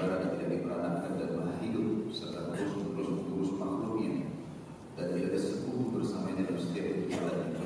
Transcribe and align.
saudara 0.00 0.32
tidak 0.32 0.48
diperanakan 0.48 1.12
dan 1.20 1.28
maha 1.36 1.52
hidup 1.60 2.08
serta 2.08 2.56
terus-menerus 2.56 3.08
mengurus 3.12 3.52
makhluknya 3.60 4.32
dan 4.96 5.12
tidak 5.12 5.28
ada 5.28 5.40
sekutu 5.44 5.84
bersamanya 5.92 6.48
dalam 6.48 6.56
setiap 6.56 6.86
perjalanannya. 6.88 7.64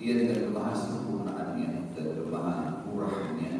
ia 0.00 0.12
dengan 0.16 0.36
kelemahan 0.40 0.76
sempurnaannya 0.80 1.68
dan 1.92 2.06
kelemahan 2.16 2.64
murahnya 2.88 3.52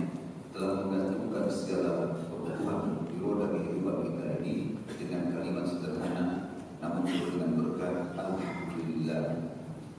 telah 0.57 0.73
menggantungkan 0.89 1.45
segala 1.53 2.17
kebutuhan 2.17 3.05
di 3.05 3.15
roda 3.21 3.47
kehidupan 3.53 3.97
kita 4.09 4.25
ini 4.41 4.55
dengan 4.97 5.23
kalimat 5.37 5.65
sederhana 5.69 6.57
namun 6.81 7.05
penuh 7.05 7.29
dengan 7.37 7.51
berkat 7.61 8.17
Alhamdulillah. 8.17 9.25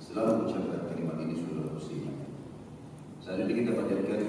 Selalu 0.02 0.50
ucapkan 0.50 0.90
kalimat 0.90 1.22
ini 1.22 1.36
sudah 1.38 1.70
muslim. 1.70 2.18
Selanjutnya 3.22 3.56
kita 3.62 3.72
panjatkan 3.78 4.22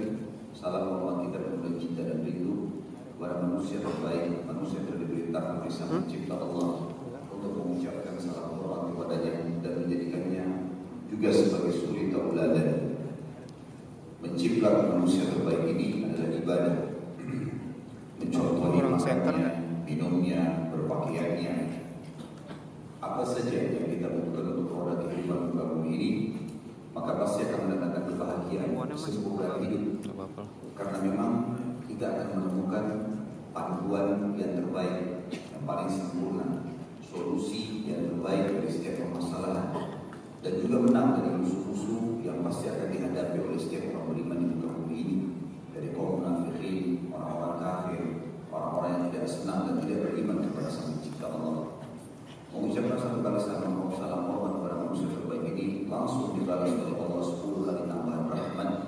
salam 0.53 0.93
hormat 0.93 1.17
kita 1.29 1.39
kepada 1.41 1.71
cinta 1.81 2.03
dan 2.05 2.21
rindu 2.25 2.68
kepada 3.19 3.43
manusia 3.43 3.83
terbaik, 3.83 4.47
manusia 4.47 4.87
yang 4.87 5.03
diberi 5.03 5.35
takdir 5.35 5.67
sama 5.75 6.07
pencipta 6.07 6.39
Allah 6.39 6.87
untuk 7.35 7.51
mengucapkan 7.51 8.15
salam 8.15 8.63
hormat 8.63 8.95
kepadanya 8.95 9.59
dan 9.59 9.73
menjadikannya 9.83 10.45
juga 11.11 11.29
sebagai 11.35 11.75
suri 11.75 12.15
tauladan. 12.15 12.95
Menciptakan 14.23 15.03
manusia 15.03 15.35
terbaik 15.35 15.67
ini 15.67 16.07
adalah 16.07 16.31
ibadah. 16.31 16.77
Mencontohi 18.23 18.81
makannya, 18.87 19.51
minumnya, 19.83 20.71
berpakaiannya, 20.71 21.55
apa 23.03 23.23
saja 23.27 23.51
yang 23.51 23.99
kita 23.99 24.15
butuhkan 24.15 24.47
untuk 24.55 24.71
roda 24.71 24.95
kehidupan 25.11 25.59
bumi 25.59 25.91
ini, 25.91 26.11
maka 26.95 27.19
pasti 27.19 27.51
akan 27.51 27.67
mendatangkan 27.67 28.15
kebahagiaan 28.15 28.95
sebuah 28.95 29.59
hidup. 29.59 30.07
Karena 30.79 30.99
memang 31.03 31.58
kita 31.89 32.05
akan 32.05 32.29
menemukan 32.37 32.85
panduan 33.57 34.37
yang 34.37 34.53
terbaik, 34.61 35.25
yang 35.33 35.65
paling 35.65 35.89
sempurna, 35.89 36.63
solusi 37.01 37.89
yang 37.89 38.13
terbaik 38.13 38.55
dari 38.55 38.69
setiap 38.69 39.09
permasalahan, 39.09 39.97
dan 40.45 40.53
juga 40.61 40.77
menang 40.85 41.09
dari 41.19 41.33
musuh-musuh 41.41 42.23
yang 42.23 42.45
pasti 42.45 42.69
akan 42.69 42.93
dihadapi 42.93 43.37
oleh 43.41 43.59
setiap 43.59 43.89
orang 43.97 44.07
beriman 44.15 44.39
di 44.39 44.47
muka 44.53 44.69
bumi 44.77 44.97
ini, 45.01 45.17
dari 45.73 45.89
kaum 45.97 46.21
munafikin, 46.21 47.09
orang-orang 47.11 47.57
kafir, 47.59 48.03
orang-orang 48.53 48.91
yang 48.93 49.03
tidak 49.11 49.27
senang 49.27 49.61
dan 49.67 49.75
tidak 49.83 49.99
beriman 50.13 50.39
kepada 50.45 50.69
Sang 50.69 50.95
Pencipta 50.95 51.27
Allah. 51.33 51.57
Mengucapkan 52.49 52.97
satu 52.97 53.19
kali 53.21 53.39
salam 53.45 53.77
salam 53.93 54.21
hormat 54.25 54.53
kepada 54.57 54.77
manusia 54.81 55.09
terbaik 55.13 55.53
ini 55.53 55.85
langsung 55.85 56.33
dibalas 56.33 56.73
oleh 56.73 56.97
Allah 56.97 57.23
sepuluh 57.23 57.61
kali 57.69 57.83
tambahan 57.87 58.25
rahmat 58.25 58.88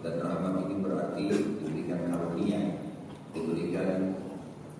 dan 0.00 0.16
rahmat 0.24 0.64
ini 0.64 0.80
berarti 0.80 1.22
diberikan 1.28 2.08
karunia, 2.08 2.80
diberikan 3.36 4.16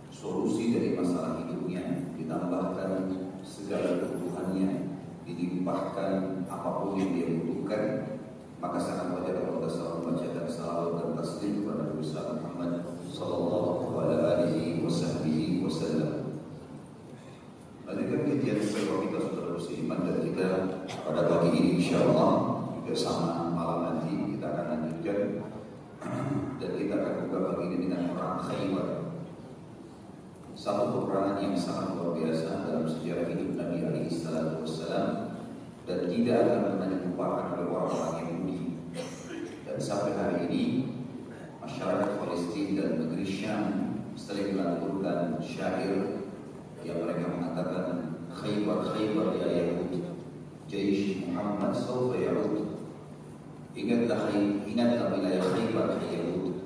solusi 0.09 0.73
dari 0.73 0.97
masalah 0.97 1.45
hidupnya, 1.45 2.09
ditambahkan 2.17 3.13
segala 3.45 4.01
kebutuhannya, 4.01 4.97
dilimpahkan 5.29 6.45
apa 6.49 6.69
pun 6.81 6.97
yang 6.97 7.11
dia 7.13 7.27
butuhkan, 7.37 7.85
maka 8.61 8.79
sangat 8.81 9.13
wajar 9.13 9.45
kalau 9.45 9.61
kita 9.61 9.69
selalu 9.69 9.97
membacakan 10.05 10.47
salawat 10.49 10.93
dan 11.01 11.09
taslim 11.17 11.53
kepada 11.65 11.83
Nabi 11.85 12.05
Muhammad 12.05 12.73
Sallallahu 13.09 13.93
Alaihi 14.01 14.81
Wasallam. 15.61 16.13
Lanjutkan 17.85 18.21
kajian 18.23 18.59
sebuah 18.63 18.99
kita 19.05 19.19
saudara 19.19 19.51
musliman 19.59 20.01
dan 20.07 20.17
kita 20.23 20.47
pada 21.03 21.21
pagi 21.27 21.49
ini 21.59 21.71
insya 21.83 22.07
Allah 22.07 22.31
juga 22.79 22.95
sama 22.95 23.51
malam 23.51 23.79
nanti 23.83 24.10
dan 26.01 26.71
kita 26.77 26.95
akan 26.97 27.15
buka 27.29 27.39
pagi 27.53 27.65
ini 27.69 27.77
dengan 27.89 28.17
perang 28.17 28.41
Khaybar. 28.41 28.89
Satu 30.57 30.93
peperangan 30.93 31.41
yang 31.41 31.57
sangat 31.57 31.97
luar 31.97 32.13
biasa 32.17 32.69
dalam 32.69 32.85
sejarah 32.85 33.25
hidup 33.33 33.57
Nabi 33.57 33.79
alaihi 33.81 34.13
wassalam 34.61 35.09
dan 35.89 35.99
tidak 36.09 36.37
akan 36.45 36.59
pernah 36.61 36.89
dilupakan 36.93 37.47
oleh 37.57 37.67
orang-orang 37.73 38.15
Yahudi. 38.21 38.61
Dan 39.65 39.77
sampai 39.81 40.13
hari 40.21 40.37
ini 40.49 40.65
masyarakat 41.65 42.11
Palestina 42.21 42.81
dan 42.85 42.95
negeri 43.09 43.25
Syam 43.25 43.65
sering 44.17 44.57
melanturkan 44.57 45.41
syair 45.41 46.29
yang 46.85 46.99
mereka 47.05 47.25
mengatakan 47.29 47.87
Khaybar 48.29 48.85
Khaybar 48.93 49.37
ya 49.41 49.49
Yahud 49.49 49.93
Jaish 50.69 51.25
Muhammad 51.25 51.73
Sawfa 51.73 52.21
Yahud 52.21 52.70
Ingatlah 53.71 54.35
ingatlah 54.67 55.15
wilayah 55.15 55.47
Khaybar 55.47 56.03
ya 56.03 56.19
Yahud 56.19 56.59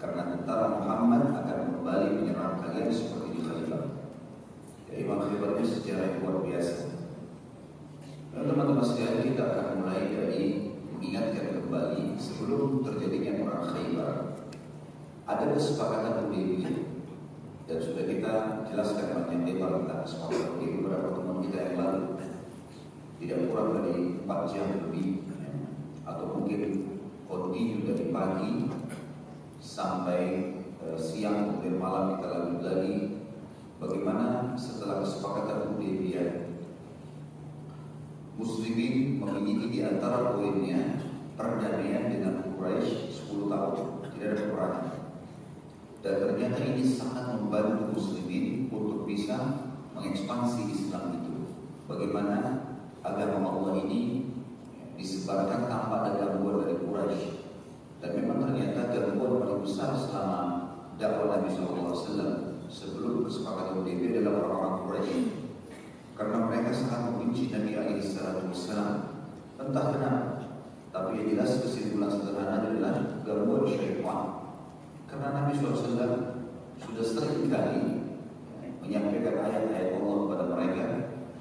Karena 0.00 0.22
tentara 0.32 0.80
Muhammad 0.80 1.28
akan 1.36 1.58
kembali 1.76 2.08
menyerang 2.16 2.64
kalian 2.64 2.88
seperti 2.88 3.36
di 3.36 3.40
Khaybar 3.44 3.84
Ya 4.88 4.94
Imam 5.04 5.20
Khaybar 5.20 5.60
ini 5.60 5.68
sejarah 5.68 6.06
yang 6.08 6.18
luar 6.24 6.36
biasa. 6.46 6.96
Teman-teman 8.32 8.84
sekalian 8.84 9.32
kita 9.32 9.44
akan 9.44 9.66
mulai 9.80 10.08
dari 10.08 10.72
mengingatkan 10.92 11.60
kembali 11.60 12.16
sebelum 12.16 12.80
terjadinya 12.80 13.32
perang 13.44 13.66
Khaybar. 13.76 14.12
Ada 15.26 15.44
kesepakatan 15.52 16.30
Hudaybiyah 16.30 16.76
dan 17.66 17.78
sudah 17.82 18.04
kita 18.06 18.32
jelaskan 18.70 19.26
panjang 19.26 19.42
lebar 19.44 19.82
tentang 19.82 20.00
kesepakatan 20.06 20.56
ini 20.62 20.66
beberapa 20.80 21.12
pertemuan 21.12 21.40
kita 21.44 21.58
yang 21.60 21.76
lalu. 21.82 22.02
Tidak 23.20 23.38
kurang 23.50 23.68
dari 23.82 24.22
4 24.22 24.52
jam 24.54 24.66
lebih 24.86 25.25
atau 26.16 26.40
mungkin 26.40 26.96
kontinu 27.28 27.84
dari 27.84 28.08
pagi 28.08 28.72
sampai 29.60 30.20
e, 30.80 30.86
siang 30.96 31.52
kemudian 31.52 31.76
malam 31.76 32.16
kita 32.16 32.26
lanjut 32.32 32.62
lagi 32.64 32.96
bagaimana 33.76 34.56
setelah 34.56 35.04
kesepakatan 35.04 35.76
Hudaybiyah 35.76 36.48
Muslimin 38.36 39.20
memiliki 39.20 39.66
di 39.72 39.80
antara 39.84 40.32
poinnya 40.36 41.00
perdamaian 41.40 42.12
dengan 42.12 42.44
Quraisy 42.52 43.08
10 43.08 43.48
tahun. 43.48 43.76
Tidak 44.12 44.28
ada 44.28 44.36
peperangan 44.36 44.96
dan 46.06 46.22
ternyata 46.22 46.62
ini 46.62 46.86
sangat 46.86 47.34
membantu 47.34 47.98
muslimin 47.98 48.70
untuk 48.70 49.10
bisa 49.10 49.66
mengekspansi 49.90 50.70
Islam 50.70 51.18
itu. 51.18 51.50
Bagaimana 51.90 52.62
agama 53.02 53.58
Allah 53.58 53.82
ini 53.82 54.25
disebarkan 55.06 55.70
tanpa 55.70 56.02
ada 56.02 56.10
gangguan 56.18 56.66
dari 56.66 56.82
Quraisy. 56.82 57.46
Dan 58.02 58.10
memang 58.18 58.50
ternyata 58.50 58.90
gangguan 58.90 59.46
paling 59.46 59.62
besar 59.62 59.94
selama 59.94 60.42
dakwah 60.98 61.38
Nabi 61.38 61.54
SAW 61.54 61.94
sebelum 62.66 63.22
kesepakatan 63.22 63.86
Hudaybiyah 63.86 64.26
adalah 64.26 64.50
orang-orang 64.50 64.74
Quraisy. 64.82 65.20
Karena 66.18 66.36
mereka 66.50 66.74
sangat 66.74 67.14
membenci 67.14 67.54
Nabi 67.54 68.02
SAW. 68.02 69.14
Entah 69.62 69.86
kenapa. 69.94 70.22
Tapi 70.90 71.22
yang 71.22 71.38
jelas 71.38 71.60
kesimpulan 71.62 72.10
sederhana 72.10 72.66
adalah 72.66 73.22
gangguan 73.22 73.68
syaitan 73.68 74.36
karena 75.06 75.28
Nabi 75.38 75.52
SAW 75.54 75.84
sudah 76.82 77.04
sering 77.04 77.46
kali 77.52 78.00
menyampaikan 78.82 79.44
ayat-ayat 79.44 80.00
Allah 80.00 80.16
kepada 80.24 80.44
mereka 80.50 80.84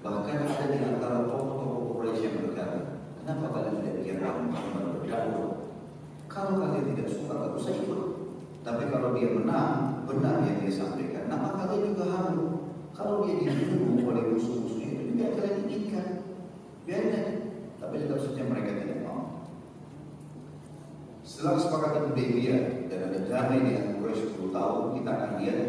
Bahkan 0.05 0.37
ada 0.45 0.65
di 0.69 0.77
antara 0.85 1.25
tokoh-tokoh 1.25 1.97
Quraisy 1.97 2.29
yang 2.29 2.35
berkata 2.45 2.84
Kenapa 3.25 3.57
kalian 3.57 3.81
tidak 3.81 3.95
biarkan 4.05 4.53
Muhammad 4.53 5.01
berdakwah 5.01 5.49
Kalau 6.29 6.61
kalian 6.61 6.93
tidak 6.93 7.09
suka, 7.09 7.33
tak 7.33 7.57
usah 7.57 7.73
ikut. 7.73 8.01
Tapi 8.61 8.83
kalau 8.93 9.17
dia 9.17 9.33
menang, 9.33 10.05
benar 10.05 10.45
yang 10.45 10.61
dia 10.61 10.69
sampaikan. 10.69 11.25
Maka 11.25 11.65
kalian 11.65 11.89
juga 11.89 12.05
harus 12.05 12.69
Kalau 12.93 13.25
dia 13.25 13.41
dibunuh 13.41 14.13
oleh 14.13 14.29
musuh-musuhnya 14.29 14.87
itu 14.93 15.03
juga 15.17 15.25
kalian 15.41 15.57
inginkan 15.65 16.07
Biarkan 16.85 17.25
Tapi 17.81 17.93
tetap 17.97 18.19
saja 18.21 18.41
mereka 18.45 18.71
tidak 18.77 18.99
mau. 19.01 19.49
Setelah 21.25 21.57
kesepakatan 21.57 22.13
Hudaybiyah 22.13 22.61
dan 22.93 22.99
ada 23.09 23.19
damai 23.25 23.65
dengan 23.65 23.97
Quraisy 23.97 24.37
10 24.37 24.53
tahun, 24.53 24.81
kita 25.01 25.09
akan 25.09 25.31
lihat 25.41 25.61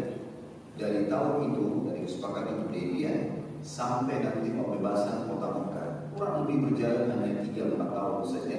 dari 0.77 0.99
tahun 1.09 1.33
itu, 1.49 1.65
dari 1.89 1.99
kesepakatan 2.05 2.69
Hudaybiyah 2.69 3.17
sampai 3.65 4.21
nanti 4.21 4.53
pembebasan 4.53 5.25
kota 5.25 5.47
Mekah. 5.57 5.66
Kurang 6.17 6.49
lebih 6.49 6.73
berjalan 6.73 7.13
hanya 7.13 7.45
3-4 7.45 7.77
tahun 7.77 8.23
saja. 8.25 8.57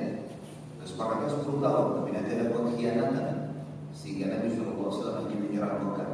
Kesepakatan 0.79 1.27
10 1.43 1.59
tahun, 1.59 1.87
tapi 1.99 2.11
nanti 2.15 2.31
ada 2.39 2.55
pengkhianatan 2.55 3.29
sehingga 3.91 4.31
Nabi 4.31 4.55
SAW 4.55 5.19
hanya 5.19 5.37
menyerang 5.43 5.91
Mekah. 5.91 6.11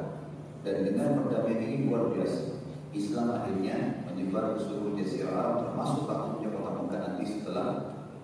Dan 0.64 0.88
dengan 0.88 1.20
perdamaian 1.20 1.60
ini 1.60 1.84
luar 1.84 2.08
biasa. 2.16 2.64
Islam 2.96 3.28
akhirnya 3.36 4.08
menyebar 4.08 4.56
ke 4.56 4.64
seluruh 4.64 4.96
Jazirah 4.96 5.36
Arab 5.36 5.54
termasuk 5.68 6.08
takutnya 6.08 6.48
kota 6.48 6.70
Mekah 6.80 7.00
nanti 7.12 7.24
setelah 7.28 7.68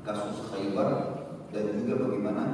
kasus 0.00 0.40
Khaybar 0.48 0.90
dan 1.52 1.76
juga 1.76 2.08
bagaimana 2.08 2.44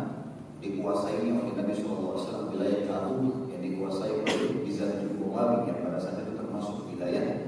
dikuasainya 0.58 1.30
oleh 1.46 1.54
Nabi 1.54 1.72
SAW 1.78 2.50
wilayah 2.50 2.90
Tabuk 2.90 3.54
yang 3.54 3.62
dikuasai 3.62 4.18
oleh 4.18 4.66
Bizantium 4.66 5.22
Romawi 5.22 5.70
yang 5.70 5.78
pada 5.86 6.00
saat 6.02 6.26
itu 6.26 6.34
termasuk 6.34 6.90
wilayah 6.90 7.45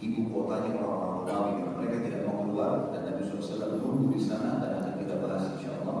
ibu 0.00 0.32
kotanya 0.32 0.80
orang-orang 0.80 1.12
Romawi 1.20 1.52
yang 1.60 1.72
mereka 1.76 1.96
tidak 2.08 2.20
mau 2.24 2.36
keluar. 2.48 2.72
Dan 2.90 3.00
Nabi 3.04 3.22
SAW 3.28 3.76
menunggu 3.76 4.06
di 4.16 4.20
sana. 4.20 4.58
Dan 4.58 4.70
akan 4.80 4.94
kita 4.96 5.14
bahas 5.20 5.44
insya 5.56 5.70
Allah 5.84 5.98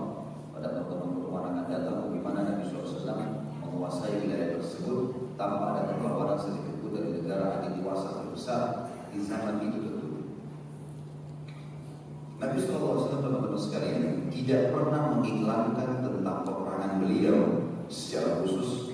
pada 0.56 0.68
pertemuan-pertemuan 0.76 1.44
akan 1.52 1.64
datang 1.68 1.96
bagaimana 2.08 2.38
Nabi 2.48 2.64
SAW 2.64 3.16
menguasai 3.60 4.24
wilayah 4.24 4.48
tersebut 4.56 5.00
tanpa 5.36 5.64
ada 5.76 5.82
perlawanan 5.96 6.36
sedikit 6.40 6.74
pun 6.80 6.90
dari 6.96 7.10
negara 7.20 7.60
adik 7.60 7.80
dewasa 7.80 8.08
terbesar 8.24 8.62
di 9.12 9.18
zaman 9.24 9.60
itu 9.62 9.78
tentu. 9.84 10.10
Nabi 12.40 12.56
SAW 12.56 13.20
teman-teman 13.20 13.60
sekalian 13.60 14.32
tidak 14.32 14.72
pernah 14.72 15.16
mengiklankan 15.16 15.90
tentang 16.00 16.38
peperangan 16.48 16.92
beliau 17.04 17.38
secara 17.92 18.40
khusus 18.40 18.89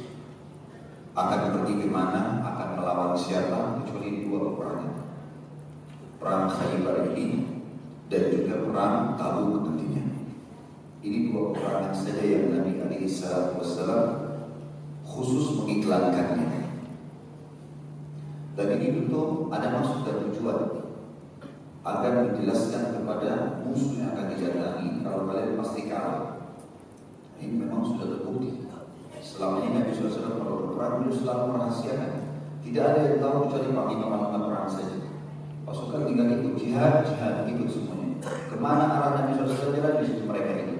akan 1.16 1.40
pergi 1.56 1.74
ke 1.80 1.88
mana, 1.88 2.44
akan 2.44 2.68
melawan 2.76 3.16
siapa? 3.16 3.80
Kecuali 3.80 4.28
dua 4.28 4.52
peperangan. 4.52 4.92
Perang 6.20 6.44
Khaybar 6.52 7.16
ini 7.16 7.56
dan 8.12 8.22
juga 8.28 8.60
perang 8.68 9.16
Tabuk 9.16 9.64
nantinya. 9.64 10.04
Ini 11.00 11.32
dua 11.32 11.56
peperangan 11.56 11.92
saja 11.96 12.20
yang 12.20 12.52
Nabi 12.52 12.76
alaihi 12.84 13.08
wasallam 13.08 14.04
khusus 15.08 15.56
mengiklankannya. 15.56 16.68
Dan 18.56 18.68
ini 18.76 18.88
tentu 19.00 19.48
ada 19.48 19.68
maksud 19.72 20.04
dan 20.04 20.16
tujuan 20.28 20.60
agar 21.86 22.12
menjelaskan 22.28 22.84
kepada 22.92 23.62
musuh 23.64 24.00
yang 24.00 24.12
akan 24.12 24.26
didatangi. 24.32 24.88
Kalau 25.00 25.28
kalian 25.28 25.56
pasti 25.60 25.80
kalah. 25.88 26.20
Ini 27.36 27.52
memang 27.52 27.84
sudah 27.84 28.16
terbukti. 28.16 28.65
Selama 29.36 29.60
ini 29.60 29.76
Nabi 29.76 29.92
SAW 29.92 30.40
kalau 30.40 30.56
berperang 30.64 30.92
beliau 31.04 31.12
selalu 31.12 31.44
merahasiakan. 31.52 32.12
Tidak 32.64 32.82
ada 32.88 33.00
yang 33.04 33.18
tahu 33.20 33.36
kecuali 33.44 33.68
panglima-panglima 33.76 34.38
perang 34.48 34.68
saja. 34.72 34.96
Pasukan 35.68 36.08
tinggal 36.08 36.40
ikut 36.40 36.54
jihad, 36.56 37.04
jihad 37.04 37.44
ikut 37.44 37.68
semuanya. 37.68 38.16
Ke 38.24 38.56
mana 38.56 38.88
arah 38.96 39.12
Nabi 39.20 39.36
SAW 39.36 39.76
jalan 39.76 40.00
di 40.00 40.04
situ 40.08 40.24
mereka 40.24 40.50
itu. 40.56 40.76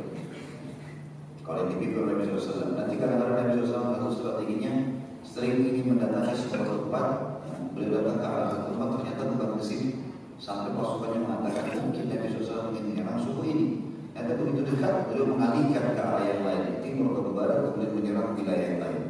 Kalau 1.44 1.68
yang 1.68 1.70
dipikir 1.76 2.00
Nabi 2.00 2.32
SAW, 2.32 2.80
nanti 2.80 2.96
kan 2.96 3.20
arah 3.20 3.44
Nabi 3.44 3.60
SAW 3.60 3.92
atau 3.92 4.08
strateginya 4.08 4.72
sering 5.20 5.60
ingin 5.60 6.00
mendatangi 6.00 6.34
sebuah 6.40 6.64
tempat, 6.64 7.08
beliau 7.76 7.92
datang 8.00 8.16
ke 8.18 8.26
arah 8.26 8.48
tempat 8.72 8.88
ternyata 8.96 9.22
bukan 9.36 9.50
ke 9.60 9.62
sini, 9.62 9.88
Sampai 10.36 10.76
pasukannya 10.76 11.24
mengatakan 11.24 11.80
mungkin 11.80 12.12
Nabi 12.12 12.28
SAW 12.28 12.72
ingin 12.72 12.84
menyerang 12.92 13.20
suku 13.24 13.42
ini. 13.48 13.85
Nanti 14.16 14.32
begitu 14.32 14.60
dekat, 14.72 15.12
beliau 15.12 15.36
mengalihkan 15.36 15.92
ke 15.92 16.00
arah 16.00 16.24
yang 16.24 16.42
lain, 16.48 16.80
timur 16.80 17.20
ke 17.20 17.30
barat, 17.36 17.58
kemudian 17.68 17.92
menyerang 17.92 18.32
wilayah 18.32 18.64
yang 18.64 18.80
lain. 18.80 19.02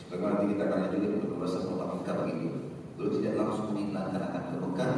Sebagaimana 0.00 0.32
nanti 0.32 0.46
kita 0.56 0.62
akan 0.64 0.78
lanjutkan 0.80 1.10
untuk 1.12 1.28
berbahasa 1.36 1.58
kota 1.68 1.84
Mekah 1.92 2.14
begitu. 2.24 2.48
Beliau 2.96 3.10
tidak 3.20 3.34
langsung 3.36 3.66
mengiklankan 3.76 4.22
akan 4.24 4.42
ke 4.48 4.56
Mekah, 4.64 4.92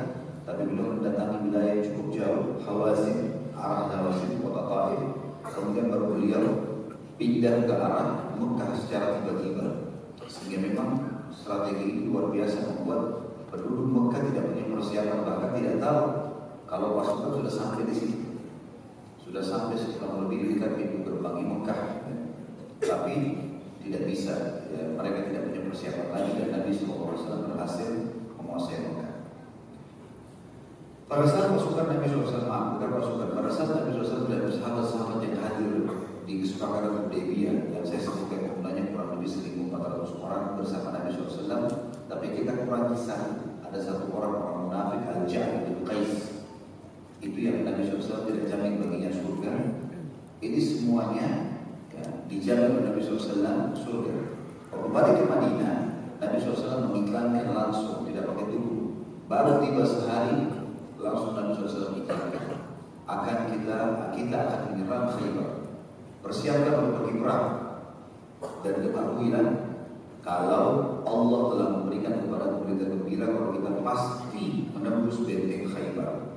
tapi 0.46 0.60
beliau 0.62 0.86
mendatangi 0.94 1.36
wilayah 1.42 1.72
yang 1.74 1.84
cukup 1.90 2.06
jauh, 2.14 2.44
Hawazin, 2.62 3.18
arah 3.58 3.86
Hawazin, 3.90 4.30
kota 4.38 4.62
Taif. 4.70 5.02
Kemudian 5.48 5.86
baru 5.90 6.06
beliau 6.14 6.42
pindah 7.18 7.54
ke 7.66 7.74
arah 7.74 8.08
Mekah 8.38 8.70
secara 8.78 9.06
tiba-tiba. 9.18 9.66
Sehingga 10.30 10.58
memang 10.70 10.88
strategi 11.34 11.82
ini 11.82 12.00
luar 12.06 12.30
biasa 12.30 12.62
membuat 12.62 13.28
Penduduk 13.48 13.88
Mekah 13.88 14.20
tidak 14.28 14.44
punya 14.52 14.64
persiapan 14.76 15.24
bahkan 15.24 15.50
tidak 15.56 15.80
tahu 15.80 16.04
kalau 16.68 17.00
pasukan 17.00 17.30
sudah 17.40 17.52
sampai 17.52 17.88
di 17.88 17.94
sini. 17.96 18.27
Sudah 19.28 19.44
sampai 19.44 19.76
setelah 19.76 20.24
lebih 20.24 20.56
dekat 20.56 20.80
pintu 20.80 21.04
gerbang 21.04 21.44
Mekah. 21.44 22.00
Tapi 22.80 23.16
tidak 23.84 24.02
bisa, 24.08 24.64
ya, 24.72 24.96
mereka 24.96 25.28
tidak 25.28 25.52
punya 25.52 25.60
persiapan 25.68 26.08
lagi 26.08 26.30
dan 26.40 26.48
Nabi 26.56 26.72
SAW 26.72 27.44
berhasil 27.44 27.88
menguasai 28.40 28.80
Mekah. 28.88 29.12
Pada 31.12 31.24
saat 31.28 31.52
pasukan 31.52 31.86
Nabi 31.92 32.08
SAW, 32.08 32.48
bukan 32.48 32.90
pasukan, 32.96 33.28
pada 33.36 33.50
saat 33.52 33.68
Nabi 33.76 34.00
SAW 34.00 34.32
dan 34.32 34.48
sahabat-sahabat 34.48 35.20
yang 35.20 35.36
hadir 35.44 35.76
di 36.24 36.34
kesepakatan 36.44 37.08
Hudaybiyah 37.08 37.72
yang 37.72 37.84
saya 37.84 38.00
sebutkan 38.00 38.48
jumlahnya 38.48 38.92
kurang 38.92 39.16
lebih 39.16 39.28
1.400 39.28 40.24
orang 40.24 40.56
bersama 40.56 40.88
Nabi 40.96 41.08
SAW 41.12 41.68
tapi 42.08 42.26
kita 42.32 42.64
kurang 42.64 42.96
satu. 42.96 43.60
Ada 43.68 43.84
satu 43.84 44.08
orang 44.16 44.32
orang 44.32 44.56
munafik 44.64 45.00
Al-Ja'ad 45.12 45.68
bin 45.68 45.84
Qais. 45.84 46.27
Itu 47.18 47.34
yang 47.34 47.66
Nabi 47.66 47.82
SAW 47.82 48.30
tidak 48.30 48.46
jamin 48.46 48.78
baginya 48.78 49.10
surga. 49.10 49.52
Ini 50.38 50.58
semuanya 50.62 51.50
ya, 51.90 52.06
dijamin 52.30 52.78
oleh 52.78 52.84
Nabi 52.94 53.00
SAW 53.02 53.74
surga. 53.74 54.14
Kalau 54.70 54.86
kembali 54.86 55.10
ke 55.18 55.24
Madinah, 55.26 55.78
Nabi 56.22 56.36
SAW 56.38 56.86
mengiklankan 56.94 57.50
langsung, 57.50 58.06
tidak 58.06 58.30
pakai 58.30 58.46
tunggu. 58.54 59.02
Baru 59.26 59.58
tiba 59.66 59.82
sehari, 59.82 60.46
langsung 60.94 61.34
Nabi 61.34 61.58
SAW 61.58 61.90
mengiklankan. 61.98 62.46
Akan 63.08 63.38
kita, 63.50 63.76
kita 64.14 64.36
akan 64.38 64.60
menyerang 64.70 65.10
Khaybar. 65.16 65.50
Persiapkan 66.22 66.74
untuk 66.76 66.94
pergi 67.02 67.14
perang. 67.18 67.46
Dan 68.62 68.74
ketahuilah 68.84 69.46
kalau 70.22 71.02
Allah 71.02 71.40
telah 71.50 71.68
memberikan 71.80 72.22
kepada 72.22 72.62
berita 72.62 72.84
gembira 72.86 73.26
kalau 73.26 73.50
kita 73.56 73.70
pasti 73.82 74.70
menembus 74.70 75.24
benteng 75.24 75.66
Khaybar. 75.72 76.27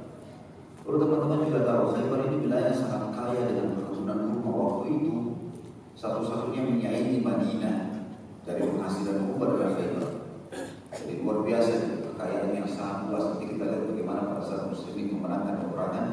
Kalau 0.82 0.98
teman-teman 0.98 1.46
juga 1.46 1.62
tahu 1.62 1.94
Khaybar 1.94 2.20
ini 2.26 2.38
wilayah 2.50 2.74
sangat 2.74 3.14
kaya 3.14 3.42
dengan 3.54 3.78
perkebunan 3.78 4.18
rumah 4.34 4.54
waktu 4.58 4.86
itu 4.98 5.14
satu-satunya 5.94 6.62
menyaingi 6.66 7.22
Madinah 7.22 8.02
dari 8.42 8.66
penghasilan 8.66 9.30
rumah 9.30 9.46
adalah 9.54 9.78
Khaybar. 9.78 10.06
Jadi 10.98 11.14
luar 11.22 11.38
biasa 11.46 11.72
kekayaan 11.86 12.50
yang 12.58 12.66
sangat 12.66 12.98
luas. 13.14 13.26
Nanti 13.30 13.46
kita 13.54 13.64
lihat 13.70 13.84
bagaimana 13.94 14.22
pada 14.26 14.42
saat 14.42 14.64
muslimin 14.74 15.06
memenangkan 15.14 15.56
peperangan 15.70 16.08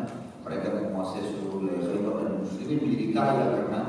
mereka 0.45 0.67
menguasai 0.77 1.25
seluruh 1.25 1.65
wilayah 1.65 1.83
Khaybar 1.89 2.15
dan 2.21 2.33
muslimin 2.45 2.79
menjadi 2.85 3.07
kaya 3.17 3.45
karena 3.57 3.81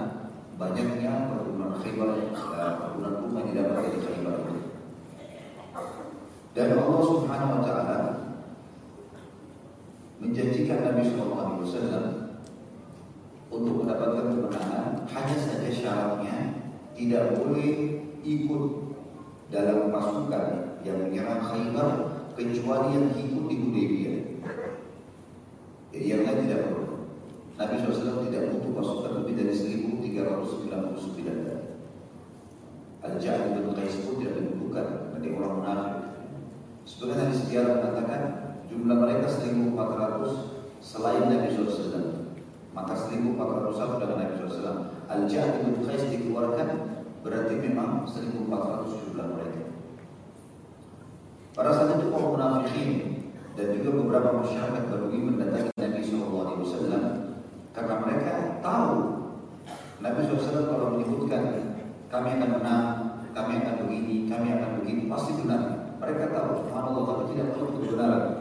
banyaknya 0.55 1.11
perkebunan 1.27 1.71
Khaybar, 1.83 2.09
perkebunan 2.31 3.13
rumah 3.19 3.39
yang 3.43 3.49
didapat 3.51 3.75
dari 3.83 3.99
Khaybar. 3.99 4.37
Dan 6.55 6.67
Allah 6.79 7.03
Subhanahu 7.03 7.51
wa 7.59 7.61
taala 7.67 8.18
menjanjikan 10.19 10.83
Nabi 10.83 11.01
sallallahu 11.07 11.39
alaihi 11.39 11.63
wasallam 11.63 12.05
untuk 13.49 13.73
mendapatkan 13.83 14.25
kemenangan 14.35 14.87
hanya 15.07 15.37
saja 15.39 15.69
syaratnya 15.71 16.37
tidak 16.93 17.39
boleh 17.39 18.03
ikut 18.21 18.63
dalam 19.49 19.89
pasukan 19.89 20.77
yang 20.83 21.07
menyerang 21.07 21.41
Khaybar 21.41 21.89
kecuali 22.35 22.95
yang 22.95 23.07
ikut 23.15 23.43
di 23.47 23.55
Hudaybiyah. 23.57 24.17
Jadi 25.89 26.05
yang 26.05 26.21
lain 26.21 26.45
tidak 26.45 26.69
perlu. 26.69 26.85
Nabi 27.59 27.75
SAW 27.81 28.23
tidak 28.29 28.55
butuh 28.55 28.71
pasukan 28.77 29.11
lebih 29.19 29.33
dari 29.35 29.51
1399 29.51 31.59
Al-Ja'ad 32.99 33.55
bin 33.55 33.71
Qais 33.73 33.95
pun 34.05 34.21
tidak 34.21 34.37
dibutuhkan 34.37 34.87
dari 35.17 35.33
orang 35.33 35.53
munafik. 35.59 35.97
Sebenarnya 36.85 37.31
di 37.31 37.35
sejarah 37.41 37.73
mengatakan 37.79 38.21
jumlah 38.69 38.97
mereka 39.01 39.27
1400 39.27 40.79
selain 40.79 41.25
Nabi 41.27 41.49
SAW. 41.51 42.29
Maka 42.71 42.93
1400 42.95 44.01
dengan 44.01 44.17
Nabi 44.21 44.33
SAW. 44.37 44.79
Al-Ja'ad 45.09 45.65
bin 45.65 45.81
Qais 45.83 46.05
dikeluarkan 46.05 46.69
berarti 47.25 47.53
memang 47.59 48.05
1400 48.05 49.03
jumlah 49.09 49.27
mereka. 49.35 49.61
Pada 51.57 51.75
saat 51.75 51.99
itu 51.99 52.07
kaum 52.13 52.39
munafikin 52.39 52.89
dan 53.57 53.75
juga 53.75 53.89
beberapa 53.99 54.29
masyarakat 54.39 54.83
baru 54.87 55.11
mendatangi 55.11 55.75
Nabi 55.75 56.01
SAW 56.05 56.47
karena 57.75 57.95
mereka 57.99 58.33
tahu 58.63 58.95
Nabi 59.99 60.19
SAW 60.23 60.71
kalau 60.71 60.95
menyebutkan 60.95 61.43
kami 62.07 62.29
akan 62.39 62.49
menang, 62.55 62.87
kami 63.35 63.59
akan 63.59 63.75
begini, 63.85 64.31
kami 64.31 64.47
akan 64.55 64.81
begini, 64.81 65.11
pasti 65.11 65.35
benar. 65.43 65.93
Mereka 65.99 66.31
tahu, 66.31 66.63
subhanallah, 66.63 67.03
tapi 67.03 67.23
tidak 67.35 67.47
tahu 67.53 67.67
kebenaran. 67.75 68.38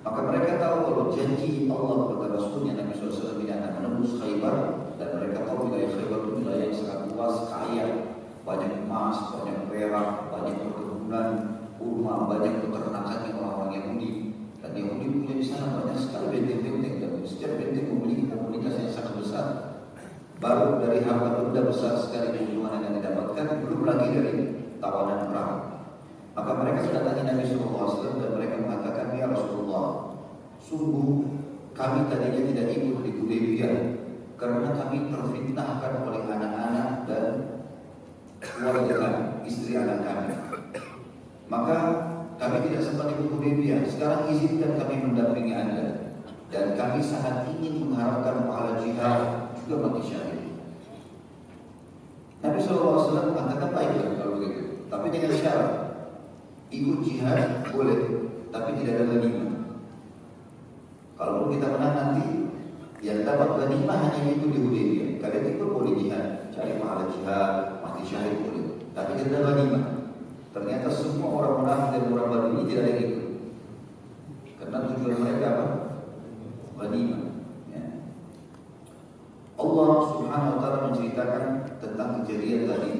Maka 0.00 0.20
mereka 0.32 0.56
tahu 0.56 0.76
kalau 0.88 1.04
janji 1.12 1.68
Allah 1.68 2.08
kepada 2.08 2.32
Rasulnya 2.40 2.72
Nabi 2.80 2.92
SAW 2.96 3.36
tidak 3.36 3.56
akan 3.60 3.72
menembus 3.76 4.16
Khaybar 4.16 4.56
dan 4.96 5.08
mereka 5.20 5.38
tahu 5.44 5.68
wilayah 5.68 5.90
Khaybar 5.92 6.18
itu 6.24 6.30
wilayah 6.40 6.64
yang 6.64 6.76
sangat 6.80 7.00
luas, 7.12 7.36
kaya, 7.52 7.86
banyak 8.40 8.72
emas, 8.88 9.16
banyak 9.36 9.56
perak, 9.68 10.08
banyak 10.32 10.56
perkebunan, 10.56 11.28
kurma, 11.76 12.14
banyak 12.32 12.52
peternakan 12.64 13.18
yang 13.28 13.36
orang-orang 13.44 13.72
Yahudi 13.76 14.12
dan 14.64 14.72
Yahudi 14.72 15.04
punya 15.12 15.34
di 15.36 15.44
sana 15.44 15.84
banyak 15.84 15.98
sekali 16.00 16.26
benteng-benteng 16.32 16.94
dan 17.00 17.10
setiap 17.28 17.52
benteng 17.60 17.86
memiliki 17.92 18.24
komunitas 18.32 18.74
yang 18.80 18.90
sangat 18.92 19.14
besar. 19.20 19.46
Baru 20.40 20.80
dari 20.80 21.04
harta 21.04 21.28
benda 21.36 21.60
besar 21.68 22.00
sekali 22.00 22.40
keuntungan 22.40 22.80
yang 22.80 22.96
didapatkan, 22.96 23.44
belum 23.60 23.80
lagi 23.84 24.06
dari 24.16 24.32
tawanan 24.80 25.28
perang. 25.28 25.69
Maka 26.30 26.50
mereka 26.62 26.86
mendatangi 26.86 27.22
Nabi 27.26 27.44
SAW 27.50 28.22
dan 28.22 28.30
mereka 28.38 28.56
mengatakan, 28.62 29.06
Ya 29.18 29.26
Rasulullah, 29.26 30.14
sungguh 30.62 31.26
kami 31.74 32.06
tadinya 32.06 32.42
tidak 32.54 32.66
ikut 32.70 32.98
di 33.02 33.10
Hudaybiyah 33.18 33.76
karena 34.38 34.68
kami 34.72 35.10
terfitnahkan 35.10 35.92
oleh 36.06 36.22
anak-anak 36.24 36.88
dan 37.10 37.24
keluarga 38.38 38.94
kami, 38.94 39.22
istri 39.50 39.74
anak 39.74 40.06
kami. 40.06 40.32
Maka 41.50 41.76
kami 42.38 42.56
tidak 42.70 42.82
sempat 42.86 43.10
ikut 43.10 43.26
Hudaybiyah. 43.26 43.82
Sekarang 43.90 44.30
izinkan 44.30 44.78
kami 44.78 44.94
mendampingi 45.02 45.54
Anda 45.56 46.14
dan 46.54 46.78
kami 46.78 47.02
sangat 47.02 47.50
ingin 47.58 47.90
mengharapkan 47.90 48.46
pahala 48.46 48.78
jihad 48.78 49.50
juga 49.66 49.86
mati 49.86 50.02
syahid. 50.14 50.42
Nabi 52.40 52.58
SAW 52.64 53.34
mengatakan 53.34 53.70
baiklah 53.74 54.16
kalau 54.16 54.40
begitu, 54.40 54.88
tapi 54.88 55.06
dengan 55.12 55.32
syarat 55.36 55.79
ikut 56.70 56.98
jihad 57.02 57.66
boleh, 57.74 58.00
tapi 58.54 58.78
tidak 58.78 58.94
ada 59.02 59.04
lagi. 59.18 59.30
Kalau 61.18 61.52
kita 61.52 61.66
menang 61.68 61.94
nanti 61.98 62.26
Yang 63.00 63.24
dapat 63.24 63.48
ghanimah 63.56 63.96
hanya 64.12 64.28
itu 64.28 64.46
di 64.52 64.58
Hudaybiyah. 64.60 65.08
Kalian 65.24 65.56
ikut 65.56 65.68
boleh 65.72 65.96
jihad, 65.96 66.52
cari 66.52 66.76
pahala 66.76 67.08
jihad, 67.08 67.80
mati 67.80 68.04
syahid 68.04 68.44
boleh. 68.44 68.76
Tapi 68.92 69.16
tidak 69.16 69.40
ada 69.40 69.56
ghanimah. 69.56 69.84
Ternyata 70.52 70.88
semua 70.92 71.28
orang 71.40 71.54
munafik 71.64 71.90
dan 71.96 72.12
orang 72.12 72.28
baru 72.28 72.46
ini 72.52 72.62
tidak 72.68 72.82
ada 72.84 72.92
yang 72.92 73.00
ikut. 73.08 73.28
Karena 74.60 74.76
tujuan 74.84 75.16
mereka 75.16 75.46
apa? 75.48 75.66
Ghanimah. 76.76 77.22
Ya. 77.72 77.84
Allah 79.56 79.90
Subhanahu 80.04 80.52
wa 80.52 80.58
taala 80.60 80.78
menceritakan 80.92 81.44
tentang 81.80 82.08
kejadian 82.20 82.68
tadi 82.68 82.92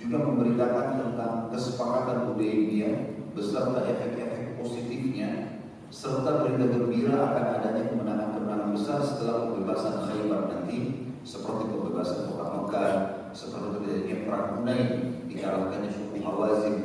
juga 0.00 0.16
memberitakan 0.24 0.86
tentang 0.96 1.34
kesepakatan 1.52 2.32
Hudaybiyah 2.32 2.94
beserta 3.36 3.84
efek-efek 3.84 4.56
positifnya 4.56 5.60
serta 5.90 6.46
berita 6.46 6.70
gembira 6.70 7.18
akan 7.18 7.44
adanya 7.60 7.84
kemenangan-kemenangan 7.90 8.70
besar 8.72 8.98
setelah 9.02 9.50
pembebasan 9.50 10.06
Khaybar 10.06 10.42
nanti 10.48 10.78
seperti 11.26 11.62
pembebasan 11.68 12.30
kota 12.32 12.46
Mekah, 12.56 12.90
seperti 13.36 13.66
terjadinya 13.76 14.16
perang 14.24 14.46
Hunain 14.56 14.88
dikalahkannya 15.28 15.90
suku 15.92 16.16
Hawazin, 16.24 16.76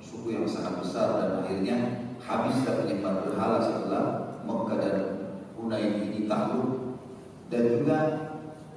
suku 0.00 0.26
yang 0.32 0.46
sangat 0.48 0.80
besar 0.80 1.06
dan 1.20 1.30
akhirnya 1.44 1.76
habis 2.22 2.56
penyembah 2.64 3.26
berhala 3.26 3.58
setelah 3.60 4.04
Mekah 4.46 4.78
dan 4.78 4.96
Hunain 5.58 5.92
ini 6.08 6.30
takluk. 6.30 7.02
Dan 7.52 7.62
juga 7.68 7.98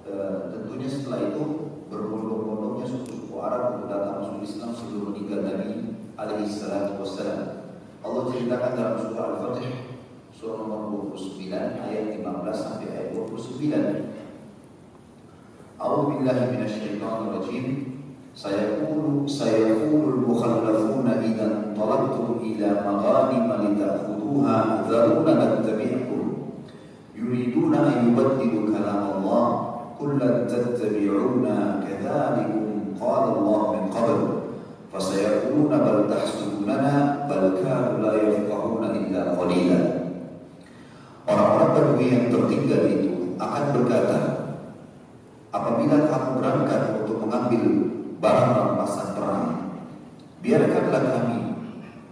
e, 0.03 0.13
tentunya 0.51 0.89
setelah 0.91 1.31
itu 1.31 1.43
berbondong-bondongnya 1.87 2.85
suku-suku 2.91 3.14
Arab 3.41 3.87
datang 3.87 4.23
masuk 4.23 4.43
Islam 4.43 4.71
sebelum 4.71 5.11
meninggal 5.11 5.41
Nabi 5.43 5.95
alaihi 6.15 6.47
salatu 6.47 7.03
wassalam. 7.03 7.67
Allah 8.05 8.23
ceritakan 8.29 8.71
dalam 8.77 8.95
surah 9.01 9.25
Al-Fatih 9.35 9.71
surah 10.35 10.67
nomor 10.67 11.15
29 11.15 11.51
ayat 11.83 12.21
15 12.21 12.53
sampai 12.53 12.87
ayat 12.91 13.07
29. 13.15 14.15
أعوذ 15.75 16.07
بالله 16.07 16.39
من 16.55 16.61
الشيطان 16.63 17.19
الرجيم 17.27 17.65
سيقول 18.35 19.29
سيقول 19.29 20.03
المخلفون 20.13 21.07
إذا 21.07 21.45
انطلقتم 21.45 22.27
إلى 22.41 22.67
مغانم 22.87 23.47
لتأخذوها 23.63 24.55
ذرونا 24.89 25.33
نتبعكم 25.59 26.21
يريدون 27.15 27.75
أن 27.75 28.07
يبدلوا 28.07 28.63
كلام 28.71 29.03
الله 29.15 29.45
قل 29.99 30.09
لن 30.19 30.47
تتبعونا 30.47 31.55
كذلكم 31.83 32.64
قال 33.00 33.25
الله 33.37 33.60
من 33.75 33.84
قبل 33.96 34.18
فسيقولون 34.92 35.72
بل 35.78 35.96
تحسدوننا 36.10 36.94
بل 37.30 37.42
كانوا 37.62 37.96
لا 38.04 38.12
يفقهون 38.22 38.84
إلا 38.84 39.22
قليلا 39.38 39.80
Orang-orang 41.30 41.70
Badui 41.78 42.10
yang 42.10 42.26
tertinggal 42.26 42.90
itu 42.90 43.38
akan 43.38 43.64
berkata, 43.70 44.18
apabila 45.54 46.10
kamu 46.10 46.28
berangkat 46.42 46.82
untuk 46.99 47.22
mengambil 47.22 47.62
barang 48.18 48.50
rampasan 48.50 49.14
perang, 49.14 49.46
biarkanlah 50.42 51.02
kami, 51.06 51.54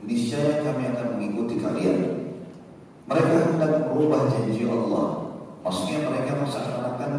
niscaya 0.06 0.62
kami 0.62 0.94
akan 0.94 1.18
mengikuti 1.18 1.58
kalian. 1.58 1.98
Mereka 3.10 3.34
hendak 3.50 3.90
merubah 3.90 4.30
janji 4.30 4.62
Allah. 4.70 5.34
Maksudnya 5.66 5.98
mereka 6.06 6.38
seakan-akan 6.46 7.12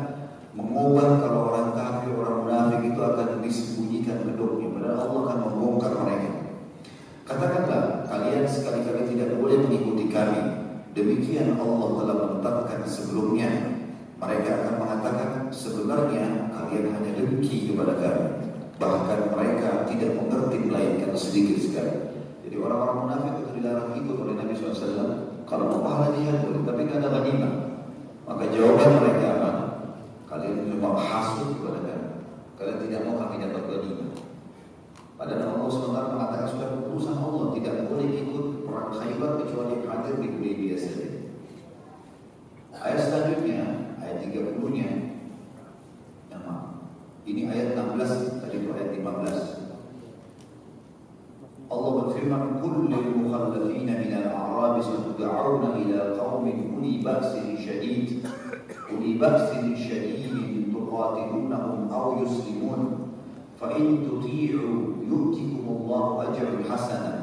mengubah 0.56 1.20
kalau 1.20 1.52
orang 1.52 1.70
kafir, 1.76 2.03
orang 2.03 2.03
munafik 2.55 2.95
itu 2.95 3.01
akan 3.03 3.29
disembunyikan 3.43 4.19
kedoknya. 4.23 4.69
Padahal 4.71 4.99
Allah 5.11 5.21
akan 5.27 5.39
membongkar 5.51 5.93
mereka. 6.07 6.31
Katakanlah, 7.25 7.83
kalian 8.07 8.45
sekali-kali 8.47 9.03
tidak 9.17 9.35
boleh 9.41 9.59
mengikuti 9.67 10.07
kami. 10.13 10.43
Demikian 10.95 11.59
Allah 11.59 11.89
telah 11.99 12.17
menetapkan 12.23 12.81
sebelumnya. 12.87 13.51
Mereka 14.23 14.51
akan 14.63 14.75
mengatakan 14.79 15.31
sebenarnya 15.51 16.55
kalian 16.55 16.95
hanya 16.95 17.13
dengki 17.19 17.75
kepada 17.75 17.99
kami. 17.99 18.27
Bahkan 18.79 19.21
mereka 19.35 19.91
tidak 19.91 20.11
mengerti 20.15 20.57
melainkan 20.71 21.13
sedikit 21.19 21.59
sekali. 21.59 21.95
Jadi 22.47 22.57
orang-orang 22.63 22.97
munafik 23.03 23.35
itu 23.43 23.51
dilarang 23.59 23.91
ikut 23.99 24.17
oleh 24.17 24.35
Nabi 24.39 24.53
SAW. 24.55 25.43
Kalau 25.45 25.65
mau 25.69 25.81
pahala 25.83 26.15
jihad 26.15 26.41
boleh, 26.41 26.63
tapi 26.63 26.81
tidak 26.87 26.99
ada 27.03 27.09
ghanimah. 27.21 27.55
Maka 28.25 28.45
jawaban 28.49 28.91
mereka 29.03 29.27
apa? 29.37 29.51
Kalian 30.31 30.73
cuma 30.73 30.91
kami. 30.97 31.64
Kalian 32.55 32.79
tidak 32.87 33.01
mau 33.07 33.19
kami 33.19 33.43
dapat 33.43 33.63
ghanimah. 33.67 34.11
Padahal 35.15 35.59
Allah 35.59 35.69
SWT 35.71 35.99
mengatakan 36.15 36.49
sudah 36.51 36.69
keputusan 36.75 37.17
Allah 37.19 37.45
tidak 37.55 37.75
boleh 37.87 38.09
ikut 38.11 38.45
perang 38.67 38.91
Khaybar 38.95 39.31
kecuali 39.43 39.75
hadir 39.87 40.15
di 40.19 40.29
Hudaybiyah 40.35 40.79
saja. 40.79 41.09
Ayat 42.75 43.01
selanjutnya 43.07 43.61
ayat 44.03 44.17
30-nya 44.27 44.89
Ini 47.25 47.49
ayat 47.49 47.73
16 47.73 48.45
tadi 48.45 48.61
itu 48.61 48.69
ayat 48.77 49.01
15. 49.01 49.65
Allah 51.73 51.93
berfirman 52.05 52.61
kullil 52.61 53.17
mukhalafina 53.17 53.97
min 53.97 54.13
al-a'rab 54.13 54.85
ila 54.85 56.01
qawmin 56.21 56.77
uli 56.77 57.01
baksin 57.01 57.57
syadid 57.57 58.21
uli 58.93 59.17
baksin 59.17 59.73
syadid 59.73 60.69
tuqatilun 60.69 61.44
أو 62.04 62.24
يسلمون 62.24 62.82
فإن 63.62 63.84
تطيعوا 64.08 64.80
يؤتكم 65.08 65.64
الله 65.68 66.06
أجرا 66.24 66.54
حسنا 66.70 67.14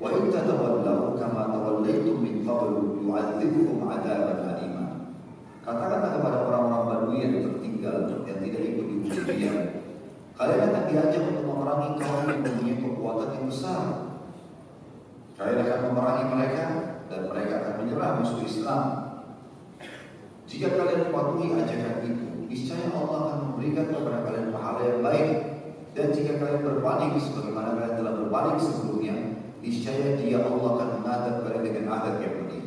وإن 0.00 0.30
تتولوا 0.30 1.10
كما 1.18 1.42
توليتم 1.54 2.16
من 2.22 2.34
قبل 2.48 2.74
يعذبكم 3.08 3.88
عذابا 3.88 4.34
أليما 4.50 4.86
Katakanlah 5.66 6.14
kepada 6.14 6.46
orang-orang 6.46 6.82
Badui 6.86 7.26
yang 7.26 7.42
tertinggal 7.42 8.22
yang 8.22 8.38
tidak 8.38 8.62
ikut 8.70 8.86
di 8.86 8.94
Hudaybiyah, 9.02 9.82
kalian 10.38 10.62
akan 10.70 10.84
diajak 10.86 11.22
untuk 11.26 11.42
memerangi 11.42 11.90
kaum 11.98 12.22
yang 12.30 12.38
mempunyai 12.46 12.78
kekuatan 12.78 13.34
yang 13.34 13.46
besar. 13.50 13.82
Kalian 15.34 15.66
akan 15.66 15.80
memerangi 15.90 16.24
mereka 16.30 16.66
dan 17.10 17.20
mereka 17.26 17.54
akan 17.58 17.74
menyerah 17.82 18.10
musuh 18.22 18.46
Islam 18.46 19.06
jika 20.46 20.78
kalian 20.78 21.10
mematuhi 21.10 21.58
ajakan 21.58 21.94
itu, 22.06 22.26
niscaya 22.51 22.91
Allah 22.91 23.19
akan 23.23 23.39
memberikan 23.47 23.87
kepada 23.87 24.27
kalian 24.27 24.51
pahala 24.51 24.81
yang 24.83 24.99
baik. 24.99 25.29
Dan 25.91 26.07
jika 26.11 26.39
kalian 26.39 26.63
berbalik 26.67 27.15
sebagaimana 27.19 27.79
kalian 27.79 27.95
telah 27.99 28.13
berbalik 28.19 28.57
sebelumnya, 28.59 29.15
niscaya 29.63 30.19
Dia 30.19 30.43
Allah 30.43 30.69
akan 30.75 30.89
mengadab 30.99 31.35
kalian 31.47 31.63
dengan 31.63 31.85
adab 31.95 32.15
yang 32.19 32.35
pedih. 32.43 32.63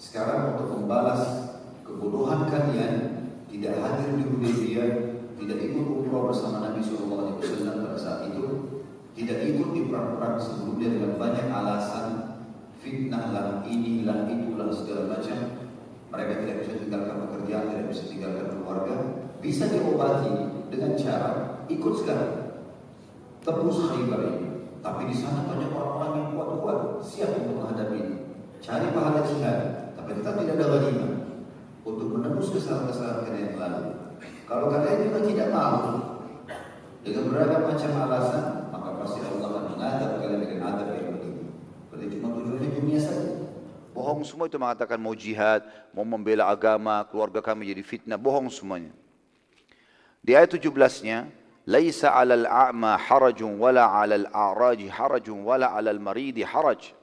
Sekarang 0.00 0.56
untuk 0.56 0.68
membalas 0.80 1.22
kebodohan 1.84 2.48
kalian, 2.48 2.94
tidak 3.52 3.80
hadir 3.80 4.08
di 4.20 4.24
Hudaybiyah, 4.28 4.90
tidak 5.36 5.58
ikut 5.60 5.84
umrah 5.84 6.32
bersama 6.32 6.56
Nabi 6.64 6.80
SAW 6.84 7.40
pada 7.40 7.96
saat 7.96 8.20
itu, 8.32 8.44
tidak 9.16 9.38
ikut 9.48 9.68
di 9.72 9.80
perang-perang 9.88 10.36
sebelumnya 10.36 10.88
dengan 10.92 11.12
banyak 11.16 11.46
alasan 11.48 12.06
fitnah 12.80 13.32
lah, 13.32 13.46
inilah, 13.64 14.28
itulah 14.28 14.68
segala 14.68 15.16
macam 15.16 15.65
mereka 16.10 16.32
tidak 16.42 16.56
bisa 16.62 16.72
tinggalkan 16.78 17.16
pekerjaan, 17.26 17.64
tidak 17.70 17.86
bisa 17.90 18.02
tinggalkan 18.06 18.46
keluarga, 18.54 18.94
bisa 19.42 19.64
diobati 19.66 20.32
dengan 20.70 20.92
cara 20.94 21.30
ikut 21.66 21.94
sekarang. 21.98 22.32
Tebus 23.42 23.78
Khaybar 23.90 24.20
ini. 24.26 24.48
Tapi 24.82 25.02
di 25.10 25.16
sana 25.18 25.46
banyak 25.46 25.70
orang-orang 25.70 26.12
yang 26.14 26.28
kuat-kuat, 26.38 26.78
siap 27.02 27.34
untuk 27.42 27.62
menghadapi 27.62 27.96
ini. 27.98 28.16
Cari 28.62 28.90
pahala 28.94 29.22
jihad, 29.26 29.58
tapi 29.98 30.10
tetap 30.14 30.34
tidak 30.38 30.54
ada 30.58 30.66
ghanimah 30.78 31.12
untuk 31.86 32.06
menembus 32.18 32.50
kesalahan-kesalahan 32.54 33.22
kalian 33.26 33.46
yang 33.54 33.58
lalu. 33.58 33.82
Kalau 34.46 34.66
kalian 34.70 35.10
juga 35.10 35.20
tidak 35.26 35.48
mau 35.54 35.78
dengan 37.06 37.24
beragam 37.30 37.62
macam 37.66 37.90
alasan, 38.06 38.44
maka 38.74 38.88
pasti 39.02 39.18
Allah 39.22 39.46
akan 39.46 39.64
mengadab 39.74 40.10
kalian 40.22 40.40
dengan 40.42 40.60
adab 40.66 40.88
yang 40.94 41.14
begitu. 41.18 41.42
Berarti 41.90 42.06
cuma 42.18 42.28
tujuannya 42.34 42.70
dunia 42.78 42.98
saja 42.98 43.35
Bohong 43.95 44.23
semua 44.23 44.47
itu 44.47 44.55
mengatakan 44.55 44.95
mau 44.95 45.11
jihad, 45.11 45.67
mau 45.91 46.07
membela 46.07 46.47
agama, 46.47 47.03
keluarga 47.11 47.43
kami 47.43 47.75
jadi 47.75 47.83
fitnah, 47.83 48.15
bohong 48.15 48.47
semuanya. 48.47 48.95
Di 50.23 50.31
ayat 50.31 50.55
17-nya, 50.55 51.27
"Laisa 51.67 52.15
'alal 52.15 52.47
a'ma 52.47 52.95
harajun 52.95 53.59
wala 53.59 53.91
'alal 53.91 54.31
a'raj 54.31 54.79
harajun 54.87 55.43
wala 55.43 55.75
'alal 55.75 55.99
maridi 55.99 56.45
haraj." 56.47 56.95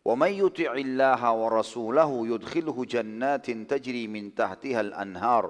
ومن 0.00 0.32
يطع 0.32 0.72
الله 0.80 1.20
ورسوله 1.20 2.10
يدخله 2.32 2.76
جنات 2.88 3.46
تجري 3.50 4.08
من 4.08 4.32
تحتها 4.32 4.80
الأنهار 4.80 5.44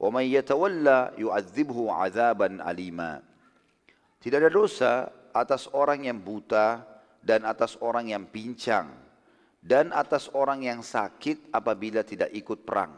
ومن 0.00 0.24
يتولى 0.36 0.98
يعذبه 1.16 1.78
عذابا 1.92 2.48
أليما 2.60 3.12
Tidak 4.20 4.36
ada 4.36 4.52
dosa 4.52 4.92
atas 5.32 5.64
orang 5.72 6.04
yang 6.04 6.20
buta 6.20 6.84
dan 7.24 7.48
atas 7.48 7.80
orang 7.80 8.12
yang 8.12 8.28
pincang 8.28 8.90
dan 9.61 9.93
atas 9.93 10.27
orang 10.33 10.65
yang 10.65 10.81
sakit 10.81 11.53
apabila 11.53 12.01
tidak 12.01 12.33
ikut 12.33 12.65
perang. 12.65 12.97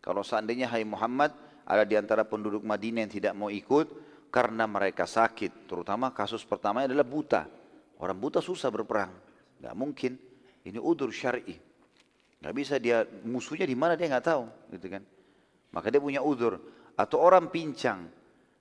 Kalau 0.00 0.24
seandainya 0.24 0.72
hai 0.72 0.80
Muhammad 0.88 1.36
ada 1.68 1.84
di 1.84 1.94
antara 1.94 2.24
penduduk 2.24 2.64
Madinah 2.64 3.04
yang 3.04 3.12
tidak 3.12 3.36
mau 3.36 3.52
ikut 3.52 3.86
karena 4.32 4.64
mereka 4.64 5.04
sakit, 5.04 5.68
terutama 5.68 6.08
kasus 6.16 6.40
pertama 6.42 6.88
adalah 6.88 7.04
buta. 7.04 7.44
Orang 8.00 8.16
buta 8.16 8.40
susah 8.40 8.72
berperang, 8.72 9.12
nggak 9.60 9.76
mungkin. 9.76 10.16
Ini 10.64 10.80
udur 10.80 11.12
syar'i. 11.12 11.56
Nggak 12.40 12.54
bisa 12.56 12.74
dia 12.80 13.04
musuhnya 13.28 13.68
di 13.68 13.76
mana 13.76 13.92
dia 13.92 14.08
nggak 14.08 14.24
tahu, 14.24 14.44
gitu 14.72 14.88
kan? 14.88 15.04
Maka 15.76 15.92
dia 15.92 16.00
punya 16.00 16.24
udur. 16.24 16.56
Atau 16.96 17.20
orang 17.20 17.52
pincang, 17.52 18.08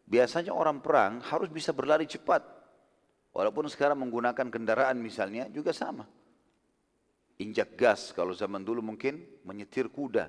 biasanya 0.03 0.51
orang 0.51 0.83
perang 0.83 1.23
harus 1.23 1.47
bisa 1.47 1.71
berlari 1.71 2.03
cepat. 2.03 2.43
Walaupun 3.31 3.71
sekarang 3.71 4.03
menggunakan 4.03 4.51
kendaraan 4.51 4.99
misalnya 4.99 5.47
juga 5.47 5.71
sama. 5.71 6.03
Injak 7.39 7.79
gas 7.79 8.11
kalau 8.11 8.35
zaman 8.35 8.67
dulu 8.67 8.83
mungkin 8.83 9.23
menyetir 9.47 9.87
kuda. 9.87 10.27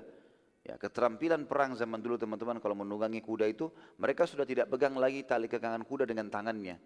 Ya, 0.61 0.77
keterampilan 0.79 1.43
perang 1.49 1.75
zaman 1.75 1.99
dulu 1.99 2.15
teman-teman 2.15 2.61
kalau 2.63 2.77
menunggangi 2.77 3.19
kuda 3.19 3.49
itu 3.51 3.67
mereka 3.99 4.23
sudah 4.23 4.47
tidak 4.47 4.71
pegang 4.71 4.95
lagi 4.95 5.27
tali 5.27 5.51
kekangan 5.51 5.83
kuda 5.83 6.07
dengan 6.07 6.31
tangannya. 6.31 6.79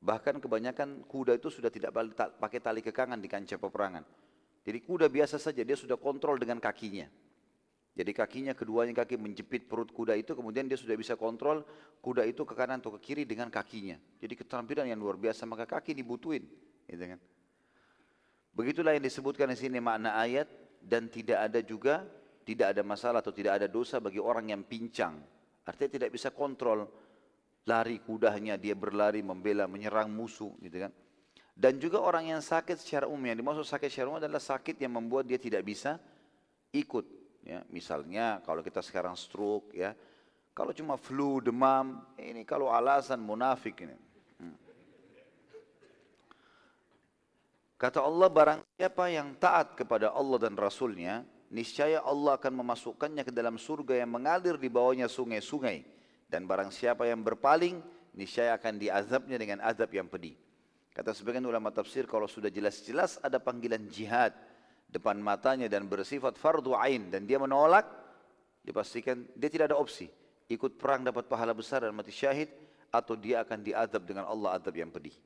Bahkan 0.00 0.44
kebanyakan 0.44 1.08
kuda 1.08 1.40
itu 1.40 1.48
sudah 1.48 1.72
tidak 1.72 1.92
pakai 2.36 2.60
tali 2.60 2.84
kekangan 2.84 3.16
di 3.16 3.28
kancah 3.32 3.56
peperangan. 3.56 4.04
Jadi 4.60 4.78
kuda 4.84 5.08
biasa 5.08 5.40
saja, 5.40 5.64
dia 5.64 5.76
sudah 5.76 5.96
kontrol 5.96 6.36
dengan 6.36 6.60
kakinya. 6.60 7.08
Jadi 7.96 8.12
kakinya 8.12 8.52
keduanya 8.52 8.92
kaki 8.92 9.16
menjepit 9.16 9.66
perut 9.68 9.88
kuda 9.88 10.16
itu, 10.20 10.36
kemudian 10.36 10.68
dia 10.68 10.76
sudah 10.76 10.96
bisa 11.00 11.16
kontrol 11.16 11.64
kuda 12.04 12.28
itu 12.28 12.44
ke 12.44 12.52
kanan 12.52 12.80
atau 12.80 12.92
ke 12.96 13.00
kiri 13.12 13.24
dengan 13.24 13.48
kakinya. 13.48 13.96
Jadi 14.20 14.36
keterampilan 14.36 14.84
yang 14.88 15.00
luar 15.00 15.16
biasa, 15.16 15.48
maka 15.48 15.64
kaki 15.64 15.96
dibutuhin. 15.96 16.44
Gitu 16.84 17.04
kan? 17.16 17.20
Begitulah 18.54 18.98
yang 18.98 19.04
disebutkan 19.04 19.50
di 19.52 19.58
sini 19.58 19.78
makna 19.78 20.18
ayat 20.18 20.50
dan 20.82 21.06
tidak 21.06 21.38
ada 21.50 21.60
juga 21.62 22.02
tidak 22.50 22.74
ada 22.74 22.82
masalah 22.82 23.22
atau 23.22 23.30
tidak 23.30 23.62
ada 23.62 23.68
dosa 23.70 24.02
bagi 24.02 24.18
orang 24.18 24.50
yang 24.50 24.66
pincang. 24.66 25.22
Artinya 25.62 25.90
tidak 26.02 26.10
bisa 26.10 26.34
kontrol 26.34 26.88
lari 27.68 28.02
kudanya, 28.02 28.58
dia 28.58 28.74
berlari 28.74 29.22
membela, 29.22 29.70
menyerang 29.70 30.10
musuh 30.10 30.50
gitu 30.58 30.82
kan. 30.82 30.92
Dan 31.54 31.76
juga 31.76 32.00
orang 32.00 32.32
yang 32.32 32.40
sakit 32.40 32.80
secara 32.80 33.04
umum, 33.04 33.28
yang 33.28 33.38
dimaksud 33.38 33.68
sakit 33.68 33.86
secara 33.92 34.06
umum 34.08 34.18
adalah 34.18 34.40
sakit 34.40 34.80
yang 34.80 34.96
membuat 34.96 35.28
dia 35.28 35.36
tidak 35.36 35.62
bisa 35.62 36.00
ikut. 36.72 37.04
Ya, 37.44 37.60
misalnya 37.68 38.40
kalau 38.42 38.64
kita 38.64 38.80
sekarang 38.80 39.12
stroke, 39.14 39.76
ya, 39.76 39.92
kalau 40.56 40.72
cuma 40.72 40.96
flu, 40.96 41.38
demam, 41.44 42.00
ini 42.16 42.42
kalau 42.48 42.72
alasan 42.72 43.20
munafik 43.20 43.84
ini. 43.84 43.96
Hmm. 44.40 44.56
Kata 47.80 48.04
Allah 48.04 48.28
barang 48.28 48.60
siapa 48.76 49.08
yang 49.08 49.32
taat 49.40 49.72
kepada 49.72 50.12
Allah 50.12 50.36
dan 50.36 50.52
Rasulnya, 50.52 51.24
niscaya 51.48 52.04
Allah 52.04 52.36
akan 52.36 52.60
memasukkannya 52.60 53.24
ke 53.24 53.32
dalam 53.32 53.56
surga 53.56 54.04
yang 54.04 54.12
mengalir 54.12 54.60
di 54.60 54.68
bawahnya 54.68 55.08
sungai-sungai 55.08 55.80
dan 56.28 56.44
barang 56.44 56.68
siapa 56.68 57.08
yang 57.08 57.24
berpaling, 57.24 57.80
niscaya 58.12 58.52
akan 58.60 58.76
diazabnya 58.76 59.40
dengan 59.40 59.64
azab 59.64 59.96
yang 59.96 60.12
pedih. 60.12 60.36
Kata 60.92 61.16
sebagian 61.16 61.48
ulama 61.48 61.72
tafsir, 61.72 62.04
kalau 62.04 62.28
sudah 62.28 62.52
jelas-jelas 62.52 63.16
ada 63.24 63.40
panggilan 63.40 63.88
jihad 63.88 64.36
depan 64.92 65.16
matanya 65.16 65.64
dan 65.64 65.88
bersifat 65.88 66.36
fardu 66.36 66.76
ain 66.76 67.08
dan 67.08 67.24
dia 67.24 67.40
menolak, 67.40 67.88
dipastikan 68.60 69.24
dia 69.32 69.48
tidak 69.48 69.72
ada 69.72 69.80
opsi. 69.80 70.12
Ikut 70.52 70.76
perang 70.76 71.00
dapat 71.00 71.32
pahala 71.32 71.56
besar 71.56 71.80
dan 71.88 71.96
mati 71.96 72.12
syahid 72.12 72.52
atau 72.92 73.16
dia 73.16 73.40
akan 73.40 73.64
diazab 73.64 74.04
dengan 74.04 74.28
Allah 74.28 74.60
azab 74.60 74.76
yang 74.76 74.92
pedih. 74.92 75.16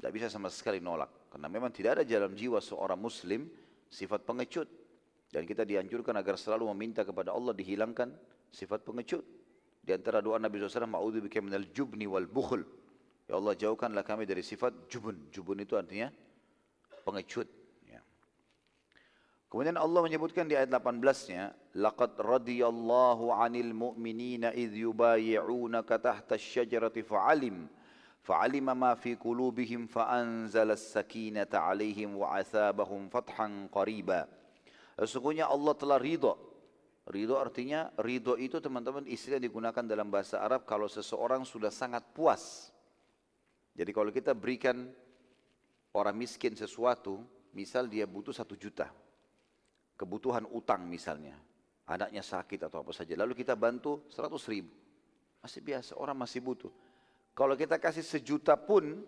Tidak 0.00 0.16
bisa 0.16 0.32
sama 0.32 0.48
sekali 0.48 0.80
nolak. 0.80 1.28
Karena 1.28 1.52
memang 1.52 1.68
tidak 1.68 2.00
ada 2.00 2.02
dalam 2.08 2.32
jiwa 2.32 2.56
seorang 2.56 2.96
muslim 2.96 3.44
sifat 3.92 4.24
pengecut. 4.24 4.64
Dan 5.28 5.44
kita 5.44 5.68
dianjurkan 5.68 6.16
agar 6.16 6.40
selalu 6.40 6.72
meminta 6.72 7.04
kepada 7.04 7.36
Allah 7.36 7.52
dihilangkan 7.52 8.08
sifat 8.48 8.80
pengecut. 8.80 9.20
Di 9.84 9.92
antara 9.92 10.24
doa 10.24 10.40
Nabi 10.40 10.56
SAW, 10.56 10.88
Ma'udhu 10.88 11.20
bika 11.20 11.44
minal 11.44 11.68
jubni 11.68 12.08
wal 12.08 12.24
bukhul. 12.24 12.64
Ya 13.28 13.36
Allah 13.36 13.52
jauhkanlah 13.52 14.00
kami 14.00 14.24
dari 14.24 14.40
sifat 14.40 14.88
jubun. 14.88 15.28
Jubun 15.28 15.60
itu 15.60 15.76
artinya 15.76 16.08
pengecut. 17.04 17.44
Ya. 17.84 18.00
Kemudian 19.52 19.76
Allah 19.76 20.00
menyebutkan 20.00 20.48
di 20.48 20.56
ayat 20.56 20.72
18-nya, 20.72 21.76
Laqad 21.76 22.16
radiyallahu 22.16 23.36
anil 23.36 23.76
mu'minina 23.76 24.56
idh 24.56 24.80
yubayi'unaka 24.80 26.00
tahta 26.00 26.40
syajarati 26.40 27.04
fa'alim. 27.04 27.68
فعلم 28.25 28.65
ما 28.65 28.97
في 28.97 29.15
قلوبهم 29.15 29.85
فأنزل 29.85 30.71
السكينة 30.71 31.53
عليهم 31.53 32.17
وعثابهم 32.17 33.01
فتحا 33.09 33.69
قريبا. 33.69 34.21
Sesungguhnya 34.95 35.51
Allah 35.51 35.75
telah 35.75 35.99
ridha 35.99 36.33
Ridho 37.05 37.37
artinya, 37.37 37.93
ridho 38.01 38.33
itu 38.33 38.57
teman-teman 38.57 39.05
istilah 39.05 39.37
digunakan 39.37 39.85
dalam 39.85 40.09
bahasa 40.09 40.41
Arab 40.41 40.65
kalau 40.65 40.89
seseorang 40.89 41.45
sudah 41.45 41.69
sangat 41.69 42.01
puas. 42.01 42.73
Jadi 43.77 43.93
kalau 43.93 44.09
kita 44.09 44.33
berikan 44.33 44.89
orang 45.93 46.17
miskin 46.17 46.57
sesuatu, 46.57 47.21
misal 47.53 47.85
dia 47.85 48.09
butuh 48.09 48.33
satu 48.33 48.57
juta. 48.57 48.89
Kebutuhan 49.93 50.49
utang 50.49 50.89
misalnya. 50.89 51.37
Anaknya 51.85 52.25
sakit 52.25 52.65
atau 52.65 52.81
apa 52.81 52.89
saja. 52.89 53.13
Lalu 53.13 53.37
kita 53.37 53.53
bantu 53.53 54.01
seratus 54.09 54.49
ribu. 54.49 54.73
Masih 55.45 55.61
biasa, 55.61 55.93
orang 56.01 56.17
masih 56.17 56.41
butuh. 56.41 56.73
Kalau 57.34 57.54
kita 57.54 57.80
kasih 57.80 58.04
sejuta 58.04 58.58
pun, 58.58 59.00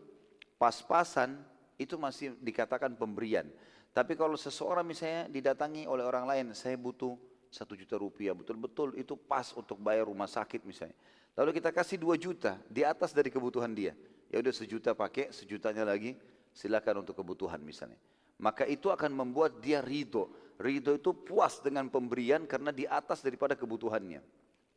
pas-pasan, 0.56 1.40
itu 1.76 1.98
masih 1.98 2.38
dikatakan 2.38 2.94
pemberian. 2.94 3.48
Tapi 3.92 4.16
kalau 4.16 4.38
seseorang 4.40 4.86
misalnya 4.86 5.28
didatangi 5.28 5.84
oleh 5.84 6.06
orang 6.06 6.24
lain, 6.24 6.46
saya 6.56 6.78
butuh 6.80 7.18
satu 7.52 7.76
juta 7.76 8.00
rupiah 8.00 8.32
betul-betul 8.32 8.96
itu 8.96 9.12
pas 9.12 9.52
untuk 9.52 9.76
bayar 9.76 10.08
rumah 10.08 10.24
sakit 10.24 10.64
misalnya. 10.64 10.96
Lalu 11.36 11.60
kita 11.60 11.68
kasih 11.68 12.00
dua 12.00 12.16
juta 12.16 12.56
di 12.72 12.80
atas 12.80 13.12
dari 13.12 13.28
kebutuhan 13.28 13.68
dia. 13.76 13.92
Ya 14.32 14.40
udah 14.40 14.52
sejuta 14.52 14.96
pakai, 14.96 15.28
sejutanya 15.28 15.84
lagi 15.84 16.16
silakan 16.56 17.04
untuk 17.04 17.20
kebutuhan 17.20 17.60
misalnya. 17.60 18.00
Maka 18.40 18.64
itu 18.64 18.88
akan 18.88 19.12
membuat 19.12 19.60
dia 19.60 19.84
ridho. 19.84 20.32
Ridho 20.56 20.96
itu 20.96 21.12
puas 21.12 21.60
dengan 21.60 21.92
pemberian 21.92 22.48
karena 22.48 22.72
di 22.72 22.88
atas 22.88 23.20
daripada 23.20 23.52
kebutuhannya. 23.52 24.24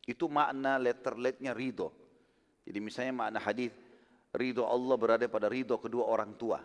Itu 0.04 0.28
makna 0.28 0.76
letter 0.76 1.16
letternya 1.16 1.56
ridho. 1.56 1.88
Jadi 2.66 2.78
misalnya 2.82 3.14
makna 3.14 3.38
hadis 3.38 3.70
ridho 4.34 4.66
Allah 4.66 4.96
berada 4.98 5.26
pada 5.30 5.46
ridho 5.46 5.78
kedua 5.78 6.10
orang 6.10 6.34
tua. 6.34 6.58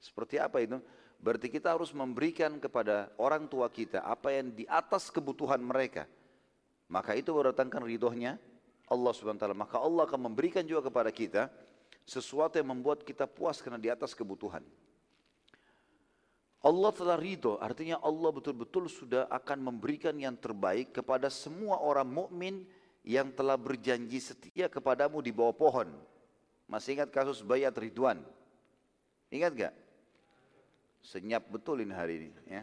Seperti 0.00 0.40
apa 0.40 0.64
itu? 0.64 0.80
Berarti 1.22 1.46
kita 1.52 1.76
harus 1.76 1.94
memberikan 1.94 2.58
kepada 2.58 3.12
orang 3.20 3.46
tua 3.46 3.70
kita 3.70 4.02
apa 4.02 4.34
yang 4.34 4.50
di 4.50 4.66
atas 4.66 5.12
kebutuhan 5.12 5.62
mereka. 5.62 6.08
Maka 6.90 7.14
itu 7.14 7.30
berdatangkan 7.30 7.86
ridhonya 7.86 8.40
Allah 8.90 9.12
subhanahu 9.14 9.38
wa 9.38 9.42
ta'ala. 9.46 9.56
Maka 9.56 9.76
Allah 9.78 10.02
akan 10.08 10.20
memberikan 10.32 10.66
juga 10.66 10.90
kepada 10.90 11.14
kita 11.14 11.46
sesuatu 12.02 12.58
yang 12.58 12.74
membuat 12.74 13.06
kita 13.06 13.30
puas 13.30 13.62
karena 13.62 13.78
di 13.78 13.86
atas 13.86 14.16
kebutuhan. 14.18 14.66
Allah 16.62 16.90
telah 16.94 17.18
ridho, 17.18 17.58
artinya 17.58 17.98
Allah 17.98 18.30
betul-betul 18.30 18.86
sudah 18.86 19.26
akan 19.26 19.66
memberikan 19.66 20.14
yang 20.14 20.38
terbaik 20.38 20.94
kepada 20.94 21.26
semua 21.26 21.82
orang 21.82 22.06
mukmin 22.06 22.62
yang 23.02 23.34
telah 23.34 23.58
berjanji 23.58 24.22
setia 24.22 24.70
kepadamu 24.70 25.18
di 25.18 25.34
bawah 25.34 25.54
pohon. 25.54 25.90
Masih 26.70 26.96
ingat 26.96 27.10
kasus 27.10 27.42
bayat 27.42 27.74
Ridwan? 27.74 28.22
Ingat 29.28 29.52
gak? 29.58 29.74
Senyap 31.02 31.42
betul 31.50 31.82
ini 31.82 31.90
hari 31.90 32.14
ini. 32.22 32.30
Ya. 32.46 32.62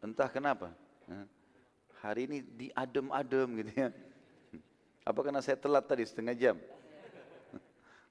Entah 0.00 0.32
kenapa. 0.32 0.72
Hari 2.00 2.24
ini 2.24 2.38
diadem-adem 2.40 3.48
gitu 3.60 3.72
ya. 3.76 3.88
Apa 5.04 5.20
karena 5.20 5.44
saya 5.44 5.60
telat 5.60 5.84
tadi 5.84 6.08
setengah 6.08 6.32
jam? 6.32 6.56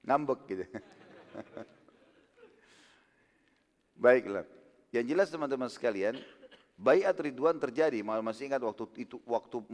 Ngambek 0.05 0.39
gitu. 0.45 0.65
Baiklah. 3.97 4.45
Yang 4.93 5.05
jelas 5.11 5.27
teman-teman 5.33 5.69
sekalian, 5.69 6.15
bayat 6.77 7.17
Ridwan 7.17 7.57
terjadi. 7.57 8.05
Masih 8.05 8.53
ingat 8.53 8.61
waktu 8.61 8.85
itu 9.01 9.17
waktu 9.25 9.65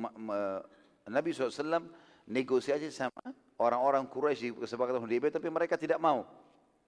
Nabi 1.05 1.33
SAW 1.33 1.85
negosiasi 2.25 2.89
sama 2.89 3.21
orang-orang 3.61 4.09
Quraisy 4.09 4.49
di 4.49 4.49
kesepakatan 4.57 5.01
Hudaybiyah 5.01 5.33
tapi 5.37 5.49
mereka 5.53 5.77
tidak 5.77 6.01
mau. 6.01 6.25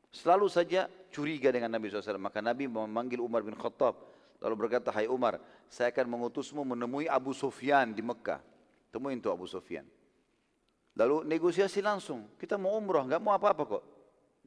Selalu 0.10 0.48
saja 0.50 0.90
curiga 1.14 1.54
dengan 1.54 1.70
Nabi 1.70 1.92
SAW. 1.92 2.18
Maka 2.18 2.42
Nabi 2.42 2.66
memanggil 2.66 3.22
Umar 3.22 3.46
bin 3.46 3.54
Khattab. 3.54 3.94
Lalu 4.42 4.56
berkata, 4.68 4.94
Hai 4.94 5.10
Umar, 5.10 5.42
saya 5.68 5.90
akan 5.90 6.06
mengutusmu 6.18 6.62
menemui 6.62 7.10
Abu 7.10 7.34
Sufyan 7.34 7.94
di 7.94 8.02
Mekah. 8.06 8.42
Temuin 8.94 9.20
tuh 9.22 9.34
Abu 9.34 9.50
Sufyan. 9.50 9.86
Lalu 10.98 11.26
negosiasi 11.30 11.82
langsung. 11.82 12.26
Kita 12.42 12.58
mau 12.58 12.74
umrah, 12.74 13.06
nggak 13.06 13.22
mau 13.22 13.38
apa-apa 13.38 13.64
kok. 13.78 13.84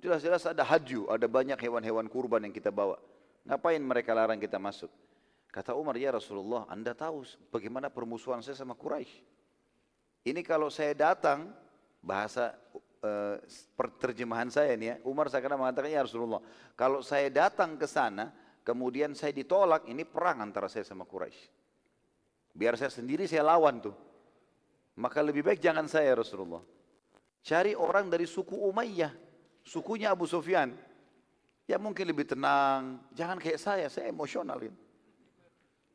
Jelas-jelas 0.00 0.42
ada 0.48 0.64
hadyu, 0.64 1.06
ada 1.12 1.28
banyak 1.28 1.60
hewan-hewan 1.60 2.08
kurban 2.08 2.42
yang 2.48 2.54
kita 2.54 2.72
bawa. 2.72 2.98
Ngapain 3.46 3.78
mereka 3.78 4.16
larang 4.16 4.40
kita 4.40 4.58
masuk? 4.58 4.88
Kata 5.50 5.74
Umar, 5.74 5.98
ya 5.98 6.14
Rasulullah, 6.14 6.66
anda 6.70 6.94
tahu 6.94 7.26
bagaimana 7.50 7.90
permusuhan 7.90 8.40
saya 8.40 8.56
sama 8.56 8.74
Quraisy. 8.74 9.39
Ini 10.20 10.44
kalau 10.44 10.68
saya 10.68 10.92
datang, 10.92 11.48
bahasa 12.04 12.52
uh, 13.04 13.40
terjemahan 14.00 14.52
saya 14.52 14.76
nih 14.76 14.88
ya, 14.92 14.96
Umar 15.08 15.32
saya 15.32 15.40
kena 15.40 15.56
mengatakan 15.56 15.88
ya 15.88 16.04
Rasulullah, 16.04 16.44
kalau 16.76 17.00
saya 17.00 17.32
datang 17.32 17.80
ke 17.80 17.88
sana, 17.88 18.28
kemudian 18.60 19.16
saya 19.16 19.32
ditolak, 19.32 19.88
ini 19.88 20.04
perang 20.04 20.44
antara 20.44 20.68
saya 20.68 20.84
sama 20.84 21.08
Quraisy. 21.08 21.48
Biar 22.52 22.76
saya 22.76 22.92
sendiri 22.92 23.24
saya 23.24 23.46
lawan 23.46 23.80
tuh. 23.80 23.96
Maka 25.00 25.24
lebih 25.24 25.40
baik 25.46 25.64
jangan 25.64 25.88
saya 25.88 26.12
Rasulullah. 26.12 26.60
Cari 27.40 27.72
orang 27.72 28.12
dari 28.12 28.28
suku 28.28 28.52
Umayyah, 28.52 29.16
sukunya 29.64 30.12
Abu 30.12 30.28
Sufyan. 30.28 30.76
Ya 31.64 31.80
mungkin 31.80 32.04
lebih 32.04 32.28
tenang, 32.28 33.00
jangan 33.14 33.40
kayak 33.40 33.56
saya, 33.56 33.86
saya 33.88 34.10
emosional 34.10 34.58
ini. 34.60 34.76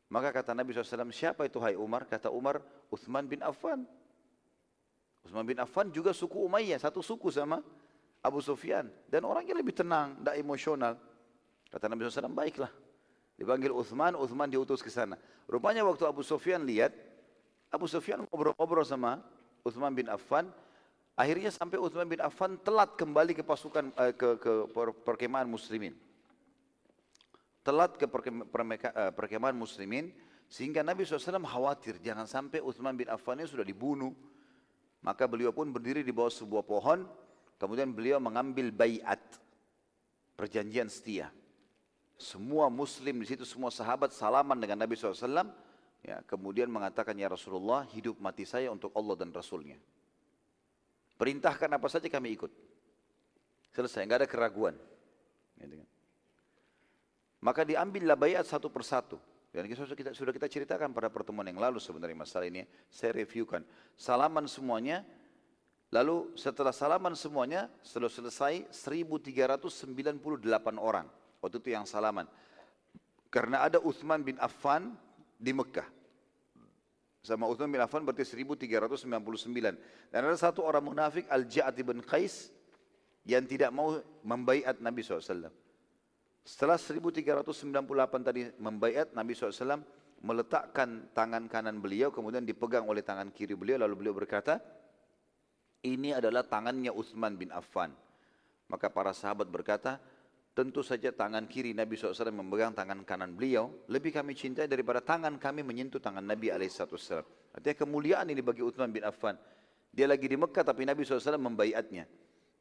Maka 0.06 0.30
kata 0.32 0.54
Nabi 0.56 0.72
SAW, 0.72 1.12
siapa 1.12 1.44
itu 1.46 1.58
hai 1.62 1.76
Umar? 1.76 2.06
Kata 2.08 2.32
Umar, 2.32 2.62
Uthman 2.90 3.26
bin 3.26 3.44
Affan. 3.44 3.84
Uthman 5.26 5.42
bin 5.42 5.58
Affan 5.58 5.90
juga 5.90 6.14
suku 6.14 6.38
Umayyah, 6.46 6.78
satu 6.78 7.02
suku 7.02 7.34
sama 7.34 7.58
Abu 8.22 8.38
Sufyan. 8.38 8.86
Dan 9.10 9.26
orangnya 9.26 9.58
lebih 9.58 9.74
tenang, 9.74 10.14
tidak 10.22 10.38
emosional. 10.38 10.94
Kata 11.66 11.90
Nabi 11.90 12.06
SAW, 12.06 12.30
baiklah. 12.30 12.70
Dipanggil 13.34 13.74
Uthman, 13.74 14.14
Uthman 14.14 14.48
diutus 14.48 14.80
ke 14.80 14.88
sana. 14.88 15.18
Rupanya 15.50 15.82
waktu 15.82 16.06
Abu 16.06 16.22
Sufyan 16.22 16.62
lihat, 16.64 16.94
Abu 17.68 17.90
Sufyan 17.90 18.22
ngobrol-ngobrol 18.30 18.86
sama 18.86 19.20
Uthman 19.66 19.92
bin 19.92 20.06
Affan, 20.08 20.48
akhirnya 21.18 21.50
sampai 21.50 21.76
Uthman 21.76 22.06
bin 22.06 22.22
Affan 22.22 22.56
telat 22.62 22.94
kembali 22.94 23.34
ke 23.34 23.42
pasukan 23.42 23.90
eh, 23.98 24.14
ke, 24.14 24.38
ke 24.38 24.52
perkemahan 25.04 25.44
muslimin 25.44 25.92
telat 27.66 27.98
ke 27.98 28.06
eh, 28.06 29.10
perkemahan 29.10 29.58
muslimin 29.58 30.14
sehingga 30.46 30.86
Nabi 30.86 31.02
SAW 31.02 31.42
khawatir 31.42 31.98
jangan 31.98 32.30
sampai 32.30 32.62
Uthman 32.62 32.94
bin 32.94 33.10
Affan 33.10 33.42
sudah 33.42 33.66
dibunuh. 33.66 34.14
Maka 35.06 35.30
beliau 35.30 35.54
pun 35.54 35.70
berdiri 35.70 36.02
di 36.02 36.10
bawah 36.10 36.34
sebuah 36.34 36.66
pohon, 36.66 37.06
kemudian 37.62 37.94
beliau 37.94 38.18
mengambil 38.18 38.74
bayat, 38.74 39.22
perjanjian 40.34 40.90
setia. 40.90 41.30
Semua 42.18 42.66
muslim 42.66 43.22
di 43.22 43.26
situ, 43.30 43.46
semua 43.46 43.70
sahabat 43.70 44.10
salaman 44.10 44.58
dengan 44.58 44.82
Nabi 44.82 44.98
SAW, 44.98 45.46
ya, 46.02 46.26
kemudian 46.26 46.66
mengatakan, 46.66 47.14
Ya 47.14 47.30
Rasulullah, 47.30 47.86
hidup 47.94 48.18
mati 48.18 48.42
saya 48.42 48.66
untuk 48.74 48.90
Allah 48.98 49.14
dan 49.14 49.30
Rasulnya. 49.30 49.78
Perintahkan 51.14 51.70
apa 51.70 51.86
saja 51.86 52.10
kami 52.10 52.34
ikut. 52.34 52.50
Selesai, 53.70 54.02
nggak 54.10 54.26
ada 54.26 54.28
keraguan. 54.28 54.74
Gitu 55.54 55.78
kan. 55.78 55.88
Maka 57.46 57.62
diambillah 57.62 58.18
bayat 58.18 58.42
satu 58.42 58.66
persatu. 58.66 59.22
Dan 59.56 59.64
kita, 59.72 59.88
sudah 59.88 60.36
kita 60.36 60.52
ceritakan 60.52 60.92
pada 60.92 61.08
pertemuan 61.08 61.48
yang 61.48 61.56
lalu 61.56 61.80
sebenarnya 61.80 62.12
masalah 62.12 62.44
ini. 62.44 62.68
Saya 62.92 63.16
reviewkan. 63.16 63.64
Salaman 63.96 64.44
semuanya. 64.52 65.00
Lalu 65.88 66.36
setelah 66.36 66.76
salaman 66.76 67.16
semuanya, 67.16 67.72
setelah 67.80 68.12
selesai 68.12 68.68
1398 68.68 70.12
orang. 70.76 71.08
Waktu 71.40 71.56
itu 71.56 71.72
yang 71.72 71.88
salaman. 71.88 72.28
Karena 73.32 73.64
ada 73.64 73.80
Uthman 73.80 74.20
bin 74.20 74.36
Affan 74.44 74.92
di 75.40 75.56
Mekah. 75.56 75.88
Sama 77.24 77.48
Uthman 77.48 77.72
bin 77.72 77.80
Affan 77.80 78.04
berarti 78.04 78.28
1399. 78.28 79.08
Dan 80.12 80.20
ada 80.20 80.36
satu 80.36 80.68
orang 80.68 80.84
munafik 80.84 81.24
Al-Ja'ad 81.32 81.80
bin 81.80 82.04
Qais 82.04 82.52
yang 83.24 83.48
tidak 83.48 83.72
mau 83.72 84.04
membaiat 84.20 84.84
Nabi 84.84 85.00
SAW. 85.00 85.48
Setelah 86.46 86.78
1398 86.78 88.22
tadi 88.22 88.46
membayat 88.62 89.10
Nabi 89.18 89.34
SAW 89.34 89.82
meletakkan 90.22 91.10
tangan 91.10 91.50
kanan 91.50 91.82
beliau 91.82 92.14
kemudian 92.14 92.46
dipegang 92.46 92.86
oleh 92.86 93.02
tangan 93.02 93.34
kiri 93.34 93.58
beliau 93.58 93.82
lalu 93.82 94.06
beliau 94.06 94.14
berkata 94.14 94.62
ini 95.82 96.14
adalah 96.14 96.46
tangannya 96.46 96.94
Uthman 96.94 97.34
bin 97.34 97.50
Affan. 97.50 97.90
Maka 98.70 98.86
para 98.94 99.10
sahabat 99.10 99.50
berkata 99.50 99.98
tentu 100.54 100.86
saja 100.86 101.10
tangan 101.10 101.50
kiri 101.50 101.74
Nabi 101.74 101.98
SAW 101.98 102.30
memegang 102.30 102.70
tangan 102.78 103.02
kanan 103.02 103.34
beliau 103.34 103.82
lebih 103.90 104.14
kami 104.14 104.38
cintai 104.38 104.70
daripada 104.70 105.02
tangan 105.02 105.42
kami 105.42 105.66
menyentuh 105.66 105.98
tangan 105.98 106.22
Nabi 106.22 106.54
SAW. 106.70 107.26
Artinya 107.58 107.74
kemuliaan 107.74 108.30
ini 108.30 108.38
bagi 108.38 108.62
Uthman 108.62 108.94
bin 108.94 109.02
Affan. 109.02 109.34
Dia 109.90 110.06
lagi 110.06 110.30
di 110.30 110.38
Mekah 110.38 110.62
tapi 110.62 110.86
Nabi 110.86 111.02
SAW 111.02 111.42
membayatnya. 111.42 112.06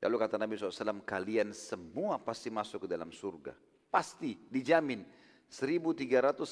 Lalu 0.05 0.15
kata 0.21 0.35
Nabi 0.37 0.53
SAW, 0.59 1.01
kalian 1.01 1.49
semua 1.55 2.19
pasti 2.21 2.53
masuk 2.53 2.85
ke 2.85 2.87
dalam 2.91 3.09
surga. 3.09 3.55
Pasti, 3.95 4.36
dijamin. 4.51 5.08
1398 5.47 6.43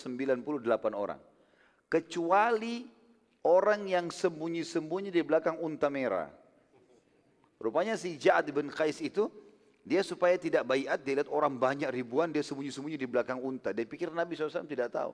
orang. 0.95 1.19
Kecuali 1.91 2.87
orang 3.43 3.83
yang 3.83 4.07
sembunyi-sembunyi 4.07 5.11
di 5.11 5.19
belakang 5.27 5.59
unta 5.59 5.91
merah. 5.91 6.31
Rupanya 7.59 7.99
si 7.99 8.15
Ja'ad 8.15 8.47
bin 8.55 8.71
Qais 8.71 9.03
itu, 9.03 9.27
dia 9.83 9.99
supaya 10.07 10.39
tidak 10.39 10.63
bayat, 10.63 11.03
dia 11.03 11.19
lihat 11.19 11.27
orang 11.27 11.59
banyak 11.59 11.91
ribuan, 11.91 12.31
dia 12.31 12.39
sembunyi-sembunyi 12.47 12.95
di 12.95 13.11
belakang 13.11 13.43
unta. 13.43 13.75
Dia 13.75 13.83
pikir 13.83 14.15
Nabi 14.15 14.39
SAW 14.39 14.63
tidak 14.63 14.95
tahu. 14.95 15.11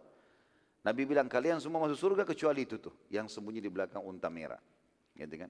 Nabi 0.86 1.10
bilang, 1.10 1.26
kalian 1.26 1.58
semua 1.58 1.82
masuk 1.82 2.13
surga 2.13 2.30
kecuali 2.30 2.62
itu 2.62 2.78
tuh, 2.78 2.94
yang 3.10 3.26
sembunyi 3.26 3.58
di 3.58 3.74
belakang 3.74 4.06
unta 4.06 4.30
merah. 4.30 4.62
Gitu 5.18 5.34
kan? 5.34 5.50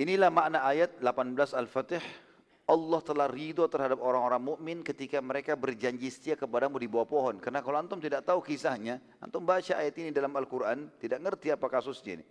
Inilah 0.00 0.32
makna 0.32 0.64
ayat 0.64 0.96
18 0.96 1.52
Al-Fatih 1.52 2.27
Allah 2.68 3.00
telah 3.00 3.32
ridho 3.32 3.64
terhadap 3.64 3.96
orang-orang 3.96 4.44
mukmin 4.44 4.78
ketika 4.84 5.24
mereka 5.24 5.56
berjanji 5.56 6.12
setia 6.12 6.36
kepadamu 6.36 6.76
di 6.76 6.84
bawah 6.84 7.08
pohon. 7.08 7.40
Karena 7.40 7.64
kalau 7.64 7.80
antum 7.80 7.96
tidak 7.96 8.28
tahu 8.28 8.44
kisahnya, 8.44 9.00
antum 9.24 9.40
baca 9.40 9.72
ayat 9.72 9.96
ini 9.96 10.12
dalam 10.12 10.28
Al-Quran, 10.36 10.92
tidak 11.00 11.16
ngerti 11.24 11.48
apa 11.48 11.64
kasusnya 11.64 12.20
ini. 12.20 12.26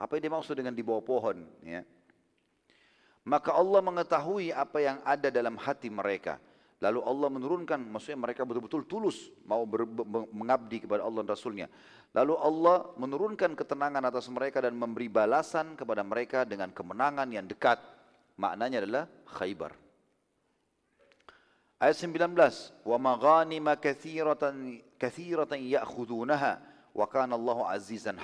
Apa 0.00 0.16
yang 0.16 0.32
dimaksud 0.32 0.56
dengan 0.56 0.72
di 0.72 0.80
bawah 0.80 1.04
pohon. 1.04 1.44
Ya. 1.60 1.84
Maka 3.28 3.52
Allah 3.52 3.84
mengetahui 3.84 4.56
apa 4.56 4.78
yang 4.80 4.98
ada 5.04 5.28
dalam 5.28 5.60
hati 5.60 5.92
mereka. 5.92 6.40
Lalu 6.80 7.00
Allah 7.04 7.28
menurunkan, 7.28 7.80
maksudnya 7.84 8.24
mereka 8.24 8.48
betul-betul 8.48 8.88
tulus 8.88 9.32
mau 9.44 9.68
ber, 9.68 9.84
mengabdi 10.32 10.84
kepada 10.88 11.04
Allah 11.04 11.24
dan 11.24 11.30
Rasulnya. 11.32 11.68
Lalu 12.16 12.34
Allah 12.40 12.88
menurunkan 12.96 13.52
ketenangan 13.52 14.04
atas 14.08 14.32
mereka 14.32 14.64
dan 14.64 14.76
memberi 14.80 15.12
balasan 15.12 15.76
kepada 15.76 16.00
mereka 16.00 16.48
dengan 16.48 16.72
kemenangan 16.72 17.28
yang 17.28 17.44
dekat 17.44 17.93
maknanya 18.38 18.82
adalah 18.82 19.04
Khaybar. 19.34 19.72
Ayat 21.78 22.00
19, 22.00 22.32
wa 22.86 22.96
maghanima 22.96 23.76
kathiratan 23.76 24.80
kathiratan 24.96 25.60
ya'khudunaha 25.60 26.62
wa 26.94 27.06
kana 27.10 27.36
azizan. 27.74 28.16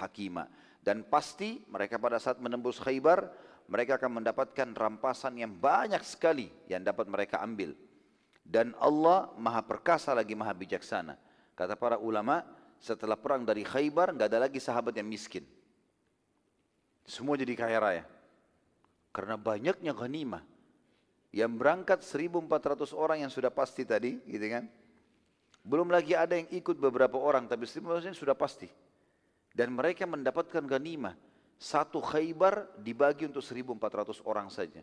Dan 0.81 1.05
pasti 1.05 1.61
mereka 1.69 2.01
pada 2.01 2.17
saat 2.17 2.41
menembus 2.41 2.81
Khaybar, 2.81 3.29
mereka 3.69 4.01
akan 4.01 4.23
mendapatkan 4.23 4.69
rampasan 4.73 5.37
yang 5.39 5.53
banyak 5.53 6.01
sekali 6.03 6.49
yang 6.73 6.81
dapat 6.81 7.05
mereka 7.07 7.45
ambil. 7.45 7.77
Dan 8.41 8.73
Allah 8.81 9.31
maha 9.37 9.63
perkasa 9.63 10.17
lagi 10.17 10.33
maha 10.35 10.57
bijaksana. 10.57 11.15
Kata 11.55 11.77
para 11.77 12.01
ulama, 12.01 12.43
setelah 12.81 13.15
perang 13.21 13.45
dari 13.45 13.63
Khaybar, 13.63 14.17
nggak 14.17 14.29
ada 14.33 14.41
lagi 14.49 14.57
sahabat 14.57 14.97
yang 14.97 15.07
miskin. 15.07 15.45
Semua 17.05 17.37
jadi 17.37 17.53
kaya 17.53 17.79
raya. 17.79 18.05
Karena 19.11 19.35
banyaknya 19.35 19.91
ghanimah. 19.95 20.43
Yang 21.31 21.53
berangkat 21.55 21.99
1400 22.03 22.91
orang 22.95 23.23
yang 23.23 23.31
sudah 23.31 23.51
pasti 23.55 23.87
tadi, 23.87 24.19
gitu 24.27 24.47
kan. 24.51 24.67
Belum 25.63 25.87
lagi 25.93 26.17
ada 26.17 26.35
yang 26.35 26.49
ikut 26.51 26.79
beberapa 26.79 27.21
orang, 27.21 27.47
tapi 27.47 27.67
1400 27.69 28.17
sudah 28.17 28.35
pasti. 28.35 28.67
Dan 29.55 29.75
mereka 29.75 30.07
mendapatkan 30.07 30.63
ghanimah. 30.63 31.15
Satu 31.61 32.01
khaybar 32.01 32.81
dibagi 32.81 33.29
untuk 33.29 33.45
1400 33.45 34.25
orang 34.25 34.49
saja. 34.49 34.81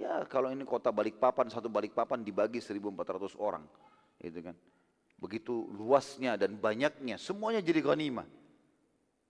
Ya 0.00 0.24
kalau 0.28 0.48
ini 0.48 0.64
kota 0.64 0.88
Balikpapan, 0.88 1.52
satu 1.52 1.68
Balikpapan 1.68 2.24
dibagi 2.24 2.60
1400 2.60 3.36
orang. 3.36 3.64
Gitu 4.16 4.40
kan. 4.40 4.56
Begitu 5.16 5.52
luasnya 5.72 6.36
dan 6.36 6.56
banyaknya, 6.56 7.16
semuanya 7.16 7.60
jadi 7.60 7.80
ghanimah. 7.84 8.28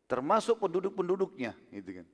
Termasuk 0.07 0.63
penduduk-penduduknya, 0.63 1.55
gitu 1.75 2.03
kan. 2.03 2.07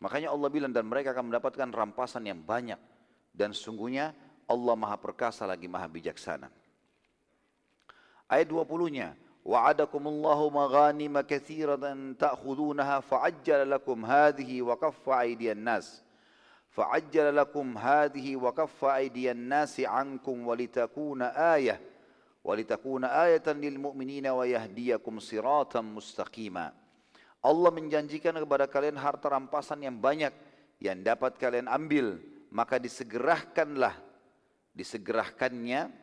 Makanya 0.00 0.28
Allah 0.30 0.48
bilang 0.52 0.72
dan 0.72 0.84
mereka 0.84 1.16
akan 1.16 1.32
mendapatkan 1.32 1.68
rampasan 1.72 2.28
yang 2.28 2.40
banyak. 2.40 2.78
Dan 3.32 3.52
sungguhnya 3.52 4.12
Allah 4.48 4.74
maha 4.76 4.96
perkasa 4.96 5.44
lagi 5.44 5.68
maha 5.68 5.88
bijaksana. 5.88 6.48
Ayat 8.28 8.48
20-nya. 8.48 9.16
Wa'adakumullahu 9.46 10.50
maghanima 10.50 11.22
kathiratan 11.22 12.18
ta'khudunaha 12.18 12.98
fa'ajjala 12.98 13.78
lakum 13.78 14.02
hadhihi 14.02 14.58
wa 14.58 14.74
kaffa 14.74 15.22
aydiyan 15.22 15.62
nas. 15.62 16.06
فعجل 16.76 17.36
لكم 17.36 17.78
هذه 17.78 18.36
وكف 18.36 18.84
أيدي 18.84 19.30
الناس 19.30 19.80
عنكم 19.80 20.46
ولتكون 20.46 21.22
آية 21.22 21.80
ولتكون 22.44 23.04
آية 23.04 23.42
للمؤمنين 23.46 24.26
ويهديكم 24.26 25.18
صراطا 25.18 25.80
مستقيما 25.80 26.72
Allah 27.41 27.73
menjanjikan 27.73 28.37
kepada 28.37 28.69
kalian 28.69 28.97
harta 29.01 29.33
rampasan 29.33 29.81
yang 29.81 29.97
banyak. 29.97 30.29
Yang 30.81 30.97
dapat 31.05 31.37
kalian 31.37 31.69
ambil, 31.69 32.17
maka 32.49 32.81
disegerahkanlah, 32.81 33.93
disegerahkannya 34.73 35.93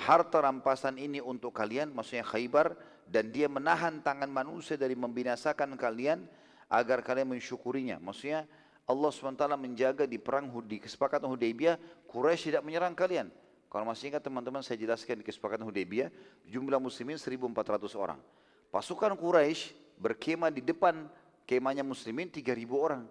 harta 0.00 0.40
rampasan 0.40 0.96
ini 0.96 1.20
untuk 1.20 1.52
kalian, 1.52 1.92
maksudnya 1.92 2.24
Khaybar, 2.24 2.80
dan 3.04 3.28
dia 3.28 3.44
menahan 3.44 4.00
tangan 4.00 4.28
manusia 4.32 4.80
dari 4.80 4.96
membinasakan 4.96 5.76
kalian. 5.76 6.24
Agar 6.70 7.02
kalian 7.02 7.34
mensyukurinya. 7.34 7.98
Maksudnya 7.98 8.46
Allah 8.86 9.10
SWT 9.10 9.42
menjaga 9.58 10.06
di 10.06 10.22
perang 10.22 10.46
di 10.62 10.78
kesepakatan 10.78 11.26
Hudaybiyah, 11.26 12.06
Quraisy 12.06 12.54
tidak 12.54 12.62
menyerang 12.62 12.94
kalian. 12.94 13.26
Kalau 13.66 13.82
masih 13.86 14.14
ingat 14.14 14.22
teman-teman 14.22 14.62
saya 14.62 14.78
jelaskan 14.78 15.18
di 15.18 15.26
kesepakatan 15.26 15.66
Hudaybiyah, 15.66 16.14
jumlah 16.46 16.78
muslimin 16.78 17.18
1400 17.18 17.90
orang. 17.98 18.22
Pasukan 18.70 19.18
Quraisy 19.18 19.74
berkemah 20.00 20.48
di 20.48 20.64
depan 20.64 21.06
kemahnya 21.44 21.84
muslimin 21.84 22.32
3000 22.32 22.56
orang. 22.72 23.04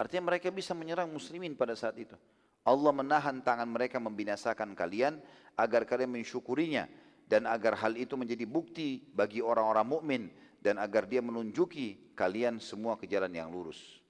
Artinya 0.00 0.32
mereka 0.32 0.48
bisa 0.48 0.72
menyerang 0.72 1.12
muslimin 1.12 1.52
pada 1.52 1.76
saat 1.76 2.00
itu. 2.00 2.16
Allah 2.64 2.92
menahan 2.92 3.40
tangan 3.44 3.68
mereka 3.68 4.00
membinasakan 4.00 4.72
kalian 4.72 5.20
agar 5.56 5.84
kalian 5.88 6.16
mensyukurinya 6.20 6.88
dan 7.28 7.44
agar 7.44 7.76
hal 7.76 7.96
itu 7.96 8.16
menjadi 8.16 8.48
bukti 8.48 9.04
bagi 9.12 9.44
orang-orang 9.44 9.86
mukmin 9.86 10.22
dan 10.58 10.80
agar 10.80 11.04
dia 11.04 11.20
menunjuki 11.20 12.14
kalian 12.16 12.58
semua 12.58 12.96
ke 12.96 13.04
jalan 13.04 13.30
yang 13.30 13.48
lurus. 13.52 14.00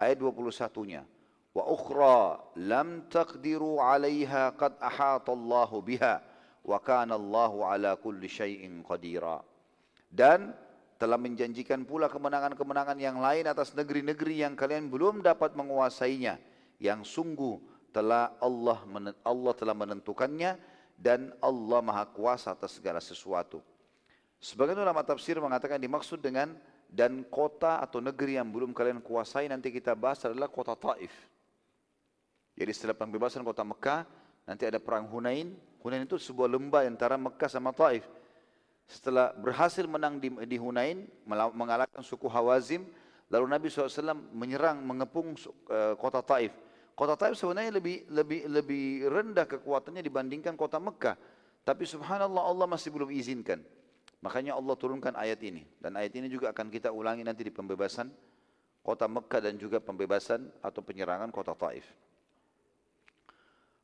Ayat 0.00 0.18
21-nya. 0.18 1.04
Wa 1.50 1.66
ukhra 1.66 2.38
lam 2.56 3.10
taqdiru 3.10 3.82
'alaiha 3.82 4.54
qad 4.54 4.78
ahata 4.78 5.34
Allahu 5.34 5.82
biha 5.82 6.22
wa 6.62 6.78
kana 6.78 7.18
Allahu 7.18 7.66
ala 7.66 7.98
kulli 7.98 8.30
syai'in 8.30 8.86
qadira. 8.86 9.42
Dan 10.06 10.54
telah 11.00 11.16
menjanjikan 11.16 11.88
pula 11.88 12.12
kemenangan-kemenangan 12.12 13.00
yang 13.00 13.24
lain 13.24 13.48
atas 13.48 13.72
negeri-negeri 13.72 14.44
yang 14.44 14.52
kalian 14.52 14.92
belum 14.92 15.24
dapat 15.24 15.56
menguasainya 15.56 16.36
yang 16.76 17.00
sungguh 17.00 17.56
telah 17.88 18.36
Allah 18.36 18.84
Allah 19.24 19.52
telah 19.56 19.72
menentukannya 19.72 20.60
dan 21.00 21.32
Allah 21.40 21.80
Maha 21.80 22.04
Kuasa 22.04 22.52
atas 22.52 22.76
segala 22.76 23.00
sesuatu. 23.00 23.64
Sebagian 24.36 24.76
ulama 24.76 25.00
tafsir 25.00 25.40
mengatakan 25.40 25.80
dimaksud 25.80 26.20
dengan 26.20 26.52
dan 26.84 27.24
kota 27.32 27.80
atau 27.80 28.04
negeri 28.04 28.36
yang 28.36 28.52
belum 28.52 28.76
kalian 28.76 29.00
kuasai 29.00 29.48
nanti 29.48 29.72
kita 29.72 29.96
bahas 29.96 30.20
adalah 30.28 30.52
kota 30.52 30.76
Taif. 30.76 31.12
Jadi 32.60 32.76
setelah 32.76 33.00
pembebasan 33.00 33.40
kota 33.40 33.64
Mekah, 33.64 34.04
nanti 34.44 34.68
ada 34.68 34.76
perang 34.76 35.08
Hunain. 35.08 35.56
Hunain 35.80 36.04
itu 36.04 36.20
sebuah 36.20 36.50
lembah 36.50 36.84
antara 36.84 37.16
Mekah 37.16 37.48
sama 37.48 37.72
Taif. 37.72 38.04
Setelah 38.90 39.30
berhasil 39.38 39.86
menang 39.86 40.18
di, 40.18 40.34
di 40.50 40.58
Hunain, 40.58 41.06
mengalahkan 41.30 42.02
suku 42.02 42.26
Hawazim, 42.26 42.90
lalu 43.30 43.46
Nabi 43.46 43.70
SAW 43.70 44.18
menyerang, 44.34 44.82
mengepung 44.82 45.38
uh, 45.70 45.94
kota 45.94 46.18
Taif. 46.26 46.50
Kota 46.98 47.14
Taif 47.14 47.38
sebenarnya 47.38 47.78
lebih 47.78 48.10
lebih 48.10 48.50
lebih 48.50 48.86
rendah 49.06 49.46
kekuatannya 49.46 50.02
dibandingkan 50.02 50.58
kota 50.58 50.82
Mekah. 50.82 51.14
Tapi 51.62 51.86
subhanallah 51.86 52.42
Allah 52.42 52.66
masih 52.66 52.90
belum 52.90 53.14
izinkan. 53.14 53.62
Makanya 54.26 54.58
Allah 54.58 54.74
turunkan 54.74 55.14
ayat 55.14 55.38
ini. 55.46 55.62
Dan 55.78 55.94
ayat 55.94 56.10
ini 56.18 56.26
juga 56.26 56.50
akan 56.50 56.66
kita 56.66 56.90
ulangi 56.90 57.22
nanti 57.22 57.46
di 57.46 57.54
pembebasan 57.54 58.10
kota 58.82 59.06
Mekah 59.06 59.38
dan 59.38 59.54
juga 59.54 59.78
pembebasan 59.78 60.50
atau 60.60 60.82
penyerangan 60.82 61.30
kota 61.30 61.54
Taif. 61.54 61.86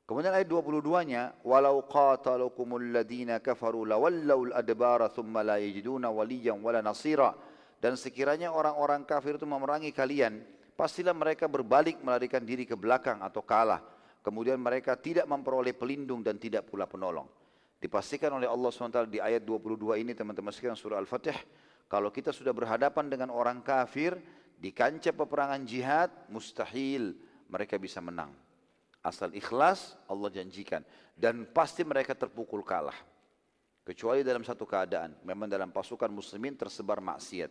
Kemudian 0.06 0.30
ayat 0.30 0.46
22-nya, 0.46 1.42
"Walau 1.42 1.82
qatalukumul 1.82 2.94
ladina 2.94 3.42
kafaru 3.42 3.82
lawallaul 3.82 4.54
adbara 4.54 5.10
thumma 5.10 5.42
la 5.42 5.58
yajiduna 5.58 6.14
waliyan 6.14 6.62
wala 6.62 6.78
nasira." 6.78 7.34
Dan 7.82 7.98
sekiranya 7.98 8.54
orang-orang 8.54 9.02
kafir 9.02 9.34
itu 9.34 9.44
memerangi 9.50 9.90
kalian, 9.90 10.46
pastilah 10.78 11.10
mereka 11.10 11.50
berbalik 11.50 11.98
melarikan 12.06 12.46
diri 12.46 12.62
ke 12.62 12.78
belakang 12.78 13.18
atau 13.18 13.42
kalah. 13.42 13.82
Kemudian 14.22 14.62
mereka 14.62 14.94
tidak 14.94 15.26
memperoleh 15.26 15.74
pelindung 15.74 16.22
dan 16.22 16.38
tidak 16.38 16.70
pula 16.70 16.86
penolong. 16.86 17.26
Dipastikan 17.82 18.30
oleh 18.30 18.46
Allah 18.46 18.70
SWT 18.70 19.10
di 19.10 19.18
ayat 19.18 19.42
22 19.42 19.98
ini 19.98 20.14
teman-teman 20.14 20.54
sekalian 20.54 20.78
surah 20.78 21.02
Al-Fatih, 21.02 21.36
kalau 21.90 22.14
kita 22.14 22.30
sudah 22.30 22.54
berhadapan 22.54 23.10
dengan 23.10 23.30
orang 23.34 23.58
kafir 23.62 24.14
di 24.54 24.70
kancah 24.70 25.14
peperangan 25.14 25.62
jihad, 25.66 26.10
mustahil 26.30 27.14
mereka 27.50 27.74
bisa 27.76 27.98
menang. 28.02 28.45
Asal 29.06 29.30
ikhlas 29.38 29.94
Allah 30.10 30.34
janjikan. 30.34 30.82
Dan 31.14 31.46
pasti 31.54 31.86
mereka 31.86 32.18
terpukul 32.18 32.66
kalah. 32.66 32.98
Kecuali 33.86 34.26
dalam 34.26 34.42
satu 34.42 34.66
keadaan. 34.66 35.14
Memang 35.22 35.46
dalam 35.46 35.70
pasukan 35.70 36.10
muslimin 36.10 36.58
tersebar 36.58 36.98
maksiat. 36.98 37.48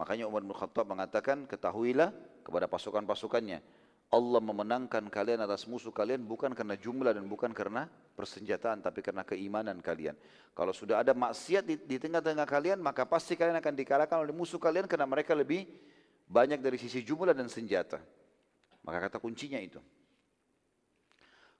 Makanya 0.00 0.24
Umar 0.24 0.40
bin 0.40 0.56
Khattab 0.56 0.88
mengatakan, 0.88 1.44
ketahuilah 1.44 2.12
kepada 2.40 2.64
pasukan-pasukannya. 2.68 3.60
Allah 4.06 4.38
memenangkan 4.38 5.02
kalian 5.10 5.42
atas 5.42 5.66
musuh 5.66 5.90
kalian 5.90 6.22
bukan 6.22 6.54
karena 6.54 6.78
jumlah 6.78 7.10
dan 7.10 7.26
bukan 7.26 7.50
karena 7.50 7.90
persenjataan, 8.14 8.78
tapi 8.78 9.02
karena 9.02 9.26
keimanan 9.26 9.82
kalian. 9.82 10.14
Kalau 10.54 10.70
sudah 10.70 11.02
ada 11.02 11.10
maksiat 11.10 11.66
di, 11.66 11.74
di 11.82 11.96
tengah-tengah 11.98 12.46
kalian, 12.46 12.78
maka 12.78 13.02
pasti 13.02 13.34
kalian 13.34 13.58
akan 13.58 13.74
dikalahkan 13.74 14.16
oleh 14.22 14.30
musuh 14.30 14.62
kalian 14.62 14.86
karena 14.86 15.10
mereka 15.10 15.34
lebih 15.34 15.66
banyak 16.30 16.62
dari 16.62 16.78
sisi 16.78 17.02
jumlah 17.02 17.34
dan 17.34 17.50
senjata. 17.50 17.98
Maka 18.86 19.10
kata 19.10 19.18
kuncinya 19.18 19.58
itu. 19.58 19.82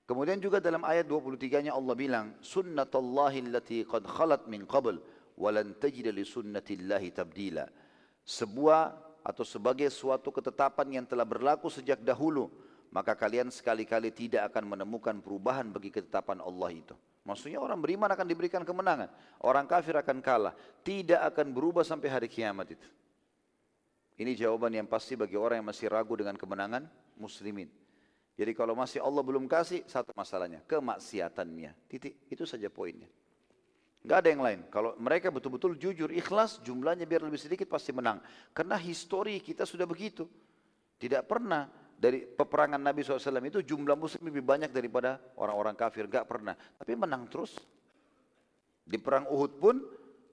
Kemudian 0.07 0.38
juga 0.38 0.62
dalam 0.62 0.87
ayat 0.87 1.11
23-nya 1.11 1.75
Allah 1.75 1.99
bilang, 1.99 2.38
"Sunnatullahi 2.38 3.42
allati 3.42 3.83
qad 3.83 4.07
khalat 4.07 4.47
min 4.47 4.62
qabl 4.62 5.03
wa 5.35 5.51
lan 5.51 5.75
tajida 5.83 6.14
li 6.14 6.23
sunnatillahi 6.23 7.11
tabdila." 7.11 7.66
Sebuah 8.23 8.83
atau 9.27 9.42
sebagai 9.42 9.90
suatu 9.90 10.31
ketetapan 10.31 11.03
yang 11.03 11.07
telah 11.11 11.27
berlaku 11.27 11.66
sejak 11.66 11.99
dahulu, 12.07 12.47
maka 12.95 13.19
kalian 13.19 13.51
sekali-kali 13.51 14.14
tidak 14.14 14.55
akan 14.55 14.79
menemukan 14.79 15.19
perubahan 15.19 15.75
bagi 15.75 15.90
ketetapan 15.90 16.38
Allah 16.38 16.71
itu. 16.71 16.95
Maksudnya 17.27 17.59
orang 17.59 17.83
beriman 17.83 18.07
akan 18.07 18.27
diberikan 18.31 18.62
kemenangan, 18.62 19.11
orang 19.42 19.66
kafir 19.66 19.99
akan 19.99 20.23
kalah, 20.23 20.55
tidak 20.87 21.19
akan 21.35 21.51
berubah 21.51 21.83
sampai 21.83 22.07
hari 22.07 22.31
kiamat 22.31 22.79
itu. 22.79 22.87
Ini 24.23 24.38
jawaban 24.38 24.71
yang 24.71 24.87
pasti 24.87 25.19
bagi 25.19 25.35
orang 25.35 25.59
yang 25.61 25.69
masih 25.69 25.90
ragu 25.90 26.14
dengan 26.14 26.38
kemenangan 26.38 26.87
muslimin. 27.19 27.66
Jadi 28.37 28.53
kalau 28.53 28.77
masih 28.77 29.01
Allah 29.01 29.25
belum 29.25 29.49
kasih, 29.49 29.88
satu 29.88 30.12
masalahnya, 30.12 30.61
kemaksiatannya. 30.68 31.88
Titik, 31.88 32.29
itu 32.29 32.44
saja 32.44 32.68
poinnya. 32.68 33.09
Gak 34.05 34.18
ada 34.22 34.29
yang 34.29 34.44
lain. 34.44 34.61
Kalau 34.68 34.92
mereka 35.01 35.33
betul-betul 35.33 35.75
jujur, 35.81 36.12
ikhlas, 36.12 36.61
jumlahnya 36.61 37.09
biar 37.09 37.25
lebih 37.25 37.40
sedikit 37.40 37.66
pasti 37.66 37.96
menang. 37.96 38.20
Karena 38.53 38.77
histori 38.77 39.40
kita 39.40 39.64
sudah 39.64 39.88
begitu. 39.88 40.29
Tidak 41.01 41.25
pernah 41.25 41.66
dari 41.96 42.22
peperangan 42.29 42.79
Nabi 42.79 43.01
SAW 43.03 43.40
itu 43.49 43.64
jumlah 43.64 43.96
muslim 43.96 44.29
lebih 44.29 44.44
banyak 44.44 44.70
daripada 44.70 45.18
orang-orang 45.40 45.75
kafir. 45.75 46.05
Gak 46.07 46.29
pernah. 46.29 46.55
Tapi 46.55 46.92
menang 46.92 47.27
terus. 47.33 47.57
Di 48.87 49.01
perang 49.01 49.27
Uhud 49.33 49.53
pun 49.59 49.81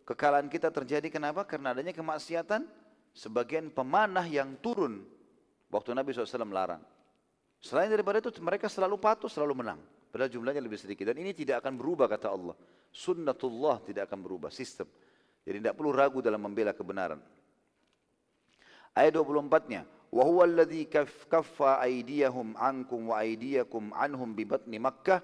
kekalahan 0.06 0.52
kita 0.52 0.70
terjadi 0.70 1.08
kenapa? 1.10 1.48
Karena 1.48 1.74
adanya 1.74 1.96
kemaksiatan 1.96 2.68
sebagian 3.16 3.74
pemanah 3.74 4.28
yang 4.30 4.60
turun 4.62 5.02
waktu 5.74 5.98
Nabi 5.98 6.14
SAW 6.14 6.46
larang. 6.54 6.93
Selain 7.63 7.91
daripada 7.91 8.23
itu 8.23 8.31
mereka 8.39 8.71
selalu 8.71 8.97
patuh, 9.03 9.27
selalu 9.27 9.65
menang. 9.65 9.81
Padahal 10.09 10.31
jumlahnya 10.31 10.63
lebih 10.63 10.79
sedikit. 10.79 11.11
Dan 11.11 11.19
ini 11.21 11.35
tidak 11.35 11.67
akan 11.67 11.75
berubah 11.75 12.07
kata 12.07 12.31
Allah. 12.31 12.57
Sunnatullah 12.89 13.85
tidak 13.85 14.09
akan 14.09 14.21
berubah, 14.25 14.49
sistem. 14.49 14.89
Jadi 15.45 15.61
tidak 15.61 15.75
perlu 15.77 15.93
ragu 15.93 16.23
dalam 16.25 16.41
membela 16.41 16.73
kebenaran. 16.73 17.21
Ayat 18.97 19.15
24-nya. 19.15 19.83
وَهُوَ 20.09 20.41
الَّذِي 20.41 20.89
كَفَّ 21.29 21.59
أَيْدِيَهُمْ 21.61 22.57
عَنْكُمْ 22.57 23.01
وَأَيْدِيَكُمْ 23.13 23.85
عَنْهُمْ 23.93 24.29
بِبَطْنِ 24.41 24.73
مَكَّةِ 24.73 25.17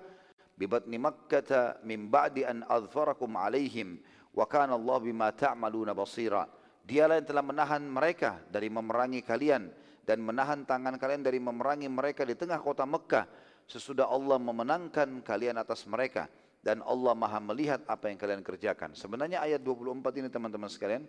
بِبَطْنِ 0.60 0.92
مَكَّةَ 0.92 1.80
مِنْ 1.88 2.12
بَعْدِ 2.12 2.44
أَنْ 2.44 2.68
أَظْفَرَكُمْ 2.68 3.30
عَلَيْهِمْ 3.32 3.88
وَكَانَ 4.36 4.70
اللَّهُ 4.76 4.98
بِمَا 5.08 5.28
تَعْمَلُونَ 5.40 5.88
بَصِيرًا 5.96 6.44
Dialah 6.84 7.16
yang 7.16 7.24
telah 7.24 7.40
menahan 7.40 7.80
mereka 7.80 8.44
dari 8.52 8.68
memerangi 8.68 9.24
kalian 9.24 9.72
dan 10.09 10.25
menahan 10.25 10.65
tangan 10.65 10.97
kalian 10.97 11.21
dari 11.21 11.37
memerangi 11.37 11.85
mereka 11.85 12.25
di 12.25 12.33
tengah 12.33 12.57
kota 12.57 12.81
Mekah 12.81 13.29
sesudah 13.69 14.09
Allah 14.09 14.41
memenangkan 14.41 15.21
kalian 15.21 15.61
atas 15.61 15.85
mereka 15.85 16.25
dan 16.65 16.81
Allah 16.81 17.13
maha 17.13 17.37
melihat 17.37 17.85
apa 17.85 18.09
yang 18.09 18.17
kalian 18.17 18.41
kerjakan. 18.41 18.97
Sebenarnya 18.97 19.37
ayat 19.45 19.61
24 19.61 20.01
ini 20.17 20.33
teman-teman 20.33 20.65
sekalian 20.65 21.05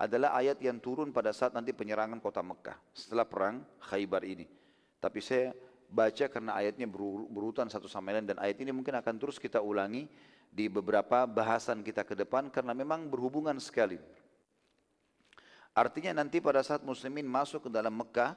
adalah 0.00 0.32
ayat 0.32 0.56
yang 0.64 0.80
turun 0.80 1.12
pada 1.12 1.28
saat 1.36 1.52
nanti 1.52 1.76
penyerangan 1.76 2.16
kota 2.24 2.40
Mekah 2.40 2.80
setelah 2.96 3.28
perang 3.28 3.60
Khaybar 3.84 4.24
ini. 4.24 4.48
Tapi 4.96 5.20
saya 5.20 5.52
baca 5.92 6.24
karena 6.32 6.56
ayatnya 6.56 6.88
berurutan 6.88 7.68
satu 7.68 7.84
sama 7.84 8.16
lain 8.16 8.32
dan 8.32 8.40
ayat 8.40 8.56
ini 8.64 8.72
mungkin 8.72 8.96
akan 8.96 9.14
terus 9.20 9.36
kita 9.36 9.60
ulangi 9.60 10.08
di 10.48 10.72
beberapa 10.72 11.28
bahasan 11.28 11.84
kita 11.84 12.00
ke 12.00 12.16
depan 12.16 12.48
karena 12.48 12.72
memang 12.72 13.12
berhubungan 13.12 13.60
sekali. 13.60 14.00
Artinya 15.78 16.10
nanti 16.18 16.42
pada 16.42 16.58
saat 16.66 16.82
muslimin 16.82 17.22
masuk 17.22 17.66
ke 17.66 17.70
dalam 17.70 17.94
Mekah, 17.94 18.34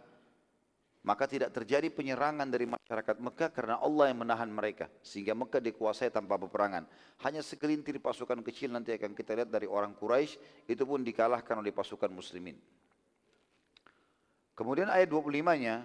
maka 1.02 1.26
tidak 1.26 1.50
terjadi 1.50 1.90
penyerangan 1.90 2.46
dari 2.46 2.70
masyarakat 2.70 3.18
Mekah 3.18 3.50
karena 3.50 3.82
Allah 3.82 4.14
yang 4.14 4.22
menahan 4.22 4.46
mereka. 4.46 4.86
Sehingga 5.02 5.34
Mekah 5.34 5.58
dikuasai 5.58 6.14
tanpa 6.14 6.38
peperangan. 6.38 6.86
Hanya 7.26 7.42
segelintir 7.42 7.98
pasukan 7.98 8.46
kecil 8.46 8.70
nanti 8.70 8.94
akan 8.94 9.18
kita 9.18 9.34
lihat 9.34 9.50
dari 9.50 9.66
orang 9.66 9.98
Quraisy 9.98 10.70
itu 10.70 10.84
pun 10.86 11.02
dikalahkan 11.02 11.58
oleh 11.58 11.74
pasukan 11.74 12.14
muslimin. 12.14 12.62
Kemudian 14.54 14.94
ayat 14.94 15.10
25-nya, 15.10 15.82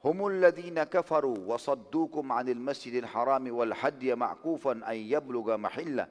Humul 0.00 0.42
ladina 0.42 0.88
kafaru 0.88 1.52
wa 1.52 1.60
saddukum 1.60 2.34
'anil 2.34 2.58
masjidil 2.58 3.06
harami 3.06 3.52
wal 3.52 3.70
hadya 3.70 4.16
ma'kufan 4.18 4.80
an 4.82 4.96
yabluga 4.96 5.60
mahillah 5.60 6.08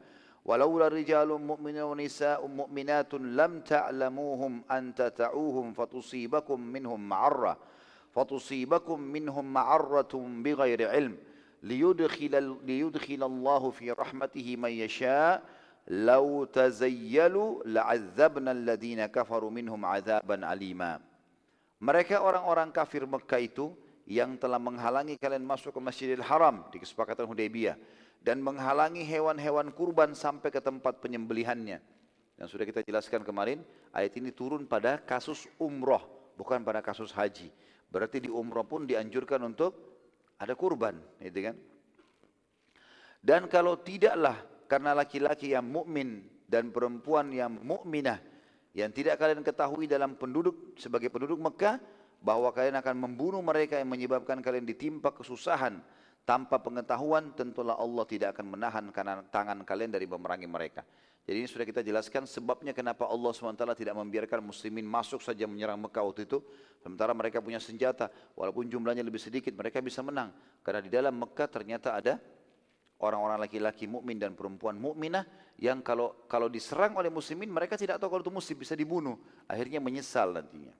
ولولا 0.49 0.87
رجال 0.89 1.29
مؤمنون 1.29 1.85
ونساء 1.93 2.41
مؤمنات 2.41 3.13
لم 3.13 3.51
تعلموهم 3.61 4.53
أن 4.65 4.83
تتعوهم 4.97 5.67
فتصيبكم 5.77 6.59
منهم 6.61 6.99
معرة 7.09 7.53
فتصيبكم 8.17 8.97
منهم 8.99 9.45
معرة 9.53 10.13
بغير 10.13 10.89
علم. 10.89 11.13
ليدخل, 11.63 12.33
ليدخل 12.65 13.21
الله 13.31 13.63
في 13.69 13.91
رحمته 13.91 14.47
من 14.57 14.73
يشاء. 14.73 15.43
لو 15.89 16.45
تزيلوا 16.49 17.51
لعذبنا 17.65 18.51
الذين 18.51 19.05
كفروا 19.05 19.53
منهم 19.53 19.85
عذابا 19.85 20.53
أليما. 20.53 20.93
Mereka 21.79 22.25
orang-orang 22.25 22.73
kafir 22.73 23.05
Mekah 23.05 23.39
itu 23.39 23.71
yang 24.09 24.33
telah 24.35 24.57
menghalangi 24.57 25.15
kalian 25.21 25.45
masuk 25.45 25.77
ke 25.77 25.79
Masjidil 25.79 26.25
Haram. 26.25 26.65
Di 26.73 26.81
kesepakatan 26.81 27.29
Hudaybiyah. 27.29 27.77
Dan 28.19 28.43
menghalangi 28.43 29.07
hewan-hewan 29.07 29.71
kurban 29.71 30.11
sampai 30.11 30.51
ke 30.51 30.59
tempat 30.59 30.99
penyembelihannya. 30.99 31.79
Yang 32.39 32.47
sudah 32.55 32.65
kita 32.67 32.83
jelaskan 32.83 33.23
kemarin, 33.23 33.63
ayat 33.91 34.15
ini 34.15 34.31
turun 34.31 34.63
pada 34.67 34.99
kasus 34.99 35.47
umroh, 35.59 36.33
bukan 36.39 36.63
pada 36.63 36.79
kasus 36.79 37.11
haji. 37.11 37.51
Berarti 37.91 38.23
di 38.23 38.29
umroh 38.31 38.63
pun 38.63 38.87
dianjurkan 38.87 39.43
untuk 39.43 39.75
ada 40.39 40.55
kurban, 40.55 40.95
gitu 41.19 41.51
kan? 41.51 41.55
Dan 43.19 43.51
kalau 43.51 43.75
tidaklah 43.75 44.39
karena 44.71 44.95
laki-laki 44.95 45.51
yang 45.51 45.67
mukmin 45.67 46.23
dan 46.47 46.71
perempuan 46.71 47.27
yang 47.35 47.51
mukminah 47.59 48.23
yang 48.71 48.93
tidak 48.95 49.19
kalian 49.19 49.43
ketahui 49.43 49.89
dalam 49.89 50.15
penduduk 50.15 50.77
sebagai 50.79 51.11
penduduk 51.11 51.41
Mekah 51.41 51.81
bahwa 52.23 52.53
kalian 52.55 52.79
akan 52.79 52.95
membunuh 52.95 53.43
mereka 53.43 53.75
yang 53.75 53.91
menyebabkan 53.91 54.39
kalian 54.39 54.63
ditimpa 54.63 55.11
kesusahan 55.11 55.83
tanpa 56.29 56.61
pengetahuan 56.61 57.33
tentulah 57.33 57.73
Allah 57.73 58.05
tidak 58.05 58.37
akan 58.37 58.53
menahan 58.53 58.85
tangan 59.33 59.65
kalian 59.65 59.89
dari 59.89 60.05
memerangi 60.05 60.45
mereka. 60.45 60.85
Jadi 61.25 61.41
ini 61.41 61.49
sudah 61.49 61.65
kita 61.65 61.81
jelaskan 61.81 62.29
sebabnya 62.29 62.69
kenapa 62.69 63.09
Allah 63.09 63.33
SWT 63.33 63.65
tidak 63.73 63.97
membiarkan 63.97 64.45
muslimin 64.45 64.85
masuk 64.85 65.25
saja 65.25 65.49
menyerang 65.49 65.81
Mekah 65.81 66.05
waktu 66.05 66.29
itu. 66.29 66.37
Sementara 66.85 67.17
mereka 67.17 67.41
punya 67.41 67.57
senjata, 67.57 68.13
walaupun 68.37 68.69
jumlahnya 68.69 69.01
lebih 69.01 69.17
sedikit, 69.17 69.57
mereka 69.57 69.81
bisa 69.81 70.05
menang. 70.05 70.29
Karena 70.61 70.85
di 70.85 70.89
dalam 70.93 71.17
Mekah 71.17 71.49
ternyata 71.49 71.97
ada 71.97 72.21
orang-orang 73.01 73.49
laki-laki 73.49 73.89
mukmin 73.89 74.21
dan 74.21 74.37
perempuan 74.37 74.77
mukminah 74.77 75.25
yang 75.57 75.81
kalau 75.81 76.29
kalau 76.29 76.45
diserang 76.45 76.93
oleh 76.93 77.09
muslimin 77.09 77.49
mereka 77.49 77.73
tidak 77.73 77.97
tahu 77.97 78.17
kalau 78.17 78.23
itu 78.25 78.33
muslim 78.33 78.57
bisa 78.61 78.77
dibunuh. 78.77 79.17
Akhirnya 79.49 79.81
menyesal 79.81 80.29
nantinya. 80.29 80.77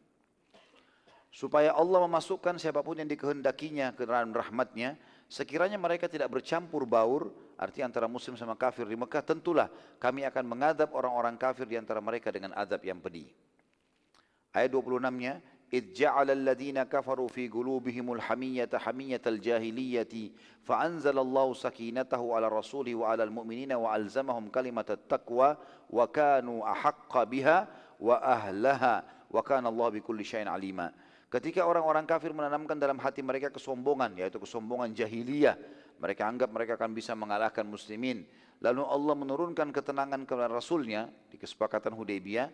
Supaya 1.30 1.78
Allah 1.78 2.10
memasukkan 2.10 2.58
siapa 2.58 2.82
pun 2.82 2.98
yang 2.98 3.06
dikehendakinya 3.06 3.94
ke 3.94 4.02
dalam 4.02 4.34
rahmatnya, 4.34 4.98
sekiranya 5.29 5.81
mereka 5.81 6.07
tidak 6.07 6.31
bercampur 6.31 6.85
baur, 6.89 7.33
arti 7.59 7.81
antara 7.81 8.07
muslim 8.11 8.35
sama 8.39 8.55
kafir 8.55 8.87
di 8.87 8.97
Mekah, 8.97 9.23
tentulah 9.23 9.69
kami 9.99 10.25
akan 10.27 10.45
mengadab 10.47 10.93
orang-orang 10.93 11.35
kafir 11.39 11.69
di 11.69 11.79
antara 11.79 12.03
mereka 12.03 12.31
dengan 12.31 12.55
adab 12.55 12.83
yang 12.85 12.99
pedih. 13.01 13.29
Ayat 14.55 14.71
26-nya, 14.71 15.43
إذ 15.75 15.93
جعل 15.93 16.31
الذين 16.31 16.83
كفروا 16.83 17.29
في 17.29 17.49
قلوبهم 17.49 18.13
الحمية 18.13 18.69
حمية 18.75 19.21
الجاهلية 19.27 20.31
فأنزل 20.65 21.19
الله 21.19 21.55
سكينته 21.55 22.35
على 22.35 22.47
الرسول 22.47 22.95
وعلى 22.95 23.25
المؤمنين 23.25 23.73
وألزمهم 23.73 24.49
كلمة 24.49 24.85
التقوى 24.91 25.57
وكانوا 25.91 26.73
أحق 26.73 27.23
بها 27.23 27.69
وأهلها 28.01 29.05
وكان 29.31 29.67
الله 29.67 29.89
بكل 29.89 30.25
شيء 30.25 30.49
عليما 30.49 30.93
Ketika 31.30 31.62
orang-orang 31.62 32.10
kafir 32.10 32.34
menanamkan 32.34 32.74
dalam 32.82 32.98
hati 32.98 33.22
mereka 33.22 33.54
kesombongan, 33.54 34.18
yaitu 34.18 34.42
kesombongan 34.42 34.90
jahiliyah, 34.98 35.54
mereka 36.02 36.26
anggap 36.26 36.50
mereka 36.50 36.74
akan 36.74 36.92
bisa 36.98 37.14
mengalahkan 37.14 37.70
muslimin. 37.70 38.26
Lalu 38.66 38.82
Allah 38.82 39.16
menurunkan 39.16 39.70
ketenangan 39.70 40.26
kepada 40.26 40.50
Rasulnya 40.50 41.06
di 41.30 41.38
kesepakatan 41.38 41.94
Hudaybiyah 41.94 42.50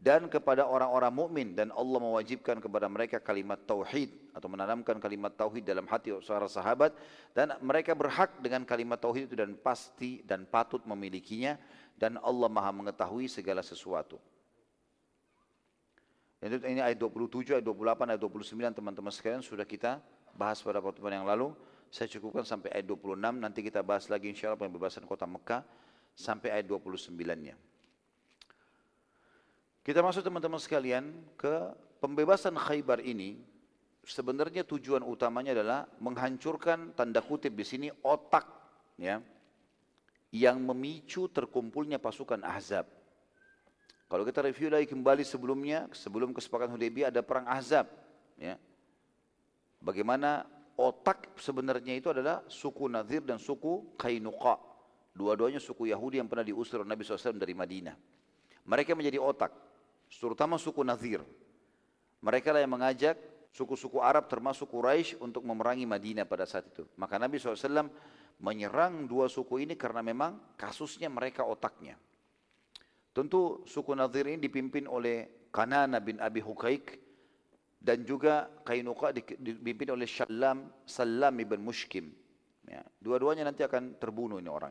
dan 0.00 0.32
kepada 0.32 0.64
orang-orang 0.64 1.12
mukmin 1.12 1.48
dan 1.52 1.72
Allah 1.72 2.00
mewajibkan 2.00 2.56
kepada 2.56 2.88
mereka 2.88 3.20
kalimat 3.20 3.60
tauhid 3.68 4.12
atau 4.32 4.48
menanamkan 4.48 4.96
kalimat 4.96 5.32
tauhid 5.36 5.64
dalam 5.64 5.84
hati 5.84 6.12
para 6.24 6.48
sahabat 6.48 6.96
dan 7.36 7.52
mereka 7.60 7.92
berhak 7.92 8.36
dengan 8.40 8.64
kalimat 8.64 8.96
tauhid 8.96 9.28
itu 9.32 9.36
dan 9.36 9.52
pasti 9.60 10.24
dan 10.24 10.48
patut 10.48 10.80
memilikinya 10.88 11.60
dan 11.96 12.16
Allah 12.20 12.48
Maha 12.48 12.72
mengetahui 12.72 13.28
segala 13.28 13.60
sesuatu. 13.60 14.16
Ini 16.40 16.80
ayat 16.80 16.96
27, 16.96 17.60
ayat 17.60 17.66
28, 17.68 18.16
ayat 18.16 18.20
29 18.24 18.78
teman-teman 18.80 19.12
sekalian 19.12 19.44
sudah 19.44 19.68
kita 19.68 20.00
bahas 20.32 20.56
pada 20.64 20.80
pertemuan 20.80 21.20
yang 21.20 21.28
lalu. 21.28 21.52
Saya 21.92 22.08
cukupkan 22.08 22.48
sampai 22.48 22.72
ayat 22.72 22.88
26, 22.88 23.16
nanti 23.36 23.60
kita 23.60 23.84
bahas 23.84 24.08
lagi 24.08 24.32
insya 24.32 24.48
Allah 24.48 24.64
pembebasan 24.64 25.04
kota 25.04 25.28
Mekah 25.28 25.60
sampai 26.16 26.48
ayat 26.48 26.64
29-nya. 26.64 27.60
Kita 29.84 30.00
masuk 30.00 30.24
teman-teman 30.24 30.60
sekalian 30.60 31.12
ke 31.36 31.76
pembebasan 32.00 32.56
Khaybar 32.56 33.04
ini. 33.04 33.40
Sebenarnya 34.00 34.64
tujuan 34.64 35.04
utamanya 35.04 35.52
adalah 35.52 35.84
menghancurkan 36.00 36.96
tanda 36.96 37.20
kutip 37.20 37.52
di 37.52 37.68
sini 37.68 37.88
otak 38.00 38.48
ya 38.96 39.20
yang 40.32 40.56
memicu 40.56 41.28
terkumpulnya 41.28 42.00
pasukan 42.00 42.40
Ahzab. 42.40 42.99
Kalau 44.10 44.26
kita 44.26 44.42
review 44.42 44.74
lagi 44.74 44.90
kembali 44.90 45.22
sebelumnya, 45.22 45.86
sebelum 45.94 46.34
kesepakatan 46.34 46.74
Hudaybiyah 46.74 47.14
ada 47.14 47.22
perang 47.22 47.46
Ahzab, 47.46 47.86
ya. 48.34 48.58
Bagaimana 49.78 50.42
otak 50.74 51.30
sebenarnya 51.38 51.94
itu 51.94 52.10
adalah 52.10 52.42
suku 52.50 52.90
Nadir 52.90 53.22
dan 53.22 53.38
suku 53.38 53.94
Kainuqa. 53.94 54.58
Dua-duanya 55.14 55.62
suku 55.62 55.94
Yahudi 55.94 56.18
yang 56.18 56.26
pernah 56.26 56.42
diusir 56.42 56.82
oleh 56.82 56.90
Nabi 56.90 57.06
SAW 57.06 57.38
dari 57.38 57.54
Madinah. 57.54 57.94
Mereka 58.66 58.98
menjadi 58.98 59.22
otak, 59.22 59.54
terutama 60.10 60.58
suku 60.58 60.82
Nadir. 60.82 61.22
Mereka 62.18 62.50
lah 62.50 62.66
yang 62.66 62.74
mengajak 62.74 63.14
suku-suku 63.54 64.02
Arab 64.02 64.26
termasuk 64.26 64.74
Quraisy 64.74 65.22
untuk 65.22 65.46
memerangi 65.46 65.86
Madinah 65.86 66.26
pada 66.26 66.50
saat 66.50 66.66
itu. 66.66 66.82
Maka 66.98 67.14
Nabi 67.14 67.38
SAW 67.38 67.86
menyerang 68.42 69.06
dua 69.06 69.30
suku 69.30 69.62
ini 69.62 69.78
karena 69.78 70.02
memang 70.02 70.58
kasusnya 70.58 71.06
mereka 71.06 71.46
otaknya. 71.46 71.94
Tentu 73.10 73.66
suku 73.66 73.90
Nadir 73.98 74.30
ini 74.30 74.38
dipimpin 74.38 74.86
oleh 74.86 75.48
Kanana 75.50 75.98
bin 75.98 76.22
Abi 76.22 76.38
Hukaik 76.38 76.98
dan 77.80 78.06
juga 78.06 78.46
Kainuqa 78.62 79.10
dipimpin 79.16 79.90
oleh 79.90 80.06
Shallam 80.06 80.70
Salam 80.86 81.34
ibn 81.42 81.58
Mushkim. 81.58 82.14
Ya, 82.70 82.86
dua-duanya 83.02 83.50
nanti 83.50 83.66
akan 83.66 83.98
terbunuh 83.98 84.38
ini 84.38 84.46
orang. 84.46 84.70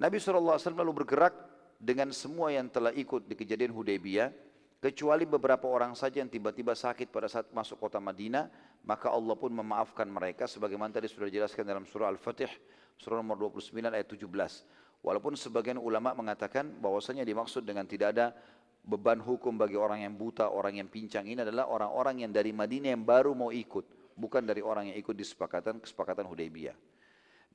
Nabi 0.00 0.16
SAW 0.16 0.56
lalu 0.76 1.04
bergerak 1.04 1.34
dengan 1.76 2.08
semua 2.12 2.52
yang 2.52 2.72
telah 2.72 2.92
ikut 2.92 3.28
di 3.28 3.36
kejadian 3.36 3.72
Hudaybiyah, 3.76 4.32
kecuali 4.80 5.28
beberapa 5.28 5.68
orang 5.68 5.92
saja 5.92 6.24
yang 6.24 6.32
tiba-tiba 6.32 6.72
sakit 6.72 7.12
pada 7.12 7.28
saat 7.28 7.52
masuk 7.52 7.80
kota 7.80 8.00
Madinah, 8.00 8.48
maka 8.84 9.12
Allah 9.12 9.36
pun 9.36 9.52
memaafkan 9.52 10.08
mereka 10.08 10.48
sebagaimana 10.48 10.92
tadi 10.92 11.08
sudah 11.08 11.28
dijelaskan 11.28 11.64
dalam 11.64 11.84
surah 11.84 12.12
Al-Fatih, 12.12 12.48
surah 12.96 13.20
nomor 13.20 13.36
29 13.52 13.76
ayat 13.92 14.08
17. 14.08 14.24
Walaupun 15.04 15.38
sebagian 15.38 15.78
ulama 15.78 16.16
mengatakan 16.16 16.66
bahwasanya 16.80 17.22
dimaksud 17.22 17.62
dengan 17.62 17.86
tidak 17.86 18.16
ada 18.16 18.26
beban 18.86 19.18
hukum 19.18 19.58
bagi 19.58 19.74
orang 19.74 20.06
yang 20.06 20.14
buta, 20.14 20.50
orang 20.50 20.78
yang 20.78 20.88
pincang 20.90 21.26
ini 21.26 21.42
adalah 21.42 21.66
orang-orang 21.66 22.26
yang 22.26 22.30
dari 22.30 22.54
Madinah 22.54 22.94
yang 22.94 23.02
baru 23.02 23.34
mau 23.34 23.50
ikut, 23.50 24.14
bukan 24.14 24.42
dari 24.46 24.62
orang 24.62 24.90
yang 24.90 24.96
ikut 24.98 25.14
di 25.14 25.26
kesepakatan 25.26 25.82
kesepakatan 25.82 26.26
Hudaybiyah. 26.26 26.76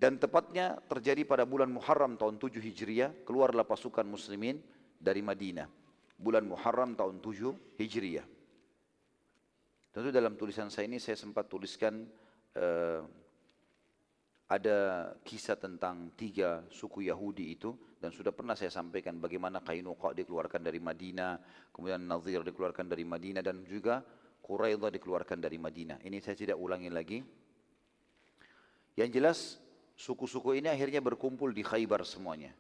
Dan 0.02 0.18
tepatnya 0.18 0.82
terjadi 0.90 1.24
pada 1.30 1.46
bulan 1.46 1.70
Muharram 1.70 2.18
tahun 2.18 2.42
7 2.42 2.58
Hijriah, 2.58 3.22
keluarlah 3.22 3.62
pasukan 3.62 4.02
muslimin 4.02 4.58
dari 4.98 5.22
Madinah. 5.22 5.70
Bulan 6.18 6.50
Muharram 6.50 6.98
tahun 6.98 7.22
7 7.22 7.78
Hijriah. 7.78 8.26
Tentu 9.92 10.10
dalam 10.10 10.34
tulisan 10.40 10.74
saya 10.74 10.88
ini 10.88 10.98
saya 10.98 11.20
sempat 11.20 11.52
tuliskan 11.52 12.08
uh, 12.58 13.04
ada 14.52 15.08
kisah 15.24 15.56
tentang 15.56 16.12
tiga 16.20 16.68
suku 16.68 17.08
Yahudi 17.08 17.56
itu 17.56 17.72
dan 18.04 18.12
sudah 18.12 18.36
pernah 18.36 18.52
saya 18.52 18.68
sampaikan 18.68 19.16
bagaimana 19.16 19.64
Kainuqa 19.64 20.12
dikeluarkan 20.12 20.60
dari 20.60 20.84
Madinah, 20.84 21.40
kemudian 21.72 22.04
Nazir 22.04 22.44
dikeluarkan 22.44 22.92
dari 22.92 23.08
Madinah 23.08 23.40
dan 23.40 23.64
juga 23.64 24.04
Quraidah 24.44 24.92
dikeluarkan 24.92 25.40
dari 25.40 25.56
Madinah. 25.56 26.04
Ini 26.04 26.20
saya 26.20 26.36
tidak 26.36 26.60
ulangi 26.60 26.92
lagi. 26.92 27.24
Yang 29.00 29.10
jelas 29.16 29.38
suku-suku 29.96 30.60
ini 30.60 30.68
akhirnya 30.68 31.00
berkumpul 31.00 31.56
di 31.56 31.64
Khaybar 31.64 32.04
semuanya. 32.04 32.52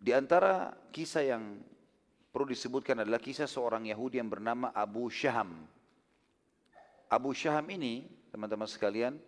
Di 0.00 0.16
antara 0.16 0.72
kisah 0.88 1.28
yang 1.28 1.60
perlu 2.32 2.48
disebutkan 2.48 3.04
adalah 3.04 3.20
kisah 3.20 3.44
seorang 3.44 3.84
Yahudi 3.84 4.16
yang 4.16 4.32
bernama 4.32 4.72
Abu 4.72 5.12
Syaham. 5.12 5.68
Abu 7.12 7.36
Syaham 7.36 7.68
ini, 7.68 8.08
teman-teman 8.32 8.64
sekalian, 8.64 9.20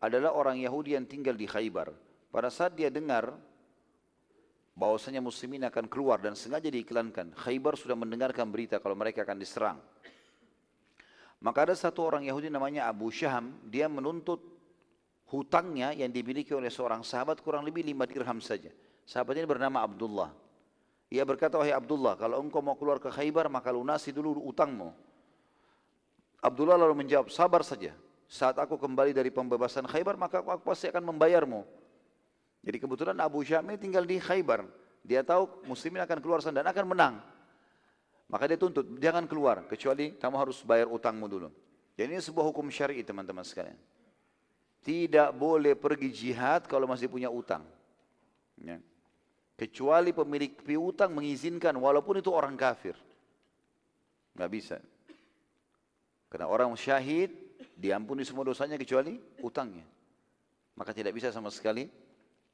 adalah 0.00 0.36
orang 0.36 0.60
Yahudi 0.60 0.92
yang 0.96 1.08
tinggal 1.08 1.32
di 1.32 1.48
Khaybar. 1.48 1.92
Pada 2.28 2.52
saat 2.52 2.76
dia 2.76 2.92
dengar 2.92 3.32
bahwasanya 4.76 5.24
muslimin 5.24 5.64
akan 5.64 5.88
keluar 5.88 6.20
dan 6.20 6.36
sengaja 6.36 6.68
diiklankan, 6.68 7.32
Khaybar 7.32 7.80
sudah 7.80 7.96
mendengarkan 7.96 8.44
berita 8.52 8.76
kalau 8.76 8.92
mereka 8.92 9.24
akan 9.24 9.38
diserang. 9.40 9.78
Maka 11.40 11.68
ada 11.68 11.74
satu 11.76 12.04
orang 12.04 12.28
Yahudi 12.28 12.52
namanya 12.52 12.88
Abu 12.88 13.08
Syaham, 13.08 13.56
dia 13.68 13.88
menuntut 13.88 14.40
hutangnya 15.32 15.92
yang 15.96 16.12
dimiliki 16.12 16.52
oleh 16.52 16.72
seorang 16.72 17.00
sahabat 17.04 17.40
kurang 17.40 17.64
lebih 17.64 17.84
lima 17.84 18.04
dirham 18.04 18.40
saja. 18.40 18.72
Sahabat 19.08 19.36
ini 19.36 19.48
bernama 19.48 19.80
Abdullah. 19.84 20.32
Ia 21.06 21.22
berkata, 21.22 21.54
wahai 21.54 21.70
Abdullah, 21.70 22.18
kalau 22.18 22.42
engkau 22.42 22.58
mau 22.58 22.74
keluar 22.74 22.98
ke 22.98 23.08
Khaybar, 23.14 23.46
maka 23.46 23.70
lunasi 23.70 24.10
dulu 24.10 24.42
utangmu. 24.42 24.90
Abdullah 26.42 26.74
lalu 26.74 27.06
menjawab, 27.06 27.30
sabar 27.30 27.62
saja 27.62 27.94
saat 28.26 28.58
aku 28.58 28.74
kembali 28.74 29.14
dari 29.14 29.30
pembebasan 29.30 29.86
Khaybar 29.86 30.18
maka 30.18 30.42
aku, 30.42 30.50
aku 30.50 30.62
pasti 30.66 30.90
akan 30.90 31.14
membayarmu. 31.14 31.62
Jadi 32.66 32.76
kebetulan 32.82 33.14
Abu 33.22 33.46
Syami 33.46 33.78
tinggal 33.78 34.02
di 34.02 34.18
Khaybar. 34.18 34.66
Dia 35.06 35.22
tahu 35.22 35.62
muslimin 35.70 36.02
akan 36.02 36.18
keluar 36.18 36.42
sana 36.42 36.66
dan 36.66 36.68
akan 36.74 36.86
menang. 36.90 37.14
Maka 38.26 38.50
dia 38.50 38.58
tuntut, 38.58 38.98
jangan 38.98 39.22
keluar 39.30 39.62
kecuali 39.70 40.18
kamu 40.18 40.34
harus 40.34 40.58
bayar 40.66 40.90
utangmu 40.90 41.30
dulu. 41.30 41.48
Jadi 41.94 42.10
ini 42.10 42.18
sebuah 42.18 42.50
hukum 42.50 42.66
syar'i 42.66 43.06
teman-teman 43.06 43.46
sekalian. 43.46 43.78
tidak 44.86 45.34
boleh 45.34 45.74
pergi 45.74 46.14
jihad 46.14 46.70
kalau 46.70 46.86
masih 46.86 47.10
punya 47.10 47.26
utang. 47.26 47.66
Ya. 48.54 48.78
Kecuali 49.58 50.14
pemilik 50.14 50.54
piutang 50.62 51.10
mengizinkan 51.10 51.74
walaupun 51.74 52.22
itu 52.22 52.30
orang 52.30 52.54
kafir. 52.54 52.94
Nggak 54.38 54.50
bisa. 54.52 54.78
Karena 56.30 56.46
orang 56.46 56.70
syahid 56.78 57.34
diampuni 57.76 58.22
semua 58.22 58.46
dosanya 58.46 58.76
kecuali 58.80 59.18
utangnya. 59.44 59.84
Maka 60.76 60.92
tidak 60.92 61.16
bisa 61.16 61.32
sama 61.32 61.48
sekali 61.48 61.88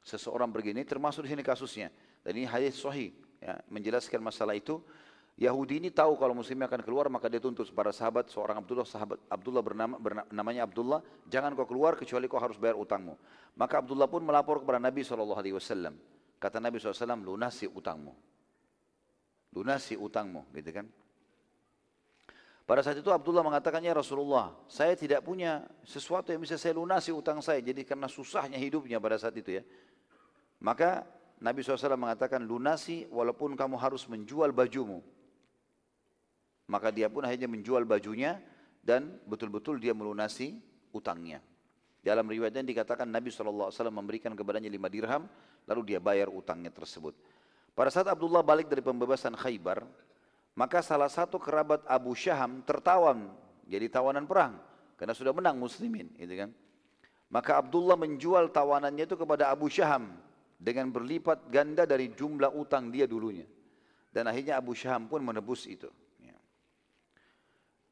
seseorang 0.03 0.51
begini 0.51 0.83
termasuk 0.83 1.27
di 1.27 1.31
sini 1.35 1.43
kasusnya. 1.43 1.89
Dan 2.23 2.39
ini 2.39 2.47
hadis 2.47 2.79
sahih 2.79 3.11
ya, 3.43 3.59
menjelaskan 3.71 4.23
masalah 4.23 4.55
itu. 4.55 4.79
Yahudi 5.41 5.81
ini 5.81 5.89
tahu 5.89 6.21
kalau 6.21 6.37
muslimnya 6.37 6.69
akan 6.69 6.85
keluar 6.85 7.09
maka 7.09 7.25
dia 7.25 7.41
tuntut 7.41 7.65
para 7.73 7.89
sahabat 7.89 8.29
seorang 8.29 8.61
Abdullah 8.61 8.85
sahabat 8.85 9.17
Abdullah 9.33 9.65
bernama 9.65 9.97
namanya 10.29 10.69
Abdullah 10.69 11.01
jangan 11.25 11.57
kau 11.57 11.65
keluar 11.65 11.97
kecuali 11.97 12.29
kau 12.29 12.37
harus 12.37 12.61
bayar 12.61 12.77
utangmu 12.77 13.17
maka 13.57 13.81
Abdullah 13.81 14.13
pun 14.13 14.21
melapor 14.21 14.61
kepada 14.61 14.77
Nabi 14.77 15.01
saw. 15.01 15.17
kata 16.37 16.61
Nabi 16.61 16.77
saw 16.77 16.93
lunasi 17.17 17.65
utangmu 17.65 18.13
lunasi 19.57 19.97
utangmu 19.97 20.53
gitu 20.53 20.69
kan 20.69 20.87
pada 22.63 22.81
saat 22.81 22.99
itu 22.99 23.11
Abdullah 23.11 23.43
mengatakannya 23.43 23.93
Rasulullah 23.93 24.55
saya 24.71 24.95
tidak 24.95 25.23
punya 25.27 25.67
sesuatu 25.83 26.31
yang 26.31 26.43
bisa 26.43 26.57
saya 26.57 26.79
lunasi 26.79 27.11
utang 27.11 27.43
saya 27.43 27.59
jadi 27.61 27.83
karena 27.83 28.07
susahnya 28.07 28.57
hidupnya 28.57 29.03
pada 29.03 29.19
saat 29.19 29.35
itu 29.39 29.61
ya 29.61 29.63
maka 30.63 31.03
Nabi 31.43 31.59
SAW 31.61 31.99
mengatakan 31.99 32.39
lunasi 32.43 33.11
walaupun 33.11 33.59
kamu 33.59 33.75
harus 33.75 34.07
menjual 34.07 34.55
bajumu 34.55 35.03
maka 36.71 36.89
dia 36.89 37.11
pun 37.11 37.27
akhirnya 37.27 37.51
menjual 37.51 37.83
bajunya 37.83 38.39
dan 38.83 39.19
betul-betul 39.29 39.79
dia 39.79 39.95
melunasi 39.95 40.59
utangnya. 40.91 41.45
Dalam 42.03 42.27
riwayatnya 42.27 42.67
dikatakan 42.67 43.07
Nabi 43.07 43.31
SAW 43.31 43.71
memberikan 43.95 44.35
kepadanya 44.35 44.67
lima 44.67 44.91
dirham, 44.91 45.31
lalu 45.71 45.95
dia 45.95 46.03
bayar 46.03 46.27
utangnya 46.27 46.75
tersebut. 46.75 47.15
Pada 47.73 47.95
saat 47.95 48.11
Abdullah 48.11 48.43
balik 48.43 48.67
dari 48.67 48.83
pembebasan 48.83 49.39
Khaybar, 49.39 49.87
maka 50.53 50.85
salah 50.85 51.09
satu 51.09 51.41
kerabat 51.41 51.85
Abu 51.89 52.13
Syaham 52.13 52.61
tertawan, 52.65 53.33
jadi 53.65 53.89
tawanan 53.89 54.29
perang, 54.29 54.61
karena 55.01 55.17
sudah 55.17 55.33
menang 55.33 55.57
muslimin. 55.57 56.13
Gitu 56.17 56.35
kan. 56.37 56.51
Maka 57.33 57.57
Abdullah 57.57 57.97
menjual 57.97 58.53
tawanannya 58.53 59.09
itu 59.09 59.17
kepada 59.17 59.49
Abu 59.49 59.73
Syaham 59.73 60.13
dengan 60.61 60.93
berlipat 60.93 61.49
ganda 61.49 61.89
dari 61.89 62.13
jumlah 62.13 62.53
utang 62.53 62.93
dia 62.93 63.09
dulunya. 63.09 63.49
Dan 64.13 64.29
akhirnya 64.29 64.61
Abu 64.61 64.77
Syaham 64.77 65.09
pun 65.09 65.25
menebus 65.25 65.65
itu. 65.65 65.89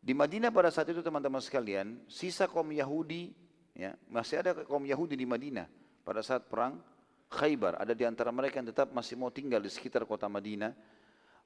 Di 0.00 0.16
Madinah 0.16 0.48
pada 0.48 0.72
saat 0.72 0.88
itu 0.88 1.04
teman-teman 1.04 1.44
sekalian, 1.44 2.00
sisa 2.08 2.48
kaum 2.48 2.72
Yahudi, 2.72 3.36
ya, 3.76 3.92
masih 4.08 4.40
ada 4.40 4.56
kaum 4.64 4.80
Yahudi 4.80 5.12
di 5.12 5.28
Madinah 5.28 5.68
pada 6.00 6.24
saat 6.24 6.48
perang 6.48 6.80
Khaybar. 7.28 7.76
Ada 7.76 7.92
di 7.92 8.08
antara 8.08 8.32
mereka 8.32 8.64
yang 8.64 8.72
tetap 8.72 8.88
masih 8.96 9.20
mau 9.20 9.28
tinggal 9.28 9.60
di 9.60 9.68
sekitar 9.68 10.08
kota 10.08 10.24
Madinah. 10.24 10.72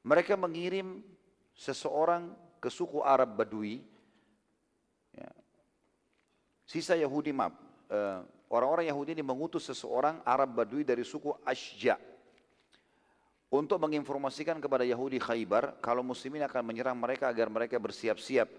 Mereka 0.05 0.37
mengirim 0.37 1.01
seseorang 1.57 2.31
ke 2.61 2.69
suku 2.69 3.01
Arab 3.01 3.41
Badui. 3.41 3.81
Ya. 5.17 5.31
Sisa 6.69 6.93
Yahudi, 6.97 7.33
maaf, 7.33 7.57
uh, 7.89 8.21
orang-orang 8.53 8.89
Yahudi 8.89 9.17
ini 9.17 9.25
mengutus 9.25 9.65
seseorang 9.65 10.21
Arab 10.29 10.53
Badui 10.53 10.85
dari 10.85 11.03
suku 11.03 11.33
Ashja' 11.45 11.97
untuk 13.55 13.79
menginformasikan 13.79 14.59
kepada 14.59 14.83
Yahudi 14.83 15.23
Khaybar 15.23 15.79
kalau 15.79 16.03
muslimin 16.03 16.43
akan 16.43 16.63
menyerang 16.67 16.99
mereka 16.99 17.31
agar 17.31 17.47
mereka 17.47 17.79
bersiap-siap 17.79 18.51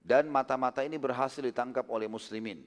dan 0.00 0.26
mata-mata 0.26 0.80
ini 0.82 0.96
berhasil 0.96 1.44
ditangkap 1.44 1.86
oleh 1.92 2.08
muslimin. 2.08 2.64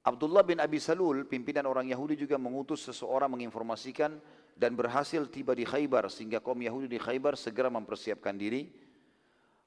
Abdullah 0.00 0.40
bin 0.40 0.56
Abi 0.64 0.80
Salul, 0.80 1.28
pimpinan 1.28 1.68
orang 1.68 1.84
Yahudi 1.92 2.16
juga 2.16 2.40
mengutus 2.40 2.88
seseorang 2.88 3.28
menginformasikan 3.36 4.16
dan 4.56 4.72
berhasil 4.72 5.28
tiba 5.28 5.52
di 5.52 5.68
Khaybar 5.68 6.08
sehingga 6.08 6.40
kaum 6.40 6.56
Yahudi 6.56 6.88
di 6.88 6.96
Khaybar 6.96 7.36
segera 7.36 7.68
mempersiapkan 7.68 8.32
diri. 8.32 8.68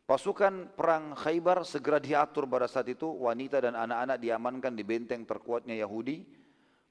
Pasukan 0.10 0.74
perang 0.74 1.14
Khaybar 1.14 1.62
segera 1.64 2.02
diatur 2.02 2.50
pada 2.50 2.66
saat 2.66 2.90
itu, 2.90 3.06
wanita 3.06 3.62
dan 3.62 3.78
anak-anak 3.78 4.18
diamankan 4.18 4.74
di 4.74 4.84
benteng 4.84 5.22
terkuatnya 5.24 5.78
Yahudi. 5.78 6.26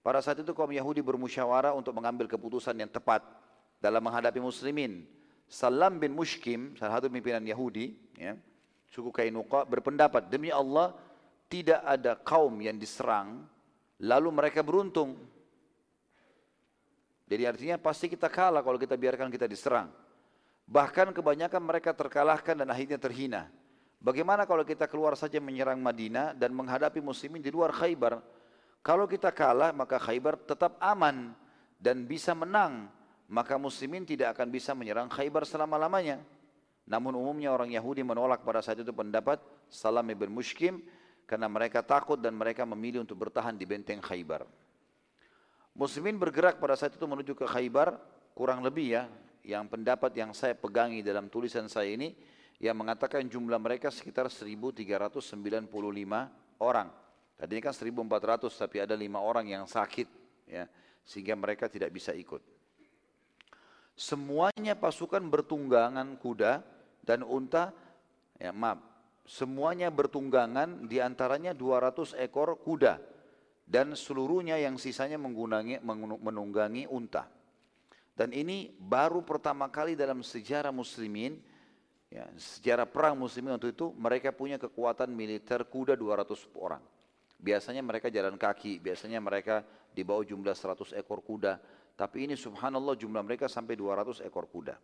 Pada 0.03 0.23
saat 0.23 0.39
itu 0.39 0.55
kaum 0.55 0.71
Yahudi 0.71 1.03
bermusyawarah 1.03 1.75
untuk 1.75 1.95
mengambil 1.99 2.31
keputusan 2.31 2.75
yang 2.79 2.91
tepat 2.91 3.27
dalam 3.83 4.03
menghadapi 4.03 4.39
muslimin. 4.39 5.03
Salam 5.51 5.99
bin 5.99 6.15
Mushkim, 6.15 6.79
salah 6.79 7.03
satu 7.03 7.13
pimpinan 7.13 7.45
Yahudi, 7.45 7.95
ya, 8.17 8.39
suku 8.89 9.13
Kainuqa, 9.13 9.69
berpendapat, 9.69 10.33
demi 10.33 10.49
Allah, 10.49 10.97
tidak 11.53 11.85
ada 11.85 12.17
kaum 12.17 12.57
yang 12.65 12.81
diserang, 12.81 13.45
lalu 14.01 14.29
mereka 14.33 14.65
beruntung. 14.65 15.21
Jadi 17.29 17.45
artinya 17.45 17.77
pasti 17.77 18.09
kita 18.09 18.33
kalah 18.33 18.65
kalau 18.65 18.81
kita 18.81 18.97
biarkan 18.97 19.29
kita 19.29 19.45
diserang. 19.45 19.93
Bahkan 20.65 21.13
kebanyakan 21.13 21.61
mereka 21.61 21.93
terkalahkan 21.93 22.57
dan 22.57 22.69
akhirnya 22.73 22.97
terhina. 22.97 23.53
Bagaimana 24.01 24.49
kalau 24.49 24.65
kita 24.65 24.89
keluar 24.89 25.13
saja 25.13 25.39
menyerang 25.45 25.77
Madinah 25.77 26.33
dan 26.33 26.57
menghadapi 26.57 27.05
muslimin 27.05 27.45
di 27.45 27.53
luar 27.53 27.71
Khaybar? 27.77 28.25
Kalau 28.81 29.05
kita 29.05 29.29
kalah 29.31 29.77
maka 29.77 30.01
Khaybar 30.01 30.41
tetap 30.43 30.81
aman 30.81 31.37
dan 31.77 32.09
bisa 32.09 32.33
menang 32.33 32.89
maka 33.31 33.61
muslimin 33.61 34.03
tidak 34.09 34.35
akan 34.35 34.49
bisa 34.49 34.73
menyerang 34.73 35.07
Khaybar 35.13 35.45
selama-lamanya. 35.47 36.19
Namun 36.89 37.15
umumnya 37.15 37.55
orang 37.55 37.71
Yahudi 37.71 38.03
menolak 38.03 38.43
pada 38.43 38.59
saat 38.65 38.81
itu 38.81 38.91
pendapat 38.91 39.39
Salam 39.71 40.05
ibn 40.11 40.35
Mushkim 40.35 40.83
karena 41.33 41.49
mereka 41.49 41.81
takut 41.81 42.21
dan 42.21 42.37
mereka 42.37 42.69
memilih 42.69 43.01
untuk 43.01 43.17
bertahan 43.25 43.57
di 43.57 43.65
benteng 43.65 44.05
Khaybar. 44.05 44.45
Muslimin 45.73 46.21
bergerak 46.21 46.61
pada 46.61 46.77
saat 46.77 46.93
itu 46.93 47.09
menuju 47.09 47.33
ke 47.33 47.49
Khaybar 47.49 47.97
kurang 48.37 48.61
lebih 48.61 49.01
ya 49.01 49.09
yang 49.41 49.65
pendapat 49.65 50.13
yang 50.13 50.37
saya 50.37 50.53
pegangi 50.53 51.01
dalam 51.01 51.33
tulisan 51.33 51.73
saya 51.73 51.89
ini 51.89 52.13
yang 52.61 52.77
mengatakan 52.77 53.25
jumlah 53.25 53.57
mereka 53.57 53.89
sekitar 53.89 54.29
1395 54.29 55.73
orang. 56.61 56.93
Tadinya 57.41 57.63
kan 57.65 57.75
1400 57.81 58.53
tapi 58.53 58.77
ada 58.85 58.93
lima 58.93 59.25
orang 59.25 59.49
yang 59.49 59.65
sakit 59.65 60.09
ya 60.53 60.69
sehingga 61.01 61.33
mereka 61.33 61.65
tidak 61.73 61.97
bisa 61.97 62.13
ikut. 62.13 62.45
Semuanya 63.97 64.77
pasukan 64.77 65.25
bertunggangan 65.25 66.13
kuda 66.21 66.61
dan 67.01 67.25
unta, 67.25 67.73
ya 68.37 68.53
maaf, 68.53 68.92
semuanya 69.23 69.89
bertunggangan 69.89 70.91
di 70.91 70.99
antaranya 70.99 71.55
200 71.55 72.19
ekor 72.19 72.59
kuda 72.59 72.99
dan 73.67 73.95
seluruhnya 73.95 74.59
yang 74.59 74.77
sisanya 74.77 75.17
menggunangi, 75.17 75.81
menunggangi 76.21 76.91
unta. 76.91 77.31
Dan 78.13 78.35
ini 78.37 78.69
baru 78.77 79.25
pertama 79.25 79.73
kali 79.73 79.97
dalam 79.97 80.21
sejarah 80.21 80.69
muslimin, 80.69 81.41
ya, 82.13 82.29
sejarah 82.37 82.85
perang 82.85 83.17
muslimin 83.17 83.57
waktu 83.57 83.73
itu 83.73 83.89
mereka 83.97 84.29
punya 84.35 84.61
kekuatan 84.61 85.09
militer 85.09 85.65
kuda 85.65 85.97
200 85.97 86.53
orang. 86.61 86.83
Biasanya 87.43 87.81
mereka 87.83 88.13
jalan 88.13 88.37
kaki, 88.37 88.79
biasanya 88.79 89.19
mereka 89.19 89.65
di 89.91 90.05
bawah 90.05 90.23
jumlah 90.23 90.53
100 90.53 90.93
ekor 91.01 91.25
kuda. 91.25 91.59
Tapi 91.97 92.29
ini 92.29 92.35
subhanallah 92.37 92.95
jumlah 92.95 93.23
mereka 93.25 93.49
sampai 93.49 93.75
200 93.75 94.23
ekor 94.29 94.47
kuda. 94.47 94.77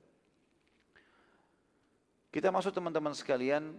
Kita 2.28 2.48
masuk 2.52 2.72
teman-teman 2.76 3.16
sekalian, 3.16 3.76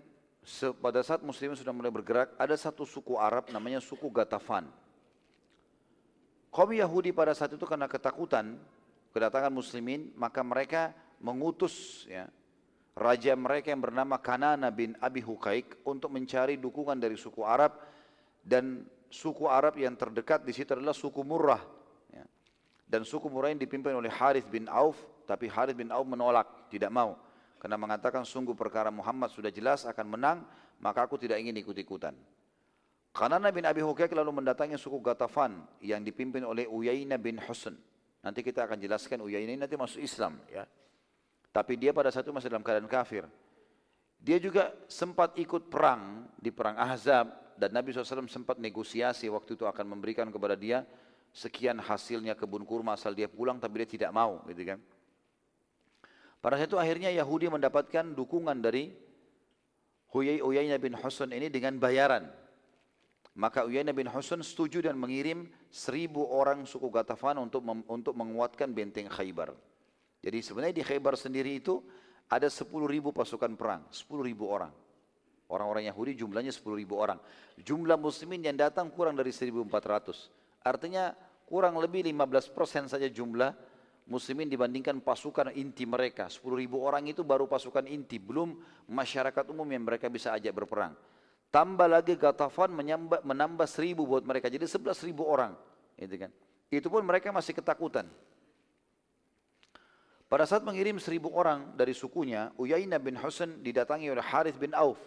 pada 0.79 1.03
saat 1.03 1.21
muslimin 1.21 1.55
sudah 1.55 1.75
mulai 1.75 1.91
bergerak, 1.93 2.33
ada 2.39 2.55
satu 2.55 2.87
suku 2.87 3.19
Arab 3.19 3.51
namanya 3.51 3.83
suku 3.83 4.07
Gatafan. 4.09 4.67
Kaum 6.49 6.71
Yahudi 6.73 7.13
pada 7.13 7.37
saat 7.37 7.53
itu 7.53 7.61
karena 7.67 7.85
ketakutan 7.85 8.57
kedatangan 9.13 9.53
muslimin, 9.53 10.09
maka 10.17 10.41
mereka 10.41 10.95
mengutus 11.21 12.05
ya, 12.09 12.25
raja 12.97 13.37
mereka 13.37 13.69
yang 13.69 13.83
bernama 13.83 14.17
Kanana 14.17 14.73
bin 14.73 14.97
Abi 14.97 15.21
Hukaik 15.21 15.85
untuk 15.85 16.09
mencari 16.09 16.57
dukungan 16.57 16.97
dari 16.97 17.19
suku 17.19 17.45
Arab 17.45 17.77
dan 18.41 18.87
suku 19.13 19.45
Arab 19.45 19.77
yang 19.77 19.93
terdekat 19.93 20.41
di 20.41 20.53
situ 20.55 20.73
adalah 20.73 20.97
suku 20.97 21.21
Murrah 21.21 21.79
dan 22.89 23.05
suku 23.05 23.29
Murain 23.29 23.53
dipimpin 23.53 23.93
oleh 23.93 24.09
Harith 24.09 24.49
bin 24.49 24.65
Auf, 24.65 24.97
tapi 25.29 25.45
Harith 25.45 25.77
bin 25.77 25.93
Auf 25.93 26.09
menolak, 26.09 26.49
tidak 26.73 26.89
mau. 26.89 27.13
Karena 27.59 27.75
mengatakan 27.75 28.23
sungguh 28.23 28.55
perkara 28.55 28.87
Muhammad 28.87 29.35
sudah 29.35 29.51
jelas 29.51 29.83
akan 29.83 30.07
menang, 30.07 30.37
maka 30.79 31.03
aku 31.03 31.19
tidak 31.19 31.43
ingin 31.43 31.59
ikut-ikutan. 31.59 32.15
Karena 33.11 33.51
bin 33.51 33.67
Abi 33.67 33.83
Hukaik 33.83 34.15
lalu 34.15 34.39
mendatangi 34.39 34.79
suku 34.79 35.03
Gatafan 35.03 35.59
yang 35.83 35.99
dipimpin 35.99 36.47
oleh 36.47 36.71
Uyainah 36.71 37.19
bin 37.19 37.35
Husn. 37.35 37.75
Nanti 38.23 38.39
kita 38.39 38.63
akan 38.63 38.79
jelaskan 38.79 39.19
Uyainah 39.19 39.55
ini 39.55 39.59
nanti 39.59 39.75
masuk 39.75 39.99
Islam. 39.99 40.39
ya. 40.47 40.63
Tapi 41.51 41.75
dia 41.75 41.91
pada 41.91 42.13
saat 42.13 42.23
itu 42.23 42.31
masih 42.31 42.47
dalam 42.47 42.63
keadaan 42.63 42.87
kafir. 42.87 43.27
Dia 44.19 44.39
juga 44.39 44.71
sempat 44.87 45.35
ikut 45.35 45.71
perang 45.71 46.27
di 46.39 46.51
perang 46.51 46.75
Ahzab 46.75 47.55
dan 47.55 47.71
Nabi 47.71 47.91
SAW 47.91 48.27
sempat 48.27 48.59
negosiasi 48.59 49.27
waktu 49.31 49.55
itu 49.55 49.63
akan 49.67 49.95
memberikan 49.95 50.27
kepada 50.31 50.59
dia 50.59 50.83
sekian 51.31 51.79
hasilnya 51.79 52.35
kebun 52.35 52.67
kurma 52.67 52.99
asal 52.99 53.15
dia 53.15 53.31
pulang 53.31 53.59
tapi 53.59 53.83
dia 53.83 53.89
tidak 53.99 54.11
mau 54.11 54.43
gitu 54.47 54.75
kan. 54.75 54.79
Pada 56.39 56.55
saat 56.55 56.71
itu 56.71 56.79
akhirnya 56.79 57.11
Yahudi 57.11 57.51
mendapatkan 57.51 58.15
dukungan 58.15 58.63
dari 58.63 58.95
Huyai 60.09 60.39
Uyainah 60.39 60.79
bin 60.79 60.95
Husain 60.95 61.29
ini 61.35 61.51
dengan 61.51 61.75
bayaran. 61.77 62.31
Maka 63.35 63.67
Uyainah 63.67 63.93
bin 63.93 64.07
Husain 64.07 64.39
setuju 64.41 64.81
dan 64.81 64.95
mengirim 64.95 65.51
seribu 65.69 66.25
orang 66.31 66.63
suku 66.63 66.87
Gatafan 66.89 67.37
untuk 67.37 67.61
untuk 67.91 68.15
menguatkan 68.15 68.71
benteng 68.71 69.11
Khaybar. 69.11 69.53
Jadi 70.23 70.39
sebenarnya 70.39 70.75
di 70.79 70.83
Khaybar 70.83 71.19
sendiri 71.19 71.59
itu 71.59 71.83
ada 72.31 72.47
sepuluh 72.47 72.87
ribu 72.87 73.11
pasukan 73.11 73.53
perang, 73.59 73.83
sepuluh 73.91 74.23
ribu 74.25 74.47
orang. 74.47 74.71
Orang-orang 75.49 75.89
Yahudi 75.89 76.13
jumlahnya 76.13 76.53
sepuluh 76.53 76.77
ribu 76.77 77.01
orang. 77.01 77.17
Jumlah 77.57 77.97
muslimin 77.97 78.45
yang 78.45 78.53
datang 78.53 78.93
kurang 78.93 79.17
dari 79.17 79.33
1400. 79.33 80.29
Artinya 80.61 81.09
kurang 81.49 81.81
lebih 81.81 82.05
15% 82.05 82.85
saja 82.85 83.09
jumlah 83.09 83.49
muslimin 84.09 84.49
dibandingkan 84.49 84.99
pasukan 85.05 85.53
inti 85.53 85.85
mereka. 85.85 86.27
10 86.27 86.41
ribu 86.57 86.81
orang 86.81 87.05
itu 87.05 87.21
baru 87.21 87.45
pasukan 87.45 87.85
inti, 87.85 88.17
belum 88.17 88.57
masyarakat 88.89 89.45
umum 89.53 89.69
yang 89.69 89.85
mereka 89.85 90.09
bisa 90.09 90.33
ajak 90.33 90.51
berperang. 90.51 90.97
Tambah 91.53 91.85
lagi 91.85 92.17
Gatafan 92.17 92.73
menambah, 92.73 93.21
menambah 93.21 93.69
seribu 93.69 94.09
buat 94.09 94.25
mereka, 94.25 94.49
jadi 94.49 94.65
11 94.65 95.05
ribu 95.05 95.25
orang. 95.25 95.53
Gitu 95.95 96.17
kan. 96.17 96.31
Itu 96.69 96.89
pun 96.89 97.05
mereka 97.05 97.29
masih 97.29 97.53
ketakutan. 97.53 98.09
Pada 100.29 100.45
saat 100.45 100.61
mengirim 100.61 101.01
seribu 101.01 101.33
orang 101.33 101.73
dari 101.73 101.93
sukunya, 101.97 102.53
Uyainah 102.53 103.01
bin 103.01 103.17
Husain 103.17 103.65
didatangi 103.65 104.13
oleh 104.13 104.21
Harith 104.21 104.61
bin 104.61 104.77
Auf. 104.77 105.01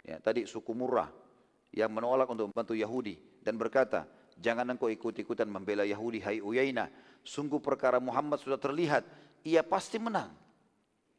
Ya, 0.00 0.16
tadi 0.16 0.48
suku 0.48 0.72
Murrah 0.72 1.12
yang 1.76 1.92
menolak 1.92 2.24
untuk 2.32 2.48
membantu 2.48 2.72
Yahudi 2.72 3.20
dan 3.44 3.60
berkata, 3.60 4.08
Jangan 4.40 4.72
engkau 4.72 4.88
ikut-ikutan 4.88 5.44
membela 5.44 5.84
Yahudi, 5.84 6.24
hai 6.24 6.40
Uyainah. 6.40 6.88
Sungguh 7.24 7.60
perkara 7.60 8.00
Muhammad 8.00 8.40
sudah 8.40 8.56
terlihat, 8.56 9.04
ia 9.44 9.60
pasti 9.60 10.00
menang. 10.00 10.32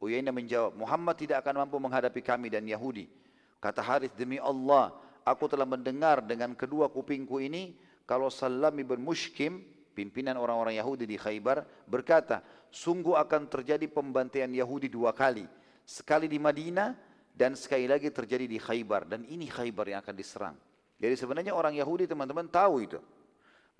Uyainah 0.02 0.34
menjawab, 0.34 0.74
Muhammad 0.74 1.14
tidak 1.14 1.46
akan 1.46 1.62
mampu 1.62 1.78
menghadapi 1.78 2.20
kami 2.26 2.50
dan 2.50 2.66
Yahudi. 2.66 3.06
Kata 3.62 3.78
Harith, 3.78 4.18
demi 4.18 4.42
Allah, 4.42 4.90
aku 5.22 5.46
telah 5.46 5.62
mendengar 5.62 6.18
dengan 6.26 6.58
kedua 6.58 6.90
kupingku 6.90 7.38
ini, 7.38 7.78
kalau 8.02 8.26
Salam 8.26 8.74
ibn 8.82 8.98
Mushkim, 8.98 9.62
pimpinan 9.94 10.34
orang-orang 10.34 10.74
Yahudi 10.74 11.06
di 11.06 11.14
Khaybar, 11.14 11.62
berkata, 11.86 12.42
sungguh 12.74 13.14
akan 13.14 13.46
terjadi 13.46 13.86
pembantaian 13.86 14.50
Yahudi 14.50 14.90
dua 14.90 15.14
kali. 15.14 15.46
Sekali 15.86 16.26
di 16.26 16.42
Madinah, 16.42 17.12
dan 17.32 17.56
sekali 17.56 17.88
lagi 17.88 18.12
terjadi 18.12 18.44
di 18.44 18.60
Khaybar. 18.60 19.08
Dan 19.08 19.24
ini 19.24 19.48
Khaybar 19.48 19.88
yang 19.88 20.00
akan 20.04 20.14
diserang. 20.18 20.56
Jadi 21.00 21.14
sebenarnya 21.18 21.56
orang 21.56 21.74
Yahudi 21.74 22.06
teman-teman 22.06 22.46
tahu 22.46 22.74
itu. 22.84 22.98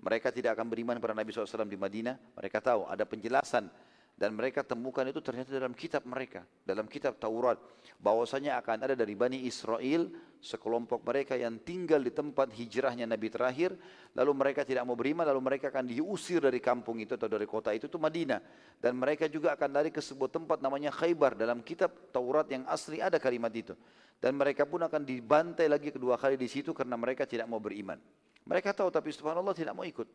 Mereka 0.03 0.35
tidak 0.35 0.59
akan 0.59 0.67
beriman 0.67 0.99
kepada 0.99 1.15
Nabi 1.15 1.31
SAW 1.31 1.63
di 1.63 1.79
Madinah. 1.79 2.19
Mereka 2.35 2.59
tahu 2.59 2.83
ada 2.91 3.07
penjelasan. 3.07 3.71
Dan 4.13 4.37
mereka 4.37 4.61
temukan 4.61 5.01
itu 5.09 5.23
ternyata 5.23 5.49
dalam 5.49 5.73
kitab 5.73 6.05
mereka. 6.05 6.45
Dalam 6.67 6.85
kitab 6.91 7.17
Taurat. 7.17 7.57
Bahwasanya 7.97 8.59
akan 8.61 8.85
ada 8.85 8.95
dari 8.99 9.15
Bani 9.15 9.47
Israel. 9.47 10.11
Sekelompok 10.43 11.07
mereka 11.07 11.39
yang 11.39 11.55
tinggal 11.63 12.03
di 12.03 12.11
tempat 12.11 12.51
hijrahnya 12.51 13.07
Nabi 13.07 13.31
terakhir. 13.31 13.73
Lalu 14.11 14.31
mereka 14.35 14.67
tidak 14.67 14.83
mau 14.83 14.93
beriman. 14.93 15.23
Lalu 15.23 15.41
mereka 15.41 15.71
akan 15.71 15.87
diusir 15.87 16.43
dari 16.43 16.59
kampung 16.59 16.99
itu 16.99 17.15
atau 17.15 17.31
dari 17.31 17.47
kota 17.47 17.71
itu. 17.71 17.87
Itu 17.87 17.97
Madinah. 17.97 18.43
Dan 18.77 18.99
mereka 18.99 19.25
juga 19.31 19.55
akan 19.55 19.71
lari 19.71 19.89
ke 19.89 20.03
sebuah 20.03 20.29
tempat 20.29 20.59
namanya 20.59 20.91
Khaybar. 20.91 21.39
Dalam 21.39 21.63
kitab 21.63 21.95
Taurat 22.11 22.45
yang 22.51 22.67
asli 22.67 22.99
ada 22.99 23.17
kalimat 23.17 23.55
itu. 23.55 23.73
Dan 24.19 24.35
mereka 24.35 24.67
pun 24.67 24.83
akan 24.83 25.03
dibantai 25.03 25.71
lagi 25.71 25.89
kedua 25.89 26.19
kali 26.19 26.35
di 26.35 26.51
situ 26.51 26.75
karena 26.75 26.99
mereka 26.99 27.23
tidak 27.23 27.47
mau 27.47 27.59
beriman. 27.59 27.97
Mereka 28.43 28.75
tahu 28.75 28.91
tapi 28.91 29.11
subhanallah 29.15 29.55
tidak 29.55 29.73
mau 29.75 29.87
ikut. 29.87 30.05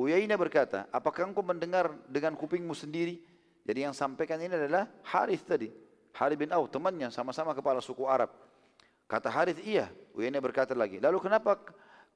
Uyainah 0.00 0.40
berkata, 0.40 0.88
apakah 0.88 1.28
engkau 1.28 1.44
mendengar 1.44 1.92
dengan 2.08 2.32
kupingmu 2.32 2.72
sendiri? 2.72 3.20
Jadi 3.68 3.84
yang 3.84 3.92
sampaikan 3.92 4.40
ini 4.40 4.56
adalah 4.56 4.88
Harith 5.04 5.44
tadi. 5.44 5.68
Harith 6.16 6.40
bin 6.40 6.48
Auf, 6.56 6.72
temannya, 6.72 7.12
sama-sama 7.12 7.52
kepala 7.52 7.84
suku 7.84 8.08
Arab. 8.08 8.32
Kata 9.04 9.28
Harith, 9.28 9.60
iya. 9.60 9.92
Uyainah 10.16 10.40
berkata 10.40 10.72
lagi, 10.72 10.98
lalu 10.98 11.20
kenapa 11.20 11.60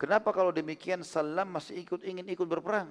kenapa 0.01 0.33
kalau 0.33 0.51
demikian 0.51 1.05
Salam 1.05 1.53
masih 1.53 1.85
ikut 1.85 2.01
ingin 2.03 2.25
ikut 2.33 2.49
berperang? 2.49 2.89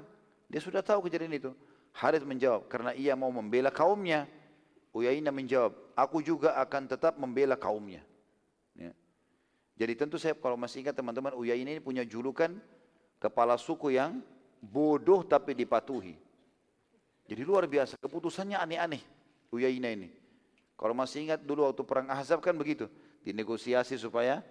Dia 0.48 0.62
sudah 0.62 0.86
tahu 0.86 1.10
kejadian 1.10 1.34
itu. 1.34 1.52
Harith 1.98 2.24
menjawab, 2.24 2.70
karena 2.70 2.94
ia 2.94 3.18
mau 3.18 3.34
membela 3.34 3.74
kaumnya. 3.74 4.30
Uyainah 4.94 5.34
menjawab, 5.34 5.74
aku 5.98 6.22
juga 6.22 6.54
akan 6.62 6.86
tetap 6.86 7.18
membela 7.18 7.58
kaumnya. 7.58 8.06
Jadi 9.74 9.94
tentu 9.98 10.22
saya 10.22 10.38
kalau 10.38 10.54
masih 10.54 10.86
ingat 10.86 10.94
teman-teman 10.94 11.34
Uyainah 11.34 11.78
ini 11.78 11.82
punya 11.82 12.06
julukan 12.06 12.54
kepala 13.18 13.58
suku 13.58 13.98
yang 13.98 14.22
bodoh 14.62 15.26
tapi 15.26 15.58
dipatuhi. 15.58 16.14
Jadi 17.26 17.42
luar 17.42 17.66
biasa, 17.66 17.98
keputusannya 17.98 18.60
aneh-aneh 18.60 19.02
Uyainah 19.50 19.92
ini. 19.96 20.10
Kalau 20.78 20.94
masih 20.94 21.30
ingat 21.30 21.42
dulu 21.42 21.66
waktu 21.66 21.82
perang 21.88 22.10
Ahzab 22.12 22.44
kan 22.44 22.54
begitu, 22.54 22.86
dinegosiasi 23.24 23.96
supaya 23.98 24.44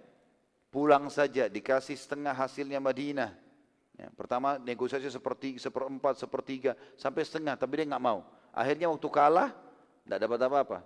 pulang 0.73 1.07
saja, 1.12 1.47
dikasih 1.47 1.95
setengah 1.95 2.33
hasilnya 2.33 2.81
Madinah. 2.81 3.31
Ya, 3.93 4.09
pertama 4.16 4.57
negosiasi 4.57 5.12
seperti 5.12 5.61
seperempat, 5.61 6.16
sepertiga, 6.16 6.73
sampai 6.97 7.29
setengah, 7.29 7.61
tapi 7.61 7.85
dia 7.85 7.87
nggak 7.93 8.03
mau. 8.03 8.25
Akhirnya 8.51 8.89
waktu 8.89 9.09
kalah, 9.12 9.53
tidak 10.03 10.18
dapat 10.25 10.39
apa-apa. 10.49 10.79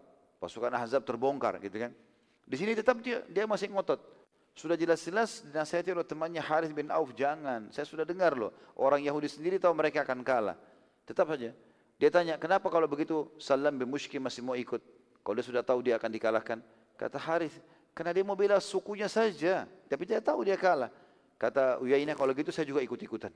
Pasukan 0.43 0.75
Ahzab 0.75 1.07
terbongkar 1.07 1.63
gitu 1.63 1.79
kan. 1.79 1.95
Di 2.43 2.57
sini 2.59 2.75
tetap 2.75 2.99
dia, 2.99 3.23
dia 3.31 3.47
masih 3.47 3.71
ngotot. 3.71 4.16
Sudah 4.57 4.73
jelas-jelas 4.73 5.45
dinasihati 5.45 5.93
oleh 5.93 6.07
temannya 6.09 6.41
Harith 6.41 6.73
bin 6.73 6.89
Auf, 6.89 7.13
jangan. 7.13 7.69
Saya 7.69 7.85
sudah 7.85 8.09
dengar 8.09 8.33
loh, 8.33 8.57
orang 8.81 9.05
Yahudi 9.05 9.29
sendiri 9.29 9.61
tahu 9.61 9.77
mereka 9.77 10.01
akan 10.01 10.25
kalah. 10.25 10.57
Tetap 11.05 11.29
saja. 11.29 11.53
Dia 12.01 12.09
tanya, 12.09 12.41
kenapa 12.41 12.73
kalau 12.73 12.89
begitu 12.89 13.29
Salam 13.37 13.77
bin 13.77 13.85
Mushki 13.85 14.17
masih 14.17 14.41
mau 14.41 14.57
ikut? 14.57 14.81
Kalau 15.21 15.37
dia 15.37 15.45
sudah 15.45 15.61
tahu 15.61 15.85
dia 15.85 16.01
akan 16.01 16.09
dikalahkan. 16.09 16.59
Kata 16.97 17.21
Harith, 17.21 17.61
karena 17.93 18.17
dia 18.17 18.25
mau 18.25 18.33
bela 18.33 18.57
sukunya 18.57 19.13
saja. 19.13 19.69
Tapi 19.93 20.03
dia 20.09 20.25
tahu 20.25 20.49
dia 20.49 20.57
kalah. 20.57 20.89
Kata 21.37 21.77
Uyainah, 21.85 22.17
kalau 22.17 22.33
gitu 22.33 22.49
saya 22.49 22.65
juga 22.65 22.81
ikut-ikutan. 22.81 23.33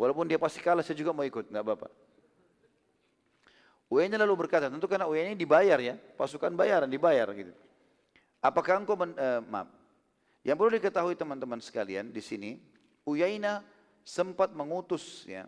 Walaupun 0.00 0.24
dia 0.24 0.40
pasti 0.40 0.64
kalah, 0.64 0.80
saya 0.80 0.96
juga 0.96 1.12
mau 1.12 1.28
ikut. 1.28 1.52
Nggak 1.52 1.60
apa-apa. 1.60 1.88
Uyainah 3.92 4.16
lalu 4.16 4.48
berkata, 4.48 4.72
tentu 4.72 4.88
karena 4.88 5.04
Uyainah 5.04 5.36
dibayar 5.36 5.76
ya, 5.76 6.00
pasukan 6.16 6.56
bayaran 6.56 6.88
dibayar 6.88 7.28
gitu. 7.36 7.52
Apakah 8.40 8.80
engkau 8.80 8.96
men, 8.96 9.12
uh, 9.20 9.44
maaf. 9.44 9.79
Yang 10.40 10.56
perlu 10.56 10.72
diketahui 10.80 11.14
teman-teman 11.16 11.60
sekalian 11.60 12.08
di 12.08 12.22
sini, 12.24 12.56
Uyainah 13.04 13.60
sempat 14.04 14.56
mengutus 14.56 15.28
ya. 15.28 15.44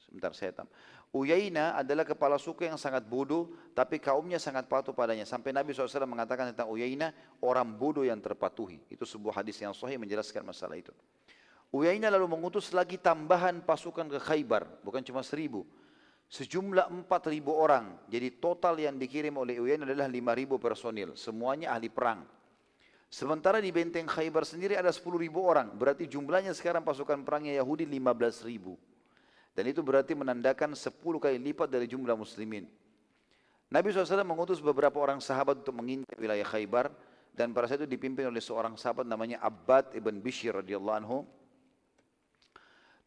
Sebentar 0.00 0.32
saya 0.32 0.56
tam. 0.56 0.68
Uyainah 1.10 1.74
adalah 1.74 2.06
kepala 2.06 2.38
suku 2.38 2.70
yang 2.70 2.78
sangat 2.78 3.02
bodoh, 3.02 3.50
tapi 3.74 3.98
kaumnya 3.98 4.38
sangat 4.38 4.70
patuh 4.70 4.94
padanya. 4.94 5.26
Sampai 5.26 5.50
Nabi 5.50 5.74
SAW 5.74 6.06
mengatakan 6.06 6.54
tentang 6.54 6.70
Uyainah, 6.70 7.10
orang 7.42 7.66
bodoh 7.66 8.06
yang 8.06 8.22
terpatuhi. 8.22 8.78
Itu 8.86 9.02
sebuah 9.02 9.42
hadis 9.42 9.58
yang 9.58 9.74
sahih 9.74 9.98
menjelaskan 9.98 10.46
masalah 10.46 10.78
itu. 10.78 10.94
Uyainah 11.74 12.14
lalu 12.14 12.30
mengutus 12.30 12.70
lagi 12.70 12.98
tambahan 12.98 13.62
pasukan 13.62 14.06
ke 14.06 14.18
Khaybar, 14.18 14.66
bukan 14.82 15.02
cuma 15.06 15.22
seribu 15.22 15.66
sejumlah 16.30 17.10
4.000 17.10 17.42
orang. 17.50 17.98
Jadi 18.06 18.38
total 18.38 18.78
yang 18.78 18.94
dikirim 18.94 19.34
oleh 19.34 19.58
Uyain 19.58 19.82
adalah 19.82 20.06
5.000 20.06 20.62
personil. 20.62 21.18
Semuanya 21.18 21.74
ahli 21.74 21.90
perang. 21.90 22.22
Sementara 23.10 23.58
di 23.58 23.74
benteng 23.74 24.06
Khaybar 24.06 24.46
sendiri 24.46 24.78
ada 24.78 24.94
10.000 24.94 25.10
orang. 25.34 25.74
Berarti 25.74 26.06
jumlahnya 26.06 26.54
sekarang 26.54 26.86
pasukan 26.86 27.26
perangnya 27.26 27.58
Yahudi 27.58 27.82
15.000. 27.82 28.78
Dan 29.50 29.64
itu 29.66 29.82
berarti 29.82 30.14
menandakan 30.14 30.78
10 30.78 30.94
kali 31.18 31.36
lipat 31.42 31.66
dari 31.66 31.90
jumlah 31.90 32.14
muslimin. 32.14 32.70
Nabi 33.66 33.90
SAW 33.90 34.22
mengutus 34.22 34.62
beberapa 34.62 35.02
orang 35.02 35.18
sahabat 35.18 35.66
untuk 35.66 35.74
mengintai 35.74 36.14
wilayah 36.22 36.46
Khaybar. 36.46 36.86
Dan 37.34 37.50
pada 37.50 37.66
saat 37.66 37.82
itu 37.82 37.90
dipimpin 37.90 38.30
oleh 38.30 38.38
seorang 38.38 38.78
sahabat 38.78 39.02
namanya 39.02 39.42
Abbad 39.42 39.98
ibn 39.98 40.22
Bishir 40.22 40.54
radhiyallahu 40.54 40.98
anhu. 41.02 41.26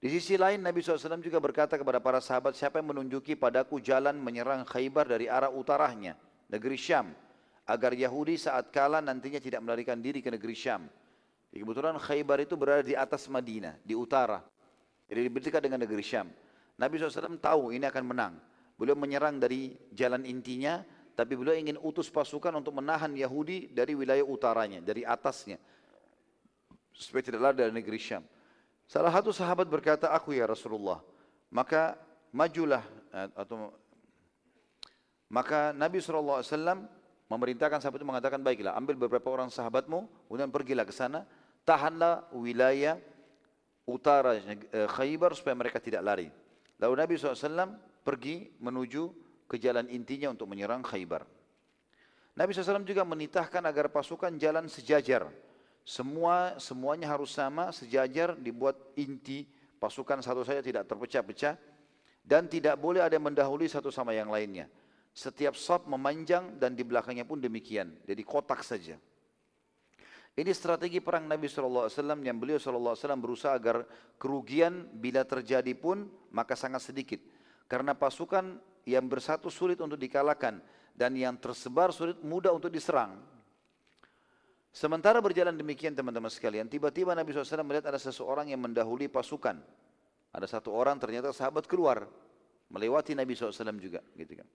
Di 0.03 0.11
sisi 0.11 0.35
lain 0.35 0.59
Nabi 0.59 0.83
SAW 0.83 1.23
juga 1.23 1.39
berkata 1.39 1.79
kepada 1.79 2.03
para 2.03 2.19
sahabat, 2.19 2.59
siapa 2.59 2.83
yang 2.83 2.91
menunjuki 2.91 3.39
padaku 3.39 3.79
jalan 3.79 4.19
menyerang 4.19 4.67
Khaybar 4.67 5.07
dari 5.07 5.31
arah 5.31 5.47
utaranya, 5.47 6.19
negeri 6.51 6.75
Syam, 6.75 7.15
agar 7.63 7.95
Yahudi 7.95 8.35
saat 8.35 8.69
kalah 8.71 8.99
nantinya 8.99 9.39
tidak 9.39 9.63
melarikan 9.63 9.99
diri 9.99 10.19
ke 10.19 10.27
negeri 10.27 10.55
Syam. 10.55 10.87
Kebetulan 11.53 11.95
Khaybar 12.01 12.41
itu 12.41 12.57
berada 12.57 12.81
di 12.81 12.97
atas 12.97 13.29
Madinah, 13.29 13.77
di 13.85 13.93
utara. 13.93 14.41
Jadi 15.05 15.29
dekat 15.29 15.61
dengan 15.61 15.79
negeri 15.79 16.01
Syam. 16.01 16.27
Nabi 16.73 16.97
SAW 16.97 17.37
tahu 17.37 17.69
ini 17.69 17.85
akan 17.85 18.03
menang. 18.03 18.33
Beliau 18.73 18.97
menyerang 18.97 19.37
dari 19.37 19.77
jalan 19.93 20.25
intinya, 20.25 20.81
tapi 21.13 21.37
beliau 21.37 21.53
ingin 21.53 21.77
utus 21.77 22.09
pasukan 22.09 22.49
untuk 22.57 22.73
menahan 22.73 23.13
Yahudi 23.13 23.69
dari 23.69 23.93
wilayah 23.93 24.25
utaranya, 24.25 24.81
dari 24.81 25.05
atasnya. 25.05 25.61
Supaya 26.89 27.21
tidak 27.21 27.41
lari 27.41 27.55
dari 27.61 27.73
negeri 27.73 28.01
Syam. 28.01 28.25
Salah 28.89 29.13
satu 29.13 29.29
sahabat 29.29 29.69
berkata, 29.69 30.09
aku 30.09 30.33
ya 30.33 30.49
Rasulullah. 30.49 31.05
Maka 31.53 32.01
majulah 32.33 32.81
eh, 33.13 33.29
atau 33.37 33.69
maka 35.29 35.69
Nabi 35.73 36.01
SAW 36.01 36.41
memerintahkan 37.33 37.81
sahabat 37.81 38.05
itu 38.05 38.07
mengatakan, 38.07 38.39
baiklah 38.45 38.77
ambil 38.77 38.95
beberapa 38.95 39.33
orang 39.33 39.49
sahabatmu, 39.49 40.29
kemudian 40.29 40.53
pergilah 40.53 40.85
ke 40.85 40.93
sana, 40.93 41.25
tahanlah 41.65 42.29
wilayah 42.29 43.01
utara 43.89 44.37
eh, 44.37 44.87
Khaybar 44.87 45.33
supaya 45.33 45.57
mereka 45.57 45.81
tidak 45.81 46.05
lari. 46.05 46.29
Lalu 46.77 46.93
Nabi 46.93 47.11
SAW 47.17 47.73
pergi 48.05 48.53
menuju 48.61 49.03
ke 49.47 49.57
jalan 49.57 49.89
intinya 49.89 50.31
untuk 50.31 50.45
menyerang 50.51 50.85
Khaybar. 50.85 51.25
Nabi 52.33 52.49
SAW 52.53 52.85
juga 52.85 53.05
menitahkan 53.05 53.61
agar 53.61 53.93
pasukan 53.93 54.33
jalan 54.41 54.65
sejajar 54.65 55.29
Semua 55.83 56.55
semuanya 56.63 57.11
harus 57.11 57.35
sama, 57.35 57.67
sejajar, 57.75 58.39
dibuat 58.39 58.79
inti 58.95 59.43
pasukan 59.83 60.23
satu 60.23 60.47
saja 60.47 60.63
tidak 60.63 60.87
terpecah-pecah 60.87 61.59
dan 62.23 62.47
tidak 62.47 62.79
boleh 62.79 63.03
ada 63.03 63.19
yang 63.19 63.27
mendahului 63.27 63.67
satu 63.67 63.91
sama 63.91 64.15
yang 64.15 64.31
lainnya. 64.31 64.71
Setiap 65.13 65.53
sop 65.53 65.85
memanjang 65.85 66.57
dan 66.57 66.73
di 66.73 66.81
belakangnya 66.81 67.23
pun 67.23 67.37
demikian. 67.37 67.93
Jadi 68.01 68.21
kotak 68.25 68.65
saja. 68.65 68.97
Ini 70.33 70.49
strategi 70.49 70.97
perang 70.97 71.29
Nabi 71.29 71.45
SAW 71.45 71.93
yang 72.25 72.41
beliau 72.41 72.57
SAW 72.57 72.97
berusaha 73.21 73.53
agar 73.53 73.85
kerugian 74.17 74.89
bila 74.97 75.21
terjadi 75.21 75.77
pun 75.77 76.09
maka 76.33 76.57
sangat 76.57 76.81
sedikit. 76.81 77.21
Karena 77.69 77.93
pasukan 77.93 78.57
yang 78.89 79.05
bersatu 79.05 79.53
sulit 79.53 79.77
untuk 79.77 80.01
dikalahkan 80.01 80.57
dan 80.97 81.13
yang 81.13 81.37
tersebar 81.37 81.93
sulit 81.93 82.17
mudah 82.25 82.49
untuk 82.49 82.73
diserang. 82.73 83.21
Sementara 84.73 85.21
berjalan 85.21 85.53
demikian 85.53 85.93
teman-teman 85.93 86.33
sekalian, 86.33 86.65
tiba-tiba 86.65 87.13
Nabi 87.13 87.29
SAW 87.29 87.61
melihat 87.61 87.93
ada 87.93 88.01
seseorang 88.01 88.49
yang 88.49 88.57
mendahului 88.57 89.05
pasukan. 89.05 89.61
Ada 90.33 90.49
satu 90.49 90.73
orang 90.73 90.97
ternyata 90.97 91.29
sahabat 91.29 91.69
keluar, 91.69 92.09
melewati 92.73 93.13
Nabi 93.13 93.37
SAW 93.37 93.53
juga. 93.77 94.01
Gitu 94.17 94.41
kan. 94.41 94.49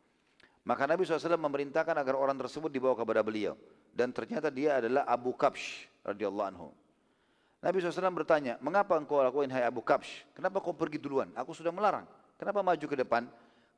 Maka 0.69 0.85
Nabi 0.85 1.09
SAW 1.09 1.41
memerintahkan 1.41 1.97
agar 1.97 2.12
orang 2.12 2.37
tersebut 2.37 2.69
dibawa 2.69 2.93
kepada 2.93 3.25
beliau 3.25 3.57
dan 3.97 4.12
ternyata 4.12 4.53
dia 4.53 4.77
adalah 4.77 5.09
Abu 5.09 5.33
Kabsh 5.33 5.89
radhiyallahu 6.05 6.49
anhu. 6.53 6.69
Nabi 7.64 7.81
SAW 7.81 8.12
bertanya, 8.12 8.61
mengapa 8.61 9.01
engkau 9.01 9.16
lakuin 9.25 9.49
hai 9.49 9.64
Abu 9.64 9.81
Kabsh? 9.81 10.29
Kenapa 10.37 10.61
kau 10.61 10.77
pergi 10.77 11.01
duluan? 11.01 11.33
Aku 11.41 11.57
sudah 11.57 11.73
melarang. 11.73 12.05
Kenapa 12.37 12.61
maju 12.61 12.85
ke 12.85 12.97
depan? 13.01 13.25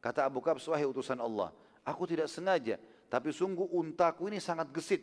Kata 0.03 0.27
Abu 0.27 0.43
Kabsh, 0.43 0.67
wahai 0.67 0.83
utusan 0.83 1.17
Allah, 1.23 1.55
aku 1.87 2.11
tidak 2.11 2.27
sengaja, 2.27 2.75
tapi 3.07 3.31
sungguh 3.31 3.71
untaku 3.71 4.27
ini 4.27 4.43
sangat 4.43 4.69
gesit 4.75 5.01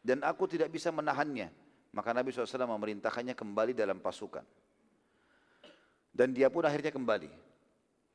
dan 0.00 0.24
aku 0.24 0.48
tidak 0.48 0.72
bisa 0.72 0.88
menahannya. 0.88 1.52
Maka 1.92 2.16
Nabi 2.16 2.32
SAW 2.32 2.72
memerintahkannya 2.72 3.36
kembali 3.36 3.76
dalam 3.76 4.00
pasukan. 4.00 4.48
Dan 6.08 6.32
dia 6.32 6.48
pun 6.48 6.64
akhirnya 6.64 6.88
kembali. 6.88 7.51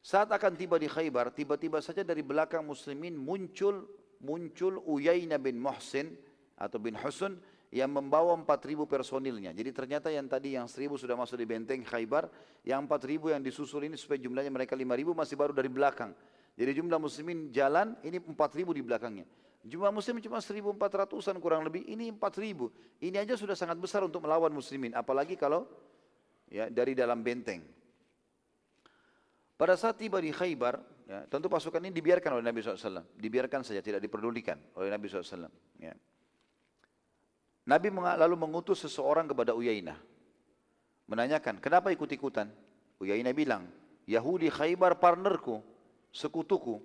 Saat 0.07 0.31
akan 0.31 0.55
tiba 0.55 0.79
di 0.79 0.87
Khaybar, 0.87 1.35
tiba-tiba 1.35 1.83
saja 1.83 1.99
dari 1.99 2.23
belakang 2.23 2.63
muslimin 2.63 3.19
muncul 3.19 3.83
muncul 4.23 4.79
Uyainah 4.87 5.35
bin 5.35 5.59
Muhsin 5.59 6.15
atau 6.55 6.79
bin 6.79 6.95
Husun 6.95 7.35
yang 7.75 7.91
membawa 7.91 8.31
4000 8.39 8.87
personilnya. 8.87 9.51
Jadi 9.51 9.75
ternyata 9.75 10.07
yang 10.07 10.23
tadi 10.31 10.55
yang 10.55 10.63
1000 10.63 10.95
sudah 10.95 11.19
masuk 11.19 11.35
di 11.35 11.43
benteng 11.43 11.83
Khaybar, 11.83 12.31
yang 12.63 12.87
4000 12.87 13.35
yang 13.35 13.43
disusul 13.43 13.83
ini 13.83 13.99
supaya 13.99 14.15
jumlahnya 14.23 14.47
mereka 14.47 14.79
5000 14.79 15.11
masih 15.11 15.35
baru 15.35 15.51
dari 15.51 15.67
belakang. 15.67 16.15
Jadi 16.55 16.71
jumlah 16.79 17.03
muslimin 17.03 17.51
jalan 17.51 17.99
ini 17.99 18.23
4000 18.23 18.63
di 18.63 18.81
belakangnya. 18.87 19.27
Jumlah 19.67 19.91
muslim 19.91 20.23
cuma 20.23 20.39
1400-an 20.39 21.35
kurang 21.43 21.67
lebih, 21.67 21.83
ini 21.83 22.07
4000. 22.15 23.03
Ini 23.03 23.27
aja 23.27 23.35
sudah 23.35 23.59
sangat 23.59 23.75
besar 23.75 24.07
untuk 24.07 24.23
melawan 24.23 24.55
muslimin, 24.55 24.95
apalagi 24.95 25.35
kalau 25.35 25.67
ya 26.47 26.71
dari 26.71 26.95
dalam 26.95 27.19
benteng. 27.19 27.75
Pada 29.57 29.73
saat 29.73 29.97
tiba 29.97 30.21
di 30.21 30.29
Khaybar, 30.29 30.77
ya, 31.09 31.25
tentu 31.25 31.49
pasukan 31.49 31.81
ini 31.81 31.89
dibiarkan 31.89 32.37
oleh 32.37 32.45
Nabi 32.45 32.61
SAW. 32.61 33.01
Dibiarkan 33.17 33.65
saja, 33.65 33.81
tidak 33.81 34.05
diperdulikan 34.05 34.53
oleh 34.77 34.93
Nabi 34.93 35.09
SAW. 35.09 35.49
Ya. 35.81 35.97
Nabi 37.65 37.89
lalu 37.91 38.37
mengutus 38.37 38.85
seseorang 38.85 39.25
kepada 39.25 39.57
Uyainah. 39.57 39.97
Menanyakan, 41.09 41.57
kenapa 41.57 41.89
ikut-ikutan? 41.89 42.53
Uyainah 43.01 43.33
bilang, 43.33 43.65
Yahudi 44.05 44.53
Khaybar 44.53 45.01
partnerku, 45.01 45.65
sekutuku. 46.13 46.77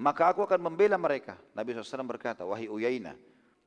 Maka 0.00 0.32
aku 0.32 0.40
akan 0.40 0.72
membela 0.72 0.96
mereka. 0.96 1.36
Nabi 1.52 1.76
SAW 1.76 2.08
berkata, 2.08 2.48
wahai 2.48 2.72
Uyainah, 2.72 3.12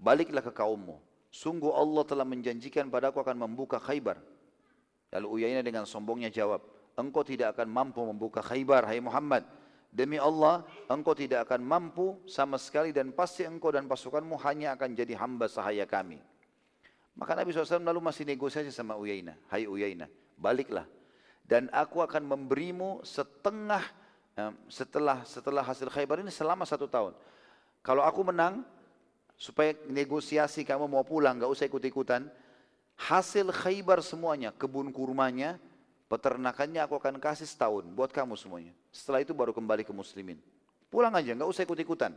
baliklah 0.02 0.42
ke 0.42 0.50
kaummu. 0.50 0.98
Sungguh 1.30 1.70
Allah 1.70 2.02
telah 2.02 2.26
menjanjikan 2.26 2.90
padaku 2.90 3.22
akan 3.22 3.46
membuka 3.46 3.78
Khaybar. 3.78 4.18
Lalu 5.14 5.28
Uyainah 5.38 5.62
dengan 5.62 5.86
sombongnya 5.86 6.34
jawab, 6.34 6.66
engkau 6.98 7.26
tidak 7.26 7.58
akan 7.58 7.68
mampu 7.70 8.02
membuka 8.04 8.42
Khaybar, 8.44 8.86
hai 8.86 9.02
Muhammad. 9.02 9.46
Demi 9.94 10.18
Allah, 10.18 10.66
engkau 10.90 11.14
tidak 11.14 11.46
akan 11.46 11.62
mampu 11.62 12.18
sama 12.26 12.58
sekali 12.58 12.90
dan 12.90 13.14
pasti 13.14 13.46
engkau 13.46 13.70
dan 13.70 13.86
pasukanmu 13.86 14.42
hanya 14.42 14.74
akan 14.74 14.98
jadi 14.98 15.14
hamba 15.22 15.46
sahaya 15.46 15.86
kami. 15.86 16.18
Maka 17.14 17.38
Nabi 17.38 17.54
SAW 17.54 17.86
lalu 17.86 18.02
masih 18.02 18.26
negosiasi 18.26 18.74
sama 18.74 18.98
Uyainah. 18.98 19.38
Hai 19.54 19.70
Uyainah, 19.70 20.10
baliklah. 20.34 20.90
Dan 21.46 21.70
aku 21.70 22.02
akan 22.02 22.26
memberimu 22.26 23.06
setengah 23.06 23.86
setelah 24.66 25.22
setelah 25.22 25.62
hasil 25.62 25.94
Khaybar 25.94 26.26
ini 26.26 26.34
selama 26.34 26.66
satu 26.66 26.90
tahun. 26.90 27.14
Kalau 27.86 28.02
aku 28.02 28.34
menang, 28.34 28.66
supaya 29.38 29.78
negosiasi 29.86 30.66
kamu 30.66 30.90
mau 30.90 31.06
pulang, 31.06 31.38
gak 31.38 31.52
usah 31.52 31.70
ikut-ikutan. 31.70 32.26
Hasil 32.98 33.54
Khaybar 33.54 34.02
semuanya, 34.02 34.50
kebun 34.56 34.90
kurmanya, 34.90 35.62
Peternakannya 36.14 36.78
aku 36.86 37.02
akan 37.02 37.18
kasih 37.18 37.50
setahun 37.50 37.90
buat 37.90 38.14
kamu 38.14 38.38
semuanya. 38.38 38.70
Setelah 38.94 39.26
itu 39.26 39.34
baru 39.34 39.50
kembali 39.50 39.82
ke 39.82 39.90
muslimin. 39.90 40.38
Pulang 40.94 41.10
aja, 41.10 41.34
nggak 41.34 41.50
usah 41.50 41.66
ikut-ikutan. 41.66 42.14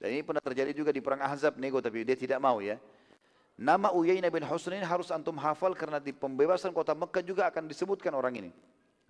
Dan 0.00 0.08
ini 0.08 0.24
pernah 0.24 0.40
terjadi 0.40 0.72
juga 0.72 0.88
di 0.88 1.04
perang 1.04 1.20
Ahzab 1.20 1.60
nego 1.60 1.76
tapi 1.84 2.00
dia 2.00 2.16
tidak 2.16 2.40
mau 2.40 2.64
ya. 2.64 2.80
Nama 3.60 3.92
Uyainah 3.92 4.32
bin 4.32 4.40
Husn 4.40 4.80
ini 4.80 4.88
harus 4.88 5.12
antum 5.12 5.36
hafal 5.36 5.76
karena 5.76 6.00
di 6.00 6.16
pembebasan 6.16 6.72
kota 6.72 6.96
Mekah 6.96 7.20
juga 7.20 7.44
akan 7.52 7.68
disebutkan 7.68 8.16
orang 8.16 8.40
ini. 8.40 8.50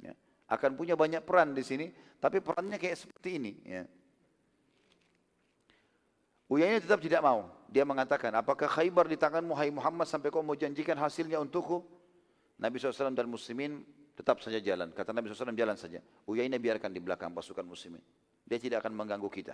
Ya. 0.03 0.19
Akan 0.51 0.75
punya 0.75 0.99
banyak 0.99 1.23
peran 1.23 1.55
di 1.55 1.63
sini, 1.63 1.95
tapi 2.19 2.43
perannya 2.43 2.83
kayak 2.83 2.99
seperti 2.99 3.39
ini. 3.39 3.53
Ya. 3.63 3.87
Uyainah 6.51 6.83
tetap 6.83 6.99
tidak 6.99 7.23
mau. 7.23 7.47
Dia 7.71 7.87
mengatakan, 7.87 8.35
apakah 8.35 8.67
khaybar 8.67 9.07
di 9.07 9.15
tanganmu 9.15 9.55
hai 9.55 9.71
Muhammad 9.71 10.11
sampai 10.11 10.35
kau 10.35 10.43
mau 10.43 10.59
janjikan 10.59 10.99
hasilnya 10.99 11.39
untukku? 11.39 11.87
Nabi 12.59 12.83
SAW 12.83 13.15
dan 13.15 13.31
muslimin 13.31 13.87
Tetap 14.17 14.41
saja 14.41 14.57
jalan. 14.65 14.97
Kata 14.97 15.13
Nabi 15.13 15.29
SAW 15.29 15.53
jalan 15.53 15.77
saja. 15.77 16.01
Uyainah 16.25 16.57
biarkan 16.57 16.89
di 16.89 17.05
belakang 17.05 17.37
pasukan 17.37 17.63
muslimin. 17.69 18.01
Dia 18.49 18.57
tidak 18.57 18.81
akan 18.81 18.97
mengganggu 18.97 19.29
kita. 19.29 19.53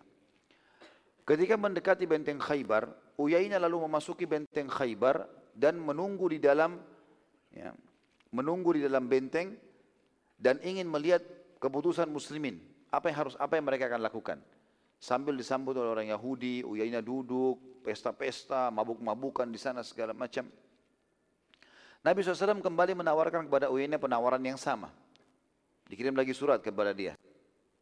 Ketika 1.26 1.58
mendekati 1.58 2.06
benteng 2.06 2.38
Khaybar, 2.38 2.90
Uyainah 3.18 3.58
lalu 3.58 3.86
memasuki 3.90 4.26
benteng 4.26 4.70
Khaybar 4.70 5.26
dan 5.54 5.78
menunggu 5.82 6.30
di 6.30 6.38
dalam 6.38 6.78
ya, 7.50 7.74
menunggu 8.30 8.74
di 8.78 8.82
dalam 8.86 9.06
benteng 9.06 9.54
dan 10.38 10.58
ingin 10.62 10.86
melihat 10.86 11.22
keputusan 11.58 12.10
muslimin. 12.10 12.58
Apa 12.90 13.10
yang 13.10 13.18
harus 13.26 13.34
apa 13.38 13.58
yang 13.58 13.66
mereka 13.66 13.90
akan 13.90 14.02
lakukan? 14.02 14.38
Sambil 15.02 15.34
disambut 15.34 15.74
oleh 15.74 15.90
orang 15.90 16.08
Yahudi, 16.14 16.62
Uyainah 16.62 17.02
duduk, 17.02 17.82
pesta-pesta, 17.82 18.70
mabuk-mabukan 18.70 19.50
di 19.50 19.58
sana 19.58 19.82
segala 19.82 20.14
macam. 20.14 20.46
Nabi 22.02 22.18
SAW 22.26 22.58
kembali 22.58 22.98
menawarkan 22.98 23.46
kepada 23.46 23.70
Uyainah 23.70 24.02
penawaran 24.02 24.42
yang 24.42 24.58
sama. 24.58 24.90
Dikirim 25.86 26.18
lagi 26.18 26.34
surat 26.34 26.58
kepada 26.58 26.90
dia. 26.90 27.14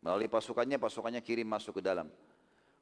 Melalui 0.04 0.28
pasukannya, 0.28 0.76
pasukannya 0.76 1.24
kirim 1.24 1.48
masuk 1.48 1.80
ke 1.80 1.82
dalam. 1.84 2.08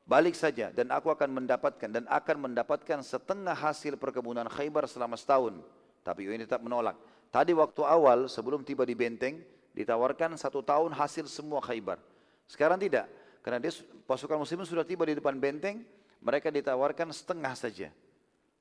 Balik 0.03 0.35
saja 0.35 0.75
dan 0.75 0.91
aku 0.91 1.15
akan 1.15 1.39
mendapatkan 1.39 1.87
dan 1.87 2.09
akan 2.11 2.51
mendapatkan 2.51 2.99
setengah 3.07 3.55
hasil 3.55 3.95
perkebunan 4.01 4.51
Khaybar 4.51 4.91
selama 4.91 5.15
setahun. 5.15 5.63
Tapi 6.03 6.27
Uyainah 6.27 6.49
tetap 6.49 6.65
menolak. 6.65 6.99
Tadi 7.31 7.55
waktu 7.55 7.87
awal 7.87 8.27
sebelum 8.27 8.67
tiba 8.67 8.83
di 8.83 8.99
benteng 8.99 9.39
ditawarkan 9.79 10.35
satu 10.35 10.59
tahun 10.65 10.91
hasil 10.91 11.31
semua 11.31 11.63
Khaybar. 11.63 12.03
Sekarang 12.51 12.81
tidak. 12.83 13.07
Karena 13.47 13.63
dia, 13.63 13.71
pasukan 14.11 14.43
muslimin 14.43 14.67
sudah 14.67 14.83
tiba 14.83 15.07
di 15.07 15.15
depan 15.15 15.39
benteng, 15.39 15.87
mereka 16.19 16.51
ditawarkan 16.51 17.15
setengah 17.15 17.55
saja. 17.55 17.95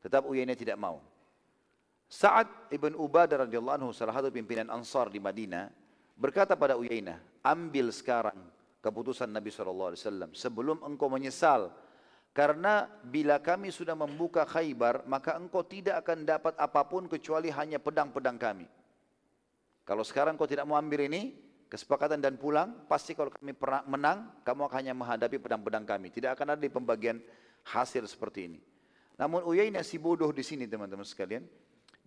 Tetap 0.03 0.29
Uyainah 0.29 0.53
tidak 0.53 0.77
mau. 0.77 1.01
Sa'ad 2.07 2.71
ibn 2.71 2.95
Ubadah 2.95 3.43
radhiyallahu 3.43 3.77
anhu 3.83 3.91
salah 3.91 4.15
satu 4.15 4.31
pimpinan 4.31 4.71
Ansar 4.71 5.11
di 5.11 5.19
Madinah 5.19 5.67
berkata 6.15 6.55
pada 6.55 6.79
Uyainah, 6.79 7.19
ambil 7.43 7.91
sekarang 7.91 8.39
keputusan 8.79 9.27
Nabi 9.27 9.51
SAW 9.51 10.31
sebelum 10.31 10.79
engkau 10.87 11.11
menyesal 11.11 11.67
karena 12.31 12.87
bila 13.03 13.43
kami 13.43 13.75
sudah 13.75 13.91
membuka 13.91 14.47
khaybar 14.47 15.03
maka 15.03 15.35
engkau 15.35 15.67
tidak 15.67 16.07
akan 16.07 16.23
dapat 16.23 16.53
apa 16.55 16.81
pun 16.87 17.11
kecuali 17.11 17.51
hanya 17.51 17.75
pedang-pedang 17.75 18.39
kami. 18.39 18.67
Kalau 19.83 20.03
sekarang 20.07 20.39
engkau 20.39 20.47
tidak 20.47 20.63
mau 20.63 20.79
ambil 20.79 21.07
ini, 21.07 21.35
kesepakatan 21.67 22.23
dan 22.23 22.39
pulang, 22.39 22.87
pasti 22.87 23.15
kalau 23.15 23.31
kami 23.31 23.55
menang, 23.87 24.31
kamu 24.43 24.67
akan 24.67 24.77
hanya 24.79 24.93
menghadapi 24.95 25.39
pedang-pedang 25.39 25.83
kami. 25.87 26.11
Tidak 26.11 26.31
akan 26.35 26.55
ada 26.55 26.61
di 26.63 26.71
pembagian 26.71 27.19
hasil 27.67 28.03
seperti 28.07 28.51
ini. 28.51 28.59
Namun 29.15 29.47
Uyainah 29.47 29.83
si 29.87 29.95
bodoh 29.95 30.31
di 30.31 30.43
sini 30.43 30.67
teman-teman 30.67 31.07
sekalian. 31.07 31.43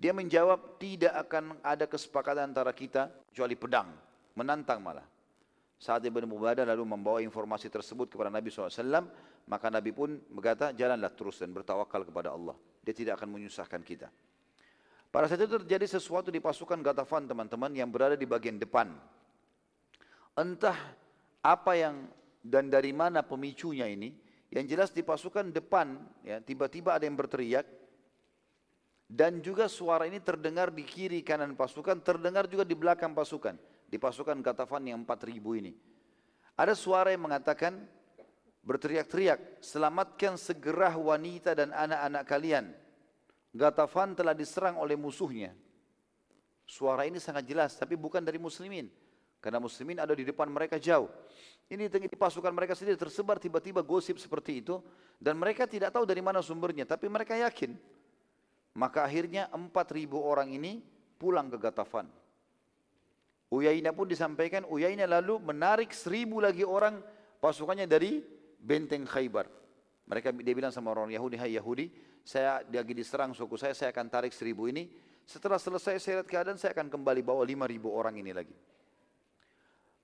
Dia 0.01 0.17
menjawab 0.17 0.81
tidak 0.81 1.13
akan 1.29 1.61
ada 1.61 1.85
kesepakatan 1.85 2.49
antara 2.49 2.73
kita 2.73 3.13
kecuali 3.29 3.53
pedang, 3.53 3.93
menantang 4.33 4.81
malah. 4.81 5.05
Saat 5.77 6.09
Ibn 6.09 6.25
Mubadah 6.25 6.65
lalu 6.65 6.89
membawa 6.89 7.21
informasi 7.21 7.69
tersebut 7.69 8.09
kepada 8.09 8.33
Nabi 8.33 8.49
SAW, 8.49 9.05
maka 9.45 9.69
Nabi 9.69 9.93
pun 9.93 10.17
berkata, 10.33 10.73
jalanlah 10.73 11.13
terus 11.13 11.37
dan 11.41 11.53
bertawakal 11.53 12.09
kepada 12.09 12.33
Allah. 12.33 12.57
Dia 12.81 12.97
tidak 12.97 13.21
akan 13.21 13.37
menyusahkan 13.37 13.81
kita. 13.85 14.09
Pada 15.13 15.29
saat 15.29 15.45
itu 15.45 15.61
terjadi 15.61 15.85
sesuatu 15.85 16.33
di 16.33 16.41
pasukan 16.41 16.81
Gatafan 16.81 17.29
teman-teman 17.29 17.69
yang 17.77 17.93
berada 17.93 18.17
di 18.17 18.25
bagian 18.25 18.57
depan. 18.57 18.93
Entah 20.33 20.97
apa 21.45 21.73
yang 21.77 22.09
dan 22.41 22.73
dari 22.73 22.97
mana 22.97 23.21
pemicunya 23.21 23.85
ini, 23.85 24.17
yang 24.49 24.65
jelas 24.65 24.97
di 24.97 25.05
pasukan 25.05 25.53
depan, 25.53 26.01
ya 26.25 26.41
tiba-tiba 26.41 26.97
ada 26.97 27.05
yang 27.05 27.19
berteriak, 27.21 27.80
Dan 29.11 29.43
juga 29.43 29.67
suara 29.67 30.07
ini 30.07 30.23
terdengar 30.23 30.71
di 30.71 30.87
kiri 30.87 31.27
kanan 31.27 31.59
pasukan, 31.59 31.99
terdengar 31.99 32.47
juga 32.47 32.63
di 32.63 32.79
belakang 32.79 33.11
pasukan. 33.11 33.59
Di 33.91 33.99
pasukan 33.99 34.39
Gatafan 34.39 34.87
yang 34.87 35.03
4000 35.03 35.35
ini. 35.59 35.75
Ada 36.55 36.79
suara 36.79 37.11
yang 37.11 37.27
mengatakan, 37.27 37.91
berteriak-teriak, 38.63 39.59
selamatkan 39.59 40.39
segera 40.39 40.95
wanita 40.95 41.59
dan 41.59 41.75
anak-anak 41.75 42.23
kalian. 42.23 42.71
Gatafan 43.51 44.15
telah 44.15 44.31
diserang 44.31 44.79
oleh 44.79 44.95
musuhnya. 44.95 45.59
Suara 46.63 47.03
ini 47.03 47.19
sangat 47.19 47.51
jelas, 47.51 47.75
tapi 47.75 47.99
bukan 47.99 48.23
dari 48.23 48.39
muslimin. 48.39 48.87
Karena 49.43 49.59
muslimin 49.59 49.99
ada 49.99 50.15
di 50.15 50.23
depan 50.23 50.47
mereka 50.47 50.79
jauh. 50.79 51.11
Ini 51.67 51.91
di 51.91 52.15
pasukan 52.15 52.55
mereka 52.55 52.79
sendiri 52.79 52.95
tersebar 52.95 53.43
tiba-tiba 53.43 53.83
gosip 53.83 54.23
seperti 54.23 54.63
itu. 54.63 54.79
Dan 55.19 55.35
mereka 55.35 55.67
tidak 55.67 55.91
tahu 55.91 56.07
dari 56.07 56.23
mana 56.23 56.39
sumbernya, 56.39 56.87
tapi 56.87 57.11
mereka 57.11 57.35
yakin. 57.35 57.75
Maka 58.81 59.05
akhirnya 59.05 59.53
4.000 59.53 60.09
orang 60.17 60.49
ini 60.57 60.81
pulang 61.21 61.53
ke 61.53 61.61
Gatafan. 61.61 62.09
Uyainah 63.53 63.93
pun 63.93 64.09
disampaikan, 64.09 64.65
Uyainah 64.65 65.05
lalu 65.05 65.37
menarik 65.37 65.93
seribu 65.93 66.41
lagi 66.41 66.65
orang 66.65 66.97
pasukannya 67.45 67.85
dari 67.85 68.25
benteng 68.57 69.05
Khaybar. 69.05 69.53
Mereka 70.09 70.33
dia 70.41 70.55
bilang 70.57 70.73
sama 70.73 70.97
orang 70.97 71.13
Yahudi, 71.13 71.37
hai 71.37 71.61
Yahudi, 71.61 71.93
saya 72.25 72.65
lagi 72.73 72.97
diserang 72.97 73.37
suku 73.37 73.61
saya, 73.61 73.77
saya 73.77 73.93
akan 73.93 74.09
tarik 74.09 74.33
seribu 74.33 74.65
ini. 74.65 74.89
Setelah 75.29 75.61
selesai 75.61 76.01
saya 76.01 76.25
lihat 76.25 76.29
keadaan, 76.33 76.57
saya 76.57 76.73
akan 76.73 76.89
kembali 76.89 77.21
bawa 77.21 77.45
lima 77.45 77.69
ribu 77.69 77.93
orang 77.93 78.17
ini 78.17 78.33
lagi. 78.33 78.57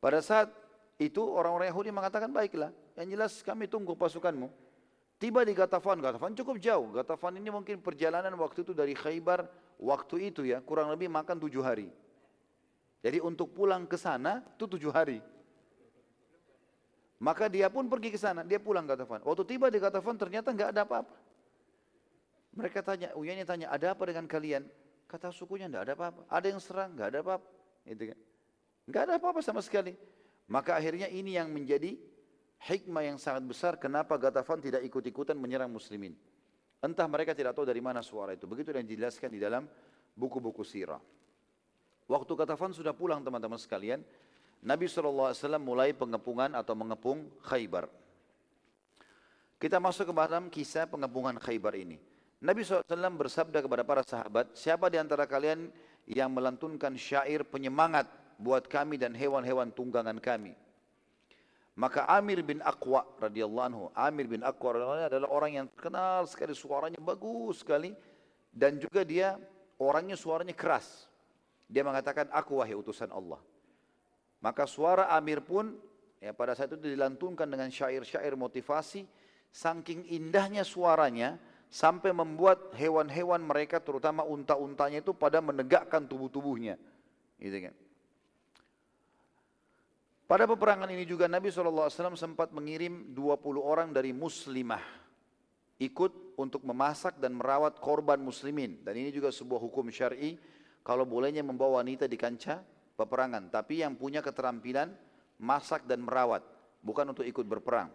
Pada 0.05 0.20
saat 0.20 0.53
itu 1.01 1.24
orang-orang 1.24 1.72
Yahudi 1.72 1.91
mengatakan, 1.97 2.29
baiklah, 2.29 2.70
yang 2.93 3.09
jelas 3.09 3.41
kami 3.41 3.72
tunggu 3.72 3.97
pasukanmu. 3.97 4.66
Tiba 5.17 5.41
di 5.49 5.57
Gatafan, 5.57 5.97
Gatafan 6.05 6.37
cukup 6.37 6.61
jauh. 6.61 6.93
Gatafan 6.93 7.41
ini 7.41 7.49
mungkin 7.49 7.81
perjalanan 7.81 8.37
waktu 8.37 8.61
itu 8.61 8.77
dari 8.77 8.93
Khaybar, 8.93 9.49
waktu 9.81 10.29
itu 10.29 10.45
ya, 10.45 10.61
kurang 10.61 10.93
lebih 10.93 11.09
makan 11.09 11.41
tujuh 11.41 11.64
hari. 11.64 11.89
Jadi 13.01 13.25
untuk 13.25 13.57
pulang 13.57 13.89
ke 13.89 13.97
sana 13.97 14.45
itu 14.45 14.69
tujuh 14.69 14.93
hari. 14.93 15.25
Maka 17.17 17.49
dia 17.49 17.73
pun 17.73 17.89
pergi 17.89 18.12
ke 18.12 18.21
sana, 18.21 18.45
dia 18.45 18.61
pulang 18.61 18.85
Gatafan. 18.85 19.25
Waktu 19.25 19.43
tiba 19.49 19.73
di 19.73 19.81
Gatafan 19.81 20.21
ternyata 20.21 20.53
nggak 20.53 20.69
ada 20.77 20.85
apa-apa. 20.85 21.17
Mereka 22.53 22.85
tanya, 22.85 23.09
Uyanya 23.17 23.49
tanya, 23.49 23.73
ada 23.73 23.97
apa 23.97 24.05
dengan 24.05 24.29
kalian? 24.29 24.69
Kata 25.09 25.33
sukunya 25.33 25.64
nggak 25.64 25.85
ada 25.89 25.93
apa-apa. 25.97 26.23
Ada 26.29 26.47
yang 26.53 26.61
serang, 26.61 26.93
nggak 26.93 27.09
ada 27.09 27.19
apa-apa. 27.25 27.49
Gitu 27.89 28.05
kan. 28.12 28.19
Nggak 28.85 29.03
ada 29.09 29.12
apa-apa 29.17 29.41
sama 29.41 29.64
sekali. 29.64 29.97
Maka 30.45 30.77
akhirnya 30.77 31.09
ini 31.09 31.41
yang 31.41 31.49
menjadi 31.49 31.97
hikmah 32.65 33.05
yang 33.05 33.19
sangat 33.21 33.45
besar 33.45 33.73
kenapa 33.77 34.17
Gatafan 34.17 34.63
tidak 34.63 34.83
ikut-ikutan 34.87 35.37
menyerang 35.37 35.69
muslimin. 35.69 36.17
Entah 36.81 37.09
mereka 37.09 37.33
tidak 37.33 37.57
tahu 37.57 37.65
dari 37.65 37.81
mana 37.81 38.05
suara 38.05 38.37
itu. 38.37 38.45
Begitu 38.45 38.73
yang 38.73 38.87
dijelaskan 38.87 39.29
di 39.33 39.41
dalam 39.41 39.65
buku-buku 40.17 40.63
sirah. 40.65 41.01
Waktu 42.07 42.33
Gatafan 42.39 42.71
sudah 42.71 42.95
pulang 42.95 43.25
teman-teman 43.27 43.59
sekalian, 43.59 44.01
Nabi 44.63 44.87
SAW 44.87 45.35
mulai 45.59 45.93
pengepungan 45.93 46.55
atau 46.55 46.79
mengepung 46.79 47.27
Khaybar. 47.43 47.91
Kita 49.57 49.81
masuk 49.81 50.13
ke 50.13 50.15
dalam 50.15 50.53
kisah 50.53 50.87
pengepungan 50.87 51.41
Khaybar 51.41 51.75
ini. 51.75 51.99
Nabi 52.45 52.63
SAW 52.63 52.85
bersabda 53.17 53.65
kepada 53.65 53.83
para 53.83 54.05
sahabat, 54.05 54.53
siapa 54.53 54.93
di 54.93 55.01
antara 55.01 55.25
kalian 55.25 55.73
yang 56.07 56.31
melantunkan 56.31 56.95
syair 56.95 57.43
penyemangat 57.43 58.07
buat 58.37 58.69
kami 58.69 59.01
dan 59.01 59.17
hewan-hewan 59.17 59.73
tunggangan 59.73 60.21
kami. 60.21 60.55
Maka 61.77 62.09
Amir 62.09 62.41
bin 62.41 62.64
Aqwa 62.64 63.05
radhiyallahu 63.20 63.66
anhu, 63.68 63.85
Amir 63.93 64.24
bin 64.33 64.41
Aqwa 64.41 64.81
radhiyallahu 64.81 64.97
anhu 64.97 65.11
adalah 65.12 65.29
orang 65.29 65.53
yang 65.61 65.66
terkenal 65.68 66.24
sekali 66.24 66.57
suaranya 66.57 66.97
bagus 66.97 67.61
sekali 67.61 67.93
dan 68.49 68.81
juga 68.81 69.05
dia 69.05 69.37
orangnya 69.77 70.16
suaranya 70.16 70.57
keras. 70.57 71.05
Dia 71.68 71.85
mengatakan 71.85 72.33
aku 72.33 72.64
wahai 72.64 72.72
utusan 72.72 73.12
Allah. 73.12 73.37
Maka 74.41 74.64
suara 74.64 75.12
Amir 75.12 75.45
pun 75.45 75.77
ya 76.16 76.33
pada 76.33 76.57
saat 76.57 76.72
itu 76.72 76.81
dilantunkan 76.81 77.45
dengan 77.45 77.68
syair-syair 77.68 78.33
motivasi, 78.41 79.05
saking 79.53 80.09
indahnya 80.09 80.64
suaranya 80.64 81.37
sampai 81.68 82.14
membuat 82.16 82.72
hewan-hewan 82.72 83.45
mereka 83.45 83.85
terutama 83.85 84.24
unta-untanya 84.24 85.05
itu 85.05 85.12
pada 85.12 85.45
menegakkan 85.45 86.09
tubuh-tubuhnya. 86.09 86.81
Gitu 87.37 87.68
kan. 87.68 87.74
Pada 90.27 90.43
peperangan 90.43 90.91
ini 90.91 91.07
juga 91.07 91.31
Nabi 91.31 91.55
SAW 91.55 91.87
sempat 92.18 92.51
mengirim 92.51 93.14
20 93.14 93.62
orang 93.62 93.95
dari 93.95 94.11
muslimah 94.11 94.83
ikut 95.79 96.35
untuk 96.35 96.66
memasak 96.66 97.22
dan 97.22 97.39
merawat 97.39 97.79
korban 97.79 98.18
muslimin. 98.18 98.83
Dan 98.83 98.99
ini 98.99 99.14
juga 99.14 99.31
sebuah 99.31 99.62
hukum 99.62 99.87
syar'i 99.87 100.35
kalau 100.83 101.07
bolehnya 101.07 101.47
membawa 101.47 101.79
wanita 101.79 102.11
di 102.11 102.18
kancah 102.18 102.59
peperangan, 102.99 103.55
tapi 103.55 103.87
yang 103.87 103.95
punya 103.95 104.18
keterampilan 104.18 104.91
masak 105.39 105.85
dan 105.85 106.03
merawat, 106.03 106.43
bukan 106.81 107.12
untuk 107.12 107.22
ikut 107.22 107.45
berperang. 107.45 107.93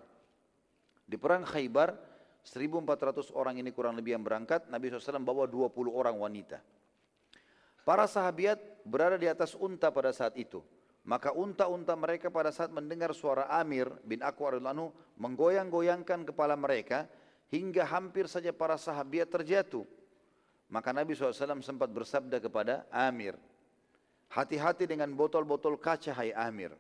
Di 1.04 1.18
perang 1.18 1.44
Khaybar, 1.44 1.98
1400 2.48 3.34
orang 3.36 3.60
ini 3.60 3.76
kurang 3.76 3.98
lebih 4.00 4.16
yang 4.16 4.24
berangkat, 4.24 4.70
Nabi 4.70 4.88
SAW 4.88 5.20
bawa 5.20 5.50
20 5.50 5.92
orang 5.92 6.16
wanita. 6.16 6.64
Para 7.82 8.06
sahabat 8.06 8.62
berada 8.86 9.18
di 9.18 9.26
atas 9.26 9.58
unta 9.58 9.90
pada 9.90 10.14
saat 10.14 10.38
itu. 10.38 10.62
Maka 11.02 11.34
unta-unta 11.34 11.98
mereka 11.98 12.30
pada 12.30 12.54
saat 12.54 12.70
mendengar 12.70 13.10
suara 13.18 13.50
Amir 13.50 13.90
bin 14.06 14.22
Aqwa 14.22 14.54
radhiyallahu 14.54 14.94
menggoyang-goyangkan 15.18 16.30
kepala 16.30 16.54
mereka 16.54 17.10
hingga 17.50 17.84
hampir 17.90 18.30
saja 18.30 18.54
para 18.54 18.78
sahabat 18.78 19.26
terjatuh. 19.26 19.84
Maka 20.72 20.94
Nabi 20.94 21.18
SAW 21.18 21.60
sempat 21.60 21.92
bersabda 21.92 22.40
kepada 22.40 22.88
Amir, 22.88 23.36
Hati-hati 24.32 24.88
dengan 24.88 25.12
botol-botol 25.12 25.76
kaca 25.76 26.16
hai 26.16 26.32
Amir. 26.32 26.72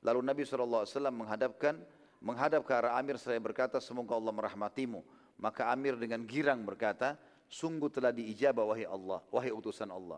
Lalu 0.00 0.24
Nabi 0.24 0.48
SAW 0.48 0.88
menghadapkan 1.12 1.76
menghadap 2.16 2.64
ke 2.64 2.72
arah 2.72 2.96
Amir 2.96 3.20
saya 3.20 3.36
berkata 3.36 3.76
semoga 3.76 4.16
Allah 4.16 4.32
merahmatimu. 4.32 5.04
Maka 5.36 5.68
Amir 5.68 6.00
dengan 6.00 6.24
girang 6.24 6.64
berkata, 6.64 7.20
sungguh 7.52 7.92
telah 7.92 8.08
diijabah 8.08 8.64
wahai 8.64 8.88
Allah, 8.88 9.20
wahai 9.28 9.52
utusan 9.52 9.92
Allah. 9.92 10.16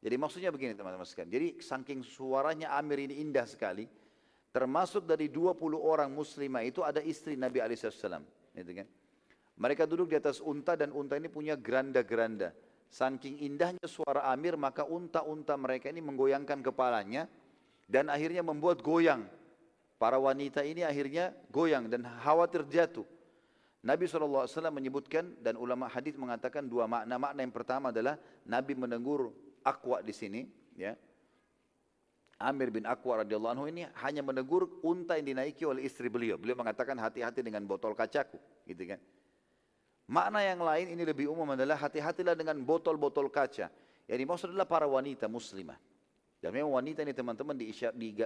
Jadi 0.00 0.16
maksudnya 0.16 0.48
begini 0.48 0.72
teman-teman 0.72 1.04
sekalian. 1.04 1.28
Jadi 1.28 1.48
saking 1.60 2.00
suaranya 2.00 2.72
Amir 2.80 3.04
ini 3.04 3.20
indah 3.20 3.44
sekali, 3.44 3.84
termasuk 4.48 5.04
dari 5.04 5.28
20 5.28 5.76
orang 5.76 6.08
muslimah 6.08 6.64
itu 6.64 6.80
ada 6.80 7.04
istri 7.04 7.36
Nabi 7.36 7.60
SAW. 7.60 8.24
Gitu 8.56 8.72
kan? 8.72 8.88
Mereka 9.60 9.84
duduk 9.84 10.08
di 10.08 10.16
atas 10.16 10.40
unta 10.40 10.72
dan 10.72 10.88
unta 10.96 11.20
ini 11.20 11.28
punya 11.28 11.52
geranda-geranda. 11.52 12.56
Saking 12.90 13.44
indahnya 13.44 13.84
suara 13.84 14.26
Amir 14.32 14.56
maka 14.56 14.88
unta-unta 14.88 15.54
mereka 15.54 15.92
ini 15.92 16.00
menggoyangkan 16.00 16.64
kepalanya 16.64 17.28
dan 17.84 18.08
akhirnya 18.08 18.40
membuat 18.40 18.80
goyang. 18.80 19.28
Para 20.00 20.16
wanita 20.16 20.64
ini 20.64 20.80
akhirnya 20.80 21.36
goyang 21.52 21.92
dan 21.92 22.08
khawatir 22.24 22.64
jatuh. 22.72 23.04
Nabi 23.84 24.08
SAW 24.08 24.48
menyebutkan 24.72 25.36
dan 25.44 25.60
ulama 25.60 25.92
hadis 25.92 26.16
mengatakan 26.16 26.64
dua 26.64 26.88
makna. 26.88 27.20
Makna 27.20 27.40
yang 27.44 27.52
pertama 27.52 27.92
adalah 27.92 28.16
Nabi 28.48 28.72
menegur 28.72 29.28
Aqwa 29.64 30.00
di 30.00 30.14
sini, 30.14 30.40
ya. 30.76 30.96
Amir 32.40 32.72
bin 32.72 32.88
Aqwa 32.88 33.20
radhiyallahu 33.20 33.52
anhu 33.52 33.66
ini 33.68 33.84
hanya 34.00 34.24
menegur 34.24 34.80
unta 34.80 35.20
yang 35.20 35.36
dinaiki 35.36 35.68
oleh 35.68 35.84
istri 35.84 36.08
beliau. 36.08 36.40
Beliau 36.40 36.56
mengatakan 36.56 36.96
hati-hati 36.96 37.44
dengan 37.44 37.60
botol 37.68 37.92
kacaku, 37.92 38.40
gitu 38.64 38.96
kan. 38.96 39.00
Makna 40.10 40.42
yang 40.42 40.58
lain 40.58 40.90
ini 40.96 41.06
lebih 41.06 41.30
umum 41.30 41.54
adalah 41.54 41.78
hati-hatilah 41.78 42.34
dengan 42.34 42.58
botol-botol 42.66 43.30
kaca. 43.30 43.70
Yang 44.10 44.18
dimaksud 44.26 44.46
adalah 44.50 44.66
para 44.66 44.88
wanita 44.90 45.30
muslimah. 45.30 45.78
Dan 46.40 46.50
memang 46.56 46.80
wanita 46.80 47.04
ini 47.06 47.14
teman-teman 47.14 47.54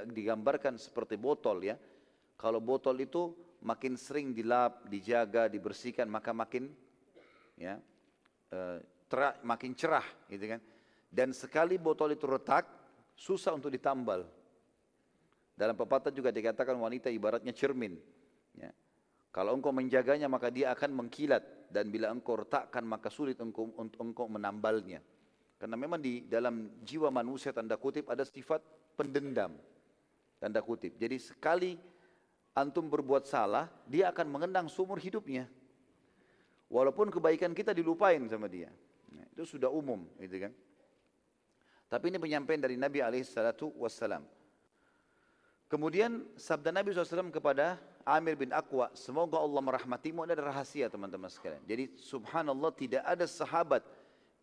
digambarkan 0.08 0.80
seperti 0.80 1.20
botol 1.20 1.60
ya. 1.60 1.76
Kalau 2.40 2.62
botol 2.62 2.96
itu 3.02 3.36
makin 3.60 3.98
sering 4.00 4.32
dilap, 4.32 4.86
dijaga, 4.88 5.50
dibersihkan 5.50 6.08
maka 6.08 6.30
makin 6.30 6.70
ya 7.58 7.76
eh, 8.54 8.78
terah, 9.10 9.34
makin 9.44 9.76
cerah 9.76 10.06
gitu 10.32 10.56
kan. 10.56 10.60
Dan 11.14 11.30
sekali 11.30 11.78
botol 11.78 12.18
itu 12.18 12.26
retak 12.26 12.66
susah 13.14 13.54
untuk 13.54 13.70
ditambal. 13.70 14.26
Dalam 15.54 15.78
pepatah 15.78 16.10
juga 16.10 16.34
dikatakan 16.34 16.74
wanita 16.74 17.06
ibaratnya 17.06 17.54
cermin. 17.54 17.94
Ya. 18.58 18.74
Kalau 19.30 19.54
engkau 19.54 19.70
menjaganya 19.70 20.26
maka 20.26 20.50
dia 20.50 20.74
akan 20.74 21.06
mengkilat 21.06 21.70
dan 21.70 21.86
bila 21.94 22.10
engkau 22.10 22.42
retakkan 22.42 22.82
maka 22.82 23.14
sulit 23.14 23.38
engkau 23.38 23.70
engkau 23.78 24.26
menambalnya. 24.26 24.98
Karena 25.54 25.78
memang 25.78 26.02
di 26.02 26.26
dalam 26.26 26.82
jiwa 26.82 27.14
manusia 27.14 27.54
tanda 27.54 27.78
kutip 27.78 28.10
ada 28.10 28.26
sifat 28.26 28.58
pendendam. 28.98 29.54
Tanda 30.42 30.58
kutip. 30.58 30.98
Jadi 30.98 31.22
sekali 31.22 31.78
antum 32.58 32.90
berbuat 32.90 33.26
salah, 33.30 33.70
dia 33.86 34.10
akan 34.10 34.26
mengenang 34.34 34.66
seumur 34.66 34.98
hidupnya. 34.98 35.46
Walaupun 36.66 37.14
kebaikan 37.14 37.54
kita 37.54 37.70
dilupain 37.70 38.22
sama 38.26 38.50
dia. 38.50 38.66
Nah, 39.14 39.26
itu 39.30 39.46
sudah 39.46 39.70
umum, 39.70 40.02
gitu 40.18 40.42
kan. 40.42 40.52
Tapi 41.88 42.10
ini 42.10 42.18
penyampaian 42.18 42.60
dari 42.60 42.74
Nabi 42.74 43.00
wassalam. 43.78 44.24
Kemudian 45.68 46.22
sabda 46.38 46.70
Nabi 46.70 46.94
SAW 46.94 47.34
kepada 47.34 47.80
Amir 48.04 48.36
bin 48.36 48.52
Aqwa, 48.52 48.92
semoga 48.92 49.40
Allah 49.40 49.64
merahmatimu, 49.64 50.22
ada 50.28 50.36
rahasia 50.36 50.92
teman-teman 50.92 51.32
sekalian. 51.32 51.64
Jadi 51.64 51.96
subhanallah 51.96 52.70
tidak 52.76 53.02
ada 53.02 53.24
sahabat 53.24 53.80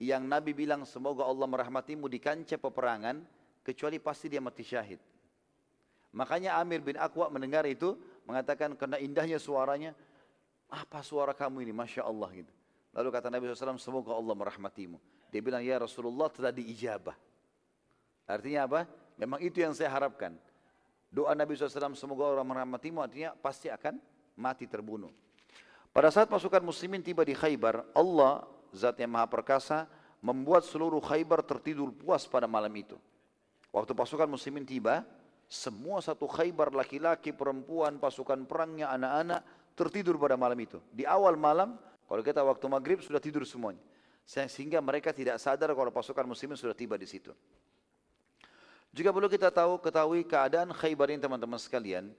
yang 0.01 0.25
Nabi 0.25 0.51
bilang 0.57 0.81
semoga 0.81 1.21
Allah 1.21 1.45
merahmatimu 1.45 2.09
di 2.09 2.17
kancah 2.17 2.57
peperangan 2.57 3.21
kecuali 3.61 4.01
pasti 4.01 4.33
dia 4.33 4.41
mati 4.41 4.65
syahid. 4.65 4.97
Makanya 6.11 6.57
Amir 6.59 6.81
bin 6.83 6.97
Aqwa 6.97 7.31
mendengar 7.31 7.63
itu 7.69 7.95
mengatakan 8.27 8.75
karena 8.75 8.99
indahnya 8.99 9.37
suaranya, 9.39 9.95
apa 10.67 10.99
suara 11.05 11.31
kamu 11.31 11.63
ini, 11.63 11.71
masya 11.71 12.03
Allah 12.03 12.27
gitu. 12.33 12.51
Lalu 12.91 13.07
kata 13.07 13.31
Nabi 13.31 13.47
SAW, 13.47 13.79
semoga 13.79 14.11
Allah 14.11 14.35
merahmatimu. 14.35 14.99
Dia 15.31 15.39
bilang, 15.39 15.63
ya 15.63 15.79
Rasulullah 15.79 16.27
telah 16.27 16.51
diijabah. 16.51 17.15
Artinya 18.31 18.65
apa? 18.65 18.81
Memang 19.19 19.43
itu 19.43 19.59
yang 19.59 19.75
saya 19.75 19.91
harapkan. 19.91 20.33
Doa 21.11 21.35
Nabi 21.35 21.59
SAW, 21.59 21.91
semoga 21.99 22.31
Allah 22.31 22.47
merahmatimu, 22.47 23.03
artinya 23.03 23.35
pasti 23.35 23.67
akan 23.67 23.99
mati 24.39 24.63
terbunuh. 24.63 25.11
Pada 25.91 26.07
saat 26.07 26.31
pasukan 26.31 26.63
muslimin 26.63 27.03
tiba 27.03 27.27
di 27.27 27.35
Khaybar, 27.35 27.83
Allah, 27.91 28.47
zat 28.71 28.95
yang 28.95 29.11
maha 29.11 29.27
perkasa, 29.27 29.91
membuat 30.23 30.63
seluruh 30.63 31.03
Khaybar 31.03 31.43
tertidur 31.43 31.91
puas 31.91 32.23
pada 32.23 32.47
malam 32.47 32.71
itu. 32.79 32.95
Waktu 33.75 33.91
pasukan 33.91 34.31
muslimin 34.31 34.63
tiba, 34.63 35.03
semua 35.51 35.99
satu 35.99 36.31
Khaybar 36.31 36.71
laki-laki, 36.71 37.35
perempuan, 37.35 37.99
pasukan 37.99 38.47
perangnya, 38.47 38.87
anak-anak 38.95 39.43
tertidur 39.75 40.15
pada 40.15 40.39
malam 40.39 40.55
itu. 40.63 40.79
Di 40.95 41.03
awal 41.03 41.35
malam, 41.35 41.75
kalau 42.07 42.23
kita 42.23 42.39
waktu 42.39 42.65
maghrib 42.71 43.03
sudah 43.03 43.19
tidur 43.19 43.43
semuanya. 43.43 43.83
Sehingga 44.23 44.79
mereka 44.79 45.11
tidak 45.11 45.43
sadar 45.43 45.75
kalau 45.75 45.91
pasukan 45.91 46.23
muslimin 46.23 46.55
sudah 46.55 46.71
tiba 46.71 46.95
di 46.95 47.03
situ. 47.03 47.35
Juga 48.91 49.15
perlu 49.15 49.31
kita 49.31 49.47
tahu 49.47 49.79
ketahui 49.79 50.27
keadaan 50.27 50.75
Khaybar 50.75 51.15
ini 51.15 51.23
teman-teman 51.23 51.55
sekalian. 51.55 52.11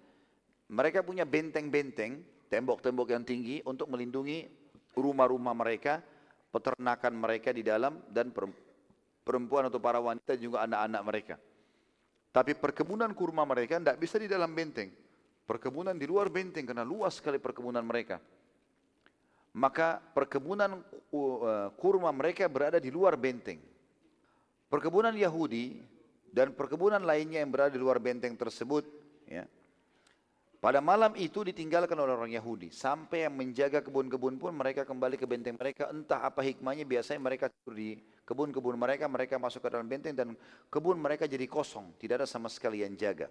Mereka 0.73 1.05
punya 1.05 1.29
benteng-benteng, 1.29 2.25
tembok-tembok 2.49 3.13
yang 3.13 3.25
tinggi 3.29 3.61
untuk 3.69 3.93
melindungi 3.93 4.49
rumah-rumah 4.97 5.53
mereka, 5.53 6.01
peternakan 6.49 7.13
mereka 7.13 7.53
di 7.53 7.61
dalam 7.61 8.01
dan 8.09 8.33
perempuan 9.21 9.69
atau 9.69 9.77
para 9.77 10.01
wanita 10.01 10.33
juga 10.41 10.65
anak-anak 10.65 11.03
mereka. 11.05 11.35
Tapi 12.33 12.57
perkebunan 12.57 13.13
kurma 13.13 13.45
mereka 13.45 13.77
tidak 13.77 14.01
bisa 14.01 14.17
di 14.17 14.25
dalam 14.25 14.57
benteng. 14.57 14.89
Perkebunan 15.45 15.93
di 15.93 16.09
luar 16.09 16.33
benteng 16.33 16.65
karena 16.65 16.89
luas 16.89 17.21
sekali 17.21 17.37
perkebunan 17.37 17.85
mereka. 17.85 18.17
Maka 19.53 20.01
perkebunan 20.17 20.81
uh, 21.13 21.69
kurma 21.77 22.09
mereka 22.09 22.49
berada 22.49 22.81
di 22.81 22.89
luar 22.89 23.21
benteng. 23.21 23.61
Perkebunan 24.73 25.13
Yahudi 25.13 25.92
dan 26.33 26.57
perkebunan 26.57 27.05
lainnya 27.05 27.45
yang 27.45 27.53
berada 27.53 27.77
di 27.77 27.81
luar 27.81 28.01
benteng 28.01 28.33
tersebut, 28.35 28.89
ya, 29.29 29.45
pada 30.63 30.79
malam 30.79 31.13
itu 31.19 31.43
ditinggalkan 31.43 31.99
oleh 31.99 32.15
orang 32.15 32.33
Yahudi. 32.33 32.71
Sampai 32.71 33.27
yang 33.27 33.35
menjaga 33.35 33.83
kebun-kebun 33.83 34.39
pun 34.39 34.55
mereka 34.55 34.87
kembali 34.87 35.19
ke 35.19 35.27
benteng 35.27 35.59
mereka. 35.59 35.91
Entah 35.91 36.23
apa 36.23 36.39
hikmahnya 36.39 36.87
biasanya 36.87 37.19
mereka 37.19 37.51
tidur 37.51 37.75
di 37.75 37.99
kebun-kebun 38.23 38.79
mereka, 38.79 39.11
mereka 39.11 39.43
masuk 39.43 39.59
ke 39.59 39.69
dalam 39.75 39.91
benteng 39.91 40.15
dan 40.15 40.39
kebun 40.71 41.03
mereka 41.03 41.27
jadi 41.27 41.45
kosong, 41.51 41.99
tidak 41.99 42.23
ada 42.23 42.29
sama 42.31 42.47
sekali 42.47 42.87
yang 42.87 42.95
jaga. 42.95 43.27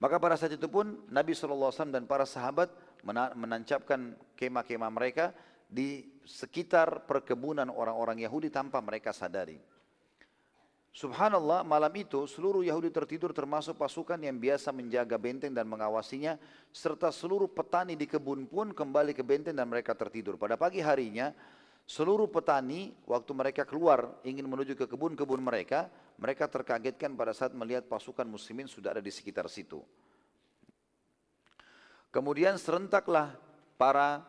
Maka 0.00 0.16
pada 0.16 0.40
saat 0.40 0.56
itu 0.56 0.64
pun 0.64 1.04
Nabi 1.12 1.36
SAW 1.36 1.92
dan 1.92 2.08
para 2.08 2.24
sahabat 2.24 2.72
menancapkan 3.36 4.16
kemah-kemah 4.40 4.88
mereka 4.88 5.36
di 5.68 6.08
sekitar 6.24 7.04
perkebunan 7.04 7.68
orang-orang 7.68 8.24
Yahudi 8.24 8.48
tanpa 8.48 8.80
mereka 8.80 9.12
sadari. 9.12 9.60
Subhanallah 10.90 11.62
malam 11.62 11.94
itu 11.94 12.26
seluruh 12.26 12.66
Yahudi 12.66 12.90
tertidur 12.90 13.30
termasuk 13.30 13.78
pasukan 13.78 14.18
yang 14.18 14.34
biasa 14.34 14.74
menjaga 14.74 15.14
benteng 15.14 15.54
dan 15.54 15.64
mengawasinya 15.70 16.34
serta 16.74 17.14
seluruh 17.14 17.46
petani 17.46 17.94
di 17.94 18.10
kebun 18.10 18.42
pun 18.50 18.74
kembali 18.74 19.14
ke 19.14 19.22
benteng 19.22 19.54
dan 19.54 19.70
mereka 19.70 19.94
tertidur. 19.94 20.34
Pada 20.34 20.58
pagi 20.58 20.82
harinya 20.82 21.30
Seluruh 21.90 22.30
petani 22.30 22.94
waktu 23.02 23.34
mereka 23.34 23.66
keluar 23.66 24.14
ingin 24.22 24.46
menuju 24.46 24.78
ke 24.78 24.86
kebun-kebun 24.86 25.42
mereka, 25.42 25.90
mereka 26.22 26.46
terkagetkan 26.46 27.18
pada 27.18 27.34
saat 27.34 27.50
melihat 27.50 27.82
pasukan 27.90 28.22
muslimin 28.30 28.70
sudah 28.70 28.94
ada 28.94 29.02
di 29.02 29.10
sekitar 29.10 29.50
situ. 29.50 29.82
Kemudian 32.14 32.54
serentaklah 32.62 33.34
para 33.74 34.22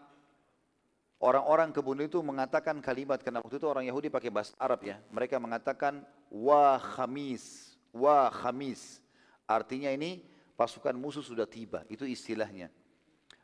orang-orang 1.22 1.70
kebun 1.70 2.02
itu 2.02 2.20
mengatakan 2.26 2.82
kalimat 2.82 3.22
karena 3.22 3.40
waktu 3.40 3.62
itu 3.62 3.68
orang 3.70 3.86
Yahudi 3.86 4.10
pakai 4.10 4.34
bahasa 4.34 4.58
Arab 4.58 4.82
ya. 4.82 4.98
Mereka 5.14 5.38
mengatakan 5.38 6.02
wa 6.34 6.76
khamis, 6.82 7.78
wa 7.94 8.28
khamis. 8.34 9.00
Artinya 9.46 9.94
ini 9.94 10.26
pasukan 10.58 10.98
musuh 10.98 11.22
sudah 11.22 11.46
tiba. 11.46 11.86
Itu 11.88 12.04
istilahnya. 12.10 12.74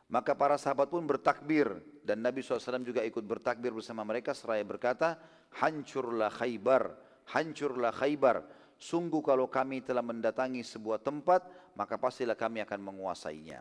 Maka 0.08 0.34
para 0.34 0.56
sahabat 0.56 0.88
pun 0.88 1.04
bertakbir 1.04 1.68
dan 2.02 2.24
Nabi 2.24 2.40
SAW 2.40 2.80
juga 2.80 3.04
ikut 3.04 3.24
bertakbir 3.28 3.76
bersama 3.76 4.08
mereka 4.08 4.32
seraya 4.32 4.64
berkata, 4.64 5.20
hancurlah 5.60 6.32
khaybar, 6.32 6.96
hancurlah 7.36 7.92
khaybar. 7.92 8.48
Sungguh 8.80 9.20
kalau 9.20 9.52
kami 9.52 9.84
telah 9.84 10.06
mendatangi 10.06 10.64
sebuah 10.64 11.04
tempat, 11.04 11.44
maka 11.76 12.00
pastilah 12.00 12.40
kami 12.40 12.64
akan 12.64 12.80
menguasainya. 12.80 13.60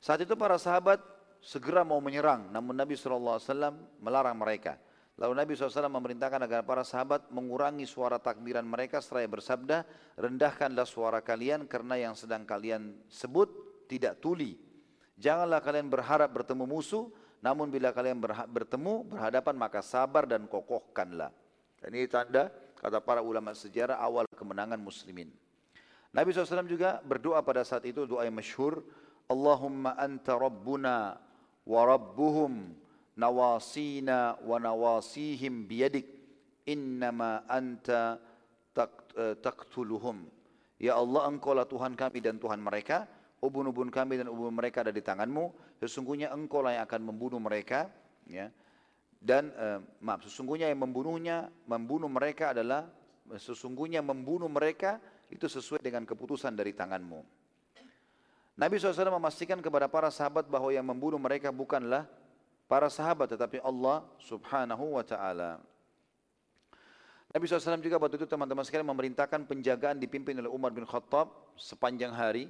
Saat 0.00 0.24
itu 0.24 0.32
para 0.36 0.56
sahabat 0.56 1.04
segera 1.44 1.84
mau 1.84 2.00
menyerang, 2.00 2.48
namun 2.48 2.72
Nabi 2.72 2.96
SAW 2.96 3.36
melarang 4.00 4.40
mereka. 4.40 4.80
Lalu 5.20 5.32
Nabi 5.36 5.52
SAW 5.54 5.92
memerintahkan 5.92 6.40
agar 6.42 6.66
para 6.66 6.82
sahabat 6.82 7.28
mengurangi 7.30 7.84
suara 7.84 8.18
takbiran 8.18 8.64
mereka 8.66 8.98
seraya 8.98 9.28
bersabda, 9.28 9.84
rendahkanlah 10.18 10.88
suara 10.88 11.20
kalian 11.22 11.68
karena 11.68 12.00
yang 12.00 12.14
sedang 12.16 12.42
kalian 12.42 12.96
sebut 13.06 13.52
tidak 13.86 14.18
tuli 14.18 14.58
Janganlah 15.14 15.62
kalian 15.62 15.86
berharap 15.86 16.30
bertemu 16.34 16.66
musuh, 16.66 17.06
namun 17.38 17.70
bila 17.70 17.94
kalian 17.94 18.18
bertemu 18.50 19.06
berhadapan 19.06 19.54
maka 19.54 19.78
sabar 19.78 20.26
dan 20.26 20.50
kokohkanlah. 20.50 21.30
Ini 21.86 22.10
tanda 22.10 22.50
kata 22.80 22.98
para 22.98 23.22
ulama 23.22 23.54
sejarah 23.54 24.00
awal 24.00 24.26
kemenangan 24.34 24.80
muslimin. 24.80 25.30
Nabi 26.14 26.30
SAW 26.30 26.66
juga 26.66 27.02
berdoa 27.02 27.42
pada 27.42 27.62
saat 27.66 27.86
itu 27.86 28.06
doa 28.06 28.26
yang 28.26 28.34
masyhur, 28.34 28.82
Allahumma 29.30 29.94
anta 29.98 30.34
rabbuna 30.34 31.18
wa 31.64 31.80
rabbuhum 31.88 32.72
nawasina 33.16 34.40
wa 34.40 34.56
nawasihim 34.60 35.68
biyadik 35.68 36.08
innama 36.64 37.44
anta 37.48 38.20
eh, 38.76 39.36
taqtuluhum. 39.40 40.24
Ya 40.80 40.98
Allah 40.98 41.28
engkau 41.30 41.56
lah 41.56 41.64
Tuhan 41.64 41.96
kami 41.96 42.20
dan 42.20 42.36
Tuhan 42.36 42.60
mereka 42.60 43.08
ubun-ubun 43.44 43.92
kami 43.92 44.16
dan 44.16 44.32
ubun 44.32 44.56
mereka 44.56 44.80
ada 44.80 44.92
di 44.92 45.04
tanganmu, 45.04 45.76
sesungguhnya 45.76 46.32
engkau 46.32 46.64
lah 46.64 46.80
yang 46.80 46.84
akan 46.88 47.00
membunuh 47.12 47.36
mereka, 47.36 47.92
ya. 48.24 48.48
Dan 49.20 49.52
eh, 49.52 49.80
maaf, 50.00 50.24
sesungguhnya 50.24 50.72
yang 50.72 50.80
membunuhnya, 50.80 51.52
membunuh 51.68 52.08
mereka 52.08 52.56
adalah 52.56 52.88
sesungguhnya 53.36 54.04
membunuh 54.04 54.48
mereka 54.48 55.00
itu 55.32 55.48
sesuai 55.48 55.80
dengan 55.80 56.04
keputusan 56.04 56.52
dari 56.56 56.76
tanganmu. 56.76 57.43
Nabi 58.54 58.78
SAW 58.78 59.18
memastikan 59.18 59.58
kepada 59.58 59.90
para 59.90 60.06
sahabat 60.14 60.46
bahwa 60.46 60.70
yang 60.70 60.86
membunuh 60.86 61.18
mereka 61.18 61.50
bukanlah 61.50 62.06
para 62.70 62.86
sahabat 62.86 63.34
tetapi 63.34 63.58
Allah 63.58 64.06
subhanahu 64.22 64.94
wa 64.94 65.02
ta'ala. 65.02 65.58
Nabi 67.34 67.50
SAW 67.50 67.82
juga 67.82 67.98
waktu 67.98 68.14
itu 68.14 68.30
teman-teman 68.30 68.62
sekalian 68.62 68.86
memerintahkan 68.86 69.42
penjagaan 69.50 69.98
dipimpin 69.98 70.38
oleh 70.38 70.46
Umar 70.46 70.70
bin 70.70 70.86
Khattab 70.86 71.34
sepanjang 71.58 72.14
hari 72.14 72.46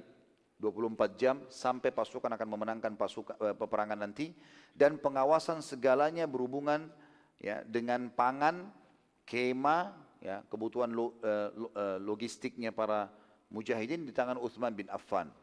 24 0.61 1.17
jam 1.17 1.41
sampai 1.49 1.89
pasukan 1.89 2.29
akan 2.29 2.47
memenangkan 2.53 2.93
pasukan 2.93 3.33
eh, 3.41 3.57
peperangan 3.57 3.97
nanti 3.97 4.29
dan 4.77 5.01
pengawasan 5.01 5.65
segalanya 5.65 6.29
berhubungan 6.29 6.85
ya 7.41 7.65
dengan 7.65 8.13
pangan, 8.13 8.69
kema, 9.25 9.89
ya 10.21 10.45
kebutuhan 10.53 10.93
lo, 10.93 11.17
eh, 11.25 11.49
eh, 11.49 11.97
logistiknya 11.97 12.69
para 12.69 13.09
mujahidin 13.49 14.05
di 14.05 14.13
tangan 14.13 14.37
Uthman 14.37 14.77
bin 14.77 14.85
Affan. 14.93 15.33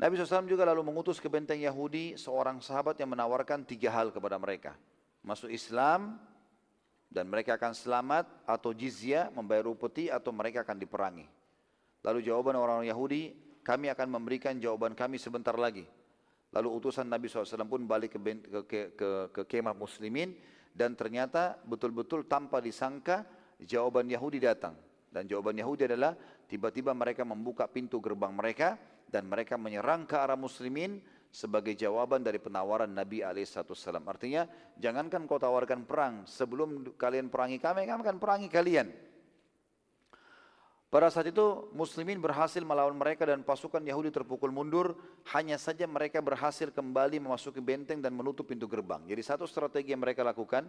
Nabi 0.00 0.18
SAW 0.18 0.48
juga 0.48 0.64
lalu 0.66 0.82
mengutus 0.82 1.20
ke 1.20 1.28
benteng 1.28 1.60
Yahudi 1.60 2.16
seorang 2.16 2.58
sahabat 2.64 2.98
yang 2.98 3.12
menawarkan 3.12 3.62
tiga 3.62 3.92
hal 3.92 4.10
kepada 4.10 4.40
mereka. 4.40 4.74
Masuk 5.22 5.52
Islam 5.52 6.18
dan 7.12 7.28
mereka 7.28 7.60
akan 7.60 7.76
selamat 7.76 8.24
atau 8.48 8.72
jizya 8.72 9.28
membayar 9.36 9.68
upeti 9.68 10.08
atau 10.08 10.32
mereka 10.32 10.64
akan 10.64 10.80
diperangi. 10.80 11.28
Lalu 12.02 12.18
jawaban 12.24 12.58
orang-orang 12.58 12.90
Yahudi, 12.90 13.36
kami 13.62 13.92
akan 13.92 14.08
memberikan 14.10 14.58
jawaban 14.58 14.96
kami 14.96 15.22
sebentar 15.22 15.54
lagi. 15.54 15.86
Lalu 16.52 16.68
utusan 16.82 17.06
Nabi 17.06 17.30
SAW 17.30 17.64
pun 17.64 17.86
balik 17.86 18.16
ke, 18.16 18.20
ke, 18.20 18.60
ke, 18.66 18.80
ke, 18.98 19.08
ke 19.30 19.42
kemah 19.46 19.72
muslimin 19.72 20.34
dan 20.74 20.92
ternyata 20.98 21.56
betul-betul 21.64 22.26
tanpa 22.26 22.58
disangka 22.58 23.24
jawaban 23.62 24.10
Yahudi 24.10 24.42
datang. 24.42 24.74
Dan 25.12 25.28
jawaban 25.28 25.56
Yahudi 25.56 25.88
adalah 25.88 26.16
tiba-tiba 26.48 26.96
mereka 26.96 27.22
membuka 27.24 27.68
pintu 27.68 28.00
gerbang 28.00 28.32
mereka 28.32 28.80
dan 29.12 29.28
mereka 29.28 29.60
menyerang 29.60 30.08
ke 30.08 30.16
arah 30.16 30.40
muslimin 30.40 31.04
sebagai 31.28 31.76
jawaban 31.76 32.24
dari 32.24 32.40
penawaran 32.40 32.88
Nabi 32.88 33.20
SAW. 33.20 34.00
Artinya, 34.08 34.48
jangankan 34.80 35.28
kau 35.28 35.36
tawarkan 35.36 35.84
perang, 35.84 36.24
sebelum 36.24 36.96
kalian 36.96 37.28
perangi 37.28 37.60
kami, 37.60 37.84
kami 37.84 38.00
akan 38.00 38.16
perangi 38.16 38.48
kalian. 38.48 38.88
Pada 40.92 41.08
saat 41.08 41.24
itu 41.32 41.72
muslimin 41.72 42.20
berhasil 42.20 42.60
melawan 42.60 42.92
mereka 42.92 43.24
dan 43.24 43.40
pasukan 43.40 43.80
Yahudi 43.80 44.12
terpukul 44.12 44.52
mundur. 44.52 44.92
Hanya 45.32 45.56
saja 45.56 45.88
mereka 45.88 46.20
berhasil 46.20 46.68
kembali 46.68 47.16
memasuki 47.16 47.64
benteng 47.64 48.04
dan 48.04 48.12
menutup 48.12 48.44
pintu 48.44 48.68
gerbang. 48.68 49.00
Jadi 49.08 49.24
satu 49.24 49.48
strategi 49.48 49.96
yang 49.96 50.04
mereka 50.04 50.20
lakukan, 50.20 50.68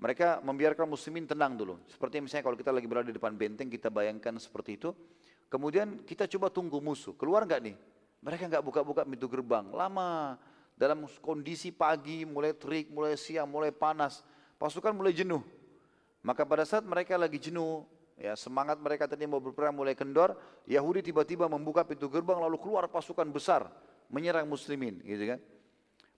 mereka 0.00 0.40
membiarkan 0.40 0.88
muslimin 0.88 1.28
tenang 1.28 1.60
dulu. 1.60 1.76
Seperti 1.92 2.24
misalnya 2.24 2.40
kalau 2.48 2.56
kita 2.56 2.72
lagi 2.72 2.88
berada 2.88 3.12
di 3.12 3.20
depan 3.20 3.36
benteng, 3.36 3.68
kita 3.68 3.92
bayangkan 3.92 4.32
seperti 4.40 4.80
itu. 4.80 4.96
Kemudian 5.52 6.02
kita 6.02 6.26
coba 6.26 6.50
tunggu 6.50 6.82
musuh, 6.82 7.14
keluar 7.14 7.46
nggak 7.46 7.60
nih? 7.62 7.76
Mereka 8.24 8.48
nggak 8.48 8.64
buka-buka 8.64 9.02
pintu 9.04 9.28
gerbang. 9.28 9.68
Lama, 9.70 10.40
dalam 10.74 11.06
kondisi 11.20 11.70
pagi, 11.70 12.26
mulai 12.26 12.56
terik, 12.56 12.90
mulai 12.90 13.14
siang, 13.14 13.46
mulai 13.46 13.70
panas. 13.70 14.24
Pasukan 14.56 14.96
mulai 14.96 15.12
jenuh. 15.12 15.44
Maka 16.24 16.42
pada 16.48 16.64
saat 16.64 16.82
mereka 16.88 17.20
lagi 17.20 17.36
jenuh, 17.36 17.84
Ya, 18.14 18.38
semangat 18.38 18.78
mereka 18.78 19.10
tadi 19.10 19.26
mau 19.26 19.42
berperang 19.42 19.74
mulai 19.74 19.98
kendor, 19.98 20.38
Yahudi 20.70 21.02
tiba-tiba 21.02 21.50
membuka 21.50 21.82
pintu 21.82 22.06
gerbang 22.06 22.38
lalu 22.38 22.62
keluar 22.62 22.86
pasukan 22.86 23.26
besar 23.26 23.66
menyerang 24.06 24.46
muslimin, 24.46 25.02
gitu 25.02 25.34
kan. 25.34 25.40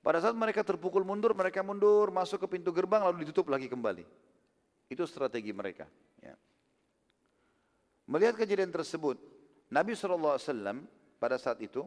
Pada 0.05 0.21
saat 0.21 0.37
mereka 0.37 0.61
terpukul 0.61 1.03
mundur, 1.03 1.33
mereka 1.33 1.65
mundur 1.65 2.13
masuk 2.13 2.45
ke 2.45 2.61
pintu 2.61 2.71
gerbang 2.71 3.01
lalu 3.01 3.25
ditutup 3.25 3.49
lagi 3.49 3.67
kembali. 3.67 4.05
Itu 4.93 5.09
strategi 5.09 5.51
mereka. 5.57 5.89
Ya. 6.21 6.37
Melihat 8.07 8.39
kejadian 8.39 8.71
tersebut, 8.71 9.19
Nabi 9.71 9.99
SAW 9.99 10.39
pada 11.19 11.37
saat 11.37 11.59
itu 11.59 11.87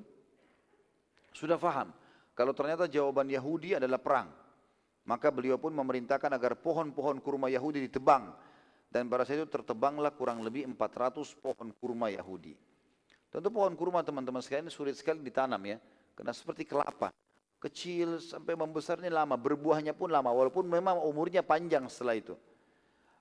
sudah 1.32 1.55
faham 1.55 1.95
kalau 2.36 2.51
ternyata 2.51 2.88
jawaban 2.91 3.28
Yahudi 3.32 3.80
adalah 3.80 3.99
perang. 3.99 4.30
Maka 5.07 5.34
beliau 5.34 5.57
pun 5.57 5.74
memerintahkan 5.74 6.30
agar 6.30 6.59
pohon-pohon 6.59 7.17
kurma 7.24 7.49
Yahudi 7.49 7.88
ditebang 7.89 8.30
dan 8.89 9.05
pada 9.05 9.22
saat 9.22 9.41
itu 9.41 9.49
tertebanglah 9.49 10.13
kurang 10.13 10.41
lebih 10.41 10.65
400 10.65 11.22
pohon 11.38 11.70
kurma 11.78 12.09
Yahudi. 12.09 12.57
Tentu 13.30 13.49
pohon 13.53 13.78
kurma 13.78 14.01
teman-teman 14.01 14.41
sekalian 14.41 14.74
sulit 14.74 14.97
sekali 14.97 15.22
ditanam 15.22 15.61
ya. 15.61 15.78
Karena 16.17 16.34
seperti 16.34 16.65
kelapa. 16.65 17.13
Kecil 17.61 18.17
sampai 18.17 18.57
membesarnya 18.57 19.13
lama. 19.13 19.38
Berbuahnya 19.38 19.93
pun 19.93 20.09
lama. 20.09 20.34
Walaupun 20.34 20.65
memang 20.65 20.97
umurnya 21.05 21.45
panjang 21.45 21.86
setelah 21.86 22.17
itu. 22.17 22.34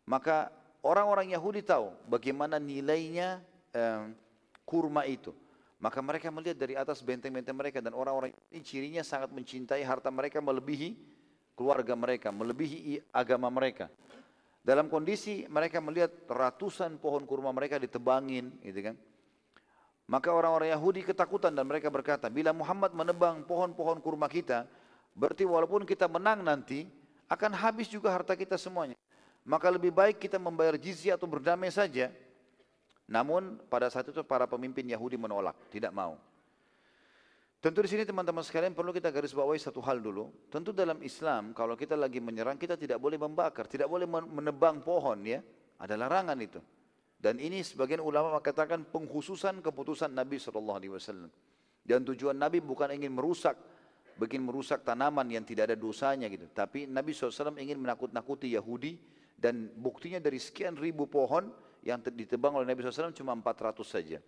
Maka 0.09 0.49
orang-orang 0.83 1.35
Yahudi 1.35 1.62
tahu 1.64 1.95
bagaimana 2.07 2.57
nilainya 2.61 3.43
eh, 3.74 4.03
kurma 4.62 5.09
itu. 5.09 5.33
Maka 5.79 6.03
mereka 6.03 6.26
melihat 6.35 6.59
dari 6.59 6.74
atas 6.74 6.99
benteng-benteng 6.99 7.55
mereka 7.55 7.79
dan 7.79 7.95
orang-orang 7.95 8.35
ini 8.51 8.62
cirinya 8.66 9.03
sangat 9.07 9.31
mencintai 9.31 9.87
harta 9.87 10.11
mereka 10.11 10.43
melebihi 10.43 10.99
keluarga 11.55 11.95
mereka, 11.95 12.35
melebihi 12.35 12.99
agama 13.14 13.47
mereka. 13.47 13.87
Dalam 14.62 14.91
kondisi 14.91 15.47
mereka 15.47 15.79
melihat 15.79 16.11
ratusan 16.26 16.99
pohon 16.99 17.22
kurma 17.26 17.55
mereka 17.55 17.79
ditebangin, 17.79 18.53
gitu 18.62 18.91
kan. 18.91 18.97
Maka 20.09 20.33
orang-orang 20.33 20.72
Yahudi 20.72 21.05
ketakutan 21.05 21.53
dan 21.53 21.68
mereka 21.68 21.93
berkata, 21.93 22.33
bila 22.33 22.51
Muhammad 22.51 22.97
menebang 22.97 23.45
pohon-pohon 23.45 24.01
kurma 24.01 24.24
kita, 24.24 24.64
berarti 25.12 25.45
walaupun 25.45 25.85
kita 25.85 26.09
menang 26.09 26.41
nanti, 26.41 26.89
akan 27.29 27.53
habis 27.53 27.93
juga 27.93 28.09
harta 28.09 28.33
kita 28.33 28.57
semuanya. 28.57 28.97
Maka 29.49 29.72
lebih 29.72 29.96
baik 29.96 30.20
kita 30.20 30.36
membayar 30.36 30.76
jizya 30.76 31.16
atau 31.16 31.24
berdamai 31.24 31.72
saja. 31.72 32.12
Namun 33.09 33.57
pada 33.72 33.88
saat 33.88 34.05
itu 34.05 34.20
para 34.20 34.44
pemimpin 34.44 34.84
Yahudi 34.84 35.16
menolak, 35.16 35.57
tidak 35.72 35.88
mau. 35.96 36.20
Tentu 37.59 37.80
di 37.80 37.88
sini 37.88 38.05
teman-teman 38.05 38.44
sekalian 38.44 38.76
perlu 38.76 38.92
kita 38.92 39.09
garis 39.09 39.32
bawahi 39.32 39.57
satu 39.57 39.80
hal 39.80 40.05
dulu. 40.05 40.28
Tentu 40.53 40.70
dalam 40.76 41.01
Islam 41.01 41.57
kalau 41.57 41.74
kita 41.80 41.96
lagi 41.96 42.20
menyerang 42.20 42.61
kita 42.61 42.76
tidak 42.76 43.01
boleh 43.01 43.16
membakar, 43.16 43.64
tidak 43.64 43.88
boleh 43.88 44.05
menebang 44.07 44.84
pohon 44.84 45.24
ya. 45.24 45.40
Ada 45.80 45.96
larangan 45.96 46.36
itu. 46.38 46.61
Dan 47.18 47.40
ini 47.40 47.64
sebagian 47.64 48.05
ulama 48.05 48.36
mengatakan 48.38 48.84
penghususan 48.86 49.64
keputusan 49.64 50.12
Nabi 50.12 50.38
SAW. 50.38 51.26
Dan 51.82 52.05
tujuan 52.05 52.36
Nabi 52.36 52.61
bukan 52.61 52.94
ingin 52.94 53.11
merusak, 53.11 53.57
bikin 54.20 54.44
merusak 54.44 54.84
tanaman 54.84 55.26
yang 55.26 55.42
tidak 55.42 55.72
ada 55.72 55.76
dosanya 55.80 56.28
gitu. 56.28 56.46
Tapi 56.53 56.84
Nabi 56.86 57.11
SAW 57.11 57.59
ingin 57.59 57.80
menakut-nakuti 57.80 58.55
Yahudi 58.55 59.17
dan 59.39 59.70
buktinya 59.78 60.18
dari 60.18 60.43
sekian 60.43 60.74
ribu 60.74 61.07
pohon 61.07 61.55
yang 61.86 62.03
ditebang 62.03 62.59
oleh 62.59 62.66
Nabi 62.66 62.82
SAW 62.82 63.14
cuma 63.14 63.39
400 63.39 63.86
saja. 63.86 64.18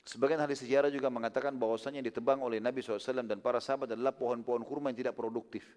Sebagian 0.00 0.40
ahli 0.40 0.56
sejarah 0.56 0.88
juga 0.88 1.12
mengatakan 1.12 1.52
bahwasanya 1.60 2.00
yang 2.00 2.08
ditebang 2.08 2.40
oleh 2.40 2.56
Nabi 2.56 2.80
SAW 2.80 3.20
dan 3.20 3.38
para 3.44 3.60
sahabat 3.60 3.92
adalah 3.92 4.16
pohon-pohon 4.16 4.64
kurma 4.64 4.88
yang 4.88 5.04
tidak 5.04 5.14
produktif. 5.14 5.68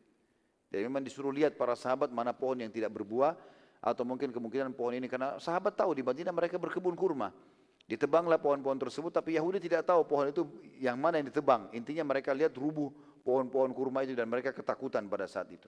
Jadi 0.72 0.80
memang 0.88 1.04
disuruh 1.04 1.30
lihat 1.30 1.60
para 1.60 1.76
sahabat 1.76 2.10
mana 2.10 2.32
pohon 2.32 2.64
yang 2.64 2.72
tidak 2.72 2.96
berbuah 2.96 3.36
atau 3.84 4.08
mungkin 4.08 4.32
kemungkinan 4.32 4.72
pohon 4.74 4.96
ini 4.96 5.12
karena 5.12 5.36
sahabat 5.38 5.76
tahu 5.76 5.92
di 5.92 6.02
Madinah 6.02 6.32
mereka 6.32 6.56
berkebun 6.56 6.96
kurma. 6.96 7.36
Ditebanglah 7.84 8.40
pohon-pohon 8.40 8.80
tersebut 8.80 9.12
tapi 9.12 9.36
Yahudi 9.36 9.60
tidak 9.60 9.84
tahu 9.84 10.08
pohon 10.08 10.32
itu 10.32 10.48
yang 10.80 10.96
mana 10.96 11.20
yang 11.20 11.28
ditebang. 11.28 11.68
Intinya 11.76 12.08
mereka 12.08 12.32
lihat 12.32 12.56
rubuh 12.56 12.90
pohon-pohon 13.28 13.76
kurma 13.76 14.08
itu 14.08 14.16
dan 14.16 14.32
mereka 14.32 14.56
ketakutan 14.56 15.04
pada 15.12 15.28
saat 15.28 15.52
itu. 15.52 15.68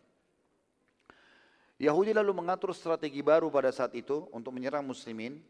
Yahudi 1.76 2.16
lalu 2.16 2.32
mengatur 2.32 2.72
strategi 2.72 3.20
baru 3.20 3.52
pada 3.52 3.72
saat 3.72 3.92
itu 3.96 4.28
untuk 4.32 4.56
menyerang 4.56 4.86
muslimin. 4.88 5.44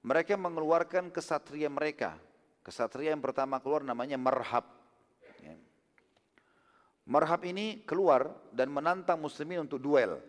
Mereka 0.00 0.38
mengeluarkan 0.38 1.10
kesatria 1.10 1.68
mereka 1.68 2.16
Kesatria 2.68 3.16
yang 3.16 3.24
pertama 3.24 3.56
keluar 3.64 3.80
namanya 3.80 4.20
Marhab. 4.20 4.68
Ya. 5.40 5.56
Marhab 7.08 7.40
ini 7.48 7.80
keluar 7.88 8.28
dan 8.52 8.68
menantang 8.68 9.16
muslimin 9.16 9.64
untuk 9.64 9.80
duel. 9.80 10.20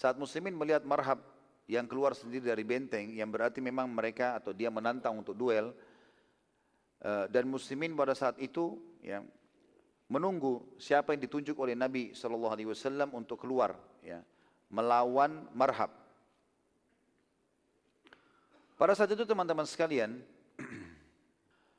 Saat 0.00 0.16
muslimin 0.16 0.56
melihat 0.56 0.80
Marhab 0.88 1.20
yang 1.68 1.84
keluar 1.84 2.16
sendiri 2.16 2.40
dari 2.40 2.64
benteng, 2.64 3.12
yang 3.12 3.28
berarti 3.28 3.60
memang 3.60 3.84
mereka 3.84 4.40
atau 4.40 4.56
dia 4.56 4.72
menantang 4.72 5.20
untuk 5.20 5.36
duel, 5.36 5.76
eh, 7.04 7.28
dan 7.28 7.44
muslimin 7.52 7.92
pada 7.92 8.16
saat 8.16 8.40
itu 8.40 8.80
ya, 9.04 9.20
menunggu 10.08 10.64
siapa 10.80 11.12
yang 11.12 11.20
ditunjuk 11.20 11.52
oleh 11.60 11.76
Nabi 11.76 12.16
SAW 12.16 13.12
untuk 13.12 13.44
keluar 13.44 13.76
ya, 14.06 14.22
melawan 14.70 15.50
Marhab. 15.50 15.90
Pada 18.78 18.94
saat 18.94 19.10
itu 19.10 19.26
teman-teman 19.26 19.66
sekalian, 19.66 20.22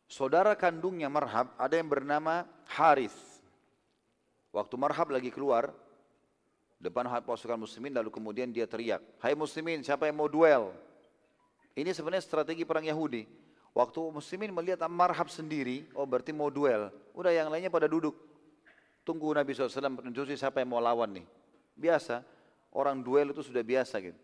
Saudara 0.07 0.55
kandungnya 0.55 1.07
Marhab 1.07 1.51
ada 1.55 1.75
yang 1.75 1.88
bernama 1.88 2.43
Haris. 2.67 3.15
Waktu 4.51 4.75
Marhab 4.75 5.07
lagi 5.11 5.32
keluar, 5.32 5.71
depan 6.80 7.07
pasukan 7.23 7.59
muslimin 7.59 7.95
lalu 7.95 8.11
kemudian 8.11 8.51
dia 8.51 8.67
teriak, 8.67 9.03
Hai 9.23 9.36
muslimin 9.36 9.84
siapa 9.84 10.07
yang 10.07 10.17
mau 10.19 10.28
duel? 10.28 10.71
Ini 11.78 11.93
sebenarnya 11.93 12.25
strategi 12.25 12.65
perang 12.65 12.88
Yahudi. 12.88 13.28
Waktu 13.78 13.99
muslimin 14.09 14.49
melihat 14.49 14.82
Marhab 14.89 15.30
sendiri, 15.30 15.86
oh 15.93 16.09
berarti 16.09 16.34
mau 16.34 16.49
duel. 16.49 16.89
Udah 17.13 17.30
yang 17.30 17.53
lainnya 17.53 17.69
pada 17.69 17.86
duduk. 17.86 18.17
Tunggu 19.05 19.30
Nabi 19.38 19.53
SAW 19.53 20.01
menunjuki 20.01 20.34
siapa 20.34 20.65
yang 20.65 20.73
mau 20.73 20.82
lawan 20.82 21.21
nih. 21.21 21.25
Biasa, 21.78 22.25
orang 22.73 23.05
duel 23.05 23.32
itu 23.32 23.45
sudah 23.45 23.61
biasa 23.61 24.01
gitu. 24.01 24.17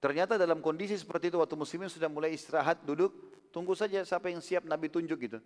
Ternyata 0.00 0.40
dalam 0.40 0.64
kondisi 0.64 0.96
seperti 0.96 1.28
itu 1.28 1.36
waktu 1.36 1.58
muslimin 1.58 1.90
sudah 1.90 2.08
mulai 2.08 2.32
istirahat 2.32 2.80
duduk, 2.86 3.12
Tunggu 3.50 3.74
saja 3.74 3.98
siapa 4.06 4.30
yang 4.30 4.38
siap 4.38 4.62
Nabi 4.62 4.86
tunjuk 4.86 5.18
gitu. 5.26 5.38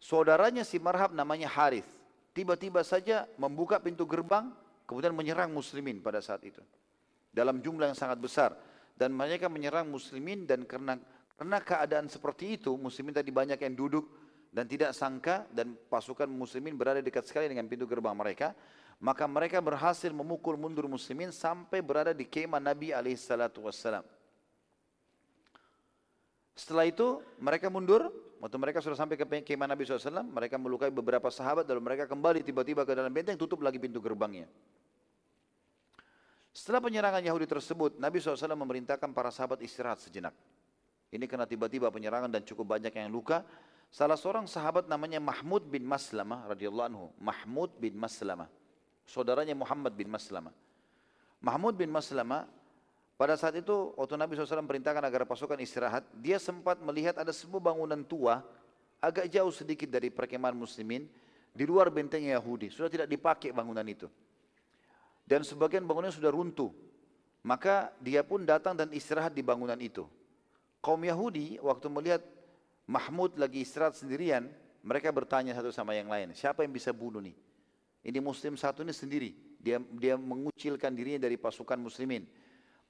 Saudaranya 0.00 0.64
si 0.64 0.80
Marhab 0.80 1.12
namanya 1.12 1.48
Harith. 1.52 1.88
Tiba-tiba 2.32 2.80
saja 2.82 3.28
membuka 3.36 3.78
pintu 3.78 4.08
gerbang, 4.08 4.50
kemudian 4.88 5.12
menyerang 5.12 5.52
muslimin 5.52 6.00
pada 6.00 6.24
saat 6.24 6.42
itu. 6.42 6.60
Dalam 7.30 7.60
jumlah 7.60 7.92
yang 7.92 7.98
sangat 7.98 8.18
besar. 8.18 8.56
Dan 8.94 9.12
mereka 9.12 9.50
menyerang 9.50 9.90
muslimin 9.90 10.46
dan 10.46 10.64
karena 10.64 10.96
karena 11.34 11.58
keadaan 11.58 12.06
seperti 12.06 12.62
itu, 12.62 12.78
muslimin 12.78 13.10
tadi 13.10 13.34
banyak 13.34 13.58
yang 13.58 13.74
duduk 13.74 14.06
dan 14.54 14.70
tidak 14.70 14.94
sangka 14.94 15.50
dan 15.50 15.74
pasukan 15.90 16.30
muslimin 16.30 16.78
berada 16.78 17.02
dekat 17.02 17.26
sekali 17.26 17.50
dengan 17.50 17.66
pintu 17.66 17.90
gerbang 17.90 18.14
mereka, 18.14 18.54
maka 19.02 19.24
mereka 19.26 19.58
berhasil 19.58 20.10
memukul 20.10 20.58
mundur 20.58 20.86
muslimin 20.86 21.30
sampai 21.34 21.82
berada 21.82 22.12
di 22.14 22.26
kemah 22.26 22.62
Nabi 22.62 22.94
wassalam. 23.60 24.04
Setelah 26.54 26.86
itu 26.86 27.18
mereka 27.42 27.66
mundur, 27.66 28.14
waktu 28.38 28.56
mereka 28.62 28.78
sudah 28.78 28.94
sampai 28.94 29.18
ke 29.18 29.26
kemah 29.26 29.66
Nabi 29.66 29.82
SAW, 29.82 30.22
mereka 30.22 30.54
melukai 30.54 30.90
beberapa 30.94 31.26
sahabat, 31.26 31.66
lalu 31.66 31.82
mereka 31.82 32.06
kembali 32.06 32.46
tiba-tiba 32.46 32.86
ke 32.86 32.94
dalam 32.94 33.10
benteng, 33.10 33.34
tutup 33.34 33.58
lagi 33.58 33.82
pintu 33.82 33.98
gerbangnya. 33.98 34.46
Setelah 36.54 36.78
penyerangan 36.78 37.18
Yahudi 37.26 37.50
tersebut, 37.50 37.98
Nabi 37.98 38.22
SAW 38.22 38.54
memerintahkan 38.54 39.10
para 39.10 39.34
sahabat 39.34 39.58
istirahat 39.66 39.98
sejenak. 39.98 40.30
Ini 41.10 41.26
karena 41.26 41.50
tiba-tiba 41.50 41.90
penyerangan 41.90 42.30
dan 42.30 42.46
cukup 42.46 42.78
banyak 42.78 42.94
yang 42.94 43.10
luka. 43.10 43.42
Salah 43.90 44.14
seorang 44.14 44.46
sahabat 44.46 44.86
namanya 44.86 45.18
Mahmud 45.18 45.66
bin 45.66 45.82
Maslamah 45.82 46.46
radhiyallahu 46.54 46.86
anhu. 46.86 47.06
Mahmud 47.18 47.74
bin 47.82 47.98
Maslamah. 47.98 48.46
Saudaranya 49.04 49.52
Muhammad 49.52 49.92
bin 49.92 50.08
Maslamah. 50.08 50.52
Mahmud 51.44 51.76
bin 51.76 51.92
Maslamah 51.92 52.48
pada 53.14 53.38
saat 53.38 53.54
itu 53.54 53.94
waktu 53.94 54.18
Nabi 54.18 54.34
SAW 54.34 54.66
perintahkan 54.66 55.04
agar 55.06 55.22
pasukan 55.22 55.60
istirahat, 55.62 56.02
dia 56.18 56.40
sempat 56.42 56.82
melihat 56.82 57.14
ada 57.14 57.30
sebuah 57.30 57.70
bangunan 57.70 58.02
tua 58.02 58.42
agak 58.98 59.30
jauh 59.30 59.52
sedikit 59.54 59.86
dari 59.86 60.10
perkemahan 60.10 60.56
muslimin 60.56 61.06
di 61.54 61.64
luar 61.68 61.92
benteng 61.94 62.26
Yahudi. 62.26 62.74
Sudah 62.74 62.90
tidak 62.90 63.06
dipakai 63.06 63.54
bangunan 63.54 63.86
itu. 63.86 64.10
Dan 65.22 65.46
sebagian 65.46 65.86
bangunan 65.86 66.10
sudah 66.10 66.34
runtuh. 66.34 66.74
Maka 67.44 67.92
dia 68.00 68.24
pun 68.24 68.42
datang 68.42 68.74
dan 68.74 68.90
istirahat 68.90 69.30
di 69.36 69.44
bangunan 69.44 69.76
itu. 69.78 70.08
Kaum 70.80 71.00
Yahudi 71.04 71.60
waktu 71.60 71.86
melihat 71.92 72.22
Mahmud 72.84 73.36
lagi 73.40 73.64
istirahat 73.64 73.96
sendirian, 73.96 74.48
mereka 74.84 75.08
bertanya 75.08 75.56
satu 75.56 75.72
sama 75.72 75.96
yang 75.96 76.12
lain, 76.12 76.36
siapa 76.36 76.60
yang 76.60 76.72
bisa 76.72 76.92
bunuh 76.92 77.24
nih? 77.24 77.32
Ini 78.04 78.20
muslim 78.20 78.54
satu 78.60 78.84
ini 78.84 78.92
sendiri, 78.92 79.32
dia 79.56 79.80
dia 79.96 80.14
mengucilkan 80.20 80.92
dirinya 80.92 81.24
dari 81.24 81.40
pasukan 81.40 81.80
muslimin. 81.80 82.28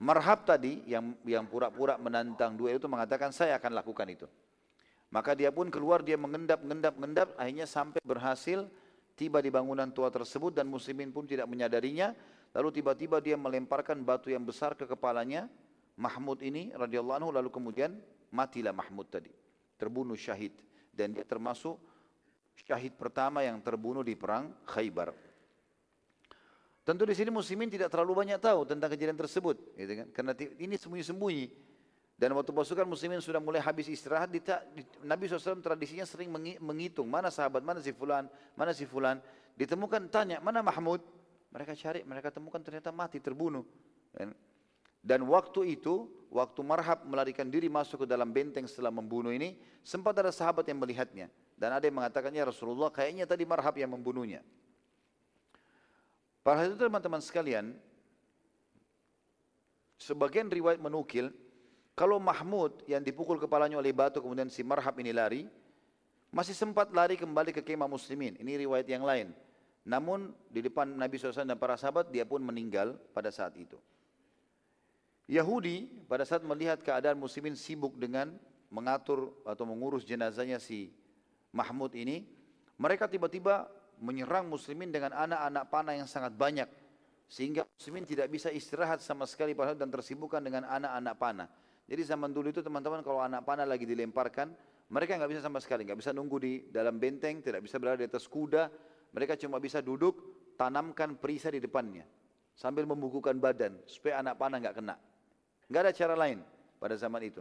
Marhab 0.02 0.42
tadi 0.42 0.82
yang 0.90 1.14
yang 1.22 1.46
pura-pura 1.46 1.94
menantang 1.94 2.58
dua 2.58 2.74
itu 2.74 2.90
mengatakan 2.90 3.30
saya 3.30 3.54
akan 3.62 3.78
lakukan 3.78 4.10
itu. 4.10 4.26
Maka 5.14 5.38
dia 5.38 5.54
pun 5.54 5.70
keluar 5.70 6.02
dia 6.02 6.18
mengendap, 6.18 6.58
mengendap, 6.66 6.94
mengendap, 6.98 7.28
akhirnya 7.38 7.70
sampai 7.70 8.02
berhasil 8.02 8.66
tiba 9.14 9.38
di 9.38 9.54
bangunan 9.54 9.86
tua 9.94 10.10
tersebut 10.10 10.50
dan 10.50 10.66
muslimin 10.66 11.14
pun 11.14 11.22
tidak 11.22 11.46
menyadarinya. 11.46 12.10
Lalu 12.50 12.82
tiba-tiba 12.82 13.22
dia 13.22 13.38
melemparkan 13.38 14.02
batu 14.02 14.34
yang 14.34 14.42
besar 14.42 14.74
ke 14.74 14.86
kepalanya 14.86 15.46
Mahmud 15.94 16.42
ini 16.42 16.74
radhiyallahu 16.74 17.18
anhu 17.22 17.30
lalu 17.30 17.50
kemudian 17.54 17.94
matilah 18.34 18.74
Mahmud 18.74 19.06
tadi 19.06 19.30
terbunuh 19.78 20.18
syahid 20.18 20.50
dan 20.90 21.14
dia 21.14 21.22
termasuk 21.22 21.78
syahid 22.62 22.94
pertama 22.94 23.42
yang 23.42 23.58
terbunuh 23.58 24.06
di 24.06 24.14
perang 24.14 24.54
Khaybar. 24.68 25.10
Tentu 26.84 27.08
di 27.08 27.16
sini 27.16 27.32
muslimin 27.32 27.72
tidak 27.72 27.88
terlalu 27.88 28.22
banyak 28.22 28.36
tahu 28.36 28.68
tentang 28.68 28.92
kejadian 28.92 29.16
tersebut, 29.16 29.56
gitu 29.72 29.92
kan? 30.04 30.06
Karena 30.12 30.32
ini 30.60 30.76
sembunyi-sembunyi. 30.76 31.46
Dan 32.14 32.30
waktu 32.36 32.54
pasukan 32.54 32.86
muslimin 32.86 33.18
sudah 33.18 33.42
mulai 33.42 33.58
habis 33.58 33.90
istirahat, 33.90 34.30
Nabi 35.02 35.26
SAW 35.26 35.58
tradisinya 35.64 36.06
sering 36.06 36.30
menghitung 36.60 37.10
mana 37.10 37.32
sahabat, 37.32 37.64
mana 37.64 37.80
si 37.80 37.90
fulan, 37.90 38.28
mana 38.54 38.70
si 38.70 38.86
fulan. 38.86 39.18
Ditemukan 39.58 40.12
tanya, 40.12 40.38
mana 40.44 40.62
Mahmud? 40.62 41.02
Mereka 41.50 41.74
cari, 41.74 42.06
mereka 42.06 42.30
temukan 42.30 42.62
ternyata 42.62 42.92
mati, 42.94 43.18
terbunuh. 43.18 43.66
Dan 45.00 45.26
waktu 45.26 45.74
itu, 45.74 46.06
waktu 46.34 46.60
Marhab 46.66 47.06
melarikan 47.06 47.46
diri 47.46 47.70
masuk 47.70 48.02
ke 48.02 48.06
dalam 48.10 48.34
benteng 48.34 48.66
setelah 48.66 48.90
membunuh 48.90 49.30
ini, 49.30 49.54
sempat 49.86 50.18
ada 50.18 50.34
sahabat 50.34 50.66
yang 50.66 50.82
melihatnya. 50.82 51.30
Dan 51.54 51.70
ada 51.70 51.86
yang 51.86 51.94
mengatakannya 51.94 52.50
Rasulullah 52.50 52.90
kayaknya 52.90 53.22
tadi 53.22 53.46
Marhab 53.46 53.78
yang 53.78 53.94
membunuhnya. 53.94 54.42
Para 56.42 56.66
itu 56.66 56.74
teman-teman 56.74 57.22
sekalian, 57.22 57.72
sebagian 59.96 60.50
riwayat 60.50 60.82
menukil, 60.82 61.30
kalau 61.94 62.18
Mahmud 62.18 62.82
yang 62.90 63.00
dipukul 63.06 63.38
kepalanya 63.38 63.78
oleh 63.78 63.94
batu 63.94 64.18
kemudian 64.18 64.50
si 64.50 64.66
Marhab 64.66 64.98
ini 64.98 65.14
lari, 65.14 65.46
masih 66.34 66.52
sempat 66.52 66.90
lari 66.90 67.14
kembali 67.14 67.54
ke 67.54 67.62
kemah 67.62 67.86
muslimin. 67.86 68.34
Ini 68.42 68.66
riwayat 68.66 68.90
yang 68.90 69.06
lain. 69.06 69.30
Namun 69.86 70.34
di 70.50 70.66
depan 70.66 70.90
Nabi 70.98 71.14
SAW 71.14 71.46
dan 71.46 71.54
para 71.54 71.78
sahabat 71.78 72.10
dia 72.10 72.26
pun 72.26 72.42
meninggal 72.42 72.98
pada 73.14 73.30
saat 73.30 73.54
itu. 73.54 73.78
Yahudi 75.24 75.88
pada 76.04 76.28
saat 76.28 76.44
melihat 76.44 76.84
keadaan 76.84 77.16
muslimin 77.16 77.56
sibuk 77.56 77.96
dengan 77.96 78.36
mengatur 78.68 79.32
atau 79.48 79.64
mengurus 79.64 80.04
jenazahnya 80.04 80.60
si 80.60 80.92
Mahmud 81.54 81.96
ini, 81.96 82.28
mereka 82.76 83.08
tiba-tiba 83.08 83.70
menyerang 84.02 84.50
muslimin 84.50 84.90
dengan 84.90 85.14
anak-anak 85.14 85.64
panah 85.70 85.94
yang 85.96 86.10
sangat 86.10 86.34
banyak 86.34 86.66
sehingga 87.24 87.64
muslimin 87.64 88.04
tidak 88.04 88.28
bisa 88.28 88.52
istirahat 88.52 89.00
sama 89.00 89.24
sekali 89.24 89.56
dan 89.56 89.88
tersibukkan 89.88 90.44
dengan 90.44 90.68
anak-anak 90.68 91.14
panah. 91.16 91.48
Jadi 91.88 92.02
zaman 92.04 92.28
dulu 92.32 92.52
itu 92.52 92.60
teman-teman 92.60 93.00
kalau 93.00 93.24
anak 93.24 93.44
panah 93.48 93.64
lagi 93.64 93.88
dilemparkan, 93.88 94.52
mereka 94.92 95.16
nggak 95.16 95.30
bisa 95.32 95.40
sama 95.40 95.56
sekali, 95.60 95.88
nggak 95.88 96.00
bisa 96.04 96.12
nunggu 96.12 96.36
di 96.36 96.52
dalam 96.68 97.00
benteng, 97.00 97.40
tidak 97.40 97.64
bisa 97.64 97.80
berada 97.80 98.04
di 98.04 98.08
atas 98.08 98.28
kuda, 98.28 98.68
mereka 99.16 99.40
cuma 99.40 99.56
bisa 99.56 99.80
duduk, 99.80 100.20
tanamkan 100.60 101.16
perisai 101.16 101.56
di 101.56 101.62
depannya 101.64 102.04
sambil 102.54 102.86
membukukan 102.86 103.34
badan 103.42 103.82
supaya 103.88 104.22
anak 104.22 104.36
panah 104.36 104.58
nggak 104.60 104.76
kena. 104.78 104.96
Nggak 105.68 105.82
ada 105.88 105.92
cara 105.92 106.14
lain 106.16 106.38
pada 106.78 106.94
zaman 106.96 107.22
itu. 107.24 107.40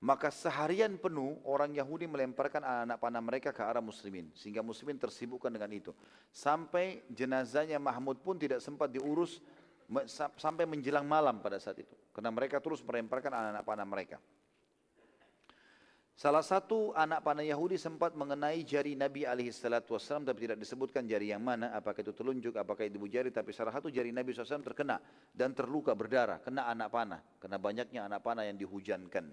Maka 0.00 0.32
seharian 0.32 0.96
penuh 0.96 1.36
orang 1.44 1.76
Yahudi 1.76 2.08
melemparkan 2.08 2.64
anak-anak 2.64 2.98
panah 3.04 3.20
mereka 3.20 3.50
ke 3.52 3.60
arah 3.60 3.84
muslimin. 3.84 4.32
Sehingga 4.32 4.64
muslimin 4.64 4.96
tersibukkan 4.96 5.52
dengan 5.52 5.68
itu. 5.68 5.92
Sampai 6.32 7.04
jenazahnya 7.12 7.76
Mahmud 7.76 8.16
pun 8.24 8.40
tidak 8.40 8.64
sempat 8.64 8.88
diurus 8.88 9.44
sampai 10.40 10.64
menjelang 10.64 11.04
malam 11.04 11.44
pada 11.44 11.60
saat 11.60 11.84
itu. 11.84 11.92
Karena 12.16 12.32
mereka 12.32 12.64
terus 12.64 12.80
melemparkan 12.80 13.28
anak-anak 13.28 13.64
panah 13.68 13.84
mereka. 13.84 14.16
Salah 16.20 16.44
satu 16.44 16.92
anak 16.92 17.24
panah 17.24 17.40
Yahudi 17.40 17.80
sempat 17.80 18.12
mengenai 18.12 18.60
jari 18.60 18.92
Nabi 18.92 19.24
SAW 19.24 20.20
tapi 20.20 20.44
tidak 20.44 20.60
disebutkan 20.60 21.08
jari 21.08 21.32
yang 21.32 21.40
mana, 21.40 21.72
apakah 21.72 22.04
itu 22.04 22.12
telunjuk, 22.12 22.60
apakah 22.60 22.84
itu 22.84 23.00
jari, 23.08 23.32
tapi 23.32 23.56
salah 23.56 23.72
satu 23.72 23.88
jari 23.88 24.12
Nabi 24.12 24.36
SAW 24.36 24.60
terkena 24.60 25.00
dan 25.32 25.56
terluka 25.56 25.96
berdarah, 25.96 26.36
kena 26.44 26.68
anak 26.68 26.92
panah, 26.92 27.24
kena 27.40 27.56
banyaknya 27.56 28.04
anak 28.04 28.20
panah 28.20 28.44
yang 28.44 28.60
dihujankan. 28.60 29.32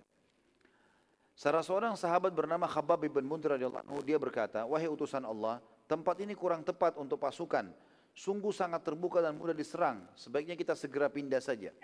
Salah 1.35 1.59
seorang 1.59 1.99
sahabat 1.99 2.31
bernama 2.31 2.71
Khabbab 2.71 3.03
bin 3.03 3.27
Mundir 3.27 3.59
radhiyallahu 3.59 3.99
dia 4.07 4.15
berkata, 4.15 4.63
"Wahai 4.63 4.87
utusan 4.87 5.27
Allah, 5.27 5.59
tempat 5.91 6.23
ini 6.23 6.39
kurang 6.39 6.63
tepat 6.63 6.95
untuk 6.95 7.19
pasukan. 7.19 7.67
Sungguh 8.15 8.55
sangat 8.55 8.87
terbuka 8.87 9.19
dan 9.19 9.35
mudah 9.35 9.51
diserang. 9.51 10.07
Sebaiknya 10.15 10.55
kita 10.55 10.71
segera 10.71 11.11
pindah 11.11 11.43
saja." 11.43 11.75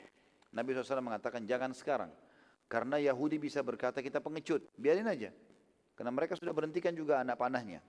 Nabi 0.56 0.72
SAW 0.72 1.04
mengatakan, 1.04 1.43
"Jangan 1.43 1.76
sekarang." 1.76 2.08
Karena 2.74 2.98
Yahudi 2.98 3.38
bisa 3.38 3.62
berkata 3.62 4.02
kita 4.02 4.18
pengecut, 4.18 4.66
biarin 4.82 5.06
aja. 5.06 5.30
Karena 5.94 6.10
mereka 6.10 6.34
sudah 6.34 6.50
berhentikan 6.58 6.90
juga 6.90 7.22
anak 7.22 7.38
panahnya. 7.38 7.86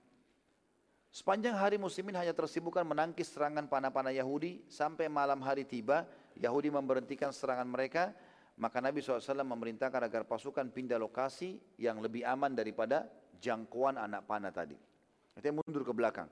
Sepanjang 1.09 1.57
hari 1.57 1.81
muslimin 1.81 2.13
hanya 2.21 2.37
tersibukkan 2.37 2.85
menangkis 2.85 3.33
serangan 3.33 3.65
panah-panah 3.65 4.13
Yahudi 4.13 4.61
sampai 4.69 5.09
malam 5.09 5.41
hari 5.41 5.65
tiba, 5.65 6.05
Yahudi 6.37 6.69
memberhentikan 6.69 7.33
serangan 7.33 7.65
mereka, 7.65 8.13
maka 8.61 8.85
Nabi 8.85 9.01
SAW 9.01 9.41
memerintahkan 9.41 10.05
agar 10.05 10.29
pasukan 10.29 10.69
pindah 10.69 11.01
lokasi 11.01 11.57
yang 11.81 12.05
lebih 12.05 12.21
aman 12.29 12.53
daripada 12.53 13.09
jangkauan 13.41 13.97
anak 13.97 14.29
panah 14.29 14.53
tadi. 14.53 14.77
Itu 15.33 15.49
mundur 15.49 15.81
ke 15.81 15.97
belakang. 15.97 16.29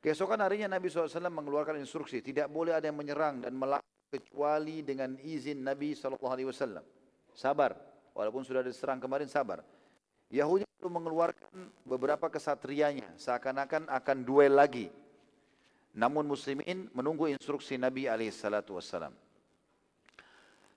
Keesokan 0.00 0.40
harinya 0.40 0.80
Nabi 0.80 0.88
SAW 0.88 1.28
mengeluarkan 1.28 1.76
instruksi, 1.76 2.24
tidak 2.24 2.48
boleh 2.48 2.72
ada 2.72 2.88
yang 2.88 2.96
menyerang 2.96 3.44
dan 3.44 3.52
melakukan 3.52 4.16
kecuali 4.16 4.80
dengan 4.80 5.20
izin 5.20 5.60
Nabi 5.60 5.92
SAW. 5.92 7.01
Sabar. 7.32 7.76
Walaupun 8.12 8.44
sudah 8.44 8.60
diserang 8.60 9.00
kemarin, 9.00 9.28
sabar. 9.28 9.64
Yahudi 10.32 10.64
perlu 10.80 10.92
mengeluarkan 10.92 11.68
beberapa 11.84 12.28
kesatrianya, 12.28 13.08
seakan-akan 13.20 13.88
akan 13.88 14.16
duel 14.24 14.56
lagi. 14.56 14.88
Namun 15.92 16.24
muslimin 16.24 16.88
menunggu 16.96 17.28
instruksi 17.28 17.76
Nabi 17.76 18.08
wassalam. 18.08 19.12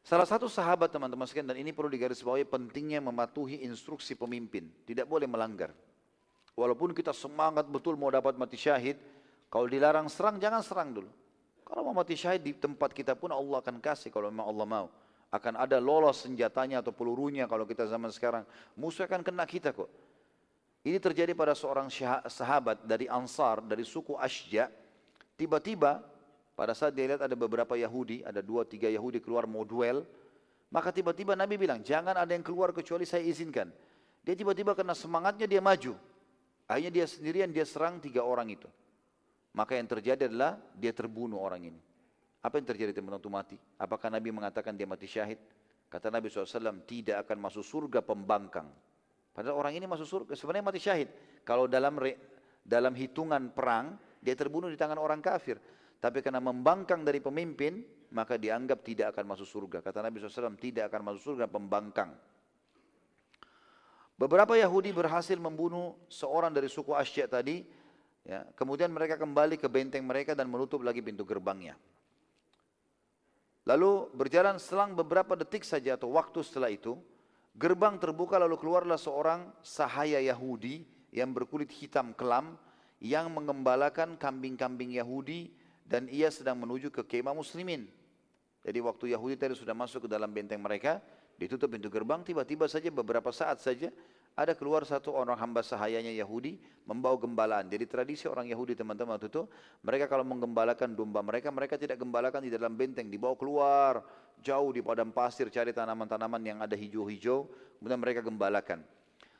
Salah 0.05 0.27
satu 0.27 0.45
sahabat 0.45 0.91
teman-teman 0.91 1.25
sekalian 1.25 1.55
dan 1.55 1.59
ini 1.65 1.71
perlu 1.73 1.89
digarisbawahi 1.89 2.45
pentingnya 2.45 3.01
mematuhi 3.01 3.63
instruksi 3.65 4.13
pemimpin, 4.13 4.69
tidak 4.85 5.09
boleh 5.09 5.25
melanggar. 5.25 5.73
Walaupun 6.53 6.93
kita 6.93 7.09
semangat 7.11 7.65
betul 7.65 7.97
mau 7.97 8.11
dapat 8.13 8.37
mati 8.37 8.55
syahid, 8.55 8.99
kalau 9.49 9.65
dilarang 9.65 10.05
serang 10.11 10.37
jangan 10.37 10.61
serang 10.61 10.93
dulu. 10.93 11.09
Kalau 11.65 11.81
mau 11.89 11.95
mati 11.97 12.13
syahid 12.13 12.45
di 12.45 12.53
tempat 12.53 12.93
kita 12.93 13.17
pun 13.17 13.33
Allah 13.33 13.63
akan 13.63 13.81
kasih 13.81 14.13
kalau 14.13 14.29
memang 14.29 14.45
Allah 14.45 14.67
mau 14.67 14.87
akan 15.35 15.59
ada 15.67 15.77
lolos 15.83 16.23
senjatanya 16.23 16.79
atau 16.79 16.95
pelurunya 16.95 17.43
kalau 17.45 17.67
kita 17.67 17.83
zaman 17.85 18.07
sekarang. 18.09 18.47
Musuh 18.79 19.03
akan 19.03 19.19
kena 19.19 19.43
kita 19.43 19.75
kok. 19.75 19.91
Ini 20.85 21.01
terjadi 21.01 21.33
pada 21.33 21.57
seorang 21.57 21.89
sahabat 22.29 22.85
dari 22.85 23.09
Ansar, 23.09 23.59
dari 23.65 23.83
suku 23.83 24.15
Ashja. 24.15 24.69
Tiba-tiba 25.35 25.99
pada 26.55 26.71
saat 26.71 26.95
dia 26.95 27.09
lihat 27.09 27.25
ada 27.25 27.35
beberapa 27.35 27.75
Yahudi, 27.75 28.23
ada 28.23 28.39
dua 28.39 28.63
tiga 28.63 28.87
Yahudi 28.87 29.19
keluar 29.19 29.43
mau 29.49 29.67
duel. 29.67 30.05
Maka 30.69 30.93
tiba-tiba 30.93 31.33
Nabi 31.33 31.59
bilang, 31.59 31.81
jangan 31.81 32.15
ada 32.15 32.31
yang 32.31 32.45
keluar 32.45 32.71
kecuali 32.71 33.03
saya 33.03 33.25
izinkan. 33.25 33.69
Dia 34.25 34.33
tiba-tiba 34.33 34.73
kena 34.73 34.93
semangatnya 34.97 35.45
dia 35.45 35.61
maju. 35.61 35.93
Akhirnya 36.65 36.91
dia 37.01 37.05
sendirian 37.05 37.49
dia 37.53 37.65
serang 37.65 38.01
tiga 38.01 38.25
orang 38.25 38.49
itu. 38.49 38.69
Maka 39.55 39.77
yang 39.77 39.87
terjadi 39.87 40.27
adalah 40.27 40.57
dia 40.75 40.91
terbunuh 40.91 41.39
orang 41.39 41.69
ini. 41.73 41.81
Apa 42.45 42.61
yang 42.61 42.69
terjadi 42.69 42.93
teman 42.93 43.17
waktu 43.17 43.25
mati? 43.33 43.57
Apakah 43.81 44.13
Nabi 44.13 44.29
mengatakan 44.29 44.77
dia 44.77 44.85
mati 44.85 45.09
syahid? 45.09 45.41
Kata 45.89 46.13
Nabi 46.13 46.29
SAW, 46.29 46.85
tidak 46.85 47.25
akan 47.25 47.41
masuk 47.41 47.65
surga 47.65 48.05
pembangkang. 48.05 48.69
Padahal 49.33 49.57
orang 49.57 49.73
ini 49.73 49.89
masuk 49.89 50.05
surga, 50.05 50.37
sebenarnya 50.37 50.65
mati 50.69 50.77
syahid. 50.77 51.09
Kalau 51.41 51.65
dalam 51.65 51.97
re, 51.97 52.13
dalam 52.61 52.93
hitungan 52.93 53.49
perang, 53.49 53.97
dia 54.21 54.37
terbunuh 54.37 54.69
di 54.69 54.77
tangan 54.77 55.01
orang 55.01 55.25
kafir. 55.25 55.57
Tapi 55.97 56.21
karena 56.21 56.37
membangkang 56.37 57.01
dari 57.01 57.17
pemimpin, 57.17 57.81
maka 58.13 58.37
dianggap 58.37 58.85
tidak 58.85 59.17
akan 59.17 59.25
masuk 59.25 59.49
surga. 59.49 59.81
Kata 59.81 60.05
Nabi 60.05 60.21
SAW, 60.21 60.53
tidak 60.61 60.93
akan 60.93 61.01
masuk 61.01 61.33
surga 61.33 61.49
pembangkang. 61.49 62.13
Beberapa 64.21 64.53
Yahudi 64.53 64.93
berhasil 64.93 65.35
membunuh 65.41 65.97
seorang 66.13 66.53
dari 66.53 66.69
suku 66.69 66.93
Asyik 66.93 67.25
tadi. 67.25 67.65
Ya, 68.21 68.45
kemudian 68.53 68.93
mereka 68.93 69.17
kembali 69.17 69.57
ke 69.57 69.65
benteng 69.65 70.05
mereka 70.05 70.37
dan 70.37 70.45
menutup 70.45 70.85
lagi 70.85 71.01
pintu 71.01 71.25
gerbangnya. 71.25 71.73
Lalu 73.65 74.13
berjalan 74.13 74.61
selang 74.61 74.93
beberapa 74.93 75.33
detik 75.33 75.65
saja 75.65 75.97
atau 75.97 76.13
waktu 76.13 76.45
setelah 76.45 76.69
itu, 76.69 76.97
gerbang 77.57 77.97
terbuka 77.97 78.37
lalu 78.37 78.61
keluarlah 78.61 78.97
seorang 78.97 79.49
sahaya 79.65 80.21
Yahudi 80.21 80.85
yang 81.09 81.33
berkulit 81.33 81.73
hitam 81.73 82.13
kelam 82.13 82.57
yang 83.01 83.27
mengembalakan 83.33 84.15
kambing-kambing 84.21 84.93
Yahudi 84.93 85.49
dan 85.81 86.05
ia 86.13 86.29
sedang 86.29 86.61
menuju 86.61 86.93
ke 86.93 87.01
kemah 87.01 87.33
muslimin. 87.33 87.89
Jadi 88.61 88.79
waktu 88.81 89.17
Yahudi 89.17 89.37
tadi 89.37 89.53
sudah 89.57 89.73
masuk 89.73 90.05
ke 90.05 90.09
dalam 90.09 90.29
benteng 90.29 90.61
mereka, 90.61 91.01
Ditutup 91.35 91.67
pintu 91.67 91.91
gerbang, 91.91 92.23
tiba-tiba 92.23 92.63
saja 92.71 92.87
beberapa 92.87 93.27
saat 93.35 93.59
saja 93.59 93.91
ada 94.35 94.51
keluar 94.51 94.83
satu 94.83 95.15
orang 95.15 95.39
hamba 95.39 95.63
sahayanya 95.63 96.11
Yahudi 96.11 96.59
membawa 96.83 97.15
gembalaan. 97.15 97.71
Jadi 97.71 97.87
tradisi 97.87 98.27
orang 98.27 98.51
Yahudi 98.51 98.75
teman-teman 98.75 99.15
waktu 99.15 99.31
itu, 99.31 99.47
mereka 99.81 100.11
kalau 100.11 100.27
menggembalakan 100.27 100.91
domba 100.91 101.23
mereka, 101.23 101.49
mereka 101.55 101.79
tidak 101.79 102.03
gembalakan 102.03 102.43
di 102.43 102.51
dalam 102.51 102.75
benteng, 102.75 103.07
dibawa 103.07 103.33
keluar 103.39 104.03
jauh 104.43 104.69
di 104.75 104.83
padang 104.83 105.15
pasir 105.15 105.47
cari 105.47 105.71
tanaman-tanaman 105.71 106.43
yang 106.43 106.59
ada 106.59 106.75
hijau-hijau, 106.75 107.47
kemudian 107.79 107.97
mereka 107.97 108.19
gembalakan. 108.19 108.83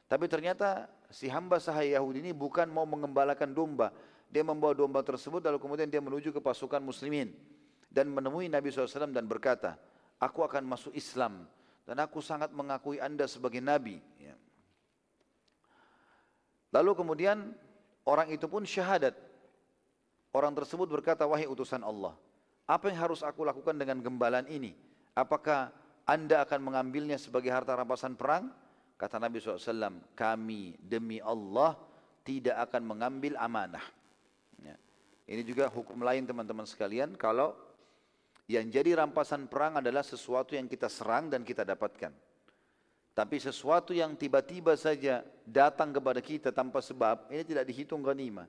Tapi 0.07 0.26
ternyata 0.31 0.88
si 1.11 1.27
hamba 1.27 1.59
sahaya 1.59 1.99
Yahudi 1.99 2.23
ini 2.23 2.31
bukan 2.31 2.72
mau 2.72 2.88
mengembalakan 2.88 3.51
domba. 3.51 3.91
Dia 4.31 4.41
membawa 4.47 4.73
domba 4.73 5.03
tersebut 5.03 5.43
lalu 5.43 5.59
kemudian 5.59 5.91
dia 5.91 5.99
menuju 5.99 6.31
ke 6.31 6.39
pasukan 6.39 6.80
muslimin. 6.80 7.35
Dan 7.91 8.11
menemui 8.11 8.51
Nabi 8.51 8.72
SAW 8.72 9.11
dan 9.11 9.23
berkata, 9.23 9.80
aku 10.19 10.43
akan 10.43 10.67
masuk 10.67 10.91
Islam 10.95 11.47
dan 11.85 12.01
aku 12.01 12.19
sangat 12.19 12.49
mengakui 12.51 12.97
anda 12.97 13.30
sebagai 13.30 13.61
nabi. 13.61 14.01
Ya. 14.17 14.34
Lalu 16.76 16.91
kemudian 16.91 17.56
orang 18.03 18.27
itu 18.27 18.52
pun 18.52 18.68
syahadat. 18.68 19.15
Orang 20.35 20.52
tersebut 20.52 20.91
berkata, 20.91 21.23
wahai 21.23 21.47
utusan 21.47 21.80
Allah, 21.80 22.11
apa 22.68 22.91
yang 22.91 23.07
harus 23.07 23.23
aku 23.23 23.47
lakukan 23.47 23.72
dengan 23.80 24.03
gembalan 24.03 24.43
ini? 24.52 24.76
Apakah 25.15 25.72
anda 26.03 26.43
akan 26.43 26.60
mengambilnya 26.60 27.15
sebagai 27.15 27.47
harta 27.47 27.72
rampasan 27.72 28.19
perang? 28.19 28.52
Kata 28.99 29.15
Nabi 29.15 29.39
SAW, 29.39 30.03
kami 30.11 30.76
demi 30.84 31.23
Allah 31.23 31.80
tidak 32.27 32.68
akan 32.68 32.84
mengambil 32.84 33.39
amanah. 33.39 33.84
Ya. 34.60 34.76
Ini 35.31 35.47
juga 35.47 35.72
hukum 35.72 36.03
lain 36.03 36.27
teman-teman 36.27 36.68
sekalian, 36.68 37.15
kalau 37.15 37.56
yang 38.52 38.68
jadi 38.68 38.99
rampasan 38.99 39.47
perang 39.47 39.80
adalah 39.80 40.03
sesuatu 40.03 40.52
yang 40.60 40.68
kita 40.68 40.91
serang 40.91 41.31
dan 41.31 41.47
kita 41.47 41.64
dapatkan. 41.64 42.11
Tapi 43.15 43.39
sesuatu 43.39 43.95
yang 43.95 44.11
tiba-tiba 44.19 44.75
saja 44.75 45.23
datang 45.47 45.95
kepada 45.95 46.19
kita 46.19 46.51
tanpa 46.51 46.83
sebab, 46.83 47.31
ini 47.31 47.47
tidak 47.47 47.63
dihitung 47.63 48.03
ghanimah. 48.03 48.43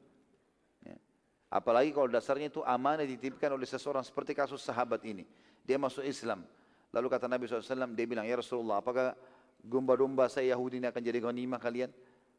Ya. 0.82 0.98
Apalagi 1.47 1.94
kalau 1.94 2.10
dasarnya 2.10 2.51
itu 2.51 2.66
amanah 2.66 3.06
dititipkan 3.06 3.55
oleh 3.55 3.62
seseorang 3.62 4.02
seperti 4.02 4.34
kasus 4.34 4.66
sahabat 4.66 5.06
ini. 5.06 5.22
Dia 5.62 5.78
masuk 5.78 6.02
Islam. 6.02 6.43
Lalu 6.90 7.06
kata 7.06 7.30
Nabi 7.30 7.47
SAW, 7.47 7.94
dia 7.94 8.06
bilang, 8.10 8.26
Ya 8.26 8.34
Rasulullah, 8.34 8.82
apakah 8.82 9.14
domba-domba 9.62 10.26
saya 10.26 10.51
Yahudi 10.51 10.82
ini 10.82 10.90
akan 10.90 10.98
jadi 10.98 11.18
ghanimah 11.22 11.62
kalian? 11.62 11.90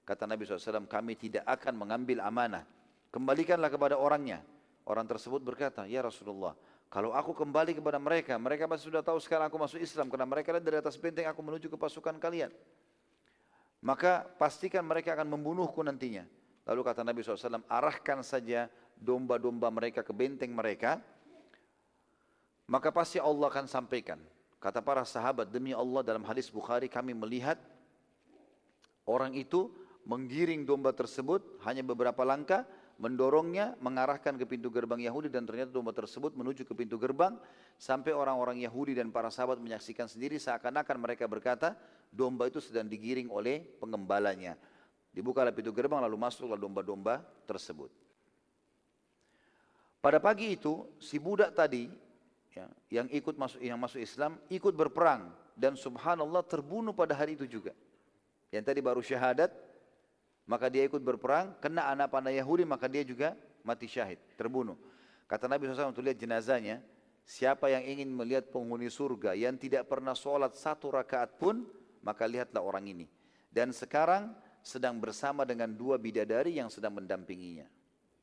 Kata 0.04 0.28
Nabi 0.28 0.44
SAW, 0.44 0.84
kami 0.84 1.16
tidak 1.16 1.48
akan 1.48 1.80
mengambil 1.80 2.28
amanah. 2.28 2.68
Kembalikanlah 3.08 3.72
kepada 3.72 3.96
orangnya. 3.96 4.44
Orang 4.84 5.08
tersebut 5.08 5.40
berkata, 5.40 5.88
Ya 5.88 6.04
Rasulullah, 6.04 6.60
kalau 6.88 7.12
aku 7.12 7.36
kembali 7.36 7.76
kepada 7.76 8.00
mereka, 8.00 8.40
mereka 8.40 8.64
pasti 8.64 8.88
sudah 8.88 9.04
tahu 9.04 9.20
sekarang 9.20 9.52
aku 9.52 9.60
masuk 9.60 9.80
Islam 9.84 10.08
karena 10.08 10.24
mereka 10.24 10.56
lihat 10.56 10.64
dari 10.64 10.78
atas 10.80 10.96
benteng 10.96 11.28
aku 11.28 11.44
menuju 11.44 11.68
ke 11.68 11.76
pasukan 11.76 12.16
kalian. 12.16 12.48
Maka 13.84 14.24
pastikan 14.40 14.88
mereka 14.88 15.12
akan 15.14 15.28
membunuhku 15.36 15.84
nantinya. 15.84 16.24
Lalu 16.64 16.82
kata 16.84 17.04
Nabi 17.04 17.24
SAW, 17.24 17.64
arahkan 17.68 18.24
saja 18.24 18.72
domba-domba 18.96 19.68
mereka 19.72 20.04
ke 20.04 20.12
benteng 20.16 20.52
mereka, 20.52 21.00
maka 22.68 22.92
pasti 22.92 23.20
Allah 23.20 23.48
akan 23.48 23.68
sampaikan. 23.68 24.20
Kata 24.58 24.84
para 24.84 25.04
sahabat, 25.08 25.48
demi 25.48 25.72
Allah 25.72 26.02
dalam 26.04 26.26
hadis 26.28 26.52
Bukhari 26.52 26.92
kami 26.92 27.16
melihat 27.16 27.56
orang 29.08 29.32
itu 29.38 29.72
menggiring 30.04 30.64
domba 30.64 30.92
tersebut 30.92 31.44
hanya 31.64 31.84
beberapa 31.84 32.24
langkah, 32.24 32.68
mendorongnya, 32.98 33.78
mengarahkan 33.78 34.36
ke 34.36 34.46
pintu 34.50 34.74
gerbang 34.74 34.98
Yahudi 35.06 35.30
dan 35.30 35.46
ternyata 35.46 35.70
domba 35.70 35.94
tersebut 35.94 36.34
menuju 36.34 36.66
ke 36.66 36.74
pintu 36.74 36.98
gerbang 36.98 37.38
sampai 37.78 38.14
orang-orang 38.14 38.58
Yahudi 38.62 38.98
dan 38.98 39.14
para 39.14 39.30
sahabat 39.30 39.62
menyaksikan 39.62 40.10
sendiri 40.10 40.42
seakan-akan 40.42 40.98
mereka 40.98 41.30
berkata 41.30 41.78
domba 42.10 42.50
itu 42.50 42.58
sedang 42.58 42.90
digiring 42.90 43.30
oleh 43.30 43.62
pengembalanya. 43.78 44.58
Dibukalah 45.14 45.54
pintu 45.54 45.70
gerbang 45.74 46.02
lalu 46.02 46.18
masuklah 46.18 46.58
domba-domba 46.58 47.22
tersebut. 47.46 47.90
Pada 50.02 50.22
pagi 50.22 50.54
itu 50.54 50.86
si 51.02 51.18
budak 51.18 51.54
tadi 51.58 51.90
ya, 52.54 52.66
yang 52.90 53.08
ikut 53.10 53.34
masuk 53.34 53.60
yang 53.62 53.78
masuk 53.82 54.02
Islam 54.02 54.38
ikut 54.50 54.74
berperang 54.78 55.34
dan 55.58 55.74
subhanallah 55.74 56.46
terbunuh 56.46 56.94
pada 56.94 57.18
hari 57.18 57.34
itu 57.34 57.50
juga. 57.50 57.74
Yang 58.54 58.64
tadi 58.74 58.80
baru 58.80 59.02
syahadat 59.02 59.50
maka 60.48 60.72
dia 60.72 60.88
ikut 60.88 61.04
berperang, 61.04 61.54
kena 61.60 61.92
anak 61.92 62.08
panah 62.08 62.32
Yahudi, 62.32 62.64
maka 62.64 62.88
dia 62.88 63.04
juga 63.04 63.36
mati 63.68 63.86
syahid, 63.86 64.18
terbunuh. 64.40 64.80
Kata 65.28 65.52
Nabi 65.52 65.68
SAW 65.68 65.92
untuk 65.92 66.08
lihat 66.08 66.16
jenazahnya, 66.16 66.80
siapa 67.28 67.68
yang 67.68 67.84
ingin 67.84 68.08
melihat 68.16 68.48
penghuni 68.48 68.88
surga 68.88 69.36
yang 69.36 69.60
tidak 69.60 69.92
pernah 69.92 70.16
sholat 70.16 70.56
satu 70.56 70.88
rakaat 70.88 71.36
pun, 71.36 71.68
maka 72.00 72.24
lihatlah 72.24 72.64
orang 72.64 72.88
ini. 72.88 73.06
Dan 73.52 73.76
sekarang 73.76 74.32
sedang 74.64 74.96
bersama 75.04 75.44
dengan 75.44 75.68
dua 75.76 76.00
bidadari 76.00 76.56
yang 76.56 76.72
sedang 76.72 76.96
mendampinginya. 76.96 77.68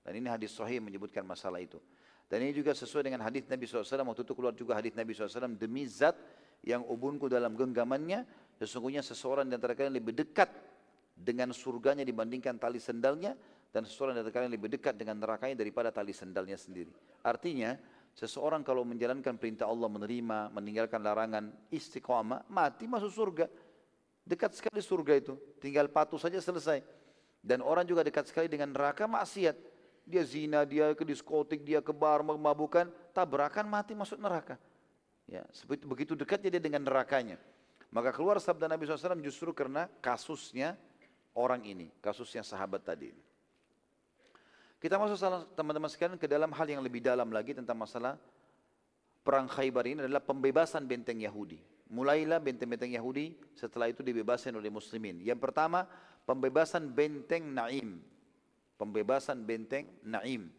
Dan 0.01 0.17
ini 0.17 0.29
hadis 0.33 0.57
sahih 0.57 0.81
menyebutkan 0.81 1.25
masalah 1.29 1.61
itu. 1.61 1.77
Dan 2.25 2.41
ini 2.41 2.57
juga 2.57 2.73
sesuai 2.73 3.05
dengan 3.05 3.21
hadis 3.21 3.45
Nabi 3.45 3.69
SAW, 3.69 3.85
waktu 3.85 4.25
itu 4.25 4.33
keluar 4.33 4.57
juga 4.57 4.73
hadis 4.81 4.97
Nabi 4.97 5.13
SAW, 5.13 5.61
demi 5.61 5.85
zat 5.85 6.17
yang 6.65 6.81
ubunku 6.89 7.29
dalam 7.29 7.53
genggamannya, 7.53 8.25
sesungguhnya 8.57 9.05
seseorang 9.05 9.45
di 9.45 9.61
antara 9.61 9.77
kalian 9.77 9.93
lebih 9.93 10.17
dekat 10.17 10.49
dengan 11.15 11.55
surganya 11.55 12.03
dibandingkan 12.03 12.59
tali 12.59 12.83
sendalnya 12.83 13.39
dan 13.71 13.87
seseorang 13.87 14.19
dari 14.19 14.31
kalian 14.31 14.53
lebih 14.55 14.71
dekat 14.71 14.95
dengan 14.99 15.19
nerakanya 15.19 15.59
daripada 15.59 15.91
tali 15.95 16.15
sendalnya 16.15 16.59
sendiri. 16.59 16.91
Artinya, 17.27 17.75
seseorang 18.15 18.63
kalau 18.63 18.87
menjalankan 18.87 19.35
perintah 19.35 19.67
Allah 19.67 19.91
menerima, 19.91 20.55
meninggalkan 20.55 21.03
larangan, 21.03 21.51
istiqamah, 21.75 22.47
mati 22.47 22.87
masuk 22.87 23.11
surga. 23.11 23.47
Dekat 24.23 24.55
sekali 24.55 24.79
surga 24.79 25.19
itu, 25.19 25.35
tinggal 25.59 25.91
patuh 25.91 26.23
saja 26.23 26.39
selesai. 26.39 26.87
Dan 27.45 27.61
orang 27.61 27.83
juga 27.85 28.07
dekat 28.07 28.31
sekali 28.31 28.47
dengan 28.47 28.71
neraka 28.71 29.11
maksiat. 29.11 29.59
Dia 30.05 30.23
zina, 30.23 30.63
dia 30.69 30.93
ke 30.95 31.03
diskotik, 31.03 31.65
dia 31.65 31.81
ke 31.81 31.91
bar, 31.91 32.23
memabukan, 32.23 32.89
tabrakan 33.11 33.67
mati 33.67 33.97
masuk 33.97 34.21
neraka. 34.21 34.57
Ya, 35.25 35.45
begitu 35.89 36.13
dekatnya 36.13 36.57
dia 36.57 36.63
dengan 36.63 36.85
nerakanya. 36.85 37.41
Maka 37.89 38.13
keluar 38.13 38.37
sabda 38.39 38.69
Nabi 38.69 38.85
SAW 38.85 39.19
justru 39.25 39.51
karena 39.57 39.89
kasusnya 39.99 40.77
orang 41.35 41.63
ini, 41.67 41.91
kasusnya 41.99 42.43
sahabat 42.47 42.83
tadi. 42.87 43.11
Kita 44.79 45.01
masuk 45.01 45.17
teman-teman 45.57 45.89
sekalian 45.89 46.21
ke 46.21 46.29
dalam 46.29 46.53
hal 46.53 46.67
yang 46.69 46.85
lebih 46.85 47.01
dalam 47.01 47.33
lagi 47.33 47.57
tentang 47.57 47.79
masalah 47.79 48.21
perang 49.25 49.49
Khaybar 49.49 49.89
ini 49.89 50.05
adalah 50.05 50.21
pembebasan 50.21 50.85
benteng 50.85 51.25
Yahudi. 51.25 51.57
Mulailah 51.89 52.41
benteng-benteng 52.41 52.93
Yahudi, 52.93 53.33
setelah 53.57 53.89
itu 53.89 54.05
dibebaskan 54.05 54.57
oleh 54.57 54.69
muslimin. 54.69 55.25
Yang 55.25 55.41
pertama, 55.41 55.89
pembebasan 56.29 56.93
benteng 56.93 57.49
Naim. 57.49 58.01
Pembebasan 58.77 59.41
benteng 59.45 59.89
Naim. 60.05 60.53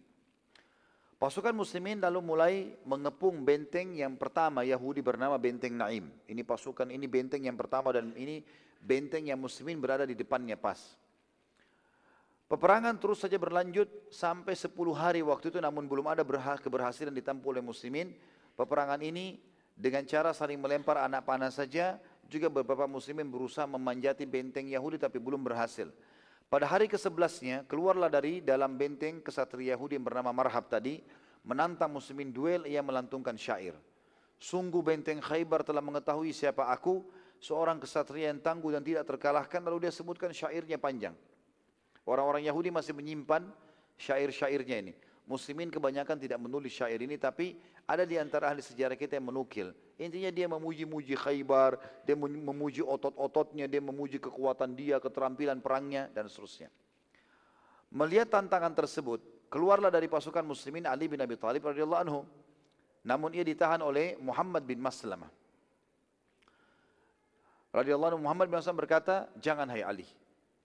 Pasukan 1.16 1.56
muslimin 1.56 2.02
lalu 2.04 2.20
mulai 2.20 2.54
mengepung 2.84 3.46
benteng 3.48 3.96
yang 3.96 4.20
pertama 4.20 4.68
Yahudi 4.68 5.00
bernama 5.00 5.40
benteng 5.40 5.78
Naim. 5.78 6.12
Ini 6.28 6.42
pasukan 6.44 6.92
ini 6.92 7.08
benteng 7.08 7.46
yang 7.48 7.56
pertama 7.56 7.96
dan 7.96 8.12
ini 8.20 8.44
benteng 8.86 9.26
yang 9.26 9.42
muslimin 9.42 9.82
berada 9.82 10.06
di 10.06 10.14
depannya 10.14 10.54
pas. 10.54 10.78
Peperangan 12.46 12.94
terus 13.02 13.26
saja 13.26 13.42
berlanjut 13.42 13.90
sampai 14.14 14.54
10 14.54 14.70
hari 14.94 15.26
waktu 15.26 15.50
itu 15.50 15.58
namun 15.58 15.90
belum 15.90 16.06
ada 16.06 16.22
keberhasilan 16.62 17.10
ditampu 17.10 17.50
oleh 17.50 17.66
muslimin. 17.66 18.14
Peperangan 18.54 19.02
ini 19.02 19.42
dengan 19.74 20.06
cara 20.06 20.30
saling 20.30 20.62
melempar 20.62 21.02
anak 21.02 21.26
panah 21.26 21.50
saja 21.50 21.98
juga 22.30 22.46
beberapa 22.54 22.86
muslimin 22.86 23.26
berusaha 23.26 23.66
memanjati 23.66 24.30
benteng 24.30 24.70
Yahudi 24.70 25.02
tapi 25.02 25.18
belum 25.18 25.42
berhasil. 25.42 25.90
Pada 26.46 26.70
hari 26.70 26.86
ke-11-nya 26.86 27.66
keluarlah 27.66 28.14
dari 28.14 28.46
dalam 28.46 28.78
benteng 28.78 29.26
kesatria 29.26 29.74
Yahudi 29.74 29.98
yang 29.98 30.06
bernama 30.06 30.30
Marhab 30.30 30.70
tadi 30.70 31.02
menantang 31.42 31.90
muslimin 31.90 32.30
duel 32.30 32.70
ia 32.70 32.86
melantungkan 32.86 33.34
syair. 33.34 33.74
Sungguh 34.38 34.86
benteng 34.86 35.18
Khaybar 35.18 35.66
telah 35.66 35.82
mengetahui 35.82 36.30
siapa 36.30 36.70
aku 36.70 37.02
seorang 37.40 37.78
kesatria 37.78 38.32
yang 38.32 38.42
tangguh 38.42 38.74
dan 38.74 38.82
tidak 38.82 39.06
terkalahkan 39.06 39.62
lalu 39.64 39.88
dia 39.88 39.94
sebutkan 39.94 40.32
syairnya 40.32 40.80
panjang. 40.80 41.14
Orang-orang 42.06 42.46
Yahudi 42.46 42.70
masih 42.70 42.94
menyimpan 42.94 43.50
syair-syairnya 43.98 44.78
ini. 44.82 44.94
Muslimin 45.26 45.74
kebanyakan 45.74 46.22
tidak 46.22 46.38
menulis 46.38 46.70
syair 46.70 47.02
ini 47.02 47.18
tapi 47.18 47.58
ada 47.90 48.06
di 48.06 48.14
antara 48.18 48.54
ahli 48.54 48.62
sejarah 48.62 48.94
kita 48.94 49.18
yang 49.18 49.34
menukil. 49.34 49.74
Intinya 49.98 50.30
dia 50.30 50.46
memuji-muji 50.46 51.18
Khaybar, 51.18 51.82
dia 52.06 52.14
memuji 52.20 52.86
otot-ototnya, 52.86 53.66
dia 53.66 53.82
memuji 53.82 54.22
kekuatan 54.22 54.78
dia, 54.78 55.02
keterampilan 55.02 55.64
perangnya 55.66 56.14
dan 56.14 56.30
seterusnya. 56.30 56.70
Melihat 57.90 58.30
tantangan 58.30 58.76
tersebut, 58.76 59.24
keluarlah 59.50 59.90
dari 59.90 60.06
pasukan 60.06 60.46
muslimin 60.46 60.86
Ali 60.86 61.10
bin 61.10 61.18
Abi 61.22 61.38
Thalib 61.40 61.66
radhiyallahu 61.66 62.02
anhu. 62.06 62.22
Namun 63.06 63.34
ia 63.34 63.46
ditahan 63.46 63.82
oleh 63.82 64.18
Muhammad 64.22 64.66
bin 64.66 64.82
Maslamah 64.82 65.30
radhiyallahu 67.76 68.16
anhu 68.16 68.24
Muhammad 68.24 68.48
bin 68.48 68.58
Hassan 68.58 68.78
berkata, 68.78 69.28
"Jangan 69.38 69.68
hai 69.70 69.84
Ali. 69.84 70.08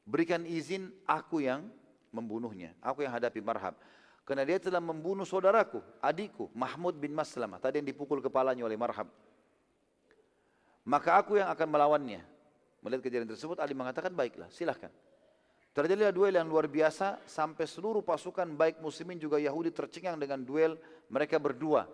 Berikan 0.07 0.47
izin 0.47 0.95
aku 1.05 1.43
yang 1.43 1.67
membunuhnya. 2.11 2.75
Aku 2.83 3.03
yang 3.07 3.15
hadapi 3.15 3.39
marhab. 3.43 3.75
Karena 4.27 4.47
dia 4.47 4.63
telah 4.63 4.79
membunuh 4.79 5.27
saudaraku, 5.27 5.83
adikku, 5.99 6.51
Mahmud 6.55 6.95
bin 6.99 7.11
Maslamah. 7.15 7.59
Tadi 7.59 7.83
yang 7.83 7.89
dipukul 7.89 8.23
kepalanya 8.23 8.63
oleh 8.67 8.79
marhab. 8.79 9.11
maka 10.81 11.23
aku 11.23 11.39
yang 11.39 11.47
akan 11.53 11.69
melawannya. 11.71 12.25
Melihat 12.81 13.05
kejadian 13.05 13.29
tersebut, 13.31 13.61
Ali 13.61 13.77
mengatakan, 13.77 14.11
baiklah, 14.11 14.49
silahkan. 14.51 14.91
Terjadilah 15.71 16.11
duel 16.11 16.35
yang 16.35 16.51
luar 16.51 16.67
biasa 16.67 17.23
sampai 17.31 17.63
seluruh 17.69 18.03
pasukan 18.03 18.49
baik 18.59 18.83
muslimin 18.83 19.21
juga 19.21 19.39
Yahudi 19.39 19.71
tercengang 19.71 20.19
dengan 20.19 20.43
duel 20.43 20.75
mereka 21.07 21.39
berdua. 21.39 21.87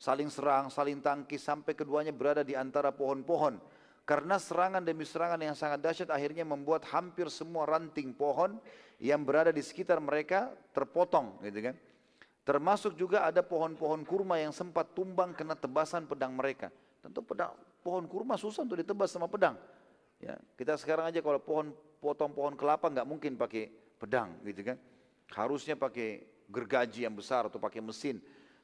Saling 0.00 0.32
serang, 0.32 0.72
saling 0.72 1.04
tangkis 1.04 1.44
sampai 1.44 1.76
keduanya 1.76 2.16
berada 2.16 2.40
di 2.40 2.56
antara 2.56 2.88
pohon-pohon. 2.88 3.60
Karena 4.08 4.40
serangan 4.42 4.82
demi 4.82 5.06
serangan 5.06 5.38
yang 5.38 5.54
sangat 5.54 5.78
dahsyat 5.80 6.10
akhirnya 6.10 6.42
membuat 6.42 6.82
hampir 6.90 7.30
semua 7.30 7.62
ranting 7.68 8.10
pohon 8.10 8.58
yang 8.98 9.22
berada 9.22 9.54
di 9.54 9.62
sekitar 9.62 10.02
mereka 10.02 10.50
terpotong 10.74 11.38
gitu 11.46 11.70
kan. 11.70 11.76
Termasuk 12.44 12.98
juga 12.98 13.22
ada 13.28 13.44
pohon-pohon 13.44 14.02
kurma 14.02 14.40
yang 14.40 14.50
sempat 14.50 14.90
tumbang 14.96 15.36
kena 15.36 15.54
tebasan 15.54 16.08
pedang 16.08 16.34
mereka. 16.34 16.72
Tentu 17.00 17.22
pedang, 17.22 17.54
pohon 17.80 18.04
kurma 18.10 18.34
susah 18.34 18.66
untuk 18.66 18.80
ditebas 18.80 19.12
sama 19.12 19.30
pedang. 19.30 19.54
Ya, 20.20 20.36
kita 20.58 20.76
sekarang 20.76 21.08
aja 21.08 21.24
kalau 21.24 21.40
pohon 21.40 21.72
potong 22.02 22.32
pohon 22.34 22.52
kelapa 22.58 22.92
nggak 22.92 23.08
mungkin 23.08 23.40
pakai 23.40 23.72
pedang 23.96 24.36
gitu 24.44 24.74
kan. 24.74 24.76
Harusnya 25.32 25.78
pakai 25.78 26.26
gergaji 26.50 27.06
yang 27.06 27.14
besar 27.14 27.46
atau 27.46 27.62
pakai 27.62 27.80
mesin. 27.80 28.18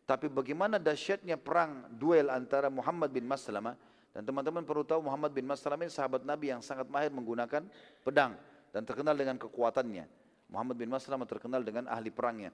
Tapi 0.05 0.27
bagaimana 0.27 0.77
dahsyatnya 0.83 1.39
perang 1.39 1.87
duel 1.95 2.29
antara 2.29 2.67
Muhammad 2.69 3.15
bin 3.15 3.25
Maslamah 3.25 3.79
dan 4.17 4.25
teman-teman 4.25 4.65
perlu 4.65 4.81
tahu 4.81 5.05
Muhammad 5.05 5.29
bin 5.37 5.45
Maslamah 5.45 5.85
ini 5.85 5.93
sahabat 5.93 6.25
Nabi 6.25 6.49
yang 6.49 6.65
sangat 6.65 6.89
mahir 6.89 7.13
menggunakan 7.13 7.69
pedang 8.01 8.33
dan 8.73 8.89
terkenal 8.89 9.13
dengan 9.13 9.37
kekuatannya. 9.37 10.09
Muhammad 10.49 10.81
bin 10.81 10.89
Maslamah 10.89 11.29
terkenal 11.29 11.61
dengan 11.61 11.85
ahli 11.85 12.09
perangnya. 12.09 12.49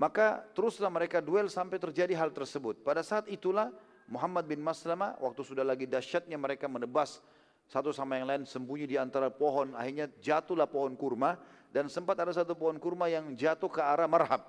Maka 0.00 0.48
teruslah 0.56 0.88
mereka 0.88 1.20
duel 1.20 1.52
sampai 1.52 1.76
terjadi 1.76 2.16
hal 2.16 2.32
tersebut. 2.32 2.80
Pada 2.80 3.04
saat 3.04 3.28
itulah 3.28 3.68
Muhammad 4.08 4.48
bin 4.48 4.64
Maslamah 4.64 5.20
waktu 5.20 5.44
sudah 5.44 5.60
lagi 5.60 5.84
dahsyatnya 5.84 6.40
mereka 6.40 6.64
menebas 6.72 7.20
satu 7.68 7.92
sama 7.92 8.16
yang 8.16 8.24
lain 8.24 8.48
sembunyi 8.48 8.88
di 8.88 8.96
antara 8.96 9.28
pohon, 9.28 9.76
akhirnya 9.76 10.08
jatuhlah 10.24 10.64
pohon 10.64 10.96
kurma 10.96 11.36
dan 11.68 11.92
sempat 11.92 12.16
ada 12.16 12.32
satu 12.32 12.56
pohon 12.56 12.80
kurma 12.80 13.12
yang 13.12 13.36
jatuh 13.36 13.68
ke 13.68 13.84
arah 13.84 14.08
marhab. 14.08 14.40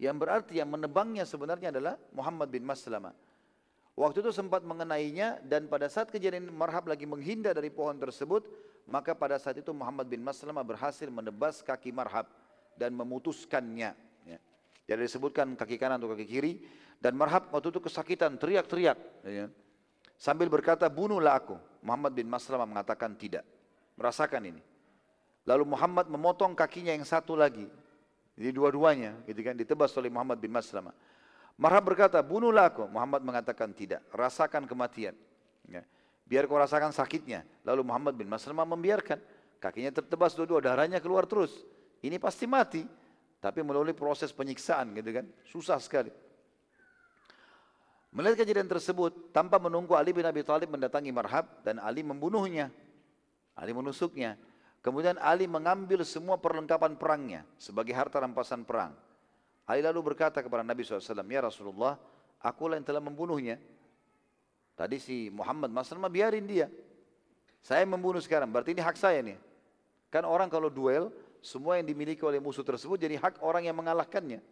Yang 0.00 0.16
berarti 0.16 0.52
yang 0.56 0.72
menebangnya 0.72 1.28
sebenarnya 1.28 1.68
adalah 1.68 2.00
Muhammad 2.16 2.48
bin 2.48 2.64
Maslama. 2.64 3.12
Waktu 3.94 4.26
itu 4.26 4.34
sempat 4.34 4.66
mengenainya 4.66 5.38
dan 5.46 5.70
pada 5.70 5.86
saat 5.86 6.10
kejadian 6.10 6.50
marhab 6.50 6.90
lagi 6.90 7.06
menghindar 7.06 7.54
dari 7.54 7.70
pohon 7.70 7.94
tersebut, 7.94 8.42
maka 8.90 9.14
pada 9.14 9.38
saat 9.38 9.62
itu 9.62 9.70
Muhammad 9.70 10.10
bin 10.10 10.18
Maslama 10.18 10.66
berhasil 10.66 11.06
menebas 11.06 11.62
kaki 11.62 11.94
marhab 11.94 12.26
dan 12.74 12.90
memutuskannya. 12.90 13.94
Ya. 14.26 14.38
Jadi 14.90 15.00
disebutkan 15.06 15.54
kaki 15.54 15.78
kanan 15.78 16.02
atau 16.02 16.10
kaki 16.10 16.26
kiri 16.26 16.58
dan 16.98 17.14
marhab 17.14 17.54
waktu 17.54 17.70
itu 17.70 17.78
kesakitan 17.86 18.34
teriak-teriak. 18.34 18.98
Ya. 19.22 19.46
Sambil 20.18 20.50
berkata, 20.50 20.90
bunuhlah 20.90 21.38
aku. 21.38 21.54
Muhammad 21.86 22.18
bin 22.18 22.26
Maslamah 22.26 22.66
mengatakan 22.66 23.14
tidak. 23.14 23.46
Merasakan 23.94 24.42
ini. 24.50 24.62
Lalu 25.46 25.70
Muhammad 25.70 26.10
memotong 26.10 26.56
kakinya 26.58 26.90
yang 26.90 27.06
satu 27.06 27.38
lagi. 27.38 27.68
Jadi 28.34 28.50
dua-duanya 28.50 29.22
gitu 29.30 29.38
kan 29.46 29.54
ditebas 29.54 29.94
oleh 29.94 30.10
Muhammad 30.10 30.42
bin 30.42 30.50
Maslamah. 30.50 30.90
Marhab 31.54 31.86
berkata, 31.86 32.18
bunuhlah 32.18 32.70
aku. 32.70 32.90
Muhammad 32.90 33.22
mengatakan 33.22 33.70
tidak. 33.70 34.02
Rasakan 34.10 34.66
kematian. 34.66 35.14
Ya. 35.70 35.86
Biar 36.26 36.50
kau 36.50 36.58
rasakan 36.58 36.90
sakitnya. 36.90 37.46
Lalu 37.62 37.86
Muhammad 37.86 38.18
bin 38.18 38.26
Maslamah 38.26 38.66
membiarkan. 38.66 39.22
Kakinya 39.62 39.94
tertebas 39.94 40.34
dua-dua, 40.34 40.60
darahnya 40.60 40.98
keluar 40.98 41.24
terus. 41.30 41.62
Ini 42.02 42.18
pasti 42.18 42.44
mati. 42.44 42.82
Tapi 43.38 43.60
melalui 43.62 43.94
proses 43.94 44.34
penyiksaan 44.34 44.96
gitu 44.98 45.10
kan. 45.14 45.24
Susah 45.46 45.78
sekali. 45.78 46.10
Melihat 48.14 48.46
kejadian 48.46 48.70
tersebut, 48.70 49.34
tanpa 49.34 49.58
menunggu 49.58 49.98
Ali 49.98 50.14
bin 50.14 50.22
Abi 50.22 50.46
Thalib 50.46 50.70
mendatangi 50.70 51.10
Marhab 51.10 51.50
dan 51.66 51.82
Ali 51.82 52.06
membunuhnya. 52.06 52.70
Ali 53.58 53.74
menusuknya. 53.74 54.38
Kemudian 54.84 55.18
Ali 55.18 55.48
mengambil 55.48 56.04
semua 56.06 56.36
perlengkapan 56.36 56.94
perangnya 56.94 57.42
sebagai 57.56 57.96
harta 57.96 58.20
rampasan 58.20 58.62
perang. 58.62 58.94
Ali 59.64 59.80
lalu 59.80 60.12
berkata 60.12 60.44
kepada 60.44 60.60
Nabi 60.60 60.84
SAW, 60.84 61.24
Ya 61.24 61.40
Rasulullah, 61.40 61.96
akulah 62.44 62.76
yang 62.76 62.84
telah 62.84 63.00
membunuhnya. 63.00 63.56
Tadi 64.76 65.00
si 65.00 65.16
Muhammad 65.32 65.72
Maslamah 65.72 66.12
biarin 66.12 66.44
dia. 66.44 66.68
Saya 67.64 67.88
membunuh 67.88 68.20
sekarang, 68.20 68.52
berarti 68.52 68.76
ini 68.76 68.84
hak 68.84 68.98
saya 69.00 69.24
nih. 69.24 69.40
Kan 70.12 70.28
orang 70.28 70.52
kalau 70.52 70.68
duel, 70.68 71.08
semua 71.40 71.80
yang 71.80 71.88
dimiliki 71.88 72.20
oleh 72.20 72.36
musuh 72.40 72.60
tersebut 72.60 73.00
jadi 73.00 73.16
hak 73.16 73.40
orang 73.40 73.64
yang 73.64 73.76
mengalahkannya. 73.76 74.44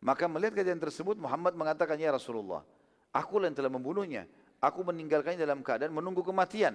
Maka 0.00 0.24
melihat 0.30 0.56
kejadian 0.56 0.80
tersebut 0.80 1.20
Muhammad 1.20 1.52
mengatakan 1.58 2.00
ya 2.00 2.14
Rasulullah, 2.14 2.64
aku 3.12 3.42
yang 3.42 3.52
telah 3.52 3.68
membunuhnya. 3.68 4.24
Aku 4.58 4.82
meninggalkannya 4.82 5.38
dalam 5.38 5.62
keadaan 5.62 5.94
menunggu 5.94 6.24
kematian. 6.26 6.74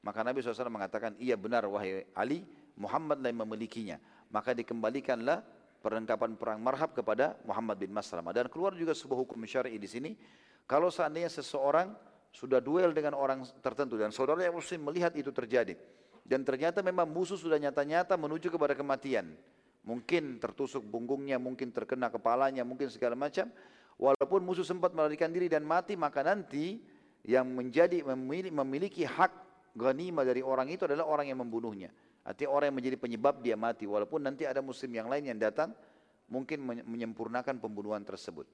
Maka 0.00 0.24
Nabi 0.24 0.40
SAW 0.40 0.72
mengatakan, 0.72 1.12
iya 1.20 1.36
benar 1.36 1.68
wahai 1.68 2.08
Ali, 2.16 2.42
Muhammad 2.74 3.20
yang 3.20 3.44
memilikinya. 3.44 4.00
Maka 4.32 4.56
dikembalikanlah 4.56 5.44
perlengkapan 5.82 6.38
perang 6.38 6.62
marhab 6.62 6.94
kepada 6.94 7.34
Muhammad 7.42 7.76
bin 7.76 7.90
Maslamah. 7.90 8.30
Dan 8.30 8.46
keluar 8.46 8.72
juga 8.78 8.94
sebuah 8.94 9.18
hukum 9.26 9.42
syar'i 9.42 9.76
di 9.76 9.90
sini. 9.90 10.14
Kalau 10.64 10.88
seandainya 10.88 11.28
seseorang 11.28 11.90
sudah 12.32 12.62
duel 12.62 12.94
dengan 12.94 13.18
orang 13.18 13.44
tertentu 13.60 14.00
dan 14.00 14.08
saudara 14.14 14.46
yang 14.46 14.56
muslim 14.56 14.88
melihat 14.88 15.12
itu 15.18 15.28
terjadi. 15.34 15.76
Dan 16.22 16.46
ternyata 16.46 16.80
memang 16.80 17.10
musuh 17.10 17.36
sudah 17.36 17.58
nyata-nyata 17.58 18.14
menuju 18.14 18.48
kepada 18.48 18.78
kematian. 18.78 19.34
Mungkin 19.82 20.38
tertusuk 20.38 20.86
punggungnya, 20.86 21.42
mungkin 21.42 21.74
terkena 21.74 22.06
kepalanya, 22.06 22.62
mungkin 22.62 22.86
segala 22.86 23.18
macam. 23.18 23.50
Walaupun 23.98 24.40
musuh 24.46 24.62
sempat 24.62 24.94
melarikan 24.94 25.28
diri 25.34 25.50
dan 25.50 25.66
mati, 25.66 25.98
maka 25.98 26.22
nanti 26.22 26.78
yang 27.26 27.50
menjadi 27.50 28.06
memiliki 28.54 29.02
hak 29.02 29.30
ghanimah 29.76 30.24
dari 30.24 30.44
orang 30.44 30.68
itu 30.68 30.84
adalah 30.84 31.08
orang 31.08 31.28
yang 31.28 31.40
membunuhnya. 31.40 31.90
Artinya 32.22 32.50
orang 32.54 32.66
yang 32.70 32.78
menjadi 32.78 32.96
penyebab 33.00 33.42
dia 33.42 33.58
mati. 33.58 33.84
Walaupun 33.88 34.22
nanti 34.22 34.46
ada 34.46 34.62
muslim 34.62 34.94
yang 34.94 35.10
lain 35.10 35.26
yang 35.26 35.38
datang, 35.38 35.74
mungkin 36.30 36.62
menyempurnakan 36.64 37.58
pembunuhan 37.58 38.06
tersebut. 38.06 38.46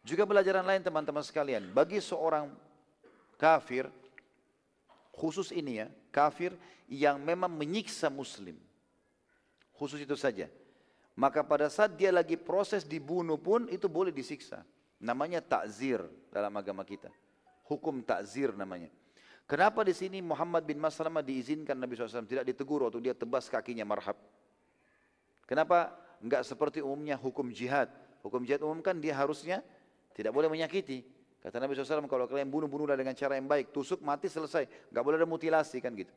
Juga 0.00 0.24
pelajaran 0.24 0.64
lain 0.64 0.80
teman-teman 0.80 1.20
sekalian, 1.20 1.68
bagi 1.76 2.00
seorang 2.00 2.48
kafir, 3.36 3.84
khusus 5.12 5.52
ini 5.52 5.84
ya, 5.84 5.86
kafir 6.08 6.56
yang 6.88 7.20
memang 7.20 7.52
menyiksa 7.52 8.08
muslim, 8.08 8.56
Khusus 9.80 10.04
itu 10.04 10.12
saja. 10.12 10.44
Maka 11.16 11.40
pada 11.40 11.72
saat 11.72 11.96
dia 11.96 12.12
lagi 12.12 12.36
proses 12.36 12.84
dibunuh 12.84 13.40
pun 13.40 13.64
itu 13.72 13.88
boleh 13.88 14.12
disiksa. 14.12 14.60
Namanya 15.00 15.40
takzir 15.40 16.04
dalam 16.28 16.52
agama 16.52 16.84
kita. 16.84 17.08
Hukum 17.64 18.04
takzir 18.04 18.52
namanya. 18.52 18.92
Kenapa 19.50 19.82
di 19.82 19.90
sini 19.90 20.22
Muhammad 20.22 20.62
bin 20.62 20.78
Maslamah 20.78 21.26
diizinkan 21.26 21.74
Nabi 21.74 21.98
SAW 21.98 22.22
tidak 22.22 22.46
ditegur 22.46 22.86
waktu 22.86 23.02
dia 23.02 23.18
tebas 23.18 23.50
kakinya 23.50 23.82
marhab? 23.82 24.14
Kenapa 25.42 25.90
enggak 26.22 26.46
seperti 26.46 26.78
umumnya 26.78 27.18
hukum 27.18 27.50
jihad? 27.50 27.90
Hukum 28.22 28.46
jihad 28.46 28.62
umum 28.62 28.78
kan 28.78 28.94
dia 29.02 29.10
harusnya 29.10 29.58
tidak 30.14 30.30
boleh 30.30 30.46
menyakiti. 30.46 31.02
Kata 31.42 31.58
Nabi 31.58 31.74
SAW 31.74 32.06
kalau 32.06 32.30
kalian 32.30 32.46
bunuh-bunuhlah 32.46 32.94
dengan 32.94 33.10
cara 33.18 33.34
yang 33.34 33.50
baik, 33.50 33.74
tusuk 33.74 33.98
mati 34.06 34.30
selesai, 34.30 34.70
enggak 34.94 35.02
boleh 35.02 35.18
ada 35.18 35.26
mutilasi 35.26 35.82
kan 35.82 35.98
gitu. 35.98 36.14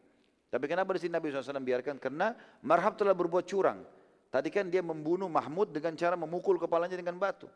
Tapi 0.53 0.69
kenapa 0.69 0.93
di 0.93 1.01
sini 1.01 1.17
Nabi 1.17 1.33
SAW 1.33 1.57
biarkan? 1.57 1.97
Karena 1.97 2.37
Marhab 2.61 2.93
telah 2.93 3.17
berbuat 3.17 3.49
curang. 3.49 3.81
Tadi 4.29 4.53
kan 4.53 4.69
dia 4.69 4.85
membunuh 4.85 5.25
Mahmud 5.25 5.73
dengan 5.73 5.97
cara 5.97 6.13
memukul 6.13 6.61
kepalanya 6.61 6.93
dengan 6.93 7.17
batu. 7.17 7.49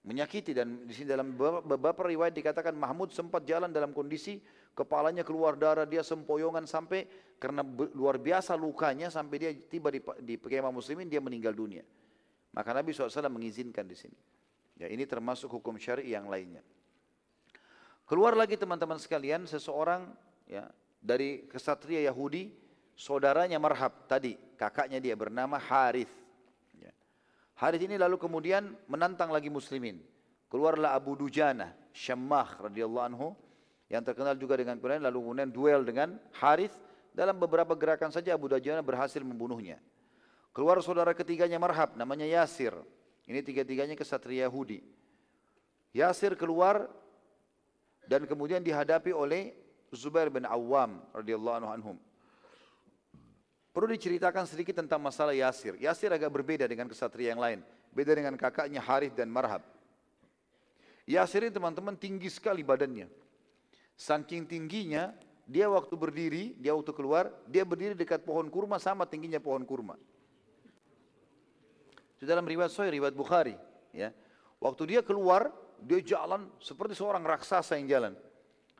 Menyakiti 0.00 0.56
dan 0.56 0.88
di 0.88 0.96
sini 0.96 1.12
dalam 1.12 1.36
beberapa 1.36 2.08
riwayat 2.08 2.32
dikatakan 2.32 2.72
Mahmud 2.72 3.12
sempat 3.12 3.44
jalan 3.44 3.68
dalam 3.68 3.92
kondisi 3.92 4.40
kepalanya 4.72 5.20
keluar 5.20 5.60
darah, 5.60 5.84
dia 5.84 6.00
sempoyongan 6.00 6.64
sampai 6.64 7.04
karena 7.36 7.60
luar 7.92 8.16
biasa 8.16 8.56
lukanya 8.56 9.12
sampai 9.12 9.36
dia 9.36 9.52
tiba 9.52 9.92
di, 9.92 10.00
di 10.24 10.40
kemah 10.40 10.72
muslimin 10.72 11.04
dia 11.04 11.20
meninggal 11.20 11.52
dunia. 11.52 11.84
Maka 12.56 12.72
Nabi 12.72 12.96
SAW 12.96 13.28
mengizinkan 13.28 13.84
di 13.84 13.96
sini. 13.96 14.18
Ya, 14.80 14.88
ini 14.88 15.04
termasuk 15.04 15.52
hukum 15.60 15.76
syari 15.76 16.08
yang 16.08 16.32
lainnya. 16.32 16.64
Keluar 18.08 18.34
lagi 18.34 18.56
teman-teman 18.56 18.98
sekalian, 18.98 19.44
seseorang 19.44 20.08
ya, 20.48 20.66
dari 20.98 21.46
kesatria 21.46 22.02
Yahudi, 22.08 22.50
saudaranya 22.96 23.60
Marhab 23.60 24.08
tadi, 24.08 24.34
kakaknya 24.56 24.98
dia 24.98 25.14
bernama 25.14 25.60
Harith. 25.60 26.10
Harith 27.60 27.84
ini 27.84 28.00
lalu 28.00 28.16
kemudian 28.16 28.72
menantang 28.88 29.28
lagi 29.28 29.52
muslimin. 29.52 30.00
Keluarlah 30.48 30.96
Abu 30.96 31.12
Dujana, 31.12 31.76
Syammah 31.92 32.56
radhiyallahu 32.56 33.06
anhu, 33.12 33.36
yang 33.92 34.00
terkenal 34.00 34.32
juga 34.40 34.56
dengan 34.56 34.80
kemudian 34.80 35.04
lalu 35.04 35.20
kemudian 35.20 35.50
duel 35.52 35.84
dengan 35.84 36.16
Harith 36.40 36.72
dalam 37.12 37.36
beberapa 37.36 37.76
gerakan 37.76 38.08
saja 38.08 38.32
Abu 38.32 38.48
Dujana 38.48 38.80
berhasil 38.80 39.20
membunuhnya. 39.20 39.76
Keluar 40.56 40.80
saudara 40.80 41.12
ketiganya 41.12 41.60
Marhab 41.60 42.00
namanya 42.00 42.24
Yasir. 42.24 42.72
Ini 43.28 43.44
tiga-tiganya 43.44 43.94
kesatria 43.94 44.48
Yahudi. 44.48 44.80
Yasir 45.92 46.34
keluar 46.40 46.88
dan 48.08 48.24
kemudian 48.24 48.64
dihadapi 48.64 49.12
oleh 49.12 49.52
Zubair 49.92 50.32
bin 50.32 50.48
Awam 50.48 51.04
radhiyallahu 51.12 51.68
anhum. 51.68 52.00
Perlu 53.70 53.94
diceritakan 53.94 54.50
sedikit 54.50 54.82
tentang 54.82 54.98
masalah 54.98 55.30
Yasir. 55.30 55.78
Yasir 55.78 56.10
agak 56.10 56.30
berbeda 56.30 56.66
dengan 56.66 56.90
kesatria 56.90 57.30
yang 57.30 57.42
lain. 57.42 57.62
Beda 57.94 58.14
dengan 58.14 58.34
kakaknya 58.34 58.82
Harith 58.82 59.14
dan 59.14 59.30
Marhab. 59.30 59.62
Yasir 61.06 61.46
ini 61.46 61.54
teman-teman 61.54 61.94
tinggi 61.94 62.26
sekali 62.30 62.66
badannya. 62.66 63.06
Saking 63.94 64.46
tingginya, 64.46 65.14
dia 65.46 65.66
waktu 65.66 65.94
berdiri, 65.98 66.54
dia 66.58 66.74
waktu 66.74 66.94
keluar, 66.94 67.30
dia 67.46 67.66
berdiri 67.66 67.98
dekat 67.98 68.22
pohon 68.22 68.46
kurma 68.46 68.78
sama 68.78 69.06
tingginya 69.06 69.42
pohon 69.42 69.66
kurma. 69.66 69.98
Itu 72.18 72.26
dalam 72.26 72.46
riwayat 72.46 72.70
Sahih, 72.70 72.94
riwayat 72.94 73.14
Bukhari. 73.14 73.58
Ya. 73.90 74.14
Waktu 74.62 74.94
dia 74.94 75.00
keluar, 75.02 75.50
dia 75.82 75.98
jalan 76.04 76.46
seperti 76.62 76.94
seorang 76.94 77.26
raksasa 77.26 77.78
yang 77.78 77.90
jalan. 77.90 78.12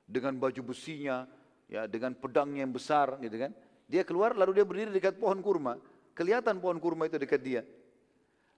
Dengan 0.07 0.39
baju 0.39 0.75
besinya, 0.75 1.27
ya, 1.71 1.87
dengan 1.87 2.15
pedangnya 2.15 2.67
yang 2.67 2.75
besar 2.75 3.19
gitu 3.23 3.39
kan. 3.39 3.55
Dia 3.91 4.07
keluar 4.07 4.39
lalu 4.39 4.63
dia 4.63 4.63
berdiri 4.63 4.95
dekat 4.95 5.19
pohon 5.19 5.43
kurma. 5.43 5.75
Kelihatan 6.15 6.63
pohon 6.63 6.79
kurma 6.79 7.11
itu 7.11 7.19
dekat 7.19 7.43
dia. 7.43 7.63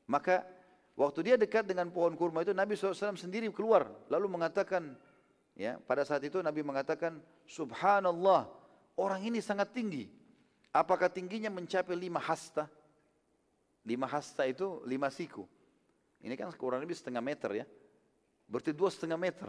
Maka 0.05 0.45
waktu 0.93 1.33
dia 1.33 1.37
dekat 1.41 1.65
dengan 1.65 1.89
pohon 1.89 2.13
kurma 2.13 2.45
itu 2.45 2.53
Nabi 2.53 2.77
SAW 2.77 3.17
sendiri 3.17 3.49
keluar 3.49 3.89
lalu 4.13 4.29
mengatakan 4.29 4.93
ya 5.57 5.81
pada 5.89 6.05
saat 6.05 6.21
itu 6.29 6.45
Nabi 6.45 6.61
mengatakan 6.61 7.17
Subhanallah 7.49 8.45
orang 9.01 9.25
ini 9.25 9.41
sangat 9.41 9.73
tinggi. 9.73 10.05
Apakah 10.69 11.09
tingginya 11.09 11.49
mencapai 11.49 11.97
lima 11.97 12.21
hasta? 12.21 12.69
Lima 13.89 14.05
hasta 14.05 14.45
itu 14.45 14.85
lima 14.85 15.09
siku. 15.09 15.49
Ini 16.21 16.37
kan 16.37 16.53
kurang 16.61 16.85
lebih 16.85 16.95
setengah 16.95 17.25
meter 17.25 17.65
ya. 17.65 17.67
Berarti 18.47 18.77
dua 18.77 18.93
setengah 18.93 19.17
meter. 19.17 19.49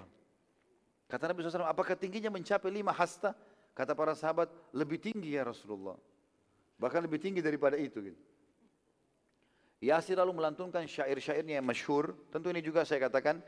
Kata 1.12 1.30
Nabi 1.30 1.46
SAW, 1.46 1.70
apakah 1.70 1.94
tingginya 1.94 2.34
mencapai 2.34 2.74
lima 2.74 2.90
hasta? 2.90 3.38
Kata 3.74 3.98
para 3.98 4.14
sahabat, 4.14 4.54
lebih 4.78 5.02
tinggi 5.02 5.34
ya 5.34 5.50
Rasulullah. 5.50 5.98
Bahkan 6.78 7.02
lebih 7.10 7.18
tinggi 7.18 7.42
daripada 7.42 7.74
itu. 7.74 8.06
Gitu. 8.06 8.22
Yasir 9.84 10.16
lalu 10.16 10.38
melantunkan 10.38 10.86
syair-syairnya 10.86 11.58
yang 11.58 11.66
masyhur. 11.66 12.14
Tentu 12.30 12.54
ini 12.54 12.62
juga 12.62 12.86
saya 12.86 13.10
katakan, 13.10 13.42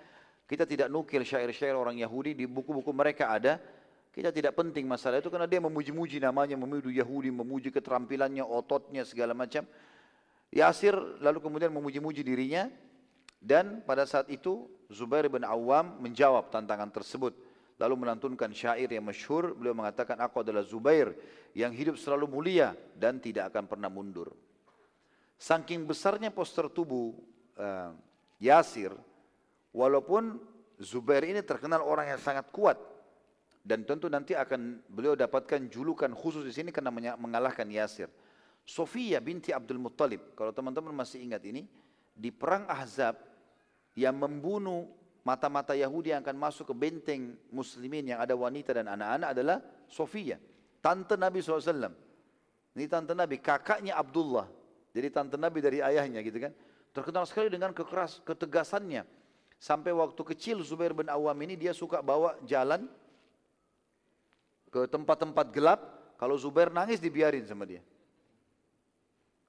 kita 0.50 0.66
tidak 0.66 0.90
nukil 0.90 1.22
syair-syair 1.22 1.78
orang 1.78 1.96
Yahudi, 2.02 2.34
di 2.34 2.50
buku-buku 2.50 2.90
mereka 2.90 3.30
ada. 3.32 3.62
Kita 4.10 4.32
tidak 4.32 4.56
penting 4.56 4.88
masalah 4.88 5.20
itu 5.20 5.28
karena 5.28 5.46
dia 5.46 5.60
memuji-muji 5.60 6.24
namanya, 6.24 6.56
memuji 6.56 6.96
Yahudi, 6.98 7.30
memuji 7.30 7.70
keterampilannya, 7.70 8.48
ototnya, 8.48 9.04
segala 9.04 9.36
macam. 9.36 9.68
Yasir 10.50 10.96
lalu 11.20 11.44
kemudian 11.44 11.70
memuji-muji 11.70 12.26
dirinya. 12.26 12.72
Dan 13.46 13.86
pada 13.86 14.10
saat 14.10 14.26
itu 14.32 14.66
Zubair 14.90 15.30
bin 15.30 15.46
Awam 15.46 16.02
menjawab 16.02 16.50
tantangan 16.50 16.90
tersebut 16.90 17.36
lalu 17.76 17.96
melantunkan 18.08 18.52
syair 18.56 18.88
yang 18.88 19.04
masyhur 19.04 19.52
beliau 19.52 19.76
mengatakan 19.76 20.16
aku 20.24 20.44
adalah 20.44 20.64
Zubair 20.64 21.12
yang 21.52 21.76
hidup 21.76 22.00
selalu 22.00 22.28
mulia 22.28 22.72
dan 22.96 23.20
tidak 23.20 23.52
akan 23.52 23.68
pernah 23.68 23.92
mundur. 23.92 24.32
Saking 25.36 25.84
besarnya 25.84 26.32
poster 26.32 26.72
tubuh 26.72 27.12
uh, 27.60 27.92
Yasir 28.40 28.96
walaupun 29.76 30.40
Zubair 30.80 31.28
ini 31.28 31.44
terkenal 31.44 31.84
orang 31.84 32.16
yang 32.16 32.20
sangat 32.20 32.48
kuat 32.52 32.80
dan 33.66 33.84
tentu 33.84 34.08
nanti 34.08 34.36
akan 34.36 34.84
beliau 34.88 35.16
dapatkan 35.18 35.68
julukan 35.68 36.12
khusus 36.16 36.44
di 36.48 36.54
sini 36.56 36.70
karena 36.72 36.92
mengalahkan 37.16 37.68
Yasir. 37.68 38.08
Sofia 38.66 39.22
binti 39.22 39.54
Abdul 39.54 39.78
Muttalib 39.78 40.34
kalau 40.34 40.56
teman-teman 40.56 40.96
masih 40.96 41.22
ingat 41.22 41.44
ini 41.46 41.68
di 42.16 42.32
perang 42.32 42.66
Ahzab 42.72 43.20
yang 43.94 44.16
membunuh 44.16 44.88
mata-mata 45.26 45.74
Yahudi 45.74 46.14
yang 46.14 46.22
akan 46.22 46.38
masuk 46.38 46.70
ke 46.70 46.76
benteng 46.78 47.34
muslimin 47.50 48.06
yang 48.14 48.22
ada 48.22 48.38
wanita 48.38 48.78
dan 48.78 48.86
anak-anak 48.94 49.30
adalah 49.34 49.58
Sofia, 49.90 50.38
tante 50.86 51.18
Nabi 51.18 51.42
SAW. 51.42 51.90
Ini 52.78 52.86
tante 52.86 53.18
Nabi, 53.18 53.42
kakaknya 53.42 53.98
Abdullah. 53.98 54.46
Jadi 54.94 55.08
tante 55.10 55.36
Nabi 55.36 55.60
dari 55.66 55.82
ayahnya 55.82 56.22
gitu 56.22 56.38
kan. 56.38 56.54
Terkenal 56.94 57.26
sekali 57.26 57.50
dengan 57.50 57.74
kekeras, 57.74 58.22
ketegasannya. 58.22 59.04
Sampai 59.58 59.92
waktu 59.92 60.22
kecil 60.36 60.62
Zubair 60.62 60.94
bin 60.94 61.10
Awam 61.10 61.36
ini 61.42 61.58
dia 61.58 61.74
suka 61.74 62.06
bawa 62.06 62.38
jalan 62.46 62.86
ke 64.70 64.86
tempat-tempat 64.86 65.48
gelap. 65.52 65.80
Kalau 66.16 66.38
Zubair 66.40 66.70
nangis 66.72 67.02
dibiarin 67.02 67.44
sama 67.44 67.66
dia. 67.68 67.84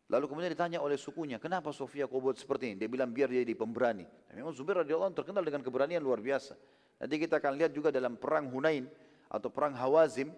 Lalu 0.06 0.30
kemudian 0.30 0.50
ditanya 0.54 0.78
oleh 0.78 0.94
sukunya, 0.94 1.42
kenapa 1.42 1.74
Sofia 1.74 2.06
kau 2.06 2.22
buat 2.22 2.38
seperti 2.38 2.70
ini? 2.70 2.76
Dia 2.78 2.86
bilang 2.86 3.10
biar 3.10 3.26
dia 3.26 3.42
jadi 3.42 3.58
pemberani. 3.58 4.06
Dan 4.30 4.38
memang 4.38 4.54
Zubair 4.54 4.86
radhiyallahu 4.86 5.10
anhu 5.10 5.18
terkenal 5.18 5.42
dengan 5.42 5.66
keberanian 5.66 5.98
luar 5.98 6.22
biasa. 6.22 6.54
Nanti 7.02 7.14
kita 7.18 7.42
akan 7.42 7.58
lihat 7.58 7.74
juga 7.74 7.90
dalam 7.90 8.14
perang 8.14 8.46
Hunain 8.46 8.86
atau 9.26 9.50
perang 9.50 9.74
Hawazim, 9.74 10.30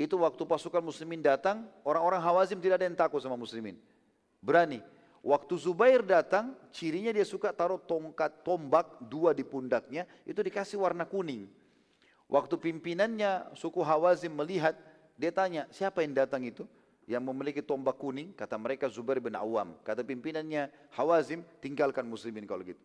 itu 0.00 0.16
waktu 0.16 0.42
pasukan 0.48 0.80
muslimin 0.80 1.20
datang, 1.20 1.68
orang-orang 1.84 2.18
Hawazim 2.24 2.58
tidak 2.64 2.80
ada 2.80 2.86
yang 2.88 2.96
takut 2.96 3.20
sama 3.20 3.36
muslimin. 3.36 3.76
Berani. 4.40 4.80
Waktu 5.24 5.56
Zubair 5.56 6.04
datang, 6.04 6.52
cirinya 6.68 7.08
dia 7.08 7.24
suka 7.24 7.48
taruh 7.52 7.80
tongkat 7.80 8.44
tombak 8.44 9.00
dua 9.08 9.32
di 9.32 9.40
pundaknya, 9.40 10.04
itu 10.28 10.36
dikasih 10.36 10.76
warna 10.80 11.08
kuning. 11.08 11.48
Waktu 12.28 12.56
pimpinannya 12.60 13.52
suku 13.56 13.80
Hawazim 13.80 14.32
melihat, 14.36 14.76
dia 15.16 15.32
tanya, 15.32 15.64
siapa 15.72 16.04
yang 16.04 16.12
datang 16.12 16.44
itu? 16.44 16.68
Yang 17.04 17.20
memiliki 17.20 17.60
tombak 17.60 18.00
kuning, 18.00 18.32
kata 18.32 18.56
mereka 18.56 18.88
Zubair 18.88 19.20
bin 19.20 19.36
Awam. 19.36 19.76
Kata 19.84 20.00
pimpinannya 20.00 20.72
Hawazim, 20.96 21.44
tinggalkan 21.60 22.08
muslimin 22.08 22.48
kalau 22.48 22.64
gitu. 22.64 22.80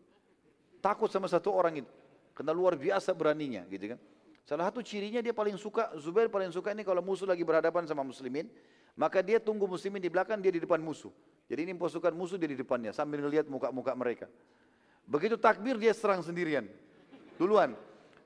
Takut 0.84 1.08
sama 1.08 1.28
satu 1.28 1.52
orang 1.52 1.84
itu. 1.84 1.90
Karena 2.36 2.52
luar 2.52 2.76
biasa 2.76 3.12
beraninya 3.16 3.64
gitu 3.68 3.96
kan. 3.96 3.98
Salah 4.44 4.68
satu 4.68 4.80
cirinya 4.80 5.20
dia 5.20 5.32
paling 5.32 5.56
suka, 5.56 5.92
Zubair 6.00 6.28
paling 6.28 6.52
suka 6.52 6.72
ini 6.72 6.84
kalau 6.84 7.04
musuh 7.04 7.28
lagi 7.28 7.44
berhadapan 7.44 7.84
sama 7.88 8.00
muslimin, 8.04 8.48
maka 8.96 9.20
dia 9.24 9.38
tunggu 9.40 9.64
muslimin 9.68 10.00
di 10.00 10.10
belakang, 10.12 10.40
dia 10.40 10.52
di 10.52 10.60
depan 10.60 10.80
musuh. 10.80 11.12
Jadi 11.48 11.68
ini 11.68 11.72
pasukan 11.76 12.12
musuh 12.12 12.36
dia 12.36 12.48
di 12.48 12.58
depannya 12.58 12.92
sambil 12.92 13.24
melihat 13.24 13.48
muka-muka 13.48 13.92
mereka. 13.96 14.26
Begitu 15.08 15.40
takbir 15.40 15.80
dia 15.80 15.96
serang 15.96 16.20
sendirian. 16.20 16.68
Duluan. 17.40 17.72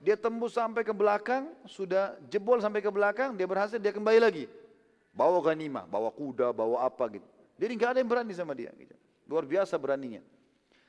Dia 0.05 0.21
tembus 0.21 0.53
sampai 0.53 0.85
ke 0.85 0.93
belakang, 0.93 1.49
sudah 1.65 2.21
jebol 2.29 2.61
sampai 2.61 2.85
ke 2.85 2.93
belakang, 2.93 3.33
dia 3.33 3.49
berhasil, 3.49 3.81
dia 3.81 3.89
kembali 3.89 4.21
lagi. 4.21 4.45
Bawa 5.15 5.39
ganima, 5.41 5.87
bawa 5.87 6.11
kuda, 6.11 6.51
bawa 6.51 6.91
apa 6.91 7.07
gitu. 7.07 7.29
Jadi 7.55 7.73
nggak 7.79 7.91
ada 7.95 7.99
yang 8.03 8.11
berani 8.11 8.35
sama 8.35 8.53
dia. 8.53 8.75
Gitu. 8.75 8.95
Luar 9.31 9.47
biasa 9.47 9.79
beraninya. 9.79 10.21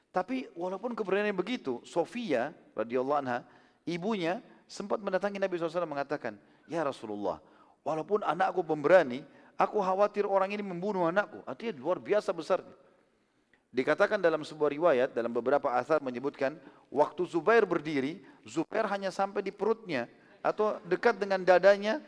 Tapi 0.09 0.49
walaupun 0.57 0.97
keberanian 0.97 1.35
begitu, 1.37 1.83
Sofia 1.85 2.55
radhiyallahu 2.73 3.19
anha, 3.21 3.45
ibunya 3.85 4.41
sempat 4.65 4.97
mendatangi 4.97 5.37
Nabi 5.37 5.59
SAW 5.59 5.85
mengatakan, 5.85 6.39
Ya 6.65 6.81
Rasulullah, 6.81 7.37
walaupun 7.85 8.25
anakku 8.25 8.65
pemberani, 8.65 9.21
aku 9.59 9.77
khawatir 9.77 10.25
orang 10.25 10.49
ini 10.49 10.65
membunuh 10.65 11.05
anakku. 11.05 11.45
Artinya 11.45 11.77
luar 11.77 12.01
biasa 12.01 12.33
besarnya. 12.33 12.73
Dikatakan 13.75 14.23
dalam 14.23 14.39
sebuah 14.47 14.71
riwayat, 14.71 15.09
dalam 15.11 15.35
beberapa 15.35 15.67
asar 15.75 15.99
menyebutkan, 15.99 16.55
waktu 16.87 17.27
Zubair 17.27 17.67
berdiri, 17.67 18.23
Zubair 18.47 18.87
hanya 18.87 19.11
sampai 19.11 19.43
di 19.43 19.51
perutnya 19.51 20.07
atau 20.39 20.79
dekat 20.87 21.19
dengan 21.19 21.43
dadanya 21.43 21.99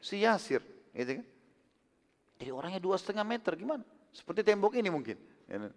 si 0.00 0.24
Yasir. 0.24 0.64
Gitu 0.96 1.20
kan? 1.20 1.26
Jadi 2.40 2.50
orangnya 2.56 2.80
dua 2.80 2.96
setengah 2.96 3.20
meter 3.20 3.52
gimana? 3.52 3.84
Seperti 4.16 4.40
tembok 4.40 4.72
ini 4.80 4.88
mungkin. 4.88 5.20
Ya, 5.44 5.68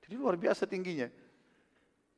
Jadi 0.00 0.14
luar 0.16 0.40
biasa 0.40 0.64
tingginya. 0.64 1.12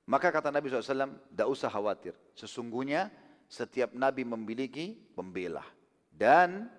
Maka 0.07 0.31
kata 0.31 0.55
Nabi 0.55 0.71
SAW, 0.71 1.11
tidak 1.15 1.49
usah 1.51 1.67
khawatir. 1.67 2.15
Sesungguhnya 2.39 3.11
setiap 3.51 3.91
Nabi 3.93 4.23
memiliki 4.23 4.95
pembela. 5.19 5.67
Dan 6.07 6.71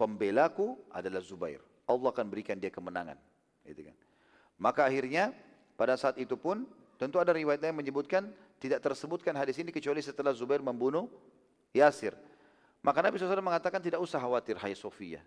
pembelaku 0.00 0.80
adalah 0.88 1.20
Zubair. 1.20 1.60
Allah 1.84 2.08
akan 2.10 2.26
berikan 2.32 2.56
dia 2.56 2.72
kemenangan. 2.72 3.20
Gitu 3.68 3.92
kan. 3.92 3.96
Maka 4.56 4.88
akhirnya 4.88 5.36
pada 5.76 6.00
saat 6.00 6.16
itu 6.16 6.32
pun 6.34 6.64
tentu 6.96 7.20
ada 7.20 7.36
riwayat 7.36 7.60
yang 7.60 7.76
menyebutkan 7.76 8.32
tidak 8.56 8.80
tersebutkan 8.80 9.36
hadis 9.36 9.60
ini 9.60 9.68
kecuali 9.68 10.00
setelah 10.00 10.32
Zubair 10.32 10.64
membunuh 10.64 11.12
Yasir. 11.76 12.16
Maka 12.86 13.02
Nabi 13.02 13.18
SAW 13.18 13.42
mengatakan 13.42 13.82
tidak 13.82 13.98
usah 13.98 14.22
khawatir 14.22 14.54
hai 14.62 14.78
Sofia. 14.78 15.18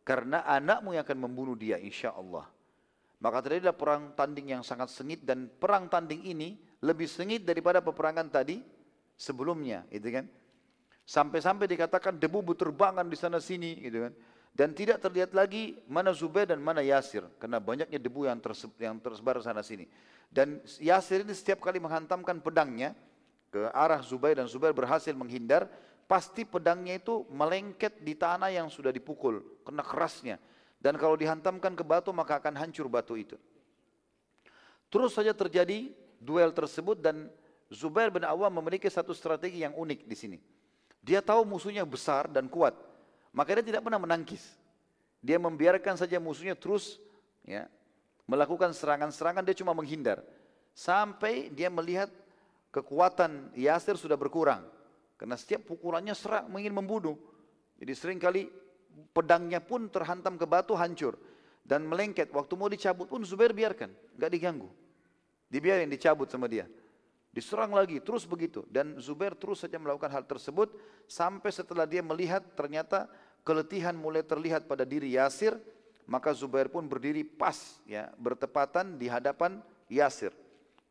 Karena 0.00 0.40
anakmu 0.48 0.96
yang 0.96 1.04
akan 1.04 1.18
membunuh 1.28 1.52
dia 1.52 1.76
insya 1.76 2.16
Allah. 2.16 2.48
Maka 3.20 3.44
terjadilah 3.44 3.76
perang 3.76 4.16
tanding 4.16 4.56
yang 4.56 4.64
sangat 4.64 4.88
sengit 4.88 5.20
dan 5.24 5.48
perang 5.48 5.92
tanding 5.92 6.24
ini 6.24 6.56
lebih 6.80 7.04
sengit 7.04 7.44
daripada 7.44 7.84
peperangan 7.84 8.28
tadi 8.32 8.64
sebelumnya, 9.16 9.84
gitu 9.92 10.08
kan? 10.08 10.24
Sampai-sampai 11.04 11.68
dikatakan 11.68 12.16
debu 12.16 12.40
berterbangan 12.52 13.04
di 13.08 13.16
sana 13.16 13.40
sini, 13.40 13.80
gitu 13.80 14.08
kan? 14.08 14.12
Dan 14.54 14.70
tidak 14.70 15.02
terlihat 15.02 15.34
lagi 15.34 15.76
mana 15.90 16.14
Zubair 16.14 16.46
dan 16.46 16.62
mana 16.62 16.78
Yasir 16.78 17.26
karena 17.42 17.58
banyaknya 17.58 17.98
debu 17.98 18.30
yang, 18.30 18.38
terse 18.38 18.70
yang 18.78 19.02
tersebar 19.02 19.40
sana 19.42 19.66
sini. 19.66 19.88
Dan 20.30 20.62
Yasir 20.78 21.26
ini 21.26 21.34
setiap 21.34 21.58
kali 21.58 21.82
menghantamkan 21.82 22.38
pedangnya 22.38 22.94
ke 23.50 23.66
arah 23.74 23.98
Zubair 24.04 24.38
dan 24.38 24.46
Zubair 24.46 24.70
berhasil 24.70 25.10
menghindar, 25.10 25.66
pasti 26.04 26.44
pedangnya 26.44 27.00
itu 27.00 27.24
melengket 27.32 28.00
di 28.04 28.14
tanah 28.14 28.52
yang 28.52 28.68
sudah 28.68 28.92
dipukul, 28.92 29.40
kena 29.64 29.82
kerasnya. 29.82 30.36
Dan 30.78 31.00
kalau 31.00 31.16
dihantamkan 31.16 31.72
ke 31.72 31.84
batu 31.84 32.12
maka 32.12 32.36
akan 32.36 32.60
hancur 32.60 32.92
batu 32.92 33.16
itu. 33.16 33.40
Terus 34.92 35.16
saja 35.16 35.32
terjadi 35.32 35.90
duel 36.20 36.52
tersebut 36.52 37.00
dan 37.00 37.32
Zubair 37.72 38.12
bin 38.12 38.22
Awam 38.22 38.60
memiliki 38.60 38.86
satu 38.86 39.16
strategi 39.16 39.64
yang 39.64 39.72
unik 39.74 40.00
di 40.04 40.16
sini. 40.16 40.38
Dia 41.00 41.20
tahu 41.20 41.44
musuhnya 41.44 41.84
besar 41.84 42.28
dan 42.28 42.48
kuat, 42.48 42.76
maka 43.32 43.60
dia 43.60 43.64
tidak 43.64 43.84
pernah 43.84 44.00
menangkis. 44.00 44.40
Dia 45.24 45.40
membiarkan 45.40 45.96
saja 45.96 46.20
musuhnya 46.20 46.52
terus 46.52 47.00
ya, 47.44 47.68
melakukan 48.28 48.72
serangan-serangan, 48.72 49.44
dia 49.44 49.56
cuma 49.56 49.72
menghindar. 49.72 50.20
Sampai 50.76 51.48
dia 51.52 51.72
melihat 51.72 52.12
kekuatan 52.72 53.52
Yasir 53.56 53.96
sudah 53.96 54.16
berkurang. 54.16 54.64
Karena 55.14 55.38
setiap 55.38 55.64
pukulannya 55.70 56.12
serak 56.12 56.50
ingin 56.50 56.74
membunuh. 56.74 57.14
Jadi 57.78 57.92
sering 57.94 58.18
kali 58.18 58.50
pedangnya 59.14 59.62
pun 59.62 59.90
terhantam 59.90 60.34
ke 60.34 60.46
batu 60.46 60.74
hancur. 60.74 61.14
Dan 61.64 61.88
melengket. 61.88 62.28
Waktu 62.28 62.52
mau 62.60 62.68
dicabut 62.68 63.08
pun 63.08 63.24
Zubair 63.24 63.56
biarkan. 63.56 63.88
Gak 64.20 64.30
diganggu. 64.30 64.68
Dibiarin 65.48 65.88
dicabut 65.88 66.28
sama 66.28 66.44
dia. 66.44 66.68
Diserang 67.34 67.74
lagi, 67.74 67.98
terus 67.98 68.28
begitu. 68.28 68.62
Dan 68.70 69.00
Zubair 69.00 69.34
terus 69.34 69.64
saja 69.64 69.80
melakukan 69.80 70.12
hal 70.12 70.22
tersebut. 70.28 70.70
Sampai 71.08 71.50
setelah 71.50 71.88
dia 71.88 72.04
melihat 72.04 72.44
ternyata 72.54 73.10
keletihan 73.42 73.96
mulai 73.96 74.22
terlihat 74.22 74.68
pada 74.68 74.86
diri 74.86 75.16
Yasir. 75.16 75.56
Maka 76.04 76.36
Zubair 76.36 76.68
pun 76.68 76.84
berdiri 76.84 77.24
pas 77.24 77.80
ya 77.88 78.12
bertepatan 78.20 79.00
di 79.00 79.08
hadapan 79.08 79.64
Yasir. 79.88 80.36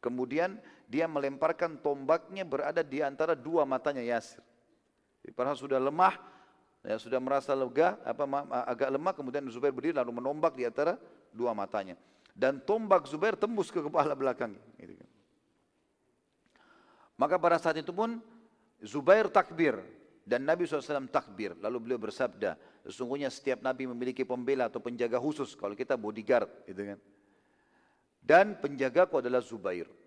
Kemudian 0.01 0.57
dia 0.93 1.09
melemparkan 1.09 1.81
tombaknya 1.81 2.45
berada 2.45 2.85
di 2.85 3.01
antara 3.01 3.33
dua 3.33 3.65
matanya 3.65 4.05
Yasir. 4.05 4.45
Padahal 5.33 5.57
sudah 5.57 5.81
lemah, 5.81 6.13
ya, 6.85 7.01
sudah 7.01 7.17
merasa 7.17 7.57
lega, 7.57 7.97
apa 8.05 8.29
agak 8.69 8.89
lemah, 8.93 9.13
kemudian 9.17 9.41
Zubair 9.49 9.73
berdiri 9.73 9.97
lalu 9.97 10.21
menombak 10.21 10.53
di 10.53 10.69
antara 10.69 11.01
dua 11.33 11.57
matanya. 11.57 11.97
Dan 12.29 12.61
tombak 12.61 13.09
Zubair 13.09 13.33
tembus 13.33 13.73
ke 13.73 13.81
kepala 13.81 14.13
belakangnya. 14.13 14.61
Gitu 14.77 14.93
kan. 14.93 15.09
Maka 17.17 17.41
pada 17.41 17.57
saat 17.57 17.81
itu 17.81 17.89
pun 17.89 18.21
Zubair 18.85 19.33
takbir 19.33 19.81
dan 20.21 20.45
Nabi 20.45 20.69
SAW 20.69 21.09
takbir. 21.09 21.57
Lalu 21.57 21.89
beliau 21.89 21.99
bersabda, 22.05 22.53
sesungguhnya 22.85 23.33
setiap 23.33 23.65
Nabi 23.65 23.89
memiliki 23.89 24.21
pembela 24.21 24.69
atau 24.69 24.77
penjaga 24.77 25.17
khusus. 25.17 25.57
Kalau 25.57 25.73
kita 25.73 25.97
bodyguard, 25.97 26.69
gitu 26.69 26.93
kan. 26.93 26.99
Dan 28.21 28.45
penjagaku 28.61 29.25
adalah 29.25 29.41
Zubair. 29.41 30.02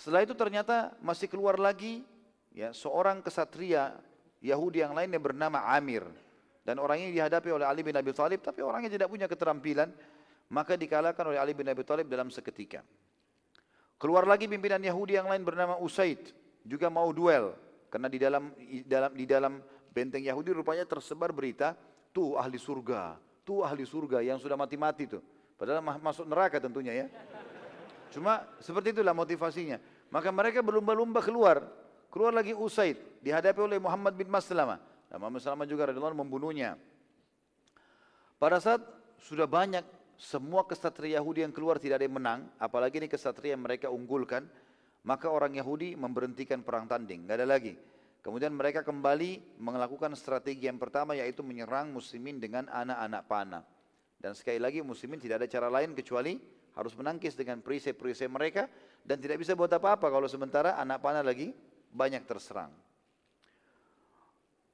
Setelah 0.00 0.24
itu 0.24 0.32
ternyata 0.32 0.96
masih 1.04 1.28
keluar 1.28 1.60
lagi 1.60 2.00
ya 2.56 2.72
seorang 2.72 3.20
kesatria 3.20 4.00
Yahudi 4.40 4.80
yang 4.80 4.96
lainnya 4.96 5.20
bernama 5.20 5.60
Amir. 5.76 6.08
Dan 6.64 6.80
orang 6.80 7.04
ini 7.04 7.12
dihadapi 7.12 7.52
oleh 7.52 7.68
Ali 7.68 7.84
bin 7.84 7.92
Abi 7.92 8.16
Thalib 8.16 8.40
tapi 8.40 8.64
orangnya 8.64 8.88
tidak 8.88 9.12
punya 9.12 9.28
keterampilan. 9.28 9.92
Maka 10.48 10.74
dikalahkan 10.80 11.20
oleh 11.28 11.36
Ali 11.36 11.52
bin 11.52 11.68
Abi 11.68 11.84
Thalib 11.84 12.08
dalam 12.08 12.32
seketika. 12.32 12.80
Keluar 14.00 14.24
lagi 14.24 14.48
pimpinan 14.48 14.80
Yahudi 14.80 15.20
yang 15.20 15.28
lain 15.28 15.44
bernama 15.44 15.76
Usaid. 15.76 16.32
Juga 16.64 16.88
mau 16.88 17.12
duel. 17.12 17.52
Karena 17.92 18.08
di 18.08 18.16
dalam 18.16 18.56
di 18.56 18.80
dalam 18.88 19.12
di 19.12 19.24
dalam 19.28 19.52
benteng 19.92 20.24
Yahudi 20.24 20.56
rupanya 20.56 20.88
tersebar 20.88 21.28
berita, 21.30 21.76
tuh 22.08 22.40
ahli 22.40 22.56
surga, 22.56 23.20
tuh 23.44 23.62
ahli 23.62 23.84
surga 23.84 24.24
yang 24.24 24.40
sudah 24.40 24.56
mati-mati 24.56 25.04
tuh. 25.06 25.20
Padahal 25.60 25.84
masuk 25.84 26.24
neraka 26.24 26.56
tentunya 26.56 27.04
ya. 27.04 27.06
Cuma 28.10 28.42
seperti 28.58 28.90
itulah 28.96 29.14
motivasinya. 29.14 29.78
Maka 30.10 30.28
mereka 30.34 30.58
berlumba-lumba 30.60 31.22
keluar. 31.22 31.62
Keluar 32.10 32.34
lagi 32.34 32.50
Usaid. 32.50 32.98
Dihadapi 33.22 33.62
oleh 33.62 33.78
Muhammad 33.78 34.18
bin 34.18 34.26
Maslama. 34.26 34.82
Dan 35.06 35.22
Muhammad 35.22 35.42
Maslama 35.42 35.64
juga 35.66 35.90
radhiyallahu 35.90 36.18
membunuhnya. 36.18 36.74
Pada 38.42 38.58
saat 38.58 38.82
sudah 39.22 39.46
banyak 39.46 39.86
semua 40.18 40.66
kesatria 40.66 41.22
Yahudi 41.22 41.46
yang 41.46 41.54
keluar 41.54 41.78
tidak 41.78 42.02
ada 42.02 42.04
yang 42.10 42.18
menang. 42.18 42.40
Apalagi 42.58 42.98
ini 42.98 43.06
kesatria 43.06 43.54
yang 43.54 43.62
mereka 43.62 43.86
unggulkan. 43.88 44.50
Maka 45.06 45.30
orang 45.32 45.56
Yahudi 45.56 45.94
memberhentikan 45.96 46.60
perang 46.60 46.90
tanding. 46.90 47.24
Tidak 47.24 47.36
ada 47.40 47.46
lagi. 47.48 47.72
Kemudian 48.20 48.52
mereka 48.52 48.84
kembali 48.84 49.56
melakukan 49.56 50.12
strategi 50.12 50.68
yang 50.68 50.76
pertama 50.76 51.16
yaitu 51.16 51.40
menyerang 51.40 51.88
muslimin 51.88 52.36
dengan 52.36 52.68
anak-anak 52.68 53.22
panah. 53.24 53.64
Dan 54.20 54.36
sekali 54.36 54.60
lagi 54.60 54.84
muslimin 54.84 55.16
tidak 55.16 55.40
ada 55.40 55.48
cara 55.48 55.72
lain 55.72 55.96
kecuali 55.96 56.36
harus 56.76 56.92
menangkis 56.92 57.32
dengan 57.32 57.64
perisai-perisai 57.64 58.28
mereka 58.28 58.68
dan 59.04 59.18
tidak 59.18 59.40
bisa 59.40 59.56
buat 59.56 59.70
apa-apa 59.70 60.06
kalau 60.08 60.26
sementara 60.30 60.76
anak 60.76 61.00
panah 61.02 61.24
lagi 61.24 61.52
banyak 61.90 62.22
terserang. 62.24 62.70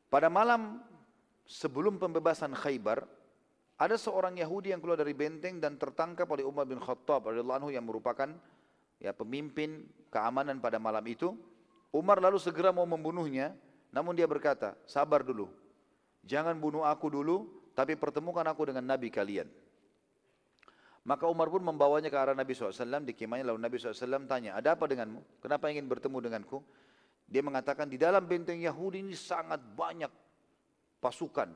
Pada 0.06 0.30
malam 0.30 0.80
sebelum 1.48 1.98
pembebasan 1.98 2.54
Khaybar, 2.54 3.06
ada 3.76 3.96
seorang 4.00 4.38
Yahudi 4.40 4.72
yang 4.72 4.80
keluar 4.80 4.96
dari 4.96 5.12
benteng 5.12 5.60
dan 5.60 5.76
tertangkap 5.76 6.24
oleh 6.30 6.46
Umar 6.46 6.64
bin 6.64 6.80
Khattab 6.80 7.28
radhiyallahu 7.28 7.58
anhu 7.60 7.70
yang 7.74 7.84
merupakan 7.84 8.32
ya 8.96 9.12
pemimpin 9.12 9.84
keamanan 10.08 10.62
pada 10.62 10.80
malam 10.80 11.04
itu. 11.04 11.36
Umar 11.92 12.20
lalu 12.20 12.40
segera 12.40 12.72
mau 12.72 12.84
membunuhnya, 12.84 13.56
namun 13.92 14.16
dia 14.16 14.24
berkata, 14.24 14.76
"Sabar 14.84 15.24
dulu. 15.24 15.48
Jangan 16.24 16.56
bunuh 16.58 16.84
aku 16.84 17.08
dulu, 17.08 17.46
tapi 17.76 17.94
pertemukan 17.94 18.44
aku 18.48 18.72
dengan 18.72 18.84
Nabi 18.88 19.12
kalian. 19.12 19.46
Maka 21.06 21.30
Umar 21.30 21.46
pun 21.46 21.62
membawanya 21.62 22.10
ke 22.10 22.18
arah 22.18 22.34
Nabi 22.34 22.50
SAW 22.50 23.06
di 23.06 23.14
kemahnya 23.14 23.54
lalu 23.54 23.62
Nabi 23.62 23.78
SAW 23.78 24.26
tanya, 24.26 24.58
ada 24.58 24.74
apa 24.74 24.90
denganmu? 24.90 25.38
Kenapa 25.38 25.70
ingin 25.70 25.86
bertemu 25.86 26.18
denganku? 26.18 26.58
Dia 27.30 27.46
mengatakan 27.46 27.86
di 27.86 27.94
dalam 27.94 28.26
benteng 28.26 28.58
Yahudi 28.58 29.06
ini 29.06 29.14
sangat 29.14 29.62
banyak 29.62 30.10
pasukan, 30.98 31.54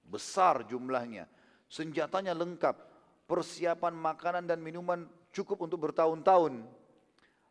besar 0.00 0.64
jumlahnya, 0.64 1.28
senjatanya 1.68 2.32
lengkap, 2.32 2.72
persiapan 3.28 3.92
makanan 3.92 4.48
dan 4.48 4.64
minuman 4.64 5.04
cukup 5.28 5.68
untuk 5.68 5.92
bertahun-tahun. 5.92 6.64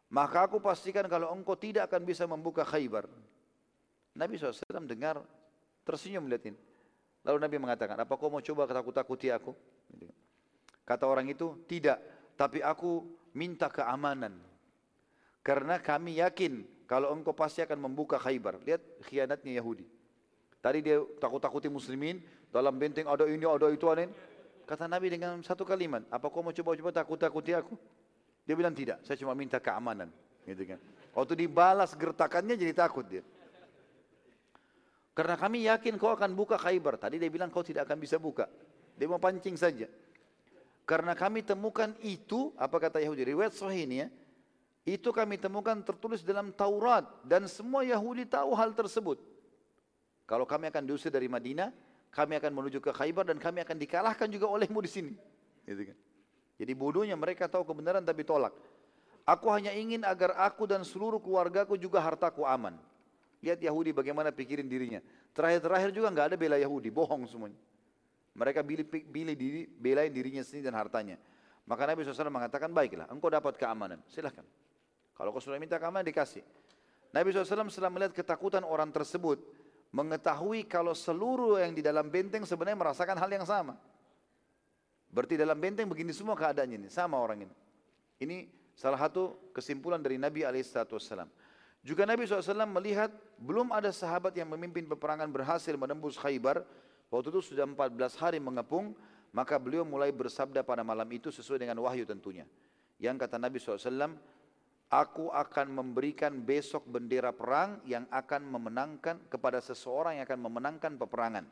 Maka 0.10 0.50
aku 0.50 0.58
pastikan 0.58 1.06
kalau 1.06 1.30
engkau 1.30 1.54
tidak 1.54 1.94
akan 1.94 2.10
bisa 2.10 2.26
membuka 2.26 2.66
khaybar. 2.66 3.06
Nabi 4.18 4.42
SAW 4.42 4.90
dengar 4.90 5.22
tersenyum 5.86 6.26
melihat 6.26 6.50
ini. 6.50 6.60
Lalu 7.22 7.38
Nabi 7.38 7.56
mengatakan, 7.62 7.98
apa 8.02 8.14
kau 8.18 8.34
mau 8.34 8.42
coba 8.42 8.66
takut-takuti 8.66 9.30
aku? 9.30 9.54
Kata 10.86 11.10
orang 11.10 11.28
itu, 11.28 11.66
tidak. 11.66 11.98
Tapi 12.38 12.62
aku 12.62 13.04
minta 13.34 13.68
keamanan. 13.68 14.38
Karena 15.42 15.82
kami 15.82 16.22
yakin 16.22 16.86
kalau 16.86 17.14
engkau 17.14 17.34
pasti 17.34 17.66
akan 17.66 17.90
membuka 17.90 18.22
khaybar. 18.22 18.62
Lihat 18.62 18.82
khianatnya 19.10 19.58
Yahudi. 19.58 19.86
Tadi 20.62 20.82
dia 20.82 20.98
takut-takuti 21.22 21.70
muslimin, 21.70 22.22
dalam 22.50 22.74
benteng 22.78 23.06
ada 23.06 23.26
ini, 23.30 23.46
ada 23.46 23.70
itu, 23.70 23.86
ada 23.86 24.06
ini. 24.06 24.14
Kata 24.66 24.90
Nabi 24.90 25.14
dengan 25.14 25.38
satu 25.46 25.62
kalimat, 25.62 26.02
apa 26.10 26.26
kau 26.34 26.42
mau 26.42 26.50
coba-coba 26.50 26.90
takut-takuti 26.90 27.54
aku? 27.54 27.78
Dia 28.46 28.58
bilang 28.58 28.74
tidak, 28.74 29.02
saya 29.06 29.18
cuma 29.18 29.38
minta 29.38 29.62
keamanan. 29.62 30.10
Gitu 30.46 30.74
kan. 30.74 30.80
Waktu 31.14 31.34
dibalas 31.46 31.94
gertakannya 31.94 32.58
jadi 32.58 32.74
takut 32.74 33.06
dia. 33.06 33.26
Karena 35.16 35.40
kami 35.40 35.66
yakin 35.66 35.96
kau 35.96 36.12
akan 36.12 36.36
buka 36.36 36.60
Khaybar. 36.60 37.00
Tadi 37.00 37.16
dia 37.16 37.32
bilang 37.32 37.48
kau 37.48 37.64
tidak 37.64 37.88
akan 37.88 37.98
bisa 38.04 38.20
buka. 38.20 38.52
Dia 39.00 39.08
mau 39.08 39.16
pancing 39.16 39.56
saja. 39.56 39.88
Karena 40.86 41.18
kami 41.18 41.42
temukan 41.42 41.92
itu, 42.06 42.54
apa 42.62 42.78
kata 42.78 43.02
Yahudi? 43.02 43.26
Riwayat 43.34 43.58
sahih 43.58 43.90
ini 43.90 44.06
ya. 44.06 44.08
Itu 44.86 45.10
kami 45.10 45.42
temukan 45.42 45.74
tertulis 45.82 46.22
dalam 46.22 46.54
Taurat. 46.54 47.10
Dan 47.26 47.50
semua 47.50 47.82
Yahudi 47.82 48.30
tahu 48.30 48.54
hal 48.54 48.78
tersebut. 48.78 49.18
Kalau 50.30 50.46
kami 50.46 50.70
akan 50.70 50.86
diusir 50.86 51.10
dari 51.10 51.26
Madinah, 51.26 51.74
kami 52.14 52.38
akan 52.38 52.52
menuju 52.54 52.78
ke 52.82 52.94
Khaybar 52.94 53.26
dan 53.26 53.42
kami 53.42 53.66
akan 53.66 53.78
dikalahkan 53.82 54.30
juga 54.30 54.46
olehmu 54.46 54.78
di 54.86 54.90
sini. 54.90 55.14
Gitu 55.66 55.90
kan. 55.90 55.98
Jadi 56.56 56.72
bodohnya 56.78 57.18
mereka 57.18 57.50
tahu 57.50 57.66
kebenaran 57.66 58.06
tapi 58.06 58.22
tolak. 58.22 58.54
Aku 59.26 59.50
hanya 59.50 59.74
ingin 59.74 60.06
agar 60.06 60.38
aku 60.38 60.70
dan 60.70 60.86
seluruh 60.86 61.18
keluargaku 61.18 61.82
juga 61.82 61.98
hartaku 61.98 62.46
aman. 62.46 62.78
Lihat 63.42 63.58
Yahudi 63.58 63.90
bagaimana 63.90 64.30
pikirin 64.30 64.70
dirinya. 64.70 65.02
Terakhir-terakhir 65.34 65.90
juga 65.92 66.14
nggak 66.14 66.26
ada 66.34 66.38
bela 66.38 66.58
Yahudi, 66.62 66.94
bohong 66.94 67.26
semuanya. 67.26 67.58
Mereka 68.36 68.62
pilih, 68.68 68.86
pilih 68.88 69.36
diri, 69.36 69.64
belain 69.64 70.12
dirinya 70.12 70.44
sendiri 70.44 70.68
dan 70.68 70.76
hartanya. 70.76 71.16
Maka 71.66 71.88
Nabi 71.88 72.04
SAW 72.04 72.30
mengatakan, 72.30 72.70
baiklah, 72.70 73.08
engkau 73.08 73.32
dapat 73.32 73.56
keamanan, 73.56 74.04
silahkan. 74.12 74.44
Kalau 75.16 75.32
kau 75.32 75.40
sudah 75.40 75.58
minta 75.58 75.80
keamanan, 75.80 76.04
dikasih. 76.04 76.44
Nabi 77.16 77.32
SAW 77.32 77.72
setelah 77.72 77.90
melihat 77.90 78.12
ketakutan 78.12 78.68
orang 78.68 78.92
tersebut, 78.92 79.40
mengetahui 79.96 80.68
kalau 80.68 80.92
seluruh 80.92 81.64
yang 81.64 81.72
di 81.72 81.80
dalam 81.80 82.12
benteng 82.12 82.44
sebenarnya 82.44 82.76
merasakan 82.76 83.16
hal 83.16 83.32
yang 83.32 83.48
sama. 83.48 83.80
Berarti 85.08 85.40
dalam 85.40 85.56
benteng 85.56 85.88
begini 85.88 86.12
semua 86.12 86.36
keadaannya 86.36 86.76
ini, 86.86 86.90
sama 86.92 87.16
orang 87.16 87.48
ini. 87.48 87.56
Ini 88.20 88.52
salah 88.76 89.00
satu 89.00 89.52
kesimpulan 89.56 90.04
dari 90.04 90.20
Nabi 90.20 90.44
SAW. 90.44 91.24
Juga 91.80 92.04
Nabi 92.04 92.28
SAW 92.28 92.68
melihat 92.68 93.16
belum 93.40 93.72
ada 93.72 93.96
sahabat 93.96 94.36
yang 94.36 94.52
memimpin 94.52 94.84
peperangan 94.84 95.32
berhasil 95.32 95.72
menembus 95.80 96.20
Khaybar. 96.20 96.68
Waktu 97.10 97.32
itu 97.32 97.54
sudah 97.54 97.66
14 97.70 98.18
hari 98.18 98.40
mengepung, 98.42 98.96
maka 99.36 99.60
beliau 99.60 99.84
mulai 99.84 100.10
bersabda 100.16 100.64
pada 100.64 100.82
malam 100.82 101.08
itu 101.12 101.30
sesuai 101.30 101.62
dengan 101.62 101.78
wahyu 101.84 102.08
tentunya. 102.08 102.48
Yang 102.98 103.28
kata 103.28 103.36
Nabi 103.36 103.60
SAW, 103.60 104.16
Aku 104.86 105.34
akan 105.34 105.74
memberikan 105.74 106.46
besok 106.46 106.86
bendera 106.86 107.34
perang 107.34 107.82
yang 107.90 108.06
akan 108.14 108.46
memenangkan 108.46 109.18
kepada 109.34 109.58
seseorang 109.58 110.22
yang 110.22 110.26
akan 110.30 110.42
memenangkan 110.46 110.94
peperangan. 111.02 111.46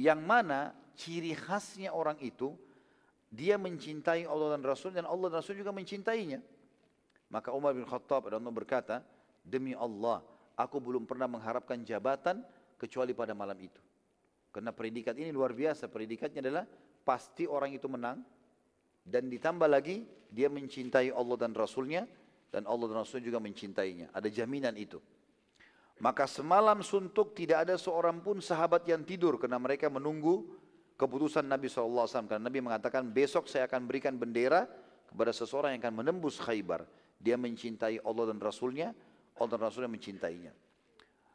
Yang 0.00 0.20
mana 0.24 0.72
ciri 0.96 1.36
khasnya 1.36 1.92
orang 1.92 2.16
itu, 2.24 2.56
dia 3.28 3.60
mencintai 3.60 4.24
Allah 4.24 4.56
dan 4.56 4.62
Rasul 4.64 4.96
dan 4.96 5.04
Allah 5.04 5.28
dan 5.28 5.44
Rasul 5.44 5.60
juga 5.60 5.76
mencintainya. 5.76 6.40
Maka 7.28 7.52
Umar 7.52 7.76
bin 7.76 7.84
Khattab 7.84 8.32
berkata, 8.32 9.04
demi 9.44 9.76
Allah, 9.76 10.24
aku 10.56 10.80
belum 10.80 11.04
pernah 11.04 11.28
mengharapkan 11.28 11.78
jabatan 11.84 12.40
kecuali 12.80 13.12
pada 13.12 13.36
malam 13.36 13.60
itu. 13.60 13.82
Karena 14.54 14.70
predikat 14.70 15.18
ini 15.18 15.34
luar 15.34 15.50
biasa. 15.50 15.90
Predikatnya 15.90 16.38
adalah 16.46 16.64
pasti 17.02 17.50
orang 17.50 17.74
itu 17.74 17.90
menang. 17.90 18.22
Dan 19.02 19.26
ditambah 19.26 19.66
lagi, 19.66 20.06
dia 20.30 20.46
mencintai 20.46 21.10
Allah 21.10 21.36
dan 21.36 21.52
Rasulnya. 21.52 22.06
dan 22.54 22.70
Allah 22.70 22.86
dan 22.86 23.02
Rasul 23.02 23.18
juga 23.18 23.42
mencintainya. 23.42 24.14
Ada 24.14 24.30
jaminan 24.30 24.78
itu. 24.78 25.02
Maka 25.98 26.22
semalam 26.30 26.78
suntuk 26.86 27.34
tidak 27.34 27.66
ada 27.66 27.74
seorang 27.74 28.22
pun 28.22 28.38
sahabat 28.38 28.86
yang 28.86 29.02
tidur 29.02 29.42
karena 29.42 29.58
mereka 29.58 29.90
menunggu 29.90 30.46
keputusan 30.94 31.42
Nabi 31.42 31.66
SAW. 31.66 32.06
Karena 32.06 32.46
Nabi 32.46 32.62
mengatakan 32.62 33.10
besok 33.10 33.50
saya 33.50 33.66
akan 33.66 33.90
berikan 33.90 34.14
bendera 34.14 34.70
kepada 35.10 35.34
seseorang 35.34 35.74
yang 35.74 35.82
akan 35.82 36.06
menembus 36.06 36.38
khaybar. 36.38 36.86
Dia 37.18 37.34
mencintai 37.34 38.02
Allah 38.06 38.30
dan 38.30 38.38
Rasulnya, 38.38 38.94
Allah 39.34 39.50
dan 39.50 39.60
Rasulnya 39.66 39.90
mencintainya. 39.90 40.54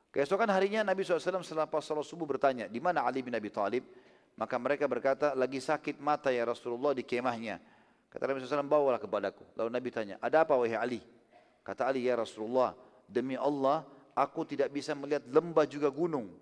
Keesokan 0.10 0.50
harinya 0.50 0.82
Nabi 0.82 1.06
SAW 1.06 1.46
setelah 1.46 1.70
pas 1.70 1.86
salat 1.86 2.02
subuh 2.02 2.26
bertanya, 2.26 2.66
di 2.66 2.82
mana 2.82 3.06
Ali 3.06 3.22
bin 3.22 3.34
Abi 3.38 3.54
Thalib? 3.54 3.86
Maka 4.34 4.56
mereka 4.58 4.90
berkata, 4.90 5.38
lagi 5.38 5.62
sakit 5.62 6.02
mata 6.02 6.34
ya 6.34 6.50
Rasulullah 6.50 6.98
di 6.98 7.06
kemahnya. 7.06 7.62
Kata 8.10 8.26
Nabi 8.26 8.42
SAW, 8.42 8.66
bawalah 8.66 8.98
kepadaku. 8.98 9.46
Lalu 9.54 9.70
Nabi 9.70 9.90
tanya, 9.94 10.16
ada 10.18 10.42
apa 10.42 10.58
wahai 10.58 10.74
Ali? 10.74 11.02
Kata 11.62 11.86
Ali, 11.86 12.10
ya 12.10 12.18
Rasulullah, 12.18 12.74
demi 13.06 13.38
Allah, 13.38 13.86
aku 14.18 14.50
tidak 14.50 14.74
bisa 14.74 14.98
melihat 14.98 15.22
lembah 15.30 15.70
juga 15.70 15.94
gunung. 15.94 16.34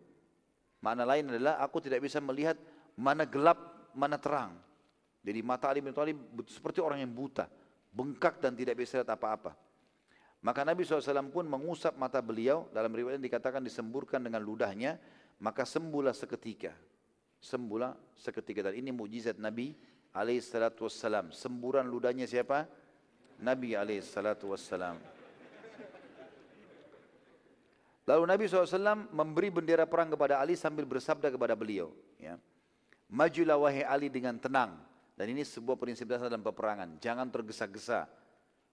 Mana 0.79 1.03
lain 1.03 1.27
adalah 1.27 1.59
aku 1.59 1.83
tidak 1.83 1.99
bisa 1.99 2.23
melihat 2.23 2.55
mana 2.95 3.27
gelap, 3.27 3.91
mana 3.91 4.15
terang. 4.15 4.55
Jadi 5.27 5.43
mata 5.43 5.67
Ali 5.67 5.83
bin 5.83 5.91
Thalib 5.91 6.15
seperti 6.47 6.79
orang 6.79 7.03
yang 7.03 7.11
buta, 7.11 7.51
bengkak 7.91 8.39
dan 8.39 8.55
tidak 8.55 8.79
bisa 8.79 9.03
lihat 9.03 9.11
apa-apa. 9.11 9.66
Maka 10.45 10.61
Nabi 10.61 10.85
SAW 10.85 11.33
pun 11.33 11.49
mengusap 11.49 11.97
mata 11.97 12.21
beliau, 12.21 12.69
dalam 12.69 12.93
riwayat 12.93 13.17
dikatakan 13.17 13.59
disemburkan 13.59 14.21
dengan 14.21 14.39
ludahnya, 14.39 15.01
maka 15.41 15.65
sembuhlah 15.65 16.13
seketika. 16.13 16.73
Sembuhlah 17.41 17.93
seketika. 18.17 18.69
Dan 18.69 18.81
ini 18.81 18.93
mujizat 18.93 19.37
Nabi 19.41 19.73
SAW. 20.13 21.33
Semburan 21.33 21.85
ludahnya 21.85 22.25
siapa? 22.29 22.65
Nabi 23.41 23.73
SAW. 24.01 24.97
Lalu 28.07 28.23
Nabi 28.23 28.43
SAW 28.47 29.11
memberi 29.11 29.51
bendera 29.51 29.83
perang 29.83 30.07
kepada 30.07 30.39
Ali 30.39 30.55
sambil 30.55 30.87
bersabda 30.87 31.27
kepada 31.27 31.59
beliau. 31.59 31.91
Ya. 32.15 32.39
Majulah 33.11 33.59
wahai 33.59 33.83
Ali 33.83 34.07
dengan 34.07 34.39
tenang. 34.39 34.79
Dan 35.17 35.33
ini 35.33 35.43
sebuah 35.43 35.75
prinsip 35.75 36.07
dasar 36.07 36.31
dalam 36.31 36.45
peperangan. 36.45 37.01
Jangan 37.03 37.27
tergesa-gesa. 37.27 38.07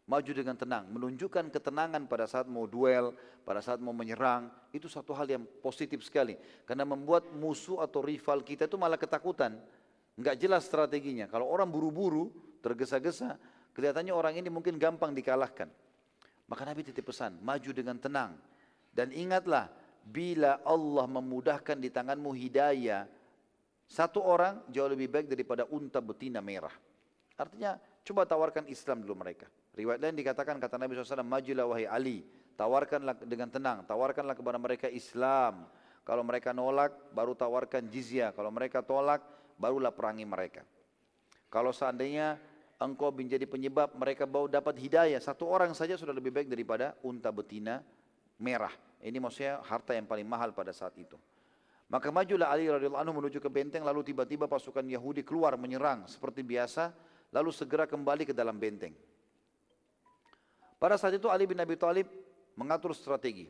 Maju 0.04 0.30
dengan 0.36 0.56
tenang. 0.56 0.84
Menunjukkan 0.92 1.48
ketenangan 1.48 2.04
pada 2.04 2.28
saat 2.28 2.44
mau 2.44 2.68
duel, 2.68 3.16
pada 3.42 3.64
saat 3.64 3.80
mau 3.80 3.96
menyerang. 3.96 4.52
Itu 4.68 4.88
satu 4.88 5.16
hal 5.16 5.24
yang 5.28 5.44
positif 5.64 6.04
sekali. 6.04 6.36
Karena 6.68 6.84
membuat 6.84 7.32
musuh 7.32 7.80
atau 7.80 8.04
rival 8.04 8.44
kita 8.44 8.68
itu 8.68 8.76
malah 8.76 9.00
ketakutan. 9.00 9.56
Enggak 10.14 10.36
jelas 10.36 10.68
strateginya. 10.68 11.24
Kalau 11.26 11.48
orang 11.48 11.72
buru-buru, 11.72 12.28
tergesa-gesa, 12.60 13.40
kelihatannya 13.72 14.12
orang 14.12 14.36
ini 14.36 14.52
mungkin 14.52 14.76
gampang 14.76 15.16
dikalahkan. 15.16 15.72
Maka 16.44 16.62
Nabi 16.68 16.84
titip 16.84 17.08
pesan, 17.08 17.40
maju 17.40 17.70
dengan 17.72 17.96
tenang 17.96 18.36
dan 18.94 19.10
ingatlah, 19.10 19.66
bila 20.06 20.62
Allah 20.62 21.06
memudahkan 21.10 21.74
di 21.82 21.90
tanganmu 21.90 22.30
hidayah, 22.30 23.10
satu 23.90 24.22
orang 24.22 24.62
jauh 24.70 24.86
lebih 24.86 25.10
baik 25.10 25.26
daripada 25.26 25.66
unta 25.74 25.98
betina 25.98 26.38
merah. 26.38 26.72
Artinya, 27.34 27.74
coba 28.06 28.22
tawarkan 28.22 28.70
Islam 28.70 29.02
dulu 29.02 29.18
mereka. 29.26 29.50
Riwayat 29.74 30.00
lain 30.00 30.14
dikatakan, 30.14 30.62
kata 30.62 30.78
Nabi 30.78 30.94
SAW, 30.94 31.26
majulah 31.26 31.66
wahai 31.66 31.86
Ali, 31.90 32.22
tawarkanlah 32.54 33.18
dengan 33.26 33.50
tenang, 33.50 33.82
tawarkanlah 33.82 34.38
kepada 34.38 34.58
mereka 34.58 34.86
Islam. 34.86 35.66
Kalau 36.06 36.22
mereka 36.22 36.54
nolak, 36.54 36.94
baru 37.10 37.34
tawarkan 37.34 37.90
jizyah. 37.90 38.30
Kalau 38.30 38.54
mereka 38.54 38.86
tolak, 38.86 39.24
barulah 39.58 39.90
perangi 39.90 40.22
mereka. 40.22 40.62
Kalau 41.50 41.74
seandainya 41.74 42.38
engkau 42.78 43.10
menjadi 43.14 43.46
penyebab 43.46 43.94
mereka 43.94 44.28
bawa 44.28 44.46
dapat 44.50 44.78
hidayah, 44.78 45.18
satu 45.18 45.48
orang 45.48 45.72
saja 45.72 45.98
sudah 45.98 46.12
lebih 46.12 46.30
baik 46.30 46.46
daripada 46.50 46.94
unta 47.02 47.32
betina 47.32 47.80
merah. 48.38 48.72
Ini 49.00 49.16
maksudnya 49.20 49.62
harta 49.64 49.96
yang 49.96 50.04
paling 50.04 50.26
mahal 50.26 50.52
pada 50.52 50.70
saat 50.74 50.94
itu. 51.00 51.16
Maka 51.88 52.08
majulah 52.08 52.48
Ali 52.48 52.66
radhiyallahu 52.66 53.02
anhu 53.04 53.14
menuju 53.20 53.38
ke 53.38 53.50
benteng 53.52 53.84
lalu 53.84 54.02
tiba-tiba 54.02 54.48
pasukan 54.48 54.82
Yahudi 54.82 55.20
keluar 55.20 55.54
menyerang 55.60 56.08
seperti 56.08 56.40
biasa 56.40 56.90
lalu 57.30 57.52
segera 57.52 57.84
kembali 57.84 58.32
ke 58.32 58.34
dalam 58.34 58.56
benteng. 58.56 58.96
Pada 60.84 61.00
saat 61.00 61.16
itu 61.16 61.32
Ali 61.32 61.48
bin 61.48 61.56
Abi 61.56 61.80
Thalib 61.80 62.04
mengatur 62.60 62.92
strategi. 62.92 63.48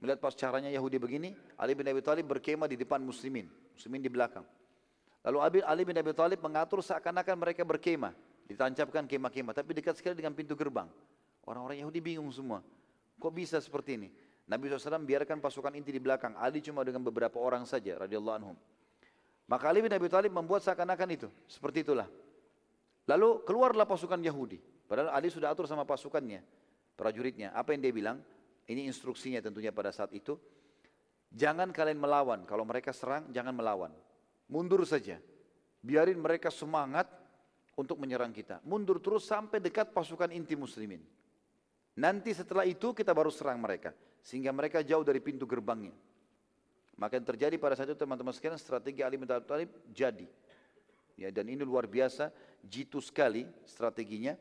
Melihat 0.00 0.24
pas 0.24 0.32
caranya 0.32 0.72
Yahudi 0.72 0.96
begini, 0.96 1.36
Ali 1.60 1.76
bin 1.76 1.84
Abi 1.84 2.00
Thalib 2.00 2.24
berkemah 2.32 2.64
di 2.64 2.80
depan 2.80 2.96
muslimin, 2.96 3.44
muslimin 3.76 4.00
di 4.00 4.08
belakang. 4.08 4.40
Lalu 5.20 5.60
Ali 5.60 5.84
bin 5.84 6.00
Abi 6.00 6.16
Thalib 6.16 6.40
mengatur 6.40 6.80
seakan-akan 6.80 7.36
mereka 7.36 7.60
berkemah, 7.60 8.16
ditancapkan 8.48 9.04
kemah-kemah, 9.04 9.52
tapi 9.52 9.76
dekat 9.76 10.00
sekali 10.00 10.16
dengan 10.16 10.32
pintu 10.32 10.56
gerbang. 10.56 10.88
Orang-orang 11.44 11.84
Yahudi 11.84 12.00
bingung 12.00 12.32
semua. 12.32 12.64
Kok 13.20 13.32
bisa 13.36 13.60
seperti 13.60 14.00
ini? 14.00 14.08
Nabi 14.48 14.72
SAW 14.72 15.04
biarkan 15.04 15.44
pasukan 15.44 15.76
inti 15.76 15.92
di 15.92 16.00
belakang. 16.00 16.40
Ali 16.40 16.64
cuma 16.64 16.80
dengan 16.88 17.04
beberapa 17.04 17.36
orang 17.36 17.68
saja 17.68 18.00
radhiyallahu 18.00 18.36
anhum. 18.40 18.56
Maka 19.44 19.68
Ali 19.68 19.84
bin 19.84 19.92
Abi 19.92 20.08
Thalib 20.08 20.32
membuat 20.32 20.64
seakan-akan 20.64 21.08
itu. 21.20 21.28
Seperti 21.52 21.84
itulah. 21.84 22.08
Lalu 23.04 23.44
keluarlah 23.44 23.84
pasukan 23.84 24.24
Yahudi. 24.24 24.75
Padahal 24.86 25.10
Ali 25.12 25.28
sudah 25.28 25.50
atur 25.50 25.66
sama 25.66 25.82
pasukannya. 25.82 26.42
Prajuritnya. 26.94 27.52
Apa 27.52 27.74
yang 27.74 27.82
dia 27.82 27.94
bilang? 27.94 28.18
Ini 28.66 28.86
instruksinya 28.86 29.38
tentunya 29.42 29.70
pada 29.70 29.90
saat 29.94 30.10
itu. 30.14 30.38
Jangan 31.30 31.74
kalian 31.74 31.98
melawan. 31.98 32.46
Kalau 32.46 32.62
mereka 32.62 32.94
serang, 32.94 33.28
jangan 33.34 33.54
melawan. 33.54 33.92
Mundur 34.50 34.82
saja. 34.86 35.18
Biarin 35.82 36.18
mereka 36.18 36.50
semangat 36.50 37.06
untuk 37.76 38.00
menyerang 38.00 38.32
kita. 38.32 38.62
Mundur 38.64 38.98
terus 38.98 39.26
sampai 39.26 39.60
dekat 39.60 39.92
pasukan 39.92 40.30
inti 40.32 40.56
muslimin. 40.56 41.02
Nanti 41.98 42.32
setelah 42.32 42.64
itu 42.64 42.94
kita 42.94 43.12
baru 43.12 43.30
serang 43.30 43.60
mereka. 43.60 43.92
Sehingga 44.22 44.50
mereka 44.50 44.82
jauh 44.82 45.06
dari 45.06 45.22
pintu 45.22 45.46
gerbangnya. 45.46 45.94
Maka 46.96 47.20
yang 47.20 47.28
terjadi 47.28 47.56
pada 47.60 47.76
saat 47.76 47.92
itu 47.92 47.98
teman-teman 48.00 48.32
sekalian 48.32 48.56
strategi 48.56 49.04
Ali 49.04 49.20
bin 49.20 49.28
Thalib 49.28 49.68
jadi. 49.92 50.24
Ya, 51.16 51.32
dan 51.32 51.48
ini 51.48 51.64
luar 51.64 51.84
biasa, 51.88 52.32
jitu 52.64 53.00
sekali 53.00 53.44
strateginya. 53.68 54.36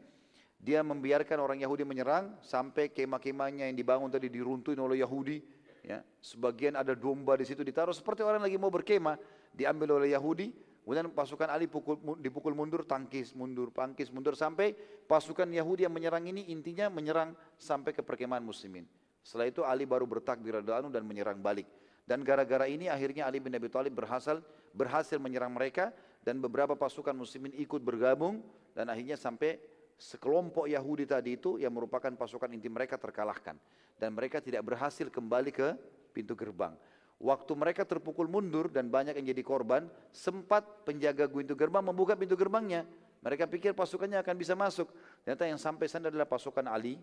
Dia 0.66 0.82
membiarkan 0.82 1.38
orang 1.38 1.62
Yahudi 1.62 1.86
menyerang 1.86 2.42
sampai 2.42 2.90
kemah-kemahnya 2.90 3.70
yang 3.70 3.78
dibangun 3.78 4.10
tadi 4.10 4.34
diruntuhin 4.34 4.82
oleh 4.82 5.06
Yahudi. 5.06 5.38
Ya, 5.86 6.02
sebagian 6.18 6.74
ada 6.74 6.98
domba 6.98 7.38
di 7.38 7.46
situ 7.46 7.62
ditaruh 7.62 7.94
seperti 7.94 8.26
orang 8.26 8.42
lagi 8.42 8.58
mau 8.58 8.74
berkemah, 8.74 9.22
diambil 9.54 10.02
oleh 10.02 10.18
Yahudi, 10.18 10.50
Kemudian 10.86 11.10
pasukan 11.10 11.50
Ali 11.50 11.66
pukul, 11.66 11.98
dipukul 12.22 12.54
mundur, 12.54 12.86
tangkis 12.86 13.34
mundur, 13.34 13.74
tangkis 13.74 14.14
mundur 14.14 14.38
sampai 14.38 14.78
pasukan 15.10 15.50
Yahudi 15.50 15.82
yang 15.82 15.90
menyerang 15.90 16.30
ini 16.30 16.54
intinya 16.54 16.94
menyerang 16.94 17.34
sampai 17.58 17.90
ke 17.90 18.06
perkemahan 18.06 18.46
muslimin. 18.46 18.86
Setelah 19.26 19.50
itu 19.50 19.66
Ali 19.66 19.90
baru 19.90 20.06
bertakbir 20.06 20.62
dan 20.62 21.02
menyerang 21.02 21.42
balik. 21.42 21.66
Dan 22.06 22.22
gara-gara 22.22 22.70
ini 22.70 22.86
akhirnya 22.86 23.26
Ali 23.26 23.42
bin 23.42 23.58
Abi 23.58 23.66
Thalib 23.66 23.98
berhasil 23.98 24.46
berhasil 24.78 25.18
menyerang 25.18 25.58
mereka 25.58 25.90
dan 26.22 26.38
beberapa 26.38 26.78
pasukan 26.78 27.18
muslimin 27.18 27.58
ikut 27.58 27.82
bergabung 27.82 28.46
dan 28.78 28.86
akhirnya 28.86 29.18
sampai 29.18 29.58
sekelompok 29.96 30.68
Yahudi 30.68 31.08
tadi 31.08 31.40
itu 31.40 31.56
yang 31.58 31.72
merupakan 31.72 32.12
pasukan 32.14 32.52
inti 32.52 32.68
mereka 32.68 33.00
terkalahkan 33.00 33.56
dan 33.96 34.10
mereka 34.12 34.44
tidak 34.44 34.64
berhasil 34.68 35.08
kembali 35.08 35.52
ke 35.56 35.68
pintu 36.12 36.36
gerbang. 36.36 36.76
Waktu 37.16 37.56
mereka 37.56 37.88
terpukul 37.88 38.28
mundur 38.28 38.68
dan 38.68 38.92
banyak 38.92 39.16
yang 39.16 39.32
jadi 39.32 39.40
korban, 39.40 39.88
sempat 40.12 40.84
penjaga 40.84 41.32
pintu 41.32 41.56
gerbang 41.56 41.80
membuka 41.80 42.12
pintu 42.20 42.36
gerbangnya. 42.36 42.84
Mereka 43.24 43.48
pikir 43.48 43.72
pasukannya 43.72 44.20
akan 44.20 44.36
bisa 44.36 44.54
masuk. 44.54 44.92
Ternyata 45.24 45.48
yang 45.48 45.58
sampai 45.58 45.88
sana 45.88 46.12
adalah 46.12 46.28
pasukan 46.28 46.68
Ali 46.68 47.00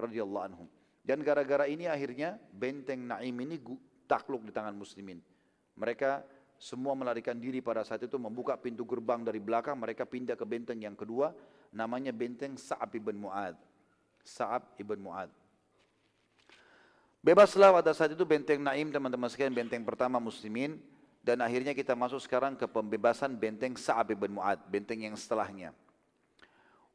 radhiyallahu 0.00 0.44
anhum. 0.48 0.66
Dan 1.04 1.20
gara-gara 1.20 1.68
ini 1.68 1.86
akhirnya 1.86 2.40
benteng 2.50 3.04
Naim 3.04 3.36
ini 3.36 3.60
takluk 4.08 4.42
di 4.48 4.52
tangan 4.52 4.72
muslimin. 4.74 5.20
Mereka 5.76 6.24
semua 6.60 6.96
melarikan 6.96 7.36
diri 7.36 7.64
pada 7.64 7.84
saat 7.86 8.04
itu 8.04 8.16
membuka 8.20 8.56
pintu 8.56 8.88
gerbang 8.88 9.24
dari 9.24 9.38
belakang. 9.38 9.76
Mereka 9.76 10.08
pindah 10.08 10.36
ke 10.36 10.44
benteng 10.48 10.80
yang 10.80 10.96
kedua. 10.96 11.32
Namanya 11.70 12.10
benteng 12.10 12.58
Sa'ab 12.58 12.90
ibn 12.98 13.14
Mu'ad. 13.14 13.54
Sa'ab 14.26 14.74
ibn 14.76 14.98
Mu'ad. 14.98 15.30
Bebaslah 17.20 17.70
pada 17.70 17.92
saat 17.92 18.16
itu 18.16 18.24
benteng 18.24 18.58
Naim 18.64 18.88
teman-teman 18.88 19.28
sekalian 19.28 19.52
benteng 19.52 19.84
pertama 19.84 20.16
muslimin 20.16 20.80
dan 21.20 21.44
akhirnya 21.44 21.76
kita 21.76 21.92
masuk 21.92 22.16
sekarang 22.24 22.56
ke 22.56 22.64
pembebasan 22.64 23.36
benteng 23.36 23.76
Sa'ab 23.76 24.16
bin 24.16 24.32
Mu'ad, 24.40 24.56
benteng 24.72 25.04
yang 25.04 25.12
setelahnya. 25.12 25.76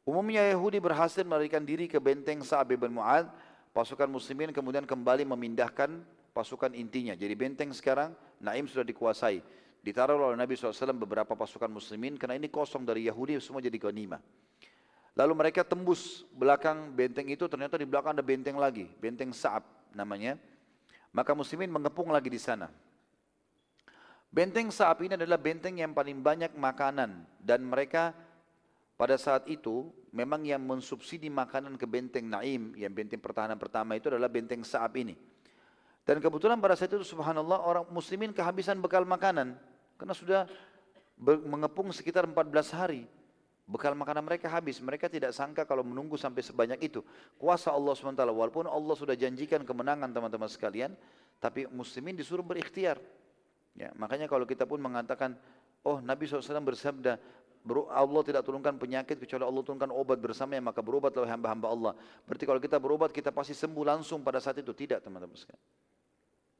Umumnya 0.02 0.42
Yahudi 0.50 0.82
berhasil 0.82 1.22
melarikan 1.22 1.62
diri 1.62 1.86
ke 1.86 2.02
benteng 2.02 2.42
Sa'ab 2.42 2.74
bin 2.74 2.90
Mu'ad, 2.90 3.30
pasukan 3.70 4.10
muslimin 4.10 4.50
kemudian 4.50 4.82
kembali 4.82 5.22
memindahkan 5.30 6.02
pasukan 6.34 6.74
intinya. 6.74 7.14
Jadi 7.14 7.34
benteng 7.38 7.70
sekarang 7.70 8.10
Naim 8.42 8.66
sudah 8.66 8.84
dikuasai. 8.84 9.40
Ditaruh 9.78 10.18
oleh 10.18 10.34
Nabi 10.34 10.58
SAW 10.58 10.98
beberapa 10.98 11.38
pasukan 11.38 11.70
muslimin 11.70 12.18
karena 12.18 12.34
ini 12.34 12.50
kosong 12.50 12.82
dari 12.82 13.06
Yahudi 13.06 13.38
semua 13.38 13.62
jadi 13.62 13.78
ghanimah. 13.78 14.18
Lalu 15.16 15.32
mereka 15.32 15.64
tembus 15.64 16.28
belakang 16.36 16.92
benteng 16.92 17.24
itu 17.32 17.48
ternyata 17.48 17.80
di 17.80 17.88
belakang 17.88 18.12
ada 18.12 18.20
benteng 18.20 18.60
lagi, 18.60 18.84
benteng 19.00 19.32
Sa'ab 19.32 19.64
namanya. 19.96 20.36
Maka 21.08 21.32
muslimin 21.32 21.72
mengepung 21.72 22.12
lagi 22.12 22.28
di 22.28 22.36
sana. 22.36 22.68
Benteng 24.28 24.68
Sa'ab 24.68 25.00
ini 25.08 25.16
adalah 25.16 25.40
benteng 25.40 25.80
yang 25.80 25.96
paling 25.96 26.20
banyak 26.20 26.52
makanan 26.52 27.24
dan 27.40 27.64
mereka 27.64 28.12
pada 29.00 29.16
saat 29.16 29.48
itu 29.48 29.88
memang 30.12 30.44
yang 30.44 30.60
mensubsidi 30.60 31.32
makanan 31.32 31.80
ke 31.80 31.88
benteng 31.88 32.28
Naim, 32.28 32.76
yang 32.76 32.92
benteng 32.92 33.20
pertahanan 33.20 33.56
pertama 33.56 33.96
itu 33.96 34.12
adalah 34.12 34.28
benteng 34.28 34.60
Sa'ab 34.60 35.00
ini. 35.00 35.16
Dan 36.04 36.20
kebetulan 36.20 36.60
pada 36.60 36.76
saat 36.76 36.92
itu 36.92 37.00
subhanallah 37.02 37.64
orang 37.64 37.84
muslimin 37.88 38.36
kehabisan 38.36 38.78
bekal 38.84 39.08
makanan. 39.08 39.56
Karena 39.96 40.14
sudah 40.14 40.40
mengepung 41.18 41.88
sekitar 41.90 42.28
14 42.28 42.76
hari. 42.76 43.08
Bekal 43.66 43.98
makanan 43.98 44.22
mereka 44.22 44.46
habis. 44.46 44.78
Mereka 44.78 45.10
tidak 45.10 45.34
sangka 45.34 45.66
kalau 45.66 45.82
menunggu 45.82 46.14
sampai 46.14 46.38
sebanyak 46.38 46.78
itu. 46.86 47.02
Kuasa 47.34 47.74
Allah 47.74 47.98
SWT. 47.98 48.14
Walaupun 48.14 48.70
Allah 48.70 48.94
sudah 48.94 49.18
janjikan 49.18 49.66
kemenangan 49.66 50.06
teman-teman 50.14 50.46
sekalian. 50.46 50.94
Tapi 51.42 51.66
muslimin 51.74 52.14
disuruh 52.14 52.46
berikhtiar. 52.46 53.02
Ya, 53.74 53.90
makanya 53.98 54.30
kalau 54.30 54.48
kita 54.48 54.64
pun 54.64 54.80
mengatakan, 54.80 55.36
oh 55.84 56.00
Nabi 56.00 56.24
SAW 56.24 56.64
bersabda, 56.64 57.20
Allah 57.90 58.22
tidak 58.22 58.46
turunkan 58.46 58.78
penyakit 58.78 59.18
kecuali 59.18 59.42
Allah 59.42 59.62
turunkan 59.66 59.90
obat 59.90 60.22
bersamanya 60.22 60.70
maka 60.70 60.78
berobatlah 60.80 61.26
hamba-hamba 61.26 61.66
Allah. 61.66 61.92
Berarti 62.22 62.46
kalau 62.46 62.62
kita 62.62 62.78
berobat 62.78 63.10
kita 63.10 63.34
pasti 63.34 63.58
sembuh 63.58 63.82
langsung 63.82 64.22
pada 64.22 64.38
saat 64.38 64.62
itu 64.62 64.70
tidak 64.70 65.02
teman-teman 65.02 65.34
sekalian. 65.34 65.66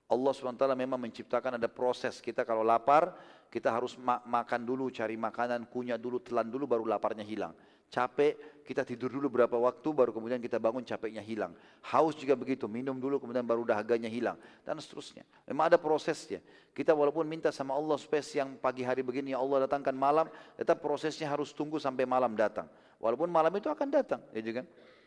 Allah 0.06 0.30
SWT 0.30 0.62
memang 0.78 1.02
menciptakan 1.02 1.58
ada 1.58 1.66
proses. 1.66 2.22
Kita 2.22 2.46
kalau 2.46 2.62
lapar 2.62 3.10
kita 3.50 3.74
harus 3.74 3.98
ma 3.98 4.22
makan 4.22 4.62
dulu 4.62 4.90
cari 4.90 5.18
makanan 5.18 5.66
kunyah 5.66 5.98
dulu 5.98 6.22
telan 6.22 6.46
dulu 6.46 6.70
baru 6.70 6.86
laparnya 6.86 7.26
hilang. 7.26 7.54
Capek 7.86 8.62
kita 8.66 8.82
tidur 8.82 9.14
dulu 9.14 9.30
berapa 9.30 9.54
waktu 9.54 9.88
baru 9.94 10.10
kemudian 10.10 10.42
kita 10.42 10.58
bangun 10.58 10.82
capeknya 10.82 11.22
hilang. 11.22 11.54
Haus 11.90 12.18
juga 12.18 12.34
begitu 12.34 12.66
minum 12.66 12.98
dulu 12.98 13.22
kemudian 13.22 13.46
baru 13.46 13.62
dahaganya 13.62 14.10
hilang. 14.10 14.38
Dan 14.62 14.78
seterusnya. 14.78 15.22
Memang 15.46 15.70
ada 15.70 15.78
prosesnya. 15.78 16.42
Kita 16.74 16.94
walaupun 16.94 17.26
minta 17.26 17.54
sama 17.54 17.74
Allah 17.78 17.94
supaya 17.98 18.22
siang 18.22 18.58
pagi 18.58 18.82
hari 18.82 19.06
begini 19.06 19.34
ya 19.34 19.42
Allah 19.42 19.70
datangkan 19.70 19.94
malam 19.94 20.26
tetap 20.58 20.82
prosesnya 20.82 21.30
harus 21.30 21.54
tunggu 21.54 21.78
sampai 21.78 22.06
malam 22.06 22.34
datang. 22.34 22.66
Walaupun 22.98 23.30
malam 23.30 23.54
itu 23.54 23.70
akan 23.70 23.88
datang 23.90 24.22
ya 24.34 24.42
kan 24.62 24.66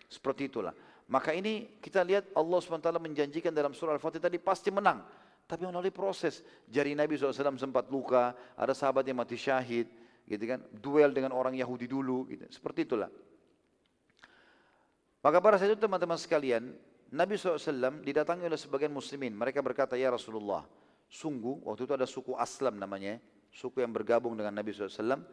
seperti 0.09 0.49
itulah. 0.49 0.73
Maka 1.09 1.33
ini 1.33 1.81
kita 1.81 2.05
lihat 2.05 2.29
Allah 2.37 2.61
SWT 2.61 2.85
menjanjikan 3.01 3.49
dalam 3.49 3.73
surah 3.73 3.97
Al-Fatih 3.97 4.21
tadi 4.21 4.37
pasti 4.37 4.69
menang. 4.69 5.01
Tapi 5.49 5.65
melalui 5.65 5.89
proses. 5.89 6.45
Jari 6.69 6.93
Nabi 6.93 7.17
SAW 7.17 7.57
sempat 7.57 7.89
luka, 7.89 8.37
ada 8.53 8.77
sahabat 8.77 9.01
yang 9.09 9.17
mati 9.17 9.33
syahid, 9.33 9.89
gitu 10.29 10.45
kan? 10.45 10.61
Duel 10.69 11.09
dengan 11.09 11.33
orang 11.33 11.57
Yahudi 11.57 11.89
dulu, 11.89 12.29
gitu. 12.29 12.45
Seperti 12.53 12.85
itulah. 12.85 13.09
Maka 15.25 15.41
pada 15.41 15.57
saat 15.57 15.73
itu 15.73 15.81
teman-teman 15.81 16.21
sekalian, 16.21 16.77
Nabi 17.09 17.41
SAW 17.41 18.05
didatangi 18.05 18.45
oleh 18.45 18.61
sebagian 18.61 18.93
muslimin. 18.93 19.33
Mereka 19.33 19.65
berkata, 19.65 19.97
Ya 19.97 20.13
Rasulullah, 20.13 20.69
sungguh, 21.09 21.65
waktu 21.65 21.89
itu 21.89 21.93
ada 21.97 22.05
suku 22.05 22.37
Aslam 22.37 22.77
namanya, 22.77 23.17
suku 23.49 23.81
yang 23.81 23.89
bergabung 23.89 24.37
dengan 24.37 24.53
Nabi 24.53 24.69
SAW, 24.69 25.25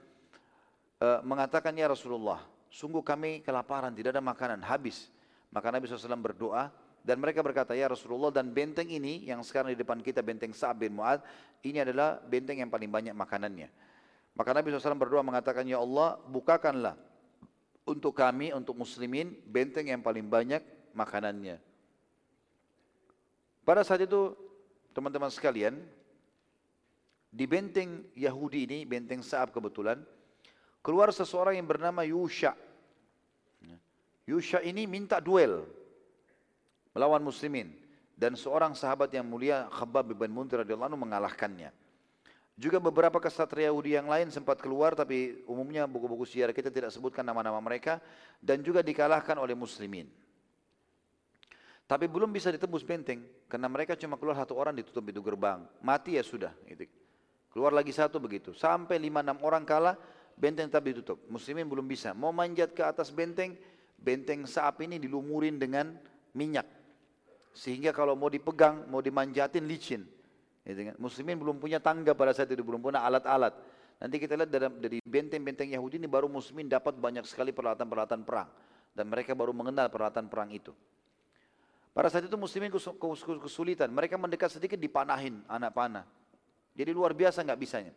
eh, 1.05 1.20
mengatakan, 1.20 1.77
Ya 1.77 1.93
Rasulullah, 1.93 2.40
sungguh 2.73 3.05
kami 3.05 3.44
kelaparan, 3.44 3.93
tidak 3.93 4.16
ada 4.16 4.24
makanan, 4.24 4.65
habis. 4.65 5.12
Maka 5.55 5.70
Nabi 5.70 5.86
SAW 5.86 6.18
berdoa 6.20 6.68
dan 7.06 7.23
mereka 7.23 7.39
berkata, 7.39 7.73
ya 7.78 7.86
Rasulullah 7.86 8.35
dan 8.35 8.51
benteng 8.51 8.90
ini 8.90 9.31
yang 9.31 9.39
sekarang 9.47 9.70
di 9.70 9.78
depan 9.78 10.02
kita 10.02 10.27
benteng 10.27 10.51
Sa'ab 10.51 10.82
bin 10.82 10.98
Mu'ad, 10.98 11.23
ini 11.62 11.78
adalah 11.78 12.18
benteng 12.18 12.59
yang 12.59 12.70
paling 12.70 12.90
banyak 12.90 13.14
makanannya. 13.14 13.70
Maka 14.35 14.51
Nabi 14.51 14.74
SAW 14.74 14.98
berdoa 14.98 15.23
mengatakan, 15.23 15.64
ya 15.64 15.78
Allah 15.78 16.18
bukakanlah 16.27 16.98
untuk 17.86 18.18
kami, 18.18 18.51
untuk 18.51 18.74
muslimin, 18.74 19.39
benteng 19.47 19.86
yang 19.86 20.02
paling 20.02 20.27
banyak 20.27 20.60
makanannya. 20.93 21.62
Pada 23.62 23.86
saat 23.86 24.02
itu, 24.02 24.35
teman-teman 24.90 25.31
sekalian, 25.31 25.78
di 27.31 27.47
benteng 27.47 28.02
Yahudi 28.18 28.66
ini, 28.66 28.78
benteng 28.82 29.23
Sa'ab 29.23 29.55
kebetulan, 29.55 30.02
keluar 30.82 31.14
seseorang 31.14 31.55
yang 31.55 31.70
bernama 31.70 32.02
Yusha. 32.02 32.59
Yusha 34.27 34.59
ini 34.66 34.90
minta 34.90 35.23
duel 35.23 35.62
melawan 36.90 37.23
muslimin 37.23 37.70
dan 38.19 38.35
seorang 38.35 38.74
sahabat 38.74 39.15
yang 39.15 39.23
mulia 39.23 39.70
Khabbab 39.70 40.11
bin 40.11 40.35
Muntir 40.35 40.66
radhiyallahu 40.66 40.90
anhu 40.90 41.01
mengalahkannya. 41.01 41.70
Juga 42.57 42.81
beberapa 42.81 43.20
kesatria 43.20 43.69
Yahudi 43.69 44.01
yang 44.01 44.09
lain 44.09 44.32
sempat 44.32 44.59
keluar 44.65 44.97
tapi 44.97 45.44
umumnya 45.44 45.85
buku-buku 45.85 46.24
sejarah 46.24 46.57
kita 46.57 46.73
tidak 46.73 46.89
sebutkan 46.89 47.20
nama-nama 47.20 47.61
mereka 47.61 48.01
dan 48.40 48.65
juga 48.65 48.81
dikalahkan 48.81 49.36
oleh 49.36 49.53
muslimin. 49.53 50.09
Tapi 51.86 52.11
belum 52.11 52.32
bisa 52.32 52.51
ditembus 52.51 52.82
benteng 52.82 53.23
karena 53.47 53.69
mereka 53.70 53.94
cuma 53.94 54.19
keluar 54.19 54.35
satu 54.35 54.59
orang 54.59 54.74
ditutup 54.74 55.07
itu 55.07 55.20
gerbang. 55.23 55.62
Mati 55.78 56.19
ya 56.19 56.24
sudah. 56.24 56.51
Gitu. 56.66 56.90
Keluar 57.53 57.70
lagi 57.70 57.93
satu 57.94 58.19
begitu. 58.19 58.57
Sampai 58.57 58.98
lima 58.98 59.23
enam 59.23 59.39
orang 59.44 59.62
kalah 59.62 59.94
benteng 60.35 60.66
tetap 60.66 60.82
ditutup. 60.82 61.20
Muslimin 61.31 61.69
belum 61.69 61.86
bisa. 61.86 62.16
Mau 62.16 62.32
manjat 62.35 62.73
ke 62.73 62.82
atas 62.82 63.12
benteng, 63.12 63.55
benteng 63.97 64.44
saap 64.44 64.85
ini 64.85 65.01
dilumurin 65.01 65.56
dengan 65.56 65.97
minyak. 66.36 66.68
Sehingga 67.56 67.90
kalau 67.97 68.12
mau 68.12 68.28
dipegang, 68.28 68.85
mau 68.93 69.01
dimanjatin 69.01 69.64
licin. 69.64 70.05
Gitu 70.66 70.93
kan? 70.93 70.97
Muslimin 71.01 71.40
belum 71.40 71.56
punya 71.56 71.81
tangga 71.81 72.12
pada 72.12 72.36
saat 72.36 72.52
itu, 72.52 72.60
belum 72.60 72.85
punya 72.85 73.01
alat-alat. 73.01 73.56
Nanti 73.97 74.20
kita 74.20 74.36
lihat 74.36 74.52
dari 74.52 75.01
benteng-benteng 75.01 75.73
Yahudi 75.73 75.97
ini 75.97 76.05
baru 76.05 76.28
muslimin 76.28 76.68
dapat 76.68 77.01
banyak 77.01 77.24
sekali 77.24 77.56
peralatan-peralatan 77.56 78.20
perang. 78.28 78.48
Dan 78.93 79.09
mereka 79.09 79.32
baru 79.32 79.56
mengenal 79.56 79.89
peralatan 79.89 80.28
perang 80.28 80.52
itu. 80.52 80.73
Pada 81.97 82.12
saat 82.12 82.28
itu 82.28 82.36
muslimin 82.36 82.68
kesulitan. 83.40 83.89
Mereka 83.89 84.20
mendekat 84.20 84.52
sedikit 84.52 84.77
dipanahin 84.77 85.40
anak 85.48 85.73
panah. 85.73 86.05
Jadi 86.77 86.93
luar 86.93 87.16
biasa 87.16 87.40
nggak 87.40 87.60
bisanya. 87.60 87.93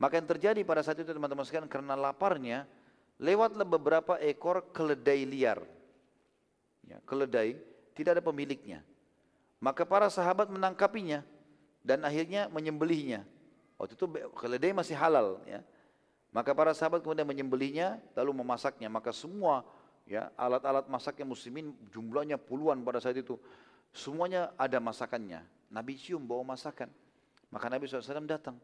Maka 0.00 0.16
yang 0.16 0.24
terjadi 0.24 0.60
pada 0.64 0.80
saat 0.80 0.96
itu 0.96 1.12
teman-teman 1.12 1.44
sekalian 1.44 1.68
karena 1.68 1.92
laparnya 1.92 2.64
lewatlah 3.20 3.68
beberapa 3.68 4.16
ekor 4.16 4.64
keledai 4.72 5.28
liar. 5.28 5.60
Ya, 6.88 6.98
keledai 7.04 7.60
tidak 7.92 8.18
ada 8.18 8.24
pemiliknya. 8.24 8.80
Maka 9.60 9.84
para 9.84 10.08
sahabat 10.08 10.48
menangkapinya 10.48 11.20
dan 11.84 12.00
akhirnya 12.00 12.48
menyembelihnya. 12.48 13.28
Waktu 13.76 13.92
itu 13.92 14.08
keledai 14.32 14.72
masih 14.72 14.96
halal 14.96 15.44
ya. 15.44 15.60
Maka 16.32 16.56
para 16.56 16.72
sahabat 16.72 17.04
kemudian 17.04 17.28
menyembelihnya 17.28 18.00
lalu 18.16 18.40
memasaknya. 18.40 18.88
Maka 18.88 19.12
semua 19.12 19.68
ya 20.08 20.32
alat-alat 20.40 20.88
masaknya 20.88 21.28
muslimin 21.28 21.76
jumlahnya 21.92 22.40
puluhan 22.40 22.80
pada 22.80 23.04
saat 23.04 23.20
itu. 23.20 23.36
Semuanya 23.92 24.54
ada 24.56 24.80
masakannya. 24.80 25.44
Nabi 25.68 26.00
cium 26.00 26.24
bawa 26.24 26.56
masakan. 26.56 26.88
Maka 27.52 27.66
Nabi 27.68 27.84
SAW 27.84 28.24
datang. 28.24 28.56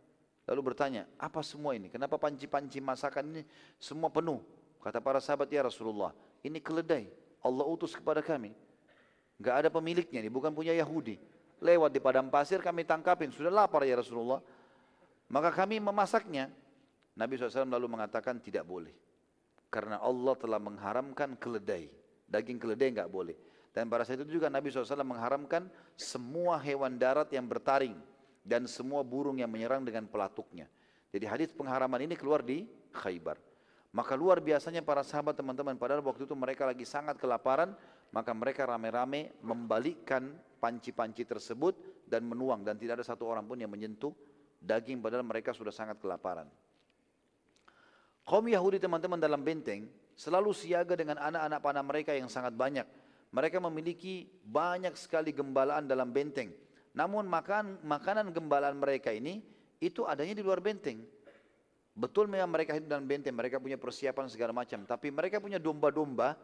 Lalu 0.47 0.73
bertanya, 0.73 1.10
apa 1.18 1.43
semua 1.43 1.74
ini? 1.74 1.90
Kenapa 1.90 2.14
panci-panci 2.23 2.78
masakan 2.78 3.35
ini 3.35 3.43
semua 3.82 4.06
penuh? 4.14 4.39
Kata 4.78 5.02
para 5.02 5.18
sahabat, 5.18 5.51
ya 5.51 5.66
Rasulullah, 5.66 6.14
ini 6.47 6.62
keledai. 6.62 7.10
Allah 7.43 7.66
utus 7.66 7.98
kepada 7.98 8.23
kami. 8.23 8.55
Gak 9.43 9.66
ada 9.66 9.68
pemiliknya, 9.74 10.23
ini 10.23 10.31
bukan 10.31 10.55
punya 10.55 10.70
Yahudi. 10.70 11.18
Lewat 11.59 11.90
di 11.90 11.98
padang 11.98 12.31
pasir 12.31 12.62
kami 12.62 12.86
tangkapin, 12.86 13.35
sudah 13.35 13.51
lapar 13.51 13.82
ya 13.82 13.98
Rasulullah. 13.98 14.39
Maka 15.27 15.51
kami 15.51 15.82
memasaknya. 15.82 16.47
Nabi 17.18 17.35
SAW 17.35 17.66
lalu 17.66 17.90
mengatakan 17.90 18.39
tidak 18.39 18.62
boleh. 18.62 18.94
Karena 19.66 19.98
Allah 19.98 20.35
telah 20.39 20.62
mengharamkan 20.62 21.35
keledai. 21.35 21.90
Daging 22.31 22.62
keledai 22.62 22.94
nggak 22.94 23.10
boleh. 23.10 23.35
Dan 23.74 23.90
pada 23.90 24.06
saat 24.06 24.23
itu 24.23 24.39
juga 24.39 24.47
Nabi 24.47 24.70
SAW 24.70 25.02
mengharamkan 25.02 25.66
semua 25.98 26.56
hewan 26.62 26.94
darat 26.94 27.28
yang 27.35 27.44
bertaring 27.44 27.98
dan 28.47 28.70
semua 28.70 29.02
burung 29.02 29.43
yang 29.43 29.51
menyerang 29.51 29.82
dengan 29.82 30.06
pelatuknya. 30.06 30.70
Jadi 31.10 31.27
hadis 31.27 31.51
pengharaman 31.51 32.06
ini 32.06 32.14
keluar 32.14 32.47
di 32.47 32.62
Khaybar. 32.94 33.43
Maka 33.90 34.14
luar 34.14 34.39
biasanya 34.39 34.86
para 34.86 35.02
sahabat 35.02 35.35
teman-teman 35.35 35.74
padahal 35.74 36.05
waktu 36.06 36.31
itu 36.31 36.36
mereka 36.39 36.62
lagi 36.62 36.86
sangat 36.86 37.18
kelaparan, 37.18 37.74
maka 38.14 38.31
mereka 38.31 38.62
rame-rame 38.70 39.35
membalikkan 39.43 40.31
panci-panci 40.62 41.27
tersebut 41.27 41.74
dan 42.06 42.23
menuang 42.23 42.62
dan 42.62 42.78
tidak 42.78 43.02
ada 43.02 43.06
satu 43.06 43.27
orang 43.27 43.43
pun 43.43 43.59
yang 43.59 43.73
menyentuh 43.73 44.14
daging 44.62 45.02
padahal 45.02 45.27
mereka 45.27 45.51
sudah 45.51 45.74
sangat 45.74 45.98
kelaparan. 45.98 46.47
Kaum 48.27 48.47
Yahudi 48.47 48.78
teman-teman 48.78 49.18
dalam 49.18 49.43
benteng 49.43 49.86
selalu 50.14 50.55
siaga 50.55 50.94
dengan 50.94 51.18
anak-anak 51.18 51.60
panah 51.62 51.85
mereka 51.86 52.12
yang 52.14 52.31
sangat 52.31 52.55
banyak. 52.55 52.86
Mereka 53.31 53.59
memiliki 53.59 54.28
banyak 54.44 54.94
sekali 54.94 55.35
gembalaan 55.35 55.86
dalam 55.89 56.10
benteng 56.14 56.65
namun 56.97 57.28
makan, 57.28 57.77
makanan 57.85 58.32
gembalaan 58.32 58.81
mereka 58.81 59.12
ini 59.12 59.44
itu 59.85 60.09
adanya 60.09 60.32
di 60.32 60.40
luar 60.40 60.64
benteng. 60.64 61.05
Betul 61.93 62.24
memang 62.24 62.48
mereka 62.48 62.73
hidup 62.73 62.89
dalam 62.89 63.05
benteng, 63.05 63.36
mereka 63.36 63.60
punya 63.60 63.77
persiapan 63.77 64.32
segala 64.32 64.56
macam. 64.56 64.89
Tapi 64.89 65.12
mereka 65.12 65.36
punya 65.36 65.60
domba-domba, 65.60 66.40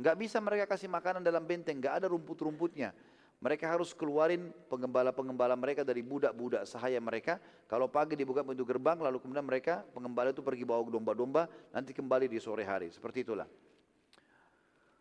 nggak 0.00 0.16
bisa 0.16 0.40
mereka 0.40 0.64
kasih 0.72 0.88
makanan 0.88 1.20
dalam 1.20 1.44
benteng, 1.44 1.76
nggak 1.76 2.00
ada 2.00 2.06
rumput-rumputnya. 2.08 2.96
Mereka 3.40 3.64
harus 3.64 3.96
keluarin 3.96 4.52
pengembala-pengembala 4.68 5.56
mereka 5.56 5.80
dari 5.80 6.04
budak-budak 6.04 6.68
sahaya 6.68 7.00
mereka. 7.00 7.40
Kalau 7.68 7.88
pagi 7.88 8.12
dibuka 8.12 8.44
pintu 8.44 8.68
gerbang, 8.68 9.00
lalu 9.00 9.16
kemudian 9.20 9.44
mereka 9.44 9.84
pengembala 9.96 10.32
itu 10.32 10.44
pergi 10.44 10.64
bawa 10.68 10.84
domba-domba, 10.84 11.48
nanti 11.72 11.96
kembali 11.96 12.28
di 12.28 12.36
sore 12.36 12.68
hari. 12.68 12.92
Seperti 12.92 13.24
itulah. 13.24 13.48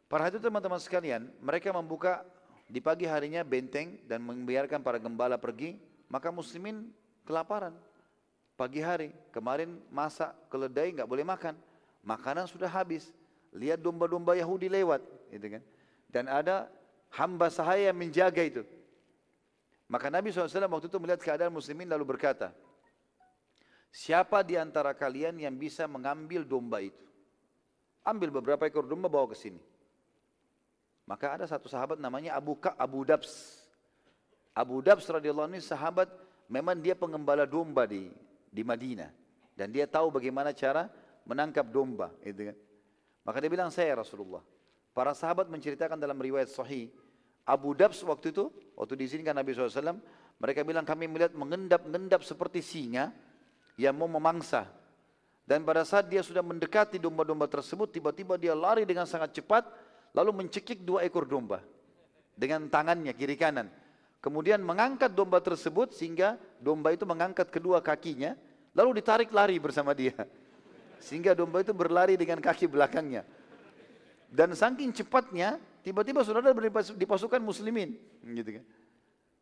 Para 0.07 0.27
hadirin 0.27 0.47
teman-teman 0.47 0.79
sekalian, 0.79 1.27
mereka 1.43 1.75
membuka 1.75 2.23
di 2.69 2.77
pagi 2.77 3.09
harinya 3.09 3.41
benteng 3.41 3.97
dan 4.05 4.21
membiarkan 4.21 4.85
para 4.85 5.01
gembala 5.01 5.41
pergi, 5.41 5.81
maka 6.05 6.29
muslimin 6.29 6.93
kelaparan. 7.25 7.73
Pagi 8.53 8.77
hari, 8.77 9.09
kemarin 9.33 9.81
masak 9.89 10.37
keledai 10.53 10.93
nggak 10.93 11.09
boleh 11.09 11.25
makan. 11.25 11.57
makanan 11.99 12.47
sudah 12.47 12.69
habis. 12.69 13.11
Lihat 13.51 13.81
domba-domba 13.81 14.37
Yahudi 14.37 14.69
lewat, 14.69 15.01
gitu 15.33 15.57
kan. 15.57 15.63
Dan 16.07 16.29
ada 16.29 16.69
hamba 17.11 17.49
sahaya 17.49 17.89
yang 17.89 17.97
menjaga 17.97 18.45
itu. 18.45 18.63
Maka 19.89 20.13
Nabi 20.13 20.29
SAW 20.29 20.69
waktu 20.69 20.87
itu 20.87 21.01
melihat 21.01 21.21
keadaan 21.25 21.49
muslimin 21.49 21.89
lalu 21.89 22.05
berkata, 22.05 22.53
Siapa 23.89 24.45
di 24.45 24.53
antara 24.53 24.93
kalian 24.93 25.41
yang 25.41 25.57
bisa 25.57 25.89
mengambil 25.89 26.45
domba 26.45 26.77
itu? 26.77 27.01
Ambil 28.05 28.29
beberapa 28.29 28.69
ekor 28.69 28.85
domba 28.85 29.09
bawa 29.09 29.33
ke 29.33 29.37
sini. 29.37 29.57
Maka 31.09 31.41
ada 31.41 31.45
satu 31.49 31.65
sahabat 31.65 31.97
namanya 31.97 32.37
Abu 32.37 32.53
Ka, 32.53 32.77
Abu 32.77 33.01
Dabs. 33.01 33.65
Abu 34.53 34.77
Dabs 34.85 35.09
radhiyallahu 35.09 35.49
anhu 35.49 35.57
sahabat 35.57 36.05
memang 36.45 36.77
dia 36.77 36.93
pengembala 36.93 37.49
domba 37.49 37.89
di 37.89 38.13
di 38.53 38.61
Madinah 38.61 39.09
dan 39.57 39.73
dia 39.73 39.89
tahu 39.89 40.13
bagaimana 40.13 40.53
cara 40.53 40.85
menangkap 41.25 41.65
domba, 41.65 42.13
gitu 42.21 42.53
kan. 42.53 42.57
Maka 43.25 43.37
dia 43.41 43.49
bilang 43.49 43.73
saya 43.73 43.97
Rasulullah. 43.97 44.45
Para 44.93 45.17
sahabat 45.17 45.49
menceritakan 45.49 45.97
dalam 45.97 46.17
riwayat 46.17 46.49
sahih 46.49 46.93
Abu 47.45 47.73
Dabs 47.73 48.05
waktu 48.05 48.29
itu, 48.29 48.53
waktu 48.77 48.93
diizinkan 48.93 49.33
Nabi 49.33 49.57
SAW, 49.57 49.97
mereka 50.37 50.61
bilang 50.61 50.85
kami 50.85 51.09
melihat 51.09 51.33
mengendap-endap 51.33 52.21
seperti 52.21 52.61
singa 52.61 53.09
yang 53.81 53.97
mau 53.97 54.05
memangsa. 54.05 54.69
Dan 55.49 55.65
pada 55.65 55.81
saat 55.81 56.05
dia 56.05 56.21
sudah 56.21 56.45
mendekati 56.45 57.01
domba-domba 57.01 57.49
tersebut, 57.49 57.89
tiba-tiba 57.89 58.37
dia 58.37 58.53
lari 58.53 58.85
dengan 58.85 59.09
sangat 59.09 59.33
cepat, 59.33 59.65
lalu 60.13 60.43
mencekik 60.43 60.81
dua 60.83 61.05
ekor 61.05 61.25
domba 61.29 61.61
dengan 62.39 62.65
tangannya 62.71 63.11
kiri 63.11 63.35
kanan. 63.35 63.67
Kemudian 64.19 64.59
mengangkat 64.59 65.15
domba 65.15 65.39
tersebut 65.39 65.95
sehingga 65.95 66.35
domba 66.59 66.91
itu 66.91 67.07
mengangkat 67.07 67.47
kedua 67.47 67.79
kakinya, 67.79 68.35
lalu 68.75 68.99
ditarik 68.99 69.31
lari 69.31 69.55
bersama 69.59 69.95
dia. 69.95 70.15
Sehingga 70.99 71.31
domba 71.31 71.63
itu 71.63 71.71
berlari 71.71 72.19
dengan 72.19 72.43
kaki 72.43 72.67
belakangnya. 72.67 73.23
Dan 74.27 74.51
saking 74.51 74.91
cepatnya, 74.91 75.55
tiba-tiba 75.79 76.19
saudara 76.27 76.51
di 76.75 77.05
pasukan 77.07 77.39
muslimin. 77.39 77.95
Gitu 78.19 78.59
kan. 78.59 78.65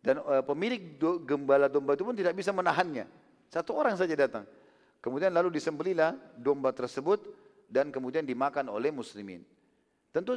Dan 0.06 0.16
uh, 0.22 0.46
pemilik 0.46 0.96
do, 1.02 1.18
gembala 1.26 1.66
domba 1.66 1.98
itu 1.98 2.06
pun 2.06 2.14
tidak 2.14 2.38
bisa 2.38 2.54
menahannya. 2.54 3.10
Satu 3.50 3.74
orang 3.74 3.98
saja 3.98 4.14
datang. 4.14 4.46
Kemudian 5.02 5.34
lalu 5.34 5.58
disembelilah 5.58 6.14
domba 6.38 6.70
tersebut 6.70 7.26
dan 7.66 7.90
kemudian 7.90 8.22
dimakan 8.22 8.70
oleh 8.70 8.94
muslimin. 8.94 9.42
Tentu 10.18 10.34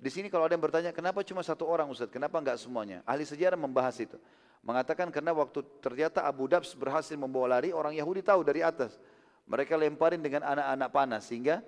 di 0.00 0.08
sini 0.08 0.32
kalau 0.32 0.48
ada 0.48 0.56
yang 0.56 0.64
bertanya, 0.64 0.90
kenapa 0.96 1.20
cuma 1.20 1.44
satu 1.44 1.68
orang 1.68 1.92
Ustaz? 1.92 2.08
Kenapa 2.08 2.40
enggak 2.40 2.56
semuanya? 2.56 3.04
Ahli 3.04 3.28
sejarah 3.28 3.60
membahas 3.60 4.00
itu. 4.00 4.16
Mengatakan 4.64 5.12
karena 5.12 5.36
waktu 5.36 5.60
ternyata 5.84 6.24
Abu 6.24 6.48
Dabs 6.48 6.72
berhasil 6.72 7.12
membawa 7.12 7.60
lari, 7.60 7.76
orang 7.76 7.92
Yahudi 7.92 8.24
tahu 8.24 8.40
dari 8.40 8.64
atas. 8.64 8.96
Mereka 9.44 9.76
lemparin 9.76 10.24
dengan 10.24 10.48
anak-anak 10.48 10.88
panah 10.88 11.20
sehingga 11.20 11.60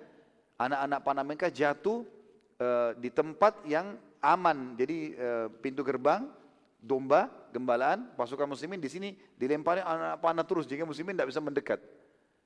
anak-anak 0.57 0.99
panah 1.05 1.23
mereka 1.25 1.53
jatuh 1.53 2.01
Eh, 2.61 2.91
di 3.01 3.09
tempat 3.09 3.65
yang 3.65 3.97
aman. 4.21 4.77
Jadi 4.77 5.17
uh, 5.17 5.49
pintu 5.65 5.81
gerbang 5.81 6.29
domba 6.77 7.25
gembalaan 7.49 8.13
pasukan 8.13 8.45
muslimin 8.45 8.77
di 8.77 8.85
sini 8.85 9.09
dilempari 9.33 9.81
anak 9.81 10.21
panah 10.21 10.45
terus 10.45 10.69
jika 10.69 10.85
muslimin 10.85 11.17
tidak 11.17 11.33
bisa 11.33 11.41
mendekat. 11.41 11.81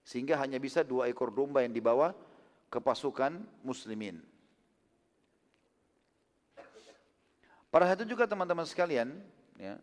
Sehingga 0.08 0.40
hanya 0.40 0.56
bisa 0.56 0.88
dua 0.88 1.12
ekor 1.12 1.36
domba 1.36 1.68
yang 1.68 1.76
dibawa 1.76 2.16
ke 2.72 2.80
pasukan 2.80 3.44
muslimin. 3.60 4.24
Pada 7.76 7.92
saat 7.92 8.00
itu 8.08 8.16
juga 8.16 8.24
teman-teman 8.24 8.64
sekalian, 8.64 9.20
ya, 9.60 9.76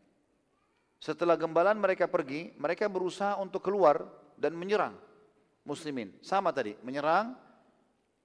setelah 0.96 1.36
gembalaan 1.36 1.76
mereka 1.76 2.08
pergi, 2.08 2.56
mereka 2.56 2.88
berusaha 2.88 3.36
untuk 3.36 3.60
keluar 3.60 4.08
dan 4.40 4.56
menyerang 4.56 4.96
muslimin. 5.68 6.16
Sama 6.24 6.56
tadi, 6.56 6.72
menyerang 6.80 7.36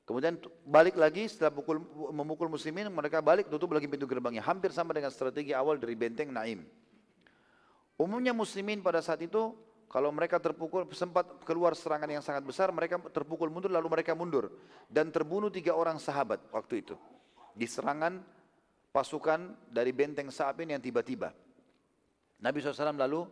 Kemudian 0.08 0.40
balik 0.64 0.96
lagi 0.96 1.28
setelah 1.28 1.52
pukul, 1.52 1.84
memukul 2.16 2.48
muslimin, 2.48 2.88
mereka 2.88 3.20
balik 3.20 3.52
tutup 3.52 3.76
lagi 3.76 3.92
pintu 3.92 4.08
gerbangnya. 4.08 4.40
Hampir 4.40 4.72
sama 4.72 4.96
dengan 4.96 5.12
strategi 5.12 5.52
awal 5.52 5.76
dari 5.84 6.00
benteng 6.00 6.32
Naim. 6.32 6.64
Umumnya 8.00 8.32
muslimin 8.32 8.80
pada 8.80 9.04
saat 9.04 9.20
itu, 9.20 9.52
kalau 9.92 10.08
mereka 10.16 10.40
terpukul, 10.40 10.88
sempat 10.96 11.28
keluar 11.44 11.76
serangan 11.76 12.08
yang 12.08 12.24
sangat 12.24 12.40
besar, 12.48 12.72
mereka 12.72 13.04
terpukul 13.12 13.52
mundur, 13.52 13.68
lalu 13.68 14.00
mereka 14.00 14.16
mundur. 14.16 14.48
Dan 14.88 15.12
terbunuh 15.12 15.52
tiga 15.52 15.76
orang 15.76 16.00
sahabat 16.00 16.40
waktu 16.56 16.88
itu. 16.88 16.96
Di 17.52 17.68
serangan 17.68 18.24
pasukan 18.92 19.54
dari 19.70 19.92
benteng 19.94 20.32
Sa'abin 20.32 20.74
yang 20.74 20.82
tiba-tiba. 20.82 21.34
Nabi 22.38 22.62
SAW 22.62 22.94
lalu 22.94 23.26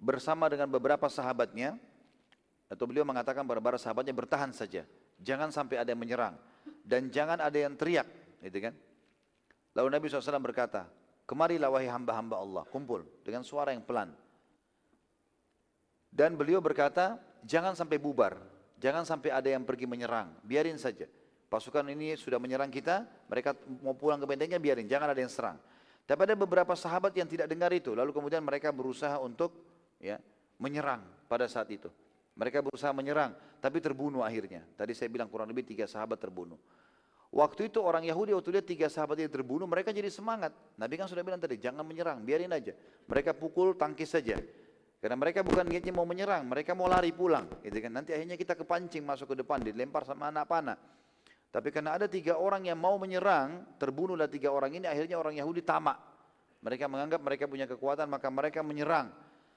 bersama 0.00 0.48
dengan 0.48 0.68
beberapa 0.72 1.06
sahabatnya, 1.12 1.76
atau 2.70 2.84
beliau 2.86 3.02
mengatakan 3.02 3.42
kepada 3.42 3.60
para 3.60 3.78
sahabatnya 3.78 4.14
bertahan 4.14 4.54
saja. 4.54 4.86
Jangan 5.20 5.50
sampai 5.52 5.82
ada 5.82 5.90
yang 5.92 6.00
menyerang. 6.00 6.38
Dan 6.86 7.10
jangan 7.12 7.42
ada 7.42 7.58
yang 7.58 7.74
teriak. 7.74 8.06
Gitu 8.40 8.70
kan? 8.70 8.74
Lalu 9.74 9.88
Nabi 9.92 10.04
SAW 10.06 10.40
berkata, 10.40 10.88
Kemarilah 11.30 11.70
wahai 11.70 11.86
hamba-hamba 11.86 12.42
Allah, 12.42 12.66
kumpul 12.66 13.06
dengan 13.22 13.46
suara 13.46 13.70
yang 13.70 13.86
pelan. 13.86 14.10
Dan 16.10 16.34
beliau 16.34 16.58
berkata, 16.58 17.22
jangan 17.46 17.78
sampai 17.78 18.02
bubar, 18.02 18.34
jangan 18.82 19.06
sampai 19.06 19.30
ada 19.30 19.46
yang 19.46 19.62
pergi 19.62 19.86
menyerang, 19.86 20.34
biarin 20.42 20.74
saja. 20.74 21.06
Pasukan 21.50 21.82
ini 21.90 22.14
sudah 22.14 22.38
menyerang 22.38 22.70
kita, 22.70 23.02
mereka 23.26 23.58
mau 23.82 23.90
pulang 23.90 24.22
ke 24.22 24.26
bentengnya, 24.30 24.62
biarin, 24.62 24.86
jangan 24.86 25.10
ada 25.10 25.18
yang 25.18 25.32
serang. 25.32 25.58
Tapi 26.06 26.20
ada 26.30 26.38
beberapa 26.38 26.78
sahabat 26.78 27.10
yang 27.18 27.26
tidak 27.26 27.50
dengar 27.50 27.74
itu, 27.74 27.90
lalu 27.90 28.14
kemudian 28.14 28.38
mereka 28.38 28.70
berusaha 28.70 29.18
untuk 29.18 29.50
ya 29.98 30.22
menyerang 30.62 31.02
pada 31.26 31.50
saat 31.50 31.66
itu. 31.74 31.90
Mereka 32.38 32.62
berusaha 32.62 32.94
menyerang, 32.94 33.34
tapi 33.58 33.82
terbunuh 33.82 34.22
akhirnya. 34.22 34.62
Tadi 34.78 34.94
saya 34.94 35.10
bilang 35.10 35.26
kurang 35.26 35.50
lebih 35.50 35.66
tiga 35.66 35.90
sahabat 35.90 36.22
terbunuh. 36.22 36.54
Waktu 37.34 37.70
itu 37.70 37.82
orang 37.82 38.06
Yahudi 38.06 38.30
waktu 38.34 38.50
lihat 38.54 38.66
tiga 38.70 38.86
sahabat 38.86 39.18
ini 39.18 39.30
terbunuh, 39.30 39.66
mereka 39.66 39.90
jadi 39.90 40.06
semangat. 40.06 40.54
Nabi 40.78 40.98
kan 40.98 41.10
sudah 41.10 41.26
bilang 41.26 41.42
tadi, 41.42 41.58
jangan 41.58 41.82
menyerang, 41.82 42.22
biarin 42.22 42.50
aja. 42.54 42.74
Mereka 43.10 43.34
pukul, 43.34 43.74
tangkis 43.74 44.14
saja. 44.14 44.38
Karena 45.02 45.16
mereka 45.18 45.42
bukan 45.42 45.66
niatnya 45.66 45.94
mau 45.94 46.06
menyerang, 46.06 46.46
mereka 46.46 46.74
mau 46.78 46.86
lari 46.90 47.10
pulang. 47.10 47.46
Gitu 47.62 47.78
kan. 47.82 47.90
Nanti 47.90 48.14
akhirnya 48.14 48.38
kita 48.38 48.58
kepancing 48.58 49.02
masuk 49.02 49.34
ke 49.34 49.42
depan, 49.42 49.62
dilempar 49.62 50.06
sama 50.06 50.30
anak 50.30 50.46
panah. 50.46 50.78
Tapi 51.50 51.74
karena 51.74 51.98
ada 51.98 52.06
tiga 52.06 52.38
orang 52.38 52.62
yang 52.62 52.78
mau 52.78 52.94
menyerang, 52.94 53.66
terbunuhlah 53.74 54.30
tiga 54.30 54.54
orang 54.54 54.70
ini, 54.70 54.86
akhirnya 54.86 55.18
orang 55.18 55.34
Yahudi 55.34 55.66
tamak. 55.66 55.98
Mereka 56.62 56.86
menganggap 56.86 57.20
mereka 57.26 57.44
punya 57.50 57.66
kekuatan, 57.66 58.06
maka 58.06 58.30
mereka 58.30 58.62
menyerang. 58.62 59.10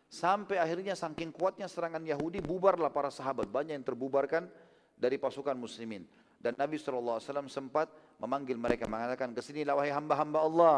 Sampai 0.10 0.58
akhirnya 0.58 0.98
saking 0.98 1.30
kuatnya 1.30 1.70
serangan 1.70 2.02
Yahudi, 2.02 2.42
bubarlah 2.42 2.90
para 2.90 3.14
sahabat. 3.14 3.46
Banyak 3.46 3.78
yang 3.78 3.86
terbubarkan 3.86 4.50
dari 4.98 5.22
pasukan 5.22 5.54
muslimin. 5.54 6.06
Dan 6.42 6.58
Nabi 6.58 6.82
SAW 6.82 7.22
sempat 7.48 7.94
memanggil 8.18 8.58
mereka, 8.58 8.90
mengatakan, 8.90 9.32
ke 9.32 9.42
sinilah 9.46 9.78
wahai 9.78 9.94
hamba-hamba 9.94 10.40
Allah. 10.42 10.78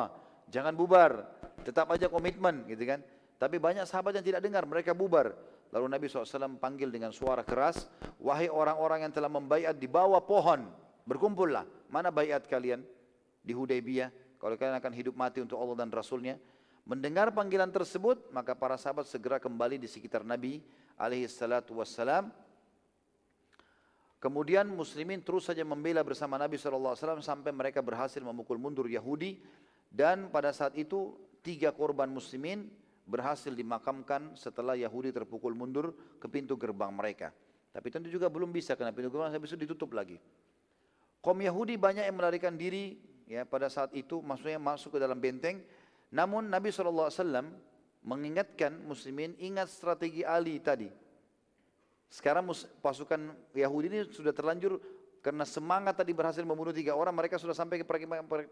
Jangan 0.51 0.77
bubar, 0.77 1.25
tetap 1.65 1.89
aja 1.95 2.05
komitmen 2.11 2.67
gitu 2.69 2.85
kan. 2.85 3.01
Tapi 3.41 3.57
banyak 3.57 3.87
sahabat 3.87 4.19
yang 4.19 4.25
tidak 4.25 4.41
dengar, 4.45 4.67
mereka 4.67 4.91
bubar. 4.93 5.33
Lalu 5.73 5.85
Nabi 5.89 6.05
SAW 6.07 6.59
panggil 6.61 6.93
dengan 6.93 7.09
suara 7.09 7.41
keras, 7.41 7.89
wahai 8.21 8.47
orang-orang 8.47 9.09
yang 9.09 9.13
telah 9.15 9.27
membaiat 9.27 9.75
di 9.75 9.89
bawah 9.89 10.21
pohon, 10.21 10.69
berkumpullah. 11.05 11.63
Mana 11.87 12.11
bayat 12.11 12.49
kalian 12.49 12.83
di 13.45 13.53
Hudaybiyah? 13.55 14.09
Kalau 14.41 14.59
kalian 14.59 14.77
akan 14.77 14.93
hidup 14.93 15.15
mati 15.15 15.39
untuk 15.39 15.57
Allah 15.57 15.85
dan 15.85 15.89
Rasulnya, 15.89 16.35
Mendengar 16.85 17.33
panggilan 17.33 17.73
tersebut, 17.73 18.29
maka 18.29 18.53
para 18.53 18.77
sahabat 18.77 19.09
segera 19.09 19.41
kembali 19.41 19.81
di 19.81 19.89
sekitar 19.89 20.21
Nabi 20.21 20.61
alaihi 21.01 21.25
salatu 21.25 21.81
wassalam. 21.81 22.29
Kemudian 24.21 24.69
muslimin 24.69 25.25
terus 25.25 25.49
saja 25.49 25.65
membela 25.65 26.05
bersama 26.05 26.37
Nabi 26.37 26.61
SAW 26.61 26.93
sampai 27.25 27.49
mereka 27.49 27.81
berhasil 27.81 28.21
memukul 28.21 28.61
mundur 28.61 28.85
Yahudi. 28.85 29.41
Dan 29.89 30.29
pada 30.29 30.53
saat 30.53 30.77
itu 30.77 31.17
tiga 31.41 31.73
korban 31.73 32.05
muslimin 32.05 32.69
berhasil 33.09 33.49
dimakamkan 33.49 34.37
setelah 34.37 34.77
Yahudi 34.77 35.09
terpukul 35.09 35.57
mundur 35.57 35.97
ke 36.21 36.29
pintu 36.29 36.53
gerbang 36.53 36.93
mereka. 36.93 37.33
Tapi 37.73 37.89
tentu 37.89 38.13
juga 38.13 38.29
belum 38.29 38.53
bisa 38.53 38.77
karena 38.77 38.93
pintu 38.93 39.09
gerbang 39.09 39.33
habis 39.33 39.57
itu 39.57 39.65
ditutup 39.65 39.97
lagi. 39.97 40.21
Kaum 41.25 41.41
Yahudi 41.41 41.73
banyak 41.73 42.05
yang 42.05 42.13
melarikan 42.21 42.53
diri 42.53 43.01
ya 43.25 43.49
pada 43.49 43.65
saat 43.65 43.89
itu 43.97 44.21
maksudnya 44.21 44.61
masuk 44.61 44.93
ke 44.93 44.99
dalam 45.01 45.17
benteng 45.17 45.57
namun 46.13 46.45
Nabi 46.45 46.69
SAW 46.69 47.09
mengingatkan 48.05 48.85
muslimin 48.85 49.33
ingat 49.41 49.73
strategi 49.73 50.21
Ali 50.21 50.61
tadi. 50.61 50.87
Sekarang 52.05 52.45
pasukan 52.79 53.33
Yahudi 53.57 53.87
ini 53.89 53.99
sudah 54.13 54.29
terlanjur 54.29 54.77
karena 55.25 55.41
semangat 55.41 55.97
tadi 55.97 56.13
berhasil 56.13 56.45
membunuh 56.45 56.69
tiga 56.69 56.93
orang, 56.93 57.17
mereka 57.17 57.41
sudah 57.41 57.57
sampai 57.57 57.81
ke 57.81 57.85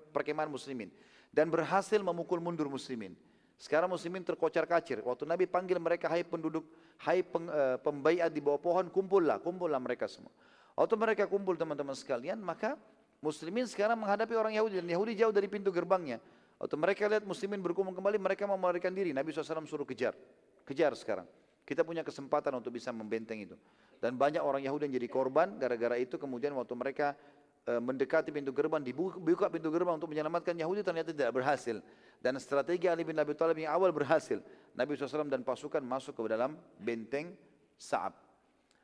perkemahan 0.10 0.50
muslimin. 0.50 0.90
Dan 1.30 1.54
berhasil 1.54 2.02
memukul 2.02 2.42
mundur 2.42 2.66
muslimin. 2.66 3.14
Sekarang 3.62 3.94
muslimin 3.94 4.26
terkocar 4.26 4.66
kacir. 4.66 5.06
Waktu 5.06 5.30
Nabi 5.30 5.46
panggil 5.46 5.78
mereka, 5.78 6.10
hai 6.10 6.26
penduduk, 6.26 6.66
hai 7.06 7.22
peng, 7.22 7.46
uh, 7.46 8.28
di 8.34 8.42
bawah 8.42 8.58
pohon, 8.58 8.90
kumpullah, 8.90 9.38
kumpullah 9.38 9.78
mereka 9.78 10.10
semua. 10.10 10.34
Waktu 10.74 10.96
mereka 10.98 11.24
kumpul 11.30 11.54
teman-teman 11.54 11.94
sekalian, 11.94 12.42
maka 12.42 12.74
muslimin 13.22 13.70
sekarang 13.70 13.98
menghadapi 14.02 14.34
orang 14.34 14.54
Yahudi. 14.58 14.82
Dan 14.82 14.90
Yahudi 14.90 15.14
jauh 15.14 15.34
dari 15.34 15.46
pintu 15.46 15.70
gerbangnya. 15.70 16.18
Waktu 16.58 16.76
mereka 16.80 17.06
lihat 17.06 17.24
muslimin 17.28 17.62
berkumpul 17.62 17.94
kembali, 17.94 18.18
mereka 18.18 18.50
mau 18.50 18.58
melarikan 18.58 18.90
diri. 18.90 19.14
Nabi 19.14 19.30
SAW 19.30 19.68
suruh 19.70 19.86
kejar. 19.86 20.18
Kejar 20.66 20.98
sekarang. 20.98 21.30
Kita 21.64 21.86
punya 21.86 22.02
kesempatan 22.02 22.56
untuk 22.58 22.76
bisa 22.76 22.90
membenteng 22.90 23.40
itu. 23.40 23.56
Dan 24.04 24.20
banyak 24.20 24.44
orang 24.44 24.64
Yahudi 24.64 24.92
yang 24.92 24.96
jadi 25.00 25.08
korban 25.08 25.56
gara-gara 25.56 25.96
itu 25.96 26.20
kemudian 26.20 26.52
waktu 26.60 26.76
mereka 26.76 27.16
e, 27.64 27.80
mendekati 27.80 28.36
pintu 28.36 28.52
gerbang, 28.52 28.84
dibuka 28.84 29.48
pintu 29.48 29.72
gerbang 29.72 29.96
untuk 29.96 30.12
menyelamatkan 30.12 30.60
Yahudi 30.60 30.84
ternyata 30.84 31.16
tidak 31.16 31.32
berhasil. 31.32 31.80
Dan 32.20 32.36
strategi 32.40 32.88
Ali 32.92 33.08
bin 33.08 33.16
Abi 33.16 33.32
Thalib 33.32 33.60
yang 33.60 33.72
awal 33.72 33.96
berhasil. 33.96 34.44
Nabi 34.76 34.96
SAW 34.96 35.28
dan 35.28 35.44
pasukan 35.44 35.84
masuk 35.84 36.16
ke 36.20 36.32
dalam 36.32 36.56
benteng 36.80 37.36
Sa'ab. 37.76 38.23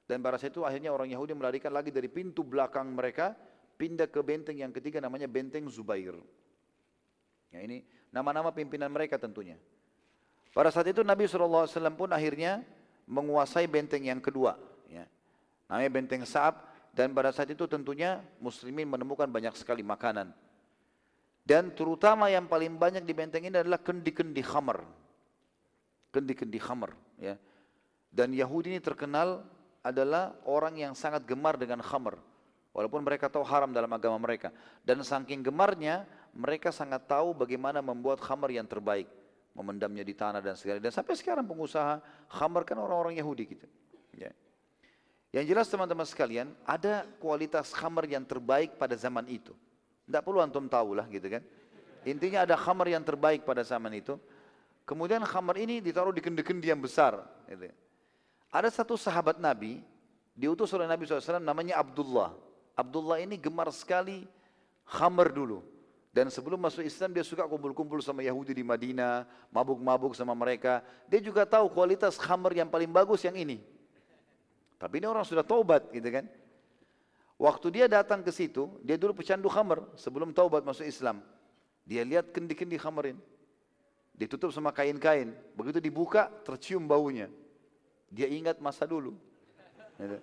Dan 0.10 0.26
pada 0.26 0.42
saat 0.42 0.50
itu 0.50 0.66
akhirnya 0.66 0.90
orang 0.90 1.14
Yahudi 1.14 1.38
melarikan 1.38 1.70
lagi 1.70 1.94
dari 1.94 2.10
pintu 2.10 2.42
belakang 2.42 2.90
mereka, 2.98 3.38
pindah 3.78 4.10
ke 4.10 4.26
benteng 4.26 4.58
yang 4.58 4.74
ketiga 4.74 4.98
namanya 4.98 5.30
benteng 5.30 5.70
Zubair. 5.70 6.18
Ya 7.54 7.62
ini 7.62 7.86
nama-nama 8.10 8.50
pimpinan 8.50 8.90
mereka 8.90 9.22
tentunya. 9.22 9.54
Pada 10.50 10.74
saat 10.74 10.90
itu 10.90 11.06
Nabi 11.06 11.30
SAW 11.30 11.70
pun 11.94 12.10
akhirnya 12.10 12.66
menguasai 13.06 13.70
benteng 13.70 14.02
yang 14.02 14.18
kedua. 14.18 14.58
Ya. 14.90 15.06
Namanya 15.70 15.94
benteng 15.94 16.26
Sa'ab 16.26 16.58
dan 16.90 17.14
pada 17.14 17.30
saat 17.30 17.54
itu 17.54 17.70
tentunya 17.70 18.26
muslimin 18.42 18.90
menemukan 18.90 19.30
banyak 19.30 19.54
sekali 19.54 19.86
makanan. 19.86 20.34
Dan 21.46 21.70
terutama 21.78 22.34
yang 22.34 22.50
paling 22.50 22.82
banyak 22.82 23.06
di 23.06 23.14
benteng 23.14 23.46
ini 23.46 23.62
adalah 23.62 23.78
kendi-kendi 23.78 24.42
khamar. 24.42 24.82
Kendi-kendi 26.10 26.58
khamar. 26.58 26.98
Ya. 27.22 27.38
Dan 28.10 28.34
Yahudi 28.34 28.74
ini 28.74 28.82
terkenal 28.82 29.46
adalah 29.86 30.36
orang 30.44 30.76
yang 30.76 30.94
sangat 30.96 31.24
gemar 31.24 31.56
dengan 31.56 31.80
khamar. 31.80 32.20
Walaupun 32.76 33.02
mereka 33.02 33.28
tahu 33.28 33.42
haram 33.44 33.74
dalam 33.74 33.90
agama 33.90 34.16
mereka. 34.22 34.54
Dan 34.86 35.02
saking 35.02 35.42
gemarnya, 35.42 36.06
mereka 36.32 36.70
sangat 36.70 37.10
tahu 37.10 37.34
bagaimana 37.34 37.82
membuat 37.82 38.22
khamar 38.22 38.54
yang 38.54 38.70
terbaik 38.70 39.10
memendamnya 39.58 40.06
di 40.06 40.14
tanah 40.14 40.40
dan 40.40 40.56
segala 40.56 40.80
dan 40.80 40.94
sampai 40.94 41.18
sekarang 41.18 41.44
pengusaha 41.44 42.00
khamar 42.32 42.64
kan 42.64 42.78
orang-orang 42.80 43.18
Yahudi 43.18 43.58
gitu. 43.58 43.68
Ya. 44.16 44.32
Yang 45.30 45.46
jelas 45.54 45.68
teman-teman 45.70 46.08
sekalian, 46.08 46.48
ada 46.66 47.06
kualitas 47.22 47.70
khamar 47.76 48.08
yang 48.10 48.26
terbaik 48.26 48.80
pada 48.82 48.98
zaman 48.98 49.28
itu. 49.30 49.54
Tidak 50.10 50.26
perlu 50.26 50.42
antum 50.42 50.66
tahu 50.66 50.98
lah 50.98 51.06
gitu 51.06 51.30
kan. 51.30 51.44
Intinya 52.08 52.48
ada 52.48 52.58
khamar 52.58 52.90
yang 52.90 53.06
terbaik 53.06 53.46
pada 53.46 53.62
zaman 53.62 53.94
itu. 53.94 54.18
Kemudian 54.90 55.22
khamar 55.22 55.62
ini 55.62 55.86
ditaruh 55.86 56.10
di 56.10 56.22
kendi-kendi 56.24 56.74
yang 56.74 56.82
besar. 56.82 57.22
Gitu. 57.46 57.70
Ada 58.50 58.74
satu 58.82 58.98
sahabat 58.98 59.38
Nabi, 59.38 59.82
diutus 60.34 60.74
oleh 60.74 60.90
Nabi 60.90 61.06
SAW 61.06 61.38
namanya 61.38 61.78
Abdullah. 61.78 62.34
Abdullah 62.74 63.22
ini 63.22 63.38
gemar 63.38 63.70
sekali 63.70 64.26
khamar 64.90 65.30
dulu. 65.30 65.62
Dan 66.10 66.34
sebelum 66.34 66.58
masuk 66.58 66.82
Islam 66.82 67.14
dia 67.14 67.22
suka 67.22 67.46
kumpul-kumpul 67.46 68.02
sama 68.02 68.26
Yahudi 68.26 68.58
di 68.58 68.66
Madinah, 68.66 69.30
mabuk-mabuk 69.54 70.18
sama 70.18 70.34
mereka. 70.34 70.82
Dia 71.06 71.22
juga 71.22 71.46
tahu 71.46 71.70
kualitas 71.70 72.18
khamar 72.18 72.58
yang 72.58 72.66
paling 72.66 72.90
bagus 72.90 73.22
yang 73.22 73.38
ini. 73.38 73.62
Tapi 74.82 74.98
ini 74.98 75.06
orang 75.06 75.22
sudah 75.22 75.46
taubat 75.46 75.86
gitu 75.94 76.10
kan. 76.10 76.26
Waktu 77.38 77.68
dia 77.72 77.86
datang 77.86 78.26
ke 78.26 78.34
situ, 78.34 78.68
dia 78.82 78.98
dulu 78.98 79.22
pecandu 79.22 79.48
khamar 79.48 79.86
sebelum 79.94 80.34
taubat 80.34 80.66
masuk 80.66 80.84
Islam. 80.84 81.22
Dia 81.86 82.02
lihat 82.02 82.34
kendi-kendi 82.34 82.82
khamar 82.82 83.14
ini. 83.14 83.22
Ditutup 84.18 84.50
sama 84.50 84.74
kain-kain. 84.74 85.32
Begitu 85.54 85.78
dibuka, 85.80 86.28
tercium 86.44 86.84
baunya. 86.90 87.30
Dia 88.10 88.28
ingat 88.30 88.58
masa 88.58 88.90
dulu. 88.90 89.14
Gitu. 89.98 90.18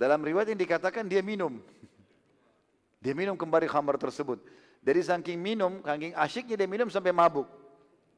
Dalam 0.00 0.20
riwayat 0.24 0.50
ini 0.50 0.58
dikatakan 0.58 1.06
dia 1.06 1.20
minum. 1.20 1.60
Dia 2.98 3.12
minum 3.12 3.36
kembali 3.36 3.68
khamar 3.68 4.00
tersebut. 4.00 4.40
Dari 4.82 4.98
saking 4.98 5.38
minum, 5.38 5.78
saking 5.84 6.12
asyiknya 6.16 6.56
dia 6.58 6.68
minum 6.70 6.90
sampai 6.90 7.14
mabuk. 7.14 7.46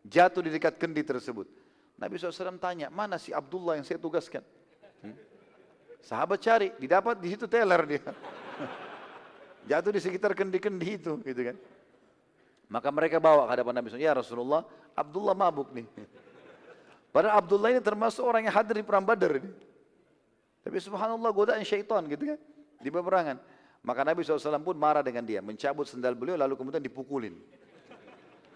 Jatuh 0.05 0.45
di 0.45 0.51
dekat 0.53 0.77
kendi 0.81 1.05
tersebut. 1.05 1.49
Nabi 1.97 2.17
SAW 2.21 2.61
tanya, 2.61 2.89
mana 2.93 3.21
si 3.21 3.33
Abdullah 3.33 3.81
yang 3.81 3.87
saya 3.87 4.01
tugaskan? 4.01 4.45
Hmm? 5.01 5.17
Sahabat 6.05 6.41
cari, 6.41 6.69
didapat 6.77 7.17
di 7.21 7.33
situ 7.33 7.49
teler 7.49 7.81
dia. 7.89 8.05
Jatuh 9.71 9.93
di 9.97 10.01
sekitar 10.01 10.37
kendi-kendi 10.37 11.01
itu, 11.01 11.17
gitu 11.25 11.41
kan. 11.53 11.57
Maka 12.69 12.89
mereka 12.93 13.17
bawa 13.21 13.49
ke 13.49 13.51
hadapan 13.57 13.73
Nabi 13.81 13.87
SAW, 13.89 14.05
ya 14.05 14.13
Rasulullah, 14.13 14.63
Abdullah 14.93 15.33
mabuk 15.33 15.73
nih. 15.73 15.89
Padahal 17.15 17.39
Abdullah 17.39 17.71
ini 17.71 17.79
termasuk 17.79 18.27
orang 18.27 18.51
yang 18.51 18.55
hadir 18.59 18.83
di 18.83 18.83
perang 18.83 19.07
Badar 19.07 19.39
ini. 19.39 19.47
Tapi 20.67 20.83
subhanallah 20.83 21.31
godaan 21.31 21.63
syaitan 21.63 22.03
gitu 22.11 22.35
kan, 22.35 22.39
di 22.83 22.91
peperangan. 22.91 23.39
Maka 23.87 24.01
Nabi 24.03 24.27
SAW 24.27 24.65
pun 24.65 24.75
marah 24.75 25.05
dengan 25.05 25.23
dia, 25.23 25.39
mencabut 25.39 25.87
sendal 25.87 26.19
beliau 26.19 26.35
lalu 26.35 26.59
kemudian 26.59 26.83
dipukulin. 26.83 27.39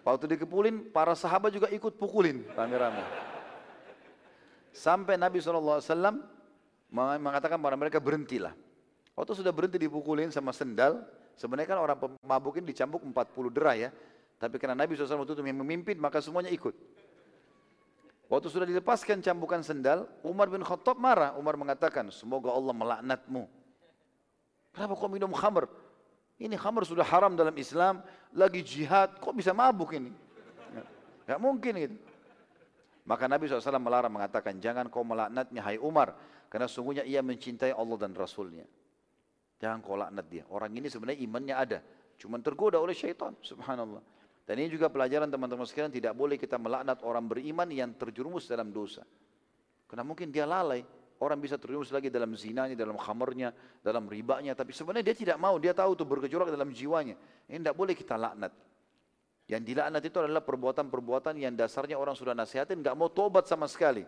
Waktu 0.02 0.24
dikepulin, 0.34 0.90
para 0.90 1.14
sahabat 1.14 1.54
juga 1.54 1.70
ikut 1.70 2.00
pukulin 2.00 2.42
rame-rame. 2.56 3.04
Sampai 4.74 5.14
Nabi 5.14 5.38
SAW 5.38 5.84
mengatakan 6.90 7.60
kepada 7.60 7.76
mereka 7.78 8.02
berhentilah. 8.02 8.56
Waktu 9.14 9.38
sudah 9.38 9.52
berhenti 9.54 9.78
dipukulin 9.78 10.32
sama 10.32 10.50
sendal, 10.50 11.04
sebenarnya 11.38 11.76
kan 11.76 11.78
orang 11.78 11.98
pemabuk 12.00 12.58
ini 12.58 12.74
dicambuk 12.74 13.04
40 13.04 13.54
derah 13.54 13.76
ya. 13.76 13.90
Tapi 14.40 14.56
karena 14.58 14.74
Nabi 14.74 14.96
SAW 14.96 15.22
waktu 15.22 15.36
itu 15.36 15.44
yang 15.44 15.60
memimpin, 15.60 15.94
maka 16.00 16.24
semuanya 16.24 16.48
ikut. 16.50 16.72
Waktu 18.28 18.52
sudah 18.52 18.68
dilepaskan 18.68 19.24
cambukan 19.24 19.64
sendal, 19.64 20.04
Umar 20.20 20.52
bin 20.52 20.60
Khattab 20.60 21.00
marah. 21.00 21.32
Umar 21.40 21.56
mengatakan, 21.56 22.12
semoga 22.12 22.52
Allah 22.52 22.76
melaknatmu. 22.76 23.48
Kenapa 24.76 24.92
kau 25.00 25.08
minum 25.08 25.32
khamr? 25.32 25.64
Ini 26.36 26.54
khamr 26.60 26.84
sudah 26.84 27.08
haram 27.08 27.32
dalam 27.32 27.56
Islam, 27.56 28.04
lagi 28.36 28.60
jihad, 28.60 29.16
kok 29.16 29.32
bisa 29.32 29.56
mabuk 29.56 29.96
ini? 29.96 30.12
Gak 31.24 31.40
mungkin 31.40 31.72
gitu. 31.80 31.96
Maka 33.08 33.24
Nabi 33.24 33.48
SAW 33.48 33.80
melarang 33.80 34.12
mengatakan, 34.12 34.60
jangan 34.60 34.92
kau 34.92 35.00
melaknatnya 35.00 35.64
hai 35.64 35.80
Umar, 35.80 36.12
karena 36.52 36.68
sungguhnya 36.68 37.08
ia 37.08 37.24
mencintai 37.24 37.72
Allah 37.72 37.96
dan 37.96 38.12
Rasulnya. 38.12 38.68
Jangan 39.56 39.80
kau 39.80 39.96
laknat 39.96 40.28
dia. 40.28 40.44
Orang 40.52 40.76
ini 40.76 40.92
sebenarnya 40.92 41.24
imannya 41.24 41.56
ada, 41.56 41.78
cuma 42.20 42.36
tergoda 42.44 42.76
oleh 42.76 42.92
syaitan, 42.92 43.32
subhanallah. 43.40 44.04
Dan 44.48 44.64
ini 44.64 44.72
juga 44.72 44.88
pelajaran 44.88 45.28
teman-teman 45.28 45.68
sekalian, 45.68 45.92
tidak 45.92 46.16
boleh 46.16 46.40
kita 46.40 46.56
melaknat 46.56 47.04
orang 47.04 47.28
beriman 47.28 47.68
yang 47.68 47.92
terjerumus 47.92 48.48
dalam 48.48 48.72
dosa. 48.72 49.04
Karena 49.84 50.08
mungkin 50.08 50.32
dia 50.32 50.48
lalai, 50.48 50.80
Orang 51.18 51.42
bisa 51.42 51.58
terjerumus 51.58 51.90
lagi 51.90 52.14
dalam 52.14 52.30
zinanya, 52.38 52.78
dalam 52.78 52.94
khamarnya, 52.94 53.50
dalam 53.82 54.06
ribanya. 54.06 54.54
Tapi 54.54 54.70
sebenarnya 54.70 55.10
dia 55.10 55.16
tidak 55.18 55.38
mau, 55.42 55.58
dia 55.58 55.74
tahu 55.74 55.98
itu 55.98 56.06
bergejolak 56.06 56.46
dalam 56.46 56.70
jiwanya. 56.70 57.18
Ini 57.50 57.58
tidak 57.58 57.74
boleh 57.74 57.94
kita 57.98 58.14
laknat. 58.14 58.54
Yang 59.50 59.62
dilaknat 59.66 60.02
itu 60.06 60.16
adalah 60.22 60.42
perbuatan-perbuatan 60.46 61.34
yang 61.42 61.58
dasarnya 61.58 61.98
orang 61.98 62.14
sudah 62.14 62.38
nasihatin, 62.38 62.78
nggak 62.78 62.94
mau 62.94 63.10
tobat 63.10 63.50
sama 63.50 63.66
sekali. 63.66 64.06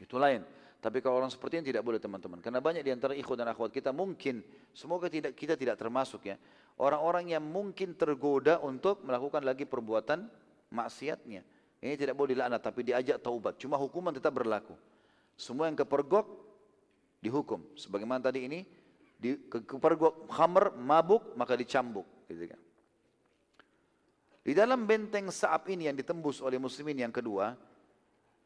Itu 0.00 0.16
lain. 0.16 0.40
Tapi 0.80 1.04
kalau 1.04 1.20
orang 1.20 1.28
seperti 1.28 1.60
ini 1.60 1.76
tidak 1.76 1.84
boleh 1.84 2.00
teman-teman. 2.00 2.40
Karena 2.40 2.64
banyak 2.64 2.80
di 2.80 2.88
antara 2.88 3.12
ikhwan 3.12 3.36
dan 3.44 3.52
akhwat 3.52 3.68
kita 3.68 3.92
mungkin, 3.92 4.40
semoga 4.72 5.12
tidak 5.12 5.36
kita 5.36 5.52
tidak 5.52 5.76
termasuk 5.76 6.24
ya. 6.24 6.40
Orang-orang 6.80 7.36
yang 7.36 7.44
mungkin 7.44 7.92
tergoda 7.92 8.56
untuk 8.64 9.04
melakukan 9.04 9.44
lagi 9.44 9.68
perbuatan 9.68 10.24
maksiatnya. 10.72 11.44
Ini 11.84 11.94
tidak 12.00 12.16
boleh 12.16 12.32
dilaknat, 12.32 12.64
tapi 12.64 12.80
diajak 12.80 13.20
taubat. 13.20 13.60
Cuma 13.60 13.76
hukuman 13.76 14.12
tetap 14.16 14.32
berlaku. 14.32 14.72
Semua 15.36 15.68
yang 15.68 15.76
kepergok 15.76 16.28
dihukum. 17.20 17.60
Sebagaimana 17.76 18.20
tadi 18.24 18.48
ini 18.48 18.60
di, 19.20 19.36
kepergok 19.52 20.32
khamr, 20.32 20.72
mabuk, 20.80 21.36
maka 21.36 21.56
dicambuk. 21.56 22.08
Gitu 22.28 22.48
kan. 22.48 22.60
Di 24.40 24.56
dalam 24.56 24.88
benteng 24.88 25.28
Sa'ab 25.28 25.68
ini 25.68 25.88
yang 25.88 25.96
ditembus 25.96 26.40
oleh 26.40 26.56
muslimin 26.56 27.04
yang 27.04 27.12
kedua, 27.12 27.52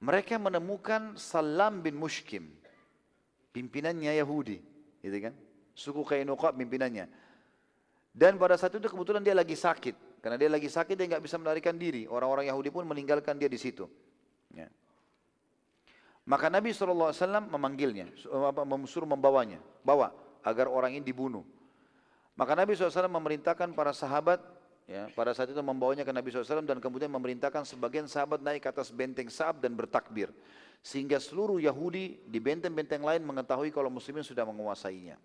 mereka 0.05 0.37
menemukan 0.37 1.17
Salam 1.17 1.81
bin 1.81 1.97
Mushkim, 1.97 2.53
pimpinannya 3.57 4.13
Yahudi, 4.21 4.61
gitu 5.01 5.17
kan? 5.17 5.33
Suku 5.73 6.05
Kainuqa 6.05 6.53
pimpinannya. 6.53 7.09
Dan 8.13 8.37
pada 8.37 8.61
saat 8.61 8.77
itu 8.77 8.85
kebetulan 8.85 9.25
dia 9.25 9.33
lagi 9.33 9.57
sakit, 9.57 10.21
karena 10.21 10.37
dia 10.37 10.53
lagi 10.53 10.69
sakit 10.69 10.93
dia 10.93 11.09
nggak 11.09 11.25
bisa 11.25 11.41
melarikan 11.41 11.75
diri. 11.81 12.05
Orang-orang 12.05 12.53
Yahudi 12.53 12.69
pun 12.69 12.85
meninggalkan 12.85 13.41
dia 13.41 13.49
di 13.49 13.57
situ. 13.57 13.89
Ya. 14.53 14.69
Maka 16.29 16.53
Nabi 16.53 16.77
SAW 16.77 17.17
memanggilnya, 17.49 18.13
suruh 18.85 19.09
membawanya, 19.09 19.59
bawa 19.81 20.13
agar 20.45 20.69
orang 20.69 21.01
ini 21.01 21.05
dibunuh. 21.05 21.45
Maka 22.37 22.53
Nabi 22.53 22.77
SAW 22.77 23.09
memerintahkan 23.09 23.73
para 23.73 23.97
sahabat, 23.97 24.41
ya, 24.85 25.09
pada 25.13 25.33
saat 25.33 25.51
itu 25.53 25.61
membawanya 25.61 26.05
ke 26.05 26.13
Nabi 26.13 26.31
SAW 26.31 26.65
dan 26.65 26.79
kemudian 26.81 27.11
memerintahkan 27.13 27.65
sebagian 27.69 28.09
sahabat 28.09 28.41
naik 28.41 28.65
ke 28.65 28.69
atas 28.71 28.93
benteng 28.93 29.29
Sa'ab 29.29 29.61
dan 29.61 29.77
bertakbir. 29.77 30.33
Sehingga 30.85 31.17
seluruh 31.17 31.57
Yahudi 31.61 32.21
di 32.29 32.39
benteng-benteng 32.41 33.01
lain 33.01 33.25
mengetahui 33.25 33.73
kalau 33.73 33.89
muslimin 33.89 34.21
sudah 34.21 34.45
menguasainya. 34.45 35.17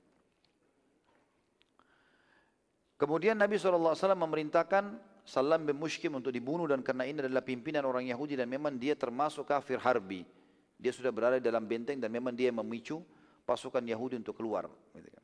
Kemudian 2.99 3.39
Nabi 3.39 3.55
SAW 3.55 3.95
memerintahkan 3.95 4.99
Salam 5.23 5.61
bin 5.61 5.77
Mushkim 5.77 6.09
untuk 6.17 6.33
dibunuh 6.33 6.65
dan 6.65 6.81
karena 6.81 7.05
ini 7.05 7.21
adalah 7.21 7.45
pimpinan 7.45 7.85
orang 7.85 8.09
Yahudi 8.09 8.33
dan 8.33 8.49
memang 8.49 8.75
dia 8.75 8.97
termasuk 8.97 9.45
kafir 9.45 9.77
harbi. 9.77 10.25
Dia 10.73 10.89
sudah 10.89 11.13
berada 11.13 11.37
dalam 11.37 11.69
benteng 11.69 12.01
dan 12.01 12.09
memang 12.09 12.33
dia 12.33 12.49
memicu 12.49 13.03
pasukan 13.45 13.83
Yahudi 13.85 14.17
untuk 14.17 14.41
keluar. 14.41 14.65
Gitu 14.89 15.05
kan. 15.05 15.23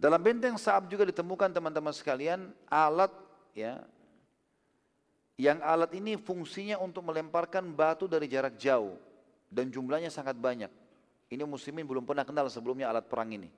Dalam 0.00 0.16
benteng 0.16 0.56
Sa'ab 0.56 0.88
juga 0.88 1.04
ditemukan 1.04 1.52
teman-teman 1.52 1.92
sekalian 1.92 2.48
alat 2.72 3.12
ya 3.52 3.84
yang 5.36 5.60
alat 5.60 5.92
ini 5.92 6.16
fungsinya 6.16 6.80
untuk 6.80 7.04
melemparkan 7.04 7.68
batu 7.76 8.08
dari 8.08 8.24
jarak 8.24 8.56
jauh 8.56 8.96
dan 9.52 9.68
jumlahnya 9.68 10.08
sangat 10.08 10.40
banyak. 10.40 10.72
Ini 11.28 11.44
muslimin 11.44 11.84
belum 11.84 12.08
pernah 12.08 12.24
kenal 12.24 12.48
sebelumnya 12.48 12.88
alat 12.88 13.12
perang 13.12 13.28
ini. 13.28 13.52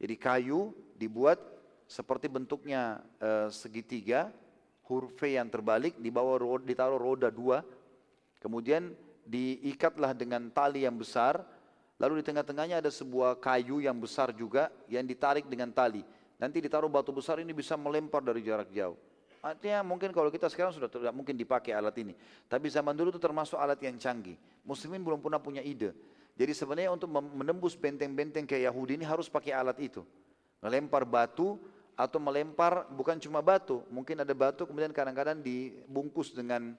Jadi 0.00 0.16
kayu 0.16 0.72
dibuat 0.96 1.36
seperti 1.84 2.24
bentuknya 2.24 3.04
e, 3.20 3.52
segitiga, 3.52 4.32
huruf 4.88 5.12
V 5.20 5.36
yang 5.36 5.52
terbalik, 5.52 6.00
di 6.00 6.08
bawah 6.08 6.40
ditaruh 6.64 6.96
roda 6.96 7.28
dua, 7.28 7.60
kemudian 8.40 8.96
diikatlah 9.28 10.16
dengan 10.16 10.48
tali 10.50 10.88
yang 10.88 10.96
besar, 10.96 11.44
lalu 12.02 12.18
di 12.18 12.24
tengah-tengahnya 12.26 12.82
ada 12.82 12.90
sebuah 12.90 13.38
kayu 13.38 13.78
yang 13.78 13.94
besar 13.94 14.34
juga 14.34 14.74
yang 14.90 15.06
ditarik 15.06 15.46
dengan 15.46 15.70
tali. 15.70 16.02
Nanti 16.42 16.58
ditaruh 16.58 16.90
batu 16.90 17.14
besar 17.14 17.38
ini 17.38 17.54
bisa 17.54 17.78
melempar 17.78 18.18
dari 18.18 18.42
jarak 18.42 18.74
jauh. 18.74 18.98
Artinya 19.38 19.86
mungkin 19.86 20.10
kalau 20.10 20.26
kita 20.26 20.50
sekarang 20.50 20.74
sudah 20.74 20.90
tidak 20.90 21.14
mungkin 21.14 21.38
dipakai 21.38 21.70
alat 21.70 21.94
ini. 22.02 22.18
Tapi 22.50 22.66
zaman 22.66 22.98
dulu 22.98 23.14
itu 23.14 23.22
termasuk 23.22 23.54
alat 23.54 23.78
yang 23.78 23.94
canggih. 23.98 24.34
Muslimin 24.66 25.02
belum 25.02 25.22
pernah 25.22 25.38
punya 25.38 25.62
ide. 25.62 25.94
Jadi 26.34 26.50
sebenarnya 26.50 26.90
untuk 26.90 27.10
menembus 27.10 27.78
benteng-benteng 27.78 28.50
ke 28.50 28.58
Yahudi 28.58 28.98
ini 28.98 29.06
harus 29.06 29.30
pakai 29.30 29.54
alat 29.54 29.78
itu. 29.78 30.02
Melempar 30.62 31.06
batu 31.06 31.58
atau 31.92 32.18
melempar 32.18 32.88
bukan 32.88 33.20
cuma 33.20 33.44
batu, 33.44 33.84
mungkin 33.92 34.24
ada 34.24 34.32
batu 34.32 34.64
kemudian 34.64 34.90
kadang-kadang 34.96 35.44
dibungkus 35.44 36.32
dengan 36.32 36.72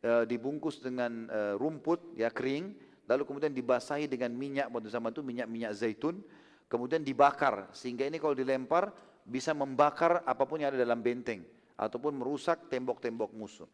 e, 0.00 0.24
dibungkus 0.24 0.80
dengan 0.80 1.28
e, 1.28 1.40
rumput 1.60 2.16
ya 2.16 2.32
kering, 2.32 2.72
lalu 3.06 3.22
kemudian 3.26 3.54
dibasahi 3.54 4.10
dengan 4.10 4.34
minyak 4.34 4.70
pada 4.70 4.86
zaman 4.90 5.10
itu 5.14 5.22
minyak-minyak 5.22 5.72
zaitun, 5.74 6.22
kemudian 6.66 7.02
dibakar 7.02 7.70
sehingga 7.70 8.06
ini 8.06 8.18
kalau 8.18 8.34
dilempar 8.34 8.90
bisa 9.26 9.50
membakar 9.54 10.22
apa 10.22 10.42
pun 10.46 10.62
yang 10.62 10.74
ada 10.74 10.78
dalam 10.78 11.02
benteng 11.02 11.42
ataupun 11.74 12.14
merusak 12.14 12.70
tembok-tembok 12.70 13.30
musuh. 13.34 13.66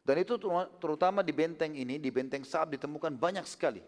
Dan 0.00 0.24
itu 0.24 0.40
terutama 0.80 1.20
di 1.20 1.30
benteng 1.30 1.76
ini, 1.76 2.00
di 2.00 2.08
benteng 2.08 2.40
Sa'ab 2.42 2.72
ditemukan 2.72 3.14
banyak 3.14 3.44
sekali. 3.44 3.84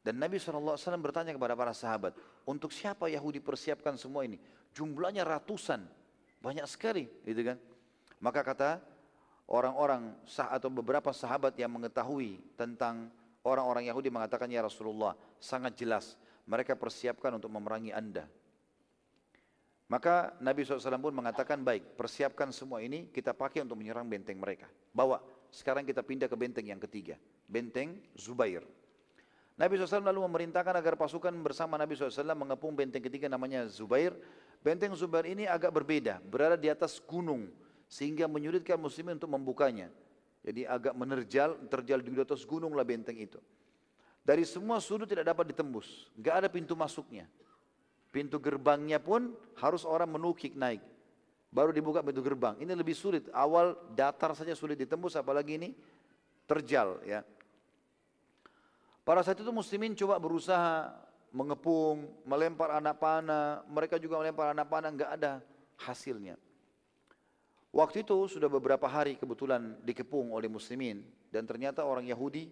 Dan 0.00 0.16
Nabi 0.16 0.40
SAW 0.40 0.78
bertanya 0.96 1.36
kepada 1.36 1.52
para 1.52 1.76
sahabat, 1.76 2.16
untuk 2.48 2.72
siapa 2.72 3.12
Yahudi 3.12 3.42
persiapkan 3.42 4.00
semua 4.00 4.24
ini? 4.24 4.40
Jumlahnya 4.72 5.26
ratusan, 5.28 5.84
banyak 6.40 6.64
sekali, 6.64 7.04
gitu 7.26 7.52
kan? 7.52 7.60
Maka 8.16 8.40
kata 8.40 8.80
orang-orang 9.50 10.16
atau 10.24 10.70
beberapa 10.72 11.12
sahabat 11.12 11.52
yang 11.60 11.68
mengetahui 11.68 12.40
tentang 12.56 13.12
orang-orang 13.44 13.88
Yahudi 13.88 14.12
mengatakan 14.12 14.50
ya 14.50 14.64
Rasulullah 14.64 15.16
sangat 15.40 15.76
jelas 15.78 16.18
mereka 16.44 16.76
persiapkan 16.76 17.36
untuk 17.36 17.48
memerangi 17.52 17.94
anda. 17.94 18.26
Maka 19.90 20.38
Nabi 20.38 20.62
SAW 20.62 21.02
pun 21.02 21.10
mengatakan 21.10 21.66
baik 21.66 21.98
persiapkan 21.98 22.54
semua 22.54 22.78
ini 22.78 23.10
kita 23.10 23.34
pakai 23.34 23.66
untuk 23.66 23.74
menyerang 23.74 24.06
benteng 24.06 24.38
mereka. 24.38 24.70
Bawa 24.94 25.18
sekarang 25.50 25.82
kita 25.82 26.06
pindah 26.06 26.30
ke 26.30 26.36
benteng 26.38 26.70
yang 26.70 26.78
ketiga, 26.78 27.18
benteng 27.50 27.98
Zubair. 28.14 28.62
Nabi 29.58 29.76
SAW 29.76 30.06
lalu 30.06 30.24
memerintahkan 30.24 30.72
agar 30.72 30.94
pasukan 30.94 31.34
bersama 31.42 31.74
Nabi 31.74 31.98
SAW 31.98 32.32
mengepung 32.38 32.72
benteng 32.72 33.02
ketiga 33.02 33.26
namanya 33.26 33.66
Zubair. 33.66 34.14
Benteng 34.62 34.94
Zubair 34.94 35.26
ini 35.26 35.44
agak 35.44 35.74
berbeda, 35.74 36.22
berada 36.22 36.54
di 36.54 36.70
atas 36.70 37.02
gunung 37.02 37.50
sehingga 37.90 38.30
menyulitkan 38.30 38.78
muslimin 38.78 39.18
untuk 39.18 39.28
membukanya. 39.28 39.90
Jadi 40.40 40.64
agak 40.64 40.96
menerjal, 40.96 41.56
terjal 41.68 42.00
di 42.00 42.10
atas 42.16 42.48
gunung 42.48 42.72
lah 42.72 42.84
benteng 42.86 43.16
itu. 43.20 43.36
Dari 44.24 44.44
semua 44.44 44.80
sudut 44.80 45.08
tidak 45.08 45.28
dapat 45.28 45.52
ditembus, 45.52 46.08
nggak 46.16 46.34
ada 46.44 46.48
pintu 46.48 46.72
masuknya. 46.76 47.28
Pintu 48.10 48.42
gerbangnya 48.42 48.98
pun 48.98 49.32
harus 49.60 49.86
orang 49.86 50.10
menukik 50.10 50.56
naik 50.56 50.82
baru 51.50 51.74
dibuka 51.74 52.00
pintu 52.00 52.22
gerbang. 52.22 52.54
Ini 52.62 52.72
lebih 52.78 52.94
sulit. 52.94 53.26
Awal 53.34 53.74
datar 53.92 54.32
saja 54.38 54.54
sulit 54.54 54.78
ditembus, 54.78 55.18
apalagi 55.18 55.58
ini 55.58 55.68
terjal 56.46 57.02
ya. 57.02 57.26
Pada 59.02 59.26
saat 59.26 59.38
itu 59.42 59.50
muslimin 59.50 59.98
coba 59.98 60.22
berusaha 60.22 60.94
mengepung, 61.34 62.10
melempar 62.22 62.78
anak 62.78 62.98
panah, 62.98 63.66
mereka 63.66 63.98
juga 63.98 64.22
melempar 64.22 64.54
anak 64.54 64.66
panah, 64.70 64.90
nggak 64.94 65.10
ada 65.18 65.32
hasilnya. 65.82 66.38
Waktu 67.70 68.02
itu 68.02 68.26
sudah 68.26 68.50
beberapa 68.50 68.90
hari 68.90 69.14
kebetulan 69.14 69.78
dikepung 69.86 70.34
oleh 70.34 70.50
muslimin 70.50 71.06
dan 71.30 71.46
ternyata 71.46 71.86
orang 71.86 72.02
Yahudi 72.02 72.50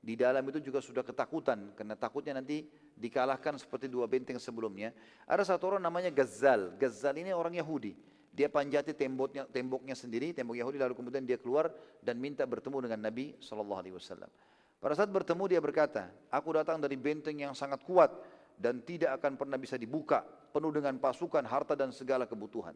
di 0.00 0.14
dalam 0.14 0.46
itu 0.46 0.62
juga 0.62 0.78
sudah 0.78 1.02
ketakutan 1.02 1.74
karena 1.74 1.98
takutnya 1.98 2.38
nanti 2.38 2.64
dikalahkan 2.94 3.58
seperti 3.58 3.90
dua 3.90 4.06
benteng 4.06 4.38
sebelumnya. 4.38 4.94
Ada 5.26 5.54
satu 5.54 5.74
orang 5.74 5.82
namanya 5.82 6.14
Gazal. 6.14 6.78
Gazal 6.78 7.18
ini 7.18 7.34
orang 7.34 7.58
Yahudi. 7.58 7.98
Dia 8.30 8.46
panjati 8.46 8.94
temboknya, 8.94 9.42
temboknya 9.50 9.98
sendiri, 9.98 10.30
tembok 10.30 10.54
Yahudi, 10.54 10.78
lalu 10.78 10.94
kemudian 10.94 11.26
dia 11.26 11.34
keluar 11.34 11.74
dan 11.98 12.14
minta 12.22 12.46
bertemu 12.46 12.86
dengan 12.86 13.10
Nabi 13.10 13.34
Shallallahu 13.42 13.80
Alaihi 13.82 13.94
Wasallam. 13.98 14.30
Pada 14.78 14.94
saat 14.94 15.10
bertemu 15.10 15.44
dia 15.50 15.60
berkata, 15.60 16.08
aku 16.30 16.54
datang 16.54 16.78
dari 16.78 16.94
benteng 16.94 17.36
yang 17.36 17.52
sangat 17.58 17.82
kuat 17.82 18.14
dan 18.54 18.80
tidak 18.86 19.18
akan 19.18 19.34
pernah 19.34 19.58
bisa 19.58 19.74
dibuka, 19.74 20.22
penuh 20.54 20.70
dengan 20.72 20.96
pasukan, 20.96 21.42
harta 21.42 21.74
dan 21.74 21.90
segala 21.90 22.24
kebutuhan. 22.24 22.72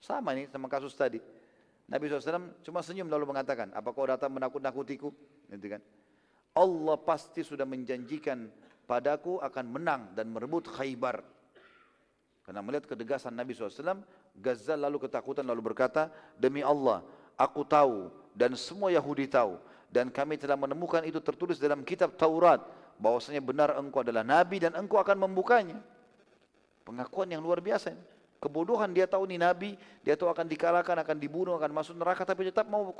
Sama 0.00 0.36
ini 0.36 0.46
sama 0.50 0.68
kasus 0.68 0.92
tadi. 0.92 1.18
Nabi 1.86 2.10
SAW 2.10 2.50
cuma 2.66 2.82
senyum 2.82 3.06
lalu 3.06 3.30
mengatakan, 3.30 3.70
apa 3.70 3.94
kau 3.94 4.06
datang 4.06 4.34
menakut-nakutiku? 4.34 5.14
Gitu 5.54 5.66
kan. 5.70 5.82
Allah 6.56 6.96
pasti 6.98 7.46
sudah 7.46 7.62
menjanjikan 7.62 8.50
padaku 8.90 9.38
akan 9.38 9.64
menang 9.70 10.02
dan 10.18 10.26
merebut 10.32 10.66
khaybar. 10.66 11.22
Karena 12.42 12.62
melihat 12.62 12.90
kedegasan 12.90 13.34
Nabi 13.34 13.54
SAW, 13.54 14.02
Ghazal 14.36 14.78
lalu 14.82 15.06
ketakutan 15.06 15.46
lalu 15.46 15.72
berkata, 15.72 16.10
Demi 16.38 16.62
Allah, 16.62 17.02
aku 17.38 17.62
tahu 17.66 18.10
dan 18.34 18.54
semua 18.58 18.90
Yahudi 18.90 19.30
tahu. 19.30 19.58
Dan 19.86 20.10
kami 20.10 20.34
telah 20.36 20.58
menemukan 20.58 21.06
itu 21.06 21.22
tertulis 21.22 21.62
dalam 21.62 21.86
kitab 21.86 22.18
Taurat. 22.18 22.62
bahwasanya 22.96 23.44
benar 23.44 23.76
engkau 23.76 24.00
adalah 24.00 24.24
Nabi 24.24 24.56
dan 24.56 24.72
engkau 24.72 24.96
akan 24.96 25.28
membukanya. 25.28 25.76
Pengakuan 26.80 27.28
yang 27.28 27.44
luar 27.44 27.60
biasa. 27.60 27.92
Kebodohan 28.36 28.92
dia 28.92 29.08
tahu 29.08 29.24
ini 29.24 29.40
Nabi, 29.40 29.80
dia 30.04 30.12
tahu 30.12 30.28
akan 30.28 30.44
dikalahkan, 30.44 30.96
akan 31.00 31.16
dibunuh, 31.16 31.56
akan 31.56 31.72
masuk 31.72 31.96
neraka, 31.96 32.22
tapi 32.22 32.48
tetap 32.48 32.68
mau 32.68 32.92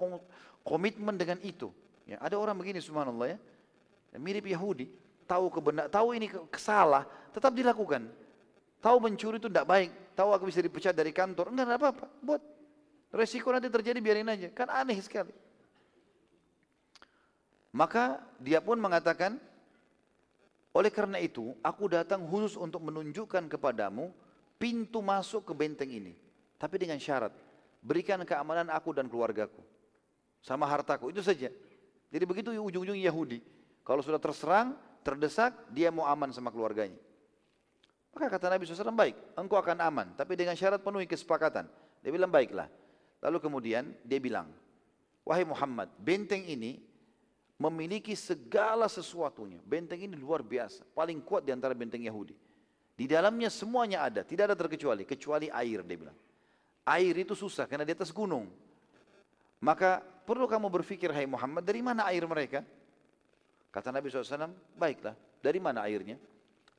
komitmen 0.65 1.15
dengan 1.15 1.37
itu. 1.45 1.69
Ya, 2.09 2.17
ada 2.23 2.41
orang 2.41 2.57
begini 2.57 2.81
subhanallah 2.81 3.37
ya, 3.37 3.39
mirip 4.17 4.49
Yahudi, 4.49 4.89
tahu 5.29 5.53
kebenar, 5.53 5.93
tahu 5.93 6.17
ini 6.17 6.31
kesalah, 6.49 7.05
tetap 7.37 7.53
dilakukan. 7.53 8.09
Tahu 8.81 8.97
mencuri 9.03 9.37
itu 9.37 9.51
tidak 9.51 9.67
baik, 9.67 9.91
tahu 10.15 10.31
aku 10.33 10.49
bisa 10.49 10.63
dipecat 10.63 10.95
dari 10.95 11.11
kantor, 11.11 11.53
enggak 11.53 11.67
ada 11.69 11.77
apa-apa, 11.77 12.07
buat. 12.23 12.43
Resiko 13.13 13.49
nanti 13.53 13.69
terjadi 13.69 13.99
biarin 14.01 14.29
aja, 14.29 14.49
kan 14.53 14.69
aneh 14.73 14.99
sekali. 15.01 15.33
Maka 17.77 18.25
dia 18.41 18.63
pun 18.65 18.81
mengatakan, 18.81 19.37
oleh 20.73 20.93
karena 20.93 21.21
itu 21.21 21.57
aku 21.65 21.89
datang 21.89 22.25
khusus 22.25 22.57
untuk 22.57 22.85
menunjukkan 22.85 23.49
kepadamu 23.53 24.13
pintu 24.57 25.05
masuk 25.05 25.45
ke 25.47 25.53
benteng 25.53 25.89
ini. 25.89 26.17
Tapi 26.57 26.81
dengan 26.81 26.97
syarat, 26.97 27.33
berikan 27.85 28.21
keamanan 28.25 28.73
aku 28.73 28.97
dan 28.97 29.07
keluargaku. 29.07 29.61
Sama 30.41 30.65
hartaku, 30.65 31.13
itu 31.13 31.21
saja. 31.21 31.53
Jadi 32.09 32.25
begitu 32.25 32.49
ujung-ujung 32.55 32.97
Yahudi. 32.97 33.45
Kalau 33.85 34.01
sudah 34.01 34.19
terserang, 34.19 34.75
terdesak, 35.05 35.53
dia 35.71 35.93
mau 35.93 36.09
aman 36.09 36.33
sama 36.33 36.51
keluarganya. 36.51 36.99
Maka 38.17 38.33
kata 38.33 38.49
Nabi 38.49 38.65
SAW, 38.65 38.97
baik, 38.97 39.15
engkau 39.37 39.61
akan 39.61 39.77
aman. 39.85 40.07
Tapi 40.17 40.33
dengan 40.41 40.57
syarat 40.57 40.81
penuhi 40.81 41.05
kesepakatan. 41.05 41.69
Dia 42.01 42.11
bilang, 42.11 42.33
baiklah. 42.33 42.73
Lalu 43.21 43.39
kemudian 43.43 43.93
dia 44.01 44.17
bilang, 44.17 44.49
wahai 45.27 45.45
Muhammad, 45.45 45.93
benteng 46.01 46.41
ini 46.49 46.81
memiliki 47.61 48.17
segala 48.17 48.89
sesuatunya. 48.89 49.61
Benteng 49.65 50.01
ini 50.01 50.17
luar 50.17 50.41
biasa. 50.41 50.85
Paling 50.97 51.21
kuat 51.21 51.45
di 51.45 51.53
antara 51.53 51.77
benteng 51.77 52.01
Yahudi. 52.05 52.46
Di 52.97 53.05
dalamnya 53.05 53.53
semuanya 53.53 54.09
ada, 54.09 54.25
tidak 54.25 54.53
ada 54.53 54.57
terkecuali. 54.57 55.05
Kecuali 55.05 55.53
air, 55.53 55.85
dia 55.85 55.97
bilang. 56.01 56.17
Air 56.89 57.15
itu 57.21 57.37
susah 57.37 57.69
karena 57.69 57.85
di 57.85 57.93
atas 57.93 58.09
gunung. 58.09 58.49
Maka 59.61 60.01
perlu 60.01 60.49
kamu 60.49 60.73
berpikir, 60.73 61.13
hai 61.13 61.29
Muhammad, 61.29 61.61
dari 61.61 61.85
mana 61.85 62.09
air 62.09 62.25
mereka? 62.25 62.65
Kata 63.69 63.93
Nabi 63.93 64.09
SAW, 64.09 64.49
baiklah, 64.81 65.13
dari 65.45 65.61
mana 65.61 65.85
airnya? 65.85 66.17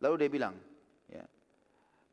Lalu 0.02 0.26
dia 0.26 0.30
bilang, 0.34 0.56
Ya. 1.08 1.24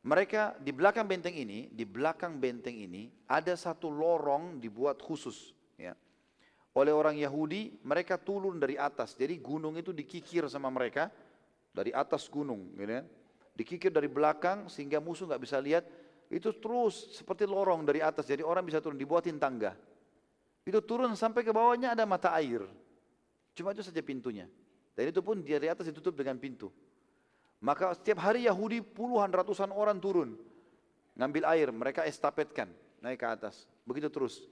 Mereka 0.05 0.61
di 0.61 0.71
belakang 0.71 1.09
benteng 1.09 1.33
ini, 1.35 1.67
di 1.73 1.83
belakang 1.83 2.37
benteng 2.37 2.77
ini 2.77 3.09
ada 3.25 3.57
satu 3.57 3.89
lorong 3.89 4.61
dibuat 4.61 5.01
khusus. 5.01 5.51
Ya. 5.75 5.97
Oleh 6.77 6.93
orang 6.93 7.17
Yahudi, 7.17 7.81
mereka 7.81 8.21
turun 8.21 8.61
dari 8.61 8.77
atas. 8.77 9.17
Jadi 9.17 9.41
gunung 9.41 9.75
itu 9.75 9.89
dikikir 9.89 10.45
sama 10.47 10.69
mereka 10.69 11.09
dari 11.73 11.89
atas 11.89 12.29
gunung. 12.29 12.69
Gitu 12.77 13.01
ya. 13.01 13.03
Dikikir 13.55 13.87
dari 13.89 14.11
belakang 14.11 14.67
sehingga 14.67 14.99
musuh 14.99 15.25
nggak 15.31 15.41
bisa 15.41 15.57
lihat. 15.63 15.87
Itu 16.27 16.51
terus 16.59 17.15
seperti 17.15 17.47
lorong 17.47 17.87
dari 17.87 18.03
atas. 18.03 18.27
Jadi 18.27 18.43
orang 18.43 18.67
bisa 18.67 18.83
turun, 18.83 18.99
dibuatin 18.99 19.39
tangga. 19.39 19.71
Itu 20.67 20.83
turun 20.83 21.15
sampai 21.15 21.45
ke 21.45 21.55
bawahnya 21.55 21.95
ada 21.95 22.03
mata 22.03 22.35
air. 22.35 22.67
Cuma 23.55 23.71
itu 23.71 23.79
saja 23.85 24.01
pintunya. 24.03 24.49
Dan 24.91 25.11
itu 25.11 25.23
pun 25.23 25.39
dari 25.39 25.71
atas 25.71 25.87
ditutup 25.87 26.15
dengan 26.19 26.35
pintu. 26.35 26.67
Maka 27.63 27.95
setiap 27.95 28.19
hari 28.19 28.45
Yahudi 28.49 28.83
puluhan 28.83 29.31
ratusan 29.31 29.71
orang 29.71 29.97
turun. 30.03 30.35
Ngambil 31.15 31.43
air, 31.47 31.71
mereka 31.71 32.03
estafetkan, 32.03 32.67
naik 32.99 33.23
ke 33.23 33.27
atas. 33.27 33.63
Begitu 33.87 34.11
terus. 34.11 34.43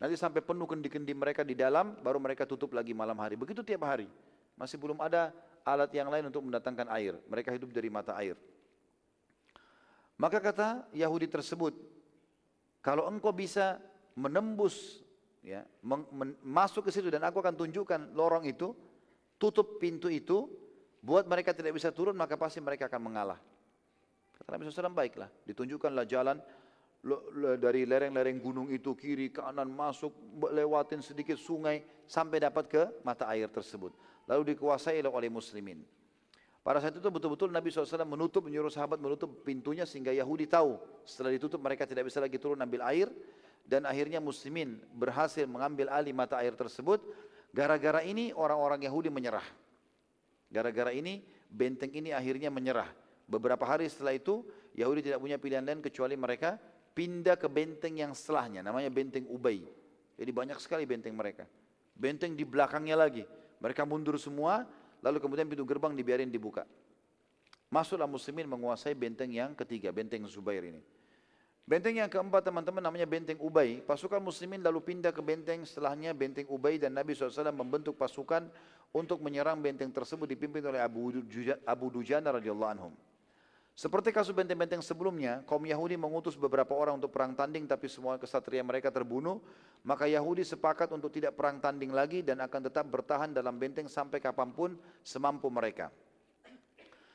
Nanti 0.00 0.16
sampai 0.16 0.40
penuh 0.40 0.64
kendi-kendi 0.64 1.12
mereka 1.12 1.44
di 1.44 1.52
dalam, 1.52 1.92
baru 2.00 2.16
mereka 2.16 2.48
tutup 2.48 2.72
lagi 2.72 2.96
malam 2.96 3.20
hari. 3.20 3.36
Begitu 3.36 3.60
tiap 3.60 3.84
hari. 3.84 4.08
Masih 4.56 4.80
belum 4.80 4.96
ada 4.96 5.28
alat 5.70 5.90
yang 5.94 6.10
lain 6.10 6.26
untuk 6.26 6.42
mendatangkan 6.42 6.90
air. 6.90 7.14
Mereka 7.30 7.54
hidup 7.54 7.70
dari 7.70 7.86
mata 7.86 8.18
air. 8.18 8.34
Maka 10.20 10.42
kata 10.42 10.84
Yahudi 10.92 11.30
tersebut, 11.30 11.72
kalau 12.84 13.08
engkau 13.08 13.32
bisa 13.32 13.80
menembus 14.12 15.00
ya, 15.40 15.64
masuk 16.44 16.88
ke 16.88 16.90
situ 16.92 17.08
dan 17.08 17.24
aku 17.24 17.40
akan 17.40 17.56
tunjukkan 17.56 18.12
lorong 18.12 18.44
itu, 18.44 18.76
tutup 19.40 19.80
pintu 19.80 20.12
itu, 20.12 20.44
buat 21.00 21.24
mereka 21.24 21.56
tidak 21.56 21.72
bisa 21.72 21.88
turun 21.88 22.12
maka 22.12 22.36
pasti 22.36 22.60
mereka 22.60 22.84
akan 22.92 23.00
mengalah. 23.00 23.40
Kata 24.36 24.48
Nabi 24.52 24.68
SAW 24.68 24.92
baiklah, 24.92 25.32
ditunjukkanlah 25.48 26.04
jalan 26.04 26.36
dari 27.56 27.88
lereng-lereng 27.88 28.36
gunung 28.44 28.68
itu 28.68 28.92
kiri 28.92 29.32
kanan 29.32 29.72
masuk 29.72 30.12
lewatin 30.52 31.00
sedikit 31.00 31.40
sungai 31.40 31.80
sampai 32.04 32.44
dapat 32.44 32.68
ke 32.68 32.82
mata 33.00 33.24
air 33.32 33.48
tersebut. 33.48 33.96
Lalu 34.30 34.54
dikuasai 34.54 35.02
oleh 35.02 35.26
muslimin. 35.26 35.82
Pada 36.62 36.78
saat 36.78 36.94
itu 36.94 37.08
betul-betul 37.10 37.50
Nabi 37.50 37.72
SAW 37.72 38.06
menutup, 38.06 38.46
menyuruh 38.46 38.70
sahabat 38.70 39.02
menutup 39.02 39.42
pintunya 39.42 39.82
sehingga 39.82 40.14
Yahudi 40.14 40.46
tahu. 40.46 40.78
Setelah 41.02 41.34
ditutup 41.34 41.58
mereka 41.58 41.82
tidak 41.82 42.06
bisa 42.06 42.22
lagi 42.22 42.38
turun 42.38 42.62
ambil 42.62 42.86
air. 42.86 43.10
Dan 43.66 43.90
akhirnya 43.90 44.22
muslimin 44.22 44.78
berhasil 44.94 45.50
mengambil 45.50 45.90
alih 45.90 46.14
mata 46.14 46.38
air 46.38 46.54
tersebut. 46.54 47.02
Gara-gara 47.50 48.06
ini 48.06 48.30
orang-orang 48.30 48.86
Yahudi 48.86 49.10
menyerah. 49.10 49.44
Gara-gara 50.46 50.94
ini 50.94 51.26
benteng 51.50 51.90
ini 51.90 52.14
akhirnya 52.14 52.54
menyerah. 52.54 52.86
Beberapa 53.26 53.66
hari 53.66 53.90
setelah 53.90 54.14
itu 54.14 54.46
Yahudi 54.78 55.10
tidak 55.10 55.18
punya 55.18 55.42
pilihan 55.42 55.62
lain 55.66 55.82
kecuali 55.82 56.14
mereka 56.14 56.54
pindah 56.94 57.34
ke 57.34 57.46
benteng 57.50 57.98
yang 57.98 58.14
setelahnya 58.14 58.62
namanya 58.62 58.90
benteng 58.90 59.26
Ubay. 59.26 59.62
Jadi 60.18 60.30
banyak 60.30 60.58
sekali 60.62 60.86
benteng 60.86 61.14
mereka. 61.14 61.46
Benteng 61.96 62.34
di 62.38 62.44
belakangnya 62.44 62.98
lagi. 62.98 63.24
Mereka 63.60 63.84
mundur 63.84 64.16
semua 64.16 64.64
lalu 65.04 65.20
kemudian 65.20 65.46
pintu 65.48 65.64
gerbang 65.68 65.92
dibiarin 65.92 66.32
dibuka. 66.32 66.64
Masuklah 67.70 68.10
muslimin 68.10 68.50
menguasai 68.50 68.98
benteng 68.98 69.30
yang 69.30 69.54
ketiga, 69.54 69.94
benteng 69.94 70.26
Zubair 70.26 70.66
ini. 70.66 70.82
Benteng 71.62 71.94
yang 71.94 72.10
keempat 72.10 72.50
teman-teman 72.50 72.82
namanya 72.82 73.06
benteng 73.06 73.38
Ubay. 73.38 73.78
Pasukan 73.78 74.18
muslimin 74.18 74.58
lalu 74.58 74.82
pindah 74.82 75.14
ke 75.14 75.22
benteng 75.22 75.62
setelahnya 75.62 76.10
benteng 76.10 76.50
Ubay 76.50 76.82
dan 76.82 76.98
Nabi 76.98 77.14
SAW 77.14 77.54
membentuk 77.54 77.94
pasukan 77.94 78.50
untuk 78.90 79.22
menyerang 79.22 79.62
benteng 79.62 79.94
tersebut 79.94 80.26
dipimpin 80.26 80.66
oleh 80.66 80.82
Abu 80.82 81.86
Dujana 81.94 82.34
radhiyallahu 82.34 82.72
anhum. 82.74 82.90
Seperti 83.80 84.12
kasus 84.12 84.36
benteng-benteng 84.36 84.84
sebelumnya, 84.84 85.40
kaum 85.48 85.64
Yahudi 85.64 85.96
mengutus 85.96 86.36
beberapa 86.36 86.76
orang 86.76 87.00
untuk 87.00 87.08
perang 87.16 87.32
tanding 87.32 87.64
tapi 87.64 87.88
semua 87.88 88.20
kesatria 88.20 88.60
mereka 88.60 88.92
terbunuh, 88.92 89.40
maka 89.88 90.04
Yahudi 90.04 90.44
sepakat 90.44 90.92
untuk 90.92 91.08
tidak 91.08 91.32
perang 91.32 91.56
tanding 91.64 91.88
lagi 91.88 92.20
dan 92.20 92.44
akan 92.44 92.68
tetap 92.68 92.84
bertahan 92.92 93.32
dalam 93.32 93.56
benteng 93.56 93.88
sampai 93.88 94.20
kapan 94.20 94.52
pun 94.52 94.76
semampu 95.00 95.48
mereka. 95.48 95.88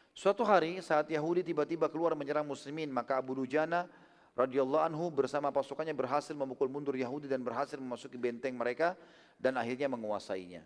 Suatu 0.09 0.41
hari 0.41 0.81
saat 0.81 1.05
Yahudi 1.05 1.45
tiba-tiba 1.45 1.85
keluar 1.85 2.17
menyerang 2.17 2.49
muslimin, 2.49 2.89
maka 2.89 3.21
Abu 3.21 3.37
Dujana 3.37 3.85
radhiyallahu 4.33 4.89
anhu 4.89 5.13
bersama 5.13 5.53
pasukannya 5.53 5.93
berhasil 5.93 6.33
memukul 6.33 6.65
mundur 6.65 6.97
Yahudi 6.97 7.29
dan 7.29 7.45
berhasil 7.45 7.77
memasuki 7.77 8.17
benteng 8.17 8.57
mereka 8.57 8.97
dan 9.37 9.53
akhirnya 9.61 9.85
menguasainya. 9.85 10.65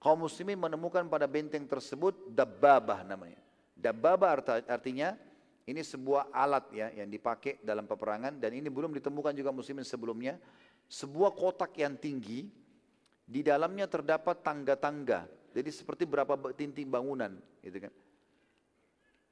Kaum 0.00 0.24
muslimin 0.24 0.56
menemukan 0.56 1.04
pada 1.04 1.28
benteng 1.28 1.68
tersebut 1.68 2.32
dabbabah 2.32 3.04
namanya. 3.04 3.44
Dabbabah 3.76 4.40
artinya 4.72 5.33
ini 5.64 5.80
sebuah 5.80 6.28
alat 6.28 6.68
ya 6.76 6.92
yang 6.92 7.08
dipakai 7.08 7.64
dalam 7.64 7.88
peperangan 7.88 8.36
dan 8.36 8.52
ini 8.52 8.68
belum 8.68 8.92
ditemukan 9.00 9.32
juga 9.32 9.48
muslimin 9.48 9.84
sebelumnya. 9.84 10.36
Sebuah 10.84 11.32
kotak 11.32 11.72
yang 11.80 11.96
tinggi 11.96 12.44
di 13.24 13.40
dalamnya 13.40 13.88
terdapat 13.88 14.44
tangga-tangga. 14.44 15.24
Jadi 15.56 15.70
seperti 15.72 16.04
berapa 16.04 16.36
tinting 16.52 16.92
bangunan 16.92 17.32
gitu 17.64 17.88
kan. 17.88 17.92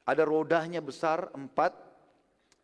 Ada 0.08 0.24
rodanya 0.24 0.80
besar 0.80 1.28
empat, 1.36 1.76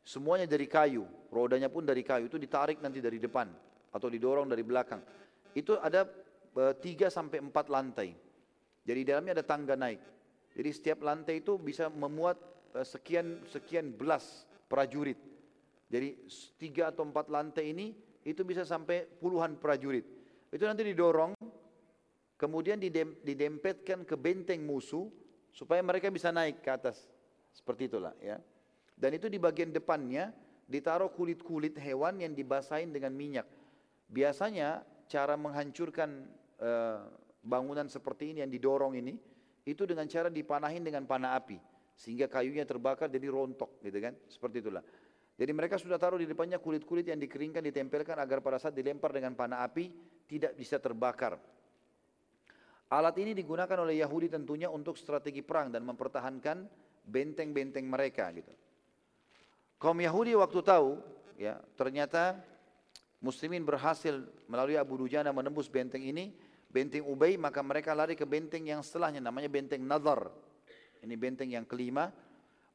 semuanya 0.01 0.49
dari 0.49 0.65
kayu. 0.65 1.05
Rodanya 1.28 1.69
pun 1.69 1.85
dari 1.85 2.01
kayu 2.01 2.32
itu 2.32 2.40
ditarik 2.40 2.81
nanti 2.81 3.05
dari 3.05 3.20
depan 3.20 3.53
atau 3.93 4.09
didorong 4.09 4.49
dari 4.49 4.65
belakang. 4.65 5.05
Itu 5.53 5.77
ada 5.77 6.09
e, 6.57 6.65
tiga 6.81 7.12
sampai 7.12 7.45
empat 7.45 7.69
lantai. 7.69 8.16
Jadi 8.89 8.99
di 9.05 9.07
dalamnya 9.12 9.36
ada 9.36 9.45
tangga 9.45 9.77
naik. 9.77 10.01
Jadi 10.57 10.70
setiap 10.73 11.05
lantai 11.05 11.45
itu 11.45 11.61
bisa 11.61 11.93
memuat 11.93 12.40
sekian 12.85 13.43
sekian 13.49 13.95
belas 13.95 14.47
prajurit. 14.69 15.19
Jadi 15.89 16.21
tiga 16.61 16.93
atau 16.93 17.07
empat 17.07 17.33
lantai 17.33 17.73
ini 17.73 17.97
itu 18.23 18.45
bisa 18.45 18.63
sampai 18.63 19.09
puluhan 19.09 19.57
prajurit. 19.57 20.05
Itu 20.53 20.69
nanti 20.69 20.85
didorong, 20.85 21.33
kemudian 22.37 22.77
didem, 22.77 23.17
didempetkan 23.25 24.05
ke 24.05 24.17
benteng 24.17 24.61
musuh 24.65 25.09
supaya 25.49 25.81
mereka 25.81 26.13
bisa 26.13 26.29
naik 26.29 26.61
ke 26.61 26.69
atas. 26.69 27.09
Seperti 27.53 27.89
itulah 27.89 28.13
ya. 28.21 28.37
Dan 28.93 29.17
itu 29.17 29.33
di 29.33 29.41
bagian 29.41 29.73
depannya 29.73 30.29
ditaruh 30.69 31.09
kulit-kulit 31.09 31.81
hewan 31.81 32.21
yang 32.21 32.37
dibasahin 32.37 32.93
dengan 32.93 33.17
minyak. 33.17 33.49
Biasanya 34.13 34.85
cara 35.09 35.41
menghancurkan 35.41 36.29
uh, 36.61 37.09
bangunan 37.41 37.89
seperti 37.89 38.37
ini 38.37 38.45
yang 38.45 38.53
didorong 38.53 38.93
ini 39.01 39.17
itu 39.65 39.89
dengan 39.89 40.05
cara 40.09 40.29
dipanahin 40.29 40.85
dengan 40.85 41.09
panah 41.09 41.37
api 41.37 41.57
sehingga 41.99 42.31
kayunya 42.31 42.62
terbakar 42.62 43.11
jadi 43.11 43.27
rontok 43.27 43.83
gitu 43.83 43.99
kan? 43.99 44.15
Seperti 44.31 44.62
itulah. 44.62 44.87
Jadi 45.39 45.51
mereka 45.55 45.79
sudah 45.79 45.99
taruh 45.99 46.19
di 46.19 46.27
depannya 46.27 46.62
kulit-kulit 46.62 47.07
yang 47.11 47.19
dikeringkan 47.19 47.62
ditempelkan 47.62 48.19
agar 48.19 48.39
pada 48.43 48.59
saat 48.59 48.75
dilempar 48.75 49.11
dengan 49.11 49.35
panah 49.35 49.66
api 49.66 49.91
tidak 50.27 50.55
bisa 50.55 50.79
terbakar. 50.79 51.39
Alat 52.89 53.15
ini 53.23 53.35
digunakan 53.37 53.79
oleh 53.83 54.01
Yahudi 54.03 54.31
tentunya 54.31 54.66
untuk 54.66 54.99
strategi 54.99 55.43
perang 55.43 55.75
dan 55.75 55.85
mempertahankan 55.87 56.65
benteng-benteng 57.07 57.85
mereka 57.85 58.33
gitu. 58.33 58.51
Kaum 59.79 59.99
Yahudi 60.03 60.35
waktu 60.35 60.59
tahu 60.59 60.99
ya 61.39 61.61
ternyata 61.79 62.41
muslimin 63.23 63.62
berhasil 63.62 64.27
melalui 64.51 64.75
Abu 64.75 64.99
Dujana 64.99 65.31
menembus 65.31 65.70
benteng 65.70 66.03
ini 66.03 66.35
benteng 66.66 67.07
Ubay 67.07 67.39
maka 67.39 67.62
mereka 67.62 67.95
lari 67.95 68.19
ke 68.19 68.27
benteng 68.27 68.66
yang 68.66 68.83
setelahnya 68.83 69.23
namanya 69.23 69.47
benteng 69.47 69.87
Nadar. 69.87 70.35
Ini 71.03 71.15
benteng 71.15 71.51
yang 71.51 71.66
kelima. 71.69 72.11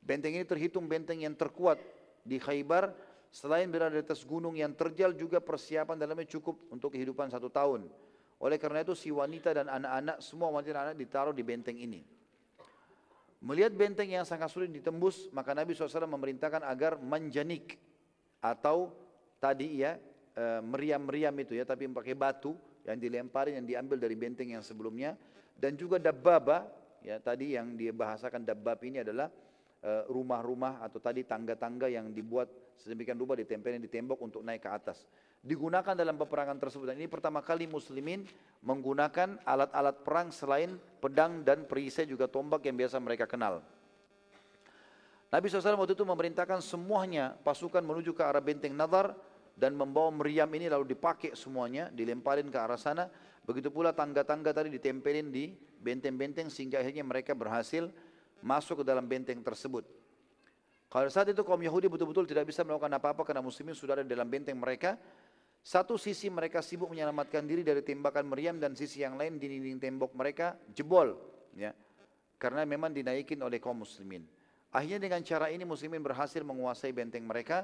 Benteng 0.04 0.36
ini 0.36 0.44
terhitung 0.44 0.88
benteng 0.88 1.24
yang 1.24 1.36
terkuat 1.36 1.80
di 2.24 2.40
Khaybar 2.40 2.92
selain 3.34 3.68
berada 3.72 3.98
di 3.98 4.04
atas 4.04 4.22
gunung 4.22 4.54
yang 4.54 4.76
terjal 4.78 5.16
juga 5.16 5.42
persiapan 5.42 5.98
dalamnya 5.98 6.28
cukup 6.28 6.70
untuk 6.70 6.94
kehidupan 6.94 7.32
satu 7.32 7.50
tahun. 7.50 7.88
Oleh 8.44 8.60
karena 8.60 8.84
itu 8.84 8.94
si 8.94 9.10
wanita 9.10 9.56
dan 9.56 9.72
anak-anak 9.72 10.20
semua 10.20 10.52
wanita 10.52 10.76
dan 10.76 10.82
anak 10.92 10.98
ditaruh 11.00 11.32
di 11.32 11.42
benteng 11.42 11.80
ini. 11.80 12.04
Melihat 13.44 13.76
benteng 13.76 14.08
yang 14.08 14.24
sangat 14.24 14.52
sulit 14.52 14.72
ditembus, 14.72 15.28
maka 15.36 15.52
Nabi 15.52 15.76
SAW 15.76 16.08
memerintahkan 16.08 16.64
agar 16.64 16.96
menjanik 16.96 17.76
atau 18.40 18.92
tadi 19.40 19.84
ya 19.84 20.00
eh, 20.36 20.62
meriam-meriam 20.64 21.36
itu 21.40 21.56
ya, 21.56 21.68
tapi 21.68 21.88
pakai 21.92 22.16
batu 22.16 22.56
yang 22.84 23.00
dilempari 23.00 23.56
yang 23.56 23.68
diambil 23.68 24.00
dari 24.00 24.16
benteng 24.16 24.56
yang 24.56 24.64
sebelumnya 24.64 25.16
dan 25.56 25.76
juga 25.80 26.00
dabbaba 26.00 26.68
ya 27.04 27.20
tadi 27.20 27.54
yang 27.60 27.76
dibahasakan 27.76 28.48
dabbab 28.48 28.80
ini 28.88 29.04
adalah 29.04 29.28
eh, 29.84 30.04
rumah-rumah 30.08 30.82
atau 30.82 30.98
tadi 31.04 31.28
tangga-tangga 31.28 31.92
yang 31.92 32.10
dibuat 32.16 32.50
sedemikian 32.80 33.20
rupa 33.20 33.38
ditempelin 33.38 33.84
di 33.84 33.92
tembok 33.92 34.24
untuk 34.24 34.42
naik 34.42 34.64
ke 34.64 34.72
atas. 34.72 35.06
Digunakan 35.44 35.92
dalam 35.92 36.16
peperangan 36.16 36.56
tersebut 36.56 36.88
dan 36.88 36.96
ini 36.96 37.12
pertama 37.12 37.44
kali 37.44 37.68
muslimin 37.68 38.24
menggunakan 38.64 39.44
alat-alat 39.44 40.00
perang 40.02 40.32
selain 40.32 40.80
pedang 41.04 41.44
dan 41.44 41.68
perisai 41.68 42.08
juga 42.08 42.32
tombak 42.32 42.64
yang 42.64 42.80
biasa 42.80 42.96
mereka 43.04 43.28
kenal. 43.28 43.60
Nabi 45.34 45.50
SAW 45.50 45.82
waktu 45.82 45.98
itu 45.98 46.06
memerintahkan 46.06 46.62
semuanya 46.62 47.34
pasukan 47.42 47.82
menuju 47.82 48.14
ke 48.14 48.22
arah 48.22 48.40
benteng 48.40 48.72
Nadar 48.78 49.18
dan 49.58 49.74
membawa 49.74 50.14
meriam 50.14 50.50
ini 50.54 50.70
lalu 50.70 50.94
dipakai 50.94 51.34
semuanya, 51.34 51.90
dilemparin 51.90 52.50
ke 52.54 52.58
arah 52.58 52.78
sana. 52.78 53.10
Begitu 53.44 53.68
pula 53.68 53.92
tangga-tangga 53.92 54.56
tadi 54.56 54.72
ditempelin 54.72 55.28
di 55.28 55.52
benteng-benteng 55.84 56.48
sehingga 56.48 56.80
akhirnya 56.80 57.04
mereka 57.04 57.36
berhasil 57.36 57.92
masuk 58.40 58.82
ke 58.82 58.86
dalam 58.88 59.04
benteng 59.04 59.44
tersebut. 59.44 59.84
Kalau 60.88 61.10
saat 61.10 61.34
itu 61.34 61.42
kaum 61.42 61.60
Yahudi 61.60 61.90
betul-betul 61.90 62.24
tidak 62.30 62.48
bisa 62.48 62.62
melakukan 62.62 62.94
apa-apa 62.96 63.26
karena 63.26 63.42
muslimin 63.42 63.74
sudah 63.74 64.00
ada 64.00 64.04
di 64.06 64.12
dalam 64.14 64.30
benteng 64.30 64.56
mereka. 64.56 64.96
Satu 65.64 65.96
sisi 65.96 66.28
mereka 66.28 66.60
sibuk 66.60 66.92
menyelamatkan 66.92 67.44
diri 67.48 67.64
dari 67.64 67.80
tembakan 67.80 68.28
meriam 68.28 68.60
dan 68.60 68.76
sisi 68.76 69.00
yang 69.00 69.16
lain 69.16 69.40
di 69.40 69.48
dinding 69.48 69.80
tembok 69.80 70.12
mereka 70.14 70.60
jebol. 70.76 71.16
Ya. 71.56 71.72
Karena 72.36 72.68
memang 72.68 72.92
dinaikin 72.92 73.40
oleh 73.40 73.58
kaum 73.64 73.82
muslimin. 73.82 74.28
Akhirnya 74.76 75.08
dengan 75.08 75.24
cara 75.24 75.50
ini 75.50 75.64
muslimin 75.64 76.04
berhasil 76.04 76.44
menguasai 76.44 76.92
benteng 76.92 77.24
mereka 77.24 77.64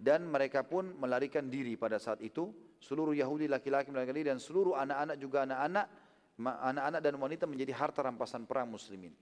dan 0.00 0.24
mereka 0.24 0.64
pun 0.64 0.96
melarikan 0.96 1.52
diri 1.52 1.76
pada 1.76 2.00
saat 2.00 2.24
itu 2.24 2.48
seluruh 2.80 3.12
Yahudi 3.12 3.44
laki-laki 3.44 3.92
melarikan 3.92 4.16
diri 4.16 4.32
dan 4.32 4.40
seluruh 4.40 4.72
anak-anak 4.80 5.16
juga 5.20 5.44
anak-anak 5.44 5.86
anak-anak 6.40 7.00
dan 7.04 7.14
wanita 7.20 7.44
menjadi 7.44 7.76
harta 7.76 8.00
rampasan 8.00 8.48
perang 8.48 8.72
muslimin 8.72 9.12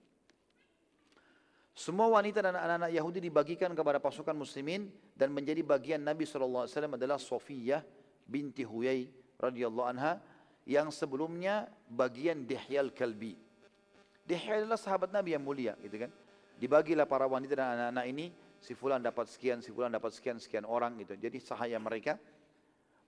semua 1.78 2.10
wanita 2.10 2.42
dan 2.42 2.54
anak-anak 2.58 2.90
Yahudi 2.90 3.18
dibagikan 3.22 3.70
kepada 3.74 4.02
pasukan 4.02 4.34
muslimin 4.34 4.90
dan 5.14 5.30
menjadi 5.30 5.62
bagian 5.62 6.02
Nabi 6.02 6.26
SAW 6.26 6.66
adalah 6.70 7.18
Sofiyah 7.18 7.82
binti 8.26 8.66
Huyai 8.66 9.06
radhiyallahu 9.38 9.86
anha 9.86 10.18
yang 10.66 10.90
sebelumnya 10.90 11.70
bagian 11.86 12.44
Dihyal 12.44 12.90
Kalbi. 12.90 13.38
Dihya 14.28 14.60
adalah 14.60 14.76
sahabat 14.76 15.08
Nabi 15.08 15.32
yang 15.32 15.40
mulia, 15.40 15.72
gitu 15.80 16.04
kan. 16.04 16.12
Dibagilah 16.60 17.08
para 17.08 17.24
wanita 17.24 17.56
dan 17.56 17.68
anak-anak 17.72 18.06
ini, 18.10 18.26
si 18.58 18.74
fulan 18.74 19.02
dapat 19.02 19.30
sekian, 19.30 19.62
si 19.62 19.70
fulan 19.70 19.94
dapat 19.94 20.10
sekian, 20.14 20.36
sekian 20.42 20.66
orang 20.66 20.98
gitu. 21.02 21.14
Jadi 21.14 21.38
sahaya 21.38 21.78
mereka. 21.78 22.18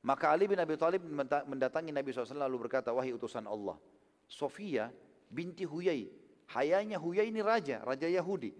Maka 0.01 0.33
Ali 0.33 0.49
bin 0.49 0.57
Abi 0.57 0.81
Thalib 0.81 1.05
mendatangi 1.45 1.93
Nabi 1.93 2.09
SAW 2.09 2.41
lalu 2.41 2.67
berkata, 2.69 2.89
wahai 2.89 3.13
utusan 3.13 3.45
Allah, 3.45 3.77
Sofia 4.25 4.89
binti 5.29 5.69
Huyai, 5.69 6.09
hayanya 6.57 6.97
Huyai 6.97 7.29
ini 7.29 7.45
raja, 7.45 7.85
raja 7.85 8.09
Yahudi. 8.09 8.57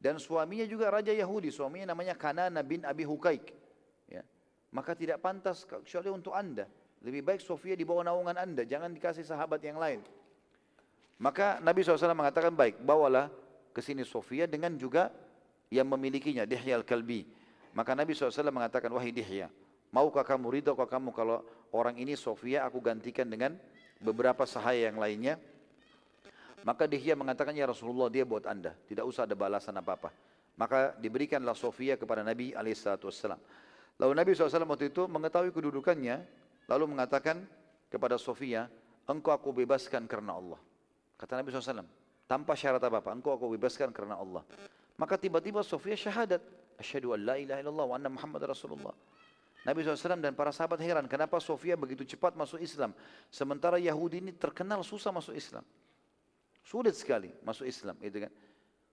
Dan 0.00 0.18
suaminya 0.18 0.66
juga 0.66 0.90
raja 0.90 1.14
Yahudi, 1.14 1.52
suaminya 1.54 1.94
namanya 1.94 2.18
Kanana 2.18 2.64
bin 2.66 2.82
Abi 2.82 3.06
Hukaik. 3.06 3.54
Ya. 4.10 4.26
Maka 4.74 4.98
tidak 4.98 5.22
pantas 5.22 5.62
kecuali 5.62 6.10
untuk 6.10 6.34
anda. 6.34 6.66
Lebih 7.06 7.22
baik 7.22 7.40
Sofia 7.44 7.78
di 7.78 7.86
bawah 7.86 8.02
naungan 8.02 8.34
anda, 8.34 8.66
jangan 8.66 8.90
dikasih 8.90 9.22
sahabat 9.22 9.62
yang 9.62 9.78
lain. 9.78 10.02
Maka 11.20 11.60
Nabi 11.60 11.84
SAW 11.84 12.16
mengatakan 12.16 12.50
baik, 12.50 12.80
bawalah 12.80 13.28
ke 13.70 13.80
sini 13.84 14.02
Sofia 14.02 14.48
dengan 14.48 14.74
juga 14.74 15.12
yang 15.70 15.86
memilikinya, 15.86 16.44
Dihya 16.44 16.82
al-Kalbi. 16.82 17.24
Maka 17.72 17.94
Nabi 17.94 18.12
SAW 18.12 18.50
mengatakan, 18.50 18.90
wahai 18.90 19.14
Dihya, 19.14 19.46
maukah 19.94 20.26
kamu 20.26 20.58
ridho 20.58 20.74
kamu 20.74 21.14
kalau 21.14 21.46
orang 21.70 21.94
ini 21.96 22.18
Sofia 22.18 22.66
aku 22.66 22.82
gantikan 22.82 23.30
dengan 23.30 23.54
beberapa 24.02 24.42
sahaya 24.42 24.90
yang 24.90 24.98
lainnya? 24.98 25.38
Maka 26.66 26.90
Dihya 26.90 27.14
mengatakan, 27.14 27.54
ya 27.54 27.70
Rasulullah 27.70 28.10
dia 28.10 28.26
buat 28.26 28.44
anda, 28.44 28.74
tidak 28.90 29.06
usah 29.06 29.24
ada 29.24 29.38
balasan 29.38 29.78
apa-apa. 29.78 30.10
Maka 30.58 30.92
diberikanlah 30.98 31.56
Sofia 31.56 31.96
kepada 31.96 32.20
Nabi 32.20 32.52
SAW. 32.52 33.38
Lalu 33.96 34.12
Nabi 34.12 34.30
SAW 34.36 34.66
waktu 34.68 34.92
itu 34.92 35.08
mengetahui 35.08 35.54
kedudukannya, 35.54 36.20
lalu 36.68 36.84
mengatakan 36.90 37.46
kepada 37.88 38.18
Sofia, 38.20 38.68
engkau 39.08 39.32
aku 39.32 39.54
bebaskan 39.54 40.04
karena 40.10 40.36
Allah. 40.36 40.60
Kata 41.16 41.38
Nabi 41.38 41.48
SAW, 41.54 41.86
tanpa 42.26 42.58
syarat 42.58 42.82
apa-apa, 42.82 43.14
engkau 43.14 43.38
aku 43.38 43.56
bebaskan 43.56 43.94
karena 43.94 44.18
Allah. 44.18 44.44
Maka 45.00 45.16
tiba-tiba 45.16 45.64
Sofia 45.64 45.96
syahadat, 45.96 46.44
asyhadu 46.76 47.16
an 47.16 47.24
la 47.24 47.40
ilaha 47.40 47.64
illallah 47.64 47.86
wa 47.88 47.96
anna 47.96 48.12
Muhammad 48.12 48.44
Rasulullah. 48.44 48.92
Nabi 49.64 49.80
SAW 49.80 50.20
dan 50.20 50.36
para 50.36 50.52
sahabat 50.52 50.76
heran, 50.84 51.08
kenapa 51.08 51.40
Sofia 51.40 51.72
begitu 51.72 52.04
cepat 52.04 52.36
masuk 52.36 52.60
Islam, 52.60 52.92
sementara 53.32 53.80
Yahudi 53.80 54.20
ini 54.20 54.32
terkenal 54.36 54.84
susah 54.84 55.08
masuk 55.08 55.32
Islam. 55.32 55.64
Sulit 56.60 56.92
sekali 56.92 57.32
masuk 57.40 57.64
Islam, 57.64 57.96
gitu 58.04 58.28
kan. 58.28 58.32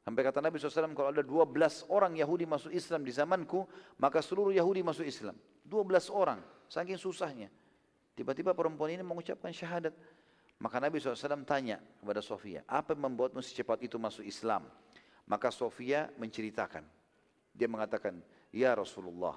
Sampai 0.08 0.24
kata 0.24 0.40
Nabi 0.40 0.56
SAW, 0.56 0.96
kalau 0.96 1.12
ada 1.12 1.20
12 1.20 1.84
orang 1.92 2.16
Yahudi 2.16 2.48
masuk 2.48 2.72
Islam 2.72 3.04
di 3.04 3.12
zamanku, 3.12 3.68
maka 4.00 4.24
seluruh 4.24 4.56
Yahudi 4.56 4.80
masuk 4.80 5.04
Islam. 5.04 5.36
12 5.68 6.08
orang, 6.08 6.40
saking 6.72 6.96
susahnya. 6.96 7.52
Tiba-tiba 8.16 8.56
perempuan 8.56 8.96
ini 8.96 9.04
mengucapkan 9.04 9.52
syahadat. 9.52 9.92
Maka 10.58 10.80
Nabi 10.80 11.04
SAW 11.04 11.44
tanya 11.44 11.84
kepada 12.00 12.24
Sofia, 12.24 12.64
apa 12.66 12.96
yang 12.96 13.12
membuatmu 13.12 13.44
secepat 13.44 13.84
itu 13.84 14.00
masuk 14.00 14.24
Islam? 14.24 14.66
Maka 15.28 15.52
Sofia 15.52 16.08
menceritakan. 16.16 16.88
Dia 17.52 17.68
mengatakan, 17.68 18.16
Ya 18.50 18.72
Rasulullah, 18.72 19.36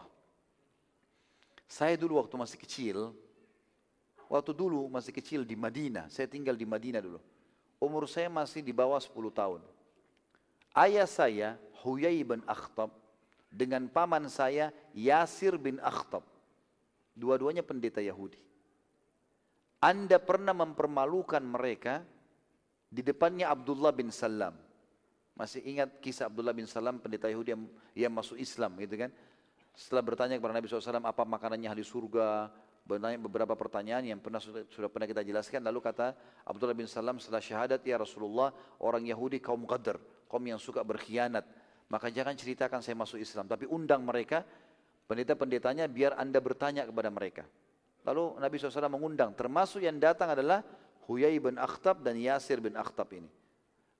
saya 1.66 1.98
dulu 1.98 2.22
waktu 2.22 2.34
masih 2.38 2.58
kecil, 2.58 2.96
waktu 4.30 4.50
dulu 4.54 4.86
masih 4.86 5.10
kecil 5.10 5.42
di 5.42 5.58
Madinah, 5.58 6.06
saya 6.06 6.30
tinggal 6.30 6.54
di 6.54 6.66
Madinah 6.66 7.02
dulu. 7.02 7.18
Umur 7.82 8.06
saya 8.06 8.30
masih 8.30 8.62
di 8.62 8.70
bawah 8.70 9.02
10 9.02 9.10
tahun. 9.34 9.60
Ayah 10.70 11.08
saya, 11.10 11.58
Huyai 11.82 12.22
bin 12.22 12.44
Akhtab, 12.46 12.94
dengan 13.50 13.90
paman 13.90 14.30
saya, 14.30 14.70
Yasir 14.94 15.58
bin 15.58 15.82
Akhtab. 15.82 16.22
Dua-duanya 17.18 17.66
pendeta 17.66 17.98
Yahudi. 17.98 18.38
Anda 19.82 20.20
pernah 20.22 20.54
mempermalukan 20.54 21.42
mereka 21.42 22.04
di 22.86 23.00
depannya 23.02 23.50
Abdullah 23.50 23.90
bin 23.90 24.12
Salam. 24.12 24.69
Masih 25.40 25.64
ingat 25.64 25.88
kisah 26.04 26.28
Abdullah 26.28 26.52
bin 26.52 26.68
Salam, 26.68 27.00
pendeta 27.00 27.24
Yahudi 27.24 27.56
yang, 27.56 27.64
yang 27.96 28.12
masuk 28.12 28.36
Islam 28.36 28.76
gitu 28.76 29.00
kan. 29.00 29.08
Setelah 29.72 30.04
bertanya 30.04 30.36
kepada 30.36 30.52
Nabi 30.52 30.68
SAW 30.68 31.00
apa 31.00 31.24
makanannya 31.24 31.72
ahli 31.72 31.80
surga, 31.80 32.52
bertanya 32.84 33.16
beberapa 33.16 33.56
pertanyaan 33.56 34.04
yang 34.04 34.20
pernah 34.20 34.36
sudah, 34.36 34.68
sudah 34.68 34.92
pernah 34.92 35.08
kita 35.08 35.24
jelaskan. 35.24 35.64
Lalu 35.64 35.80
kata 35.80 36.12
Abdullah 36.44 36.76
bin 36.76 36.84
Salam 36.84 37.16
setelah 37.16 37.40
syahadat, 37.40 37.80
ya 37.88 37.96
Rasulullah, 37.96 38.52
orang 38.84 39.08
Yahudi 39.08 39.40
kaum 39.40 39.64
qadar, 39.64 39.96
kaum 40.28 40.44
yang 40.44 40.60
suka 40.60 40.84
berkhianat. 40.84 41.48
Maka 41.88 42.12
jangan 42.12 42.36
ceritakan 42.36 42.84
saya 42.84 43.00
masuk 43.00 43.16
Islam, 43.16 43.48
tapi 43.48 43.64
undang 43.64 44.04
mereka, 44.04 44.44
pendeta-pendetanya 45.08 45.88
biar 45.88 46.20
anda 46.20 46.36
bertanya 46.36 46.84
kepada 46.84 47.08
mereka. 47.08 47.48
Lalu 48.04 48.36
Nabi 48.36 48.60
SAW 48.60 48.92
mengundang, 48.92 49.32
termasuk 49.32 49.80
yang 49.80 49.96
datang 49.96 50.36
adalah 50.36 50.60
Huyai 51.08 51.40
bin 51.40 51.56
Akhtab 51.56 52.04
dan 52.04 52.20
Yasir 52.20 52.60
bin 52.60 52.76
Akhtab 52.76 53.08
ini. 53.16 53.39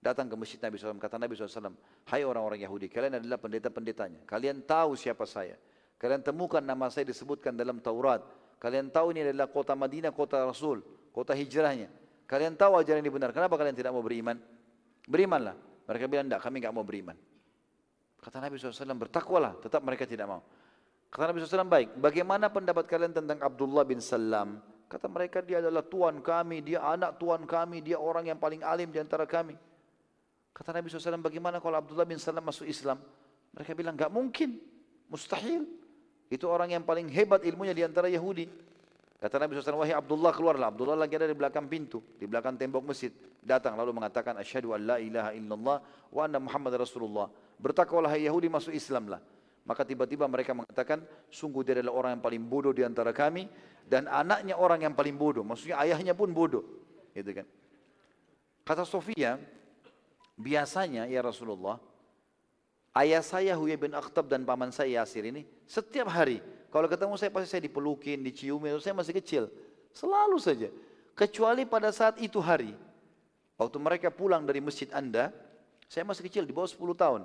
Datang 0.01 0.33
ke 0.33 0.35
masjid 0.37 0.57
Nabi 0.65 0.81
SAW, 0.81 0.97
kata 0.97 1.21
Nabi 1.21 1.37
SAW, 1.37 1.77
Hai 2.09 2.25
orang-orang 2.25 2.65
Yahudi, 2.65 2.89
kalian 2.89 3.21
adalah 3.21 3.37
pendeta-pendetanya. 3.37 4.25
Kalian 4.25 4.65
tahu 4.65 4.97
siapa 4.97 5.29
saya. 5.29 5.61
Kalian 6.01 6.25
temukan 6.25 6.65
nama 6.65 6.89
saya 6.89 7.05
disebutkan 7.05 7.53
dalam 7.53 7.85
Taurat. 7.85 8.25
Kalian 8.57 8.89
tahu 8.89 9.13
ini 9.13 9.29
adalah 9.29 9.53
kota 9.53 9.77
Madinah, 9.77 10.17
kota 10.17 10.41
Rasul, 10.49 10.81
kota 11.13 11.37
hijrahnya. 11.37 11.93
Kalian 12.25 12.57
tahu 12.57 12.81
ajaran 12.81 13.05
ini 13.05 13.13
benar. 13.13 13.37
Kenapa 13.37 13.61
kalian 13.61 13.77
tidak 13.77 13.93
mau 13.93 14.01
beriman? 14.01 14.41
Berimanlah. 15.05 15.57
Mereka 15.85 16.09
bilang, 16.09 16.33
tidak, 16.33 16.41
kami 16.49 16.57
tidak 16.65 16.73
mau 16.73 16.85
beriman. 16.87 17.17
Kata 18.25 18.41
Nabi 18.41 18.57
SAW, 18.57 18.97
bertakwalah. 18.97 19.61
Tetap 19.61 19.85
mereka 19.85 20.09
tidak 20.09 20.33
mau. 20.33 20.41
Kata 21.13 21.29
Nabi 21.29 21.45
SAW, 21.45 21.69
baik. 21.69 22.01
Bagaimana 22.01 22.49
pendapat 22.49 22.89
kalian 22.89 23.13
tentang 23.13 23.37
Abdullah 23.45 23.85
bin 23.85 24.01
Salam? 24.01 24.65
Kata 24.89 25.13
mereka, 25.13 25.45
dia 25.45 25.61
adalah 25.61 25.85
tuan 25.85 26.25
kami, 26.25 26.65
dia 26.65 26.81
anak 26.81 27.21
tuan 27.21 27.45
kami, 27.45 27.85
dia 27.85 28.01
orang 28.01 28.33
yang 28.33 28.41
paling 28.41 28.65
alim 28.65 28.89
di 28.89 28.97
antara 28.97 29.29
kami. 29.29 29.59
Kata 30.51 30.75
Nabi 30.75 30.91
SAW, 30.91 31.23
bagaimana 31.23 31.63
kalau 31.63 31.79
Abdullah 31.79 32.05
bin 32.05 32.19
Salam 32.19 32.45
masuk 32.45 32.67
Islam? 32.67 33.01
Mereka 33.55 33.73
bilang, 33.75 33.95
enggak 33.95 34.13
mungkin, 34.13 34.59
mustahil. 35.11 35.67
Itu 36.31 36.47
orang 36.47 36.71
yang 36.75 36.87
paling 36.87 37.11
hebat 37.11 37.43
ilmunya 37.43 37.75
di 37.75 37.83
antara 37.83 38.07
Yahudi. 38.07 38.47
Kata 39.21 39.37
Nabi 39.37 39.59
SAW, 39.59 39.85
wahai 39.85 39.93
Abdullah 39.93 40.33
keluarlah. 40.33 40.73
Abdullah 40.73 40.97
lagi 40.97 41.19
ada 41.19 41.29
di 41.29 41.37
belakang 41.37 41.69
pintu, 41.69 42.01
di 42.17 42.25
belakang 42.25 42.57
tembok 42.57 42.89
masjid. 42.89 43.13
Datang 43.41 43.77
lalu 43.77 43.93
mengatakan, 43.93 44.39
asyhadu 44.39 44.73
an 44.73 44.81
la 44.85 44.97
ilaha 44.97 45.31
illallah 45.37 45.77
wa 46.09 46.21
anna 46.25 46.39
Muhammad 46.41 46.73
Rasulullah. 46.81 47.29
Bertakwalah 47.61 48.17
Yahudi 48.17 48.49
masuk 48.49 48.73
Islam 48.73 49.13
lah. 49.13 49.21
Maka 49.69 49.85
tiba-tiba 49.85 50.25
mereka 50.25 50.57
mengatakan, 50.57 51.05
sungguh 51.29 51.61
dia 51.61 51.77
adalah 51.77 51.93
orang 51.93 52.11
yang 52.17 52.25
paling 52.25 52.43
bodoh 52.49 52.73
di 52.73 52.81
antara 52.81 53.13
kami. 53.13 53.45
Dan 53.85 54.09
anaknya 54.09 54.57
orang 54.57 54.89
yang 54.89 54.95
paling 54.97 55.19
bodoh. 55.19 55.45
Maksudnya 55.45 55.77
ayahnya 55.85 56.17
pun 56.17 56.33
bodoh. 56.33 56.65
Gitu 57.13 57.43
kan. 57.43 57.47
Kata 58.65 58.89
Sofia, 58.89 59.37
biasanya 60.41 61.05
ya 61.05 61.21
Rasulullah, 61.21 61.77
Ayah 62.91 63.23
saya 63.23 63.55
Huyai 63.55 63.79
bin 63.79 63.95
Akhtab 63.95 64.27
dan 64.27 64.43
paman 64.43 64.75
saya 64.75 64.99
Yasir 64.99 65.23
ini 65.23 65.47
setiap 65.63 66.11
hari 66.11 66.43
kalau 66.71 66.87
ketemu 66.87 67.19
saya 67.19 67.31
pasti 67.35 67.49
saya 67.51 67.63
dipelukin, 67.67 68.23
diciumi, 68.23 68.71
saya 68.79 68.95
masih 68.95 69.15
kecil. 69.19 69.51
Selalu 69.91 70.39
saja. 70.39 70.69
Kecuali 71.19 71.67
pada 71.67 71.91
saat 71.91 72.23
itu 72.23 72.39
hari. 72.39 72.79
Waktu 73.59 73.77
mereka 73.83 74.09
pulang 74.09 74.47
dari 74.47 74.63
masjid 74.63 74.87
Anda, 74.95 75.35
saya 75.91 76.07
masih 76.07 76.31
kecil 76.31 76.47
di 76.47 76.55
bawah 76.55 76.71
10 76.71 76.95
tahun. 76.95 77.23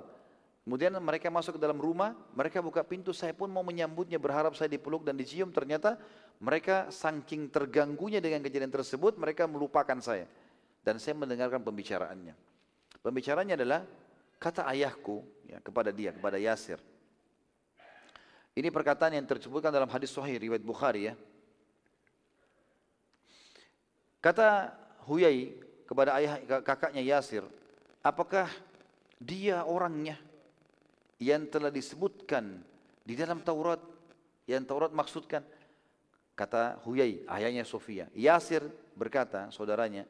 Kemudian 0.66 0.98
mereka 0.98 1.30
masuk 1.30 1.56
ke 1.56 1.60
dalam 1.62 1.78
rumah, 1.78 2.18
mereka 2.34 2.58
buka 2.58 2.82
pintu, 2.82 3.14
saya 3.14 3.30
pun 3.30 3.46
mau 3.46 3.62
menyambutnya 3.62 4.18
berharap 4.18 4.58
saya 4.58 4.66
dipeluk 4.66 5.06
dan 5.06 5.14
dicium. 5.14 5.54
Ternyata 5.54 5.94
mereka 6.42 6.90
saking 6.90 7.46
terganggunya 7.46 8.18
dengan 8.18 8.42
kejadian 8.42 8.74
tersebut, 8.74 9.14
mereka 9.14 9.46
melupakan 9.46 9.96
saya. 10.02 10.26
Dan 10.82 10.98
saya 10.98 11.14
mendengarkan 11.14 11.62
pembicaraannya. 11.62 12.34
Pembicaraannya 13.06 13.54
adalah, 13.54 13.86
Kata 14.36 14.68
ayahku 14.68 15.24
ya, 15.48 15.58
kepada 15.64 15.88
dia, 15.88 16.12
kepada 16.12 16.36
Yasir. 16.36 16.76
Ini 18.56 18.68
perkataan 18.68 19.16
yang 19.16 19.24
tersebutkan 19.24 19.72
dalam 19.72 19.88
hadis 19.88 20.12
sahih 20.12 20.36
riwayat 20.36 20.64
Bukhari 20.64 21.12
ya. 21.12 21.14
Kata 24.20 24.72
Huyai 25.08 25.56
kepada 25.88 26.18
ayah 26.20 26.40
kakaknya 26.64 27.00
Yasir, 27.04 27.44
apakah 28.04 28.50
dia 29.16 29.64
orangnya 29.64 30.20
yang 31.16 31.48
telah 31.48 31.72
disebutkan 31.72 32.60
di 33.06 33.14
dalam 33.16 33.40
Taurat 33.40 33.80
yang 34.44 34.68
Taurat 34.68 34.92
maksudkan? 34.92 35.40
Kata 36.36 36.76
Huyai, 36.84 37.24
ayahnya 37.24 37.64
Sofia. 37.64 38.12
Yasir 38.12 38.68
berkata, 38.92 39.48
saudaranya, 39.48 40.04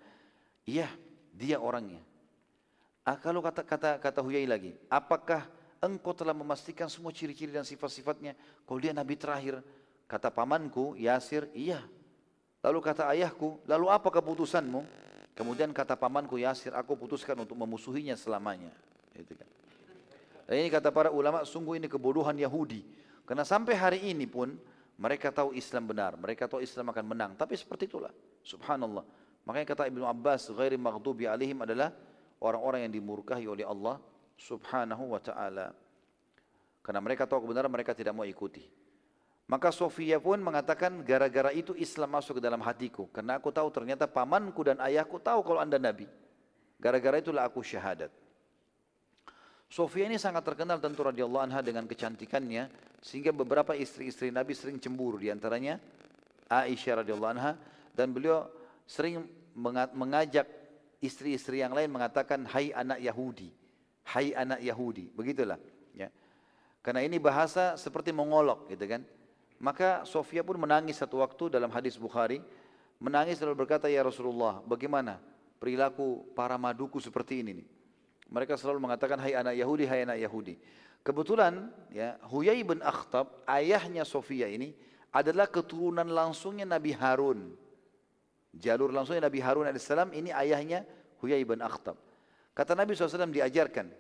iya 0.66 0.90
dia 1.31 1.62
orangnya. 1.62 2.02
Ah, 3.07 3.15
kalau 3.15 3.39
kata 3.39 3.62
kata 3.62 4.03
kata 4.03 4.19
Huyai 4.19 4.51
lagi, 4.51 4.74
apakah 4.91 5.47
engkau 5.78 6.11
telah 6.11 6.35
memastikan 6.35 6.91
semua 6.91 7.15
ciri-ciri 7.15 7.55
dan 7.55 7.62
sifat-sifatnya? 7.62 8.35
Kalau 8.66 8.83
dia 8.83 8.91
nabi 8.91 9.15
terakhir, 9.15 9.62
kata 10.11 10.27
pamanku 10.35 10.99
Yasir, 10.99 11.47
iya. 11.55 11.87
Lalu 12.66 12.83
kata 12.83 13.07
ayahku, 13.15 13.62
lalu 13.62 13.87
apa 13.95 14.11
keputusanmu? 14.11 14.83
Kemudian 15.39 15.70
kata 15.70 15.95
pamanku 15.95 16.35
Yasir, 16.35 16.74
aku 16.74 16.99
putuskan 16.99 17.39
untuk 17.39 17.55
memusuhinya 17.55 18.19
selamanya. 18.19 18.74
Itu 19.15 19.39
kan. 19.39 19.47
Dan 20.51 20.66
ini 20.66 20.69
kata 20.74 20.91
para 20.91 21.15
ulama, 21.15 21.47
sungguh 21.47 21.78
ini 21.78 21.87
kebodohan 21.87 22.35
Yahudi. 22.35 22.83
Karena 23.23 23.47
sampai 23.47 23.78
hari 23.78 23.99
ini 24.03 24.27
pun 24.27 24.59
mereka 24.99 25.31
tahu 25.31 25.55
Islam 25.55 25.87
benar, 25.87 26.19
mereka 26.19 26.51
tahu 26.51 26.59
Islam 26.59 26.91
akan 26.91 27.05
menang. 27.07 27.31
Tapi 27.39 27.55
seperti 27.55 27.87
itulah, 27.87 28.11
subhanallah. 28.43 29.07
Makanya 29.47 29.66
kata 29.78 29.83
Ibnu 29.87 30.03
Abbas, 30.03 30.51
ghairi 30.51 30.74
maghdubi 30.74 31.31
alaihim 31.31 31.62
adalah 31.62 31.95
orang-orang 32.41 32.89
yang 32.89 32.93
dimurkahi 33.01 33.47
oleh 33.49 33.65
Allah 33.65 34.01
subhanahu 34.37 35.17
wa 35.17 35.21
ta'ala. 35.21 35.73
Karena 36.85 37.01
mereka 37.03 37.27
tahu 37.27 37.49
kebenaran 37.49 37.73
mereka 37.73 37.97
tidak 37.97 38.15
mau 38.15 38.29
ikuti. 38.29 38.63
Maka 39.47 39.71
Sofia 39.71 40.19
pun 40.19 40.43
mengatakan 40.43 41.07
gara-gara 41.07 41.55
itu 41.55 41.71
Islam 41.79 42.19
masuk 42.19 42.39
ke 42.39 42.43
dalam 42.43 42.59
hatiku. 42.63 43.07
Karena 43.15 43.39
aku 43.39 43.55
tahu 43.55 43.71
ternyata 43.71 44.11
pamanku 44.11 44.67
dan 44.67 44.79
ayahku 44.83 45.23
tahu 45.23 45.47
kalau 45.47 45.63
anda 45.63 45.79
Nabi. 45.79 46.07
Gara-gara 46.83 47.23
itulah 47.23 47.47
aku 47.47 47.63
syahadat. 47.63 48.11
Sofia 49.67 50.07
ini 50.07 50.19
sangat 50.19 50.47
terkenal 50.47 50.79
tentu 50.79 51.03
radhiyallahu 51.03 51.43
anha 51.51 51.61
dengan 51.63 51.91
kecantikannya 51.91 52.71
sehingga 53.03 53.35
beberapa 53.35 53.75
istri-istri 53.75 54.31
Nabi 54.31 54.55
sering 54.55 54.79
cemburu 54.79 55.19
di 55.19 55.27
antaranya 55.27 55.83
Aisyah 56.47 57.03
radhiyallahu 57.03 57.33
anha 57.35 57.59
dan 57.91 58.15
beliau 58.15 58.47
sering 58.87 59.27
mengajak 59.91 60.47
istri-istri 61.01 61.60
yang 61.60 61.73
lain 61.73 61.93
mengatakan 61.93 62.44
hai 62.51 62.73
anak 62.73 62.98
Yahudi, 63.01 63.52
hai 64.12 64.32
anak 64.32 64.60
Yahudi, 64.62 65.12
begitulah 65.12 65.60
ya. 65.93 66.09
Karena 66.81 67.02
ini 67.02 67.18
bahasa 67.18 67.74
seperti 67.74 68.14
mengolok 68.14 68.70
gitu 68.70 68.86
kan. 68.86 69.02
Maka 69.56 70.05
Sofia 70.05 70.44
pun 70.44 70.60
menangis 70.60 71.01
satu 71.01 71.24
waktu 71.24 71.48
dalam 71.48 71.73
hadis 71.73 71.97
Bukhari, 71.97 72.44
menangis 73.01 73.40
lalu 73.40 73.64
berkata 73.64 73.89
ya 73.89 74.05
Rasulullah, 74.05 74.60
bagaimana 74.62 75.16
perilaku 75.56 76.28
para 76.36 76.60
maduku 76.60 77.01
seperti 77.01 77.40
ini 77.40 77.64
nih? 77.64 77.68
Mereka 78.28 78.59
selalu 78.60 78.85
mengatakan 78.85 79.16
hai 79.23 79.32
anak 79.32 79.56
Yahudi, 79.56 79.85
hai 79.89 80.05
anak 80.05 80.18
Yahudi. 80.20 80.55
Kebetulan 81.06 81.70
ya 81.94 82.18
Huyai 82.27 82.60
bin 82.66 82.82
Akhtab, 82.82 83.47
ayahnya 83.47 84.02
Sofia 84.02 84.51
ini 84.51 84.74
adalah 85.14 85.47
keturunan 85.47 86.06
langsungnya 86.06 86.66
Nabi 86.66 86.93
Harun. 86.93 87.55
Jalur 88.57 88.89
langsungnya 88.93 89.28
Nabi 89.28 89.41
Harun 89.45 89.69
AS, 89.69 89.89
ini 90.16 90.33
ayahnya 90.33 90.83
Huyai 91.20 91.45
bin 91.45 91.61
Akhtab. 91.61 91.97
Kata 92.57 92.73
Nabi 92.73 92.97
SAW 92.97 93.28
diajarkan. 93.28 93.93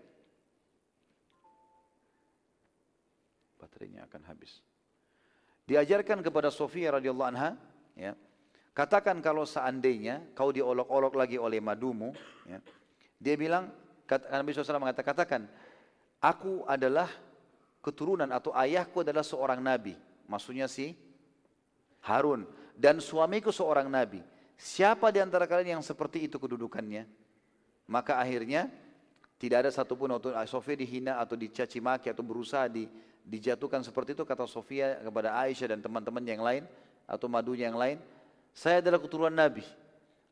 Baterainya 3.60 4.08
akan 4.08 4.22
habis. 4.32 4.64
Diajarkan 5.68 6.24
kepada 6.24 6.48
Sofia 6.48 6.94
radhiyallahu 6.96 7.28
anha, 7.28 7.58
ya, 7.98 8.16
katakan 8.72 9.20
kalau 9.20 9.44
seandainya 9.44 10.24
kau 10.32 10.54
diolok-olok 10.54 11.12
lagi 11.18 11.36
oleh 11.36 11.60
madumu, 11.60 12.16
ya, 12.48 12.62
dia 13.20 13.34
bilang, 13.36 13.68
Nabi 14.08 14.54
SAW 14.54 14.80
mengatakan, 14.80 15.10
katakan, 15.12 15.42
aku 16.22 16.62
adalah 16.64 17.10
keturunan 17.82 18.30
atau 18.30 18.54
ayahku 18.54 19.02
adalah 19.02 19.26
seorang 19.26 19.58
nabi. 19.58 19.98
Maksudnya 20.30 20.70
si 20.70 20.94
Harun. 22.06 22.46
Dan 22.76 23.02
suamiku 23.02 23.50
seorang 23.50 23.88
nabi. 23.90 24.20
Siapa 24.56 25.12
di 25.12 25.20
antara 25.20 25.44
kalian 25.44 25.80
yang 25.80 25.84
seperti 25.84 26.24
itu 26.24 26.40
kedudukannya? 26.40 27.04
Maka 27.86 28.16
akhirnya 28.16 28.72
tidak 29.36 29.68
ada 29.68 29.70
satupun 29.70 30.16
waktu 30.16 30.32
Sofia 30.48 30.74
dihina 30.80 31.20
atau 31.20 31.36
dicaci 31.36 31.78
maki 31.78 32.08
atau 32.08 32.24
berusaha 32.24 32.66
di, 32.66 32.88
dijatuhkan 33.22 33.84
seperti 33.84 34.16
itu 34.16 34.24
kata 34.24 34.48
Sofia 34.48 34.96
kepada 35.04 35.36
Aisyah 35.36 35.76
dan 35.76 35.80
teman-teman 35.84 36.24
yang 36.24 36.40
lain 36.40 36.64
atau 37.04 37.28
madunya 37.28 37.68
yang 37.68 37.76
lain. 37.76 38.00
Saya 38.56 38.80
adalah 38.80 38.96
keturunan 38.96 39.36
Nabi 39.36 39.62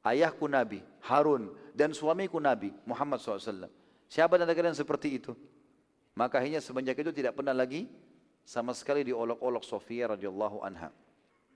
ayahku 0.04 0.44
Nabi, 0.46 0.84
Harun, 1.08 1.50
dan 1.72 1.96
suamiku 1.96 2.36
Nabi, 2.38 2.70
Muhammad 2.84 3.18
SAW. 3.18 3.72
Siapa 4.06 4.36
dan 4.36 4.46
kalian 4.52 4.76
seperti 4.76 5.18
itu? 5.18 5.32
Maka 6.14 6.38
akhirnya 6.38 6.62
semenjak 6.62 7.00
itu 7.00 7.10
tidak 7.10 7.34
pernah 7.34 7.56
lagi 7.56 7.88
sama 8.44 8.76
sekali 8.76 9.02
diolok-olok 9.02 9.64
Sofia 9.64 10.12
radhiyallahu 10.14 10.62
anha. 10.62 10.92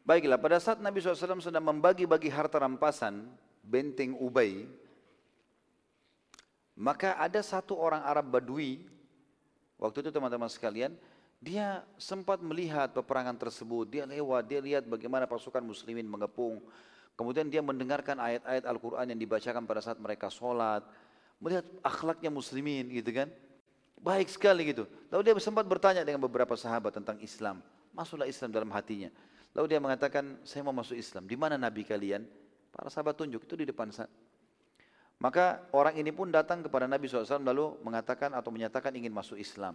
Baiklah, 0.09 0.41
pada 0.41 0.57
saat 0.57 0.81
Nabi 0.81 1.05
SAW 1.05 1.45
sedang 1.45 1.61
membagi-bagi 1.69 2.33
harta 2.33 2.57
rampasan 2.57 3.29
benteng 3.61 4.17
Ubay, 4.17 4.65
maka 6.73 7.13
ada 7.21 7.45
satu 7.45 7.77
orang 7.77 8.01
Arab 8.01 8.33
Badui, 8.33 8.89
waktu 9.77 10.01
itu 10.01 10.09
teman-teman 10.09 10.49
sekalian, 10.49 10.97
dia 11.45 11.85
sempat 12.01 12.41
melihat 12.41 12.89
peperangan 12.97 13.37
tersebut, 13.37 13.85
dia 13.85 14.09
lewat, 14.09 14.49
dia 14.49 14.65
lihat 14.65 14.89
bagaimana 14.89 15.29
pasukan 15.29 15.61
muslimin 15.61 16.09
mengepung, 16.09 16.65
Kemudian 17.19 17.51
dia 17.51 17.59
mendengarkan 17.59 18.15
ayat-ayat 18.15 18.63
Al-Quran 18.63 19.11
yang 19.11 19.19
dibacakan 19.19 19.67
pada 19.67 19.83
saat 19.83 19.99
mereka 19.99 20.31
sholat. 20.31 20.87
Melihat 21.43 21.67
akhlaknya 21.83 22.31
muslimin 22.31 22.87
gitu 22.95 23.11
kan. 23.11 23.27
Baik 23.99 24.31
sekali 24.31 24.71
gitu. 24.71 24.87
Lalu 25.11 25.27
dia 25.27 25.35
sempat 25.43 25.67
bertanya 25.67 26.07
dengan 26.07 26.23
beberapa 26.23 26.55
sahabat 26.55 26.95
tentang 26.95 27.19
Islam. 27.19 27.59
Masuklah 27.91 28.31
Islam 28.31 28.55
dalam 28.55 28.71
hatinya. 28.71 29.11
Lalu 29.57 29.67
dia 29.77 29.81
mengatakan, 29.81 30.41
saya 30.45 30.67
mau 30.67 30.75
masuk 30.77 30.99
Islam. 30.99 31.25
Di 31.25 31.37
mana 31.37 31.57
Nabi 31.57 31.87
kalian? 31.87 32.27
Para 32.69 32.93
sahabat 32.93 33.17
tunjuk, 33.17 33.45
itu 33.49 33.55
di 33.57 33.67
depan 33.69 33.89
saya. 33.89 34.11
Maka 35.19 35.67
orang 35.75 35.99
ini 35.99 36.15
pun 36.15 36.31
datang 36.31 36.63
kepada 36.63 36.87
Nabi 36.87 37.11
SAW 37.11 37.43
lalu 37.43 37.75
mengatakan 37.83 38.31
atau 38.39 38.55
menyatakan 38.55 38.95
ingin 38.95 39.11
masuk 39.11 39.35
Islam. 39.35 39.75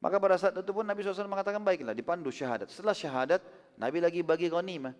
Maka 0.00 0.16
pada 0.16 0.40
saat 0.40 0.56
itu 0.56 0.72
pun 0.72 0.84
Nabi 0.84 1.04
SAW 1.04 1.28
mengatakan 1.28 1.60
baiklah 1.60 1.92
dipandu 1.92 2.32
syahadat. 2.32 2.72
Setelah 2.72 2.96
syahadat 2.96 3.40
Nabi 3.76 4.00
lagi 4.00 4.20
bagi 4.24 4.48
ghanimah. 4.48 4.96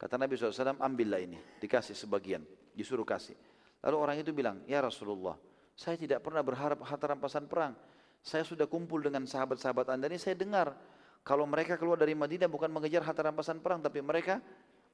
Kata 0.00 0.16
Nabi 0.16 0.32
SAW, 0.32 0.80
ambillah 0.80 1.20
ini, 1.20 1.36
dikasih 1.60 1.92
sebagian, 1.92 2.40
disuruh 2.72 3.04
kasih. 3.04 3.36
Lalu 3.84 3.96
orang 4.00 4.16
itu 4.16 4.32
bilang, 4.32 4.64
ya 4.64 4.80
Rasulullah, 4.80 5.36
saya 5.76 6.00
tidak 6.00 6.24
pernah 6.24 6.40
berharap 6.40 6.80
harta 6.88 7.04
rampasan 7.12 7.44
perang. 7.44 7.76
Saya 8.24 8.40
sudah 8.40 8.64
kumpul 8.64 9.04
dengan 9.04 9.28
sahabat-sahabat 9.28 9.92
anda 9.92 10.08
ini, 10.08 10.16
saya 10.16 10.40
dengar 10.40 10.72
kalau 11.20 11.44
mereka 11.44 11.76
keluar 11.76 12.00
dari 12.00 12.16
Madinah 12.16 12.48
bukan 12.48 12.72
mengejar 12.72 13.04
harta 13.04 13.20
rampasan 13.20 13.60
perang, 13.60 13.84
tapi 13.84 14.00
mereka 14.00 14.40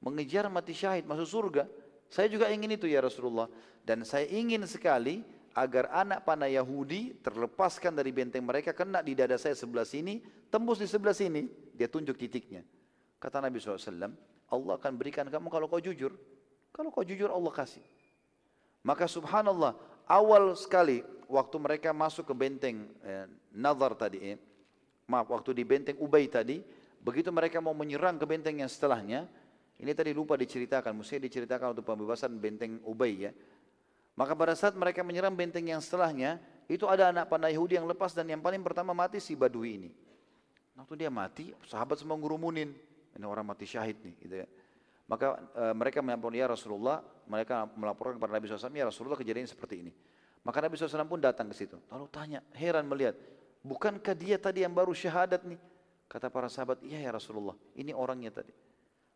mengejar 0.02 0.50
mati 0.50 0.74
syahid, 0.74 1.06
masuk 1.06 1.26
surga. 1.26 1.64
Saya 2.10 2.30
juga 2.30 2.50
ingin 2.50 2.74
itu 2.74 2.86
ya 2.86 3.02
Rasulullah. 3.02 3.50
Dan 3.86 4.02
saya 4.02 4.26
ingin 4.26 4.62
sekali 4.66 5.22
agar 5.56 5.88
anak 5.94 6.26
panah 6.26 6.50
Yahudi 6.50 7.16
terlepaskan 7.22 7.94
dari 7.96 8.10
benteng 8.12 8.44
mereka, 8.44 8.74
kena 8.76 9.00
di 9.00 9.16
dada 9.16 9.38
saya 9.38 9.54
sebelah 9.56 9.86
sini, 9.86 10.20
tembus 10.50 10.82
di 10.82 10.86
sebelah 10.90 11.14
sini. 11.14 11.46
Dia 11.72 11.86
tunjuk 11.86 12.18
titiknya. 12.18 12.66
Kata 13.16 13.40
Nabi 13.40 13.56
SAW, 13.62 14.12
Allah 14.46 14.74
akan 14.76 14.92
berikan 14.98 15.26
kamu 15.26 15.48
kalau 15.48 15.66
kau 15.70 15.80
jujur. 15.80 16.12
Kalau 16.74 16.92
kau 16.92 17.06
jujur 17.06 17.32
Allah 17.32 17.52
kasih. 17.54 17.82
Maka 18.84 19.08
subhanallah, 19.10 19.74
awal 20.06 20.54
sekali 20.54 21.02
waktu 21.26 21.56
mereka 21.58 21.90
masuk 21.90 22.28
ke 22.28 22.34
benteng 22.36 22.86
eh, 23.02 23.26
Nazar 23.50 23.98
tadi, 23.98 24.22
eh, 24.22 24.38
maaf 25.06 25.30
waktu 25.30 25.54
di 25.54 25.62
benteng 25.62 25.96
Ubay 26.02 26.26
tadi, 26.26 26.62
begitu 27.02 27.30
mereka 27.30 27.62
mau 27.62 27.74
menyerang 27.74 28.18
ke 28.18 28.26
benteng 28.26 28.58
yang 28.58 28.70
setelahnya, 28.70 29.26
ini 29.76 29.92
tadi 29.92 30.16
lupa 30.16 30.34
diceritakan, 30.40 30.96
mesti 30.96 31.20
diceritakan 31.20 31.76
untuk 31.76 31.84
pembebasan 31.84 32.34
benteng 32.36 32.80
Ubay 32.82 33.28
ya. 33.28 33.32
Maka 34.16 34.32
pada 34.32 34.56
saat 34.56 34.72
mereka 34.72 35.04
menyerang 35.04 35.36
benteng 35.36 35.68
yang 35.68 35.84
setelahnya, 35.84 36.40
itu 36.66 36.88
ada 36.88 37.12
anak 37.12 37.28
panah 37.28 37.52
Yahudi 37.52 37.76
yang 37.76 37.84
lepas 37.84 38.16
dan 38.16 38.26
yang 38.26 38.40
paling 38.40 38.64
pertama 38.64 38.96
mati 38.96 39.20
si 39.20 39.36
Badui 39.36 39.76
ini. 39.76 39.90
Waktu 40.72 41.04
dia 41.04 41.12
mati, 41.12 41.52
sahabat 41.68 42.00
semua 42.00 42.16
ngurumunin. 42.16 42.72
Ini 43.16 43.24
orang 43.24 43.48
mati 43.48 43.68
syahid 43.68 43.96
nih, 44.00 44.14
gitu 44.24 44.34
ya. 44.44 44.46
Maka 45.08 45.40
e, 45.52 45.64
mereka 45.72 46.00
melaporkan 46.00 46.36
ya 46.36 46.46
Rasulullah, 46.48 47.00
mereka 47.28 47.68
melaporkan 47.76 48.16
kepada 48.16 48.32
Nabi 48.36 48.44
SAW, 48.48 48.72
ya 48.72 48.88
Rasulullah 48.88 49.16
kejadian 49.16 49.48
seperti 49.48 49.84
ini. 49.84 49.92
Maka 50.44 50.64
Nabi 50.64 50.76
SAW 50.76 51.08
pun 51.08 51.20
datang 51.20 51.48
ke 51.52 51.56
situ. 51.56 51.76
Lalu 51.92 52.06
tanya, 52.12 52.40
heran 52.56 52.84
melihat, 52.88 53.16
bukankah 53.66 54.14
dia 54.14 54.38
tadi 54.38 54.62
yang 54.62 54.70
baru 54.70 54.94
syahadat 54.94 55.43
nih? 55.43 55.59
Kata 56.06 56.30
para 56.30 56.47
sahabat, 56.47 56.78
iya 56.86 57.02
ya 57.02 57.10
Rasulullah, 57.10 57.59
ini 57.74 57.90
orangnya 57.90 58.30
tadi. 58.30 58.55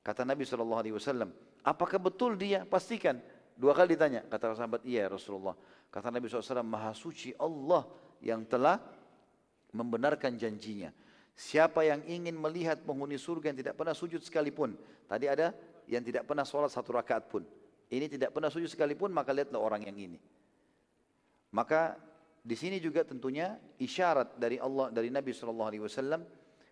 Kata 0.02 0.26
Nabi 0.26 0.42
SAW, 0.42 1.30
apakah 1.62 1.98
betul 2.02 2.34
dia? 2.34 2.66
Pastikan. 2.66 3.22
Dua 3.54 3.76
kali 3.76 3.94
ditanya, 3.94 4.26
kata 4.26 4.58
sahabat, 4.58 4.82
iya 4.82 5.06
ya 5.06 5.14
Rasulullah. 5.14 5.54
Kata 5.92 6.10
Nabi 6.10 6.26
SAW, 6.26 6.66
maha 6.66 6.90
suci 6.90 7.30
Allah 7.38 7.86
yang 8.18 8.42
telah 8.42 8.82
membenarkan 9.70 10.34
janjinya. 10.34 10.90
Siapa 11.36 11.86
yang 11.86 12.02
ingin 12.10 12.34
melihat 12.34 12.82
penghuni 12.82 13.16
surga 13.16 13.54
yang 13.54 13.58
tidak 13.62 13.74
pernah 13.78 13.94
sujud 13.94 14.20
sekalipun. 14.20 14.74
Tadi 15.06 15.30
ada 15.30 15.54
yang 15.86 16.02
tidak 16.02 16.26
pernah 16.26 16.42
sholat 16.42 16.74
satu 16.74 16.90
rakaat 16.96 17.30
pun. 17.30 17.46
Ini 17.90 18.06
tidak 18.10 18.34
pernah 18.34 18.50
sujud 18.50 18.66
sekalipun, 18.66 19.14
maka 19.14 19.30
lihatlah 19.30 19.62
orang 19.62 19.86
yang 19.86 19.96
ini. 19.98 20.18
Maka 21.50 21.98
di 22.40 22.56
sini 22.56 22.80
juga 22.80 23.04
tentunya 23.04 23.60
isyarat 23.76 24.40
dari 24.40 24.56
Allah 24.56 24.88
dari 24.88 25.12
Nabi 25.12 25.30
SAW 25.36 26.24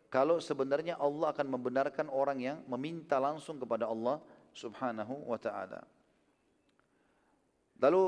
kalau 0.09 0.41
sebenarnya 0.41 0.97
Allah 0.97 1.37
akan 1.37 1.47
membenarkan 1.53 2.09
orang 2.09 2.41
yang 2.41 2.59
meminta 2.65 3.21
langsung 3.21 3.61
kepada 3.61 3.85
Allah 3.85 4.25
Subhanahu 4.57 5.29
wa 5.29 5.37
taala. 5.37 5.85
Lalu 7.79 8.03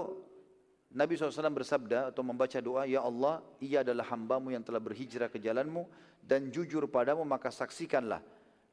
Nabi 0.91 1.15
SAW 1.15 1.55
bersabda 1.55 2.11
atau 2.11 2.27
membaca 2.27 2.59
doa, 2.59 2.83
Ya 2.83 3.05
Allah, 3.05 3.39
ia 3.63 3.87
adalah 3.87 4.03
hambamu 4.11 4.51
yang 4.51 4.65
telah 4.65 4.83
berhijrah 4.83 5.31
ke 5.31 5.39
jalanmu 5.39 5.87
dan 6.19 6.51
jujur 6.51 6.83
padamu, 6.91 7.23
maka 7.23 7.53
saksikanlah. 7.55 8.19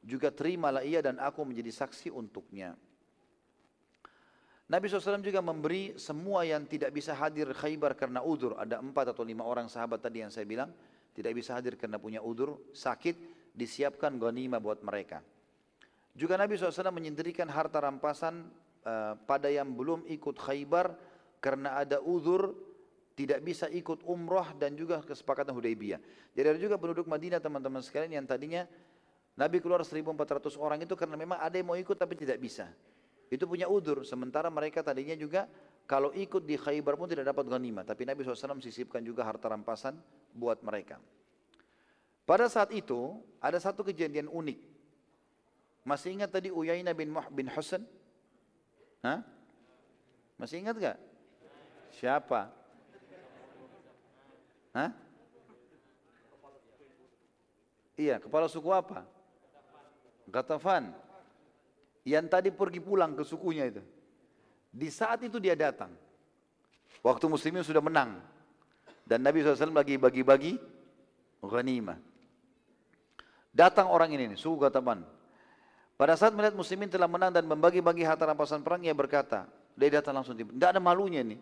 Juga 0.02 0.34
terimalah 0.34 0.82
ia 0.82 0.98
dan 0.98 1.22
aku 1.22 1.46
menjadi 1.46 1.70
saksi 1.70 2.10
untuknya. 2.10 2.74
Nabi 4.68 4.84
SAW 4.84 5.24
juga 5.24 5.40
memberi 5.40 5.96
semua 5.96 6.44
yang 6.44 6.68
tidak 6.68 6.92
bisa 6.92 7.16
hadir 7.16 7.48
khaybar 7.56 7.96
karena 7.96 8.20
udur. 8.20 8.52
Ada 8.60 8.84
empat 8.84 9.16
atau 9.16 9.24
lima 9.24 9.40
orang 9.40 9.64
sahabat 9.64 10.04
tadi 10.04 10.20
yang 10.20 10.28
saya 10.28 10.44
bilang, 10.44 10.68
tidak 11.16 11.32
bisa 11.32 11.56
hadir 11.56 11.80
karena 11.80 11.96
punya 11.96 12.20
udur, 12.20 12.60
sakit, 12.76 13.16
disiapkan 13.56 14.20
ghanimah 14.20 14.60
buat 14.60 14.84
mereka. 14.84 15.24
Juga 16.12 16.36
Nabi 16.36 16.60
SAW 16.60 16.92
menyendirikan 16.92 17.48
harta 17.48 17.80
rampasan 17.80 18.44
uh, 18.84 19.16
pada 19.24 19.48
yang 19.48 19.72
belum 19.72 20.04
ikut 20.04 20.36
khaybar 20.36 20.92
karena 21.40 21.80
ada 21.80 22.04
uzur 22.04 22.52
tidak 23.16 23.40
bisa 23.42 23.66
ikut 23.72 24.04
umroh 24.04 24.52
dan 24.60 24.76
juga 24.76 25.00
kesepakatan 25.00 25.50
Hudaybiyah. 25.56 25.98
Jadi 26.36 26.46
ada 26.46 26.60
juga 26.60 26.76
penduduk 26.76 27.08
Madinah 27.08 27.40
teman-teman 27.40 27.80
sekalian 27.80 28.22
yang 28.22 28.26
tadinya 28.28 28.68
Nabi 29.34 29.58
keluar 29.64 29.82
1400 29.82 30.54
orang 30.60 30.78
itu 30.84 30.92
karena 30.92 31.16
memang 31.16 31.40
ada 31.40 31.56
yang 31.56 31.66
mau 31.66 31.78
ikut 31.78 31.96
tapi 31.96 32.14
tidak 32.14 32.38
bisa. 32.38 32.70
Itu 33.28 33.44
punya 33.44 33.68
udur. 33.68 34.04
Sementara 34.08 34.48
mereka 34.48 34.80
tadinya 34.80 35.12
juga 35.12 35.44
kalau 35.88 36.12
ikut 36.12 36.44
di 36.44 36.56
Khaybar 36.56 36.96
pun 36.96 37.08
tidak 37.08 37.28
dapat 37.32 37.48
ghanimah. 37.48 37.84
Tapi 37.84 38.08
Nabi 38.08 38.24
SAW 38.24 38.60
sisipkan 38.60 39.04
juga 39.04 39.24
harta 39.24 39.48
rampasan 39.48 39.96
buat 40.32 40.60
mereka. 40.64 41.00
Pada 42.28 42.44
saat 42.48 42.72
itu 42.76 43.20
ada 43.40 43.56
satu 43.56 43.80
kejadian 43.84 44.28
unik. 44.28 44.58
Masih 45.88 46.12
ingat 46.12 46.28
tadi 46.28 46.52
Uyainah 46.52 46.92
bin 46.92 47.08
Muh 47.08 47.24
bin 47.32 47.48
Husain? 47.48 47.80
Hah? 49.00 49.24
Masih 50.36 50.60
ingat 50.60 50.76
gak? 50.76 50.96
Siapa? 51.96 52.52
Hah? 54.76 54.90
Iya, 57.98 58.20
kepala 58.22 58.46
suku 58.46 58.70
apa? 58.70 59.02
Gatafan. 60.28 60.92
Yang 62.08 62.26
tadi 62.32 62.48
pergi 62.48 62.80
pulang 62.80 63.12
ke 63.12 63.20
sukunya 63.20 63.68
itu. 63.68 63.84
Di 64.72 64.88
saat 64.88 65.20
itu 65.20 65.36
dia 65.36 65.52
datang. 65.52 65.92
Waktu 67.04 67.28
muslimin 67.28 67.60
sudah 67.60 67.84
menang. 67.84 68.16
Dan 69.04 69.20
Nabi 69.20 69.44
SAW 69.44 69.76
lagi 69.76 70.00
bagi-bagi 70.00 70.56
ghanimah. 71.44 72.00
Datang 73.52 73.92
orang 73.92 74.12
ini, 74.12 74.36
suku 74.36 74.56
Gatafan. 74.56 75.04
Pada 76.00 76.14
saat 76.16 76.32
melihat 76.32 76.56
muslimin 76.56 76.88
telah 76.88 77.10
menang 77.10 77.34
dan 77.34 77.44
membagi-bagi 77.44 78.06
harta 78.06 78.24
rampasan 78.24 78.62
perang, 78.62 78.80
ia 78.86 78.94
berkata, 78.94 79.50
dia 79.74 79.98
datang 79.98 80.14
langsung, 80.14 80.38
tidak 80.38 80.68
ada 80.70 80.80
malunya 80.80 81.26
nih. 81.26 81.40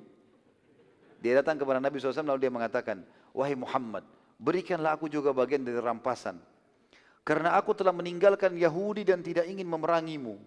Dia 1.20 1.43
datang 1.43 1.60
kepada 1.60 1.78
Nabi 1.78 2.01
SAW 2.01 2.24
lalu 2.24 2.40
dia 2.47 2.52
mengatakan, 2.52 3.05
Wahai 3.36 3.52
Muhammad, 3.52 4.06
berikanlah 4.40 4.97
aku 4.97 5.12
juga 5.12 5.30
bagian 5.36 5.60
dari 5.60 5.76
rampasan. 5.76 6.40
Karena 7.26 7.59
aku 7.59 7.74
telah 7.74 7.93
meninggalkan 7.93 8.55
Yahudi 8.55 9.02
dan 9.02 9.20
tidak 9.20 9.44
ingin 9.51 9.66
memerangimu. 9.66 10.38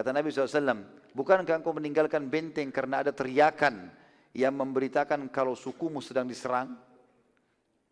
Kata 0.00 0.16
Nabi 0.16 0.32
SAW, 0.32 0.80
bukankah 1.12 1.60
engkau 1.60 1.76
meninggalkan 1.76 2.24
benteng 2.32 2.72
karena 2.72 3.04
ada 3.04 3.12
teriakan 3.12 3.92
yang 4.32 4.56
memberitakan 4.56 5.28
kalau 5.28 5.52
sukumu 5.52 6.00
sedang 6.00 6.24
diserang? 6.24 6.72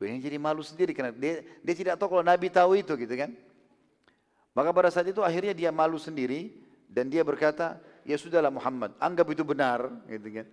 Dia 0.01 0.17
jadi 0.17 0.41
malu 0.41 0.65
sendiri 0.65 0.97
karena 0.97 1.13
dia, 1.13 1.45
dia 1.61 1.75
tidak 1.77 2.01
tahu 2.01 2.17
kalau 2.17 2.25
Nabi 2.25 2.49
tahu 2.49 2.81
itu 2.81 2.97
gitu 2.97 3.13
kan. 3.13 3.29
Maka 4.57 4.73
pada 4.73 4.89
saat 4.89 5.13
itu 5.13 5.21
akhirnya 5.21 5.53
dia 5.53 5.69
malu 5.69 6.01
sendiri 6.01 6.49
dan 6.89 7.13
dia 7.13 7.21
berkata, 7.21 7.77
ya 8.09 8.17
sudahlah 8.17 8.49
Muhammad, 8.49 8.97
anggap 8.97 9.29
itu 9.29 9.45
benar 9.45 9.93
gitu 10.09 10.33
kan. 10.33 10.49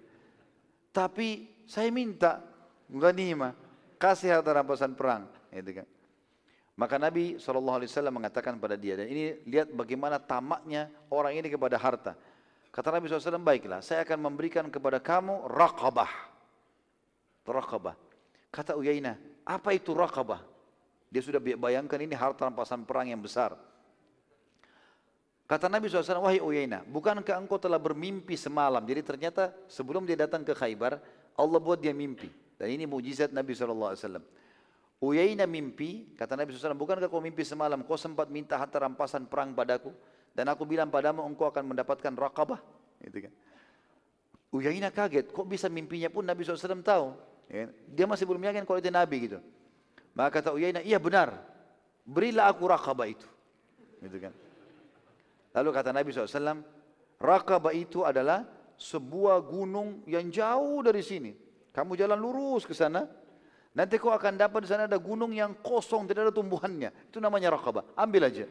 Tapi 0.92 1.48
saya 1.64 1.88
minta 1.88 2.44
ghanimah, 2.92 3.56
kasih 3.96 4.36
harta 4.36 4.52
rampasan 4.52 4.92
perang 4.92 5.32
gitu 5.56 5.72
kan. 5.80 5.88
Maka 6.76 7.00
Nabi 7.00 7.40
SAW 7.40 7.80
mengatakan 8.12 8.60
pada 8.60 8.76
dia, 8.76 9.00
dan 9.00 9.08
ini 9.08 9.40
lihat 9.48 9.72
bagaimana 9.72 10.20
tamaknya 10.20 10.92
orang 11.08 11.40
ini 11.40 11.48
kepada 11.48 11.80
harta. 11.80 12.20
Kata 12.68 12.92
Nabi 12.92 13.08
SAW, 13.08 13.40
baiklah, 13.40 13.80
saya 13.80 14.04
akan 14.04 14.20
memberikan 14.20 14.68
kepada 14.68 15.00
kamu 15.00 15.48
raqabah. 15.48 16.12
Raqabah. 17.48 17.96
Kata 18.52 18.76
Uyainah, 18.76 19.16
apa 19.48 19.72
itu 19.72 19.96
raqabah? 19.96 20.44
Dia 21.08 21.24
sudah 21.24 21.40
bayangkan 21.40 21.96
ini 22.04 22.12
harta 22.12 22.44
rampasan 22.44 22.84
perang 22.84 23.08
yang 23.08 23.24
besar. 23.24 23.56
Kata 25.48 25.72
Nabi 25.72 25.88
SAW, 25.88 26.28
wahai 26.28 26.44
Uyainah, 26.44 26.84
bukankah 26.84 27.40
engkau 27.40 27.56
telah 27.56 27.80
bermimpi 27.80 28.36
semalam? 28.36 28.84
Jadi 28.84 29.00
ternyata 29.00 29.56
sebelum 29.72 30.04
dia 30.04 30.20
datang 30.20 30.44
ke 30.44 30.52
Khaybar, 30.52 31.00
Allah 31.40 31.60
buat 31.64 31.80
dia 31.80 31.96
mimpi. 31.96 32.28
Dan 32.60 32.68
ini 32.76 32.84
mujizat 32.84 33.32
Nabi 33.32 33.56
SAW. 33.56 33.96
Uyainah 35.04 35.44
mimpi, 35.44 36.16
kata 36.16 36.40
Nabi 36.40 36.56
SAW, 36.56 36.80
bukankah 36.80 37.12
kau 37.12 37.20
mimpi 37.20 37.44
semalam, 37.44 37.84
kau 37.84 38.00
sempat 38.00 38.32
minta 38.32 38.56
harta 38.56 38.80
rampasan 38.80 39.28
perang 39.28 39.52
padaku, 39.52 39.92
dan 40.32 40.48
aku 40.48 40.64
bilang 40.64 40.88
padamu 40.88 41.24
engkau 41.28 41.52
akan 41.52 41.76
mendapatkan 41.76 42.16
raqabah. 42.16 42.64
Gitu 43.04 43.28
kan. 43.28 43.34
Uyainah 44.56 44.96
kaget, 44.96 45.36
kok 45.36 45.48
bisa 45.52 45.68
mimpinya 45.68 46.08
pun 46.08 46.24
Nabi 46.24 46.48
SAW 46.48 46.80
tahu. 46.80 47.12
Ya. 47.52 47.68
Dia 47.92 48.06
masih 48.08 48.24
belum 48.24 48.40
yakin 48.40 48.64
kalau 48.64 48.80
itu 48.80 48.88
Nabi 48.88 49.28
gitu. 49.28 49.40
Maka 50.16 50.40
kata 50.40 50.56
Uyainah, 50.56 50.80
iya 50.80 50.96
benar, 50.96 51.44
berilah 52.08 52.48
aku 52.48 52.64
raqabah 52.72 53.08
itu. 53.12 53.28
Gitu 54.00 54.18
kan. 54.24 54.32
Lalu 55.52 55.70
kata 55.76 55.92
Nabi 55.92 56.10
SAW, 56.16 56.64
raqabah 57.20 57.76
itu 57.76 58.08
adalah 58.08 58.48
sebuah 58.80 59.44
gunung 59.44 60.04
yang 60.08 60.28
jauh 60.32 60.80
dari 60.84 61.04
sini. 61.04 61.32
Kamu 61.76 62.00
jalan 62.00 62.16
lurus 62.16 62.64
ke 62.64 62.72
sana, 62.72 63.04
Nanti 63.76 64.00
kau 64.00 64.16
akan 64.16 64.40
dapat 64.40 64.64
di 64.64 64.68
sana 64.72 64.88
ada 64.88 64.96
gunung 64.96 65.36
yang 65.36 65.52
kosong, 65.60 66.08
tidak 66.08 66.32
ada 66.32 66.34
tumbuhannya. 66.34 67.12
Itu 67.12 67.20
namanya 67.20 67.52
rakabah. 67.60 67.84
Ambil 68.00 68.32
aja. 68.32 68.48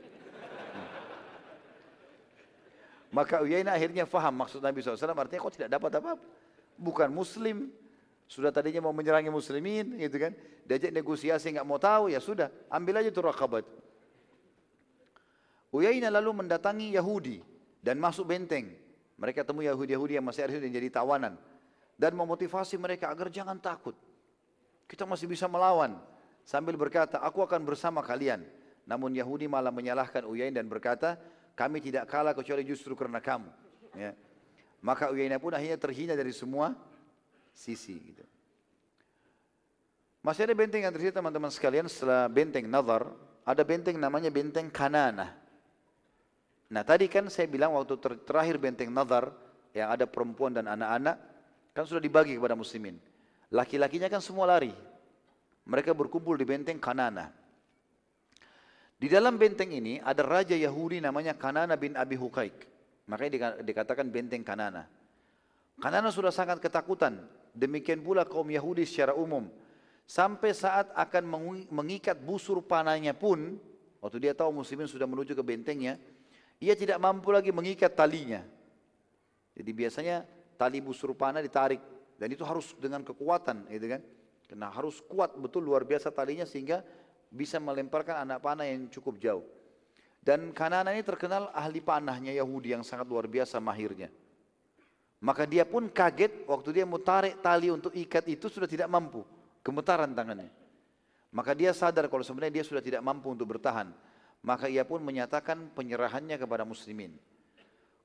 Maka 3.08 3.40
Uyainah 3.40 3.72
akhirnya 3.72 4.04
faham 4.04 4.36
maksud 4.44 4.60
Nabi 4.60 4.84
SAW. 4.84 5.16
Artinya 5.16 5.40
kau 5.40 5.48
tidak 5.48 5.72
dapat 5.72 5.96
apa-apa. 5.96 6.20
Bukan 6.76 7.08
muslim. 7.08 7.72
Sudah 8.28 8.52
tadinya 8.52 8.84
mau 8.84 8.92
menyerangi 8.92 9.32
muslimin. 9.32 9.96
gitu 9.96 10.20
kan. 10.20 10.36
Diajak 10.68 10.92
negosiasi 10.92 11.56
nggak 11.56 11.64
mau 11.64 11.80
tahu. 11.80 12.12
Ya 12.12 12.20
sudah. 12.20 12.52
Ambil 12.68 13.00
aja 13.00 13.08
itu 13.08 13.22
rakabat. 13.24 13.64
Uyainah 15.72 16.12
lalu 16.12 16.44
mendatangi 16.44 17.00
Yahudi. 17.00 17.40
Dan 17.80 17.96
masuk 17.96 18.28
benteng. 18.28 18.76
Mereka 19.16 19.40
temu 19.46 19.64
Yahudi-Yahudi 19.64 20.20
yang 20.20 20.26
masih 20.26 20.44
ada 20.44 20.58
dan 20.60 20.68
jadi 20.68 20.92
tawanan. 20.92 21.38
Dan 21.96 22.12
memotivasi 22.12 22.76
mereka 22.76 23.08
agar 23.08 23.32
jangan 23.32 23.56
takut. 23.56 23.96
Kita 24.84 25.08
masih 25.08 25.28
bisa 25.28 25.48
melawan. 25.48 25.96
Sambil 26.44 26.76
berkata, 26.76 27.20
aku 27.20 27.40
akan 27.40 27.64
bersama 27.64 28.04
kalian. 28.04 28.44
Namun 28.84 29.16
Yahudi 29.16 29.48
malah 29.48 29.72
menyalahkan 29.72 30.28
Uyain 30.28 30.52
dan 30.52 30.68
berkata, 30.68 31.16
kami 31.56 31.80
tidak 31.80 32.04
kalah 32.10 32.36
kecuali 32.36 32.66
justru 32.66 32.92
karena 32.92 33.22
kamu. 33.22 33.48
Ya. 33.96 34.12
Maka 34.84 35.08
Uyainah 35.08 35.40
pun 35.40 35.56
akhirnya 35.56 35.80
terhina 35.80 36.12
dari 36.12 36.34
semua 36.36 36.76
sisi. 37.56 37.96
Gitu. 37.96 38.24
Masih 40.20 40.44
ada 40.44 40.52
benteng 40.52 40.84
yang 40.84 40.92
tersisa 40.92 41.16
teman-teman 41.16 41.48
sekalian 41.48 41.88
setelah 41.88 42.28
benteng 42.28 42.68
Nazar, 42.68 43.08
ada 43.44 43.62
benteng 43.64 43.96
namanya 43.96 44.28
benteng 44.28 44.68
Kanana. 44.68 45.32
Nah 46.68 46.82
tadi 46.84 47.08
kan 47.08 47.28
saya 47.32 47.48
bilang 47.48 47.76
waktu 47.76 47.96
ter 47.96 48.12
terakhir 48.24 48.60
benteng 48.60 48.92
Nazar, 48.92 49.32
yang 49.72 49.88
ada 49.88 50.04
perempuan 50.04 50.52
dan 50.52 50.68
anak-anak, 50.68 51.16
kan 51.72 51.84
sudah 51.88 52.00
dibagi 52.00 52.36
kepada 52.36 52.52
muslimin. 52.52 53.00
Laki-lakinya 53.54 54.10
kan 54.10 54.18
semua 54.18 54.50
lari. 54.50 54.74
Mereka 55.64 55.94
berkumpul 55.94 56.34
di 56.34 56.42
benteng 56.42 56.82
Kanana. 56.82 57.30
Di 58.98 59.06
dalam 59.06 59.38
benteng 59.38 59.70
ini 59.70 60.02
ada 60.02 60.26
raja 60.26 60.58
Yahudi 60.58 60.98
namanya 60.98 61.38
Kanana 61.38 61.78
bin 61.78 61.94
Abi 61.94 62.18
Hukaik. 62.18 62.66
Makanya 63.06 63.62
dikatakan 63.62 64.10
benteng 64.10 64.42
Kanana. 64.42 64.90
Kanana 65.78 66.10
sudah 66.10 66.34
sangat 66.34 66.58
ketakutan. 66.58 67.22
Demikian 67.54 68.02
pula 68.02 68.26
kaum 68.26 68.50
Yahudi 68.50 68.82
secara 68.82 69.14
umum. 69.14 69.46
Sampai 70.04 70.50
saat 70.50 70.90
akan 70.90 71.22
mengikat 71.70 72.18
busur 72.18 72.58
panahnya 72.58 73.14
pun, 73.14 73.56
waktu 74.02 74.18
dia 74.18 74.34
tahu 74.34 74.50
muslimin 74.50 74.90
sudah 74.90 75.06
menuju 75.06 75.32
ke 75.32 75.44
bentengnya, 75.46 75.96
ia 76.58 76.74
tidak 76.74 76.98
mampu 76.98 77.30
lagi 77.30 77.54
mengikat 77.54 77.94
talinya. 77.94 78.42
Jadi 79.54 79.70
biasanya 79.70 80.26
tali 80.58 80.82
busur 80.82 81.14
panah 81.14 81.38
ditarik 81.38 81.93
dan 82.18 82.28
itu 82.30 82.42
harus 82.46 82.72
dengan 82.78 83.02
kekuatan, 83.02 83.66
gitu 83.70 83.86
kan? 83.90 84.02
Karena 84.44 84.68
harus 84.70 85.00
kuat 85.04 85.34
betul 85.40 85.64
luar 85.66 85.82
biasa 85.82 86.12
talinya 86.14 86.44
sehingga 86.44 86.84
bisa 87.32 87.58
melemparkan 87.58 88.22
anak 88.22 88.38
panah 88.44 88.68
yang 88.68 88.86
cukup 88.92 89.18
jauh. 89.18 89.44
Dan 90.24 90.56
Kanana 90.56 90.94
ini 90.96 91.04
terkenal 91.04 91.52
ahli 91.52 91.84
panahnya 91.84 92.32
Yahudi 92.32 92.72
yang 92.72 92.80
sangat 92.80 93.04
luar 93.04 93.28
biasa 93.28 93.60
mahirnya. 93.60 94.08
Maka 95.20 95.44
dia 95.44 95.68
pun 95.68 95.88
kaget 95.88 96.48
waktu 96.48 96.80
dia 96.80 96.84
mau 96.88 97.00
tarik 97.00 97.40
tali 97.44 97.68
untuk 97.68 97.92
ikat 97.92 98.24
itu 98.28 98.48
sudah 98.48 98.68
tidak 98.68 98.88
mampu. 98.88 99.24
Gemetaran 99.64 100.12
tangannya. 100.12 100.52
Maka 101.32 101.56
dia 101.56 101.72
sadar 101.72 102.08
kalau 102.12 102.24
sebenarnya 102.24 102.60
dia 102.60 102.64
sudah 102.64 102.80
tidak 102.80 103.00
mampu 103.00 103.32
untuk 103.32 103.56
bertahan. 103.56 103.92
Maka 104.44 104.68
ia 104.68 104.84
pun 104.84 105.00
menyatakan 105.00 105.72
penyerahannya 105.72 106.36
kepada 106.36 106.68
muslimin. 106.68 107.16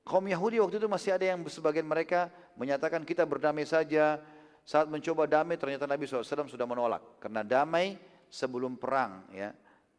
Kaum 0.04 0.24
Yahudi 0.26 0.58
waktu 0.58 0.80
itu 0.80 0.88
masih 0.88 1.14
ada 1.14 1.24
yang 1.28 1.40
sebagian 1.46 1.86
mereka 1.86 2.32
menyatakan 2.56 3.04
kita 3.04 3.22
berdamai 3.28 3.68
saja. 3.68 4.20
Saat 4.64 4.86
mencoba 4.86 5.26
damai 5.26 5.56
ternyata 5.56 5.88
Nabi 5.88 6.06
SAW 6.06 6.46
sudah 6.46 6.68
menolak. 6.68 7.02
Karena 7.18 7.42
damai 7.42 7.96
sebelum 8.30 8.78
perang. 8.78 9.26
ya. 9.34 9.50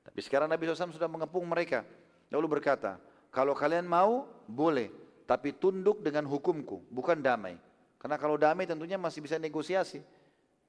Tapi 0.02 0.20
sekarang 0.24 0.48
Nabi 0.50 0.70
SAW 0.70 0.96
sudah 0.96 1.10
mengepung 1.12 1.44
mereka. 1.46 1.86
Lalu 2.32 2.60
berkata, 2.60 2.98
kalau 3.30 3.56
kalian 3.56 3.86
mau 3.86 4.28
boleh. 4.48 4.90
Tapi 5.28 5.56
tunduk 5.56 6.04
dengan 6.04 6.28
hukumku, 6.28 6.84
bukan 6.92 7.24
damai. 7.24 7.56
Karena 7.96 8.20
kalau 8.20 8.36
damai 8.36 8.68
tentunya 8.68 9.00
masih 9.00 9.24
bisa 9.24 9.40
negosiasi. 9.40 10.04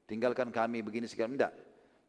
Tinggalkan 0.07 0.55
kami 0.55 0.87
begini 0.87 1.11
sekarang. 1.11 1.35
Tidak. 1.35 1.53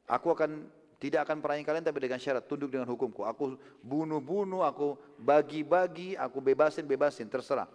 Aku 0.06 0.36
akan 0.36 0.70
tidak 1.04 1.28
akan 1.28 1.44
perangi 1.44 1.68
kalian 1.68 1.84
tapi 1.84 2.00
dengan 2.08 2.16
syarat 2.16 2.48
tunduk 2.48 2.72
dengan 2.72 2.88
hukumku. 2.88 3.28
Aku 3.28 3.60
bunuh-bunuh, 3.84 4.64
aku 4.64 4.96
bagi-bagi, 5.20 6.16
aku 6.16 6.40
bebasin-bebasin, 6.40 7.28
terserah. 7.28 7.68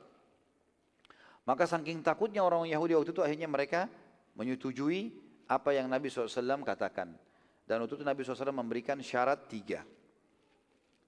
Maka 1.45 1.69
saking 1.69 2.01
takutnya 2.01 2.41
orang 2.41 2.65
Yahudi 2.65 2.97
waktu 2.97 3.13
itu 3.13 3.21
akhirnya 3.21 3.45
mereka 3.45 3.85
menyetujui 4.33 5.13
apa 5.45 5.77
yang 5.77 5.93
Nabi 5.93 6.09
SAW 6.09 6.65
katakan. 6.65 7.13
Dan 7.69 7.85
waktu 7.85 8.01
itu 8.01 8.05
Nabi 8.09 8.25
SAW 8.25 8.49
memberikan 8.49 8.97
syarat 9.05 9.45
tiga. 9.45 9.85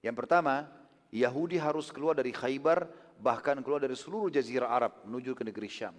Yang 0.05 0.13
pertama, 0.21 0.69
Yahudi 1.09 1.57
harus 1.57 1.89
keluar 1.89 2.13
dari 2.13 2.29
Khaybar, 2.29 2.85
bahkan 3.17 3.57
keluar 3.65 3.81
dari 3.81 3.97
seluruh 3.97 4.29
jazirah 4.29 4.69
Arab 4.69 5.09
menuju 5.09 5.33
ke 5.33 5.41
negeri 5.41 5.69
Syam. 5.73 5.97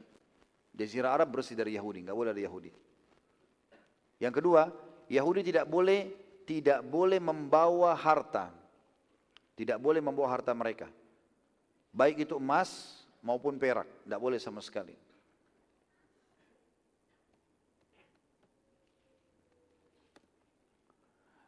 Jazirah 0.70 1.19
Arab 1.19 1.35
bersih 1.35 1.59
dari 1.59 1.74
Yahudi, 1.74 2.07
nggak 2.07 2.15
boleh 2.15 2.31
ada 2.31 2.39
Yahudi. 2.39 2.70
Yang 4.23 4.39
kedua, 4.39 4.70
Yahudi 5.13 5.45
tidak 5.45 5.69
boleh 5.69 6.09
tidak 6.49 6.81
boleh 6.81 7.21
membawa 7.21 7.93
harta. 7.93 8.49
Tidak 9.53 9.77
boleh 9.77 10.01
membawa 10.01 10.33
harta 10.33 10.57
mereka. 10.57 10.89
Baik 11.93 12.25
itu 12.25 12.41
emas 12.41 13.05
maupun 13.21 13.61
perak, 13.61 13.85
tidak 14.09 14.21
boleh 14.21 14.41
sama 14.41 14.65
sekali. 14.65 14.97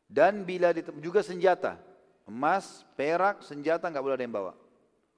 Dan 0.04 0.46
bila 0.46 0.70
juga 1.02 1.24
senjata, 1.26 1.80
emas, 2.28 2.86
perak, 2.94 3.42
senjata 3.42 3.88
nggak 3.90 4.04
boleh 4.04 4.16
ada 4.20 4.24
yang 4.28 4.36
bawa. 4.36 4.52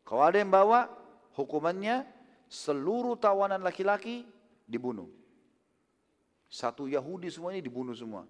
Kalau 0.07 0.23
ada 0.25 0.39
yang 0.41 0.49
bawa, 0.49 0.89
hukumannya 1.37 2.07
seluruh 2.49 3.19
tawanan 3.19 3.61
laki-laki 3.61 4.25
dibunuh. 4.65 5.11
Satu 6.47 6.87
Yahudi 6.87 7.29
semua 7.29 7.53
ini 7.53 7.61
dibunuh 7.61 7.93
semua. 7.93 8.25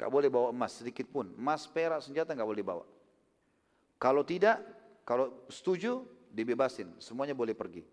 Nggak 0.00 0.08
boleh 0.08 0.32
bawa 0.32 0.48
emas 0.48 0.80
sedikit 0.80 1.04
pun. 1.12 1.28
Emas, 1.36 1.68
perak, 1.68 2.00
senjata 2.00 2.32
nggak 2.32 2.48
boleh 2.48 2.64
bawa. 2.64 2.88
Kalau 4.00 4.24
tidak, 4.24 4.64
kalau 5.04 5.44
setuju, 5.52 6.08
dibebasin, 6.32 6.88
semuanya 6.96 7.36
boleh 7.36 7.52
pergi. 7.52 7.84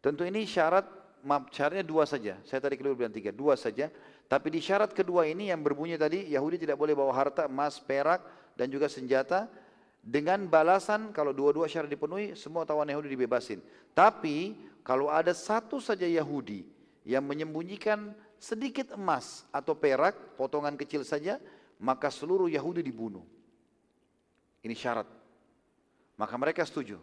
Tentu 0.00 0.24
ini 0.24 0.48
syarat, 0.48 0.88
maaf, 1.20 1.52
syaratnya 1.52 1.84
dua 1.84 2.08
saja. 2.08 2.40
Saya 2.48 2.64
tadi 2.64 2.80
keliru 2.80 2.96
bilang 2.96 3.12
tiga, 3.12 3.28
dua 3.28 3.52
saja. 3.52 3.92
Tapi 4.32 4.48
di 4.48 4.64
syarat 4.64 4.96
kedua 4.96 5.28
ini 5.28 5.52
yang 5.52 5.60
berbunyi 5.60 6.00
tadi, 6.00 6.24
Yahudi 6.32 6.64
tidak 6.64 6.80
boleh 6.80 6.96
bawa 6.96 7.12
harta, 7.12 7.44
emas, 7.52 7.76
perak, 7.76 8.24
dan 8.56 8.72
juga 8.72 8.88
senjata. 8.88 9.44
Dengan 10.00 10.48
balasan, 10.48 11.12
kalau 11.12 11.36
dua-dua 11.36 11.68
syarat 11.68 11.92
dipenuhi, 11.92 12.32
semua 12.32 12.64
tawan 12.64 12.88
Yahudi 12.88 13.12
dibebasin. 13.12 13.60
Tapi, 13.92 14.56
kalau 14.80 15.12
ada 15.12 15.36
satu 15.36 15.84
saja 15.84 16.08
Yahudi 16.08 16.64
yang 17.04 17.28
menyembunyikan 17.28 18.16
sedikit 18.38 18.94
emas 18.94 19.44
atau 19.50 19.74
perak, 19.74 20.38
potongan 20.38 20.78
kecil 20.78 21.02
saja, 21.02 21.42
maka 21.78 22.10
seluruh 22.10 22.50
Yahudi 22.50 22.82
dibunuh. 22.82 23.22
Ini 24.62 24.74
syarat. 24.74 25.06
Maka 26.18 26.34
mereka 26.34 26.66
setuju. 26.66 26.98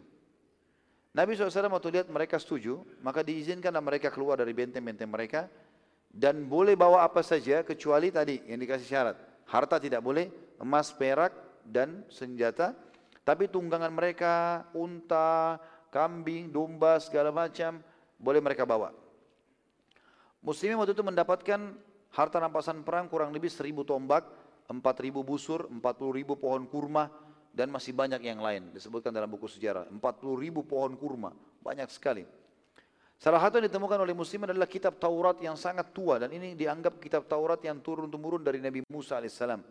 Nabi 1.16 1.32
SAW 1.32 1.72
waktu 1.72 1.88
lihat 1.96 2.08
mereka 2.12 2.36
setuju, 2.36 2.84
maka 3.00 3.24
diizinkanlah 3.24 3.80
mereka 3.80 4.12
keluar 4.12 4.36
dari 4.36 4.52
benteng-benteng 4.52 5.08
mereka 5.08 5.48
dan 6.12 6.44
boleh 6.44 6.76
bawa 6.76 7.08
apa 7.08 7.24
saja 7.24 7.64
kecuali 7.64 8.12
tadi 8.12 8.44
yang 8.44 8.60
dikasih 8.60 8.84
syarat. 8.84 9.16
Harta 9.48 9.80
tidak 9.80 10.04
boleh, 10.04 10.28
emas, 10.60 10.92
perak, 10.92 11.32
dan 11.64 12.04
senjata. 12.12 12.76
Tapi 13.24 13.48
tunggangan 13.48 13.88
mereka, 13.88 14.64
unta, 14.76 15.56
kambing, 15.88 16.52
domba, 16.52 17.00
segala 17.00 17.32
macam, 17.32 17.80
boleh 18.20 18.40
mereka 18.44 18.68
bawa. 18.68 18.92
Muslimin 20.46 20.78
waktu 20.78 20.94
itu 20.94 21.02
mendapatkan 21.02 21.60
harta 22.14 22.36
rampasan 22.38 22.86
perang 22.86 23.10
kurang 23.10 23.34
lebih 23.34 23.50
seribu 23.50 23.82
tombak, 23.82 24.22
empat 24.70 25.02
ribu 25.02 25.26
busur, 25.26 25.66
empat 25.66 25.98
puluh 25.98 26.22
ribu 26.22 26.38
pohon 26.38 26.70
kurma, 26.70 27.10
dan 27.56 27.72
masih 27.72 27.96
banyak 27.96 28.20
yang 28.20 28.44
lain 28.44 28.68
disebutkan 28.76 29.08
dalam 29.16 29.32
buku 29.32 29.48
sejarah. 29.48 29.88
40 29.88 29.96
ribu 30.36 30.60
pohon 30.60 30.92
kurma 30.92 31.32
banyak 31.64 31.88
sekali. 31.88 32.28
Salah 33.16 33.40
satu 33.40 33.56
yang 33.56 33.72
ditemukan 33.72 33.96
oleh 33.96 34.12
muslim 34.12 34.44
adalah 34.44 34.68
kitab 34.68 35.00
Taurat 35.00 35.40
yang 35.40 35.56
sangat 35.56 35.88
tua 35.96 36.20
dan 36.20 36.28
ini 36.36 36.52
dianggap 36.52 37.00
kitab 37.00 37.24
Taurat 37.24 37.56
yang 37.64 37.80
turun-temurun 37.80 38.44
dari 38.44 38.60
Nabi 38.60 38.84
Musa 38.92 39.16
alaihissalam. 39.16 39.64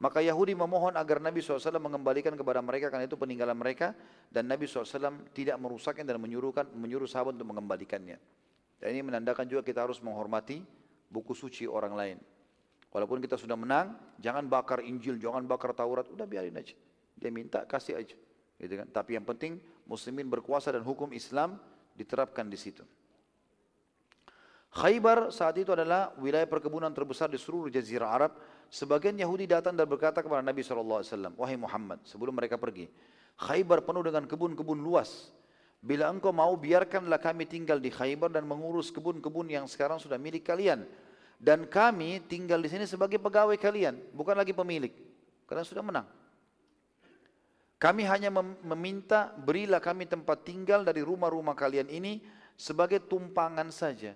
Maka 0.00 0.24
Yahudi 0.24 0.56
memohon 0.56 0.96
agar 0.96 1.20
Nabi 1.20 1.44
SAW 1.44 1.76
mengembalikan 1.76 2.32
kepada 2.32 2.64
mereka 2.64 2.88
karena 2.88 3.04
itu 3.04 3.20
peninggalan 3.20 3.52
mereka 3.52 3.92
dan 4.32 4.48
Nabi 4.48 4.64
SAW 4.64 5.28
tidak 5.36 5.60
merusaknya 5.60 6.08
dan 6.08 6.16
menyuruhkan 6.16 6.72
menyuruh 6.72 7.04
sahabat 7.04 7.36
untuk 7.36 7.52
mengembalikannya. 7.52 8.16
Dan 8.80 8.96
ini 8.96 9.04
menandakan 9.04 9.44
juga 9.44 9.60
kita 9.60 9.84
harus 9.84 10.00
menghormati 10.00 10.64
buku 11.12 11.36
suci 11.36 11.68
orang 11.68 11.92
lain. 11.92 12.18
Walaupun 12.90 13.22
kita 13.22 13.38
sudah 13.38 13.54
menang, 13.54 13.94
jangan 14.18 14.48
bakar 14.50 14.82
Injil, 14.82 15.20
jangan 15.20 15.46
bakar 15.46 15.76
Taurat, 15.76 16.10
udah 16.10 16.26
biarin 16.26 16.58
aja. 16.58 16.74
Dia 17.14 17.30
minta 17.30 17.62
kasih 17.62 18.00
aja. 18.00 18.16
Gitu 18.58 18.74
kan? 18.74 18.88
Tapi 18.90 19.14
yang 19.14 19.22
penting 19.28 19.62
muslimin 19.86 20.26
berkuasa 20.26 20.74
dan 20.74 20.82
hukum 20.82 21.12
Islam 21.14 21.60
diterapkan 21.94 22.48
di 22.48 22.58
situ. 22.58 22.82
Khaybar 24.70 25.34
saat 25.34 25.58
itu 25.58 25.74
adalah 25.74 26.14
wilayah 26.18 26.46
perkebunan 26.46 26.94
terbesar 26.94 27.26
di 27.26 27.38
seluruh 27.38 27.70
jazirah 27.70 28.10
Arab. 28.10 28.32
Sebagian 28.70 29.18
Yahudi 29.18 29.50
datang 29.50 29.74
dan 29.74 29.86
berkata 29.86 30.22
kepada 30.22 30.46
Nabi 30.46 30.62
SAW, 30.62 31.02
Wahai 31.34 31.58
Muhammad, 31.58 31.98
sebelum 32.06 32.38
mereka 32.38 32.54
pergi, 32.54 32.86
Khaybar 33.34 33.82
penuh 33.82 34.06
dengan 34.06 34.30
kebun-kebun 34.30 34.78
luas. 34.78 35.34
Bila 35.80 36.12
engkau 36.12 36.28
mau, 36.28 36.52
biarkanlah 36.60 37.16
kami 37.16 37.48
tinggal 37.48 37.80
di 37.80 37.88
Khaybar 37.88 38.28
dan 38.28 38.44
mengurus 38.44 38.92
kebun-kebun 38.92 39.48
yang 39.48 39.64
sekarang 39.64 39.96
sudah 39.96 40.20
milik 40.20 40.44
kalian. 40.44 40.84
Dan 41.40 41.64
kami 41.64 42.20
tinggal 42.28 42.60
di 42.60 42.68
sini 42.68 42.84
sebagai 42.84 43.16
pegawai 43.16 43.56
kalian, 43.56 43.96
bukan 44.12 44.36
lagi 44.36 44.52
pemilik. 44.52 44.92
Karena 45.48 45.64
sudah 45.64 45.80
menang. 45.80 46.04
Kami 47.80 48.04
hanya 48.04 48.28
meminta 48.60 49.32
berilah 49.40 49.80
kami 49.80 50.04
tempat 50.04 50.44
tinggal 50.44 50.84
dari 50.84 51.00
rumah-rumah 51.00 51.56
kalian 51.56 51.88
ini 51.88 52.20
sebagai 52.60 53.00
tumpangan 53.00 53.72
saja. 53.72 54.12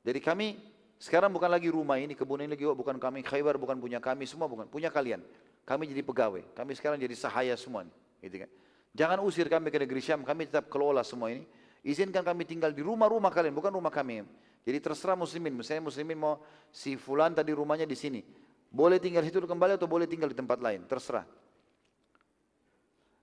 Jadi 0.00 0.16
kami 0.24 0.56
sekarang 0.96 1.28
bukan 1.28 1.52
lagi 1.52 1.68
rumah 1.68 2.00
ini, 2.00 2.16
kebun 2.16 2.40
ini 2.40 2.56
lagi 2.56 2.64
oh, 2.64 2.72
bukan 2.72 2.96
kami, 2.96 3.20
Khaybar 3.20 3.60
bukan 3.60 3.76
punya 3.76 4.00
kami, 4.00 4.24
semua 4.24 4.48
bukan, 4.48 4.64
punya 4.64 4.88
kalian. 4.88 5.20
Kami 5.68 5.92
jadi 5.92 6.00
pegawai, 6.00 6.40
kami 6.56 6.72
sekarang 6.72 6.96
jadi 6.96 7.12
sahaya 7.12 7.52
semua. 7.60 7.84
Gitu 8.24 8.48
kan. 8.48 8.50
Jangan 8.96 9.20
usir 9.20 9.44
kami 9.52 9.68
ke 9.68 9.76
negeri 9.76 10.00
Syam, 10.00 10.24
kami 10.24 10.48
tetap 10.48 10.72
kelola 10.72 11.04
semua 11.04 11.28
ini. 11.28 11.44
Izinkan 11.84 12.24
kami 12.24 12.48
tinggal 12.48 12.72
di 12.72 12.80
rumah-rumah 12.80 13.28
kalian, 13.28 13.52
bukan 13.52 13.68
rumah 13.68 13.92
kami. 13.92 14.24
Jadi 14.64 14.78
terserah 14.80 15.14
muslimin, 15.14 15.52
misalnya 15.52 15.84
muslimin 15.84 16.16
mau 16.16 16.40
si 16.72 16.96
fulan 16.96 17.36
tadi 17.36 17.52
rumahnya 17.52 17.84
di 17.84 17.94
sini. 17.94 18.24
Boleh 18.72 18.96
tinggal 18.96 19.22
situ 19.22 19.38
kembali 19.44 19.76
atau 19.76 19.86
boleh 19.86 20.08
tinggal 20.08 20.32
di 20.32 20.34
tempat 20.34 20.58
lain, 20.58 20.82
terserah. 20.88 21.28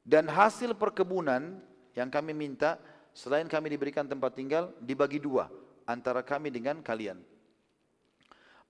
Dan 0.06 0.30
hasil 0.30 0.78
perkebunan 0.78 1.58
yang 1.98 2.08
kami 2.14 2.38
minta, 2.38 2.78
selain 3.12 3.50
kami 3.50 3.74
diberikan 3.74 4.06
tempat 4.06 4.38
tinggal, 4.38 4.72
dibagi 4.78 5.18
dua 5.18 5.50
antara 5.90 6.22
kami 6.22 6.54
dengan 6.54 6.80
kalian. 6.86 7.18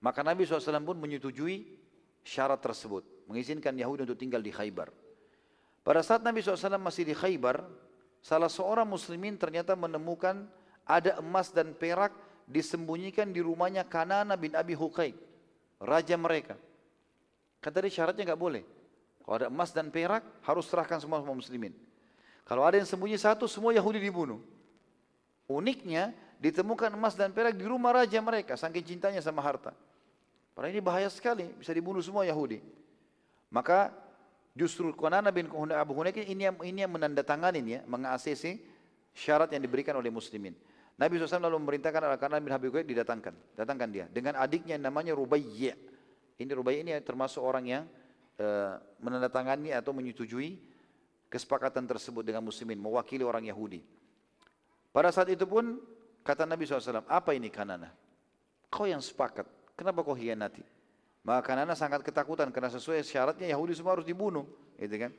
Maka 0.00 0.24
Nabi 0.24 0.48
SAW 0.48 0.82
pun 0.82 0.98
menyetujui 0.98 1.78
syarat 2.24 2.58
tersebut, 2.64 3.04
mengizinkan 3.28 3.76
Yahudi 3.76 4.08
untuk 4.08 4.18
tinggal 4.18 4.40
di 4.40 4.50
Khaybar. 4.50 5.03
Pada 5.84 6.00
saat 6.00 6.24
Nabi 6.24 6.40
SAW 6.40 6.80
masih 6.80 7.04
di 7.04 7.12
Khaybar, 7.12 7.60
salah 8.24 8.48
seorang 8.48 8.88
muslimin 8.88 9.36
ternyata 9.36 9.76
menemukan 9.76 10.48
ada 10.88 11.20
emas 11.20 11.52
dan 11.52 11.76
perak 11.76 12.16
disembunyikan 12.48 13.28
di 13.28 13.44
rumahnya 13.44 13.84
Kanana 13.84 14.32
bin 14.32 14.56
Abi 14.56 14.72
Huqaid, 14.72 15.12
raja 15.84 16.16
mereka. 16.16 16.56
Kata 17.60 17.84
dia 17.84 17.92
syaratnya 17.92 18.32
nggak 18.32 18.40
boleh. 18.40 18.64
Kalau 19.24 19.34
ada 19.40 19.48
emas 19.52 19.72
dan 19.76 19.92
perak, 19.92 20.24
harus 20.44 20.64
serahkan 20.68 21.00
semua 21.00 21.20
semua 21.20 21.36
muslimin. 21.36 21.72
Kalau 22.44 22.64
ada 22.64 22.76
yang 22.76 22.88
sembunyi 22.88 23.16
satu, 23.16 23.48
semua 23.48 23.72
Yahudi 23.72 24.00
dibunuh. 24.00 24.40
Uniknya, 25.48 26.12
ditemukan 26.40 26.92
emas 26.92 27.16
dan 27.16 27.32
perak 27.32 27.56
di 27.56 27.64
rumah 27.64 27.92
raja 28.04 28.20
mereka, 28.20 28.56
saking 28.56 28.84
cintanya 28.84 29.24
sama 29.24 29.40
harta. 29.40 29.72
Padahal 30.52 30.72
ini 30.76 30.84
bahaya 30.84 31.08
sekali, 31.08 31.48
bisa 31.56 31.72
dibunuh 31.72 32.04
semua 32.04 32.28
Yahudi. 32.28 32.60
Maka 33.48 33.92
justru 34.54 34.94
Qanana 34.94 35.34
bin 35.34 35.50
Abu 35.50 35.92
Hunaik 35.92 36.22
ini 36.24 36.48
yang, 36.48 36.56
ini 36.62 36.80
yang 36.86 36.92
menandatangani 36.94 37.60
ya, 37.66 37.80
mengaksesi 37.84 38.62
syarat 39.12 39.50
yang 39.52 39.62
diberikan 39.62 39.98
oleh 39.98 40.08
muslimin. 40.08 40.54
Nabi 40.94 41.18
SAW 41.18 41.42
lalu 41.42 41.58
memerintahkan 41.58 42.06
Al-Qanan 42.06 42.38
bin 42.38 42.54
Habib 42.54 42.70
didatangkan. 42.70 43.58
Datangkan 43.58 43.88
dia. 43.90 44.06
Dengan 44.06 44.38
adiknya 44.38 44.78
yang 44.78 44.86
namanya 44.86 45.10
Rubaiyya. 45.18 45.74
Ini 46.38 46.50
Rubaiyya 46.54 46.80
ini 46.86 46.92
termasuk 47.02 47.42
orang 47.42 47.66
yang 47.66 47.84
Eh, 48.34 48.74
menandatangani 48.98 49.70
atau 49.70 49.94
menyetujui 49.94 50.58
kesepakatan 51.30 51.86
tersebut 51.86 52.26
dengan 52.26 52.42
muslimin, 52.42 52.74
mewakili 52.74 53.22
orang 53.22 53.46
Yahudi. 53.46 53.78
Pada 54.90 55.14
saat 55.14 55.30
itu 55.30 55.46
pun 55.46 55.78
kata 56.26 56.42
Nabi 56.42 56.66
SAW, 56.66 57.06
apa 57.06 57.30
ini 57.30 57.46
kanana? 57.46 57.94
Kau 58.66 58.90
yang 58.90 58.98
sepakat, 58.98 59.46
kenapa 59.78 60.02
kau 60.02 60.18
hianati? 60.18 60.66
Maka 61.24 61.40
kanana 61.40 61.72
sangat 61.72 62.04
ketakutan 62.04 62.52
karena 62.52 62.68
sesuai 62.68 63.00
syaratnya 63.00 63.48
Yahudi 63.48 63.72
semua 63.72 63.96
harus 63.96 64.04
dibunuh. 64.04 64.44
Gitu 64.76 65.08
kan? 65.08 65.10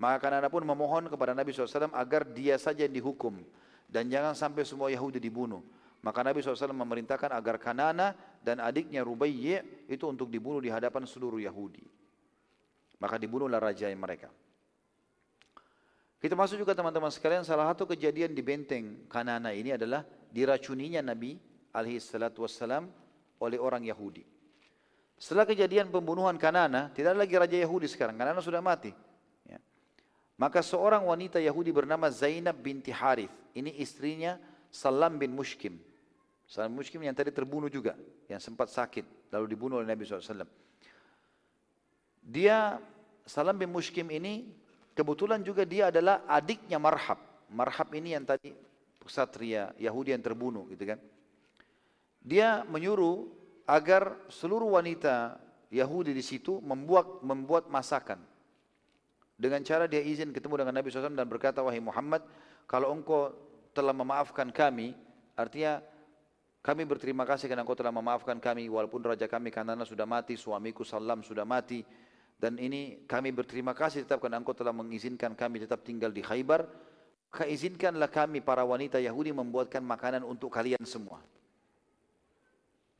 Maka 0.00 0.16
kanana 0.24 0.48
pun 0.48 0.64
memohon 0.64 1.12
kepada 1.12 1.36
Nabi 1.36 1.52
SAW 1.52 1.92
agar 1.92 2.24
dia 2.24 2.56
saja 2.56 2.88
yang 2.88 2.96
dihukum. 2.96 3.44
Dan 3.84 4.08
jangan 4.08 4.32
sampai 4.32 4.64
semua 4.64 4.88
Yahudi 4.88 5.20
dibunuh. 5.20 5.60
Maka 6.00 6.24
Nabi 6.24 6.40
SAW 6.42 6.74
memerintahkan 6.74 7.30
agar 7.30 7.60
Kanana 7.62 8.16
dan 8.42 8.58
adiknya 8.58 9.06
Rubayyi 9.06 9.86
itu 9.86 10.02
untuk 10.08 10.32
dibunuh 10.32 10.58
di 10.58 10.72
hadapan 10.72 11.06
seluruh 11.06 11.38
Yahudi. 11.38 11.84
Maka 12.98 13.20
dibunuhlah 13.20 13.60
raja 13.60 13.86
mereka. 13.94 14.32
Kita 16.18 16.34
masuk 16.38 16.58
juga 16.58 16.74
teman-teman 16.74 17.10
sekalian, 17.10 17.42
salah 17.42 17.70
satu 17.70 17.86
kejadian 17.86 18.30
di 18.30 18.42
benteng 18.46 19.10
Kanana 19.10 19.50
ini 19.54 19.74
adalah 19.74 20.06
diracuninya 20.30 21.02
Nabi 21.02 21.34
alaihi 21.74 21.98
salatu 21.98 22.46
wassalam 22.46 22.90
oleh 23.42 23.58
orang 23.58 23.82
Yahudi. 23.86 24.22
Setelah 25.22 25.46
kejadian 25.46 25.86
pembunuhan 25.86 26.34
Kanana, 26.34 26.90
tidak 26.90 27.14
ada 27.14 27.20
lagi 27.22 27.38
raja 27.38 27.54
Yahudi 27.54 27.86
sekarang, 27.86 28.18
Kanana 28.18 28.42
sudah 28.42 28.58
mati. 28.58 28.90
Ya. 29.46 29.62
Maka 30.34 30.66
seorang 30.66 31.06
wanita 31.06 31.38
Yahudi 31.38 31.70
bernama 31.70 32.10
Zainab 32.10 32.58
binti 32.58 32.90
Harith, 32.90 33.30
ini 33.54 33.70
istrinya 33.78 34.34
Salam 34.66 35.22
bin 35.22 35.30
Mushkim. 35.30 35.78
Salam 36.50 36.74
bin 36.74 36.82
Mushkim 36.82 36.98
yang 37.06 37.14
tadi 37.14 37.30
terbunuh 37.30 37.70
juga, 37.70 37.94
yang 38.26 38.42
sempat 38.42 38.66
sakit, 38.74 39.30
lalu 39.30 39.54
dibunuh 39.54 39.78
oleh 39.78 39.86
Nabi 39.86 40.02
SAW. 40.02 40.42
Dia, 42.18 42.82
Salam 43.22 43.54
bin 43.54 43.70
Mushkim 43.70 44.10
ini 44.10 44.50
Kebetulan 44.92 45.40
juga 45.40 45.64
dia 45.64 45.88
adalah 45.88 46.28
adiknya 46.28 46.76
Marhab. 46.76 47.16
Marhab 47.48 47.88
ini 47.96 48.12
yang 48.12 48.28
tadi 48.28 48.52
ksatria 49.00 49.72
Yahudi 49.80 50.12
yang 50.12 50.20
terbunuh 50.20 50.68
gitu 50.68 50.84
kan. 50.84 51.00
Dia 52.20 52.60
menyuruh 52.68 53.24
agar 53.66 54.18
seluruh 54.28 54.74
wanita 54.78 55.38
Yahudi 55.72 56.12
di 56.12 56.20
situ 56.20 56.60
membuat 56.60 57.24
membuat 57.24 57.66
masakan. 57.72 58.20
Dengan 59.38 59.64
cara 59.66 59.90
dia 59.90 60.04
izin 60.04 60.30
ketemu 60.30 60.62
dengan 60.62 60.74
Nabi 60.78 60.92
SAW 60.92 61.18
dan 61.18 61.26
berkata, 61.26 61.64
Wahai 61.64 61.82
Muhammad, 61.82 62.22
kalau 62.68 62.94
engkau 62.94 63.32
telah 63.74 63.90
memaafkan 63.96 64.52
kami, 64.54 64.94
artinya 65.34 65.82
kami 66.62 66.86
berterima 66.86 67.26
kasih 67.26 67.50
karena 67.50 67.66
engkau 67.66 67.74
telah 67.74 67.90
memaafkan 67.90 68.38
kami, 68.38 68.70
walaupun 68.70 69.02
raja 69.02 69.26
kami 69.26 69.50
Kanana 69.50 69.82
sudah 69.82 70.06
mati, 70.06 70.38
suamiku 70.38 70.86
Salam 70.86 71.26
sudah 71.26 71.42
mati, 71.42 71.82
dan 72.38 72.54
ini 72.60 73.02
kami 73.08 73.34
berterima 73.34 73.74
kasih 73.74 74.06
tetap 74.06 74.22
karena 74.22 74.38
engkau 74.38 74.54
telah 74.54 74.70
mengizinkan 74.70 75.34
kami 75.34 75.62
tetap 75.62 75.82
tinggal 75.82 76.14
di 76.14 76.22
Khaybar. 76.22 76.66
Maka 77.32 77.48
izinkanlah 77.48 78.12
kami 78.12 78.44
para 78.44 78.60
wanita 78.60 79.00
Yahudi 79.00 79.32
membuatkan 79.32 79.80
makanan 79.80 80.20
untuk 80.20 80.52
kalian 80.52 80.84
semua. 80.84 81.24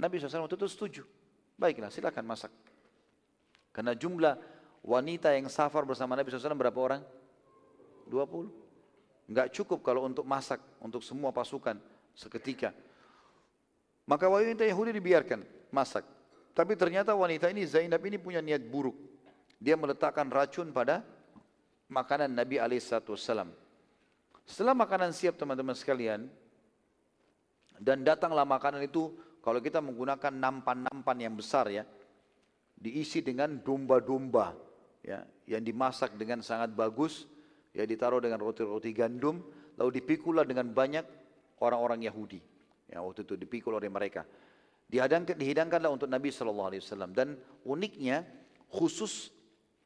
Nabi 0.03 0.19
SAW 0.19 0.51
waktu 0.51 0.59
itu 0.59 0.67
setuju. 0.67 1.03
Baiklah 1.55 1.95
silakan 1.95 2.27
masak. 2.27 2.51
Karena 3.71 3.95
jumlah 3.95 4.35
wanita 4.83 5.31
yang 5.31 5.47
safar 5.47 5.87
bersama 5.87 6.19
Nabi 6.19 6.35
SAW 6.35 6.59
berapa 6.59 6.75
orang? 6.75 7.03
20. 8.11 9.31
Enggak 9.31 9.55
cukup 9.55 9.87
kalau 9.87 10.11
untuk 10.11 10.27
masak 10.27 10.59
untuk 10.83 11.07
semua 11.07 11.31
pasukan 11.31 11.79
seketika. 12.19 12.75
Maka 14.11 14.27
wanita 14.27 14.67
Yahudi 14.67 14.91
dibiarkan 14.99 15.47
masak. 15.71 16.03
Tapi 16.53 16.75
ternyata 16.75 17.15
wanita 17.15 17.49
ini 17.49 17.63
Zainab 17.65 18.03
ini 18.03 18.19
punya 18.19 18.43
niat 18.43 18.61
buruk. 18.67 18.99
Dia 19.63 19.79
meletakkan 19.79 20.27
racun 20.27 20.75
pada 20.75 21.07
makanan 21.87 22.35
Nabi 22.35 22.59
Alaihissalam. 22.59 23.49
Setelah 24.43 24.75
makanan 24.75 25.15
siap 25.15 25.39
teman-teman 25.39 25.73
sekalian, 25.79 26.27
dan 27.79 28.03
datanglah 28.03 28.43
makanan 28.45 28.85
itu 28.85 29.15
kalau 29.43 29.59
kita 29.59 29.83
menggunakan 29.83 30.31
nampan-nampan 30.31 31.17
yang 31.19 31.35
besar 31.35 31.67
ya, 31.67 31.83
diisi 32.79 33.27
dengan 33.27 33.59
domba-domba 33.59 34.55
ya, 35.03 35.27
yang 35.51 35.67
dimasak 35.67 36.15
dengan 36.15 36.47
sangat 36.47 36.71
bagus, 36.73 37.27
ya 37.75 37.83
ditaruh 37.83 38.23
dengan 38.23 38.39
roti-roti 38.39 38.95
gandum, 38.95 39.43
lalu 39.75 39.99
dipikulah 39.99 40.47
dengan 40.47 40.71
banyak 40.71 41.03
orang-orang 41.59 42.07
Yahudi. 42.07 42.39
Ya, 42.87 43.03
waktu 43.03 43.27
itu 43.27 43.35
dipikul 43.35 43.75
oleh 43.75 43.91
mereka. 43.91 44.23
Dihidangkan, 44.87 45.35
dihidangkanlah 45.35 45.91
untuk 45.91 46.07
Nabi 46.07 46.29
Shallallahu 46.31 46.69
Alaihi 46.71 46.83
Wasallam 46.85 47.11
dan 47.17 47.35
uniknya 47.67 48.29
khusus 48.69 49.33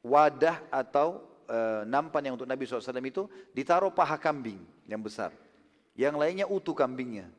wadah 0.03 0.61
atau 0.69 1.23
e, 1.47 1.87
nampan 1.87 2.27
yang 2.27 2.35
untuk 2.35 2.47
Nabi 2.47 2.67
SAW 2.67 2.83
itu 3.03 3.27
ditaruh 3.55 3.91
paha 3.91 4.19
kambing 4.19 4.59
yang 4.87 4.99
besar. 4.99 5.31
Yang 5.95 6.15
lainnya 6.19 6.45
utuh 6.45 6.75
kambingnya. 6.75 7.31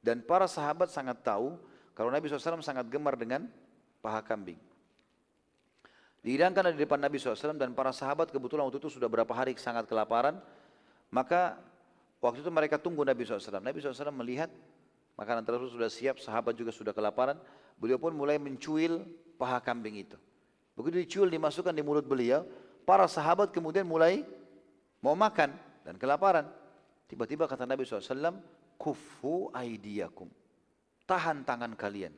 Dan 0.00 0.24
para 0.24 0.48
sahabat 0.48 0.88
sangat 0.88 1.20
tahu 1.20 1.60
kalau 1.92 2.08
Nabi 2.08 2.32
SAW 2.32 2.64
sangat 2.64 2.88
gemar 2.88 3.16
dengan 3.20 3.44
paha 4.00 4.24
kambing. 4.24 4.56
Dihidangkan 6.20 6.76
di 6.76 6.80
depan 6.84 7.00
Nabi 7.00 7.16
SAW 7.16 7.56
dan 7.56 7.72
para 7.72 7.92
sahabat 7.92 8.28
kebetulan 8.28 8.68
waktu 8.68 8.80
itu 8.80 8.92
sudah 8.92 9.08
berapa 9.08 9.32
hari 9.32 9.56
sangat 9.56 9.88
kelaparan. 9.88 10.40
Maka 11.08 11.56
waktu 12.20 12.44
itu 12.44 12.52
mereka 12.52 12.76
tunggu 12.76 13.04
Nabi 13.04 13.24
SAW. 13.24 13.60
Nabi 13.60 13.80
SAW 13.80 14.12
melihat 14.12 14.52
makanan 15.16 15.44
tersebut 15.44 15.72
sudah 15.72 15.90
siap, 15.92 16.16
sahabat 16.20 16.56
juga 16.56 16.72
sudah 16.72 16.92
kelaparan. 16.92 17.40
Beliau 17.80 17.96
pun 17.96 18.12
mulai 18.12 18.36
mencuil 18.36 19.04
paha 19.40 19.60
kambing 19.64 20.04
itu. 20.04 20.16
Begitu 20.76 21.08
dicuil 21.08 21.28
dimasukkan 21.32 21.72
di 21.72 21.80
mulut 21.80 22.04
beliau, 22.04 22.44
para 22.84 23.08
sahabat 23.08 23.52
kemudian 23.52 23.84
mulai 23.88 24.24
mau 25.00 25.16
makan 25.16 25.52
dan 25.84 25.96
kelaparan. 25.96 26.48
Tiba-tiba 27.08 27.48
kata 27.48 27.64
Nabi 27.64 27.84
SAW, 27.88 28.36
kufu 28.80 29.52
aidiyakum. 29.52 30.32
Tahan 31.04 31.44
tangan 31.44 31.76
kalian. 31.76 32.16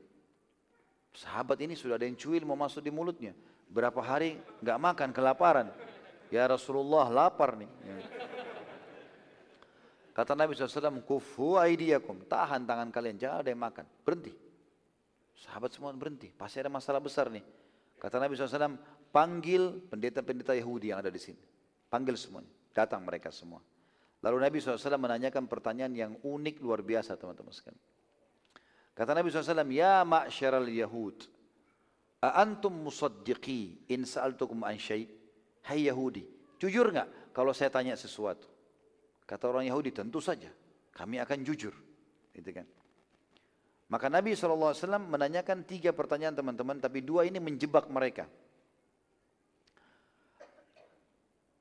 Sahabat 1.11 1.59
ini 1.59 1.75
sudah 1.75 1.99
ada 1.99 2.07
yang 2.07 2.15
cuil 2.15 2.47
mau 2.47 2.55
masuk 2.55 2.87
di 2.87 2.95
mulutnya. 2.95 3.35
Berapa 3.67 3.99
hari 3.99 4.39
nggak 4.63 4.79
makan 4.79 5.11
kelaparan. 5.11 5.75
Ya 6.31 6.47
Rasulullah 6.47 7.11
lapar 7.11 7.59
nih. 7.59 7.69
Ya. 7.83 7.97
Kata 10.13 10.37
Nabi 10.37 10.53
SAW, 10.53 11.01
kufu 11.05 11.57
aidiyakum. 11.57 12.29
Tahan 12.29 12.69
tangan 12.69 12.93
kalian, 12.93 13.17
jangan 13.17 13.41
ada 13.41 13.49
yang 13.49 13.61
makan. 13.65 13.85
Berhenti. 14.05 14.33
Sahabat 15.33 15.73
semua 15.73 15.91
berhenti. 15.97 16.29
Pasti 16.29 16.61
ada 16.61 16.69
masalah 16.69 17.01
besar 17.01 17.33
nih. 17.33 17.41
Kata 17.97 18.21
Nabi 18.21 18.37
SAW, 18.37 18.77
panggil 19.09 19.81
pendeta-pendeta 19.89 20.53
Yahudi 20.53 20.93
yang 20.93 21.01
ada 21.01 21.09
di 21.09 21.17
sini. 21.17 21.41
Panggil 21.89 22.17
semuanya. 22.21 22.53
Datang 22.77 23.05
mereka 23.09 23.33
semua. 23.33 23.65
Lalu 24.23 24.37
Nabi 24.39 24.57
SAW 24.63 24.79
menanyakan 25.03 25.51
pertanyaan 25.51 25.93
yang 25.93 26.13
unik 26.23 26.63
luar 26.63 26.87
biasa 26.87 27.19
teman-teman 27.19 27.51
sekalian. 27.51 27.83
Kata 28.95 29.19
Nabi 29.19 29.35
SAW, 29.35 29.67
Ya 29.75 30.07
ma'syaral 30.07 30.71
Yahud, 30.71 31.27
A'antum 32.23 32.87
musaddiqi 32.87 33.91
in 33.91 34.07
sa'altukum 34.07 34.63
an 34.63 34.79
syai' 34.79 35.11
Hai 35.63 35.87
Yahudi, 35.87 36.23
jujur 36.59 36.91
nggak 36.91 37.35
kalau 37.35 37.55
saya 37.55 37.71
tanya 37.71 37.95
sesuatu? 37.95 38.47
Kata 39.27 39.47
orang 39.47 39.67
Yahudi, 39.67 39.95
tentu 39.95 40.19
saja. 40.19 40.51
Kami 40.91 41.23
akan 41.23 41.39
jujur. 41.47 41.75
Gitu 42.35 42.51
kan. 42.51 42.67
Maka 43.91 44.07
Nabi 44.11 44.35
SAW 44.35 44.75
menanyakan 45.07 45.63
tiga 45.67 45.95
pertanyaan 45.95 46.35
teman-teman, 46.35 46.83
tapi 46.83 47.03
dua 47.03 47.27
ini 47.27 47.39
menjebak 47.39 47.87
mereka. 47.91 48.27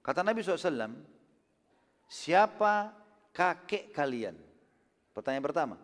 Kata 0.02 0.26
Nabi 0.26 0.42
SAW, 0.42 0.98
siapa 2.12 2.92
kakek 3.32 3.96
kalian? 3.96 4.36
Pertanyaan 5.16 5.48
pertama. 5.48 5.76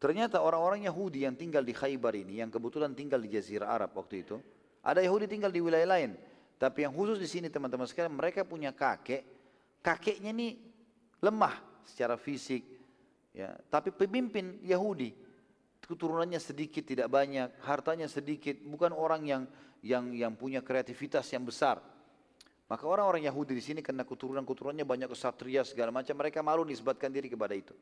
Ternyata 0.00 0.40
orang-orang 0.40 0.88
Yahudi 0.88 1.28
yang 1.28 1.36
tinggal 1.36 1.60
di 1.60 1.76
Khaybar 1.76 2.16
ini, 2.16 2.40
yang 2.40 2.48
kebetulan 2.48 2.96
tinggal 2.96 3.20
di 3.20 3.36
Jazirah 3.36 3.68
Arab 3.68 3.92
waktu 4.00 4.24
itu, 4.24 4.40
ada 4.80 5.04
Yahudi 5.04 5.28
tinggal 5.28 5.52
di 5.52 5.60
wilayah 5.60 5.84
lain. 5.84 6.16
Tapi 6.56 6.88
yang 6.88 6.96
khusus 6.96 7.20
di 7.20 7.28
sini 7.28 7.52
teman-teman 7.52 7.84
sekalian, 7.84 8.16
mereka 8.16 8.48
punya 8.48 8.72
kakek, 8.72 9.28
kakeknya 9.84 10.32
ini 10.32 10.56
lemah 11.20 11.84
secara 11.84 12.16
fisik, 12.16 12.64
ya, 13.36 13.52
tapi 13.68 13.92
pemimpin 13.92 14.56
Yahudi 14.64 15.12
keturunannya 15.84 16.38
sedikit 16.38 16.86
tidak 16.86 17.10
banyak, 17.10 17.50
hartanya 17.66 18.06
sedikit, 18.06 18.56
bukan 18.62 18.94
orang 18.94 19.26
yang 19.26 19.42
yang 19.82 20.12
yang 20.14 20.32
punya 20.38 20.62
kreativitas 20.62 21.26
yang 21.34 21.42
besar. 21.42 21.82
Maka 22.70 22.86
orang-orang 22.86 23.26
Yahudi 23.26 23.58
di 23.58 23.64
sini 23.66 23.80
karena 23.82 24.06
keturunan-keturunannya 24.06 24.86
banyak 24.86 25.10
kesatria 25.10 25.66
segala 25.66 25.90
macam, 25.90 26.14
mereka 26.14 26.38
malu 26.38 26.62
nisbatkan 26.62 27.10
diri 27.10 27.26
kepada 27.26 27.50
itu. 27.50 27.74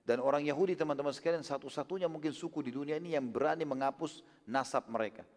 Dan 0.00 0.24
orang 0.24 0.40
Yahudi 0.40 0.72
teman-teman 0.72 1.12
sekalian 1.12 1.44
satu-satunya 1.44 2.08
mungkin 2.08 2.32
suku 2.32 2.64
di 2.64 2.72
dunia 2.72 2.96
ini 2.96 3.12
yang 3.12 3.28
berani 3.28 3.68
menghapus 3.68 4.24
nasab 4.48 4.88
mereka. 4.88 5.28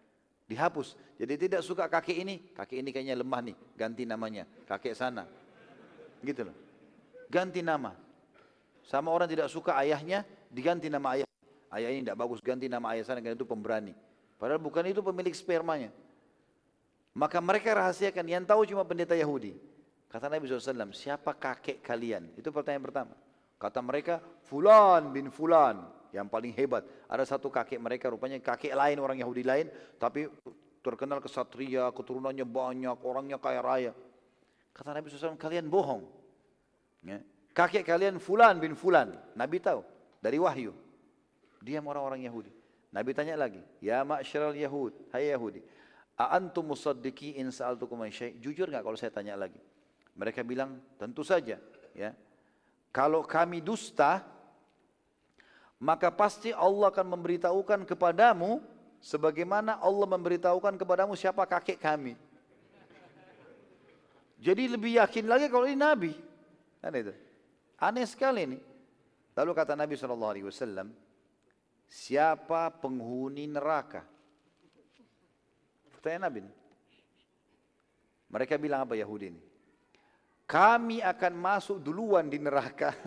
Dihapus. 0.47 0.95
Jadi 1.19 1.35
tidak 1.35 1.67
suka 1.67 1.91
kakek 1.91 2.15
ini, 2.15 2.35
kakek 2.55 2.79
ini 2.79 2.89
kayaknya 2.95 3.19
lemah 3.19 3.51
nih, 3.51 3.55
ganti 3.75 4.07
namanya. 4.07 4.47
Kakek 4.63 4.95
sana. 4.95 5.27
Gitu 6.23 6.47
loh. 6.47 6.55
Ganti 7.27 7.59
nama. 7.59 7.91
Sama 8.87 9.11
orang 9.11 9.27
tidak 9.27 9.51
suka 9.51 9.75
ayahnya, 9.83 10.23
diganti 10.47 10.87
nama 10.87 11.19
ayah. 11.19 11.27
Ayah 11.67 11.91
ini 11.91 12.07
tidak 12.07 12.23
bagus, 12.23 12.39
ganti 12.39 12.71
nama 12.71 12.95
ayah 12.95 13.03
sana 13.03 13.19
karena 13.19 13.35
itu 13.35 13.43
pemberani. 13.43 13.91
Padahal 14.39 14.63
bukan 14.63 14.87
itu 14.87 15.03
pemilik 15.03 15.35
spermanya. 15.35 15.91
Maka 17.17 17.41
mereka 17.41 17.73
rahasiakan, 17.73 18.29
yang 18.29 18.45
tahu 18.45 18.61
cuma 18.69 18.85
pendeta 18.85 19.17
Yahudi. 19.17 19.57
Kata 20.05 20.29
Nabi 20.29 20.45
SAW, 20.45 20.93
siapa 20.93 21.33
kakek 21.33 21.81
kalian? 21.81 22.29
Itu 22.37 22.53
pertanyaan 22.53 22.85
pertama. 22.85 23.13
Kata 23.57 23.81
mereka, 23.81 24.21
Fulan 24.45 25.09
bin 25.09 25.33
Fulan, 25.33 25.81
yang 26.13 26.29
paling 26.29 26.53
hebat. 26.53 26.85
Ada 27.09 27.25
satu 27.25 27.49
kakek 27.49 27.81
mereka, 27.81 28.13
rupanya 28.13 28.37
kakek 28.37 28.69
lain, 28.77 29.01
orang 29.01 29.17
Yahudi 29.17 29.41
lain, 29.41 29.65
tapi 29.97 30.29
terkenal 30.85 31.17
kesatria, 31.17 31.89
keturunannya 31.89 32.45
banyak, 32.45 32.97
orangnya 33.01 33.41
kaya 33.41 33.65
raya. 33.65 33.93
Kata 34.77 34.93
Nabi 34.93 35.09
SAW, 35.09 35.41
kalian 35.41 35.65
bohong. 35.73 36.05
Ya. 37.01 37.17
Kakek 37.57 37.81
kalian 37.81 38.21
Fulan 38.21 38.61
bin 38.61 38.77
Fulan. 38.77 39.17
Nabi 39.33 39.57
tahu, 39.57 39.81
dari 40.21 40.37
wahyu. 40.37 40.69
Diam 41.65 41.81
orang-orang 41.89 42.29
Yahudi. 42.29 42.53
Nabi 42.93 43.11
tanya 43.17 43.35
lagi, 43.35 43.59
Ya 43.81 44.05
ma'syaral 44.05 44.53
Yahud, 44.53 44.93
hai 45.11 45.33
Yahudi, 45.33 45.65
A'antum 46.17 46.73
musaddiqi 46.73 47.37
in 47.37 47.53
sa'altukum 47.53 48.01
syai' 48.09 48.41
Jujur 48.41 48.73
nggak 48.73 48.81
kalau 48.81 48.97
saya 48.97 49.13
tanya 49.13 49.37
lagi? 49.37 49.61
Mereka 50.17 50.41
bilang, 50.41 50.81
tentu 50.97 51.21
saja. 51.21 51.61
ya 51.93 52.09
Kalau 52.89 53.21
kami 53.21 53.61
dusta, 53.61 54.25
maka 55.77 56.09
pasti 56.09 56.49
Allah 56.49 56.89
akan 56.89 57.05
memberitahukan 57.13 57.85
kepadamu 57.85 58.65
sebagaimana 58.97 59.77
Allah 59.77 60.09
memberitahukan 60.09 60.73
kepadamu 60.81 61.13
siapa 61.13 61.45
kakek 61.45 61.77
kami. 61.77 62.17
Jadi 64.41 64.73
lebih 64.73 64.97
yakin 64.97 65.25
lagi 65.29 65.45
kalau 65.53 65.69
ini 65.69 65.77
Nabi. 65.77 66.13
Kan 66.81 66.93
itu. 66.97 67.13
Aneh 67.77 68.05
sekali 68.09 68.41
ini. 68.45 68.59
Lalu 69.37 69.51
kata 69.53 69.77
Nabi 69.77 69.93
SAW, 69.93 70.89
siapa 71.85 72.73
penghuni 72.73 73.45
neraka? 73.45 74.01
Pertanyaan 75.97 76.29
Nabi. 76.29 76.45
Mereka 78.29 78.53
bilang 78.61 78.85
apa 78.85 78.93
Yahudi 78.93 79.33
ini? 79.33 79.41
Kami 80.45 81.01
akan 81.01 81.33
masuk 81.33 81.81
duluan 81.81 82.29
di 82.29 82.37
neraka. 82.37 82.93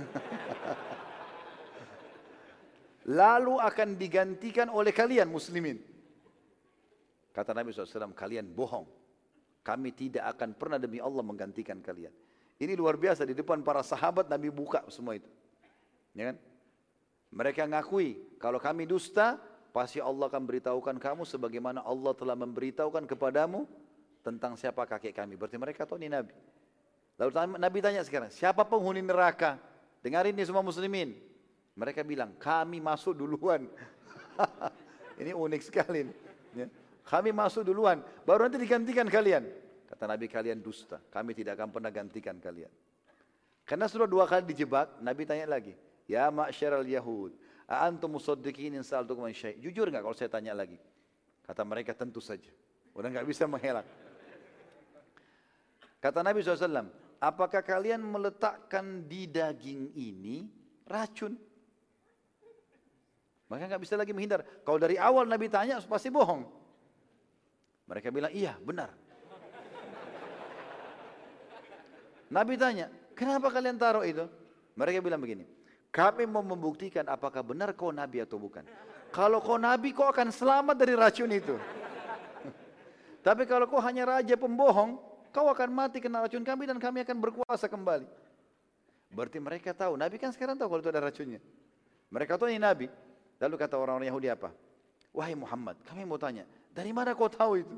Lalu 3.22 3.54
akan 3.62 3.94
digantikan 3.94 4.68
oleh 4.68 4.90
kalian 4.90 5.30
muslimin. 5.30 5.78
Kata 7.30 7.54
Nabi 7.54 7.70
SAW, 7.70 8.12
kalian 8.12 8.50
bohong. 8.50 8.84
Kami 9.62 9.94
tidak 9.94 10.34
akan 10.36 10.52
pernah 10.58 10.76
demi 10.82 10.98
Allah 10.98 11.22
menggantikan 11.22 11.78
kalian. 11.78 12.12
Ini 12.60 12.76
luar 12.76 13.00
biasa, 13.00 13.24
di 13.24 13.32
depan 13.32 13.64
para 13.64 13.80
sahabat 13.80 14.28
Nabi 14.28 14.52
buka 14.52 14.84
semua 14.92 15.16
itu. 15.16 15.30
Ya 16.12 16.34
kan? 16.34 16.36
Mereka 17.30 17.64
ngakui, 17.70 18.36
kalau 18.42 18.58
kami 18.58 18.84
dusta, 18.84 19.38
pasti 19.70 20.02
Allah 20.02 20.26
akan 20.26 20.42
beritahukan 20.44 20.96
kamu 20.98 21.22
sebagaimana 21.26 21.80
Allah 21.86 22.12
telah 22.14 22.34
memberitahukan 22.34 23.06
kepadamu 23.06 23.64
tentang 24.20 24.58
siapa 24.58 24.84
kakek 24.84 25.16
kami. 25.16 25.38
Berarti 25.38 25.56
mereka 25.56 25.86
tahu 25.88 25.98
ini 26.02 26.12
Nabi. 26.12 26.34
Lalu 27.20 27.30
Nabi 27.60 27.78
tanya 27.84 28.00
sekarang, 28.04 28.32
siapa 28.32 28.64
penghuni 28.64 29.04
neraka? 29.04 29.60
Dengarin 30.00 30.32
ini 30.32 30.44
semua 30.48 30.64
muslimin. 30.64 31.12
Mereka 31.76 32.00
bilang, 32.04 32.32
kami 32.40 32.80
masuk 32.80 33.12
duluan. 33.12 33.68
ini 35.20 35.36
unik 35.36 35.62
sekali. 35.64 36.08
Ya. 36.56 36.66
Kami 37.04 37.34
masuk 37.34 37.66
duluan, 37.66 38.00
baru 38.24 38.48
nanti 38.48 38.60
digantikan 38.60 39.04
kalian. 39.08 39.44
Kata 39.90 40.06
Nabi 40.06 40.30
kalian 40.30 40.62
dusta, 40.62 41.02
kami 41.10 41.34
tidak 41.34 41.58
akan 41.58 41.68
pernah 41.74 41.90
gantikan 41.90 42.38
kalian. 42.38 42.70
Karena 43.66 43.90
sudah 43.90 44.06
dua 44.06 44.24
kali 44.24 44.46
dijebak, 44.46 45.02
Nabi 45.02 45.26
tanya 45.26 45.46
lagi, 45.50 45.74
Ya 46.06 46.30
ma'syaral 46.30 46.86
Yahud, 46.86 47.34
antum 47.70 48.18
musaddiqin 48.18 48.74
in 48.74 48.82
sa'altukum 48.82 49.22
an 49.22 49.34
syai'. 49.34 49.54
Jujur 49.62 49.86
enggak 49.86 50.02
kalau 50.02 50.16
saya 50.18 50.26
tanya 50.26 50.58
lagi? 50.58 50.76
Kata 51.46 51.62
mereka 51.62 51.94
tentu 51.94 52.18
saja. 52.18 52.50
Udah 52.90 53.06
enggak 53.06 53.26
bisa 53.30 53.46
mengelak. 53.46 53.86
Kata 56.00 56.24
Nabi 56.24 56.40
SAW, 56.40 56.88
apakah 57.20 57.60
kalian 57.60 58.00
meletakkan 58.00 59.04
di 59.04 59.28
daging 59.28 59.92
ini 59.94 60.48
racun? 60.88 61.36
Maka 63.50 63.66
nggak 63.66 63.82
bisa 63.82 63.98
lagi 63.98 64.14
menghindar. 64.14 64.46
Kalau 64.62 64.78
dari 64.78 64.94
awal 64.94 65.26
Nabi 65.26 65.50
tanya 65.50 65.82
pasti 65.82 66.06
bohong. 66.08 66.46
Mereka 67.90 68.14
bilang 68.14 68.30
iya 68.30 68.54
benar. 68.62 68.94
Nabi 72.30 72.54
tanya, 72.54 72.86
kenapa 73.18 73.50
kalian 73.50 73.74
taruh 73.74 74.06
itu? 74.06 74.22
Mereka 74.78 75.02
bilang 75.02 75.18
begini, 75.18 75.42
kami 75.90 76.22
mau 76.22 76.42
membuktikan 76.42 77.02
apakah 77.10 77.42
benar 77.42 77.74
kau 77.74 77.90
nabi 77.90 78.22
atau 78.22 78.38
bukan. 78.38 78.62
Kalau 79.10 79.42
kau 79.42 79.58
nabi, 79.58 79.90
kau 79.90 80.06
akan 80.06 80.30
selamat 80.30 80.78
dari 80.78 80.94
racun 80.94 81.30
itu. 81.34 81.58
Tapi 83.26 83.42
kalau 83.42 83.66
kau 83.66 83.82
hanya 83.82 84.06
raja 84.06 84.38
pembohong, 84.38 85.02
kau 85.34 85.50
akan 85.50 85.68
mati 85.74 85.98
kena 85.98 86.22
racun 86.22 86.46
kami 86.46 86.70
dan 86.70 86.78
kami 86.78 87.02
akan 87.02 87.18
berkuasa 87.18 87.66
kembali. 87.66 88.06
Berarti 89.10 89.42
mereka 89.42 89.74
tahu, 89.74 89.98
nabi 89.98 90.22
kan 90.22 90.30
sekarang 90.30 90.54
tahu 90.54 90.70
kalau 90.70 90.82
itu 90.86 90.90
ada 90.94 91.02
racunnya. 91.02 91.42
Mereka 92.14 92.38
tahu 92.38 92.54
ini 92.54 92.62
nabi. 92.62 92.86
Lalu 93.42 93.54
kata 93.58 93.74
orang-orang 93.74 94.06
Yahudi 94.14 94.30
apa? 94.30 94.54
Wahai 95.10 95.34
Muhammad, 95.34 95.74
kami 95.90 96.06
mau 96.06 96.22
tanya, 96.22 96.46
dari 96.70 96.94
mana 96.94 97.18
kau 97.18 97.26
tahu 97.26 97.66
itu? 97.66 97.76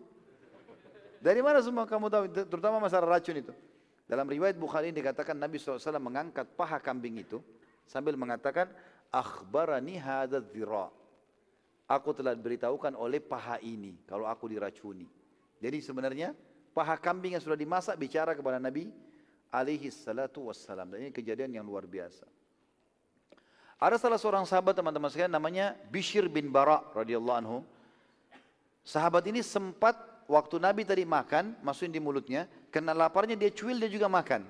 Dari 1.25 1.41
mana 1.41 1.65
semua 1.65 1.89
kamu 1.89 2.13
tahu, 2.13 2.25
terutama 2.45 2.77
masalah 2.77 3.17
racun 3.17 3.41
itu? 3.41 3.57
Dalam 4.05 4.29
riwayat 4.29 4.61
Bukhari 4.61 4.93
dikatakan 4.93 5.33
Nabi 5.33 5.57
SAW 5.57 5.81
mengangkat 5.97 6.45
paha 6.53 6.77
kambing 6.77 7.25
itu 7.25 7.41
sambil 7.87 8.17
mengatakan 8.17 8.71
akhbarani 9.13 10.01
dhira. 10.53 10.89
Aku 11.91 12.17
telah 12.17 12.33
diberitahukan 12.33 12.97
oleh 12.97 13.21
paha 13.21 13.61
ini 13.61 13.99
kalau 14.09 14.25
aku 14.25 14.49
diracuni. 14.49 15.05
Jadi 15.61 15.79
sebenarnya 15.85 16.33
paha 16.73 16.97
kambing 16.97 17.37
yang 17.37 17.43
sudah 17.45 17.59
dimasak 17.59 18.01
bicara 18.01 18.33
kepada 18.33 18.57
Nabi 18.57 18.89
alaihi 19.53 19.93
salatu 19.93 20.49
wassalam. 20.49 20.89
Dan 20.89 21.07
ini 21.07 21.11
kejadian 21.13 21.53
yang 21.53 21.67
luar 21.69 21.85
biasa. 21.85 22.25
Ada 23.83 23.99
salah 23.99 24.17
seorang 24.17 24.47
sahabat 24.47 24.79
teman-teman 24.79 25.11
sekalian 25.11 25.35
namanya 25.35 25.75
Bishir 25.91 26.31
bin 26.31 26.49
Bara 26.49 26.81
radhiyallahu 26.97 27.39
anhu. 27.45 27.59
Sahabat 28.87 29.27
ini 29.27 29.43
sempat 29.43 29.99
waktu 30.31 30.63
Nabi 30.63 30.87
tadi 30.87 31.03
makan, 31.03 31.59
masukin 31.61 31.91
di 31.91 31.99
mulutnya, 31.99 32.47
kena 32.71 32.95
laparnya 32.95 33.35
dia 33.35 33.51
cuil, 33.51 33.79
dia 33.79 33.91
juga 33.91 34.07
makan. 34.07 34.47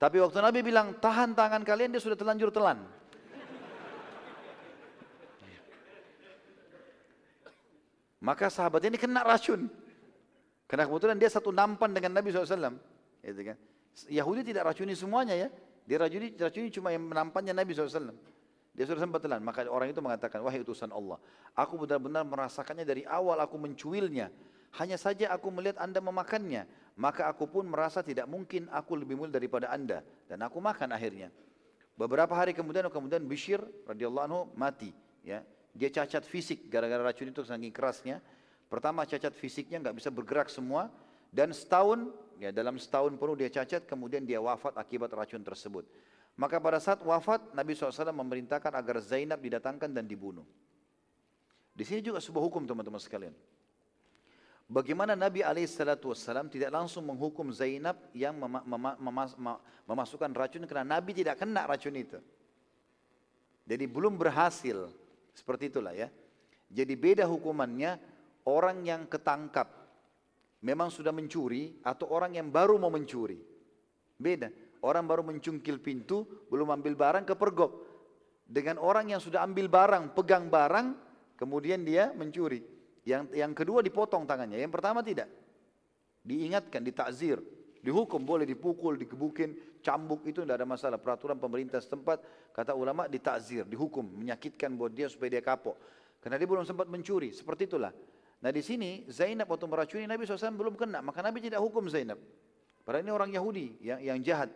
Tapi 0.00 0.16
waktu 0.16 0.40
Nabi 0.40 0.64
bilang, 0.64 0.96
tahan 0.96 1.36
tangan 1.36 1.60
kalian, 1.60 1.92
dia 1.92 2.00
sudah 2.00 2.16
telanjur 2.16 2.48
telan. 2.48 2.80
Maka 8.24 8.48
sahabat 8.48 8.80
ini 8.88 8.96
kena 8.96 9.20
racun. 9.20 9.68
Karena 10.64 10.88
kebetulan 10.88 11.20
dia 11.20 11.28
satu 11.28 11.52
nampan 11.52 11.92
dengan 11.92 12.16
Nabi 12.16 12.32
SAW. 12.32 12.80
Gitu 13.20 13.42
kan. 13.44 13.56
Yahudi 14.08 14.40
tidak 14.40 14.72
racuni 14.72 14.96
semuanya 14.96 15.36
ya. 15.36 15.48
Dia 15.84 16.00
racuni, 16.00 16.32
racuni 16.32 16.72
cuma 16.72 16.96
yang 16.96 17.04
menampannya 17.04 17.52
Nabi 17.52 17.76
SAW. 17.76 18.16
Dia 18.72 18.84
sudah 18.88 19.04
sempat 19.04 19.20
telan. 19.20 19.44
Maka 19.44 19.68
orang 19.68 19.92
itu 19.92 20.00
mengatakan, 20.00 20.40
wahai 20.40 20.64
utusan 20.64 20.88
Allah. 20.96 21.20
Aku 21.52 21.76
benar-benar 21.76 22.24
merasakannya 22.24 22.88
dari 22.88 23.04
awal 23.04 23.36
aku 23.36 23.60
mencuilnya. 23.60 24.32
Hanya 24.80 24.96
saja 24.96 25.28
aku 25.28 25.52
melihat 25.52 25.76
anda 25.76 26.00
memakannya. 26.00 26.64
Maka 26.98 27.30
aku 27.30 27.46
pun 27.46 27.64
merasa 27.68 28.02
tidak 28.02 28.26
mungkin 28.26 28.66
aku 28.72 28.98
lebih 28.98 29.16
mulia 29.18 29.34
daripada 29.34 29.70
anda. 29.70 30.02
Dan 30.26 30.42
aku 30.42 30.58
makan 30.58 30.90
akhirnya. 30.94 31.30
Beberapa 31.94 32.32
hari 32.32 32.56
kemudian, 32.56 32.88
kemudian 32.88 33.22
Bishir 33.24 33.60
radhiyallahu 33.84 34.24
anhu 34.24 34.40
mati. 34.56 34.92
Ya, 35.20 35.44
dia 35.76 35.88
cacat 35.92 36.24
fisik 36.26 36.66
gara-gara 36.72 37.00
racun 37.00 37.30
itu 37.30 37.44
saking 37.44 37.70
kerasnya. 37.70 38.18
Pertama 38.70 39.02
cacat 39.04 39.34
fisiknya 39.34 39.82
nggak 39.82 39.96
bisa 39.98 40.10
bergerak 40.14 40.46
semua 40.46 40.88
dan 41.34 41.50
setahun 41.50 42.10
ya 42.38 42.50
dalam 42.54 42.78
setahun 42.78 43.14
penuh 43.18 43.34
dia 43.34 43.50
cacat 43.50 43.82
kemudian 43.86 44.22
dia 44.22 44.38
wafat 44.38 44.78
akibat 44.78 45.10
racun 45.10 45.42
tersebut. 45.42 45.86
Maka 46.38 46.56
pada 46.62 46.78
saat 46.80 47.02
wafat 47.02 47.52
Nabi 47.52 47.74
SAW 47.74 48.14
memerintahkan 48.14 48.72
agar 48.72 48.96
Zainab 49.02 49.42
didatangkan 49.42 49.90
dan 49.90 50.06
dibunuh. 50.06 50.46
Di 51.74 51.84
sini 51.84 52.00
juga 52.00 52.22
sebuah 52.22 52.44
hukum 52.48 52.64
teman-teman 52.64 53.02
sekalian. 53.02 53.34
Bagaimana 54.70 55.18
Nabi 55.18 55.42
SAW 55.42 56.46
tidak 56.46 56.70
langsung 56.70 57.02
menghukum 57.02 57.50
Zainab 57.50 57.98
yang 58.14 58.38
mema 58.38 58.62
mema 58.62 58.94
mema 59.02 59.54
memasukkan 59.82 60.30
racun 60.30 60.62
karena 60.62 60.94
Nabi 60.94 61.10
tidak 61.10 61.42
kena 61.42 61.66
racun 61.66 61.98
itu. 61.98 62.22
Jadi 63.66 63.90
belum 63.90 64.14
berhasil. 64.14 64.86
Seperti 65.34 65.74
itulah 65.74 65.90
ya. 65.90 66.06
Jadi 66.70 66.94
beda 66.94 67.26
hukumannya 67.26 67.98
orang 68.46 68.86
yang 68.86 69.10
ketangkap 69.10 69.66
memang 70.62 70.86
sudah 70.86 71.10
mencuri 71.10 71.82
atau 71.82 72.06
orang 72.14 72.38
yang 72.38 72.46
baru 72.46 72.78
mau 72.78 72.94
mencuri. 72.94 73.42
Beda. 74.14 74.54
Orang 74.80 75.04
baru 75.10 75.26
mencungkil 75.26 75.82
pintu, 75.82 76.46
belum 76.48 76.72
ambil 76.72 76.94
barang, 76.96 77.26
kepergok. 77.26 77.72
Dengan 78.46 78.78
orang 78.80 79.12
yang 79.12 79.20
sudah 79.20 79.44
ambil 79.44 79.68
barang, 79.68 80.16
pegang 80.16 80.48
barang, 80.48 80.94
kemudian 81.36 81.84
dia 81.84 82.14
mencuri. 82.16 82.79
Yang 83.04 83.32
yang 83.32 83.52
kedua 83.56 83.80
dipotong 83.80 84.28
tangannya. 84.28 84.60
Yang 84.60 84.72
pertama 84.76 85.00
tidak. 85.00 85.28
Diingatkan, 86.20 86.84
ditakzir, 86.84 87.40
dihukum 87.80 88.20
boleh 88.20 88.44
dipukul, 88.44 89.00
dikebukin, 89.00 89.80
cambuk 89.80 90.28
itu 90.28 90.44
tidak 90.44 90.60
ada 90.60 90.68
masalah. 90.68 90.98
Peraturan 91.00 91.40
pemerintah 91.40 91.80
setempat 91.80 92.20
kata 92.52 92.76
ulama 92.76 93.08
ditakzir, 93.08 93.64
dihukum, 93.64 94.04
menyakitkan 94.04 94.76
buat 94.76 94.92
dia 94.92 95.08
supaya 95.08 95.32
dia 95.32 95.42
kapok. 95.42 95.80
Karena 96.20 96.36
dia 96.36 96.44
belum 96.44 96.68
sempat 96.68 96.86
mencuri, 96.92 97.32
seperti 97.32 97.72
itulah. 97.72 97.92
Nah 98.40 98.50
di 98.52 98.60
sini 98.60 99.08
Zainab 99.08 99.48
waktu 99.48 99.64
meracuni 99.64 100.04
Nabi 100.04 100.28
SAW 100.28 100.52
belum 100.52 100.76
kena, 100.76 101.00
maka 101.00 101.24
Nabi 101.24 101.40
tidak 101.40 101.60
hukum 101.64 101.88
Zainab. 101.88 102.20
Padahal 102.84 103.04
ini 103.04 103.12
orang 103.12 103.30
Yahudi 103.32 103.66
yang, 103.80 104.00
yang 104.00 104.18
jahat. 104.20 104.52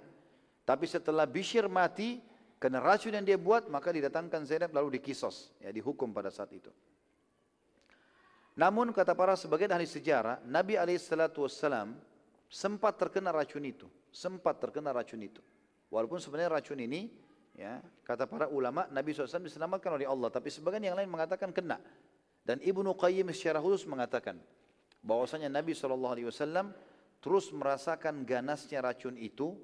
Tapi 0.64 0.88
setelah 0.88 1.28
Bishir 1.28 1.68
mati, 1.68 2.20
kena 2.56 2.80
racun 2.80 3.12
yang 3.12 3.24
dia 3.24 3.36
buat, 3.36 3.68
maka 3.68 3.92
didatangkan 3.92 4.48
Zainab 4.48 4.72
lalu 4.72 5.00
dikisos, 5.00 5.52
ya 5.60 5.68
dihukum 5.68 6.12
pada 6.12 6.32
saat 6.32 6.52
itu. 6.52 6.72
Namun 8.54 8.94
kata 8.94 9.18
para 9.18 9.34
sebagian 9.34 9.74
ahli 9.74 9.86
sejarah, 9.86 10.38
Nabi 10.46 10.78
SAW 10.78 11.98
sempat 12.46 12.94
terkena 12.94 13.34
racun 13.34 13.66
itu. 13.66 13.90
Sempat 14.14 14.62
terkena 14.62 14.94
racun 14.94 15.18
itu. 15.26 15.42
Walaupun 15.90 16.22
sebenarnya 16.22 16.62
racun 16.62 16.78
ini, 16.78 17.10
ya 17.58 17.82
kata 18.06 18.30
para 18.30 18.46
ulama, 18.46 18.86
Nabi 18.94 19.10
SAW 19.10 19.42
diselamatkan 19.42 19.98
oleh 19.98 20.06
Allah. 20.06 20.30
Tapi 20.30 20.54
sebagian 20.54 20.94
yang 20.94 20.96
lain 20.98 21.10
mengatakan 21.10 21.50
kena. 21.50 21.82
Dan 22.46 22.62
Ibnu 22.62 22.94
Qayyim 22.94 23.26
secara 23.34 23.58
khusus 23.58 23.90
mengatakan, 23.90 24.38
bahwasanya 25.02 25.50
Nabi 25.50 25.74
SAW 25.74 26.70
terus 27.18 27.50
merasakan 27.50 28.22
ganasnya 28.22 28.84
racun 28.84 29.18
itu, 29.18 29.58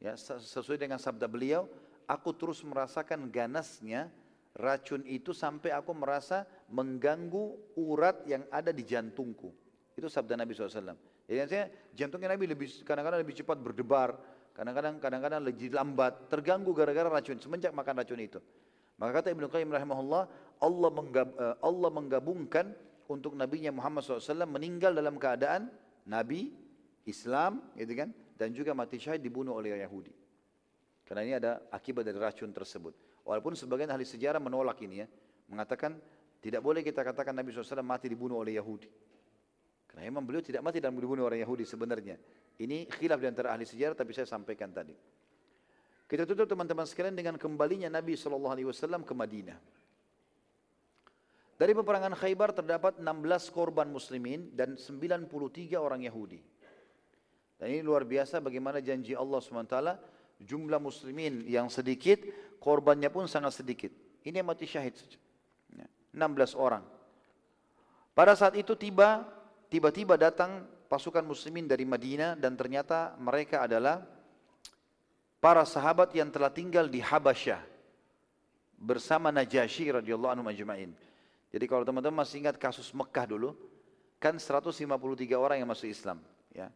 ya 0.00 0.16
sesuai 0.16 0.80
dengan 0.80 0.96
sabda 0.96 1.28
beliau, 1.28 1.68
aku 2.08 2.32
terus 2.32 2.64
merasakan 2.64 3.28
ganasnya 3.28 4.08
racun 4.56 5.06
itu 5.06 5.30
sampai 5.30 5.70
aku 5.70 5.94
merasa 5.94 6.42
mengganggu 6.70 7.74
urat 7.78 8.26
yang 8.26 8.46
ada 8.50 8.74
di 8.74 8.82
jantungku. 8.82 9.50
Itu 9.94 10.10
sabda 10.10 10.34
Nabi 10.34 10.54
SAW. 10.56 10.96
Jadi 11.30 11.38
artinya 11.38 11.66
jantungnya 11.94 12.28
Nabi 12.34 12.44
lebih 12.50 12.68
kadang-kadang 12.82 13.20
lebih 13.22 13.36
cepat 13.38 13.58
berdebar, 13.62 14.18
kadang-kadang 14.56 14.98
kadang-kadang 14.98 15.40
lebih 15.46 15.70
lambat, 15.70 16.26
terganggu 16.26 16.74
gara-gara 16.74 17.06
racun 17.06 17.38
semenjak 17.38 17.70
makan 17.70 17.94
racun 18.02 18.18
itu. 18.18 18.40
Maka 18.98 19.22
kata 19.22 19.28
Ibnu 19.32 19.46
Qayyim 19.48 19.70
rahimahullah, 19.72 20.22
Allah, 20.60 20.90
menggab, 20.92 21.28
eh, 21.32 21.56
Allah 21.64 21.90
menggabungkan 21.94 22.76
untuk 23.08 23.32
Nabi 23.32 23.64
Muhammad 23.72 24.04
SAW 24.04 24.44
meninggal 24.44 24.92
dalam 24.92 25.16
keadaan 25.16 25.72
Nabi, 26.04 26.52
Islam, 27.08 27.64
gitu 27.80 27.96
kan, 27.96 28.12
dan 28.36 28.52
juga 28.52 28.76
mati 28.76 29.00
syahid 29.00 29.24
dibunuh 29.24 29.56
oleh 29.56 29.72
Yahudi. 29.80 30.12
Karena 31.08 31.22
ini 31.26 31.34
ada 31.34 31.64
akibat 31.72 32.04
dari 32.04 32.20
racun 32.20 32.52
tersebut. 32.52 33.09
Walaupun 33.24 33.54
sebagian 33.54 33.92
ahli 33.92 34.04
sejarah 34.04 34.40
menolak 34.40 34.80
ini 34.82 35.04
ya, 35.04 35.06
mengatakan 35.50 35.98
tidak 36.40 36.64
boleh 36.64 36.80
kita 36.80 37.04
katakan 37.04 37.36
Nabi 37.36 37.52
SAW 37.52 37.84
mati 37.84 38.08
dibunuh 38.08 38.40
oleh 38.40 38.56
Yahudi. 38.56 38.88
Karena 39.90 40.08
memang 40.08 40.24
beliau 40.24 40.40
tidak 40.40 40.64
mati 40.64 40.78
dan 40.78 40.96
dibunuh 40.96 41.26
oleh 41.28 41.42
Yahudi 41.44 41.66
sebenarnya. 41.68 42.16
Ini 42.60 42.88
khilaf 42.88 43.18
di 43.20 43.28
antara 43.28 43.52
ahli 43.52 43.66
sejarah 43.68 43.98
tapi 43.98 44.14
saya 44.16 44.24
sampaikan 44.24 44.72
tadi. 44.72 44.94
Kita 46.10 46.26
tutup 46.26 46.46
teman-teman 46.50 46.86
sekalian 46.88 47.14
dengan 47.14 47.38
kembalinya 47.38 47.86
Nabi 47.86 48.18
SAW 48.18 49.06
ke 49.06 49.14
Madinah. 49.14 49.58
Dari 51.60 51.76
peperangan 51.76 52.16
Khaybar 52.16 52.56
terdapat 52.56 52.98
16 52.98 53.52
korban 53.52 53.84
muslimin 53.84 54.48
dan 54.56 54.80
93 54.80 55.28
orang 55.76 56.00
Yahudi. 56.02 56.40
Dan 57.60 57.68
ini 57.68 57.84
luar 57.84 58.08
biasa 58.08 58.40
bagaimana 58.40 58.80
janji 58.80 59.12
Allah 59.12 59.44
SWT 59.44 59.76
jumlah 60.40 60.80
muslimin 60.80 61.44
yang 61.44 61.68
sedikit, 61.68 62.24
korbannya 62.60 63.08
pun 63.08 63.24
sangat 63.26 63.56
sedikit. 63.56 63.90
Ini 64.22 64.44
mati 64.44 64.68
syahid 64.68 64.94
saja. 64.94 65.18
16 66.12 66.12
ya, 66.12 66.58
orang. 66.60 66.84
Pada 68.12 68.36
saat 68.36 68.52
itu 68.54 68.76
tiba, 68.76 69.24
tiba-tiba 69.72 70.20
datang 70.20 70.68
pasukan 70.90 71.24
muslimin 71.24 71.64
dari 71.64 71.88
Madinah 71.88 72.36
dan 72.36 72.58
ternyata 72.58 73.16
mereka 73.16 73.64
adalah 73.64 74.04
para 75.40 75.64
sahabat 75.64 76.12
yang 76.12 76.28
telah 76.28 76.52
tinggal 76.52 76.90
di 76.90 77.00
Habasyah 77.00 77.62
bersama 78.76 79.32
Najasyi 79.32 79.96
radhiyallahu 79.96 80.32
anhu 80.36 80.44
majma'in. 80.44 80.92
Jadi 81.50 81.64
kalau 81.66 81.82
teman-teman 81.82 82.22
masih 82.22 82.44
ingat 82.44 82.60
kasus 82.60 82.92
Mekah 82.92 83.26
dulu, 83.26 83.56
kan 84.20 84.36
153 84.36 84.84
orang 85.34 85.56
yang 85.58 85.68
masuk 85.70 85.88
Islam, 85.90 86.20
ya. 86.52 86.68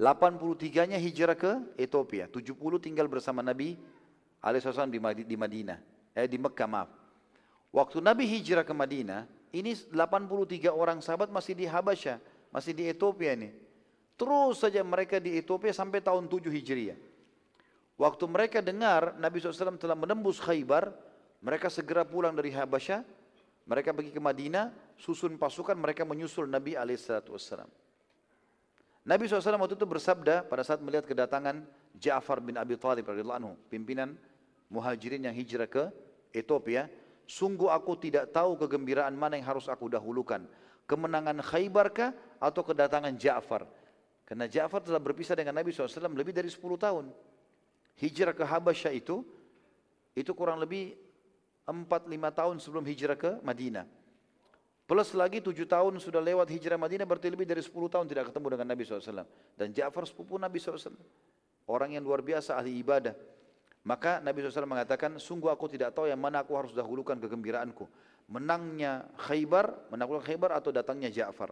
83-nya 0.00 0.96
hijrah 0.96 1.36
ke 1.36 1.52
Ethiopia, 1.76 2.24
70 2.24 2.56
tinggal 2.80 3.04
bersama 3.04 3.44
Nabi 3.44 3.76
alaihissalam 4.40 4.92
di 4.92 5.36
Madinah, 5.36 5.78
eh 6.16 6.26
di 6.26 6.36
Mekah 6.40 6.68
maaf. 6.68 6.90
Waktu 7.70 8.02
Nabi 8.02 8.26
hijrah 8.26 8.66
ke 8.66 8.74
Madinah, 8.74 9.24
ini 9.54 9.76
83 9.76 10.74
orang 10.74 10.98
sahabat 10.98 11.30
masih 11.30 11.54
di 11.54 11.70
Habasyah, 11.70 12.18
masih 12.50 12.74
di 12.74 12.90
Ethiopia 12.90 13.38
ini. 13.38 13.54
Terus 14.18 14.60
saja 14.60 14.84
mereka 14.84 15.16
di 15.22 15.38
Ethiopia 15.38 15.72
sampai 15.72 16.02
tahun 16.02 16.28
7 16.28 16.50
Hijriah. 16.50 16.98
Waktu 18.00 18.24
mereka 18.28 18.58
dengar 18.64 19.16
Nabi 19.16 19.40
SAW 19.40 19.76
telah 19.80 19.96
menembus 19.96 20.40
Khaybar, 20.40 20.92
mereka 21.40 21.68
segera 21.72 22.04
pulang 22.04 22.36
dari 22.36 22.52
Habasyah, 22.52 23.04
mereka 23.64 23.92
pergi 23.96 24.12
ke 24.12 24.20
Madinah, 24.20 24.72
susun 24.96 25.36
pasukan, 25.40 25.76
mereka 25.76 26.04
menyusul 26.04 26.48
Nabi 26.48 26.76
SAW. 26.76 27.68
Nabi 29.04 29.22
SAW 29.24 29.56
waktu 29.56 29.76
itu 29.76 29.88
bersabda 29.88 30.44
pada 30.44 30.60
saat 30.60 30.84
melihat 30.84 31.08
kedatangan 31.08 31.64
Ja'far 31.96 32.44
bin 32.44 32.60
Abi 32.60 32.76
Thalib 32.76 33.08
radhiyallahu 33.08 33.40
anhu, 33.40 33.52
pimpinan 33.72 34.16
muhajirin 34.70 35.26
yang 35.26 35.34
hijrah 35.34 35.66
ke 35.66 35.90
Ethiopia, 36.30 36.86
sungguh 37.26 37.68
aku 37.68 37.98
tidak 37.98 38.30
tahu 38.30 38.54
kegembiraan 38.56 39.12
mana 39.12 39.36
yang 39.36 39.50
harus 39.50 39.66
aku 39.66 39.90
dahulukan, 39.90 40.46
kemenangan 40.86 41.42
Khaybarkah 41.42 42.14
atau 42.38 42.62
kedatangan 42.62 43.14
Ja'far. 43.18 43.66
Karena 44.24 44.46
Ja'far 44.46 44.86
telah 44.86 45.02
berpisah 45.02 45.34
dengan 45.34 45.58
Nabi 45.58 45.74
SAW 45.74 45.90
lebih 46.14 46.30
dari 46.30 46.46
10 46.46 46.62
tahun. 46.78 47.10
Hijrah 47.98 48.32
ke 48.32 48.46
Habasyah 48.46 48.94
itu, 48.94 49.26
itu 50.14 50.30
kurang 50.38 50.62
lebih 50.62 50.94
4-5 51.66 52.38
tahun 52.38 52.56
sebelum 52.62 52.84
hijrah 52.86 53.18
ke 53.18 53.42
Madinah. 53.42 53.86
Plus 54.90 55.14
lagi 55.14 55.38
tujuh 55.38 55.70
tahun 55.70 56.02
sudah 56.02 56.18
lewat 56.18 56.50
hijrah 56.50 56.74
Madinah 56.74 57.06
berarti 57.06 57.30
lebih 57.30 57.46
dari 57.46 57.62
sepuluh 57.62 57.86
tahun 57.86 58.10
tidak 58.10 58.34
ketemu 58.34 58.58
dengan 58.58 58.66
Nabi 58.74 58.82
SAW. 58.82 59.22
Dan 59.54 59.70
Ja'far 59.70 60.02
sepupu 60.02 60.34
Nabi 60.34 60.58
SAW. 60.58 60.98
Orang 61.70 61.94
yang 61.94 62.02
luar 62.02 62.26
biasa 62.26 62.58
ahli 62.58 62.74
ibadah. 62.82 63.14
Maka 63.80 64.20
Nabi 64.20 64.44
SAW 64.44 64.68
mengatakan, 64.68 65.16
sungguh 65.16 65.48
aku 65.48 65.64
tidak 65.72 65.96
tahu 65.96 66.04
yang 66.04 66.20
mana 66.20 66.44
aku 66.44 66.52
harus 66.52 66.72
dahulukan 66.76 67.16
kegembiraanku. 67.16 67.88
Menangnya 68.28 69.08
Khaybar, 69.16 69.88
menaklukkan 69.88 70.24
Khaybar 70.28 70.50
atau 70.52 70.68
datangnya 70.70 71.08
Ja'far. 71.08 71.50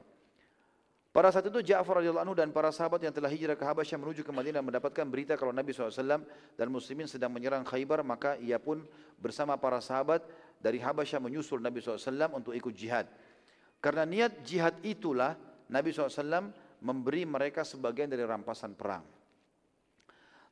Pada 1.08 1.32
saat 1.32 1.48
itu 1.48 1.64
Ja'far 1.64 2.04
radhiyallahu 2.04 2.30
anhu 2.30 2.36
dan 2.36 2.52
para 2.52 2.68
sahabat 2.68 3.00
yang 3.00 3.10
telah 3.10 3.32
hijrah 3.32 3.56
ke 3.56 3.64
Habasyah 3.64 3.96
menuju 3.96 4.22
ke 4.22 4.30
Madinah 4.30 4.60
mendapatkan 4.60 5.02
berita 5.08 5.34
kalau 5.40 5.56
Nabi 5.56 5.72
SAW 5.72 6.22
dan 6.54 6.66
muslimin 6.68 7.08
sedang 7.08 7.32
menyerang 7.32 7.64
Khaybar 7.64 8.04
maka 8.04 8.36
ia 8.38 8.60
pun 8.60 8.84
bersama 9.16 9.56
para 9.56 9.80
sahabat 9.80 10.22
dari 10.60 10.78
Habasyah 10.78 11.18
menyusul 11.18 11.58
Nabi 11.64 11.80
SAW 11.80 12.28
untuk 12.36 12.52
ikut 12.52 12.70
jihad. 12.76 13.08
Karena 13.80 14.04
niat 14.04 14.44
jihad 14.44 14.76
itulah 14.84 15.34
Nabi 15.66 15.90
SAW 15.90 16.52
memberi 16.84 17.26
mereka 17.26 17.66
sebagian 17.66 18.06
dari 18.06 18.22
rampasan 18.22 18.76
perang. 18.76 19.17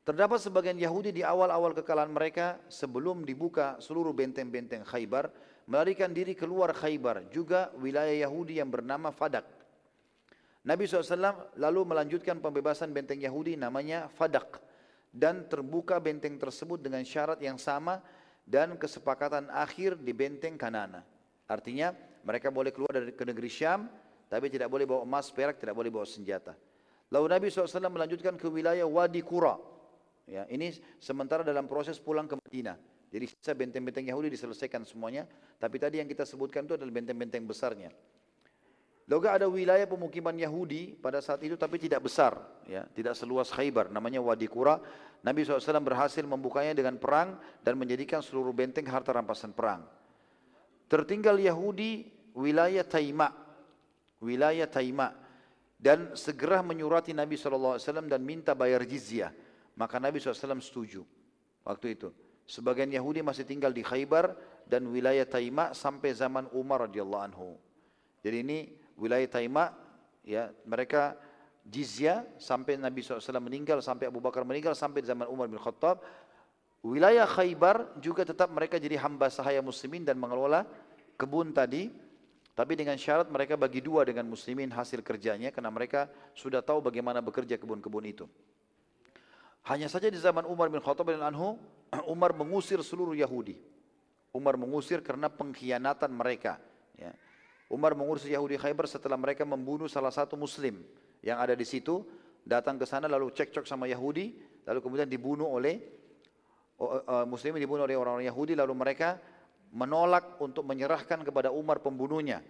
Terdapat 0.07 0.39
sebagian 0.39 0.79
Yahudi 0.79 1.11
di 1.11 1.27
awal-awal 1.27 1.75
kekalahan 1.75 2.15
mereka 2.15 2.63
sebelum 2.71 3.27
dibuka 3.27 3.75
seluruh 3.83 4.15
benteng-benteng 4.15 4.87
Khaybar 4.87 5.35
melarikan 5.67 6.15
diri 6.15 6.39
keluar 6.39 6.71
Khaybar 6.71 7.27
juga 7.35 7.75
wilayah 7.75 8.15
Yahudi 8.15 8.63
yang 8.63 8.71
bernama 8.71 9.11
Fadak. 9.11 9.43
Nabi 10.63 10.87
SAW 10.87 11.59
lalu 11.59 11.81
melanjutkan 11.83 12.39
pembebasan 12.39 12.95
benteng 12.95 13.19
Yahudi 13.19 13.59
namanya 13.59 14.07
Fadak 14.15 14.63
dan 15.11 15.43
terbuka 15.51 15.99
benteng 15.99 16.39
tersebut 16.39 16.79
dengan 16.79 17.03
syarat 17.03 17.43
yang 17.43 17.59
sama 17.59 17.99
dan 18.47 18.79
kesepakatan 18.79 19.51
akhir 19.51 19.99
di 19.99 20.15
benteng 20.15 20.55
Kanana. 20.55 21.03
Artinya 21.51 21.91
mereka 22.23 22.55
boleh 22.55 22.71
keluar 22.71 22.95
dari 22.95 23.11
ke 23.11 23.27
negeri 23.27 23.51
Syam, 23.51 23.91
tapi 24.31 24.55
tidak 24.55 24.71
boleh 24.71 24.87
bawa 24.87 25.03
emas, 25.03 25.35
perak, 25.35 25.59
tidak 25.59 25.75
boleh 25.75 25.91
bawa 25.91 26.07
senjata. 26.07 26.55
Lalu 27.11 27.27
Nabi 27.27 27.47
SAW 27.51 27.91
melanjutkan 27.91 28.39
ke 28.39 28.47
wilayah 28.47 28.87
Wadi 28.87 29.19
Kura. 29.27 29.75
Ya, 30.27 30.43
ini 30.51 30.75
sementara 30.99 31.47
dalam 31.47 31.71
proses 31.71 32.03
pulang 32.03 32.27
ke 32.27 32.35
Madinah. 32.35 32.75
Jadi 33.07 33.31
sisa 33.31 33.55
benteng-benteng 33.55 34.11
Yahudi 34.11 34.35
diselesaikan 34.35 34.83
semuanya. 34.83 35.23
Tapi 35.57 35.79
tadi 35.79 36.03
yang 36.03 36.11
kita 36.11 36.27
sebutkan 36.27 36.67
itu 36.67 36.75
adalah 36.75 36.91
benteng-benteng 36.91 37.47
besarnya. 37.47 37.95
Lalu 39.07 39.27
ada 39.31 39.47
wilayah 39.47 39.87
pemukiman 39.87 40.35
Yahudi 40.35 40.99
pada 40.99 41.23
saat 41.23 41.39
itu 41.47 41.55
tapi 41.55 41.79
tidak 41.79 42.11
besar, 42.11 42.43
ya, 42.67 42.83
tidak 42.91 43.15
seluas 43.15 43.55
Khaybar, 43.55 43.87
namanya 43.87 44.19
Wadi 44.19 44.51
Kura. 44.51 44.83
Nabi 45.23 45.47
SAW 45.47 45.79
berhasil 45.79 46.27
membukanya 46.27 46.75
dengan 46.75 46.99
perang 46.99 47.39
dan 47.63 47.79
menjadikan 47.79 48.19
seluruh 48.19 48.51
benteng 48.51 48.83
harta 48.91 49.15
rampasan 49.15 49.55
perang. 49.55 49.87
Tertinggal 50.91 51.39
Yahudi 51.39 52.03
wilayah 52.35 52.83
Taima, 52.83 53.31
wilayah 54.19 54.67
Taima 54.67 55.15
dan 55.79 56.19
segera 56.19 56.67
menyurati 56.67 57.15
Nabi 57.15 57.39
SAW 57.39 57.79
dan 58.11 58.23
minta 58.27 58.59
bayar 58.59 58.83
jizyah. 58.83 59.31
Maka 59.77 60.01
Nabi 60.01 60.19
SAW 60.19 60.59
setuju 60.59 61.05
waktu 61.63 61.95
itu. 61.95 62.09
Sebagian 62.47 62.89
Yahudi 62.89 63.21
masih 63.21 63.45
tinggal 63.45 63.75
di 63.75 63.83
Khaybar 63.85 64.33
dan 64.65 64.87
wilayah 64.89 65.27
Taima 65.27 65.75
sampai 65.77 66.15
zaman 66.15 66.49
Umar 66.55 66.89
radhiyallahu 66.89 67.23
anhu. 67.23 67.59
Jadi 68.25 68.37
ini 68.43 68.59
wilayah 68.97 69.29
Taima 69.29 69.75
ya 70.25 70.51
mereka 70.65 71.15
jizyah 71.67 72.25
sampai 72.39 72.79
Nabi 72.79 73.03
SAW 73.03 73.43
meninggal 73.43 73.83
sampai 73.83 74.09
Abu 74.09 74.23
Bakar 74.23 74.47
meninggal 74.47 74.79
sampai 74.79 75.03
zaman 75.03 75.27
Umar 75.27 75.51
bin 75.51 75.59
Khattab 75.59 76.01
Wilayah 76.87 77.27
Khaybar 77.27 77.99
juga 77.99 78.23
tetap 78.23 78.47
mereka 78.55 78.79
jadi 78.79 78.95
hamba 79.03 79.27
sahaya 79.27 79.59
muslimin 79.59 80.07
dan 80.07 80.15
mengelola 80.15 80.63
kebun 81.19 81.51
tadi. 81.51 81.91
Tapi 82.57 82.73
dengan 82.73 82.95
syarat 82.97 83.27
mereka 83.29 83.59
bagi 83.59 83.83
dua 83.85 84.07
dengan 84.07 84.25
muslimin 84.31 84.71
hasil 84.73 85.03
kerjanya 85.05 85.53
karena 85.53 85.69
mereka 85.69 86.09
sudah 86.33 86.65
tahu 86.65 86.81
bagaimana 86.81 87.21
bekerja 87.21 87.59
kebun-kebun 87.59 88.07
itu. 88.07 88.25
Hanya 89.67 89.91
saja 89.91 90.07
di 90.07 90.19
zaman 90.19 90.47
Umar 90.47 90.71
bin 90.71 90.79
Khattab 90.79 91.11
dan 91.11 91.27
Anhu, 91.27 91.59
Umar 92.13 92.31
mengusir 92.33 92.79
seluruh 92.81 93.19
Yahudi. 93.19 93.59
Umar 94.31 94.55
mengusir 94.55 95.03
karena 95.03 95.27
pengkhianatan 95.27 96.13
mereka. 96.13 96.63
Ya. 96.95 97.11
Umar 97.67 97.99
mengusir 97.99 98.31
Yahudi 98.31 98.61
Khaybar 98.61 98.87
setelah 98.87 99.19
mereka 99.19 99.43
membunuh 99.43 99.91
salah 99.91 100.15
satu 100.15 100.39
Muslim 100.39 100.87
yang 101.19 101.43
ada 101.43 101.57
di 101.59 101.67
situ, 101.67 102.07
datang 102.47 102.79
ke 102.79 102.87
sana 102.87 103.11
lalu 103.11 103.35
cekcok 103.35 103.67
sama 103.67 103.91
Yahudi, 103.91 104.39
lalu 104.63 104.79
kemudian 104.79 105.11
dibunuh 105.11 105.51
oleh 105.51 105.97
Oh, 106.77 107.01
eh, 107.01 107.25
muslimin 107.25 107.57
dibunuh 107.57 107.89
oleh 107.89 107.97
orang-orang 107.97 108.29
Yahudi 108.29 108.53
lalu 108.53 108.77
mereka 108.77 109.17
menolak 109.73 110.37
untuk 110.45 110.69
menyerahkan 110.69 111.25
kepada 111.25 111.49
Umar 111.49 111.81
pembunuhnya. 111.81 112.45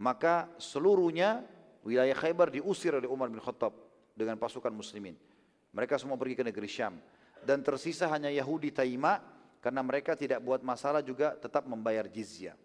Maka 0.00 0.48
seluruhnya 0.56 1.44
wilayah 1.84 2.16
Khaybar 2.16 2.48
diusir 2.48 2.96
oleh 2.96 3.04
Umar 3.04 3.28
bin 3.28 3.44
Khattab 3.44 3.76
dengan 4.16 4.40
pasukan 4.40 4.72
muslimin. 4.72 5.12
Mereka 5.74 5.98
semua 5.98 6.14
pergi 6.14 6.38
ke 6.38 6.44
negeri 6.46 6.70
Syam. 6.70 6.94
Dan 7.44 7.60
tersisa 7.60 8.08
hanya 8.08 8.30
Yahudi 8.30 8.70
Taima 8.72 9.20
karena 9.58 9.82
mereka 9.82 10.14
tidak 10.14 10.40
buat 10.40 10.62
masalah 10.62 11.02
juga 11.02 11.34
tetap 11.36 11.66
membayar 11.66 12.06
jizyah. 12.08 12.56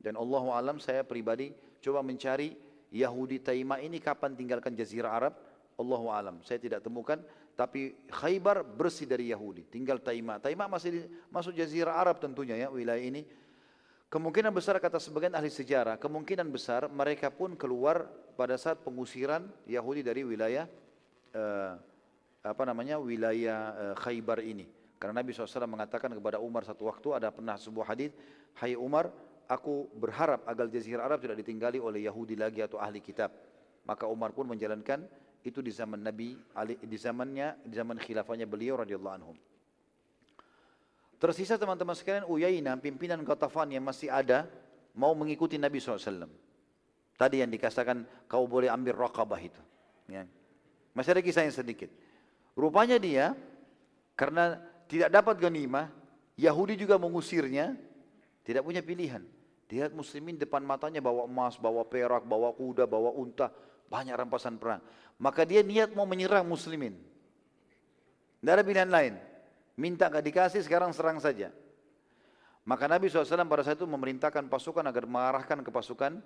Dan 0.00 0.16
Allah 0.16 0.44
alam 0.56 0.80
saya 0.80 1.04
pribadi 1.04 1.52
coba 1.84 2.00
mencari 2.00 2.56
Yahudi 2.90 3.38
Taima 3.44 3.78
ini 3.78 4.00
kapan 4.00 4.32
tinggalkan 4.34 4.72
Jazirah 4.72 5.12
Arab. 5.12 5.34
Allah 5.76 6.02
alam 6.10 6.36
saya 6.42 6.56
tidak 6.58 6.80
temukan. 6.80 7.20
Tapi 7.54 8.08
Khaybar 8.08 8.64
bersih 8.64 9.04
dari 9.04 9.28
Yahudi. 9.28 9.68
Tinggal 9.68 10.00
Taima. 10.00 10.40
Taima 10.40 10.64
masih 10.64 10.88
di, 10.90 11.00
masuk 11.28 11.52
Jazirah 11.52 11.92
Arab 11.92 12.16
tentunya 12.18 12.56
ya 12.56 12.68
wilayah 12.72 13.04
ini. 13.04 13.28
Kemungkinan 14.10 14.50
besar 14.50 14.74
kata 14.82 14.98
sebagian 14.98 15.38
ahli 15.38 15.46
sejarah, 15.46 15.94
kemungkinan 15.94 16.50
besar 16.50 16.90
mereka 16.90 17.30
pun 17.30 17.54
keluar 17.54 18.10
pada 18.34 18.58
saat 18.58 18.82
pengusiran 18.82 19.46
Yahudi 19.70 20.02
dari 20.02 20.26
wilayah 20.26 20.66
uh, 21.30 21.78
apa 22.40 22.62
namanya 22.64 22.96
wilayah 22.96 23.92
uh, 23.92 23.94
Khaybar 24.00 24.40
ini. 24.40 24.68
Karena 25.00 25.24
Nabi 25.24 25.32
SAW 25.32 25.64
mengatakan 25.64 26.12
kepada 26.12 26.36
Umar 26.36 26.64
satu 26.68 26.88
waktu 26.88 27.16
ada 27.16 27.32
pernah 27.32 27.56
sebuah 27.56 27.96
hadis, 27.96 28.12
Hai 28.52 28.76
Umar, 28.76 29.08
aku 29.48 29.88
berharap 29.96 30.44
agar 30.44 30.68
Jazirah 30.68 31.08
Arab 31.08 31.24
tidak 31.24 31.40
ditinggali 31.40 31.80
oleh 31.80 32.04
Yahudi 32.04 32.36
lagi 32.36 32.60
atau 32.60 32.76
ahli 32.76 33.00
kitab. 33.00 33.32
Maka 33.88 34.04
Umar 34.04 34.36
pun 34.36 34.44
menjalankan 34.44 35.08
itu 35.40 35.64
di 35.64 35.72
zaman 35.72 36.04
Nabi, 36.04 36.36
di 36.84 36.98
zamannya, 37.00 37.64
di 37.64 37.72
zaman 37.72 37.96
khilafahnya 37.96 38.44
beliau 38.44 38.84
radhiyallahu 38.84 39.16
anhum. 39.16 39.36
Tersisa 41.20 41.56
teman-teman 41.56 41.96
sekalian 41.96 42.24
Uyainah, 42.28 42.76
pimpinan 42.80 43.20
Ghatafan 43.24 43.72
yang 43.72 43.84
masih 43.84 44.12
ada, 44.12 44.48
mau 44.96 45.12
mengikuti 45.16 45.56
Nabi 45.56 45.80
SAW. 45.80 46.28
Tadi 47.16 47.44
yang 47.44 47.52
dikatakan 47.52 48.04
kau 48.24 48.48
boleh 48.48 48.72
ambil 48.72 48.96
raqabah 48.96 49.40
itu. 49.40 49.60
Ya. 50.08 50.24
Masih 50.96 51.12
ada 51.12 51.20
kisah 51.20 51.44
yang 51.44 51.52
sedikit. 51.52 51.92
Rupanya 52.58 52.98
dia, 53.00 53.32
karena 54.18 54.58
tidak 54.90 55.10
dapat 55.10 55.36
ganimah, 55.38 55.88
Yahudi 56.34 56.74
juga 56.76 56.98
mengusirnya, 56.98 57.76
tidak 58.42 58.66
punya 58.66 58.82
pilihan. 58.82 59.22
Dia 59.70 59.86
muslimin 59.92 60.34
depan 60.34 60.66
matanya 60.66 60.98
bawa 60.98 61.30
emas, 61.30 61.54
bawa 61.54 61.86
perak, 61.86 62.26
bawa 62.26 62.50
kuda, 62.50 62.90
bawa 62.90 63.14
unta, 63.14 63.54
banyak 63.86 64.18
rampasan 64.18 64.58
perang. 64.58 64.82
Maka 65.20 65.46
dia 65.46 65.62
niat 65.62 65.94
mau 65.94 66.08
menyerang 66.08 66.42
muslimin. 66.42 66.98
Tidak 68.40 68.50
ada 68.50 68.64
pilihan 68.66 68.90
lain. 68.90 69.14
Minta 69.78 70.10
gak 70.10 70.26
dikasih, 70.26 70.66
sekarang 70.66 70.90
serang 70.90 71.22
saja. 71.22 71.54
Maka 72.66 72.90
Nabi 72.90 73.08
SAW 73.08 73.46
pada 73.46 73.62
saat 73.62 73.78
itu 73.78 73.86
memerintahkan 73.88 74.50
pasukan 74.50 74.84
agar 74.84 75.04
mengarahkan 75.06 75.62
ke 75.62 75.70
pasukan 75.70 76.18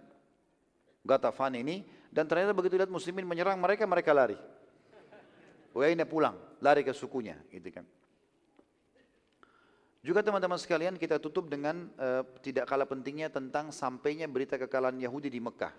Gatafan 1.04 1.60
ini. 1.60 1.84
Dan 2.08 2.24
ternyata 2.24 2.56
begitu 2.56 2.80
lihat 2.80 2.88
muslimin 2.88 3.28
menyerang 3.28 3.60
mereka, 3.60 3.84
mereka 3.84 4.16
lari. 4.16 4.40
Uyainah 5.74 6.06
pulang, 6.06 6.38
lari 6.62 6.86
ke 6.86 6.94
sukunya. 6.94 7.34
Gitu 7.50 7.68
kan. 7.74 7.84
Juga 10.04 10.20
teman-teman 10.20 10.60
sekalian 10.60 11.00
kita 11.00 11.16
tutup 11.16 11.48
dengan 11.48 11.88
uh, 11.96 12.22
tidak 12.44 12.68
kalah 12.68 12.84
pentingnya 12.84 13.32
tentang 13.32 13.72
sampainya 13.72 14.28
berita 14.28 14.60
kekalahan 14.60 15.00
Yahudi 15.00 15.32
di 15.32 15.40
Mekah. 15.40 15.72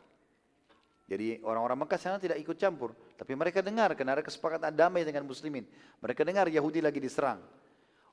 Jadi 1.06 1.38
orang-orang 1.46 1.86
Mekah 1.86 2.00
sana 2.02 2.18
tidak 2.18 2.42
ikut 2.42 2.58
campur. 2.58 2.98
Tapi 3.14 3.38
mereka 3.38 3.62
dengar 3.62 3.94
karena 3.94 4.18
ada 4.18 4.26
kesepakatan 4.26 4.74
damai 4.74 5.06
dengan 5.06 5.22
muslimin. 5.30 5.70
Mereka 6.02 6.26
dengar 6.26 6.50
Yahudi 6.50 6.82
lagi 6.82 6.98
diserang. 6.98 7.38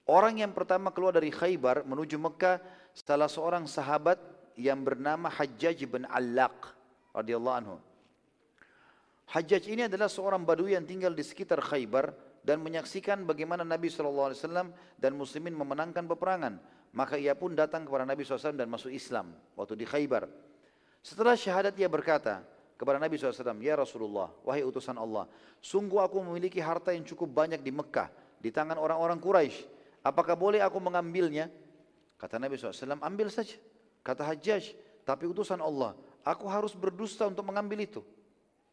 Orang 0.04 0.36
yang 0.36 0.52
pertama 0.52 0.92
keluar 0.92 1.16
dari 1.16 1.32
Khaybar 1.32 1.88
menuju 1.88 2.20
Mekah 2.20 2.60
salah 2.92 3.32
seorang 3.32 3.64
sahabat 3.64 4.20
yang 4.60 4.84
bernama 4.84 5.32
Hajjaj 5.32 5.80
bin 5.88 6.04
Allaq 6.04 6.76
radhiyallahu 7.16 7.56
anhu. 7.56 7.76
Hajjaj 9.32 9.64
ini 9.72 9.88
adalah 9.88 10.12
seorang 10.12 10.44
badui 10.44 10.76
yang 10.76 10.84
tinggal 10.84 11.16
di 11.16 11.24
sekitar 11.24 11.64
Khaybar 11.64 12.12
dan 12.44 12.60
menyaksikan 12.60 13.24
bagaimana 13.24 13.64
Nabi 13.64 13.88
SAW 13.88 14.36
dan 15.00 15.12
muslimin 15.16 15.56
memenangkan 15.56 16.04
peperangan. 16.04 16.60
Maka 16.92 17.16
ia 17.16 17.32
pun 17.32 17.56
datang 17.56 17.88
kepada 17.88 18.04
Nabi 18.04 18.28
SAW 18.28 18.52
dan 18.52 18.68
masuk 18.68 18.92
Islam 18.92 19.32
waktu 19.56 19.80
di 19.80 19.88
Khaybar. 19.88 20.28
Setelah 21.00 21.32
syahadat 21.32 21.72
ia 21.80 21.88
berkata 21.88 22.44
kepada 22.76 23.00
Nabi 23.00 23.16
SAW, 23.16 23.56
Ya 23.64 23.72
Rasulullah, 23.72 24.28
wahai 24.44 24.68
utusan 24.68 25.00
Allah, 25.00 25.24
sungguh 25.64 26.04
aku 26.04 26.20
memiliki 26.20 26.60
harta 26.60 26.92
yang 26.92 27.08
cukup 27.08 27.32
banyak 27.32 27.64
di 27.64 27.72
Mekah, 27.72 28.12
di 28.36 28.52
tangan 28.52 28.76
orang-orang 28.76 29.16
Quraisy 29.16 29.80
Apakah 30.02 30.34
boleh 30.34 30.58
aku 30.58 30.82
mengambilnya? 30.82 31.46
Kata 32.18 32.38
Nabi 32.42 32.58
SAW, 32.58 32.98
ambil 32.98 33.30
saja. 33.30 33.54
Kata 34.02 34.26
Hajjaj, 34.26 34.74
tapi 35.06 35.30
utusan 35.30 35.62
Allah, 35.62 35.94
aku 36.26 36.50
harus 36.50 36.74
berdusta 36.74 37.22
untuk 37.30 37.46
mengambil 37.46 37.86
itu. 37.86 38.02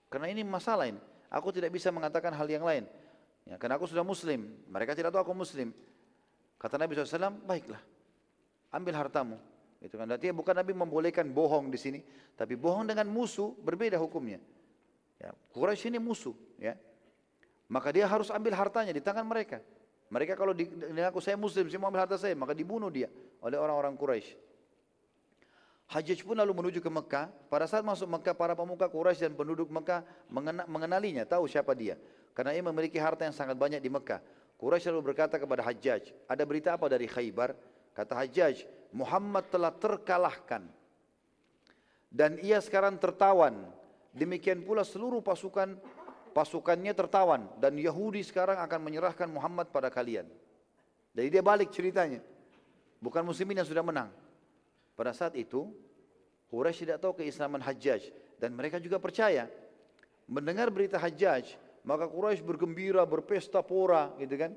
Karena 0.09 0.27
ini 0.29 0.41
masalah 0.41 0.89
ini. 0.89 0.99
Aku 1.29 1.53
tidak 1.53 1.69
bisa 1.69 1.93
mengatakan 1.93 2.33
hal 2.33 2.49
yang 2.49 2.65
lain. 2.65 2.89
Ya, 3.45 3.55
karena 3.61 3.77
aku 3.77 3.85
sudah 3.85 4.01
muslim. 4.01 4.49
Mereka 4.65 4.97
tidak 4.97 5.13
tahu 5.13 5.21
aku 5.29 5.33
muslim. 5.37 5.69
Kata 6.57 6.75
Nabi 6.75 6.97
SAW, 6.97 7.37
baiklah. 7.45 7.81
Ambil 8.73 8.93
hartamu. 8.97 9.37
Itu 9.79 9.95
kan 9.95 10.11
artinya 10.11 10.35
bukan 10.35 10.53
Nabi 10.59 10.75
membolehkan 10.75 11.23
bohong 11.31 11.71
di 11.71 11.79
sini, 11.79 11.99
tapi 12.35 12.59
bohong 12.59 12.83
dengan 12.91 13.07
musuh 13.07 13.55
berbeda 13.63 13.95
hukumnya. 13.95 14.43
Ya, 15.15 15.31
Quraisy 15.55 15.87
ini 15.87 15.99
musuh, 16.03 16.35
ya. 16.59 16.75
Maka 17.71 17.95
dia 17.95 18.03
harus 18.03 18.27
ambil 18.27 18.59
hartanya 18.59 18.91
di 18.91 18.99
tangan 18.99 19.23
mereka. 19.23 19.63
Mereka 20.09 20.35
kalau 20.35 20.51
aku 21.05 21.21
saya 21.21 21.37
muslim, 21.39 21.69
saya 21.69 21.79
mau 21.79 21.87
ambil 21.87 22.03
harta 22.03 22.17
saya, 22.17 22.35
maka 22.35 22.51
dibunuh 22.51 22.91
dia 22.91 23.07
oleh 23.39 23.55
orang-orang 23.55 23.95
Quraisy. 23.95 24.48
Hajjaj 25.89 26.21
pun 26.21 26.37
lalu 26.37 26.53
menuju 26.53 26.79
ke 26.85 26.91
Mekah. 26.91 27.33
Pada 27.49 27.65
saat 27.65 27.81
masuk 27.81 28.05
Mekah, 28.05 28.37
para 28.37 28.53
pemuka 28.53 28.85
Quraisy 28.85 29.25
dan 29.25 29.33
penduduk 29.33 29.73
Mekah 29.73 30.05
mengenalinya, 30.69 31.25
tahu 31.25 31.49
siapa 31.49 31.73
dia. 31.73 31.97
Karena 32.37 32.53
ia 32.53 32.61
memiliki 32.61 33.01
harta 33.01 33.25
yang 33.25 33.33
sangat 33.33 33.57
banyak 33.57 33.81
di 33.81 33.89
Mekah. 33.89 34.21
Quraisy 34.61 34.93
lalu 34.93 35.13
berkata 35.13 35.41
kepada 35.41 35.65
Hajjaj, 35.65 36.13
ada 36.29 36.43
berita 36.45 36.77
apa 36.77 36.85
dari 36.85 37.09
Khaybar? 37.09 37.57
Kata 37.97 38.13
Hajjaj, 38.21 38.69
Muhammad 38.93 39.49
telah 39.49 39.73
terkalahkan. 39.73 40.61
Dan 42.13 42.37
ia 42.37 42.61
sekarang 42.61 43.01
tertawan. 43.01 43.65
Demikian 44.13 44.61
pula 44.61 44.85
seluruh 44.85 45.25
pasukan 45.25 45.73
pasukannya 46.33 46.93
tertawan 46.93 47.49
dan 47.57 47.73
Yahudi 47.77 48.21
sekarang 48.21 48.61
akan 48.61 48.79
menyerahkan 48.81 49.29
Muhammad 49.29 49.73
pada 49.73 49.89
kalian. 49.89 50.25
Jadi 51.17 51.27
dia 51.33 51.41
balik 51.41 51.73
ceritanya. 51.73 52.21
Bukan 53.01 53.25
muslimin 53.25 53.61
yang 53.61 53.69
sudah 53.69 53.81
menang. 53.81 54.09
Pada 54.99 55.15
saat 55.15 55.31
itu, 55.39 55.71
Quraisy 56.51 56.83
tidak 56.83 56.99
tahu 56.99 57.23
keislaman 57.23 57.63
Hajjaj 57.63 58.11
dan 58.35 58.51
mereka 58.51 58.83
juga 58.83 58.99
percaya. 58.99 59.47
Mendengar 60.27 60.67
berita 60.75 60.99
Hajjaj, 60.99 61.55
maka 61.87 62.03
Quraisy 62.03 62.43
bergembira, 62.43 63.07
berpesta 63.07 63.63
pora, 63.63 64.11
gitu 64.19 64.35
kan? 64.35 64.51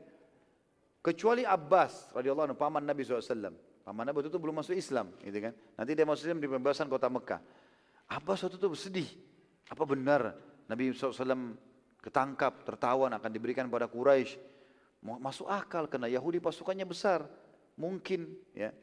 Kecuali 0.99 1.47
Abbas 1.47 2.11
radhiyallahu 2.11 2.51
anhu, 2.51 2.59
paman 2.59 2.83
Nabi 2.83 3.07
SAW. 3.07 3.55
Paman 3.87 4.03
Nabi 4.03 4.19
itu 4.27 4.39
belum 4.43 4.59
masuk 4.59 4.75
Islam, 4.75 5.15
gitu 5.23 5.39
kan? 5.39 5.55
Nanti 5.79 5.95
dia 5.95 6.03
masuk 6.03 6.27
Islam 6.27 6.43
di 6.43 6.51
pembebasan 6.51 6.91
kota 6.91 7.07
Mekah. 7.07 7.39
Abbas 8.11 8.43
waktu 8.43 8.59
itu 8.59 8.67
bersedih. 8.67 9.09
Apa 9.71 9.87
benar 9.87 10.35
Nabi 10.67 10.91
SAW 10.91 11.55
ketangkap, 12.03 12.67
tertawan 12.67 13.15
akan 13.15 13.31
diberikan 13.31 13.71
pada 13.71 13.87
Quraisy. 13.87 14.43
Masuk 15.07 15.47
akal 15.47 15.87
karena 15.87 16.11
Yahudi 16.11 16.43
pasukannya 16.43 16.83
besar. 16.83 17.31
Mungkin 17.79 18.27
ya. 18.59 18.75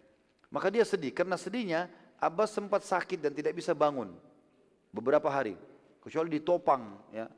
Maka 0.50 0.74
dia 0.74 0.86
sedih. 0.86 1.14
Karena 1.14 1.38
sedihnya 1.38 1.90
Abbas 2.19 2.52
sempat 2.52 2.84
sakit 2.84 3.22
dan 3.22 3.32
tidak 3.32 3.56
bisa 3.56 3.72
bangun. 3.72 4.14
Beberapa 4.92 5.30
hari. 5.30 5.56
Kecuali 6.02 6.38
ditopang 6.38 6.98
ya. 7.14 7.30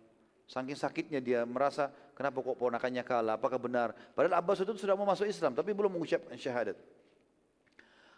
Saking 0.51 0.75
sakitnya 0.75 1.23
dia 1.23 1.47
merasa 1.47 1.87
kenapa 2.11 2.43
kok 2.43 2.59
ponakannya 2.59 3.07
kalah, 3.07 3.39
apakah 3.39 3.55
benar. 3.55 3.95
Padahal 4.11 4.35
Abbas 4.35 4.59
itu 4.59 4.75
sudah 4.75 4.99
mau 4.99 5.07
masuk 5.07 5.23
Islam 5.23 5.55
tapi 5.55 5.71
belum 5.71 5.95
mengucapkan 5.95 6.35
syahadat. 6.35 6.75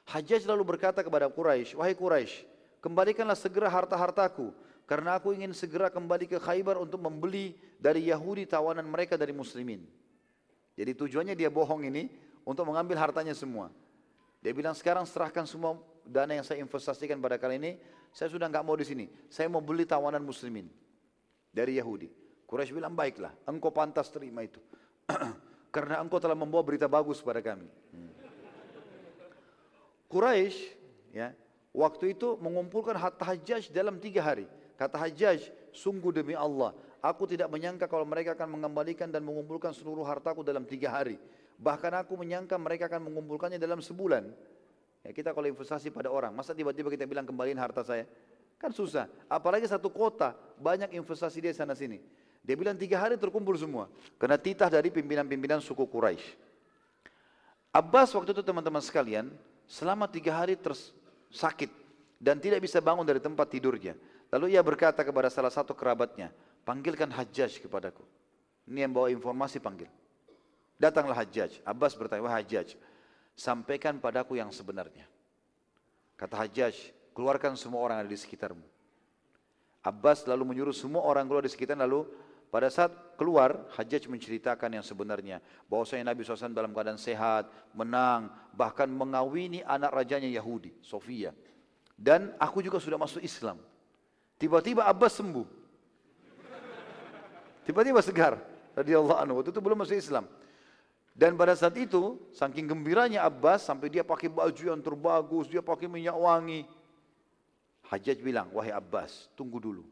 Hajjaj 0.09 0.49
lalu 0.49 0.65
berkata 0.65 1.05
kepada 1.05 1.29
Quraisy, 1.29 1.77
"Wahai 1.77 1.93
Quraisy, 1.93 2.43
kembalikanlah 2.81 3.37
segera 3.37 3.69
harta-hartaku 3.69 4.49
karena 4.83 5.15
aku 5.15 5.31
ingin 5.31 5.55
segera 5.55 5.87
kembali 5.87 6.27
ke 6.27 6.37
Khaybar 6.41 6.75
untuk 6.81 6.99
membeli 6.99 7.55
dari 7.79 8.11
Yahudi 8.11 8.43
tawanan 8.43 8.83
mereka 8.83 9.15
dari 9.15 9.31
muslimin. 9.31 9.85
Jadi 10.75 10.91
tujuannya 10.97 11.35
dia 11.37 11.47
bohong 11.47 11.87
ini 11.87 12.11
untuk 12.43 12.67
mengambil 12.67 12.99
hartanya 12.99 13.31
semua. 13.31 13.71
Dia 14.43 14.51
bilang 14.51 14.75
sekarang 14.75 15.07
serahkan 15.07 15.47
semua 15.47 15.79
dana 16.03 16.35
yang 16.35 16.43
saya 16.43 16.59
investasikan 16.59 17.15
pada 17.23 17.39
kali 17.39 17.55
ini, 17.55 17.71
saya 18.11 18.27
sudah 18.27 18.51
nggak 18.51 18.65
mau 18.67 18.75
di 18.75 18.83
sini. 18.83 19.07
Saya 19.31 19.47
mau 19.47 19.63
beli 19.63 19.87
tawanan 19.87 20.19
muslimin 20.19 20.67
dari 21.47 21.79
Yahudi. 21.79 22.11
Quraisy 22.43 22.75
bilang 22.75 22.91
baiklah, 22.91 23.31
engkau 23.47 23.71
pantas 23.71 24.11
terima 24.11 24.43
itu. 24.43 24.59
Karena 25.73 26.03
engkau 26.03 26.19
telah 26.19 26.35
membawa 26.35 26.61
berita 26.61 26.91
bagus 26.91 27.23
pada 27.23 27.39
kami. 27.39 27.65
Hmm. 27.95 28.11
Quraisy 30.11 30.75
ya, 31.15 31.31
waktu 31.71 32.13
itu 32.13 32.35
mengumpulkan 32.37 32.99
harta 32.99 33.23
Hajjaj 33.23 33.71
dalam 33.71 33.97
tiga 33.97 34.21
hari. 34.21 34.45
Kata 34.75 34.99
Hajjaj, 34.99 35.49
sungguh 35.71 36.11
demi 36.11 36.35
Allah, 36.37 36.75
aku 36.99 37.25
tidak 37.25 37.47
menyangka 37.47 37.87
kalau 37.89 38.05
mereka 38.05 38.35
akan 38.37 38.59
mengembalikan 38.59 39.07
dan 39.07 39.25
mengumpulkan 39.25 39.71
seluruh 39.73 40.03
hartaku 40.05 40.45
dalam 40.45 40.67
tiga 40.67 40.93
hari. 40.93 41.17
Bahkan 41.59 42.05
aku 42.05 42.17
menyangka 42.17 42.57
mereka 42.57 42.89
akan 42.89 43.09
mengumpulkannya 43.11 43.61
dalam 43.61 43.79
sebulan. 43.79 44.29
Ya, 45.03 45.11
kita 45.11 45.35
kalau 45.35 45.47
investasi 45.51 45.91
pada 45.91 46.07
orang, 46.07 46.31
masa 46.31 46.55
tiba-tiba 46.55 46.87
kita 46.87 47.03
bilang 47.03 47.27
kembaliin 47.27 47.59
harta 47.59 47.83
saya? 47.83 48.07
Kan 48.55 48.71
susah. 48.71 49.11
Apalagi 49.27 49.67
satu 49.67 49.91
kota, 49.91 50.31
banyak 50.55 50.95
investasi 50.95 51.43
dia 51.43 51.51
sana 51.51 51.75
sini. 51.75 51.99
Dia 52.43 52.55
bilang 52.55 52.75
tiga 52.75 52.99
hari 52.99 53.19
terkumpul 53.19 53.55
semua. 53.59 53.91
Karena 54.15 54.39
titah 54.39 54.71
dari 54.71 54.87
pimpinan-pimpinan 54.91 55.59
suku 55.59 55.83
Quraisy. 55.87 56.23
Abbas 57.73 58.13
waktu 58.15 58.31
itu 58.31 58.43
teman-teman 58.45 58.83
sekalian, 58.83 59.31
selama 59.65 60.05
tiga 60.07 60.35
hari 60.37 60.55
tersakit 60.55 61.71
dan 62.21 62.39
tidak 62.39 62.63
bisa 62.63 62.79
bangun 62.79 63.03
dari 63.03 63.19
tempat 63.19 63.49
tidurnya. 63.51 63.97
Lalu 64.31 64.55
ia 64.55 64.61
berkata 64.63 65.03
kepada 65.03 65.27
salah 65.27 65.51
satu 65.51 65.75
kerabatnya, 65.75 66.31
panggilkan 66.63 67.11
Hajjaj 67.11 67.59
kepadaku. 67.59 68.01
Ini 68.69 68.87
yang 68.87 68.93
bawa 68.95 69.11
informasi 69.11 69.59
panggil. 69.59 69.91
Datanglah 70.83 71.15
Hajjaj. 71.23 71.63
Abbas 71.63 71.95
bertanya, 71.95 72.27
wah 72.27 72.35
Hajjaj, 72.35 72.75
sampaikan 73.39 74.03
padaku 74.03 74.35
yang 74.35 74.51
sebenarnya. 74.51 75.07
Kata 76.19 76.43
Hajjaj, 76.43 76.75
keluarkan 77.15 77.55
semua 77.55 77.79
orang 77.79 78.03
ada 78.03 78.09
di 78.11 78.19
sekitarmu. 78.19 78.67
Abbas 79.79 80.27
lalu 80.27 80.43
menyuruh 80.51 80.75
semua 80.75 81.07
orang 81.07 81.23
keluar 81.23 81.47
di 81.47 81.51
sekitar 81.51 81.79
lalu 81.79 82.03
pada 82.51 82.67
saat 82.67 82.91
keluar, 83.15 83.63
Hajjaj 83.79 84.11
menceritakan 84.11 84.75
yang 84.75 84.83
sebenarnya. 84.83 85.39
Bahwasanya 85.71 86.11
Nabi 86.11 86.27
SAW 86.27 86.51
dalam 86.51 86.75
keadaan 86.75 86.99
sehat, 86.99 87.47
menang, 87.71 88.27
bahkan 88.51 88.91
mengawini 88.91 89.63
anak 89.63 89.89
rajanya 89.89 90.27
Yahudi, 90.27 90.75
Sofia. 90.83 91.31
Dan 91.95 92.35
aku 92.35 92.59
juga 92.59 92.83
sudah 92.83 92.99
masuk 92.99 93.23
Islam. 93.23 93.55
Tiba-tiba 94.35 94.83
Abbas 94.83 95.15
sembuh. 95.15 95.47
Tiba-tiba 97.63 98.03
segar. 98.03 98.35
Radiyallahu 98.75 99.19
anhu. 99.23 99.33
Waktu 99.39 99.55
itu 99.55 99.61
belum 99.63 99.79
masuk 99.79 99.95
Islam. 99.95 100.27
Dan 101.13 101.37
pada 101.37 101.53
saat 101.53 101.77
itu, 101.77 102.17
saking 102.33 102.65
gembiranya 102.65 103.21
Abbas, 103.23 103.69
sampai 103.69 103.87
dia 103.87 104.01
pakai 104.01 104.27
baju 104.27 104.63
yang 104.65 104.81
terbagus, 104.81 105.45
dia 105.45 105.61
pakai 105.61 105.85
minyak 105.85 106.17
wangi. 106.17 106.65
Hajjaj 107.85 108.17
bilang, 108.19 108.49
wahai 108.49 108.73
Abbas, 108.73 109.29
tunggu 109.37 109.61
dulu 109.61 109.85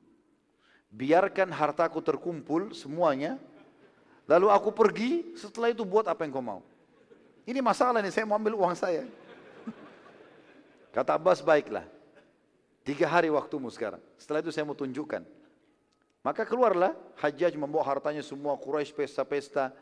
biarkan 0.91 1.47
hartaku 1.55 2.03
terkumpul 2.03 2.75
semuanya, 2.75 3.39
lalu 4.27 4.51
aku 4.51 4.69
pergi, 4.75 5.31
setelah 5.39 5.71
itu 5.71 5.87
buat 5.87 6.03
apa 6.05 6.27
yang 6.27 6.35
kau 6.35 6.43
mau. 6.43 6.61
Ini 7.47 7.63
masalah 7.63 8.03
nih, 8.03 8.13
saya 8.13 8.27
mau 8.27 8.37
ambil 8.37 8.59
uang 8.59 8.75
saya. 8.75 9.07
Kata 10.95 11.15
Abbas, 11.15 11.39
baiklah. 11.41 11.87
Tiga 12.85 13.07
hari 13.07 13.31
waktumu 13.31 13.71
sekarang. 13.71 14.03
Setelah 14.19 14.43
itu 14.43 14.51
saya 14.53 14.67
mau 14.67 14.77
tunjukkan. 14.77 15.25
Maka 16.21 16.45
keluarlah, 16.45 16.93
Hajjaj 17.17 17.57
membawa 17.57 17.81
hartanya 17.87 18.21
semua, 18.21 18.53
Quraisy 18.59 18.93
pesta-pesta. 18.93 19.73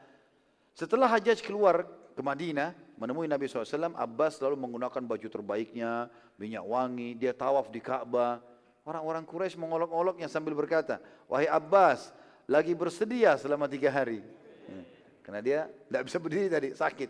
Setelah 0.74 1.12
Hajjaj 1.12 1.44
keluar 1.44 1.88
ke 2.14 2.22
Madinah, 2.22 2.76
menemui 3.00 3.28
Nabi 3.28 3.48
SAW, 3.48 3.96
Abbas 3.96 4.40
lalu 4.44 4.56
menggunakan 4.60 5.04
baju 5.04 5.28
terbaiknya, 5.28 6.08
minyak 6.36 6.64
wangi, 6.64 7.16
dia 7.16 7.32
tawaf 7.32 7.72
di 7.72 7.80
Ka'bah, 7.84 8.40
Orang-orang 8.90 9.22
Quraisy 9.22 9.54
mengolok-oloknya 9.60 10.26
sambil 10.26 10.58
berkata, 10.58 10.98
wahai 11.30 11.46
Abbas, 11.46 12.10
lagi 12.50 12.74
bersedia 12.74 13.38
selama 13.38 13.70
tiga 13.70 13.94
hari. 13.94 14.26
Hmm. 14.66 14.82
Karena 15.22 15.40
dia 15.46 15.60
tidak 15.70 16.04
bisa 16.10 16.18
berdiri 16.18 16.48
tadi, 16.50 16.70
sakit. 16.74 17.10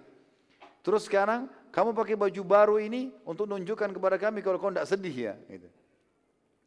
Terus 0.84 1.08
sekarang 1.08 1.48
kamu 1.72 1.96
pakai 1.96 2.20
baju 2.20 2.42
baru 2.44 2.76
ini 2.84 3.16
untuk 3.24 3.48
menunjukkan 3.48 3.96
kepada 3.96 4.20
kami 4.20 4.44
kalau 4.44 4.60
kau 4.60 4.68
tidak 4.76 4.92
sedih 4.92 5.32
ya. 5.32 5.34
Gitu. 5.48 5.72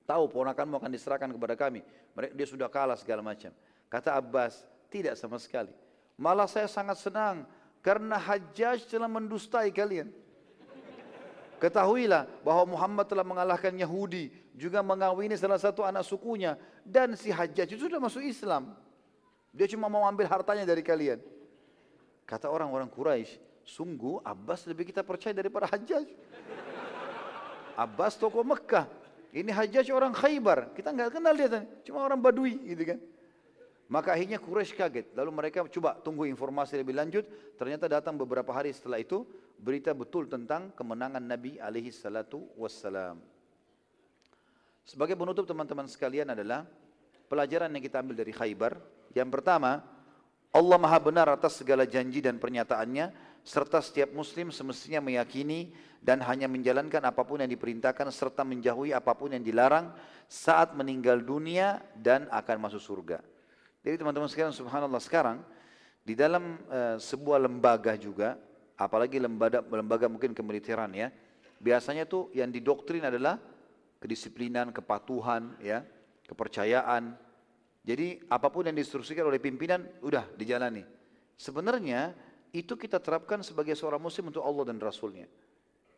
Tahu 0.08 0.32
ponakanmu 0.32 0.80
akan 0.80 0.90
diserahkan 0.92 1.28
kepada 1.28 1.60
kami. 1.60 1.84
Dia 2.32 2.46
sudah 2.48 2.72
kalah 2.72 2.96
segala 2.96 3.20
macam. 3.20 3.52
Kata 3.92 4.16
Abbas, 4.16 4.64
tidak 4.88 5.20
sama 5.20 5.36
sekali. 5.36 5.76
Malah 6.22 6.46
saya 6.46 6.70
sangat 6.70 7.02
senang 7.02 7.42
karena 7.82 8.14
Hajjaj 8.14 8.86
telah 8.86 9.10
mendustai 9.10 9.74
kalian. 9.74 10.06
Ketahuilah 11.58 12.30
bahwa 12.46 12.78
Muhammad 12.78 13.10
telah 13.10 13.26
mengalahkan 13.26 13.74
Yahudi, 13.74 14.30
juga 14.54 14.82
mengawini 14.86 15.34
salah 15.34 15.58
satu 15.58 15.82
anak 15.82 16.06
sukunya 16.06 16.54
dan 16.86 17.18
si 17.18 17.34
Hajjaj 17.34 17.74
itu 17.74 17.90
sudah 17.90 17.98
masuk 17.98 18.22
Islam. 18.22 18.70
Dia 19.50 19.66
cuma 19.66 19.90
mau 19.90 20.06
ambil 20.06 20.30
hartanya 20.30 20.62
dari 20.62 20.86
kalian. 20.86 21.18
Kata 22.22 22.46
orang-orang 22.46 22.86
Quraisy, 22.86 23.42
sungguh 23.66 24.22
Abbas 24.22 24.62
lebih 24.70 24.94
kita 24.94 25.02
percaya 25.02 25.34
daripada 25.34 25.66
Hajjaj. 25.74 26.06
Abbas 27.74 28.14
tokoh 28.14 28.46
Mekah. 28.46 28.86
Ini 29.34 29.50
Hajjaj 29.50 29.90
orang 29.90 30.14
Khaybar. 30.14 30.70
Kita 30.70 30.94
nggak 30.94 31.18
kenal 31.18 31.34
dia, 31.34 31.66
cuma 31.82 32.06
orang 32.06 32.22
Badui 32.22 32.62
gitu 32.62 32.94
kan. 32.94 32.98
Maka 33.92 34.16
akhirnya 34.16 34.40
Quraisy 34.40 34.72
kaget. 34.72 35.12
Lalu 35.12 35.30
mereka 35.36 35.60
coba 35.68 36.00
tunggu 36.00 36.24
informasi 36.24 36.80
lebih 36.80 36.96
lanjut. 36.96 37.28
Ternyata 37.60 37.92
datang 37.92 38.16
beberapa 38.16 38.48
hari 38.48 38.72
setelah 38.72 38.96
itu 38.96 39.28
berita 39.60 39.92
betul 39.92 40.24
tentang 40.32 40.72
kemenangan 40.72 41.20
Nabi 41.20 41.60
alaihi 41.60 41.92
salatu 41.92 42.48
wassalam. 42.56 43.20
Sebagai 44.88 45.12
penutup 45.12 45.44
teman-teman 45.44 45.84
sekalian 45.92 46.32
adalah 46.32 46.64
pelajaran 47.28 47.68
yang 47.68 47.84
kita 47.84 48.00
ambil 48.00 48.16
dari 48.16 48.32
Khaybar. 48.32 48.80
Yang 49.12 49.28
pertama, 49.28 49.84
Allah 50.56 50.78
Maha 50.80 50.96
benar 50.96 51.28
atas 51.28 51.60
segala 51.60 51.84
janji 51.84 52.24
dan 52.24 52.40
pernyataannya 52.40 53.12
serta 53.44 53.84
setiap 53.84 54.08
muslim 54.16 54.48
semestinya 54.48 55.04
meyakini 55.04 55.68
dan 56.00 56.24
hanya 56.24 56.48
menjalankan 56.48 57.04
apa 57.04 57.28
pun 57.28 57.44
yang 57.44 57.52
diperintahkan 57.52 58.08
serta 58.08 58.40
menjauhi 58.40 58.96
apa 58.96 59.12
pun 59.12 59.36
yang 59.36 59.44
dilarang 59.44 59.92
saat 60.32 60.72
meninggal 60.72 61.20
dunia 61.20 61.84
dan 61.92 62.24
akan 62.32 62.56
masuk 62.56 62.80
surga. 62.80 63.31
Jadi 63.82 63.98
teman-teman 63.98 64.30
sekalian 64.30 64.54
subhanallah 64.54 65.02
sekarang 65.02 65.42
di 66.02 66.14
dalam 66.14 66.58
uh, 66.70 66.98
sebuah 67.02 67.42
lembaga 67.42 67.98
juga, 67.98 68.38
apalagi 68.78 69.18
lembaga 69.18 69.62
lembaga 69.62 70.06
mungkin 70.06 70.34
kemiliteran 70.34 70.90
ya, 70.94 71.10
biasanya 71.58 72.06
tuh 72.06 72.30
yang 72.34 72.50
didoktrin 72.50 73.02
adalah 73.06 73.38
kedisiplinan, 73.98 74.74
kepatuhan, 74.74 75.58
ya, 75.62 75.86
kepercayaan. 76.26 77.14
Jadi 77.82 78.22
apa 78.30 78.50
pun 78.50 78.66
yang 78.70 78.78
diinstruksikan 78.78 79.26
oleh 79.26 79.42
pimpinan 79.42 79.82
udah 80.02 80.30
dijalani. 80.38 80.86
Sebenarnya 81.34 82.14
itu 82.54 82.78
kita 82.78 83.02
terapkan 83.02 83.42
sebagai 83.42 83.74
seorang 83.74 83.98
muslim 83.98 84.30
untuk 84.30 84.46
Allah 84.46 84.70
dan 84.70 84.78
Rasulnya. 84.78 85.26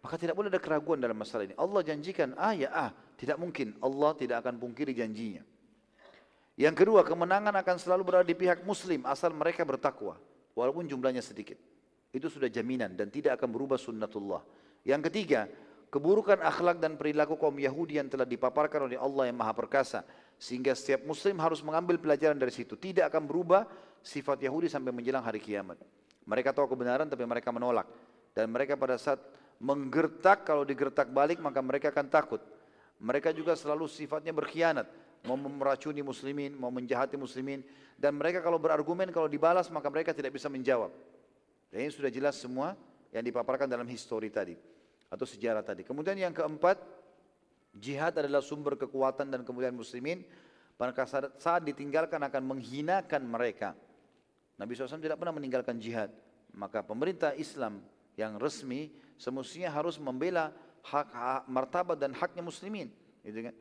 Maka 0.00 0.20
tidak 0.20 0.36
boleh 0.36 0.52
ada 0.52 0.60
keraguan 0.60 1.00
dalam 1.00 1.16
masalah 1.16 1.48
ini. 1.48 1.56
Allah 1.56 1.80
janjikan 1.80 2.36
ah 2.36 2.52
ya 2.52 2.68
ah, 2.72 2.90
tidak 3.16 3.40
mungkin 3.40 3.76
Allah 3.80 4.12
tidak 4.16 4.44
akan 4.44 4.60
pungkiri 4.60 4.92
janjinya. 4.92 5.44
Yang 6.54 6.86
kedua, 6.86 7.02
kemenangan 7.02 7.50
akan 7.50 7.76
selalu 7.82 8.02
berada 8.06 8.26
di 8.26 8.36
pihak 8.38 8.62
muslim 8.62 9.02
asal 9.10 9.34
mereka 9.34 9.66
bertakwa. 9.66 10.14
Walaupun 10.54 10.86
jumlahnya 10.86 11.18
sedikit. 11.18 11.58
Itu 12.14 12.30
sudah 12.30 12.46
jaminan 12.46 12.94
dan 12.94 13.10
tidak 13.10 13.42
akan 13.42 13.50
berubah 13.50 13.74
sunnatullah. 13.74 14.38
Yang 14.86 15.10
ketiga, 15.10 15.50
keburukan 15.90 16.38
akhlak 16.38 16.78
dan 16.78 16.94
perilaku 16.94 17.34
kaum 17.34 17.58
Yahudi 17.58 17.98
yang 17.98 18.06
telah 18.06 18.22
dipaparkan 18.22 18.86
oleh 18.86 18.94
Allah 18.94 19.26
yang 19.26 19.34
maha 19.34 19.50
perkasa. 19.50 20.06
Sehingga 20.38 20.78
setiap 20.78 21.02
muslim 21.02 21.42
harus 21.42 21.58
mengambil 21.66 21.98
pelajaran 21.98 22.38
dari 22.38 22.54
situ. 22.54 22.78
Tidak 22.78 23.02
akan 23.10 23.26
berubah 23.26 23.66
sifat 23.98 24.46
Yahudi 24.46 24.70
sampai 24.70 24.94
menjelang 24.94 25.26
hari 25.26 25.42
kiamat. 25.42 25.82
Mereka 26.22 26.54
tahu 26.54 26.70
kebenaran 26.70 27.10
tapi 27.10 27.26
mereka 27.26 27.50
menolak. 27.50 27.90
Dan 28.30 28.54
mereka 28.54 28.78
pada 28.78 28.94
saat 28.94 29.18
menggertak, 29.58 30.46
kalau 30.46 30.62
digertak 30.62 31.10
balik 31.10 31.42
maka 31.42 31.58
mereka 31.58 31.90
akan 31.90 32.06
takut. 32.06 32.38
Mereka 33.02 33.34
juga 33.34 33.58
selalu 33.58 33.90
sifatnya 33.90 34.30
berkhianat 34.30 34.86
mau 35.24 35.40
meracuni 35.40 36.04
muslimin, 36.04 36.52
mau 36.54 36.68
menjahati 36.68 37.16
muslimin 37.16 37.64
dan 37.96 38.12
mereka 38.14 38.44
kalau 38.44 38.60
berargumen 38.60 39.08
kalau 39.08 39.26
dibalas 39.26 39.72
maka 39.72 39.88
mereka 39.88 40.12
tidak 40.12 40.36
bisa 40.36 40.52
menjawab. 40.52 40.92
Dan 41.72 41.88
ini 41.88 41.90
sudah 41.90 42.12
jelas 42.12 42.36
semua 42.36 42.76
yang 43.10 43.24
dipaparkan 43.24 43.66
dalam 43.66 43.88
histori 43.88 44.28
tadi 44.28 44.54
atau 45.08 45.24
sejarah 45.24 45.64
tadi. 45.64 45.82
Kemudian 45.82 46.14
yang 46.18 46.34
keempat, 46.36 46.78
jihad 47.74 48.14
adalah 48.20 48.44
sumber 48.44 48.76
kekuatan 48.78 49.32
dan 49.32 49.40
kemudian 49.42 49.72
muslimin 49.74 50.22
pada 50.74 51.06
saat 51.38 51.62
ditinggalkan 51.62 52.18
akan 52.18 52.42
menghinakan 52.42 53.22
mereka. 53.24 53.78
Nabi 54.58 54.74
SAW 54.74 55.02
tidak 55.02 55.18
pernah 55.18 55.34
meninggalkan 55.34 55.78
jihad. 55.78 56.10
Maka 56.54 56.86
pemerintah 56.86 57.34
Islam 57.34 57.82
yang 58.14 58.38
resmi 58.38 58.94
semestinya 59.18 59.70
harus 59.74 59.98
membela 59.98 60.54
hak, 60.86 61.08
hak 61.10 61.42
martabat 61.50 61.98
dan 61.98 62.14
haknya 62.14 62.42
muslimin. 62.42 62.90
Gitu 63.26 63.50
kan? 63.50 63.54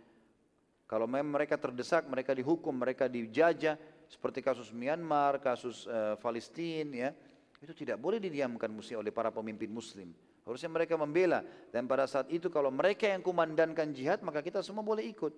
Kalau 0.88 1.08
memang 1.08 1.40
mereka 1.40 1.56
terdesak, 1.58 2.06
mereka 2.06 2.36
dihukum, 2.36 2.76
mereka 2.76 3.08
dijajah, 3.08 3.80
seperti 4.12 4.44
kasus 4.44 4.70
Myanmar, 4.70 5.42
kasus 5.42 5.90
uh, 5.90 6.20
Palestina, 6.20 7.10
ya, 7.10 7.10
itu 7.64 7.74
tidak 7.74 7.98
boleh 7.98 8.20
didiamkan 8.20 8.68
mesti 8.68 8.94
oleh 8.94 9.10
para 9.10 9.32
pemimpin 9.32 9.72
Muslim. 9.72 10.12
Harusnya 10.44 10.68
mereka 10.68 11.00
membela. 11.00 11.40
Dan 11.72 11.88
pada 11.88 12.03
saat 12.03 12.28
itu 12.28 12.52
kalau 12.52 12.68
mereka 12.68 13.08
yang 13.08 13.24
kumandankan 13.24 13.95
jihad, 13.95 14.20
maka 14.22 14.44
kita 14.44 14.60
semua 14.60 14.84
boleh 14.84 15.08
ikut. 15.08 15.32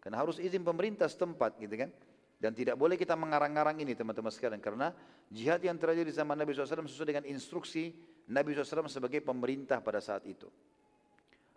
Karena 0.00 0.24
harus 0.24 0.40
izin 0.40 0.64
pemerintah 0.64 1.06
setempat, 1.06 1.60
gitu 1.60 1.76
kan? 1.76 1.92
Dan 2.36 2.52
tidak 2.56 2.76
boleh 2.80 2.96
kita 2.96 3.12
mengarang-arang 3.16 3.76
ini 3.80 3.92
teman-teman 3.92 4.32
sekalian. 4.32 4.60
Karena 4.60 4.92
jihad 5.28 5.60
yang 5.60 5.76
terjadi 5.76 6.08
di 6.08 6.14
zaman 6.16 6.36
Nabi 6.40 6.56
SAW 6.56 6.88
sesuai 6.88 7.08
dengan 7.12 7.24
instruksi 7.28 7.92
Nabi 8.32 8.56
SAW 8.56 8.88
sebagai 8.88 9.20
pemerintah 9.20 9.84
pada 9.84 10.00
saat 10.00 10.24
itu. 10.24 10.48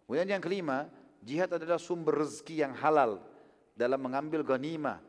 Kemudian 0.03 0.27
yang 0.27 0.43
kelima, 0.43 0.89
jihad 1.23 1.51
adalah 1.51 1.81
sumber 1.81 2.23
rezeki 2.23 2.65
yang 2.67 2.73
halal 2.77 3.19
dalam 3.75 3.99
mengambil 3.99 4.43
ghanimah 4.43 4.99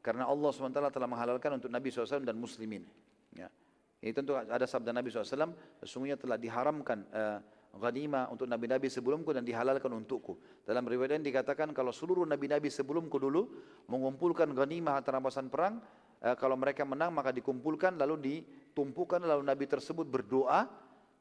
karena 0.00 0.24
Allah 0.24 0.48
SWT 0.48 0.80
telah 0.94 1.08
menghalalkan 1.10 1.60
untuk 1.60 1.68
Nabi 1.68 1.92
SAW 1.92 2.24
dan 2.24 2.36
muslimin. 2.40 2.88
Ya. 3.36 3.52
Ini 4.00 4.16
tentu 4.16 4.32
ada 4.32 4.64
sabda 4.64 4.96
Nabi 4.96 5.12
SAW, 5.12 5.52
sesungguhnya 5.84 6.16
telah 6.16 6.40
diharamkan 6.40 7.04
uh, 7.12 7.38
ghanimah 7.76 8.32
untuk 8.34 8.50
nabi-nabi 8.50 8.90
sebelumku 8.90 9.30
dan 9.30 9.46
dihalalkan 9.46 9.92
untukku. 9.94 10.34
Dalam 10.66 10.82
riwayat 10.82 11.14
lain 11.14 11.24
dikatakan 11.26 11.70
kalau 11.70 11.94
seluruh 11.94 12.26
nabi-nabi 12.26 12.66
sebelumku 12.66 13.14
dulu 13.20 13.46
mengumpulkan 13.86 14.50
ghanimah 14.50 14.98
atau 14.98 15.14
rampasan 15.14 15.46
perang, 15.46 15.78
eh, 16.18 16.34
kalau 16.34 16.58
mereka 16.58 16.82
menang 16.82 17.14
maka 17.14 17.30
dikumpulkan 17.30 17.94
lalu 17.94 18.18
ditumpukan 18.18 19.22
lalu 19.22 19.46
nabi 19.46 19.70
tersebut 19.70 20.08
berdoa, 20.10 20.66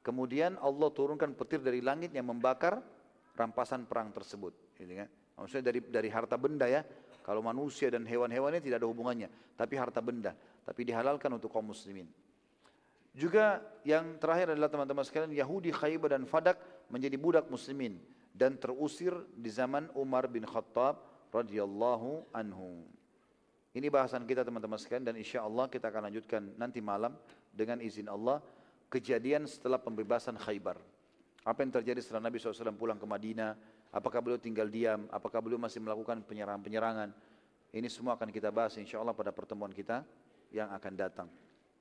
kemudian 0.02 0.58
Allah 0.58 0.90
turunkan 0.90 1.38
petir 1.38 1.62
dari 1.62 1.86
langit 1.86 2.16
yang 2.18 2.26
membakar 2.26 2.82
rampasan 3.40 3.88
perang 3.88 4.12
tersebut. 4.12 4.76
Gitu 4.76 5.00
kan? 5.00 5.08
Maksudnya 5.40 5.72
dari 5.72 5.80
dari 5.88 6.10
harta 6.12 6.36
benda 6.36 6.68
ya. 6.68 6.84
Kalau 7.24 7.40
manusia 7.40 7.88
dan 7.88 8.04
hewan-hewannya 8.04 8.60
tidak 8.60 8.82
ada 8.82 8.90
hubungannya, 8.90 9.30
tapi 9.54 9.78
harta 9.78 10.02
benda, 10.02 10.34
tapi 10.66 10.82
dihalalkan 10.82 11.30
untuk 11.30 11.54
kaum 11.54 11.72
muslimin. 11.72 12.10
Juga 13.14 13.62
yang 13.86 14.18
terakhir 14.18 14.58
adalah 14.58 14.70
teman-teman 14.72 15.06
sekalian 15.06 15.34
Yahudi 15.38 15.70
Khaybar 15.70 16.18
dan 16.18 16.26
Fadak 16.26 16.58
menjadi 16.90 17.16
budak 17.22 17.46
muslimin 17.46 18.02
dan 18.34 18.58
terusir 18.58 19.14
di 19.36 19.52
zaman 19.52 19.94
Umar 19.94 20.26
bin 20.26 20.42
Khattab 20.42 21.06
radhiyallahu 21.30 22.34
anhu. 22.34 22.88
Ini 23.78 23.94
bahasan 23.94 24.26
kita 24.26 24.42
teman-teman 24.42 24.82
sekalian 24.82 25.14
dan 25.14 25.16
insya 25.20 25.46
Allah 25.46 25.70
kita 25.70 25.94
akan 25.94 26.10
lanjutkan 26.10 26.42
nanti 26.58 26.82
malam 26.82 27.14
dengan 27.54 27.78
izin 27.78 28.10
Allah 28.10 28.42
kejadian 28.90 29.46
setelah 29.46 29.78
pembebasan 29.78 30.34
Khaybar. 30.40 30.82
Apa 31.50 31.66
yang 31.66 31.74
terjadi 31.74 31.98
setelah 31.98 32.30
Nabi 32.30 32.38
SAW 32.38 32.78
pulang 32.78 33.02
ke 33.02 33.10
Madinah, 33.10 33.58
apakah 33.90 34.22
beliau 34.22 34.38
tinggal 34.38 34.70
diam, 34.70 35.10
apakah 35.10 35.42
beliau 35.42 35.58
masih 35.58 35.82
melakukan 35.82 36.22
penyerangan-penyerangan. 36.22 37.10
Ini 37.74 37.90
semua 37.90 38.14
akan 38.14 38.30
kita 38.30 38.54
bahas 38.54 38.78
insya 38.78 39.02
Allah 39.02 39.18
pada 39.18 39.34
pertemuan 39.34 39.74
kita 39.74 40.06
yang 40.54 40.70
akan 40.70 40.94
datang. 40.94 41.26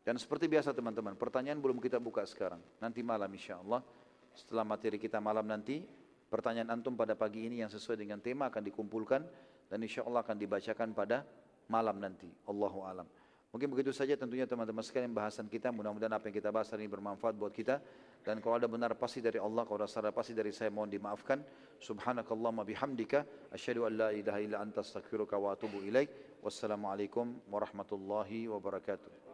Dan 0.01 0.17
seperti 0.17 0.49
biasa 0.49 0.73
teman-teman, 0.73 1.21
pertanyaan 1.21 1.61
belum 1.61 1.85
kita 1.85 2.01
buka 2.01 2.25
sekarang. 2.25 2.65
Nanti 2.81 3.05
malam 3.05 3.29
insya 3.29 3.61
Allah, 3.61 3.85
setelah 4.33 4.65
materi 4.65 4.97
kita 4.97 5.21
malam 5.21 5.45
nanti, 5.45 5.85
pertanyaan 6.33 6.81
antum 6.81 6.97
pada 6.97 7.13
pagi 7.13 7.45
ini 7.45 7.61
yang 7.61 7.69
sesuai 7.69 8.01
dengan 8.01 8.25
tema 8.25 8.49
akan 8.49 8.65
dikumpulkan 8.73 9.21
dan 9.69 9.79
insya 9.85 10.01
Allah 10.09 10.25
akan 10.25 10.37
dibacakan 10.41 10.97
pada 10.97 11.29
malam 11.69 12.01
nanti. 12.01 12.33
Allahu 12.49 12.89
alam. 12.89 13.05
Mungkin 13.49 13.73
begitu 13.73 13.97
saja 13.97 14.13
tentunya 14.13 14.45
teman-teman 14.45 14.85
sekalian 14.85 15.17
bahasan 15.17 15.49
kita. 15.49 15.73
Mudah-mudahan 15.73 16.13
apa 16.13 16.29
yang 16.29 16.37
kita 16.37 16.53
bahas 16.53 16.69
hari 16.69 16.85
ini 16.85 16.93
bermanfaat 16.93 17.33
buat 17.33 17.49
kita. 17.49 17.81
Dan 18.21 18.45
kalau 18.45 18.61
ada 18.61 18.69
benar 18.69 18.93
pasti 19.01 19.25
dari 19.25 19.41
Allah, 19.41 19.65
kalau 19.65 19.81
ada 19.81 19.89
salah 19.89 20.13
pasti 20.13 20.37
dari 20.37 20.53
saya 20.53 20.69
mohon 20.69 20.93
dimaafkan. 20.93 21.41
Subhanakallahumma 21.81 22.69
bihamdika. 22.69 23.49
Asyhadu 23.49 23.89
an 23.89 23.93
la 23.97 24.09
ilaha 24.13 24.39
illa 24.45 24.61
anta 24.61 24.85
astaghfiruka 24.85 25.41
wa 25.41 25.57
atubu 25.57 25.81
ilaik. 25.81 26.39
Wassalamualaikum 26.45 27.41
warahmatullahi 27.49 28.53
wabarakatuh. 28.53 29.28